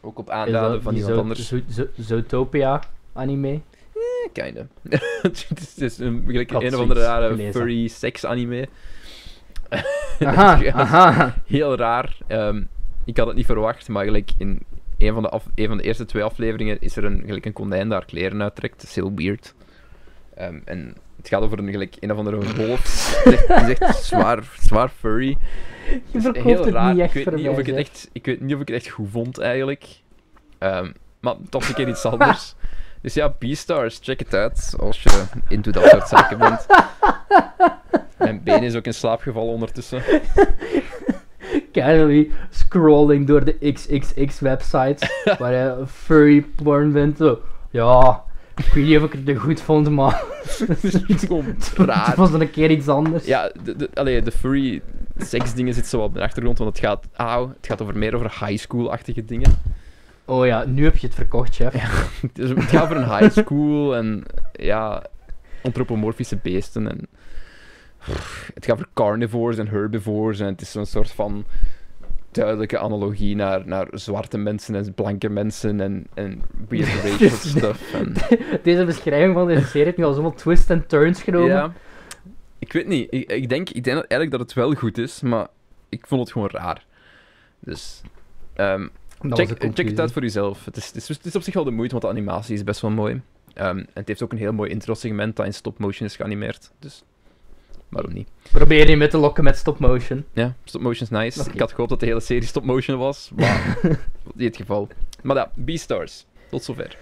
Ook 0.00 0.18
op 0.18 0.30
aanraden 0.30 0.82
van 0.82 0.94
die 0.94 1.02
iemand 1.02 1.20
anders. 1.22 1.48
Zo- 1.48 1.60
Zo- 1.70 2.02
Zootopia 2.02 2.80
anime? 3.12 3.50
Eh, 3.94 4.32
Kinda. 4.32 4.66
het 5.22 5.74
is, 5.76 5.98
een, 5.98 6.24
een 6.28 6.56
of 6.74 6.80
andere 6.80 7.00
rare 7.00 7.36
furry 7.52 7.88
sex 7.88 8.24
anime. 8.26 8.68
Aha. 10.24 11.34
Heel 11.46 11.76
raar. 11.76 12.16
Ehm, 12.26 12.62
ik 13.04 13.16
had 13.16 13.26
het 13.26 13.36
niet 13.36 13.46
verwacht, 13.46 13.88
maar 13.88 14.04
gelijk 14.04 14.30
in 14.38 14.60
een 14.98 15.12
van, 15.12 15.22
de 15.22 15.28
af, 15.28 15.46
een 15.54 15.66
van 15.68 15.76
de 15.76 15.82
eerste 15.82 16.04
twee 16.04 16.22
afleveringen 16.22 16.80
is 16.80 16.96
er 16.96 17.04
een, 17.04 17.22
gelijk 17.26 17.44
een 17.46 17.52
konijn 17.52 17.88
daar 17.88 18.04
kleren 18.04 18.42
uittrekt. 18.42 18.74
Dat 18.76 18.84
is 18.88 18.94
heel 18.94 19.12
weird. 19.14 19.54
Ehm, 20.34 20.58
en 20.64 20.94
het 21.16 21.28
gaat 21.28 21.42
over 21.42 21.58
een, 21.58 21.70
gelijk, 21.70 21.96
een 22.00 22.12
of 22.12 22.18
andere 22.18 22.54
wolf. 22.66 23.14
Het 23.24 23.68
is 23.68 23.78
echt 23.78 24.02
zwaar, 24.04 24.44
zwaar 24.60 24.88
furry. 24.88 25.36
Je 26.10 26.20
verkoopt 26.20 26.64
niet 26.64 26.98
echt 26.98 27.14
ik, 27.14 27.24
weet 27.24 27.34
niet 27.34 27.48
of 27.48 27.58
ik, 27.58 27.66
het 27.66 27.76
echt, 27.76 28.08
ik 28.12 28.26
weet 28.26 28.40
niet 28.40 28.54
of 28.54 28.60
ik 28.60 28.68
het 28.68 28.76
echt 28.76 28.88
goed 28.88 29.08
vond, 29.10 29.38
eigenlijk. 29.38 29.86
Ehm, 30.58 30.92
maar 31.20 31.34
toch 31.48 31.68
een 31.68 31.74
keer 31.74 31.88
iets 31.88 32.04
anders. 32.12 32.54
Dus 33.00 33.14
ja, 33.14 33.34
Beastars, 33.38 33.98
check 34.02 34.18
het 34.18 34.34
uit 34.34 34.74
als 34.78 35.02
je 35.02 35.24
into 35.48 35.70
dat 35.70 35.84
soort 35.84 36.08
zaken 36.08 36.38
bent. 36.38 36.66
Mijn 38.18 38.42
been 38.42 38.62
is 38.62 38.74
ook 38.74 38.84
in 38.84 38.94
slaap 38.94 39.20
gevallen 39.20 39.52
ondertussen. 39.52 40.02
Casually 41.72 42.30
scrolling 42.50 43.26
door 43.26 43.44
de 43.44 43.72
XXX-websites 43.72 45.22
waar 45.38 45.52
je 45.52 45.84
furry 45.86 46.40
porn 46.42 46.92
vindt. 46.92 47.18
Zo. 47.18 47.40
Ja, 47.70 48.22
ik 48.56 48.64
weet 48.64 48.84
niet 48.84 48.96
of 48.98 49.12
ik 49.12 49.26
het 49.26 49.38
goed 49.38 49.60
vond, 49.60 49.90
maar 49.90 50.22
Het 50.58 50.84
is 51.08 51.20
gewoon 51.26 51.44
het 51.44 51.72
raar. 51.76 52.14
was 52.16 52.30
dan 52.30 52.40
een 52.40 52.50
keer 52.50 52.70
iets 52.70 52.88
anders. 52.88 53.24
Ja, 53.26 53.50
de, 53.64 53.76
de, 53.76 53.88
allee, 53.94 54.22
de 54.22 54.32
furry 54.32 54.82
seksdingen 55.18 55.74
zitten 55.74 55.90
zo 55.90 56.00
op 56.00 56.14
de 56.14 56.22
achtergrond, 56.22 56.58
want 56.58 56.76
het 56.76 56.84
gaat, 56.84 57.06
auw, 57.12 57.48
het 57.48 57.66
gaat 57.66 57.82
over 57.82 57.98
meer 57.98 58.14
over 58.14 58.46
high 58.46 58.56
school-achtige 58.62 59.24
dingen. 59.24 59.50
Oh 60.24 60.46
ja, 60.46 60.64
nu 60.64 60.84
heb 60.84 60.96
je 60.96 61.06
het 61.06 61.16
verkocht, 61.16 61.54
chef. 61.54 61.74
Dus 62.32 62.48
het 62.54 62.62
gaat 62.62 62.82
over 62.82 62.96
een 62.96 63.18
high 63.18 63.38
school 63.38 63.96
en 63.96 64.24
ja, 64.52 65.02
antropomorfische 65.62 66.38
beesten. 66.42 66.90
En, 66.90 67.06
het 68.54 68.64
gaat 68.64 68.74
over 68.74 68.88
carnivores 68.94 69.58
en 69.58 69.68
herbivores 69.68 70.40
en 70.40 70.46
het 70.46 70.60
is 70.60 70.70
zo'n 70.70 70.86
soort 70.86 71.10
van 71.10 71.44
duidelijke 72.30 72.78
analogie 72.78 73.36
naar, 73.36 73.62
naar 73.66 73.86
zwarte 73.90 74.38
mensen 74.38 74.74
en 74.74 74.94
blanke 74.94 75.28
mensen 75.28 75.80
en, 75.80 76.06
en 76.14 76.42
weird 76.68 76.88
racial 77.04 77.30
stuff. 77.30 77.94
En, 77.94 78.14
Deze 78.62 78.84
beschrijving 78.84 79.34
van 79.34 79.46
deze 79.46 79.66
serie 79.66 79.84
heeft 79.84 79.96
nu 79.96 80.04
al 80.04 80.12
zoveel 80.12 80.34
twists 80.34 80.70
en 80.70 80.86
turns 80.86 81.22
genomen. 81.22 81.48
ja, 81.48 81.72
ik 82.58 82.72
weet 82.72 82.86
niet. 82.86 83.06
Ik, 83.10 83.30
ik, 83.30 83.48
denk, 83.48 83.70
ik 83.70 83.84
denk 83.84 83.96
eigenlijk 83.96 84.30
dat 84.30 84.40
het 84.40 84.52
wel 84.52 84.74
goed 84.74 84.98
is, 84.98 85.20
maar 85.20 85.46
ik 85.88 86.06
vond 86.06 86.20
het 86.20 86.32
gewoon 86.32 86.48
raar. 86.50 86.84
Dus 87.60 88.00
ehm, 88.54 88.88
was 89.18 89.38
check, 89.38 89.88
het 89.88 90.00
uit 90.00 90.12
voor 90.12 90.22
jezelf. 90.22 90.64
Het 90.64 90.76
is, 90.76 90.86
het, 90.86 90.96
is, 90.96 91.08
het 91.08 91.24
is 91.24 91.36
op 91.36 91.42
zich 91.42 91.54
wel 91.54 91.64
de 91.64 91.70
moeite, 91.70 91.98
want 91.98 92.04
de 92.04 92.20
animatie 92.20 92.54
is 92.54 92.64
best 92.64 92.80
wel 92.80 92.90
mooi. 92.90 93.20
Ehm, 93.54 93.78
en 93.78 93.88
het 93.92 94.08
heeft 94.08 94.22
ook 94.22 94.32
een 94.32 94.38
heel 94.38 94.52
mooi 94.52 94.70
intro-segment 94.70 95.36
dat 95.36 95.46
in 95.46 95.54
stop-motion 95.54 96.08
is 96.08 96.16
geanimeerd. 96.16 96.70
Dus 96.78 97.04
waarom 97.88 98.12
niet? 98.12 98.28
Probeer 98.52 98.90
je 98.90 98.96
mee 98.96 99.08
te 99.08 99.18
lokken 99.18 99.44
met 99.44 99.56
stop 99.56 99.78
motion. 99.78 100.24
Ja, 100.32 100.54
stop-motion 100.64 101.02
is 101.02 101.10
nice. 101.10 101.50
Ik 101.52 101.60
had 101.60 101.70
gehoopt 101.70 101.90
dat 101.90 102.00
de 102.00 102.06
hele 102.06 102.20
serie 102.20 102.46
stop-motion 102.46 102.98
was, 102.98 103.30
maar 103.34 103.78
niet 104.34 104.46
het 104.48 104.56
geval. 104.56 104.88
Maar 105.22 105.36
ja, 105.36 105.50
Beastars. 105.54 106.26
Tot 106.50 106.64
zover. 106.64 106.96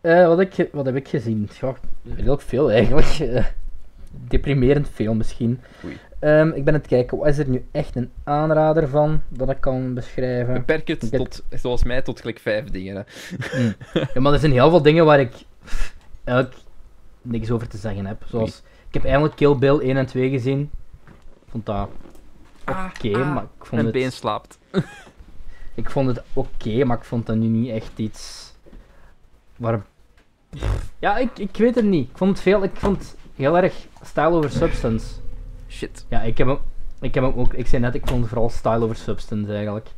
Eh, 0.00 0.26
wat, 0.26 0.40
ik, 0.40 0.68
wat 0.72 0.86
heb 0.86 0.96
ik 0.96 1.08
gezien? 1.08 1.48
Ja, 1.60 1.76
heel 2.14 2.38
veel 2.38 2.70
eigenlijk. 2.70 3.18
Deprimerend 4.10 4.88
veel 4.92 5.14
misschien. 5.14 5.60
Ehm, 6.18 6.48
ik 6.48 6.64
ben 6.64 6.74
aan 6.74 6.80
het 6.80 6.88
kijken, 6.88 7.18
wat 7.18 7.26
is 7.26 7.38
er 7.38 7.48
nu 7.48 7.64
echt 7.70 7.96
een 7.96 8.10
aanrader 8.24 8.88
van 8.88 9.22
dat 9.28 9.50
ik 9.50 9.60
kan 9.60 9.94
beschrijven? 9.94 10.54
Beperk 10.54 10.88
het 10.88 11.02
heb- 11.02 11.10
tot, 11.20 11.42
zoals 11.50 11.84
mij, 11.84 12.02
tot 12.02 12.20
gelijk 12.20 12.38
vijf 12.38 12.64
dingen. 12.64 12.96
Hè. 12.96 13.02
Mm. 13.62 13.74
Ja, 14.14 14.20
maar 14.20 14.32
er 14.32 14.38
zijn 14.38 14.52
heel 14.52 14.70
veel 14.70 14.82
dingen 14.82 15.04
waar 15.04 15.20
ik 15.20 15.32
eigenlijk 16.24 16.58
niks 17.22 17.50
over 17.50 17.68
te 17.68 17.76
zeggen 17.76 18.06
heb. 18.06 18.22
Zoals, 18.28 18.62
ik 18.88 18.94
heb 18.94 19.04
eindelijk 19.04 19.36
Kill 19.36 19.56
Bill 19.56 19.78
1 19.78 19.96
en 19.96 20.06
2 20.06 20.30
gezien. 20.30 20.70
Ik 21.44 21.50
vond 21.50 21.66
dat 21.66 21.88
oké, 22.66 23.18
ah, 23.18 23.34
maar 23.34 23.42
ik 23.42 23.48
vond 23.58 23.70
Mijn 23.70 23.84
het... 23.84 23.92
been 23.92 24.12
slaapt. 24.12 24.58
Ik 25.74 25.90
vond 25.90 26.06
het 26.08 26.22
oké, 26.32 26.84
maar 26.84 26.96
ik 26.96 27.04
vond 27.04 27.26
dat 27.26 27.36
nu 27.36 27.46
niet 27.46 27.70
echt 27.70 27.98
iets 27.98 28.52
waar. 29.56 29.82
Ja, 30.98 31.16
ik, 31.16 31.38
ik 31.38 31.56
weet 31.56 31.74
het 31.74 31.84
niet. 31.84 32.08
Ik 32.10 32.16
vond 32.16 32.30
het 32.30 32.40
veel. 32.40 32.62
Ik 32.62 32.76
vond 32.76 33.16
heel 33.40 33.56
erg 33.56 33.74
style 34.04 34.28
over 34.28 34.50
substance. 34.50 35.06
Shit. 35.68 36.06
Ja, 36.08 36.20
ik 36.20 36.38
heb 36.38 36.46
hem, 36.46 36.58
ik 37.00 37.14
heb 37.14 37.24
hem 37.24 37.32
ook. 37.34 37.54
Ik 37.54 37.66
zei 37.66 37.82
net, 37.82 37.94
ik 37.94 38.06
vond 38.06 38.20
het 38.20 38.28
vooral 38.28 38.48
style 38.48 38.82
over 38.84 38.96
substance 38.96 39.52
eigenlijk. 39.52 39.88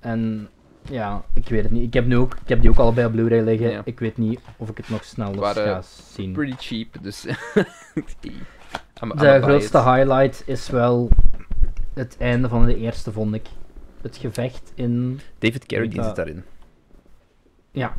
En 0.00 0.48
ja, 0.90 1.22
ik 1.34 1.48
weet 1.48 1.62
het 1.62 1.72
niet. 1.72 1.82
Ik 1.82 1.92
heb, 1.92 2.06
nu 2.06 2.16
ook, 2.16 2.34
ik 2.42 2.48
heb 2.48 2.60
die 2.60 2.70
ook 2.70 2.78
allebei 2.78 3.06
op 3.06 3.12
Blu-ray 3.12 3.40
liggen. 3.40 3.70
Ja. 3.70 3.82
Ik 3.84 3.98
weet 4.00 4.16
niet 4.16 4.40
of 4.56 4.68
ik 4.68 4.76
het 4.76 4.88
nog 4.88 5.04
snel 5.04 5.34
waren 5.34 5.64
ga 5.64 5.82
zien. 6.14 6.32
Pretty 6.32 6.56
cheap, 6.58 7.02
dus... 7.02 7.24
I'm- 7.26 9.10
I'm 9.12 9.16
De 9.16 9.38
grootste 9.42 9.78
highlight 9.78 10.42
is 10.46 10.68
wel 10.68 11.08
het 11.94 12.16
einde 12.18 12.48
van 12.48 12.66
de 12.66 12.76
eerste, 12.76 13.12
vond 13.12 13.34
ik. 13.34 13.46
Het 14.02 14.16
gevecht 14.16 14.72
in. 14.74 15.20
David 15.38 15.66
Carradine 15.66 16.04
zit 16.04 16.16
daarin. 16.16 16.44
Ja, 17.70 17.94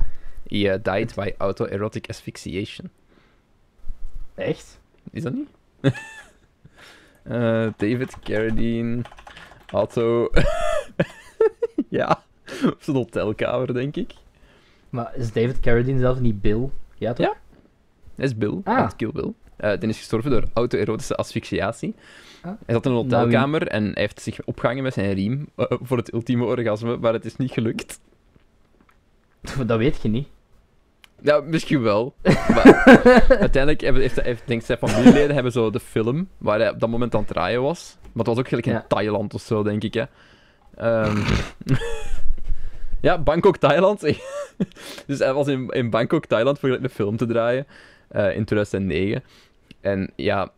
He 0.47 0.55
uh, 0.55 0.75
died 0.81 1.15
by 1.15 1.33
autoerotic 1.37 2.09
asphyxiation. 2.09 2.89
Echt? 4.39 4.79
Is 5.11 5.23
dat 5.23 5.33
niet? 5.33 5.49
Eh, 7.23 7.67
David 7.77 8.19
Carradine, 8.19 9.01
auto... 9.67 10.29
ja, 11.89 12.23
op 12.65 12.77
zijn 12.79 12.95
hotelkamer, 12.95 13.73
denk 13.73 13.95
ik. 13.95 14.13
Maar 14.89 15.15
is 15.15 15.31
David 15.31 15.59
Carradine 15.59 15.99
zelf 15.99 16.19
niet 16.19 16.41
Bill? 16.41 16.69
Ja, 16.95 17.13
toch? 17.13 17.25
Ja. 17.25 17.33
Dat 18.15 18.25
is 18.25 18.37
Bill, 18.37 18.61
Ah. 18.63 18.77
uit 18.77 18.95
Kill 18.95 19.11
Bill. 19.11 19.33
Eh 19.55 19.79
die 19.79 19.89
is 19.89 19.97
gestorven 19.97 20.31
door 20.31 20.43
autoerotische 20.53 21.15
asphyxiatie. 21.15 21.95
Ah. 22.41 22.51
Hij 22.65 22.75
zat 22.75 22.85
in 22.85 22.91
een 22.91 23.07
Nou, 23.07 23.23
hotelkamer 23.23 23.67
en 23.67 23.83
hij 23.83 23.93
heeft 23.95 24.21
zich 24.21 24.43
opgehangen 24.45 24.83
met 24.83 24.93
zijn 24.93 25.13
riem 25.13 25.47
eh, 25.55 25.65
voor 25.81 25.97
het 25.97 26.13
ultieme 26.13 26.45
orgasme, 26.45 26.97
maar 26.97 27.13
het 27.13 27.25
is 27.25 27.35
niet 27.35 27.51
gelukt. 27.51 27.99
Dat 29.65 29.77
weet 29.77 30.01
je 30.01 30.09
niet. 30.09 30.27
Ja, 31.21 31.39
misschien 31.39 31.81
wel. 31.81 32.13
Maar 32.55 32.83
uiteindelijk 33.29 33.81
hebben, 33.81 34.01
heeft, 34.01 34.21
heeft, 34.21 34.41
denk 34.45 34.59
ik, 34.59 34.65
zijn 34.65 34.77
familieleden 34.77 35.33
hebben 35.35 35.51
zo 35.51 35.69
de 35.69 35.79
film 35.79 36.29
waar 36.37 36.59
hij 36.59 36.69
op 36.69 36.79
dat 36.79 36.89
moment 36.89 37.13
aan 37.13 37.19
het 37.19 37.29
draaien 37.29 37.61
was. 37.61 37.97
Maar 38.01 38.25
het 38.25 38.27
was 38.27 38.37
ook 38.37 38.47
gelijk 38.47 38.67
in 38.67 38.73
Ja. 38.73 38.85
Thailand 38.87 39.33
of 39.33 39.41
zo, 39.41 39.63
denk 39.63 39.83
ik. 39.83 39.93
Hè. 39.93 40.03
Ehm, 40.75 41.17
ja, 43.07 43.17
Bangkok, 43.17 43.57
Thailand. 43.57 44.01
dus 45.07 45.19
hij 45.19 45.33
was 45.33 45.47
in, 45.47 45.69
in 45.69 45.89
Bangkok, 45.89 46.25
Thailand 46.25 46.59
voor 46.59 46.69
gelijk 46.69 46.85
een 46.85 46.95
film 46.95 47.17
te 47.17 47.25
draaien 47.25 47.67
eh, 48.07 48.35
in 48.35 48.45
2009. 48.45 49.23
En 49.81 50.11
ja, 50.15 50.51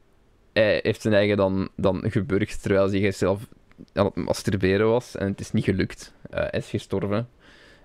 hij 0.53 0.79
heeft 0.83 1.01
zijn 1.01 1.13
eigen 1.13 1.37
dan, 1.37 1.69
dan 1.75 2.03
geburgd 2.07 2.61
terwijl 2.61 2.89
hij 2.89 2.99
zichzelf 2.99 3.47
aan 3.93 4.05
het 4.05 4.15
masturberen 4.15 4.87
was. 4.87 5.15
En 5.15 5.27
het 5.27 5.39
is 5.39 5.51
niet 5.51 5.63
gelukt. 5.63 6.13
Eh, 6.29 6.39
hij 6.39 6.59
is 6.59 6.69
gestorven. 6.69 7.29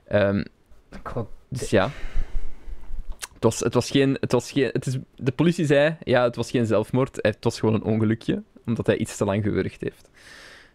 Ehm, 0.07 0.45
God, 1.03 1.29
dus 1.49 1.71
ja. 1.71 1.91
Het 3.47 3.55
was, 3.55 3.65
het 3.65 3.75
was 3.75 3.91
geen... 3.91 4.17
Het 4.21 4.33
was 4.33 4.53
geen 4.53 4.71
het 4.73 4.87
is, 4.87 4.97
de 5.17 5.33
politie 5.33 5.67
zei, 5.67 5.97
ja, 6.05 6.23
het 6.23 6.37
was 6.37 6.51
geen 6.51 6.67
zelfmoord. 6.67 7.19
Het 7.23 7.45
was 7.45 7.59
gewoon 7.59 7.75
een 7.75 7.83
ongelukje, 7.83 8.43
omdat 8.67 8.87
hij 8.87 8.97
iets 8.97 9.17
te 9.17 9.25
lang 9.25 9.43
gewurgd 9.43 9.81
heeft. 9.81 10.11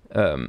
Ehm, 0.10 0.48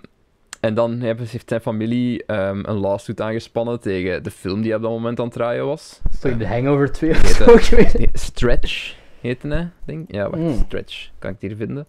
en 0.60 0.74
dan 0.74 1.00
hebben, 1.00 1.26
heeft 1.26 1.48
zijn 1.48 1.60
familie 1.60 2.24
ehm, 2.26 2.62
een 2.64 2.76
lawsuit 2.76 3.20
aangespannen 3.20 3.80
tegen 3.80 4.22
de 4.22 4.30
film 4.30 4.62
die 4.62 4.74
op 4.74 4.82
dat 4.82 4.90
moment 4.90 5.18
aan 5.18 5.24
het 5.24 5.34
draaien 5.34 5.66
was. 5.66 6.00
is 6.12 6.18
toch 6.18 6.36
de 6.36 6.46
Hangover 6.46 6.92
2 6.92 7.10
of 7.10 7.26
zo? 7.26 7.58
Stretch 8.12 8.94
heette 9.20 9.48
hij, 9.48 9.70
denk. 9.84 10.12
Ja, 10.12 10.30
wacht, 10.30 10.42
Mm. 10.42 10.62
Stretch. 10.66 11.10
Kan 11.18 11.30
ik 11.30 11.36
het 11.40 11.50
hier 11.50 11.58
vinden? 11.58 11.86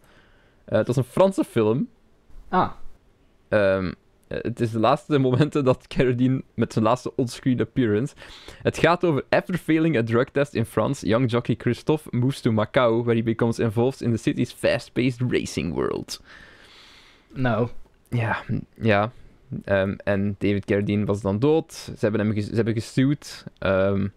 Eh, 0.65 0.77
het 0.77 0.87
was 0.87 0.95
een 0.95 1.03
Franse 1.03 1.43
film. 1.43 1.87
Ah, 2.49 2.71
Ehm, 3.49 3.85
eh, 3.85 3.91
het 4.41 4.59
is 4.59 4.71
de 4.71 4.79
laatste 4.79 5.17
momenten 5.17 5.63
dat 5.63 5.87
Carradine 5.87 6.43
met 6.53 6.73
zijn 6.73 6.85
laatste 6.85 7.15
onscreen 7.15 7.59
appearance. 7.59 8.15
Het 8.61 8.77
gaat 8.77 9.03
over 9.03 9.23
after 9.29 9.57
failing 9.57 9.97
a 9.97 10.03
drug 10.03 10.29
test 10.29 10.53
in 10.53 10.65
France, 10.65 11.07
young 11.07 11.31
jockey 11.31 11.55
Christophe 11.57 12.07
moves 12.11 12.41
to 12.41 12.51
Macau, 12.51 13.03
where 13.03 13.15
he 13.15 13.23
becomes 13.23 13.59
involved 13.59 14.01
in 14.01 14.11
the 14.11 14.17
city's 14.17 14.51
fast-paced 14.51 15.21
racing 15.31 15.73
world. 15.73 16.21
nou. 17.33 17.69
Ja, 18.09 18.43
hm, 18.45 18.59
ja. 18.75 19.11
Ehm, 19.63 19.95
en 20.03 20.35
David 20.37 20.65
Carradine 20.65 21.05
was 21.05 21.21
dan 21.21 21.39
dood. 21.39 21.73
Ze 21.73 21.97
hebben 21.99 22.19
hem 22.19 22.41
ze 22.41 22.55
hebben 22.55 22.73
gestuurd. 22.73 23.43
Ehm, 23.59 24.07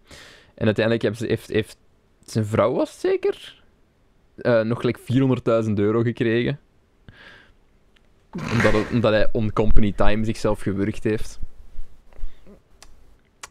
en 0.54 0.64
uiteindelijk 0.64 1.02
hebben 1.02 1.20
ze, 1.20 1.26
heeft, 1.26 1.48
heeft 1.48 1.78
zijn 2.24 2.46
vrouw 2.46 2.72
was 2.72 3.00
zeker 3.00 3.62
eh, 4.36 4.60
nog 4.60 4.80
gelijk 4.80 4.98
400.000 5.66 5.72
euro 5.78 6.02
gekregen. 6.02 6.58
Omdat, 8.52 8.72
het- 8.72 8.90
omdat 8.92 9.12
hij 9.12 9.28
on 9.32 9.52
company 9.52 9.92
time 9.92 10.24
zichzelf 10.24 10.60
gewurgd 10.60 11.04
heeft. 11.04 11.38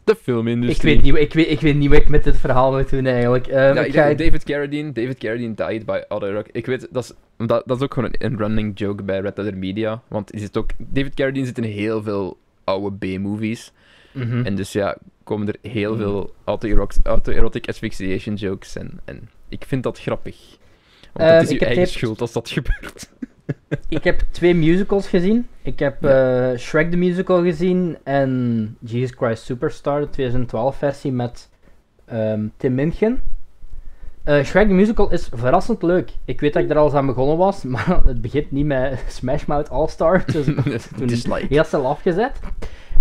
De 0.04 0.12
Ik 0.12 0.18
filmindustrie. 0.22 0.94
weet, 0.94 1.04
niet, 1.04 1.14
ik, 1.16 1.32
weet, 1.32 1.50
ik 1.50 1.60
weet 1.60 1.76
niet 1.76 1.88
wat 1.88 1.98
ik 1.98 2.08
met 2.08 2.24
dit 2.24 2.36
verhaal 2.36 2.72
moet 2.72 2.90
doen 2.90 3.06
eigenlijk. 3.06 3.46
Ehm, 3.46 3.74
Ja, 3.74 3.80
ik 3.80 3.86
ik 3.86 3.94
ga... 3.94 4.14
David 4.14 4.44
Carradine, 4.44 4.92
David 4.92 5.18
Carradine 5.18 5.54
died 5.54 5.86
by 5.86 6.00
other 6.08 6.32
rock. 6.32 6.46
Ik 6.52 6.66
weet, 6.66 6.88
dat 6.90 7.04
is, 7.04 7.12
dat, 7.46 7.62
dat 7.66 7.76
is 7.76 7.82
ook 7.82 7.94
gewoon 7.94 8.08
een, 8.18 8.24
een 8.32 8.38
running 8.38 8.78
joke 8.78 9.02
bij 9.02 9.20
Red 9.20 9.36
Letter 9.36 9.56
Media. 9.56 10.02
Want 10.08 10.32
is 10.32 10.42
het 10.42 10.56
ook, 10.56 10.70
David 10.78 11.14
Carradine 11.14 11.46
zit 11.46 11.58
in 11.58 11.64
heel 11.64 12.02
veel 12.02 12.38
oude 12.64 12.96
B-movies. 13.16 13.72
Mhm. 14.12 14.44
En 14.44 14.54
dus 14.54 14.72
ja, 14.72 14.96
komen 15.24 15.46
er 15.48 15.70
heel 15.70 15.92
Mhm. 15.94 16.02
veel 16.02 16.34
auto-erotic 17.04 17.68
asphyxiation 17.68 18.34
jokes. 18.34 18.76
En, 18.76 19.00
en 19.04 19.28
ik 19.48 19.64
vind 19.66 19.82
dat 19.82 19.98
grappig. 20.00 20.36
Want 21.12 21.28
Ehm, 21.28 21.38
het 21.38 21.48
is 21.48 21.54
ik 21.54 21.60
je 21.60 21.66
eigen 21.66 21.86
schuld 21.88 22.20
als 22.20 22.32
dat 22.32 22.48
gebeurt. 22.50 23.10
Ik 23.88 24.04
heb 24.04 24.22
twee 24.30 24.54
musicals 24.54 25.08
gezien. 25.08 25.46
Ik 25.62 25.78
heb 25.78 26.04
eh, 26.04 26.50
Shrek 26.56 26.90
the 26.90 26.96
Musical 26.96 27.42
gezien 27.42 27.96
en 28.02 28.76
Jesus 28.80 29.16
Christ 29.16 29.44
Superstar, 29.44 30.00
de 30.00 30.10
2012 30.10 30.76
versie 30.76 31.12
met 31.12 31.50
ehm, 32.04 32.46
Tim 32.56 32.74
Minchin. 32.74 33.20
Eh, 34.24 34.44
Shrek 34.44 34.68
the 34.68 34.74
Musical 34.74 35.12
is 35.12 35.28
verrassend 35.32 35.82
leuk. 35.82 36.10
Ik 36.24 36.40
weet 36.40 36.52
dat 36.52 36.62
ik 36.62 36.70
er 36.70 36.76
al 36.76 36.84
eens 36.84 36.94
aan 36.94 37.06
begonnen 37.06 37.36
was, 37.36 37.62
maar 37.74 38.02
het 38.04 38.20
begint 38.20 38.50
niet 38.50 38.66
met 38.66 39.04
Smash 39.08 39.44
Mouth 39.44 39.70
All-Star. 39.70 40.24
Dus 40.26 40.44
toen 40.96 41.06
Dislike. 41.06 41.46
heel 41.48 41.64
snel 41.64 41.86
afgezet. 41.86 42.40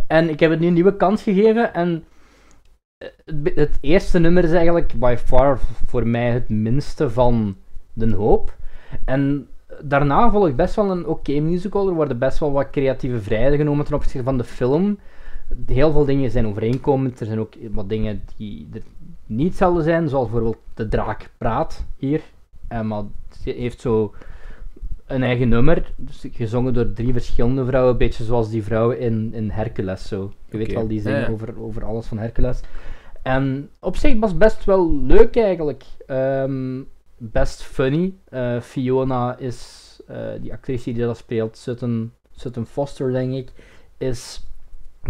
En 0.07 0.30
ik 0.30 0.39
heb 0.39 0.51
het 0.51 0.59
nu 0.59 0.67
een 0.67 0.73
nieuwe 0.73 0.97
kans 0.97 1.23
gegeven. 1.23 1.73
En 1.73 2.03
eh, 2.97 3.09
het, 3.26 3.55
het 3.55 3.77
eerste 3.81 4.19
nummer 4.19 4.43
is 4.43 4.51
eigenlijk 4.51 4.93
by 4.93 5.15
far 5.26 5.59
voor 5.85 6.07
mij 6.07 6.31
het 6.31 6.49
minste 6.49 7.09
van 7.09 7.57
de 7.93 8.13
hoop. 8.13 8.55
En 9.05 9.47
daarna 9.84 10.31
volgt 10.31 10.56
best 10.56 10.76
wel 10.76 10.91
een 10.91 11.07
oké 11.07 11.39
musical. 11.39 11.88
Er 11.88 11.93
worden 11.93 12.19
best 12.19 12.39
wel 12.39 12.52
wat 12.52 12.69
creatieve 12.69 13.22
vrijheden 13.22 13.57
genomen 13.57 13.85
ten 13.85 13.95
opzichte 13.95 14.23
van 14.23 14.38
de 14.38 14.43
film. 14.43 14.99
Heel 15.65 15.91
veel 15.91 16.06
dingen 16.06 16.31
zijn 16.31 16.47
overeenkomend. 16.47 17.19
Er 17.19 17.26
zijn 17.26 17.39
ook 17.39 17.53
wat 17.72 17.89
dingen 17.89 18.23
die 18.38 18.68
er 18.73 18.81
niet 19.26 19.47
hetzelfde 19.47 19.84
zijn, 19.84 20.10
zoals 20.10 20.30
bijvoorbeeld 20.30 20.61
de 20.73 20.88
draak 20.88 21.30
praat 21.38 21.85
hier. 21.97 22.22
En 22.68 22.88
maar 22.88 23.03
ze 23.41 23.49
heeft 23.49 23.81
zo 23.81 24.14
een 25.06 25.23
eigen 25.23 25.49
nummer, 25.49 25.91
dus 25.95 26.26
gezongen 26.31 26.73
door 26.73 26.93
drie 26.93 27.11
verschillende 27.11 27.65
vrouwen, 27.65 27.91
een 27.91 27.97
beetje 27.97 28.23
zoals 28.23 28.49
die 28.49 28.64
vrouwen 28.64 28.99
in, 28.99 29.34
in 29.34 29.49
Hercules 29.49 30.07
zo. 30.07 30.31
Je 30.49 30.57
weet 30.57 30.73
wel, 30.73 30.88
die 30.88 31.02
zingen 31.02 31.19
Ja, 31.19 31.27
over, 31.27 31.61
over 31.61 31.85
alles 31.85 32.06
van 32.06 32.18
Hercules. 32.18 32.60
En 33.23 33.69
op 33.80 33.95
zich 33.95 34.19
was 34.19 34.38
best 34.38 34.65
wel 34.65 34.93
leuk 35.02 35.35
eigenlijk. 35.35 35.84
Ehm, 36.07 36.81
best 37.31 37.64
funny. 37.64 38.14
Eh, 38.30 38.61
Fiona 38.61 39.38
is, 39.38 39.99
eh, 40.07 40.18
die 40.41 40.53
actrice 40.53 40.93
die 40.93 41.06
dat 41.06 41.18
speelt, 41.18 41.57
Sutton, 41.57 42.11
Sutton 42.31 42.65
Foster 42.65 43.11
denk 43.11 43.34
ik, 43.34 43.52
is 43.97 44.47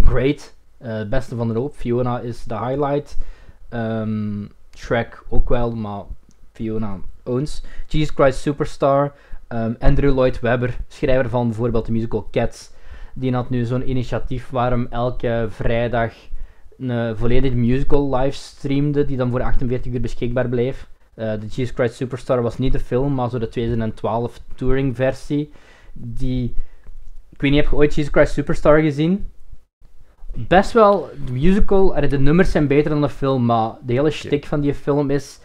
great. 0.04 0.56
Eh, 0.78 0.98
het 0.98 1.10
beste 1.10 1.36
van 1.36 1.48
de 1.48 1.60
hoop. 1.60 1.76
Fiona 1.76 2.20
is 2.20 2.44
de 2.44 2.58
highlight. 2.58 3.18
Ehm, 3.70 4.46
Shrek 4.78 5.24
ook 5.30 5.50
wel, 5.50 5.76
maar 5.76 6.04
Fiona 6.52 7.00
owns. 7.24 7.64
Jesus 7.88 8.16
Christ 8.16 8.40
Superstar. 8.40 9.14
Ehm, 9.48 9.74
Andrew 9.80 10.14
Lloyd 10.14 10.40
Webber, 10.40 10.78
schrijver 10.88 11.30
van 11.30 11.48
bijvoorbeeld 11.48 11.86
de 11.86 11.92
musical 11.92 12.28
Cats. 12.32 12.72
Die 13.14 13.34
had 13.34 13.50
nu 13.50 13.66
zo'n 13.66 13.90
initiatief 13.90 14.50
waarom 14.50 14.88
elke 14.90 15.46
vrijdag 15.50 16.14
een 16.78 16.92
eh, 16.92 17.12
volledige 17.16 17.56
musical 17.56 18.16
livestreamde, 18.16 19.06
die 19.06 19.18
dan 19.18 19.30
voor 19.30 19.42
48 19.42 19.94
uur 19.94 20.02
beschikbaar 20.02 20.50
bleef. 20.50 20.88
Eh, 21.16 21.32
de 21.40 21.48
Jesus 21.48 21.76
Christ 21.76 21.96
Superstar 21.96 22.42
was 22.42 22.58
niet 22.58 22.72
de 22.72 22.80
film, 22.80 23.14
maar 23.14 23.30
zo 23.30 23.40
de 23.40 23.48
2012 23.48 24.40
touring 24.56 24.96
versie. 24.96 25.52
Die... 25.94 26.56
Ik 27.30 27.42
weet 27.42 27.52
niet, 27.52 27.62
heb 27.62 27.70
je 27.70 27.78
ooit 27.78 27.96
Jesus 27.96 28.12
Christ 28.12 28.34
Superstar 28.34 28.80
gezien? 28.80 29.28
Best 30.34 30.72
wel, 30.72 31.10
de 31.26 31.32
musical, 31.32 32.08
de 32.10 32.20
nummers 32.20 32.52
zijn 32.52 32.68
beter 32.68 32.90
dan 32.90 33.02
de 33.02 33.10
film, 33.10 33.46
maar 33.46 33.72
de 33.86 33.94
hele 33.94 34.10
shtick 34.10 34.46
van 34.46 34.62
die 34.62 34.74
film 34.74 35.10
is... 35.10 35.40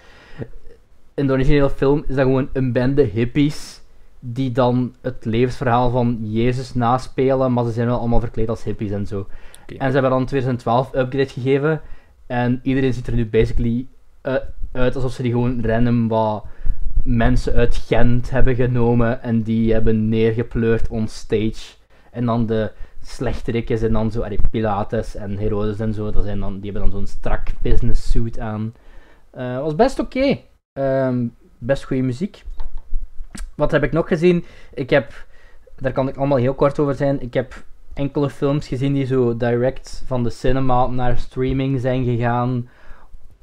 in 1.14 1.26
de 1.26 1.32
originele 1.32 1.70
film 1.70 2.04
is 2.08 2.14
dat 2.14 2.24
gewoon 2.24 2.48
een 2.52 2.72
bende 2.72 3.02
hippies 3.02 3.80
die 4.20 4.52
dan 4.52 4.94
het 5.00 5.24
levensverhaal 5.24 5.90
van 5.90 6.18
Jezus 6.22 6.74
naspelen, 6.74 7.52
maar 7.52 7.64
ze 7.64 7.70
zijn 7.70 7.86
wel 7.86 7.98
allemaal 7.98 8.20
verkleed 8.20 8.48
als 8.48 8.64
hippies 8.64 8.90
en 8.90 9.06
zo. 9.06 9.26
En 9.66 9.86
ze 9.86 9.92
hebben 9.92 10.10
dan 10.10 10.26
2012 10.26 10.94
upgrade 10.94 11.28
gegeven 11.28 11.80
en 12.26 12.60
iedereen 12.62 12.92
ziet 12.92 13.06
er 13.06 13.14
nu 13.14 13.26
basically 13.26 13.86
eh, 14.20 14.34
uit 14.72 14.94
alsof 14.94 15.12
ze 15.12 15.22
die 15.22 15.32
gewoon 15.32 15.64
random 15.64 16.08
wat 16.08 16.44
mensen 17.04 17.54
uit 17.54 17.76
Gent 17.76 18.30
hebben 18.30 18.54
genomen 18.54 19.22
en 19.22 19.42
die 19.42 19.72
hebben 19.72 20.08
neergepleurd 20.08 20.88
on 20.88 21.08
stage. 21.08 21.74
En 22.10 22.26
dan 22.26 22.46
de 22.46 22.72
slechterikken 23.02 23.78
zijn 23.78 23.92
dan 23.92 24.10
zo, 24.10 24.20
allee, 24.22 24.38
Pilates 24.50 25.14
en 25.14 25.38
Herodes 25.38 25.78
en 25.78 25.94
zo, 25.94 26.10
dat 26.10 26.24
zijn 26.24 26.40
dan, 26.40 26.60
die 26.60 26.70
hebben 26.70 26.90
dan 26.90 26.98
zo'n 26.98 27.06
strak 27.06 27.48
business 27.62 28.10
suit 28.10 28.38
aan. 28.38 28.74
Eh, 29.30 29.60
was 29.60 29.74
best 29.74 29.98
oké. 29.98 30.38
Ehm, 30.72 31.26
best 31.58 31.84
goede 31.84 32.02
muziek. 32.02 32.44
Wat 33.54 33.70
heb 33.70 33.82
ik 33.82 33.92
nog 33.92 34.08
gezien? 34.08 34.44
Ik 34.74 34.90
heb, 34.90 35.26
daar 35.78 35.92
kan 35.92 36.08
ik 36.08 36.16
allemaal 36.16 36.38
heel 36.38 36.54
kort 36.54 36.78
over 36.78 36.94
zijn. 36.94 37.20
Ik 37.20 37.34
heb 37.34 37.64
enkele 37.94 38.30
films 38.30 38.68
gezien 38.68 38.92
die 38.92 39.06
zo 39.06 39.36
direct 39.36 40.02
van 40.06 40.22
de 40.22 40.30
cinema 40.30 40.86
naar 40.86 41.18
streaming 41.18 41.80
zijn 41.80 42.04
gegaan. 42.04 42.68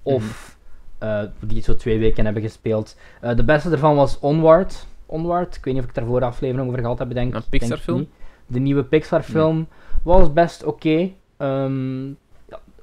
Of 0.02 0.57
eh, 0.98 1.22
die 1.40 1.62
zo 1.62 1.76
twee 1.76 2.00
weken 2.00 2.26
hebben 2.26 2.44
gespeeld. 2.44 2.96
Eh, 3.22 3.36
de 3.36 3.44
beste 3.44 3.70
ervan 3.70 3.96
was 3.96 4.20
Onward. 4.20 4.86
Onward. 5.06 5.56
Ik 5.56 5.64
weet 5.64 5.74
niet 5.74 5.84
of 5.84 5.90
ik 5.90 5.96
daar 5.96 6.06
voor 6.06 6.20
de 6.20 6.26
aflevering 6.26 6.68
over 6.68 6.80
gehad 6.82 7.00
heb. 7.00 7.14
Denk, 7.14 7.34
Een 7.34 7.44
Pixar-film? 7.50 8.08
De 8.46 8.60
nieuwe 8.60 8.84
Pixar-film 8.84 9.68
was 10.04 10.34
best 10.34 10.64
oké. 10.64 11.12
Ehm, 11.38 12.12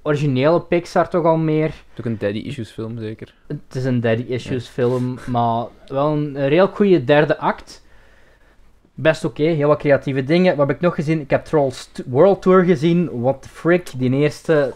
originele 0.02 0.60
Pixar 0.60 1.08
toch 1.08 1.24
al 1.24 1.36
meer. 1.36 1.66
Het 1.66 1.74
is 1.92 1.98
ook 1.98 2.04
een 2.04 2.18
Daddy 2.18 2.38
Issues 2.38 2.70
film, 2.70 2.98
zeker. 2.98 3.34
Het 3.46 3.74
is 3.74 3.84
een 3.84 4.00
daddy 4.00 4.22
issues 4.22 4.68
film, 4.68 5.18
maar 5.26 5.66
wel 5.86 6.12
een, 6.12 6.42
een 6.42 6.50
heel 6.50 6.66
goede 6.66 7.04
derde 7.04 7.38
act. 7.38 7.82
Best 8.94 9.24
oké, 9.24 9.42
heel 9.42 9.68
wat 9.68 9.78
creatieve 9.78 10.24
dingen. 10.24 10.56
Wat 10.56 10.66
heb 10.66 10.76
ik 10.76 10.82
nog 10.82 10.94
gezien? 10.94 11.20
Ik 11.20 11.30
heb 11.30 11.44
Trolls 11.44 11.90
World 12.06 12.42
Tour 12.42 12.64
gezien. 12.64 13.20
What 13.20 13.42
the 13.42 13.48
frick, 13.48 13.92
die 13.96 14.10
eerste... 14.10 14.74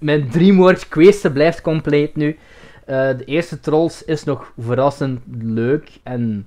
Mijn 0.00 0.28
DreamWorks 0.30 0.88
quest 0.88 1.32
blijft 1.32 1.60
compleet 1.60 2.16
nu. 2.16 2.38
Eh, 2.84 2.96
de 3.16 3.24
eerste 3.24 3.60
Trolls 3.60 4.04
is 4.04 4.24
nog 4.24 4.52
verrassend 4.58 5.20
leuk 5.40 5.90
en 6.02 6.46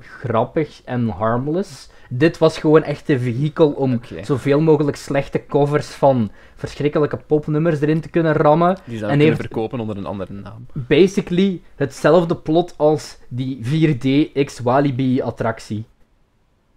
grappig 0.00 0.82
en 0.84 1.08
harmless. 1.08 1.90
Dit 2.08 2.38
was 2.38 2.58
gewoon 2.58 2.82
echt 2.82 3.08
een 3.08 3.18
vehikel 3.20 3.70
om 3.70 4.00
zoveel 4.22 4.60
mogelijk 4.60 4.96
slechte 4.96 5.46
covers 5.48 5.86
van 5.86 6.30
verschrikkelijke 6.54 7.16
popnummers 7.16 7.80
erin 7.80 8.00
te 8.00 8.08
kunnen 8.08 8.32
rammen 8.32 8.78
Die 8.84 9.06
En 9.06 9.18
kunnen 9.18 9.36
verkopen 9.36 9.80
onder 9.80 9.96
een 9.96 10.06
andere 10.06 10.32
naam. 10.32 10.66
basically 10.72 11.60
hetzelfde 11.76 12.36
plot 12.36 12.74
als 12.76 13.18
die 13.28 13.60
4D 13.62 14.32
X-Walibi 14.44 15.20
attractie. 15.22 15.84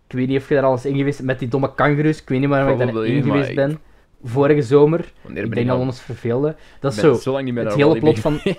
Ik 0.07 0.17
weet 0.17 0.27
niet 0.27 0.37
of 0.39 0.49
je 0.49 0.55
daar 0.55 0.63
al 0.63 0.71
eens 0.71 0.85
in 0.85 0.97
geweest 0.97 1.17
bent 1.17 1.29
met 1.29 1.39
die 1.39 1.47
domme 1.47 1.75
kangaroos. 1.75 2.21
Ik 2.21 2.29
weet 2.29 2.39
niet 2.39 2.49
waarom 2.49 2.71
ik 2.81 2.93
daar 2.93 3.05
in 3.05 3.23
geweest 3.23 3.55
ben. 3.55 3.79
Vorige 4.23 4.61
zomer. 4.61 5.11
Wanneer 5.21 5.43
Ik 5.43 5.53
denk 5.53 5.67
dat 5.67 5.75
al- 5.75 5.81
we 5.81 5.87
ons 5.89 6.01
verveelden. 6.01 6.55
Dat 6.79 6.93
is 6.93 6.99
zo. 6.99 7.13
zo 7.13 7.31
lang 7.31 7.45
niet 7.45 7.53
meer 7.53 7.65
het 7.65 7.73
hele 7.75 7.99
plot 7.99 8.19
van-. 8.19 8.39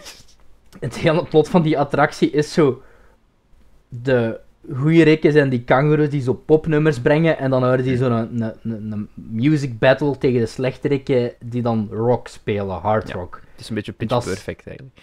Het 0.81 0.99
hele 0.99 1.25
plot 1.25 1.49
van 1.49 1.63
die 1.63 1.79
attractie 1.79 2.31
is 2.31 2.53
zo. 2.53 2.83
De 3.89 4.41
goeie 4.73 5.05
rikken 5.05 5.33
zijn 5.33 5.49
die 5.49 5.63
kangaroos 5.63 6.09
die 6.09 6.23
zo 6.23 6.33
popnummers 6.35 7.01
brengen. 7.01 7.39
En 7.39 7.51
dan 7.51 7.63
houden 7.63 7.87
die 7.87 7.97
zo'n 7.97 8.13
een, 8.13 8.43
een, 8.63 8.93
een, 8.93 9.09
music 9.15 9.79
battle 9.79 10.19
tegen 10.19 10.41
de 10.41 10.47
slechterikken 10.47 11.33
die 11.45 11.63
dan 11.63 11.89
rock 11.91 12.29
spelen, 12.29 12.77
hard 12.81 13.09
Ja. 13.09 13.15
rock. 13.15 13.41
Het 13.53 13.61
is 13.61 13.69
een 13.69 13.75
beetje 13.75 13.93
pitch 13.93 14.11
Dat 14.11 14.27
is- 14.27 14.33
perfect 14.33 14.67
eigenlijk. 14.67 14.99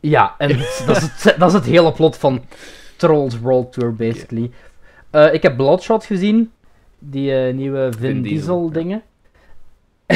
Ja, 0.00 0.34
en 0.38 0.48
dat 0.86 0.96
is, 0.96 1.02
het, 1.22 1.34
dat 1.38 1.48
is 1.48 1.54
het 1.54 1.64
hele 1.64 1.92
plot 1.92 2.16
van 2.16 2.42
Trolls 2.96 3.38
World 3.38 3.72
Tour, 3.72 3.94
basically. 3.94 4.50
Eh, 5.10 5.34
ik 5.34 5.42
heb 5.42 5.56
Bloodshot 5.56 6.04
gezien, 6.04 6.52
die 6.98 7.34
eh, 7.34 7.54
nieuwe 7.54 7.88
Vin, 7.98 8.12
Vin 8.12 8.22
Diesel, 8.22 8.70
dingen. 8.70 9.02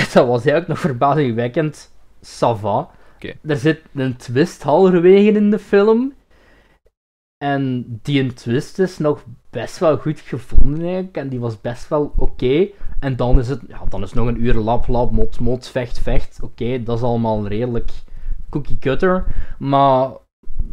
dat 0.12 0.26
was 0.26 0.44
eigenlijk 0.44 0.68
nog 0.68 0.78
verbazingwekkend 0.78 1.92
sava. 2.20 2.90
Oké. 3.14 3.34
Er 3.46 3.56
zit 3.56 3.82
een 3.94 4.16
twist 4.16 4.62
halverwege 4.62 5.32
in 5.32 5.50
de 5.50 5.58
film. 5.58 6.14
En 7.44 7.84
die 8.02 8.22
een 8.22 8.34
twist 8.34 8.78
is 8.78 8.98
nog 8.98 9.24
best 9.50 9.78
wel 9.78 9.96
goed 9.96 10.20
gevonden 10.20 10.84
eigenlijk. 10.84 11.16
En 11.16 11.28
die 11.28 11.40
was 11.40 11.60
best 11.60 11.88
wel 11.88 12.12
oké. 12.16 12.68
En 13.00 13.16
dan 13.16 13.38
is 13.38 13.48
het, 13.48 13.60
ja, 13.68 13.84
dan 13.88 14.02
is 14.02 14.10
het 14.10 14.18
nog 14.18 14.28
een 14.28 14.44
uur 14.44 14.54
lap, 14.54 14.86
lap, 14.86 15.10
mot, 15.10 15.40
mot, 15.40 15.68
vecht, 15.68 15.98
vecht. 15.98 16.38
Oké, 16.42 16.82
dat 16.82 16.96
is 16.96 17.02
allemaal 17.02 17.46
redelijk 17.46 17.90
cookie 18.50 18.78
cutter. 18.78 19.24
Maar 19.58 20.10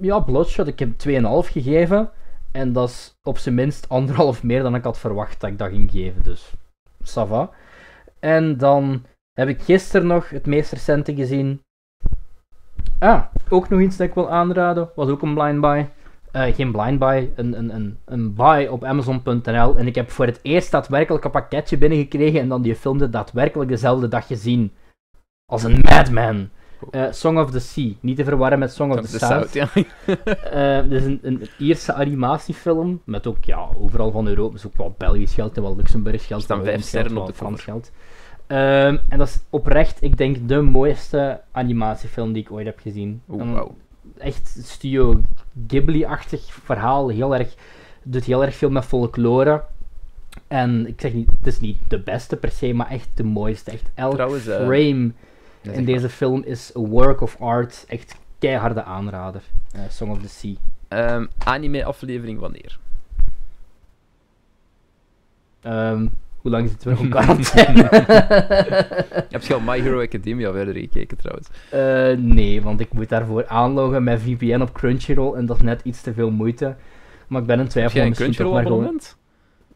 ja, 0.02 0.20
Bloodshot, 0.20 0.68
ik 0.68 0.80
heb 0.80 0.90
2,5 1.08 1.52
gegeven. 1.52 2.12
En 2.52 2.74
dat 2.74 2.90
is 2.90 3.18
op 3.24 3.38
zijn 3.38 3.56
minst 3.56 3.90
anderhalf 3.90 4.44
meer 4.44 4.64
dan 4.64 4.76
ik 4.76 4.84
had 4.84 5.00
verwacht 5.00 5.40
dat 5.40 5.50
ik 5.50 5.58
dat 5.58 5.70
ging 5.70 5.91
geven. 5.91 6.24
Dus, 6.24 6.54
ça 7.00 7.28
va. 7.28 7.50
En 8.20 8.58
dan 8.58 9.04
heb 9.34 9.47
ik 9.47 9.61
gisteren 9.61 10.07
nog 10.07 10.30
het 10.30 10.45
meest 10.45 10.72
recente 10.72 11.15
gezien. 11.15 11.61
Ah, 12.99 13.23
ook 13.49 13.69
nog 13.69 13.80
iets 13.80 13.97
dat 13.97 14.07
ik 14.07 14.14
wil 14.14 14.30
aanraden. 14.30 14.89
Was 14.95 15.10
ook 15.10 15.22
een 15.22 15.34
blind 15.34 15.61
buy. 15.61 15.89
Eh, 16.31 16.55
geen 16.55 16.72
blind 16.72 16.99
buy, 16.99 17.31
een, 17.35 17.57
een, 17.57 17.76
een, 17.76 17.97
een 18.05 18.34
buy 18.34 18.65
op 18.65 18.84
Amazon.nl. 18.84 19.77
En 19.77 19.88
ik 19.88 19.95
heb 19.95 20.11
voor 20.11 20.26
het 20.26 20.39
eerst 20.41 20.72
daadwerkelijk 20.72 21.23
een 21.23 21.31
pakketje 21.31 21.77
binnengekregen. 21.77 22.39
En 22.39 22.49
dan 22.49 22.61
die 22.61 22.76
film 22.76 22.97
de 22.97 23.10
daadwerkelijk 23.10 23.69
dezelfde 23.69 24.07
dag 24.07 24.27
gezien. 24.27 24.72
Als 25.45 25.64
een 25.64 25.80
madman. 25.81 26.49
Eh, 26.91 27.11
Song 27.11 27.38
of 27.38 27.51
the 27.51 27.60
Sea. 27.60 27.91
Niet 27.99 28.18
te 28.18 28.23
verwarren 28.23 28.60
met 28.60 28.73
Song 28.73 28.91
of 28.91 28.95
the, 28.95 29.11
de 29.11 29.18
South. 29.18 29.49
South, 29.49 29.53
ja. 29.53 29.69
Eh, 30.84 30.89
dit 30.89 31.01
is 31.01 31.05
een, 31.05 31.19
een 31.22 31.47
Ierse 31.57 31.93
animatiefilm. 31.93 33.01
Met 33.05 33.27
ook, 33.27 33.45
ja, 33.45 33.68
overal 33.77 34.11
van 34.11 34.27
Europa. 34.27 34.53
Dus 34.53 34.65
ook 34.65 34.77
wel 34.77 34.95
Belgisch 34.97 35.34
geld 35.34 35.55
en 35.55 35.61
wel 35.61 35.76
Luxemburgs 35.76 36.26
geld. 36.26 36.39
Er 36.39 36.45
staan 36.45 36.64
vijf 36.64 36.81
sterren 36.81 37.18
op 37.18 37.27
de 37.27 37.34
Frans 37.34 37.61
geld. 37.61 37.91
Ehm, 38.54 38.98
en 39.10 39.18
dat 39.18 39.28
is 39.28 39.40
oprecht, 39.50 40.02
ik 40.02 40.18
denk, 40.18 40.48
de 40.48 40.62
mooiste 40.62 41.42
animatiefilm 41.52 42.34
die 42.34 42.44
ik 42.44 42.52
ooit 42.52 42.66
heb 42.66 42.80
gezien. 42.80 43.22
Een 43.30 43.54
wauw. 43.54 43.76
Echt 44.18 44.58
Studio 44.64 45.22
Ghibli-achtig 45.68 46.54
verhaal. 46.54 47.10
Heel 47.10 47.36
erg, 47.36 47.56
doet 48.04 48.24
heel 48.24 48.44
erg 48.44 48.56
veel 48.56 48.70
met 48.70 48.86
folklore. 48.86 49.64
En 50.48 50.88
ik 50.88 51.02
zeg 51.02 51.14
niet, 51.14 51.32
het 51.32 51.48
is 51.48 51.60
niet 51.60 51.78
de 51.88 52.00
beste 52.00 52.36
per 52.36 52.52
se, 52.52 52.74
maar 52.74 52.90
echt 52.90 53.10
de 53.14 53.24
mooiste. 53.24 53.72
Echt 53.72 53.92
elk 53.94 54.14
Trouwens, 54.14 54.48
eh, 54.48 54.56
frame 54.56 55.12
in 55.62 55.86
deze 55.86 56.10
film 56.10 56.44
is 56.44 56.76
a 56.76 56.80
work 56.80 57.22
of 57.22 57.42
art. 57.42 57.86
Echt 57.88 58.16
keiharde 58.40 58.84
aanrader. 58.84 59.42
Eh, 59.72 59.82
Song 59.90 60.12
of 60.12 60.22
the 60.22 60.30
Sea. 60.30 60.56
Ehm, 60.88 61.26
anime-aflevering 61.38 62.40
wanneer? 62.40 62.80
Ehm, 65.62 66.08
hoe 66.44 66.52
lang 66.52 66.70
zitten 66.70 66.95
we 66.95 66.99
op 66.99 67.10
quarantaine? 67.10 67.88
Heb 69.30 69.41
je 69.41 69.53
al 69.53 69.60
My 69.60 69.82
Hero 69.82 70.02
Academia 70.02 70.52
verder 70.52 70.76
gekeken 70.76 71.18
trouwens? 71.18 71.48
Eh, 71.70 72.26
nee, 72.26 72.61
want 72.61 72.80
ik 72.80 72.94
moet 72.94 73.10
daarvoor 73.10 73.48
aanloggen 73.48 74.03
met 74.03 74.22
VPN 74.22 74.61
op 74.61 74.74
Crunchyroll 74.74 75.36
en 75.36 75.45
dat 75.45 75.57
is 75.57 75.64
net 75.64 75.82
iets 75.84 76.02
te 76.02 76.14
veel 76.14 76.32
moeite. 76.32 76.76
Maar 77.28 77.41
ik 77.41 77.48
ben 77.48 77.56
in 77.56 77.61
Heb 77.61 77.72
twijfel 77.72 77.95
jij 77.95 78.03
om 78.03 78.07
een 78.07 78.15
toch 78.15 78.24
Crunchyroll 78.24 78.53
maar 78.53 78.64
gewoon... 78.64 78.80
abonnement? 78.80 79.18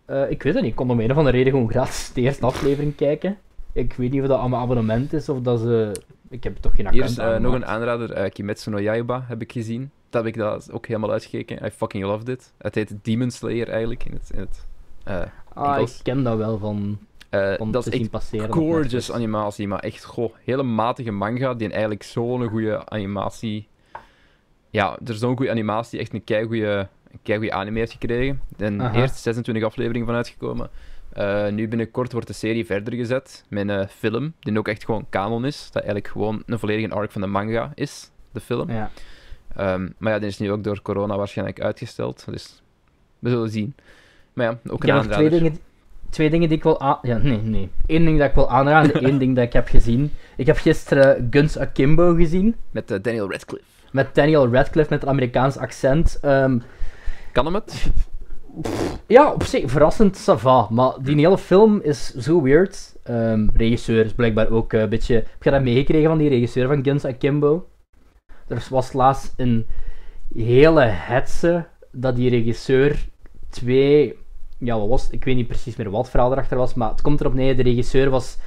Eh, 0.05 0.31
ik 0.31 0.43
weet 0.43 0.53
het 0.53 0.61
niet, 0.61 0.71
ik 0.71 0.77
kon 0.77 0.89
om 0.89 0.99
een 0.99 1.11
of 1.11 1.17
andere 1.17 1.37
reden 1.37 1.51
gewoon 1.51 1.69
gratis 1.69 2.11
de 2.13 2.21
eerste 2.21 2.45
aflevering 2.45 2.95
kijken. 2.95 3.37
Ik 3.73 3.93
weet 3.93 4.11
niet 4.11 4.21
of 4.21 4.27
dat 4.27 4.39
aan 4.39 4.49
mijn 4.49 4.61
abonnement 4.61 5.13
is 5.13 5.29
of 5.29 5.41
dat 5.41 5.59
ze... 5.59 5.91
Ik 6.29 6.43
heb 6.43 6.57
toch 6.57 6.75
geen 6.75 6.89
Hier 6.89 7.03
account 7.03 7.29
is 7.29 7.35
eh, 7.35 7.39
nog 7.39 7.53
een 7.53 7.65
aanrader, 7.65 8.29
Kimetsu 8.29 8.71
no 8.71 8.79
Yaiba 8.79 9.25
heb 9.27 9.41
ik 9.41 9.51
gezien. 9.51 9.91
Dat 10.09 10.23
heb 10.23 10.33
ik 10.33 10.39
dat 10.39 10.71
ook 10.71 10.87
helemaal 10.87 11.11
uitgekeken. 11.11 11.65
I 11.65 11.69
fucking 11.69 12.03
loved 12.03 12.29
it. 12.29 12.53
Het 12.57 12.75
heet 12.75 12.93
Demon 13.01 13.31
Slayer 13.31 13.69
eigenlijk 13.69 14.05
in 14.05 14.13
het, 14.13 14.31
in 14.33 14.39
het 14.39 14.65
Ah, 15.57 15.81
ik 15.81 15.99
ken 16.03 16.23
dat 16.23 16.37
wel 16.37 16.57
van, 16.57 16.99
van 17.29 17.71
dat 17.71 17.87
is 17.87 18.09
echt 18.09 18.25
gorgeous 18.49 19.11
animatie, 19.11 19.67
maar 19.67 19.79
echt 19.79 20.03
goh, 20.03 20.33
hele 20.43 20.63
matige 20.63 21.11
manga 21.11 21.53
die 21.53 21.69
eigenlijk 21.69 22.03
zo'n 22.03 22.47
goede 22.47 22.89
animatie. 22.89 23.67
Ja, 24.69 24.97
er 25.05 25.13
is 25.13 25.19
zo'n 25.19 25.37
goede 25.37 25.51
animatie, 25.51 25.99
echt 25.99 26.13
een 26.13 26.23
keigoede, 26.23 26.89
anime 27.49 27.79
heeft 27.79 27.91
gekregen. 27.91 28.41
En 28.57 28.81
Aha. 28.81 28.99
eerst 28.99 29.15
26 29.15 29.63
afleveringen 29.63 30.07
van 30.07 30.15
uitgekomen. 30.15 30.69
Eh, 31.17 31.47
nu 31.47 31.67
binnenkort 31.67 32.11
wordt 32.11 32.27
de 32.27 32.33
serie 32.33 32.65
verder 32.65 32.93
gezet 32.93 33.45
met 33.49 33.69
een 33.69 33.87
film, 33.87 34.33
die 34.39 34.57
ook 34.57 34.67
echt 34.67 34.85
gewoon 34.85 35.05
canon 35.09 35.45
is. 35.45 35.65
Dat 35.65 35.83
eigenlijk 35.83 36.07
gewoon 36.07 36.43
een 36.45 36.59
volledige 36.59 36.93
arc 36.93 37.11
van 37.11 37.21
de 37.21 37.27
manga 37.27 37.71
is, 37.75 38.11
de 38.31 38.39
film. 38.39 38.71
Ja. 38.71 38.91
Ehm, 39.55 39.89
maar 39.97 40.13
ja, 40.13 40.19
die 40.19 40.27
is 40.27 40.37
nu 40.37 40.51
ook 40.51 40.63
door 40.63 40.81
corona 40.81 41.17
waarschijnlijk 41.17 41.61
uitgesteld. 41.61 42.25
Dus 42.29 42.61
we 43.19 43.29
zullen 43.29 43.49
zien. 43.49 43.75
Maar 44.37 44.45
ja, 44.45 44.71
ook 44.71 44.83
een 44.83 44.95
nog 44.95 45.07
twee 45.07 45.29
dingen, 45.29 45.57
twee 46.09 46.29
dingen 46.29 46.49
die 46.49 46.57
ik 46.57 46.63
wil 46.63 46.79
aan... 46.79 46.97
Ja, 47.01 47.17
nee, 47.17 47.41
nee. 47.41 47.69
Eén 47.85 48.05
ding 48.05 48.19
dat 48.19 48.29
ik 48.29 48.35
wil 48.35 48.49
aanraden, 48.49 49.01
één 49.01 49.17
ding 49.17 49.35
dat 49.35 49.45
ik 49.45 49.53
heb 49.53 49.67
gezien. 49.67 50.11
Ik 50.35 50.45
heb 50.45 50.57
gisteren 50.57 51.27
Guns 51.29 51.57
Akimbo 51.57 52.13
gezien. 52.13 52.55
Met 52.71 52.91
eh, 52.91 52.97
Daniel 53.01 53.31
Radcliffe. 53.31 53.65
Met 53.91 54.15
Daniel 54.15 54.47
Radcliffe 54.53 54.93
met 54.93 55.01
een 55.03 55.09
Amerikaans 55.09 55.57
accent. 55.57 56.17
Ehm, 56.21 56.59
Kan 57.31 57.45
hem 57.45 57.53
het? 57.53 57.91
ja, 59.07 59.31
op 59.31 59.43
zich 59.43 59.71
verrassend, 59.71 60.17
ça 60.17 60.33
va. 60.35 60.67
Maar 60.69 60.93
die 61.01 61.15
hele 61.15 61.37
film 61.37 61.81
is 61.81 62.13
zo 62.13 62.41
weird. 62.41 62.95
Ehm, 63.03 63.47
regisseur 63.53 64.05
is 64.05 64.13
blijkbaar 64.13 64.49
ook 64.49 64.73
eh, 64.73 64.81
een 64.81 64.89
beetje... 64.89 65.15
Heb 65.15 65.43
je 65.43 65.51
dat 65.51 65.61
meegekregen 65.61 66.09
van 66.09 66.17
die 66.17 66.29
regisseur 66.29 66.67
van 66.67 66.83
Guns 66.83 67.05
Akimbo? 67.05 67.67
Er 68.47 68.67
was 68.69 68.93
laatst 68.93 69.33
een 69.37 69.67
hele 70.35 70.81
hetze 70.81 71.65
dat 71.91 72.15
die 72.15 72.29
regisseur 72.29 73.07
twee, 73.49 74.15
ja 74.57 74.79
wat 74.79 74.87
was 74.87 75.03
het? 75.03 75.11
ik 75.13 75.23
weet 75.23 75.35
niet 75.35 75.47
precies 75.47 75.75
meer 75.75 75.89
wat 75.89 76.09
verhaal 76.09 76.31
erachter 76.31 76.57
was, 76.57 76.73
maar 76.73 76.89
het 76.89 77.01
komt 77.01 77.19
erop 77.19 77.33
neer, 77.33 77.55
de 77.57 77.63
regisseur 77.63 78.09
was 78.09 78.37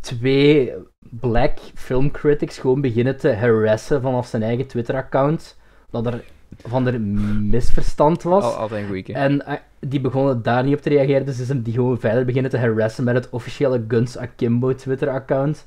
twee 0.00 0.72
black 1.00 1.58
film 1.74 2.10
critics 2.10 2.58
gewoon 2.58 2.80
beginnen 2.80 3.16
te 3.16 3.32
harassen 3.32 4.02
vanaf 4.02 4.26
zijn 4.26 4.42
eigen 4.42 4.66
Twitter-account, 4.66 5.56
dat 5.90 6.06
er 6.06 6.24
van 6.66 6.86
er 6.86 7.00
misverstand 7.00 8.22
was. 8.22 8.44
Al, 8.44 8.54
altijd 8.54 8.80
een 8.82 8.86
goeie. 8.88 9.12
En 9.14 9.46
eh, 9.46 9.54
die 9.80 10.00
begonnen 10.00 10.42
daar 10.42 10.64
niet 10.64 10.74
op 10.76 10.80
te 10.80 10.88
reageren, 10.88 11.26
dus 11.26 11.40
is 11.40 11.48
hem 11.48 11.62
die 11.62 11.72
gewoon 11.74 11.98
verder 12.00 12.24
beginnen 12.24 12.50
te 12.50 12.58
harassen 12.58 13.04
met 13.04 13.14
het 13.14 13.30
officiële 13.30 13.84
Guns 13.88 14.16
Akimbo 14.18 14.74
Twitter-account. 14.74 15.66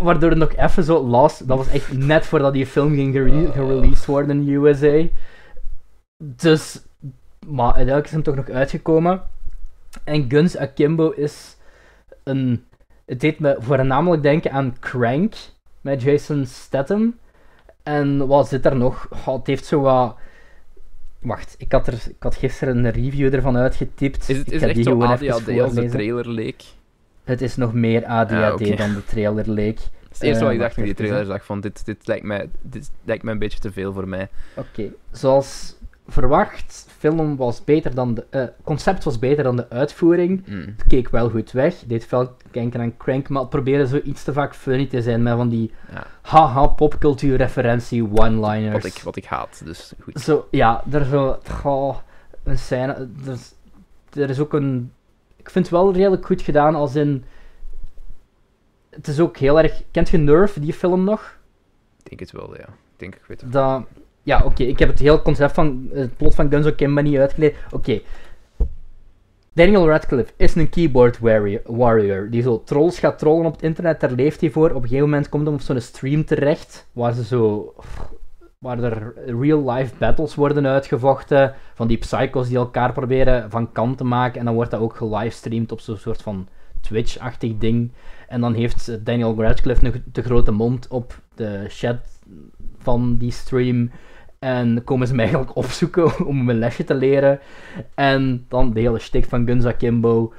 Waardoor 0.00 0.30
het 0.30 0.38
nog 0.38 0.54
even 0.56 0.84
zo 0.84 1.02
last, 1.02 1.48
dat 1.48 1.56
was 1.58 1.68
echt 1.68 1.92
net 1.96 2.26
voordat 2.26 2.52
die 2.52 2.66
film 2.66 2.94
ging 2.94 3.12
gere- 3.14 3.46
Ah. 3.46 3.52
gereleased 3.52 4.04
worden 4.06 4.38
in 4.38 4.44
de 4.46 4.52
USA. 4.52 5.06
Dus, 6.18 6.82
maar 7.46 7.66
uiteindelijk 7.66 8.06
is 8.06 8.12
hem 8.12 8.22
toch 8.22 8.34
nog 8.34 8.48
uitgekomen. 8.48 9.22
En 10.04 10.30
Guns 10.30 10.56
Akimbo 10.56 11.10
is 11.10 11.56
een, 12.22 12.64
het 13.04 13.20
deed 13.20 13.38
me 13.38 13.56
voornamelijk 13.58 14.22
denken 14.22 14.52
aan 14.52 14.76
Crank 14.80 15.34
met 15.80 16.02
Jason 16.02 16.46
Statham. 16.46 17.18
En 17.82 18.26
wat 18.26 18.48
zit 18.48 18.66
er 18.66 18.76
nog? 18.76 19.08
Het 19.24 19.46
heeft 19.46 19.64
zo 19.64 19.80
wat. 19.80 20.16
Wacht, 21.18 21.54
ik 21.58 21.72
had, 21.72 21.86
er, 21.86 22.02
ik 22.08 22.22
had 22.22 22.34
gisteren 22.34 22.84
een 22.84 22.90
review 22.90 23.34
ervan 23.34 23.56
uitgetypt. 23.56 24.28
Is 24.28 24.36
het 24.36 24.46
ik 24.46 24.52
is 24.52 24.62
echt 24.62 24.74
die 24.74 24.84
zo 24.84 25.02
ADHD 25.02 25.60
als 25.60 25.74
de 25.74 25.88
trailer 25.88 26.28
leek? 26.28 26.62
Het 27.24 27.40
is 27.40 27.56
nog 27.56 27.72
meer 27.72 28.04
ADHD 28.04 28.70
Ah, 28.70 28.76
dan 28.76 28.94
de 28.94 29.04
trailer 29.04 29.50
leek. 29.50 29.78
Het 30.08 30.22
eerste 30.22 30.44
wat 30.44 30.52
Eh, 30.52 30.54
ik 30.54 30.60
dacht 30.60 30.74
toen 30.74 30.84
ik 30.84 30.88
wacht 30.88 30.98
die 30.98 31.06
trailer 31.06 31.26
zag, 31.26 31.44
van 31.44 31.60
dit, 31.60 31.84
dit, 31.84 32.06
lijkt 32.06 32.24
mij, 32.24 32.48
dit 32.62 32.90
lijkt 33.04 33.22
mij 33.22 33.32
een 33.32 33.38
beetje 33.38 33.58
te 33.58 33.72
veel 33.72 33.92
voor 33.92 34.08
mij. 34.08 34.28
Oké, 34.56 34.92
zoals 35.10 35.76
verwacht, 36.06 36.86
film 36.98 37.36
was 37.36 37.64
beter 37.64 37.94
dan 37.94 38.14
de, 38.14 38.26
eh, 38.30 38.44
concept 38.64 39.04
was 39.04 39.18
beter 39.18 39.44
dan 39.44 39.56
de 39.56 39.70
uitvoering. 39.70 40.46
Mm. 40.46 40.60
Het 40.76 40.84
keek 40.86 41.08
wel 41.08 41.30
goed 41.30 41.52
weg, 41.52 41.74
deed 41.86 42.06
veel 42.06 42.36
denken 42.50 42.80
aan 42.80 42.96
Crank, 42.96 43.28
maar 43.28 43.40
het 43.40 43.50
probeerde 43.50 43.86
zo 43.86 44.00
iets 44.04 44.24
te 44.24 44.32
vaak 44.32 44.54
funny 44.54 44.86
te 44.86 45.02
zijn 45.02 45.22
met 45.22 45.36
van 45.36 45.48
die 45.48 45.72
Ja. 45.92 46.06
haha 46.22 46.66
popcultuur 46.66 47.36
referentie 47.36 48.10
one-liners. 48.12 48.72
Wat, 48.72 48.84
ik, 48.84 49.02
wat 49.02 49.16
ik 49.16 49.24
haat, 49.24 49.62
dus 49.64 49.92
goed. 50.00 50.20
Zo, 50.20 50.46
ja, 50.50 50.84
er 50.90 51.04
zo, 51.04 51.38
goh, 51.50 51.96
een 52.42 52.58
scène, 52.58 53.08
er 53.26 53.32
is, 53.32 53.54
er 54.12 54.30
is 54.30 54.40
ook 54.40 54.52
een, 54.52 54.92
ik 55.36 55.50
vind 55.50 55.64
het 55.64 55.74
wel 55.74 55.92
redelijk 55.92 56.26
goed 56.26 56.42
gedaan 56.42 56.74
als 56.74 56.94
in, 56.94 57.24
het 58.90 59.08
is 59.08 59.20
ook 59.20 59.36
heel 59.36 59.58
erg, 59.58 59.82
kent 59.90 60.08
je 60.08 60.18
Nerve, 60.18 60.60
die 60.60 60.72
film 60.72 61.04
nog? 61.04 61.38
Ik 62.02 62.08
denk 62.08 62.20
het 62.20 62.32
wel, 62.32 62.56
ja. 62.56 62.66
Ik 62.66 63.00
denk, 63.00 63.14
ik 63.14 63.24
weet 63.26 63.40
het. 63.40 63.52
Dat, 63.52 63.82
ja, 64.24 64.42
oké, 64.44 64.62
ik 64.62 64.78
heb 64.78 64.88
het 64.88 64.98
hele 64.98 65.22
concept 65.22 65.54
van, 65.54 65.88
het 65.92 66.16
plot 66.16 66.34
van 66.34 66.50
Guns 66.50 66.66
Akimbo 66.66 67.00
niet 67.00 67.16
uitgeleid. 67.16 67.56
Oké. 67.70 68.00
Daniel 69.52 69.88
Radcliffe 69.88 70.32
is 70.36 70.54
een 70.54 70.68
keyboard 70.68 71.18
warrior, 71.66 72.30
die 72.30 72.42
zo 72.42 72.62
trolls 72.64 72.98
gaat 72.98 73.18
trollen 73.18 73.46
op 73.46 73.52
het 73.52 73.62
internet, 73.62 74.00
daar 74.00 74.10
leeft 74.10 74.40
hij 74.40 74.50
voor. 74.50 74.70
Op 74.70 74.82
een 74.82 74.88
gegeven 74.88 75.04
moment 75.08 75.28
komt 75.28 75.46
hij 75.46 75.54
op 75.54 75.60
zo'n 75.60 75.80
stream 75.80 76.24
terecht, 76.24 76.86
waar 76.92 77.12
ze 77.12 77.24
zo... 77.24 77.74
Waar 78.58 78.82
er 78.82 79.14
real-life 79.26 79.94
battles 79.98 80.34
worden 80.34 80.66
uitgevochten, 80.66 81.54
van 81.74 81.86
die 81.86 81.96
psychos 81.96 82.48
die 82.48 82.56
elkaar 82.56 82.92
proberen 82.92 83.50
van 83.50 83.72
kant 83.72 83.96
te 83.98 84.04
maken. 84.04 84.38
En 84.38 84.44
dan 84.44 84.54
wordt 84.54 84.70
dat 84.70 84.80
ook 84.80 84.96
gelivestreamd 84.96 85.72
op 85.72 85.80
zo'n 85.80 85.96
soort 85.96 86.22
van 86.22 86.48
Twitch-achtig 86.80 87.58
ding. 87.58 87.92
En 88.28 88.40
dan 88.40 88.54
heeft 88.54 89.04
Daniel 89.04 89.42
Radcliffe 89.42 89.84
nog 89.84 89.94
de 90.12 90.22
grote 90.22 90.50
mond 90.50 90.88
op 90.88 91.20
de 91.34 91.64
chat 91.68 91.98
van 92.78 93.16
die 93.16 93.32
stream. 93.32 93.90
En 94.44 94.84
komen 94.84 95.06
ze 95.06 95.14
me 95.14 95.20
eigenlijk 95.20 95.56
opzoeken 95.56 96.18
om 96.26 96.48
een 96.48 96.58
lesje 96.58 96.84
te 96.84 96.94
leren. 96.94 97.40
En 97.94 98.44
dan 98.48 98.72
de 98.72 98.80
hele 98.80 98.98
stick 98.98 99.24
van 99.24 99.46
Guns 99.46 99.64
Akimbo. 99.64 100.32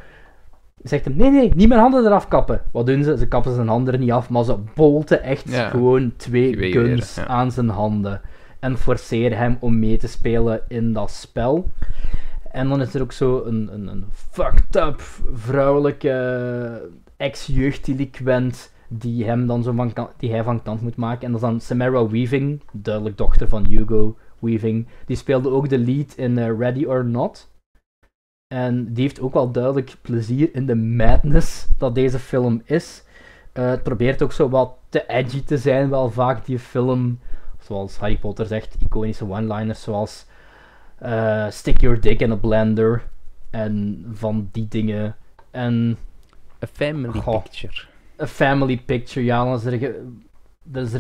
Zegt 0.84 1.06
hem, 1.06 1.16
nee, 1.16 1.32
nee, 1.32 1.52
niet 1.56 1.68
mijn 1.68 1.80
handen 1.82 2.06
eraf 2.06 2.28
kappen. 2.28 2.62
Wat 2.72 2.86
doen 2.86 3.04
ze? 3.04 3.18
Ze 3.18 3.28
kappen 3.28 3.54
zijn 3.54 3.68
handen 3.68 3.94
er 3.94 4.00
niet 4.00 4.12
af, 4.12 4.30
maar 4.30 4.44
ze 4.44 4.56
bolten 4.76 5.24
echt 5.24 5.52
Ja. 5.52 5.70
gewoon 5.70 6.14
twee 6.18 6.72
guns 6.72 7.16
ja. 7.16 7.28
aan 7.28 7.52
zijn 7.52 7.70
handen. 7.70 8.22
En 8.60 8.78
forceren 8.78 9.38
hem 9.38 9.58
om 9.60 9.80
mee 9.80 9.98
te 9.98 10.08
spelen 10.08 10.62
in 10.68 10.94
dat 10.94 11.12
spel. 11.12 11.72
En 12.52 12.70
dan 12.70 12.82
is 12.82 12.94
er 12.94 13.02
ook 13.02 13.12
zo 13.12 13.44
een, 13.46 13.70
een, 13.74 13.88
een 13.88 14.06
fucked 14.12 14.76
up 14.76 15.02
vrouwelijke 15.34 16.92
ex-jeugddelinquent 17.18 18.72
die 18.90 19.26
hem 19.26 19.48
dan 19.48 19.64
zo 19.64 19.72
van 19.72 19.94
die 20.18 20.32
hij 20.32 20.44
van 20.44 20.64
kant 20.64 20.82
moet 20.82 20.96
maken. 20.96 21.26
En 21.26 21.32
dat 21.32 21.42
is 21.42 21.48
dan 21.48 21.60
Samara 21.60 22.08
Weaving, 22.08 22.62
duidelijk 22.72 23.18
dochter 23.18 23.48
van 23.48 23.66
Hugo 23.66 24.18
Weaving. 24.40 24.88
Die 25.06 25.18
speelde 25.18 25.50
ook 25.50 25.70
de 25.70 25.78
lead 25.78 26.14
in 26.16 26.38
eh, 26.38 26.58
Ready 26.58 26.86
or 26.86 27.06
Not. 27.06 27.54
En 28.48 28.94
die 28.94 29.04
heeft 29.04 29.20
ook 29.20 29.34
wel 29.34 29.52
duidelijk 29.52 29.96
plezier 30.02 30.56
in 30.56 30.66
de 30.66 30.76
madness 30.76 31.68
dat 31.78 31.96
deze 31.96 32.20
film 32.20 32.62
is. 32.66 33.04
Eh, 33.54 33.70
het 33.70 33.84
probeert 33.84 34.22
ook 34.22 34.32
zo 34.32 34.50
wat 34.50 34.78
te 34.90 35.06
edgy 35.08 35.44
te 35.44 35.58
zijn, 35.58 35.90
wel 35.90 36.10
vaak 36.10 36.46
die 36.46 36.60
film. 36.60 37.20
Zoals 37.60 37.98
Harry 37.98 38.18
Potter 38.18 38.46
zegt, 38.46 38.76
iconische 38.80 39.30
one-liners 39.30 39.82
zoals 39.82 40.26
eh, 40.98 41.50
Stick 41.50 41.82
your 41.82 42.00
dick 42.00 42.20
in 42.20 42.32
a 42.32 42.36
blender. 42.36 43.04
En 43.50 44.06
van 44.12 44.50
die 44.52 44.68
dingen. 44.68 45.16
En 45.52 45.98
A 46.64 46.68
family 46.68 47.20
Goh. 47.20 47.44
picture. 47.44 47.95
Een 48.18 48.28
family 48.28 48.78
picture, 48.78 49.26
ja, 49.26 49.44
dan 50.64 50.86
is 50.86 51.00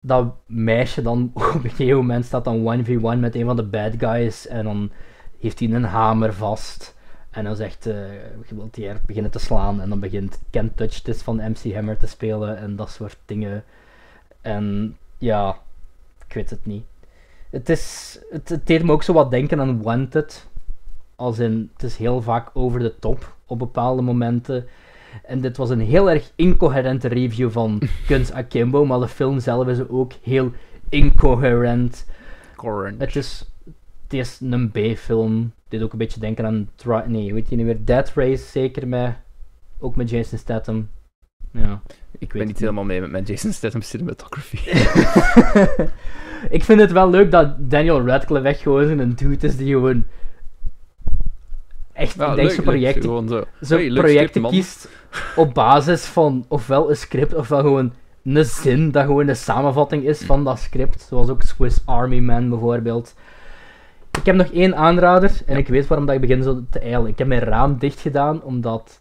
dat 0.00 0.34
meisje 0.46 1.02
dan 1.02 1.30
op 1.34 1.64
een 1.64 1.70
gegeven 1.70 1.96
moment 1.96 2.24
staat 2.24 2.44
dan 2.44 2.84
1v1 2.84 3.18
met 3.18 3.34
een 3.34 3.44
van 3.44 3.56
de 3.56 3.64
bad 3.64 3.92
guys 3.98 4.46
en 4.46 4.64
dan 4.64 4.90
heeft 5.38 5.58
hij 5.58 5.70
een 5.70 5.84
hamer 5.84 6.34
vast 6.34 6.96
en 7.30 7.44
dan 7.44 7.56
zegt 7.56 7.86
eh 7.86 8.88
er 8.88 9.00
beginnen 9.06 9.30
te 9.30 9.38
slaan 9.38 9.80
en 9.80 9.88
dan 9.88 10.00
begint 10.00 10.40
Ken 10.50 10.74
Touch 10.74 11.00
This 11.00 11.22
van 11.22 11.36
MC 11.36 11.74
Hammer 11.74 11.96
te 11.96 12.06
spelen 12.06 12.58
en 12.58 12.76
dat 12.76 12.90
soort 12.90 13.18
dingen 13.24 13.64
en 14.40 14.96
ja, 15.18 15.58
ik 16.26 16.34
weet 16.34 16.50
het 16.50 16.66
niet. 16.66 16.84
Het 17.50 17.68
is, 17.68 18.18
het, 18.30 18.48
het 18.48 18.66
deed 18.66 18.82
me 18.82 18.92
ook 18.92 19.02
zo 19.02 19.12
wat 19.12 19.30
denken 19.30 19.60
aan 19.60 19.82
Wanted, 19.82 20.47
als 21.18 21.38
in, 21.38 21.70
het 21.72 21.82
is 21.82 21.96
heel 21.96 22.22
vaak 22.22 22.50
over 22.52 22.80
de 22.80 22.98
top 22.98 23.36
op 23.46 23.58
bepaalde 23.58 24.02
momenten. 24.02 24.66
En 25.24 25.40
dit 25.40 25.56
was 25.56 25.70
een 25.70 25.80
heel 25.80 26.10
erg 26.10 26.32
incoherente 26.34 27.08
review 27.08 27.50
van 27.50 27.82
Guns 28.08 28.32
Akimbo, 28.32 28.84
maar 28.84 29.00
de 29.00 29.08
film 29.08 29.40
zelf 29.40 29.66
is 29.66 29.88
ook 29.88 30.12
heel 30.22 30.52
incoherent. 30.88 32.06
Corrent. 32.56 33.00
Het 33.00 33.16
is, 33.16 33.50
het 34.02 34.12
is 34.12 34.40
een 34.40 34.70
B-film. 34.70 35.52
Dit 35.68 35.82
ook 35.82 35.92
een 35.92 35.98
beetje 35.98 36.20
denken 36.20 36.46
aan, 36.46 36.68
nee, 37.06 37.34
weet 37.34 37.48
je 37.48 37.56
niet 37.56 37.66
meer, 37.66 37.84
Death 37.84 38.12
Race 38.14 38.44
zeker 38.44 38.88
met, 38.88 39.16
ook 39.78 39.96
met 39.96 40.10
Jason 40.10 40.38
Statham. 40.38 40.88
Ja. 41.50 41.82
ik 42.18 42.32
ben 42.32 42.46
niet 42.46 42.58
helemaal 42.58 42.84
mee 42.84 43.00
met 43.00 43.10
mijn 43.10 43.24
Jason 43.24 43.52
Statham 43.52 43.82
cinematography. 43.82 44.56
ik 46.56 46.64
vind 46.64 46.80
het 46.80 46.92
wel 46.92 47.10
leuk 47.10 47.30
dat 47.30 47.70
Daniel 47.70 48.06
Radcliffe 48.06 48.48
echt 48.48 48.60
gewoon 48.60 48.98
een 48.98 49.14
dude 49.14 49.46
is 49.46 49.56
die 49.56 49.72
gewoon 49.72 50.04
echt 51.98 52.14
Ja, 52.14 52.28
in 52.28 52.34
deze 52.34 52.56
leuk, 52.56 52.64
projecten 52.64 53.28
zo. 53.28 53.44
zo 53.60 53.76
Hey, 53.76 53.90
leuk 53.90 54.02
projecten 54.02 54.44
script, 54.44 54.48
kiest 54.48 54.88
op 55.36 55.54
basis 55.54 56.04
van 56.04 56.44
ofwel 56.48 56.90
een 56.90 56.96
script 56.96 57.34
ofwel 57.34 57.60
gewoon 57.60 57.92
een 58.24 58.44
zin 58.44 58.90
dat 58.90 59.04
gewoon 59.04 59.28
een 59.28 59.36
samenvatting 59.36 60.04
is 60.04 60.22
van 60.22 60.44
dat 60.44 60.58
script. 60.58 61.06
Zoals 61.08 61.28
ook 61.28 61.42
Swiss 61.42 61.82
Army 61.84 62.18
Man 62.18 62.48
bijvoorbeeld. 62.48 63.14
Ik 64.18 64.26
heb 64.26 64.36
nog 64.36 64.46
één 64.46 64.76
aanrader 64.76 65.40
en 65.46 65.56
ik 65.56 65.68
weet 65.68 65.86
waarom 65.86 66.06
dat 66.06 66.14
ik 66.14 66.20
begin 66.20 66.42
zo 66.42 66.64
te 66.70 66.78
eilen. 66.78 67.06
Ik 67.06 67.18
heb 67.18 67.26
mijn 67.26 67.40
raam 67.40 67.78
dicht 67.78 68.00
gedaan 68.00 68.42
omdat 68.42 69.00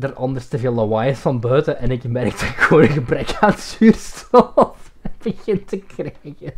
er 0.00 0.14
anders 0.14 0.48
te 0.48 0.58
veel 0.58 0.72
lawaai 0.72 1.10
is 1.10 1.18
van 1.18 1.40
buiten 1.40 1.78
en 1.78 1.90
ik 1.90 2.04
merk 2.04 2.30
dat 2.30 2.40
ik 2.40 2.56
gewoon 2.56 2.82
een 2.82 2.88
gebrek 2.88 3.36
aan 3.40 3.52
zuurstof 3.58 4.92
begin 5.22 5.64
te 5.64 5.76
krijgen. 5.76 6.52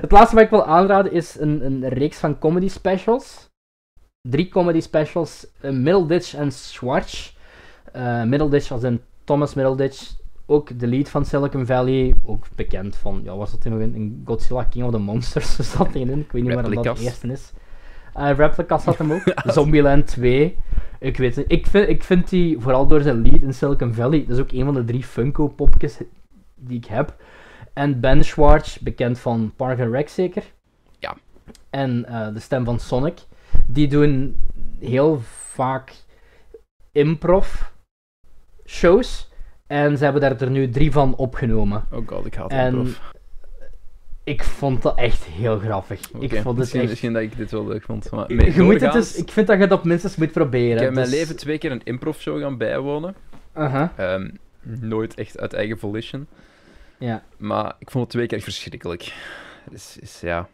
Het 0.00 0.10
laatste 0.10 0.34
wat 0.34 0.44
ik 0.44 0.50
wil 0.50 0.66
aanraden 0.66 1.12
is 1.12 1.38
een, 1.38 1.64
een 1.64 1.88
reeks 1.88 2.18
van 2.18 2.38
comedy 2.38 2.68
specials 2.68 3.50
drie 4.22 4.48
comedy 4.48 4.80
specials, 4.80 5.46
uh, 5.64 5.70
Middleditch 5.70 6.34
en 6.34 6.52
Schwartz. 6.52 7.32
Uh, 7.96 8.24
Middleditch 8.24 8.70
als 8.70 8.82
in 8.82 9.00
Thomas 9.24 9.54
Middleditch, 9.54 10.14
ook 10.46 10.78
de 10.78 10.86
lead 10.86 11.08
van 11.08 11.24
Silicon 11.24 11.66
Valley, 11.66 12.14
ook 12.24 12.46
bekend 12.54 12.96
van, 12.96 13.20
ja, 13.24 13.36
was 13.36 13.50
dat 13.50 13.64
er 13.64 13.70
nog 13.70 13.80
in, 13.80 14.22
Godzilla 14.24 14.64
King 14.64 14.84
of 14.84 14.90
the 14.90 14.98
Monsters 14.98 15.56
zat 15.72 15.92
hij 15.92 16.00
in, 16.00 16.18
ik 16.18 16.32
weet 16.32 16.42
niet 16.42 16.54
waarom 16.54 16.74
dat 16.74 16.96
de 16.96 17.02
eerste 17.02 17.28
is. 17.28 17.52
Uh, 18.16 18.30
Replicas 18.36 18.84
had 18.84 18.98
hem 18.98 19.12
ook, 19.12 19.22
Zombieland 19.54 20.06
2, 20.06 20.58
ik 20.98 21.16
weet 21.16 21.36
het, 21.36 21.44
ik 21.48 21.66
vind, 21.66 21.88
ik 21.88 22.02
vind 22.02 22.28
die, 22.28 22.60
vooral 22.60 22.86
door 22.86 23.00
zijn 23.00 23.22
lead 23.22 23.42
in 23.42 23.54
Silicon 23.54 23.94
Valley, 23.94 24.24
dat 24.26 24.36
is 24.36 24.42
ook 24.42 24.52
een 24.52 24.64
van 24.64 24.74
de 24.74 24.84
drie 24.84 25.04
Funko 25.04 25.48
popjes 25.48 25.98
die 26.54 26.76
ik 26.76 26.84
heb. 26.84 27.16
En 27.72 28.00
Ben 28.00 28.24
Schwartz, 28.24 28.78
bekend 28.78 29.18
van 29.18 29.52
Park 29.56 29.80
and 29.80 29.92
Rec 29.92 30.08
zeker. 30.08 30.42
Ja. 30.98 31.16
En 31.70 32.06
uh, 32.08 32.34
de 32.34 32.40
stem 32.40 32.64
van 32.64 32.80
Sonic 32.80 33.18
die 33.66 33.88
doen 33.88 34.40
heel 34.80 35.20
vaak 35.52 35.92
improv 36.92 37.62
shows. 38.66 39.30
En 39.66 39.98
ze 39.98 40.04
hebben 40.04 40.22
daar 40.22 40.40
er 40.40 40.50
nu 40.50 40.68
drie 40.70 40.92
van 40.92 41.16
opgenomen. 41.16 41.84
Oh 41.90 42.08
god, 42.08 42.26
ik 42.26 42.34
haat 42.34 42.50
En 42.50 42.74
improv. 42.74 42.98
Ik 44.24 44.42
vond 44.42 44.82
dat 44.82 44.98
echt 44.98 45.24
heel 45.24 45.58
grappig. 45.58 46.00
Ik 46.18 46.32
vond 46.32 46.44
het 46.44 46.56
misschien, 46.56 46.80
echt... 46.80 46.88
misschien 46.88 47.12
dat 47.12 47.22
ik 47.22 47.36
dit 47.36 47.50
wel 47.50 47.66
leuk 47.66 47.82
vond. 47.82 48.10
Maar 48.10 48.28
Je 48.28 48.34
nee, 48.34 48.46
moet 48.46 48.72
het 48.72 48.80
doorgaans, 48.80 49.12
dus, 49.12 49.16
ik 49.16 49.30
vind 49.30 49.46
dat 49.46 49.58
je 49.58 49.66
dat 49.66 49.84
minstens 49.84 50.16
moet 50.16 50.32
proberen. 50.32 50.72
Ik 50.72 50.78
heb 50.78 50.88
in 50.88 50.94
mijn 50.94 51.06
Dus- 51.06 51.18
leven 51.18 51.36
twee 51.36 51.58
keer 51.58 51.70
een 51.70 51.84
improv-show 51.84 52.40
gaan 52.40 52.58
bijwonen. 52.58 53.14
Ehm, 53.52 54.28
nooit 54.62 55.14
echt 55.14 55.38
uit 55.38 55.52
eigen 55.52 55.78
volition. 55.78 56.26
Ja. 57.02 57.22
Maar 57.36 57.74
ik 57.78 57.90
vond 57.90 58.04
het 58.04 58.12
twee 58.12 58.26
keer 58.26 58.40
verschrikkelijk. 58.40 59.14
Dus 59.70 59.96
is, 60.00 60.20
ja... 60.20 60.48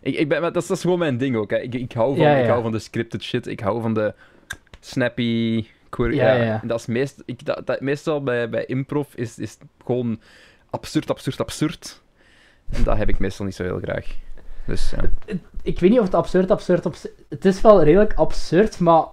Ik, 0.00 0.14
ik 0.14 0.28
ben, 0.28 0.40
maar 0.40 0.52
dat, 0.52 0.62
is, 0.62 0.68
dat 0.68 0.76
is 0.76 0.82
gewoon 0.82 0.98
mijn 0.98 1.18
ding 1.18 1.36
ook. 1.36 1.50
Hè. 1.50 1.56
Ik, 1.58 1.74
ik, 1.74 1.92
hou 1.92 2.16
van, 2.16 2.24
Ja, 2.24 2.36
ik 2.36 2.48
hou 2.48 2.62
van 2.62 2.72
de 2.72 2.78
scripted 2.78 3.22
shit. 3.22 3.46
Ik 3.46 3.60
hou 3.60 3.80
van 3.82 3.94
de 3.94 4.14
snappy... 4.80 5.66
quirk- 5.88 6.14
Ja, 6.14 6.32
ja. 6.34 6.60
Dat 6.64 6.78
is 6.80 6.86
meest, 6.86 7.22
ik, 7.24 7.44
dat, 7.44 7.66
dat, 7.66 7.80
meestal 7.80 8.22
bij, 8.22 8.48
bij 8.48 8.64
improv 8.66 9.14
is, 9.14 9.38
is 9.38 9.50
het 9.50 9.62
gewoon 9.84 10.20
absurd, 10.70 11.10
absurd, 11.10 11.40
absurd. 11.40 12.02
En 12.70 12.82
dat 12.82 12.96
heb 12.96 13.08
ik 13.08 13.18
meestal 13.18 13.44
niet 13.44 13.54
zo 13.54 13.62
heel 13.62 13.78
graag. 13.82 14.06
Dus 14.66 14.90
ja. 14.90 15.34
Ik 15.62 15.78
weet 15.80 15.90
niet 15.90 15.98
of 15.98 16.04
het 16.04 16.14
absurd, 16.14 16.50
absurd, 16.50 16.86
absurd... 16.86 17.12
Het 17.28 17.44
is 17.44 17.60
wel 17.60 17.82
redelijk 17.82 18.14
absurd, 18.14 18.78
maar 18.78 19.04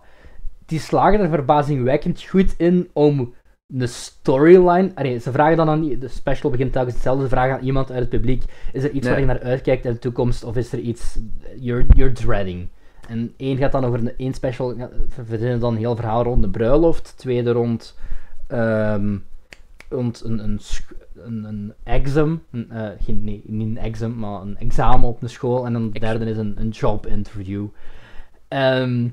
die 0.65 0.79
slagen 0.79 1.19
er 1.19 1.29
verbazingwekkend 1.29 2.23
goed 2.23 2.53
in 2.57 2.89
om 2.93 3.33
de 3.67 3.87
storyline... 3.87 4.91
Allee, 4.95 5.19
ze 5.19 5.31
vragen 5.31 5.57
dan 5.57 5.69
aan... 5.69 5.99
De 5.99 6.07
special 6.07 6.51
begint 6.51 6.71
telkens 6.71 6.93
hetzelfde. 6.93 7.23
Ze 7.23 7.29
vragen 7.29 7.53
aan 7.53 7.63
iemand 7.65 7.91
uit 7.91 7.99
het 7.99 8.09
publiek... 8.09 8.43
Is 8.73 8.83
er 8.83 8.91
iets 8.91 9.05
Nee. 9.05 9.11
waar 9.11 9.19
je 9.19 9.25
naar 9.25 9.41
uitkijkt 9.41 9.85
in 9.85 9.91
de 9.91 9.99
toekomst? 9.99 10.43
Of 10.43 10.55
is 10.55 10.71
er 10.71 10.79
iets... 10.79 11.19
You're, 11.59 11.85
you're 11.95 12.13
dreading. 12.13 12.67
En 13.09 13.33
één 13.37 13.57
gaat 13.57 13.71
dan 13.71 13.85
over... 13.85 13.99
Een, 13.99 14.17
één 14.17 14.33
special... 14.33 14.75
verzinnen 15.25 15.59
dan 15.59 15.73
een 15.73 15.79
heel 15.79 15.95
verhaal 15.95 16.23
rond 16.23 16.41
de 16.41 16.49
bruiloft. 16.49 17.13
Tweede 17.17 17.51
rond... 17.51 17.97
ehm, 18.47 19.17
rond 19.89 20.23
een, 20.23 20.43
een, 20.43 20.59
een, 21.15 21.43
een 21.43 21.73
exam. 21.83 22.41
Een, 22.51 22.71
eh, 22.71 22.87
geen, 22.99 23.23
nee, 23.23 23.41
niet 23.45 23.67
een 23.67 23.83
exam, 23.83 24.15
maar 24.15 24.41
een 24.41 24.57
examen 24.57 25.09
op 25.09 25.21
een 25.21 25.29
school. 25.29 25.65
En 25.65 25.73
dan 25.73 25.91
de 25.91 25.99
derde 25.99 26.25
is 26.25 26.37
een, 26.37 26.55
een 26.57 26.69
job 26.69 27.07
interview. 27.07 27.65
Ehm, 28.47 29.07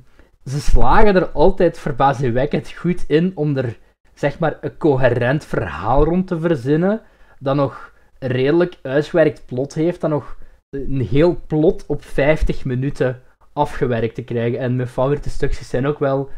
ze 0.45 0.61
slagen 0.61 1.15
er 1.15 1.29
altijd 1.29 1.79
verbazingwekkend 1.79 2.71
goed 2.71 3.05
in 3.07 3.33
om 3.35 3.57
er 3.57 3.79
zeg 4.15 4.39
maar 4.39 4.59
een 4.61 4.77
coherent 4.77 5.45
verhaal 5.45 6.05
rond 6.05 6.27
te 6.27 6.41
verzinnen. 6.41 7.01
Dat 7.39 7.57
nog 7.57 7.93
redelijk 8.19 8.79
uitgewerkt 8.83 9.43
plot 9.47 9.75
heeft. 9.75 10.01
Dat 10.01 10.11
nog 10.11 10.37
een 10.71 11.01
heel 11.11 11.41
plot 11.47 11.85
op 11.87 12.05
50 12.05 12.65
minuten 12.65 13.21
afgewerkt 13.53 14.15
te 14.15 14.23
krijgen. 14.23 14.59
En 14.59 14.77
mijn 14.77 14.89
favoriete 14.89 15.31
stukjes 15.31 15.69
zijn 15.69 15.87
ook 15.87 15.99
wel 15.99 16.31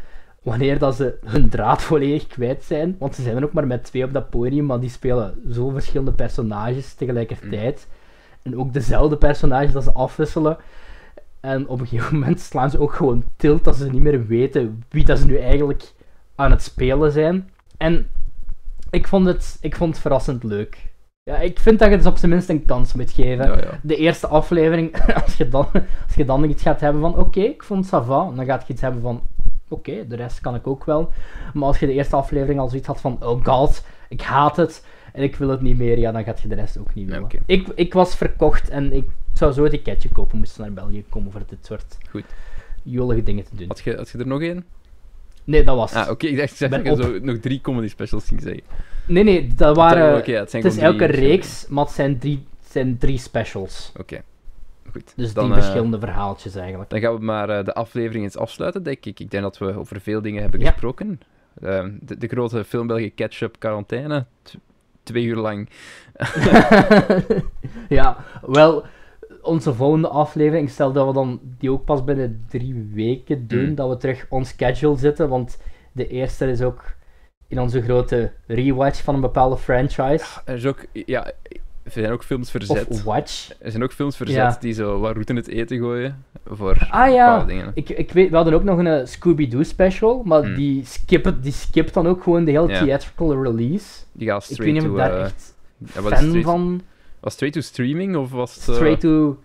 wanneer 0.43 0.79
dat 0.79 0.95
ze 0.95 1.17
hun 1.25 1.49
draad 1.49 1.81
volledig 1.81 2.27
kwijt 2.27 2.63
zijn. 2.63 2.95
Want 2.99 3.15
ze 3.15 3.21
zijn 3.21 3.37
er 3.37 3.43
ook 3.43 3.53
maar 3.53 3.67
met 3.67 3.83
twee 3.83 4.03
op 4.03 4.13
dat 4.13 4.29
podium, 4.29 4.65
maar 4.65 4.79
die 4.79 4.89
spelen 4.89 5.41
zo 5.51 5.69
verschillende 5.69 6.11
personages 6.11 6.93
tegelijkertijd. 6.93 7.87
En 8.43 8.57
ook 8.57 8.73
dezelfde 8.73 9.17
personages 9.17 9.71
dat 9.71 9.83
ze 9.83 9.91
afwisselen. 9.91 10.57
En 11.39 11.67
op 11.67 11.79
een 11.79 11.87
gegeven 11.87 12.19
moment 12.19 12.39
slaan 12.39 12.69
ze 12.69 12.79
ook 12.79 12.93
gewoon 12.93 13.23
tilt 13.35 13.63
dat 13.63 13.75
ze 13.75 13.89
niet 13.89 14.01
meer 14.01 14.27
weten 14.27 14.83
wie 14.89 15.05
dat 15.05 15.19
ze 15.19 15.25
nu 15.25 15.37
eigenlijk 15.37 15.93
aan 16.35 16.51
het 16.51 16.61
spelen 16.61 17.11
zijn. 17.11 17.49
En 17.77 18.07
ik 18.89 19.07
vond 19.07 19.25
het, 19.25 19.57
ik 19.61 19.75
vond 19.75 19.91
het 19.91 20.01
verrassend 20.01 20.43
leuk. 20.43 20.93
Ja, 21.23 21.37
ik 21.37 21.59
vind 21.59 21.79
dat 21.79 21.89
je 21.89 21.95
het 21.95 22.05
op 22.05 22.17
zijn 22.17 22.31
minst 22.31 22.49
een 22.49 22.65
kans 22.65 22.93
moet 22.93 23.11
geven 23.11 23.45
Ja, 23.45 23.57
ja. 23.57 23.79
de 23.81 23.95
eerste 23.95 24.27
aflevering, 24.27 24.97
als 25.23 25.35
je 25.37 25.49
dan, 25.49 25.67
als 26.05 26.15
je 26.15 26.25
dan 26.25 26.49
iets 26.49 26.61
gaat 26.63 26.79
hebben 26.79 27.01
van 27.01 27.17
oké, 27.17 27.39
ik 27.39 27.63
vond 27.63 27.87
va, 27.87 27.99
dan 28.35 28.45
gaat 28.45 28.67
je 28.67 28.73
iets 28.73 28.81
hebben 28.81 29.01
van 29.01 29.21
oké, 29.67 30.07
de 30.07 30.15
rest 30.15 30.39
kan 30.39 30.55
ik 30.55 30.67
ook 30.67 30.85
wel. 30.85 31.11
Maar 31.53 31.67
als 31.67 31.79
je 31.79 31.85
de 31.85 31.93
eerste 31.93 32.15
aflevering 32.15 32.59
al 32.59 32.67
zoiets 32.69 32.87
had 32.87 33.01
van 33.01 33.17
oh 33.23 33.45
god, 33.45 33.85
ik 34.09 34.21
haat 34.21 34.55
het 34.55 34.85
en 35.13 35.23
ik 35.23 35.35
wil 35.35 35.49
het 35.49 35.61
niet 35.61 35.77
meer, 35.77 35.99
ja, 35.99 36.11
dan 36.11 36.23
gaat 36.23 36.41
je 36.41 36.47
de 36.47 36.55
rest 36.55 36.77
ook 36.77 36.93
niet 36.93 37.09
Ja, 37.09 37.21
oké. 37.21 37.37
ik, 37.45 37.67
ik 37.75 37.93
was 37.93 38.15
verkocht 38.15 38.69
en 38.69 38.93
ik 38.93 39.05
zou 39.33 39.51
zo 39.51 39.63
een 39.63 39.69
ticketje 39.69 40.09
kopen 40.09 40.37
moest 40.37 40.57
naar 40.57 40.73
België 40.73 41.05
komen 41.09 41.31
voor 41.31 41.41
dit 41.47 41.65
soort 41.65 41.97
Goed. 42.09 42.25
jolige 42.83 43.23
dingen 43.23 43.43
te 43.43 43.55
doen. 43.55 43.67
Had, 43.67 43.79
je, 43.79 43.95
had 43.95 44.09
je 44.09 44.17
er 44.17 44.27
nog 44.27 44.41
één? 44.41 44.65
Nee, 45.45 45.63
dat 45.63 45.75
was 45.75 45.93
het. 45.93 46.05
Ah, 46.05 46.11
oké. 46.11 46.27
Ik 46.27 46.37
dacht 46.37 46.55
zeg, 46.57 46.69
dat 46.69 46.87
op. 46.99 47.01
zo 47.01 47.19
nog 47.21 47.37
drie 47.37 47.61
comedy 47.61 47.87
specials 47.87 48.27
ging 48.27 48.41
zeggen. 48.41 48.63
Nee, 49.07 49.23
nee, 49.23 49.47
dat 49.55 49.75
waren... 49.75 50.17
Oké, 50.17 50.31
ja, 50.31 50.39
het 50.39 50.49
zijn 50.49 50.63
het 50.63 50.73
is 50.73 50.79
elke 50.79 51.07
drie 51.07 51.19
reeks, 51.27 51.65
maar 51.69 51.83
het 51.85 51.93
zijn 51.93 52.19
drie, 52.19 52.45
het 52.63 52.71
zijn 52.71 52.97
drie 52.97 53.17
specials. 53.17 53.91
Oké. 53.99 54.21
Goed. 54.91 55.13
Dus 55.15 55.33
Dan, 55.33 55.43
drie 55.45 55.55
eh, 55.57 55.63
verschillende 55.63 55.99
verhaaltjes 55.99 56.55
eigenlijk. 56.55 56.89
Dan 56.89 56.99
gaan 56.99 57.15
we 57.15 57.23
maar 57.23 57.49
eh, 57.49 57.65
de 57.65 57.73
aflevering 57.73 58.23
eens 58.23 58.37
afsluiten, 58.37 58.83
denk 58.83 59.05
ik. 59.05 59.19
Ik 59.19 59.31
denk 59.31 59.43
dat 59.43 59.57
we 59.57 59.77
over 59.77 60.01
veel 60.01 60.21
dingen 60.21 60.41
hebben 60.41 60.59
Ja. 60.59 60.71
gesproken. 60.71 61.19
Ehm, 61.61 61.91
de, 62.01 62.17
de 62.17 62.27
grote 62.27 62.63
film 62.63 62.87
België 62.87 63.13
Ketchup 63.13 63.55
quarantaine. 63.59 64.25
T- 64.43 64.55
twee 65.03 65.23
uur 65.23 65.35
lang. 65.35 65.69
ja, 67.89 68.17
wel, 68.41 68.85
onze 69.45 69.73
volgende 69.73 70.07
aflevering, 70.07 70.69
stel 70.69 70.91
dat 70.93 71.07
we 71.07 71.13
dan 71.13 71.39
die 71.59 71.71
ook 71.71 71.85
pas 71.85 72.03
binnen 72.03 72.45
drie 72.49 72.89
weken 72.93 73.47
doen, 73.47 73.65
Mm. 73.69 73.75
dat 73.75 73.89
we 73.89 73.97
terug 73.97 74.25
on 74.29 74.45
schedule 74.45 74.97
zitten, 74.97 75.29
want 75.29 75.57
de 75.91 76.07
eerste 76.07 76.45
is 76.49 76.61
ook 76.61 76.83
in 77.47 77.59
onze 77.59 77.81
grote 77.81 78.31
rewatch 78.47 79.03
van 79.03 79.15
een 79.15 79.21
bepaalde 79.21 79.57
franchise. 79.57 80.25
Er, 80.45 80.55
is 80.55 80.65
ook, 80.65 80.85
ja, 80.91 81.25
er 81.83 81.91
zijn 81.91 82.11
ook 82.11 82.23
films 82.23 82.51
verzet. 82.51 82.87
Of 82.87 83.03
watch. 83.03 83.49
Er 83.59 83.71
zijn 83.71 83.83
ook 83.83 83.91
films 83.91 84.17
verzet 84.17 84.35
Ja. 84.35 84.57
die 84.59 84.73
zo 84.73 84.99
wat 84.99 85.11
route 85.11 85.31
in 85.31 85.37
het 85.37 85.47
eten 85.47 85.77
gooien. 85.77 86.23
Voor 86.47 86.87
Ah 86.89 87.13
ja, 87.13 87.25
bepaalde 87.31 87.53
dingen. 87.53 87.71
ik, 87.73 87.89
ik 87.89 88.11
weet, 88.11 88.29
we 88.29 88.35
hadden 88.35 88.53
ook 88.53 88.63
nog 88.63 88.77
een 88.77 88.87
eh, 88.87 89.05
Scooby-Doo 89.05 89.63
special, 89.63 90.21
maar 90.23 90.43
Hmm. 90.43 90.55
die, 90.55 90.85
skippen, 90.85 91.41
die 91.41 91.51
skipt 91.51 91.93
dan 91.93 92.07
ook 92.07 92.23
gewoon 92.23 92.43
de 92.45 92.51
hele 92.51 92.67
theatrical 92.67 93.43
release. 93.43 94.03
Die 94.11 94.27
gaat 94.27 94.41
Ik 94.43 94.47
weet 94.47 94.57
straight 94.57 94.73
niet 94.73 94.83
of 94.83 94.89
ik 94.91 94.95
daar 94.97 95.17
eh, 95.19 95.23
echt 95.25 95.53
is 95.85 95.91
fan 95.91 96.11
straight, 96.15 96.43
van... 96.43 96.81
Was 97.25 97.33
straight 97.33 97.61
to 97.61 97.67
streaming 97.67 98.15
of 98.15 98.31
was 98.31 98.55
het... 98.55 98.67
eh, 98.67 98.75
Straight 98.75 98.99
to, 99.01 99.43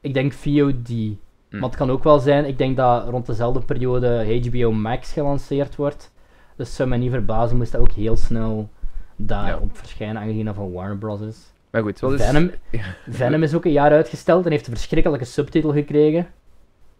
ik 0.00 0.14
denk 0.14 0.32
VOD. 0.32 0.88
Hmm. 0.88 1.18
Maar 1.50 1.68
het 1.68 1.76
kan 1.76 1.90
ook 1.90 2.04
wel 2.04 2.18
zijn, 2.18 2.44
ik 2.44 2.58
denk 2.58 2.76
dat 2.76 3.08
rond 3.08 3.26
dezelfde 3.26 3.60
periode 3.60 4.40
HBO 4.48 4.72
Max 4.72 5.12
gelanceerd 5.12 5.76
wordt. 5.76 6.12
Dus 6.56 6.74
zou 6.74 6.88
mij 6.88 6.98
niet 6.98 7.10
verbazen, 7.10 7.56
moest 7.56 7.72
dat 7.72 7.80
ook 7.80 7.92
heel 7.92 8.16
snel 8.16 8.68
daarop 9.16 9.76
verschijnen, 9.76 10.22
aangezien 10.22 10.44
dat 10.44 10.54
van 10.54 10.72
Warner 10.72 10.98
Bros. 10.98 11.20
is. 11.20 11.52
Maar 11.70 11.82
goed, 11.82 12.02
is... 12.02 12.22
Venom, 12.24 12.50
Venom 13.08 13.42
is 13.42 13.54
ook 13.54 13.64
een 13.64 13.72
jaar 13.72 13.90
uitgesteld 13.92 14.44
en 14.44 14.50
heeft 14.50 14.66
een 14.66 14.72
verschrikkelijke 14.76 15.24
subtitel 15.24 15.72
gekregen. 15.72 16.26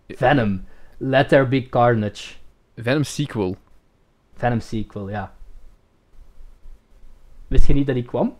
Venom, 0.08 0.64
Let 0.96 1.28
There 1.28 1.46
Be 1.46 1.68
Carnage. 1.68 2.34
Venom 2.76 3.02
sequel. 3.02 3.56
Venom 4.34 4.60
sequel, 4.60 5.08
ja. 5.10 5.34
Wist 7.46 7.66
je 7.66 7.74
niet 7.74 7.86
dat 7.86 7.94
die 7.94 8.04
kwam? 8.04 8.36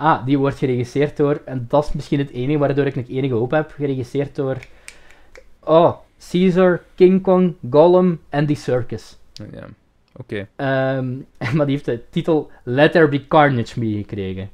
Ah, 0.00 0.24
die 0.24 0.38
wordt 0.38 0.58
geregisseerd 0.58 1.16
door, 1.16 1.42
en 1.44 1.64
dat 1.68 1.84
is 1.84 1.92
misschien 1.92 2.18
het 2.18 2.30
enige 2.30 2.58
waardoor 2.58 2.86
ik 2.86 2.96
nog 2.96 3.08
enige 3.08 3.34
hoop 3.34 3.50
heb, 3.50 3.70
geregisseerd 3.70 4.34
door... 4.34 4.56
Oh, 5.60 5.96
Caesar, 6.30 6.82
King 6.94 7.22
Kong, 7.22 7.54
Gollum 7.70 8.20
en 8.28 8.46
The 8.46 8.54
Circus. 8.54 9.18
Ja, 9.52 9.66
oké. 10.16 10.48
Ehm, 10.56 11.16
maar 11.56 11.66
die 11.66 11.74
heeft 11.74 11.84
de 11.84 12.02
titel 12.10 12.50
Let 12.64 12.92
There 12.92 13.08
Be 13.08 13.26
Carnage 13.26 13.78
meegekregen. 13.78 14.50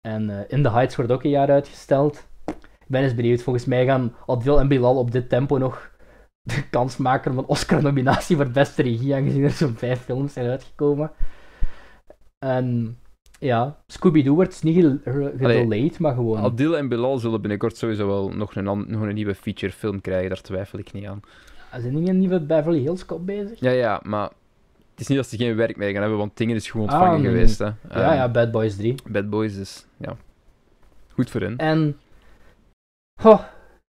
En 0.00 0.30
eh, 0.30 0.56
In 0.56 0.62
the 0.62 0.70
Heights 0.70 0.96
wordt 0.96 1.12
ook 1.12 1.24
een 1.24 1.30
jaar 1.30 1.50
uitgesteld. 1.50 2.26
Ik 2.46 2.86
ben 2.86 3.02
eens 3.02 3.14
benieuwd. 3.14 3.42
Volgens 3.42 3.64
mij 3.64 3.84
gaan 3.84 4.14
Adil 4.26 4.60
en 4.60 4.68
Bilal 4.68 4.98
op 4.98 5.10
dit 5.10 5.28
tempo 5.28 5.58
nog 5.58 5.90
de 6.52 6.68
kans 6.68 6.96
maken 6.96 7.30
om 7.30 7.38
een 7.38 7.46
Oscar-nominatie 7.46 8.36
voor 8.36 8.50
beste 8.50 8.82
regie, 8.82 9.14
aangezien 9.14 9.44
er 9.44 9.50
zo'n 9.50 9.76
vijf 9.76 10.00
films 10.00 10.32
zijn 10.32 10.46
uitgekomen. 10.46 11.10
En 12.38 12.98
ja, 13.38 13.76
Scooby-Doo 13.86 14.34
wordt 14.34 14.62
niet 14.62 14.74
ge- 14.84 14.98
ge- 15.04 15.32
gedelayed, 15.38 15.98
maar 15.98 16.14
gewoon... 16.14 16.38
Adil 16.38 16.76
en 16.76 16.88
Bilal 16.88 17.18
zullen 17.18 17.40
binnenkort 17.40 17.76
sowieso 17.76 18.06
wel 18.06 18.28
nog 18.28 18.54
een, 18.56 18.64
nog 18.64 19.00
een 19.00 19.14
nieuwe 19.14 19.34
featurefilm 19.34 20.00
krijgen, 20.00 20.28
daar 20.28 20.40
twijfel 20.40 20.78
ik 20.78 20.92
niet 20.92 21.06
aan. 21.06 21.20
Er 21.72 21.80
zijn 21.80 21.94
niet 21.94 22.08
een 22.08 22.18
nieuwe 22.18 22.40
Beverly 22.40 22.78
Hills 22.80 23.06
Cop 23.06 23.26
bezig? 23.26 23.60
Ja, 23.60 23.70
ja, 23.70 24.00
maar 24.02 24.28
het 24.90 25.00
is 25.00 25.06
niet 25.08 25.18
dat 25.18 25.26
ze 25.26 25.36
geen 25.36 25.56
werk 25.56 25.76
mee 25.76 25.92
gaan 25.92 26.00
hebben, 26.00 26.18
want 26.18 26.36
dingen 26.36 26.56
is 26.56 26.70
gewoon 26.70 26.88
Ah, 26.88 26.94
ontvangen 26.94 27.22
nee. 27.22 27.30
geweest. 27.32 27.58
Hè. 27.58 27.64
ja, 27.64 27.74
Ehm, 27.88 28.00
ja, 28.14 28.28
Bad 28.30 28.50
Boys 28.50 28.76
3. 28.76 28.94
Bad 29.08 29.30
Boys 29.30 29.56
is, 29.56 29.86
ja, 29.96 30.16
goed 31.12 31.30
voor 31.30 31.40
hen. 31.40 31.56
En, 31.56 31.98
goh, 33.20 33.40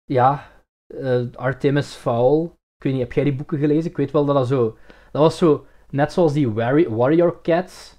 ja, 0.05 0.49
eh, 0.87 1.21
Artemis 1.35 1.93
Fowl. 1.93 2.43
Ik 2.77 2.83
weet 2.83 2.93
niet, 2.93 3.01
heb 3.01 3.13
jij 3.13 3.23
die 3.23 3.35
boeken 3.35 3.59
gelezen? 3.59 3.89
Ik 3.89 3.97
weet 3.97 4.11
wel 4.11 4.25
dat 4.25 4.35
dat 4.35 4.47
zo, 4.47 4.77
dat 5.11 5.21
was 5.21 5.37
zo, 5.37 5.65
net 5.89 6.11
zoals 6.13 6.33
die 6.33 6.49
Warri- 6.49 6.89
Warrior 6.89 7.39
Cats. 7.41 7.94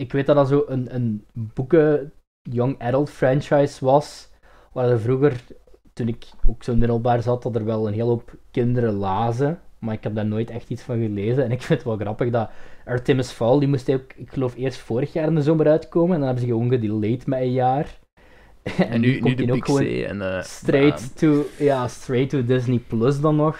Ik 0.00 0.12
weet 0.12 0.26
dat 0.26 0.36
dat 0.36 0.48
zo 0.48 0.64
een, 0.66 0.94
een 0.94 1.24
boeken 1.32 2.12
young 2.42 2.78
adult 2.82 3.10
franchise 3.10 3.84
was, 3.84 4.28
waar 4.72 4.88
er 4.88 5.00
vroeger, 5.00 5.44
toen 5.92 6.08
ik 6.08 6.26
ook 6.46 6.62
zo 6.62 6.76
middelbaar 6.76 7.22
zat, 7.22 7.42
dat 7.42 7.54
er 7.56 7.64
wel 7.64 7.86
een 7.86 7.92
hele 7.92 8.04
hoop 8.08 8.34
kinderen 8.50 8.92
lazen. 8.92 9.60
Maar 9.78 9.94
ik 9.94 10.02
heb 10.02 10.14
daar 10.14 10.26
nooit 10.26 10.50
echt 10.50 10.70
iets 10.70 10.82
van 10.82 11.00
gelezen. 11.00 11.44
En 11.44 11.50
ik 11.50 11.62
vind 11.62 11.78
het 11.78 11.88
wel 11.88 11.98
grappig 11.98 12.30
dat 12.30 12.50
Artemis 12.84 13.30
Fowl, 13.30 13.58
die 13.58 13.68
moest 13.68 13.90
ook, 13.90 14.12
ik 14.16 14.30
geloof, 14.30 14.54
eerst 14.56 14.78
vorig 14.78 15.12
jaar 15.12 15.26
in 15.26 15.34
de 15.34 15.42
zomer 15.42 15.68
uitkomen. 15.68 16.12
En 16.12 16.18
dan 16.18 16.26
hebben 16.28 16.44
ze 16.46 16.50
gewoon 16.50 16.68
gedelayed 16.68 17.26
met 17.26 17.40
een 17.40 17.52
jaar. 17.52 17.98
En, 18.62 18.88
En 18.88 19.00
nu, 19.00 19.08
nu 19.08 19.18
komt 19.20 19.36
de 19.38 19.44
die 19.44 19.52
ook 19.54 19.64
gewoon 19.64 19.86
en... 19.86 20.36
eh, 20.36 20.42
straight 20.42 21.18
to, 21.18 21.44
ja, 21.58 21.88
straight 21.88 22.30
to 22.30 22.44
Disney 22.44 22.78
Plus 22.78 23.20
dan 23.20 23.36
nog. 23.36 23.58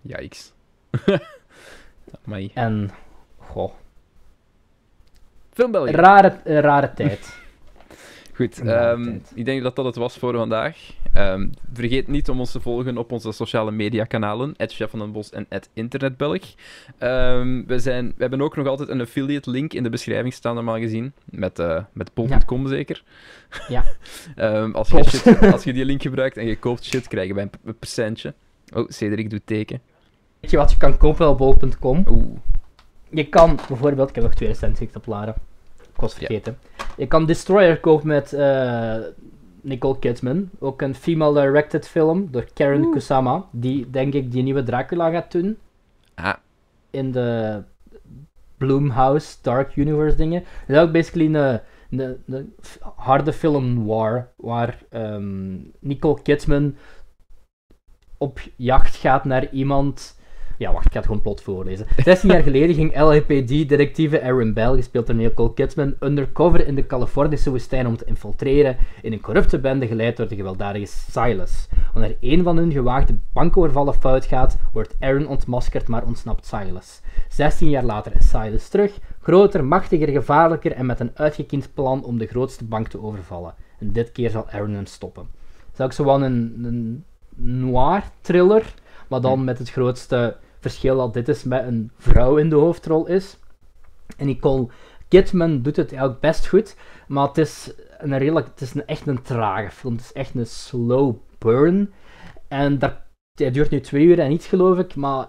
yikes. 0.00 0.52
En, 2.54 2.90
goh, 3.38 3.72
Film 5.58 5.70
België. 5.70 5.92
rare, 5.92 6.36
eh, 6.44 6.58
rare 6.58 6.92
tijd. 6.94 7.36
Goed, 8.34 8.60
ehm, 8.60 9.18
ik 9.34 9.44
denk 9.44 9.62
dat 9.62 9.76
dat 9.76 9.84
het 9.84 9.96
was 9.96 10.16
voor 10.16 10.34
vandaag. 10.34 10.76
Ehm, 11.12 11.48
vergeet 11.72 12.08
niet 12.08 12.28
om 12.28 12.40
ons 12.40 12.52
te 12.52 12.60
volgen 12.60 12.98
op 12.98 13.12
onze 13.12 13.32
sociale 13.32 13.70
media 13.70 14.04
kanalen, 14.04 14.54
Chef 14.56 14.90
van 14.90 14.98
den 14.98 15.12
Bos 15.12 15.30
en 15.30 15.46
Internetbelg. 15.72 16.42
Ehm, 16.98 17.62
we, 17.66 17.78
zijn, 17.78 18.06
we 18.06 18.14
hebben 18.20 18.40
ook 18.40 18.56
nog 18.56 18.66
altijd 18.66 18.88
een 18.88 19.00
affiliate 19.00 19.50
link 19.50 19.72
in 19.72 19.82
de 19.82 19.88
beschrijving 19.88 20.32
staan, 20.32 20.54
normaal 20.54 20.78
gezien. 20.78 21.12
Met, 21.24 21.58
eh 21.58 21.82
met 21.92 22.14
bol.com 22.14 22.68
zeker. 22.68 23.02
Ja. 23.68 23.84
Als, 24.72 24.88
je 24.88 25.04
shit, 25.04 25.52
als 25.52 25.64
je 25.64 25.72
die 25.72 25.84
link 25.84 26.02
gebruikt 26.02 26.36
en 26.36 26.46
je 26.46 26.58
koopt 26.58 26.84
shit, 26.84 27.08
krijgen 27.08 27.34
wij 27.34 27.48
een, 27.64 27.78
percentje. 27.78 28.34
Oh, 28.74 28.88
Cedric 28.88 29.30
doet 29.30 29.46
teken. 29.46 29.80
Weet 30.40 30.50
je 30.50 30.56
wat 30.56 30.70
je 30.70 30.76
kan 30.76 30.96
kopen 30.96 31.28
op 31.28 31.38
bol.com? 31.38 32.04
Oeh. 32.08 32.38
Je 33.10 33.28
kan 33.28 33.58
bijvoorbeeld, 33.68 34.08
ik 34.08 34.14
heb 34.14 34.24
nog 34.24 34.34
twee 34.34 34.48
recensies 34.48 34.92
op. 34.92 35.36
Ik 35.98 36.04
was 36.04 36.14
vergeten. 36.14 36.58
Je 36.96 37.06
kan 37.06 37.26
Destroyer 37.26 37.80
kopen 37.80 38.06
met 38.06 38.32
eh, 38.32 38.96
Nicole 39.60 39.98
Kidman. 39.98 40.50
Ook 40.58 40.82
een 40.82 40.94
female-directed 40.94 41.88
film 41.88 42.28
door 42.30 42.46
Karen 42.54 42.90
Kusama. 42.90 43.44
Die, 43.50 43.90
denk 43.90 44.14
ik, 44.14 44.32
die 44.32 44.42
nieuwe 44.42 44.62
Dracula 44.62 45.10
gaat 45.10 45.32
doen. 45.32 45.58
Ah, 46.14 46.34
In 46.90 47.12
de 47.12 47.62
Bloomhouse 48.56 49.36
Dark 49.42 49.76
Universe 49.76 50.16
dingen. 50.16 50.44
Dat 50.66 50.76
is 50.76 50.82
ook 50.82 50.92
basically 50.92 51.34
een, 51.34 51.60
een, 51.90 52.22
een 52.26 52.54
harde 52.96 53.32
film 53.32 53.74
noir. 53.84 54.28
Waar 54.36 54.78
ehm, 54.90 55.56
Nicole 55.78 56.22
Kidman 56.22 56.76
op 58.18 58.40
jacht 58.56 58.96
gaat 58.96 59.24
naar 59.24 59.50
iemand. 59.50 60.17
Ja, 60.58 60.72
wacht, 60.72 60.86
ik 60.86 60.92
ga 60.92 60.98
het 60.98 61.06
gewoon 61.06 61.22
plot 61.22 61.40
voorlezen. 61.40 61.86
16 62.04 62.30
jaar 62.30 62.42
geleden 62.42 62.74
ging 62.74 62.96
LAPD-detectieve 62.96 64.22
Aaron 64.22 64.52
Bell, 64.52 64.74
gespeeld 64.74 65.06
door 65.06 65.16
Nicole 65.16 65.54
Kidman, 65.54 65.94
undercover 66.00 66.66
in 66.66 66.74
de 66.74 66.86
Californische 66.86 67.50
woestijn 67.50 67.86
om 67.86 67.96
te 67.96 68.04
infiltreren 68.04 68.76
in 69.02 69.12
een 69.12 69.20
corrupte 69.20 69.58
bende 69.58 69.86
geleid 69.86 70.16
door 70.16 70.28
de 70.28 70.34
gewelddadige 70.34 70.86
Silas. 70.86 71.68
Wanneer 71.92 72.16
een 72.20 72.42
van 72.42 72.56
hun 72.56 72.72
gewaagde 72.72 73.14
bankovervallen 73.32 73.94
fout 73.94 74.24
gaat, 74.24 74.58
wordt 74.72 74.96
Aaron 75.00 75.26
ontmaskerd, 75.26 75.88
maar 75.88 76.04
ontsnapt 76.04 76.46
Silas. 76.46 77.00
16 77.28 77.70
jaar 77.70 77.84
later 77.84 78.16
is 78.16 78.28
Silas 78.28 78.68
terug, 78.68 78.98
groter, 79.20 79.64
machtiger, 79.64 80.08
gevaarlijker 80.08 80.72
en 80.72 80.86
met 80.86 81.00
een 81.00 81.10
uitgekiend 81.14 81.70
plan 81.74 82.04
om 82.04 82.18
de 82.18 82.26
grootste 82.26 82.64
bank 82.64 82.88
te 82.88 83.02
overvallen. 83.02 83.54
En 83.78 83.92
dit 83.92 84.12
keer 84.12 84.30
zal 84.30 84.48
Aaron 84.48 84.74
hem 84.74 84.86
stoppen. 84.86 85.28
Is 85.72 85.80
ook 85.80 85.92
zo 85.92 86.04
wel 86.04 86.22
een, 86.22 86.54
een 86.64 87.04
noir 87.34 88.02
thriller, 88.20 88.74
maar 89.08 89.20
dan 89.20 89.44
met 89.44 89.58
het 89.58 89.70
grootste 89.70 90.36
verschil 90.60 90.96
dat 90.96 91.14
dit 91.14 91.28
is 91.28 91.44
met 91.44 91.66
een 91.66 91.90
vrouw 91.96 92.36
in 92.36 92.48
de 92.48 92.56
hoofdrol 92.56 93.06
is. 93.06 93.38
En 94.16 94.26
Nicole 94.26 94.68
Kidman 95.08 95.62
doet 95.62 95.76
het 95.76 95.90
eigenlijk 95.90 96.20
best 96.20 96.46
goed, 96.46 96.76
maar 97.08 97.28
het 97.28 97.38
is 97.38 97.72
een 97.98 98.18
redelijk, 98.18 98.46
het 98.46 98.60
is 98.60 98.74
een, 98.74 98.86
echt 98.86 99.06
een 99.06 99.22
trage 99.22 99.70
film. 99.70 99.94
Het 99.94 100.02
is 100.02 100.12
echt 100.12 100.34
een 100.34 100.46
slow 100.46 101.16
burn. 101.38 101.92
En 102.48 102.78
dat, 102.78 102.94
duurt 103.34 103.70
nu 103.70 103.80
twee 103.80 104.04
uur 104.04 104.18
en 104.18 104.32
iets 104.32 104.46
geloof 104.46 104.78
ik, 104.78 104.94
maar 104.94 105.28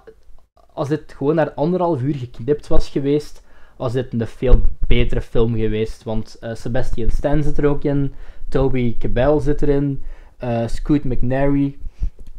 als 0.73 0.87
dit 0.87 1.13
gewoon 1.17 1.35
naar 1.35 1.53
anderhalf 1.53 2.01
uur 2.01 2.15
geknipt 2.15 2.67
was 2.67 2.89
geweest, 2.89 3.43
was 3.77 3.93
dit 3.93 4.13
een 4.13 4.27
veel 4.27 4.61
betere 4.87 5.21
film 5.21 5.55
geweest. 5.55 6.03
Want 6.03 6.37
eh, 6.39 6.55
Sebastian 6.55 7.09
Stan 7.09 7.43
zit 7.43 7.57
er 7.57 7.65
ook 7.65 7.83
in, 7.83 8.13
Toby 8.49 8.97
Cabell 8.97 9.39
zit 9.39 9.61
erin, 9.61 10.03
eh 10.37 10.67
Scoot 10.67 11.03
McNairy. 11.03 11.77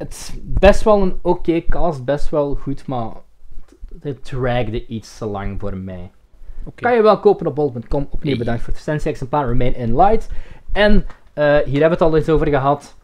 Het 0.01 0.11
is 0.13 0.31
best 0.43 0.83
wel 0.83 1.03
een 1.03 1.19
oké 1.23 1.61
cast, 1.69 2.05
best 2.05 2.29
wel 2.31 2.55
goed, 2.55 2.87
maar 2.87 3.11
het- 4.03 4.25
dragde 4.25 4.87
iets 4.87 5.19
te 5.19 5.27
lang 5.27 5.61
voor 5.61 5.77
mij. 5.77 6.11
Kan 6.75 6.95
je 6.95 7.03
wel 7.03 7.21
kopen 7.21 7.47
op 7.47 7.55
bol.com. 7.55 8.07
Opnieuw 8.11 8.37
bedankt 8.39 8.61
voor 8.63 8.73
het 8.73 8.83
recensie 8.85 9.11
exemplaar. 9.11 9.49
Remain 9.49 9.75
in 9.75 9.97
light. 9.97 10.29
En 10.73 11.07
eh, 11.33 11.45
hier 11.45 11.81
hebben 11.81 11.81
we 11.81 11.89
het 11.89 12.01
al 12.01 12.17
eens 12.17 12.29
over 12.29 12.47
gehad. 12.49 12.97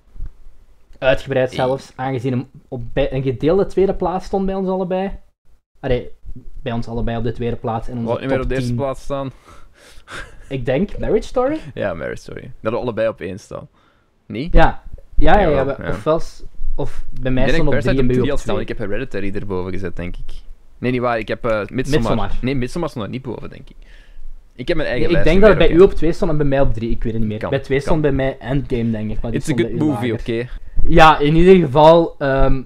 Uitgebreid 0.99 1.53
zelfs. 1.53 1.93
Aangezien 1.97 2.33
hem 2.33 2.49
op 2.69 2.83
een 2.95 3.23
gedeelde 3.23 3.67
tweede 3.67 3.95
plaats 3.95 4.27
stond 4.27 4.47
bij 4.47 4.55
ons 4.55 4.69
allebei. 4.69 5.11
Allee, 5.81 6.11
bij 6.63 6.73
ons 6.73 6.89
allebei 6.89 7.17
op 7.17 7.25
de 7.25 7.33
tweede 7.33 7.57
plaats. 7.57 7.89
In 7.89 7.97
onze 7.97 8.09
Wat 8.09 8.21
niet 8.21 8.29
meer 8.31 8.41
op 8.41 8.49
de 8.49 8.55
eerste 8.55 8.69
10. 8.69 8.77
plaats 8.77 9.03
staan. 9.03 9.31
Ik 10.49 10.65
denk 10.65 10.99
Marriage 10.99 11.27
Story? 11.29 11.59
Ja, 11.75 11.95
Mary 11.95 12.17
Story. 12.17 12.53
Dat 12.61 12.73
we 12.73 12.79
allebei 12.79 13.09
op 13.09 13.21
één 13.21 13.39
staan. 13.39 13.69
Nee? 14.27 14.49
Ja. 14.53 14.83
Ja, 15.17 15.39
ja, 15.41 15.49
Ja, 15.49 15.65
ja. 15.65 15.77
ja. 15.83 15.89
Ofwel, 15.89 16.21
of 16.77 17.05
bij 17.21 17.31
mij 17.33 17.43
Ik 17.45 17.49
stond 17.53 17.67
op 17.69 17.75
Parasite 17.75 17.95
3 17.95 18.05
en 18.05 18.09
op 18.09 18.09
bij 18.09 18.17
u 18.17 18.21
3 18.21 18.31
al 18.31 18.37
op 18.37 18.43
staan. 18.43 18.55
2. 18.55 18.67
Ik 18.67 18.79
heb 18.79 18.89
Hereditary 18.89 19.33
erboven 19.35 19.73
gezet, 19.73 19.97
denk 19.97 20.17
ik. 20.17 20.35
Nee, 20.79 20.93
niet 20.93 21.01
waar. 21.01 21.19
Ik 21.19 21.29
heb 21.29 21.45
eh 21.45 21.51
Midsommar. 21.51 22.01
Midsommar. 22.01 22.31
Nee, 22.41 22.55
Midsommar 22.55 22.91
stond 22.91 23.05
er 23.05 23.11
niet 23.11 23.23
boven, 23.23 23.51
denk 23.51 23.69
ik. 23.69 23.77
Ik 24.55 24.69
heb 24.69 24.77
mijn 24.77 24.89
Nee, 24.89 24.99
eigen 24.99 25.19
ik 25.19 25.25
lijst. 25.25 25.29
denk 25.29 25.41
dat 25.41 25.49
het 25.49 25.59
bij 25.59 25.71
u 25.71 25.81
op 25.81 25.93
2 25.95 26.13
stond 26.13 26.31
en 26.31 26.37
bij 26.37 26.47
mij 26.47 26.61
op 26.61 26.75
3. 26.75 26.91
Ik 26.91 27.03
weet 27.03 27.13
het 27.13 27.21
niet 27.21 27.31
meer. 27.31 27.39
Kan, 27.39 27.51
bij 27.51 27.59
2 27.59 27.79
kan. 27.79 27.87
stond 27.87 28.03
bij 28.03 28.13
mij 28.13 28.37
Endgame, 28.39 28.91
denk 28.91 29.11
ik. 29.11 29.21
Maar 29.21 29.33
It's 29.35 29.51
a 29.51 29.55
good 29.57 29.73
movie, 29.73 30.13
oké? 30.13 30.49
Ja, 30.89 31.19
in 31.19 31.35
ieder 31.37 31.55
geval, 31.57 32.15
ehm, 32.19 32.63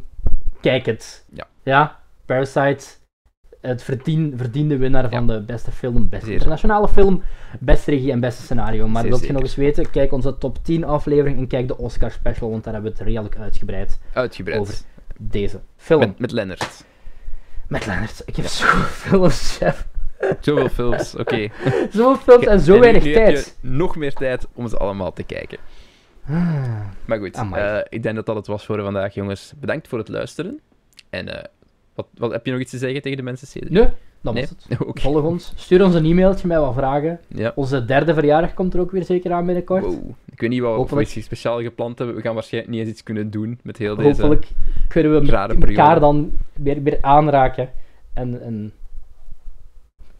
kijk 0.61 0.87
het. 0.87 1.25
Ja. 1.33 1.47
Ja, 1.63 1.99
Parasite, 2.27 2.85
het 3.61 3.83
verdien, 3.83 4.33
verdiende 4.37 4.77
winnaar 4.77 5.09
van 5.11 5.27
de 5.27 5.41
beste 5.43 5.71
film, 5.71 6.09
beste 6.09 6.25
Zeer. 6.27 6.35
internationale 6.35 6.89
film, 6.89 7.23
beste 7.61 7.91
regie 7.91 8.11
en 8.13 8.21
beste 8.21 8.43
scenario. 8.43 8.89
Maar 8.89 9.03
wilt 9.05 9.27
je 9.27 9.33
nog 9.33 9.43
eens 9.43 9.55
weten, 9.55 9.91
kijk 9.91 10.13
onze 10.13 10.39
top 10.39 10.65
10 10.65 10.85
aflevering 10.85 11.39
en 11.39 11.47
kijk 11.47 11.69
de 11.69 11.79
Oscar 11.79 12.11
special, 12.11 12.51
want 12.51 12.65
daar 12.65 12.73
hebben 12.73 12.93
we 12.93 12.99
het 12.99 13.07
redelijk 13.07 13.37
uitgebreid 13.37 13.99
Uitgebreid. 14.13 14.61
over 14.61 14.75
deze 15.19 15.61
film. 15.77 16.01
Met, 16.01 16.09
Met, 16.09 16.19
met 17.69 17.87
Lennart. 17.87 18.23
Ik 18.27 18.37
heb 18.37 18.47
zoveel 18.47 19.29
chef. 19.59 19.87
Zoveel 20.41 20.69
films, 20.69 21.15
oké. 21.23 21.49
Zoveel 21.91 22.17
films 22.17 22.47
en 22.47 22.61
zo 22.61 22.75
nu- 22.75 22.81
weinig 22.81 23.05
nu 23.05 23.15
heb 23.15 23.25
tijd. 23.25 23.59
nog 23.61 23.97
meer 23.97 24.13
tijd 24.13 24.47
om 24.55 24.69
ze 24.69 24.77
allemaal 24.77 25.13
te 25.13 25.23
kijken. 25.23 25.59
Maar 27.05 27.19
goed, 27.19 27.35
eh, 27.53 27.79
ik 27.89 28.03
denk 28.03 28.15
dat 28.17 28.27
dat 28.27 28.37
het 28.37 28.47
was 28.47 28.65
voor 28.67 28.83
vandaag, 28.83 29.15
jongens. 29.15 29.53
Bedankt 29.61 29.89
voor 29.89 29.99
het 29.99 30.09
luisteren. 30.09 30.61
En 31.11 31.37
eh, 31.39 31.45
wat, 32.01 32.07
wat, 32.19 32.33
heb 32.33 32.47
je 32.47 32.53
nog 32.53 32.61
iets 32.61 32.70
te 32.70 32.79
zeggen 32.79 33.03
tegen 33.03 33.17
de 33.19 33.23
mensen, 33.25 33.47
Cedric? 33.47 33.70
Nee, 33.70 33.89
dat 34.20 34.35
Nee? 34.35 34.47
was 34.69 34.79
het. 34.79 35.03
Volg 35.03 35.23
ons. 35.25 35.53
Stuur 35.57 35.85
ons 35.85 35.95
een 35.95 36.05
e-mailtje 36.05 36.47
met 36.47 36.59
wat 36.59 36.75
vragen. 36.75 37.20
Ja. 37.29 37.53
Onze 37.55 37.85
derde 37.85 38.15
verjaardag 38.15 38.55
komt 38.55 38.75
er 38.75 38.81
ook 38.81 38.91
weer 38.91 39.05
zeker 39.05 39.33
aan 39.33 39.47
binnenkort. 39.47 39.85
Wow. 39.85 40.11
Ik 40.33 40.41
weet 40.41 40.51
niet 40.51 40.61
wat 40.61 40.70
we 40.73 40.77
Hopelijk. 40.79 41.09
voor 41.09 41.17
iets 41.19 41.27
speciaal 41.27 41.61
gepland 41.62 41.99
hebben. 41.99 42.17
We 42.17 42.23
gaan 42.23 42.35
waarschijnlijk 42.35 42.73
niet 42.73 42.83
eens 42.83 42.91
iets 42.91 43.03
kunnen 43.03 43.31
doen 43.31 43.59
met 43.62 43.77
heel 43.77 43.97
deze... 43.97 44.20
Hopelijk 44.23 44.49
kunnen 44.89 45.12
we 45.12 45.20
elkaar 45.20 45.57
periode. 45.57 46.01
dan 46.01 46.33
weer, 46.53 46.83
weer 46.83 46.99
aanraken. 47.01 47.70
En, 48.15 48.43
en... 48.43 48.73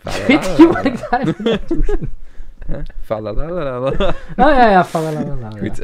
Ik 0.05 0.25
weet 0.27 0.59
niet 0.59 0.69
wat 0.75 0.85
ik 0.85 1.07
daar 1.11 1.35
naartoe 1.39 1.83
ging. 1.83 2.09
Hè? 2.71 2.79
Falalalala. 3.01 3.93
Ah 4.37 4.55
ja, 4.57 4.71
ja, 4.71 4.85
van 4.85 5.03
la, 5.03 5.13
la, 5.13 5.25
la, 5.25 5.35
la. 5.37 5.51
Goed, 5.51 5.77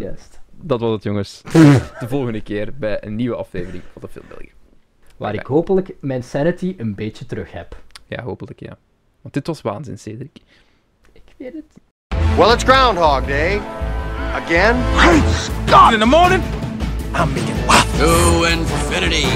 Juist. 0.00 0.40
dat 0.60 0.80
was 0.80 0.92
het, 0.92 1.02
jongens. 1.02 1.42
De 2.00 2.08
volgende 2.08 2.40
keer 2.40 2.72
bij 2.78 3.04
een 3.04 3.14
nieuwe 3.16 3.36
aflevering 3.36 3.82
van 3.92 4.02
de 4.02 4.08
Film 4.08 4.24
België. 4.28 4.50
Waar 5.22 5.34
ik 5.34 5.46
hopelijk 5.46 5.94
mijn 6.00 6.22
sanity 6.22 6.74
een 6.78 6.94
beetje 6.94 7.26
terug 7.26 7.52
heb. 7.52 7.76
Ja, 8.06 8.22
hopelijk, 8.22 8.60
ja. 8.60 8.76
Want 9.20 9.34
dit 9.34 9.46
was 9.46 9.60
waanzin, 9.60 9.98
Cedric. 9.98 10.36
Ik 11.12 11.22
weet 11.36 11.52
het. 11.52 11.64
Well, 12.36 12.52
it's 12.52 12.64
Groundhog 12.64 13.26
Day. 13.26 13.60
Again? 14.34 14.76
In 15.92 15.98
the 16.00 16.06
morning, 16.06 16.42
I'm 17.14 17.32
making 17.32 17.66
waffles. 17.66 17.98
To 17.98 18.44
infinity 18.44 19.26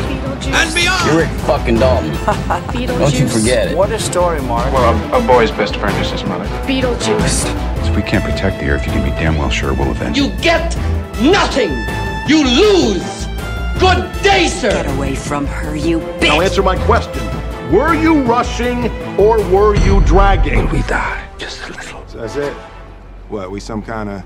and 0.53 0.75
beyond. 0.75 1.05
You're 1.05 1.19
Rick 1.19 1.29
fucking 1.45 1.79
Dalton. 1.79 2.13
Don't 2.99 3.19
you 3.19 3.29
forget 3.29 3.71
it. 3.71 3.77
What 3.77 3.91
a 3.91 3.99
story, 3.99 4.43
Mark. 4.43 4.73
Well, 4.73 4.93
a, 5.13 5.23
a 5.23 5.27
boy's 5.27 5.51
best 5.51 5.77
friend 5.77 5.97
is 6.05 6.11
his 6.11 6.25
mother. 6.25 6.47
Beetlejuice. 6.67 7.45
If 7.89 7.95
we 7.95 8.03
can't 8.03 8.25
protect 8.25 8.59
the 8.59 8.71
Earth, 8.71 8.87
you 8.87 8.93
can 8.93 9.05
be 9.05 9.15
damn 9.21 9.37
well 9.37 9.51
sure 9.51 9.73
we'll 9.73 9.91
avenge 9.91 10.17
You 10.17 10.31
get 10.41 10.77
nothing. 11.21 11.71
You 12.27 12.43
lose. 12.45 13.16
Good 13.79 14.11
day, 14.23 14.49
sir. 14.49 14.71
Get 14.71 14.87
away 14.97 15.15
from 15.15 15.47
her, 15.47 15.77
you 15.77 15.99
Now 15.99 16.39
bitch! 16.39 16.45
answer 16.45 16.63
my 16.63 16.77
question. 16.87 17.23
Were 17.71 17.95
you 17.95 18.23
rushing 18.23 18.89
or 19.19 19.37
were 19.51 19.77
you 19.77 20.01
dragging? 20.05 20.67
We 20.71 20.81
die 20.83 21.29
just 21.37 21.69
a 21.69 21.73
little. 21.73 22.03
So 22.07 22.19
that's 22.19 22.37
it? 22.37 22.55
What, 23.29 23.51
we 23.51 23.61
some 23.61 23.83
kind 23.83 24.09
of 24.09 24.23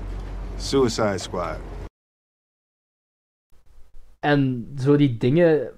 suicide 0.57 1.19
squad? 1.19 1.57
En 4.19 4.67
zo 4.79 4.95
die 4.95 5.17
dingen. 5.17 5.69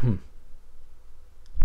Hm. 0.00 0.14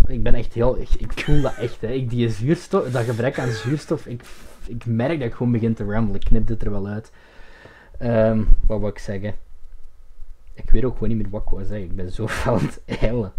Ik 0.07 0.23
ben 0.23 0.33
echt 0.33 0.53
heel. 0.53 0.79
Ik, 0.79 0.89
ik 0.97 1.11
voel 1.11 1.41
dat 1.41 1.55
echt, 1.55 1.81
hè. 1.81 1.87
Ik, 1.87 2.09
die 2.09 2.29
zuurstof, 2.29 2.91
dat 2.91 3.03
gebrek 3.03 3.39
aan 3.39 3.51
zuurstof, 3.51 4.05
ik, 4.05 4.21
ik 4.67 4.85
merk 4.85 5.19
dat 5.19 5.27
ik 5.27 5.33
gewoon 5.33 5.51
begin 5.51 5.73
te 5.73 5.83
ramblen. 5.83 6.15
Ik 6.15 6.25
knip 6.25 6.47
dit 6.47 6.61
er 6.61 6.71
wel 6.71 6.87
uit. 6.87 7.11
Ehm, 7.99 8.43
wat 8.67 8.79
wou 8.79 8.91
ik 8.91 8.99
zeggen? 8.99 9.44
Ik 10.55 10.69
weet 10.69 10.83
ook 10.83 10.93
gewoon 10.93 11.09
niet 11.09 11.17
meer 11.17 11.29
wat 11.29 11.41
ik 11.41 11.49
wou 11.49 11.65
zeggen. 11.65 11.85
Ik 11.85 11.95
ben 11.95 12.11
zo 12.11 12.27
het 12.59 12.81
eilen. 12.85 13.33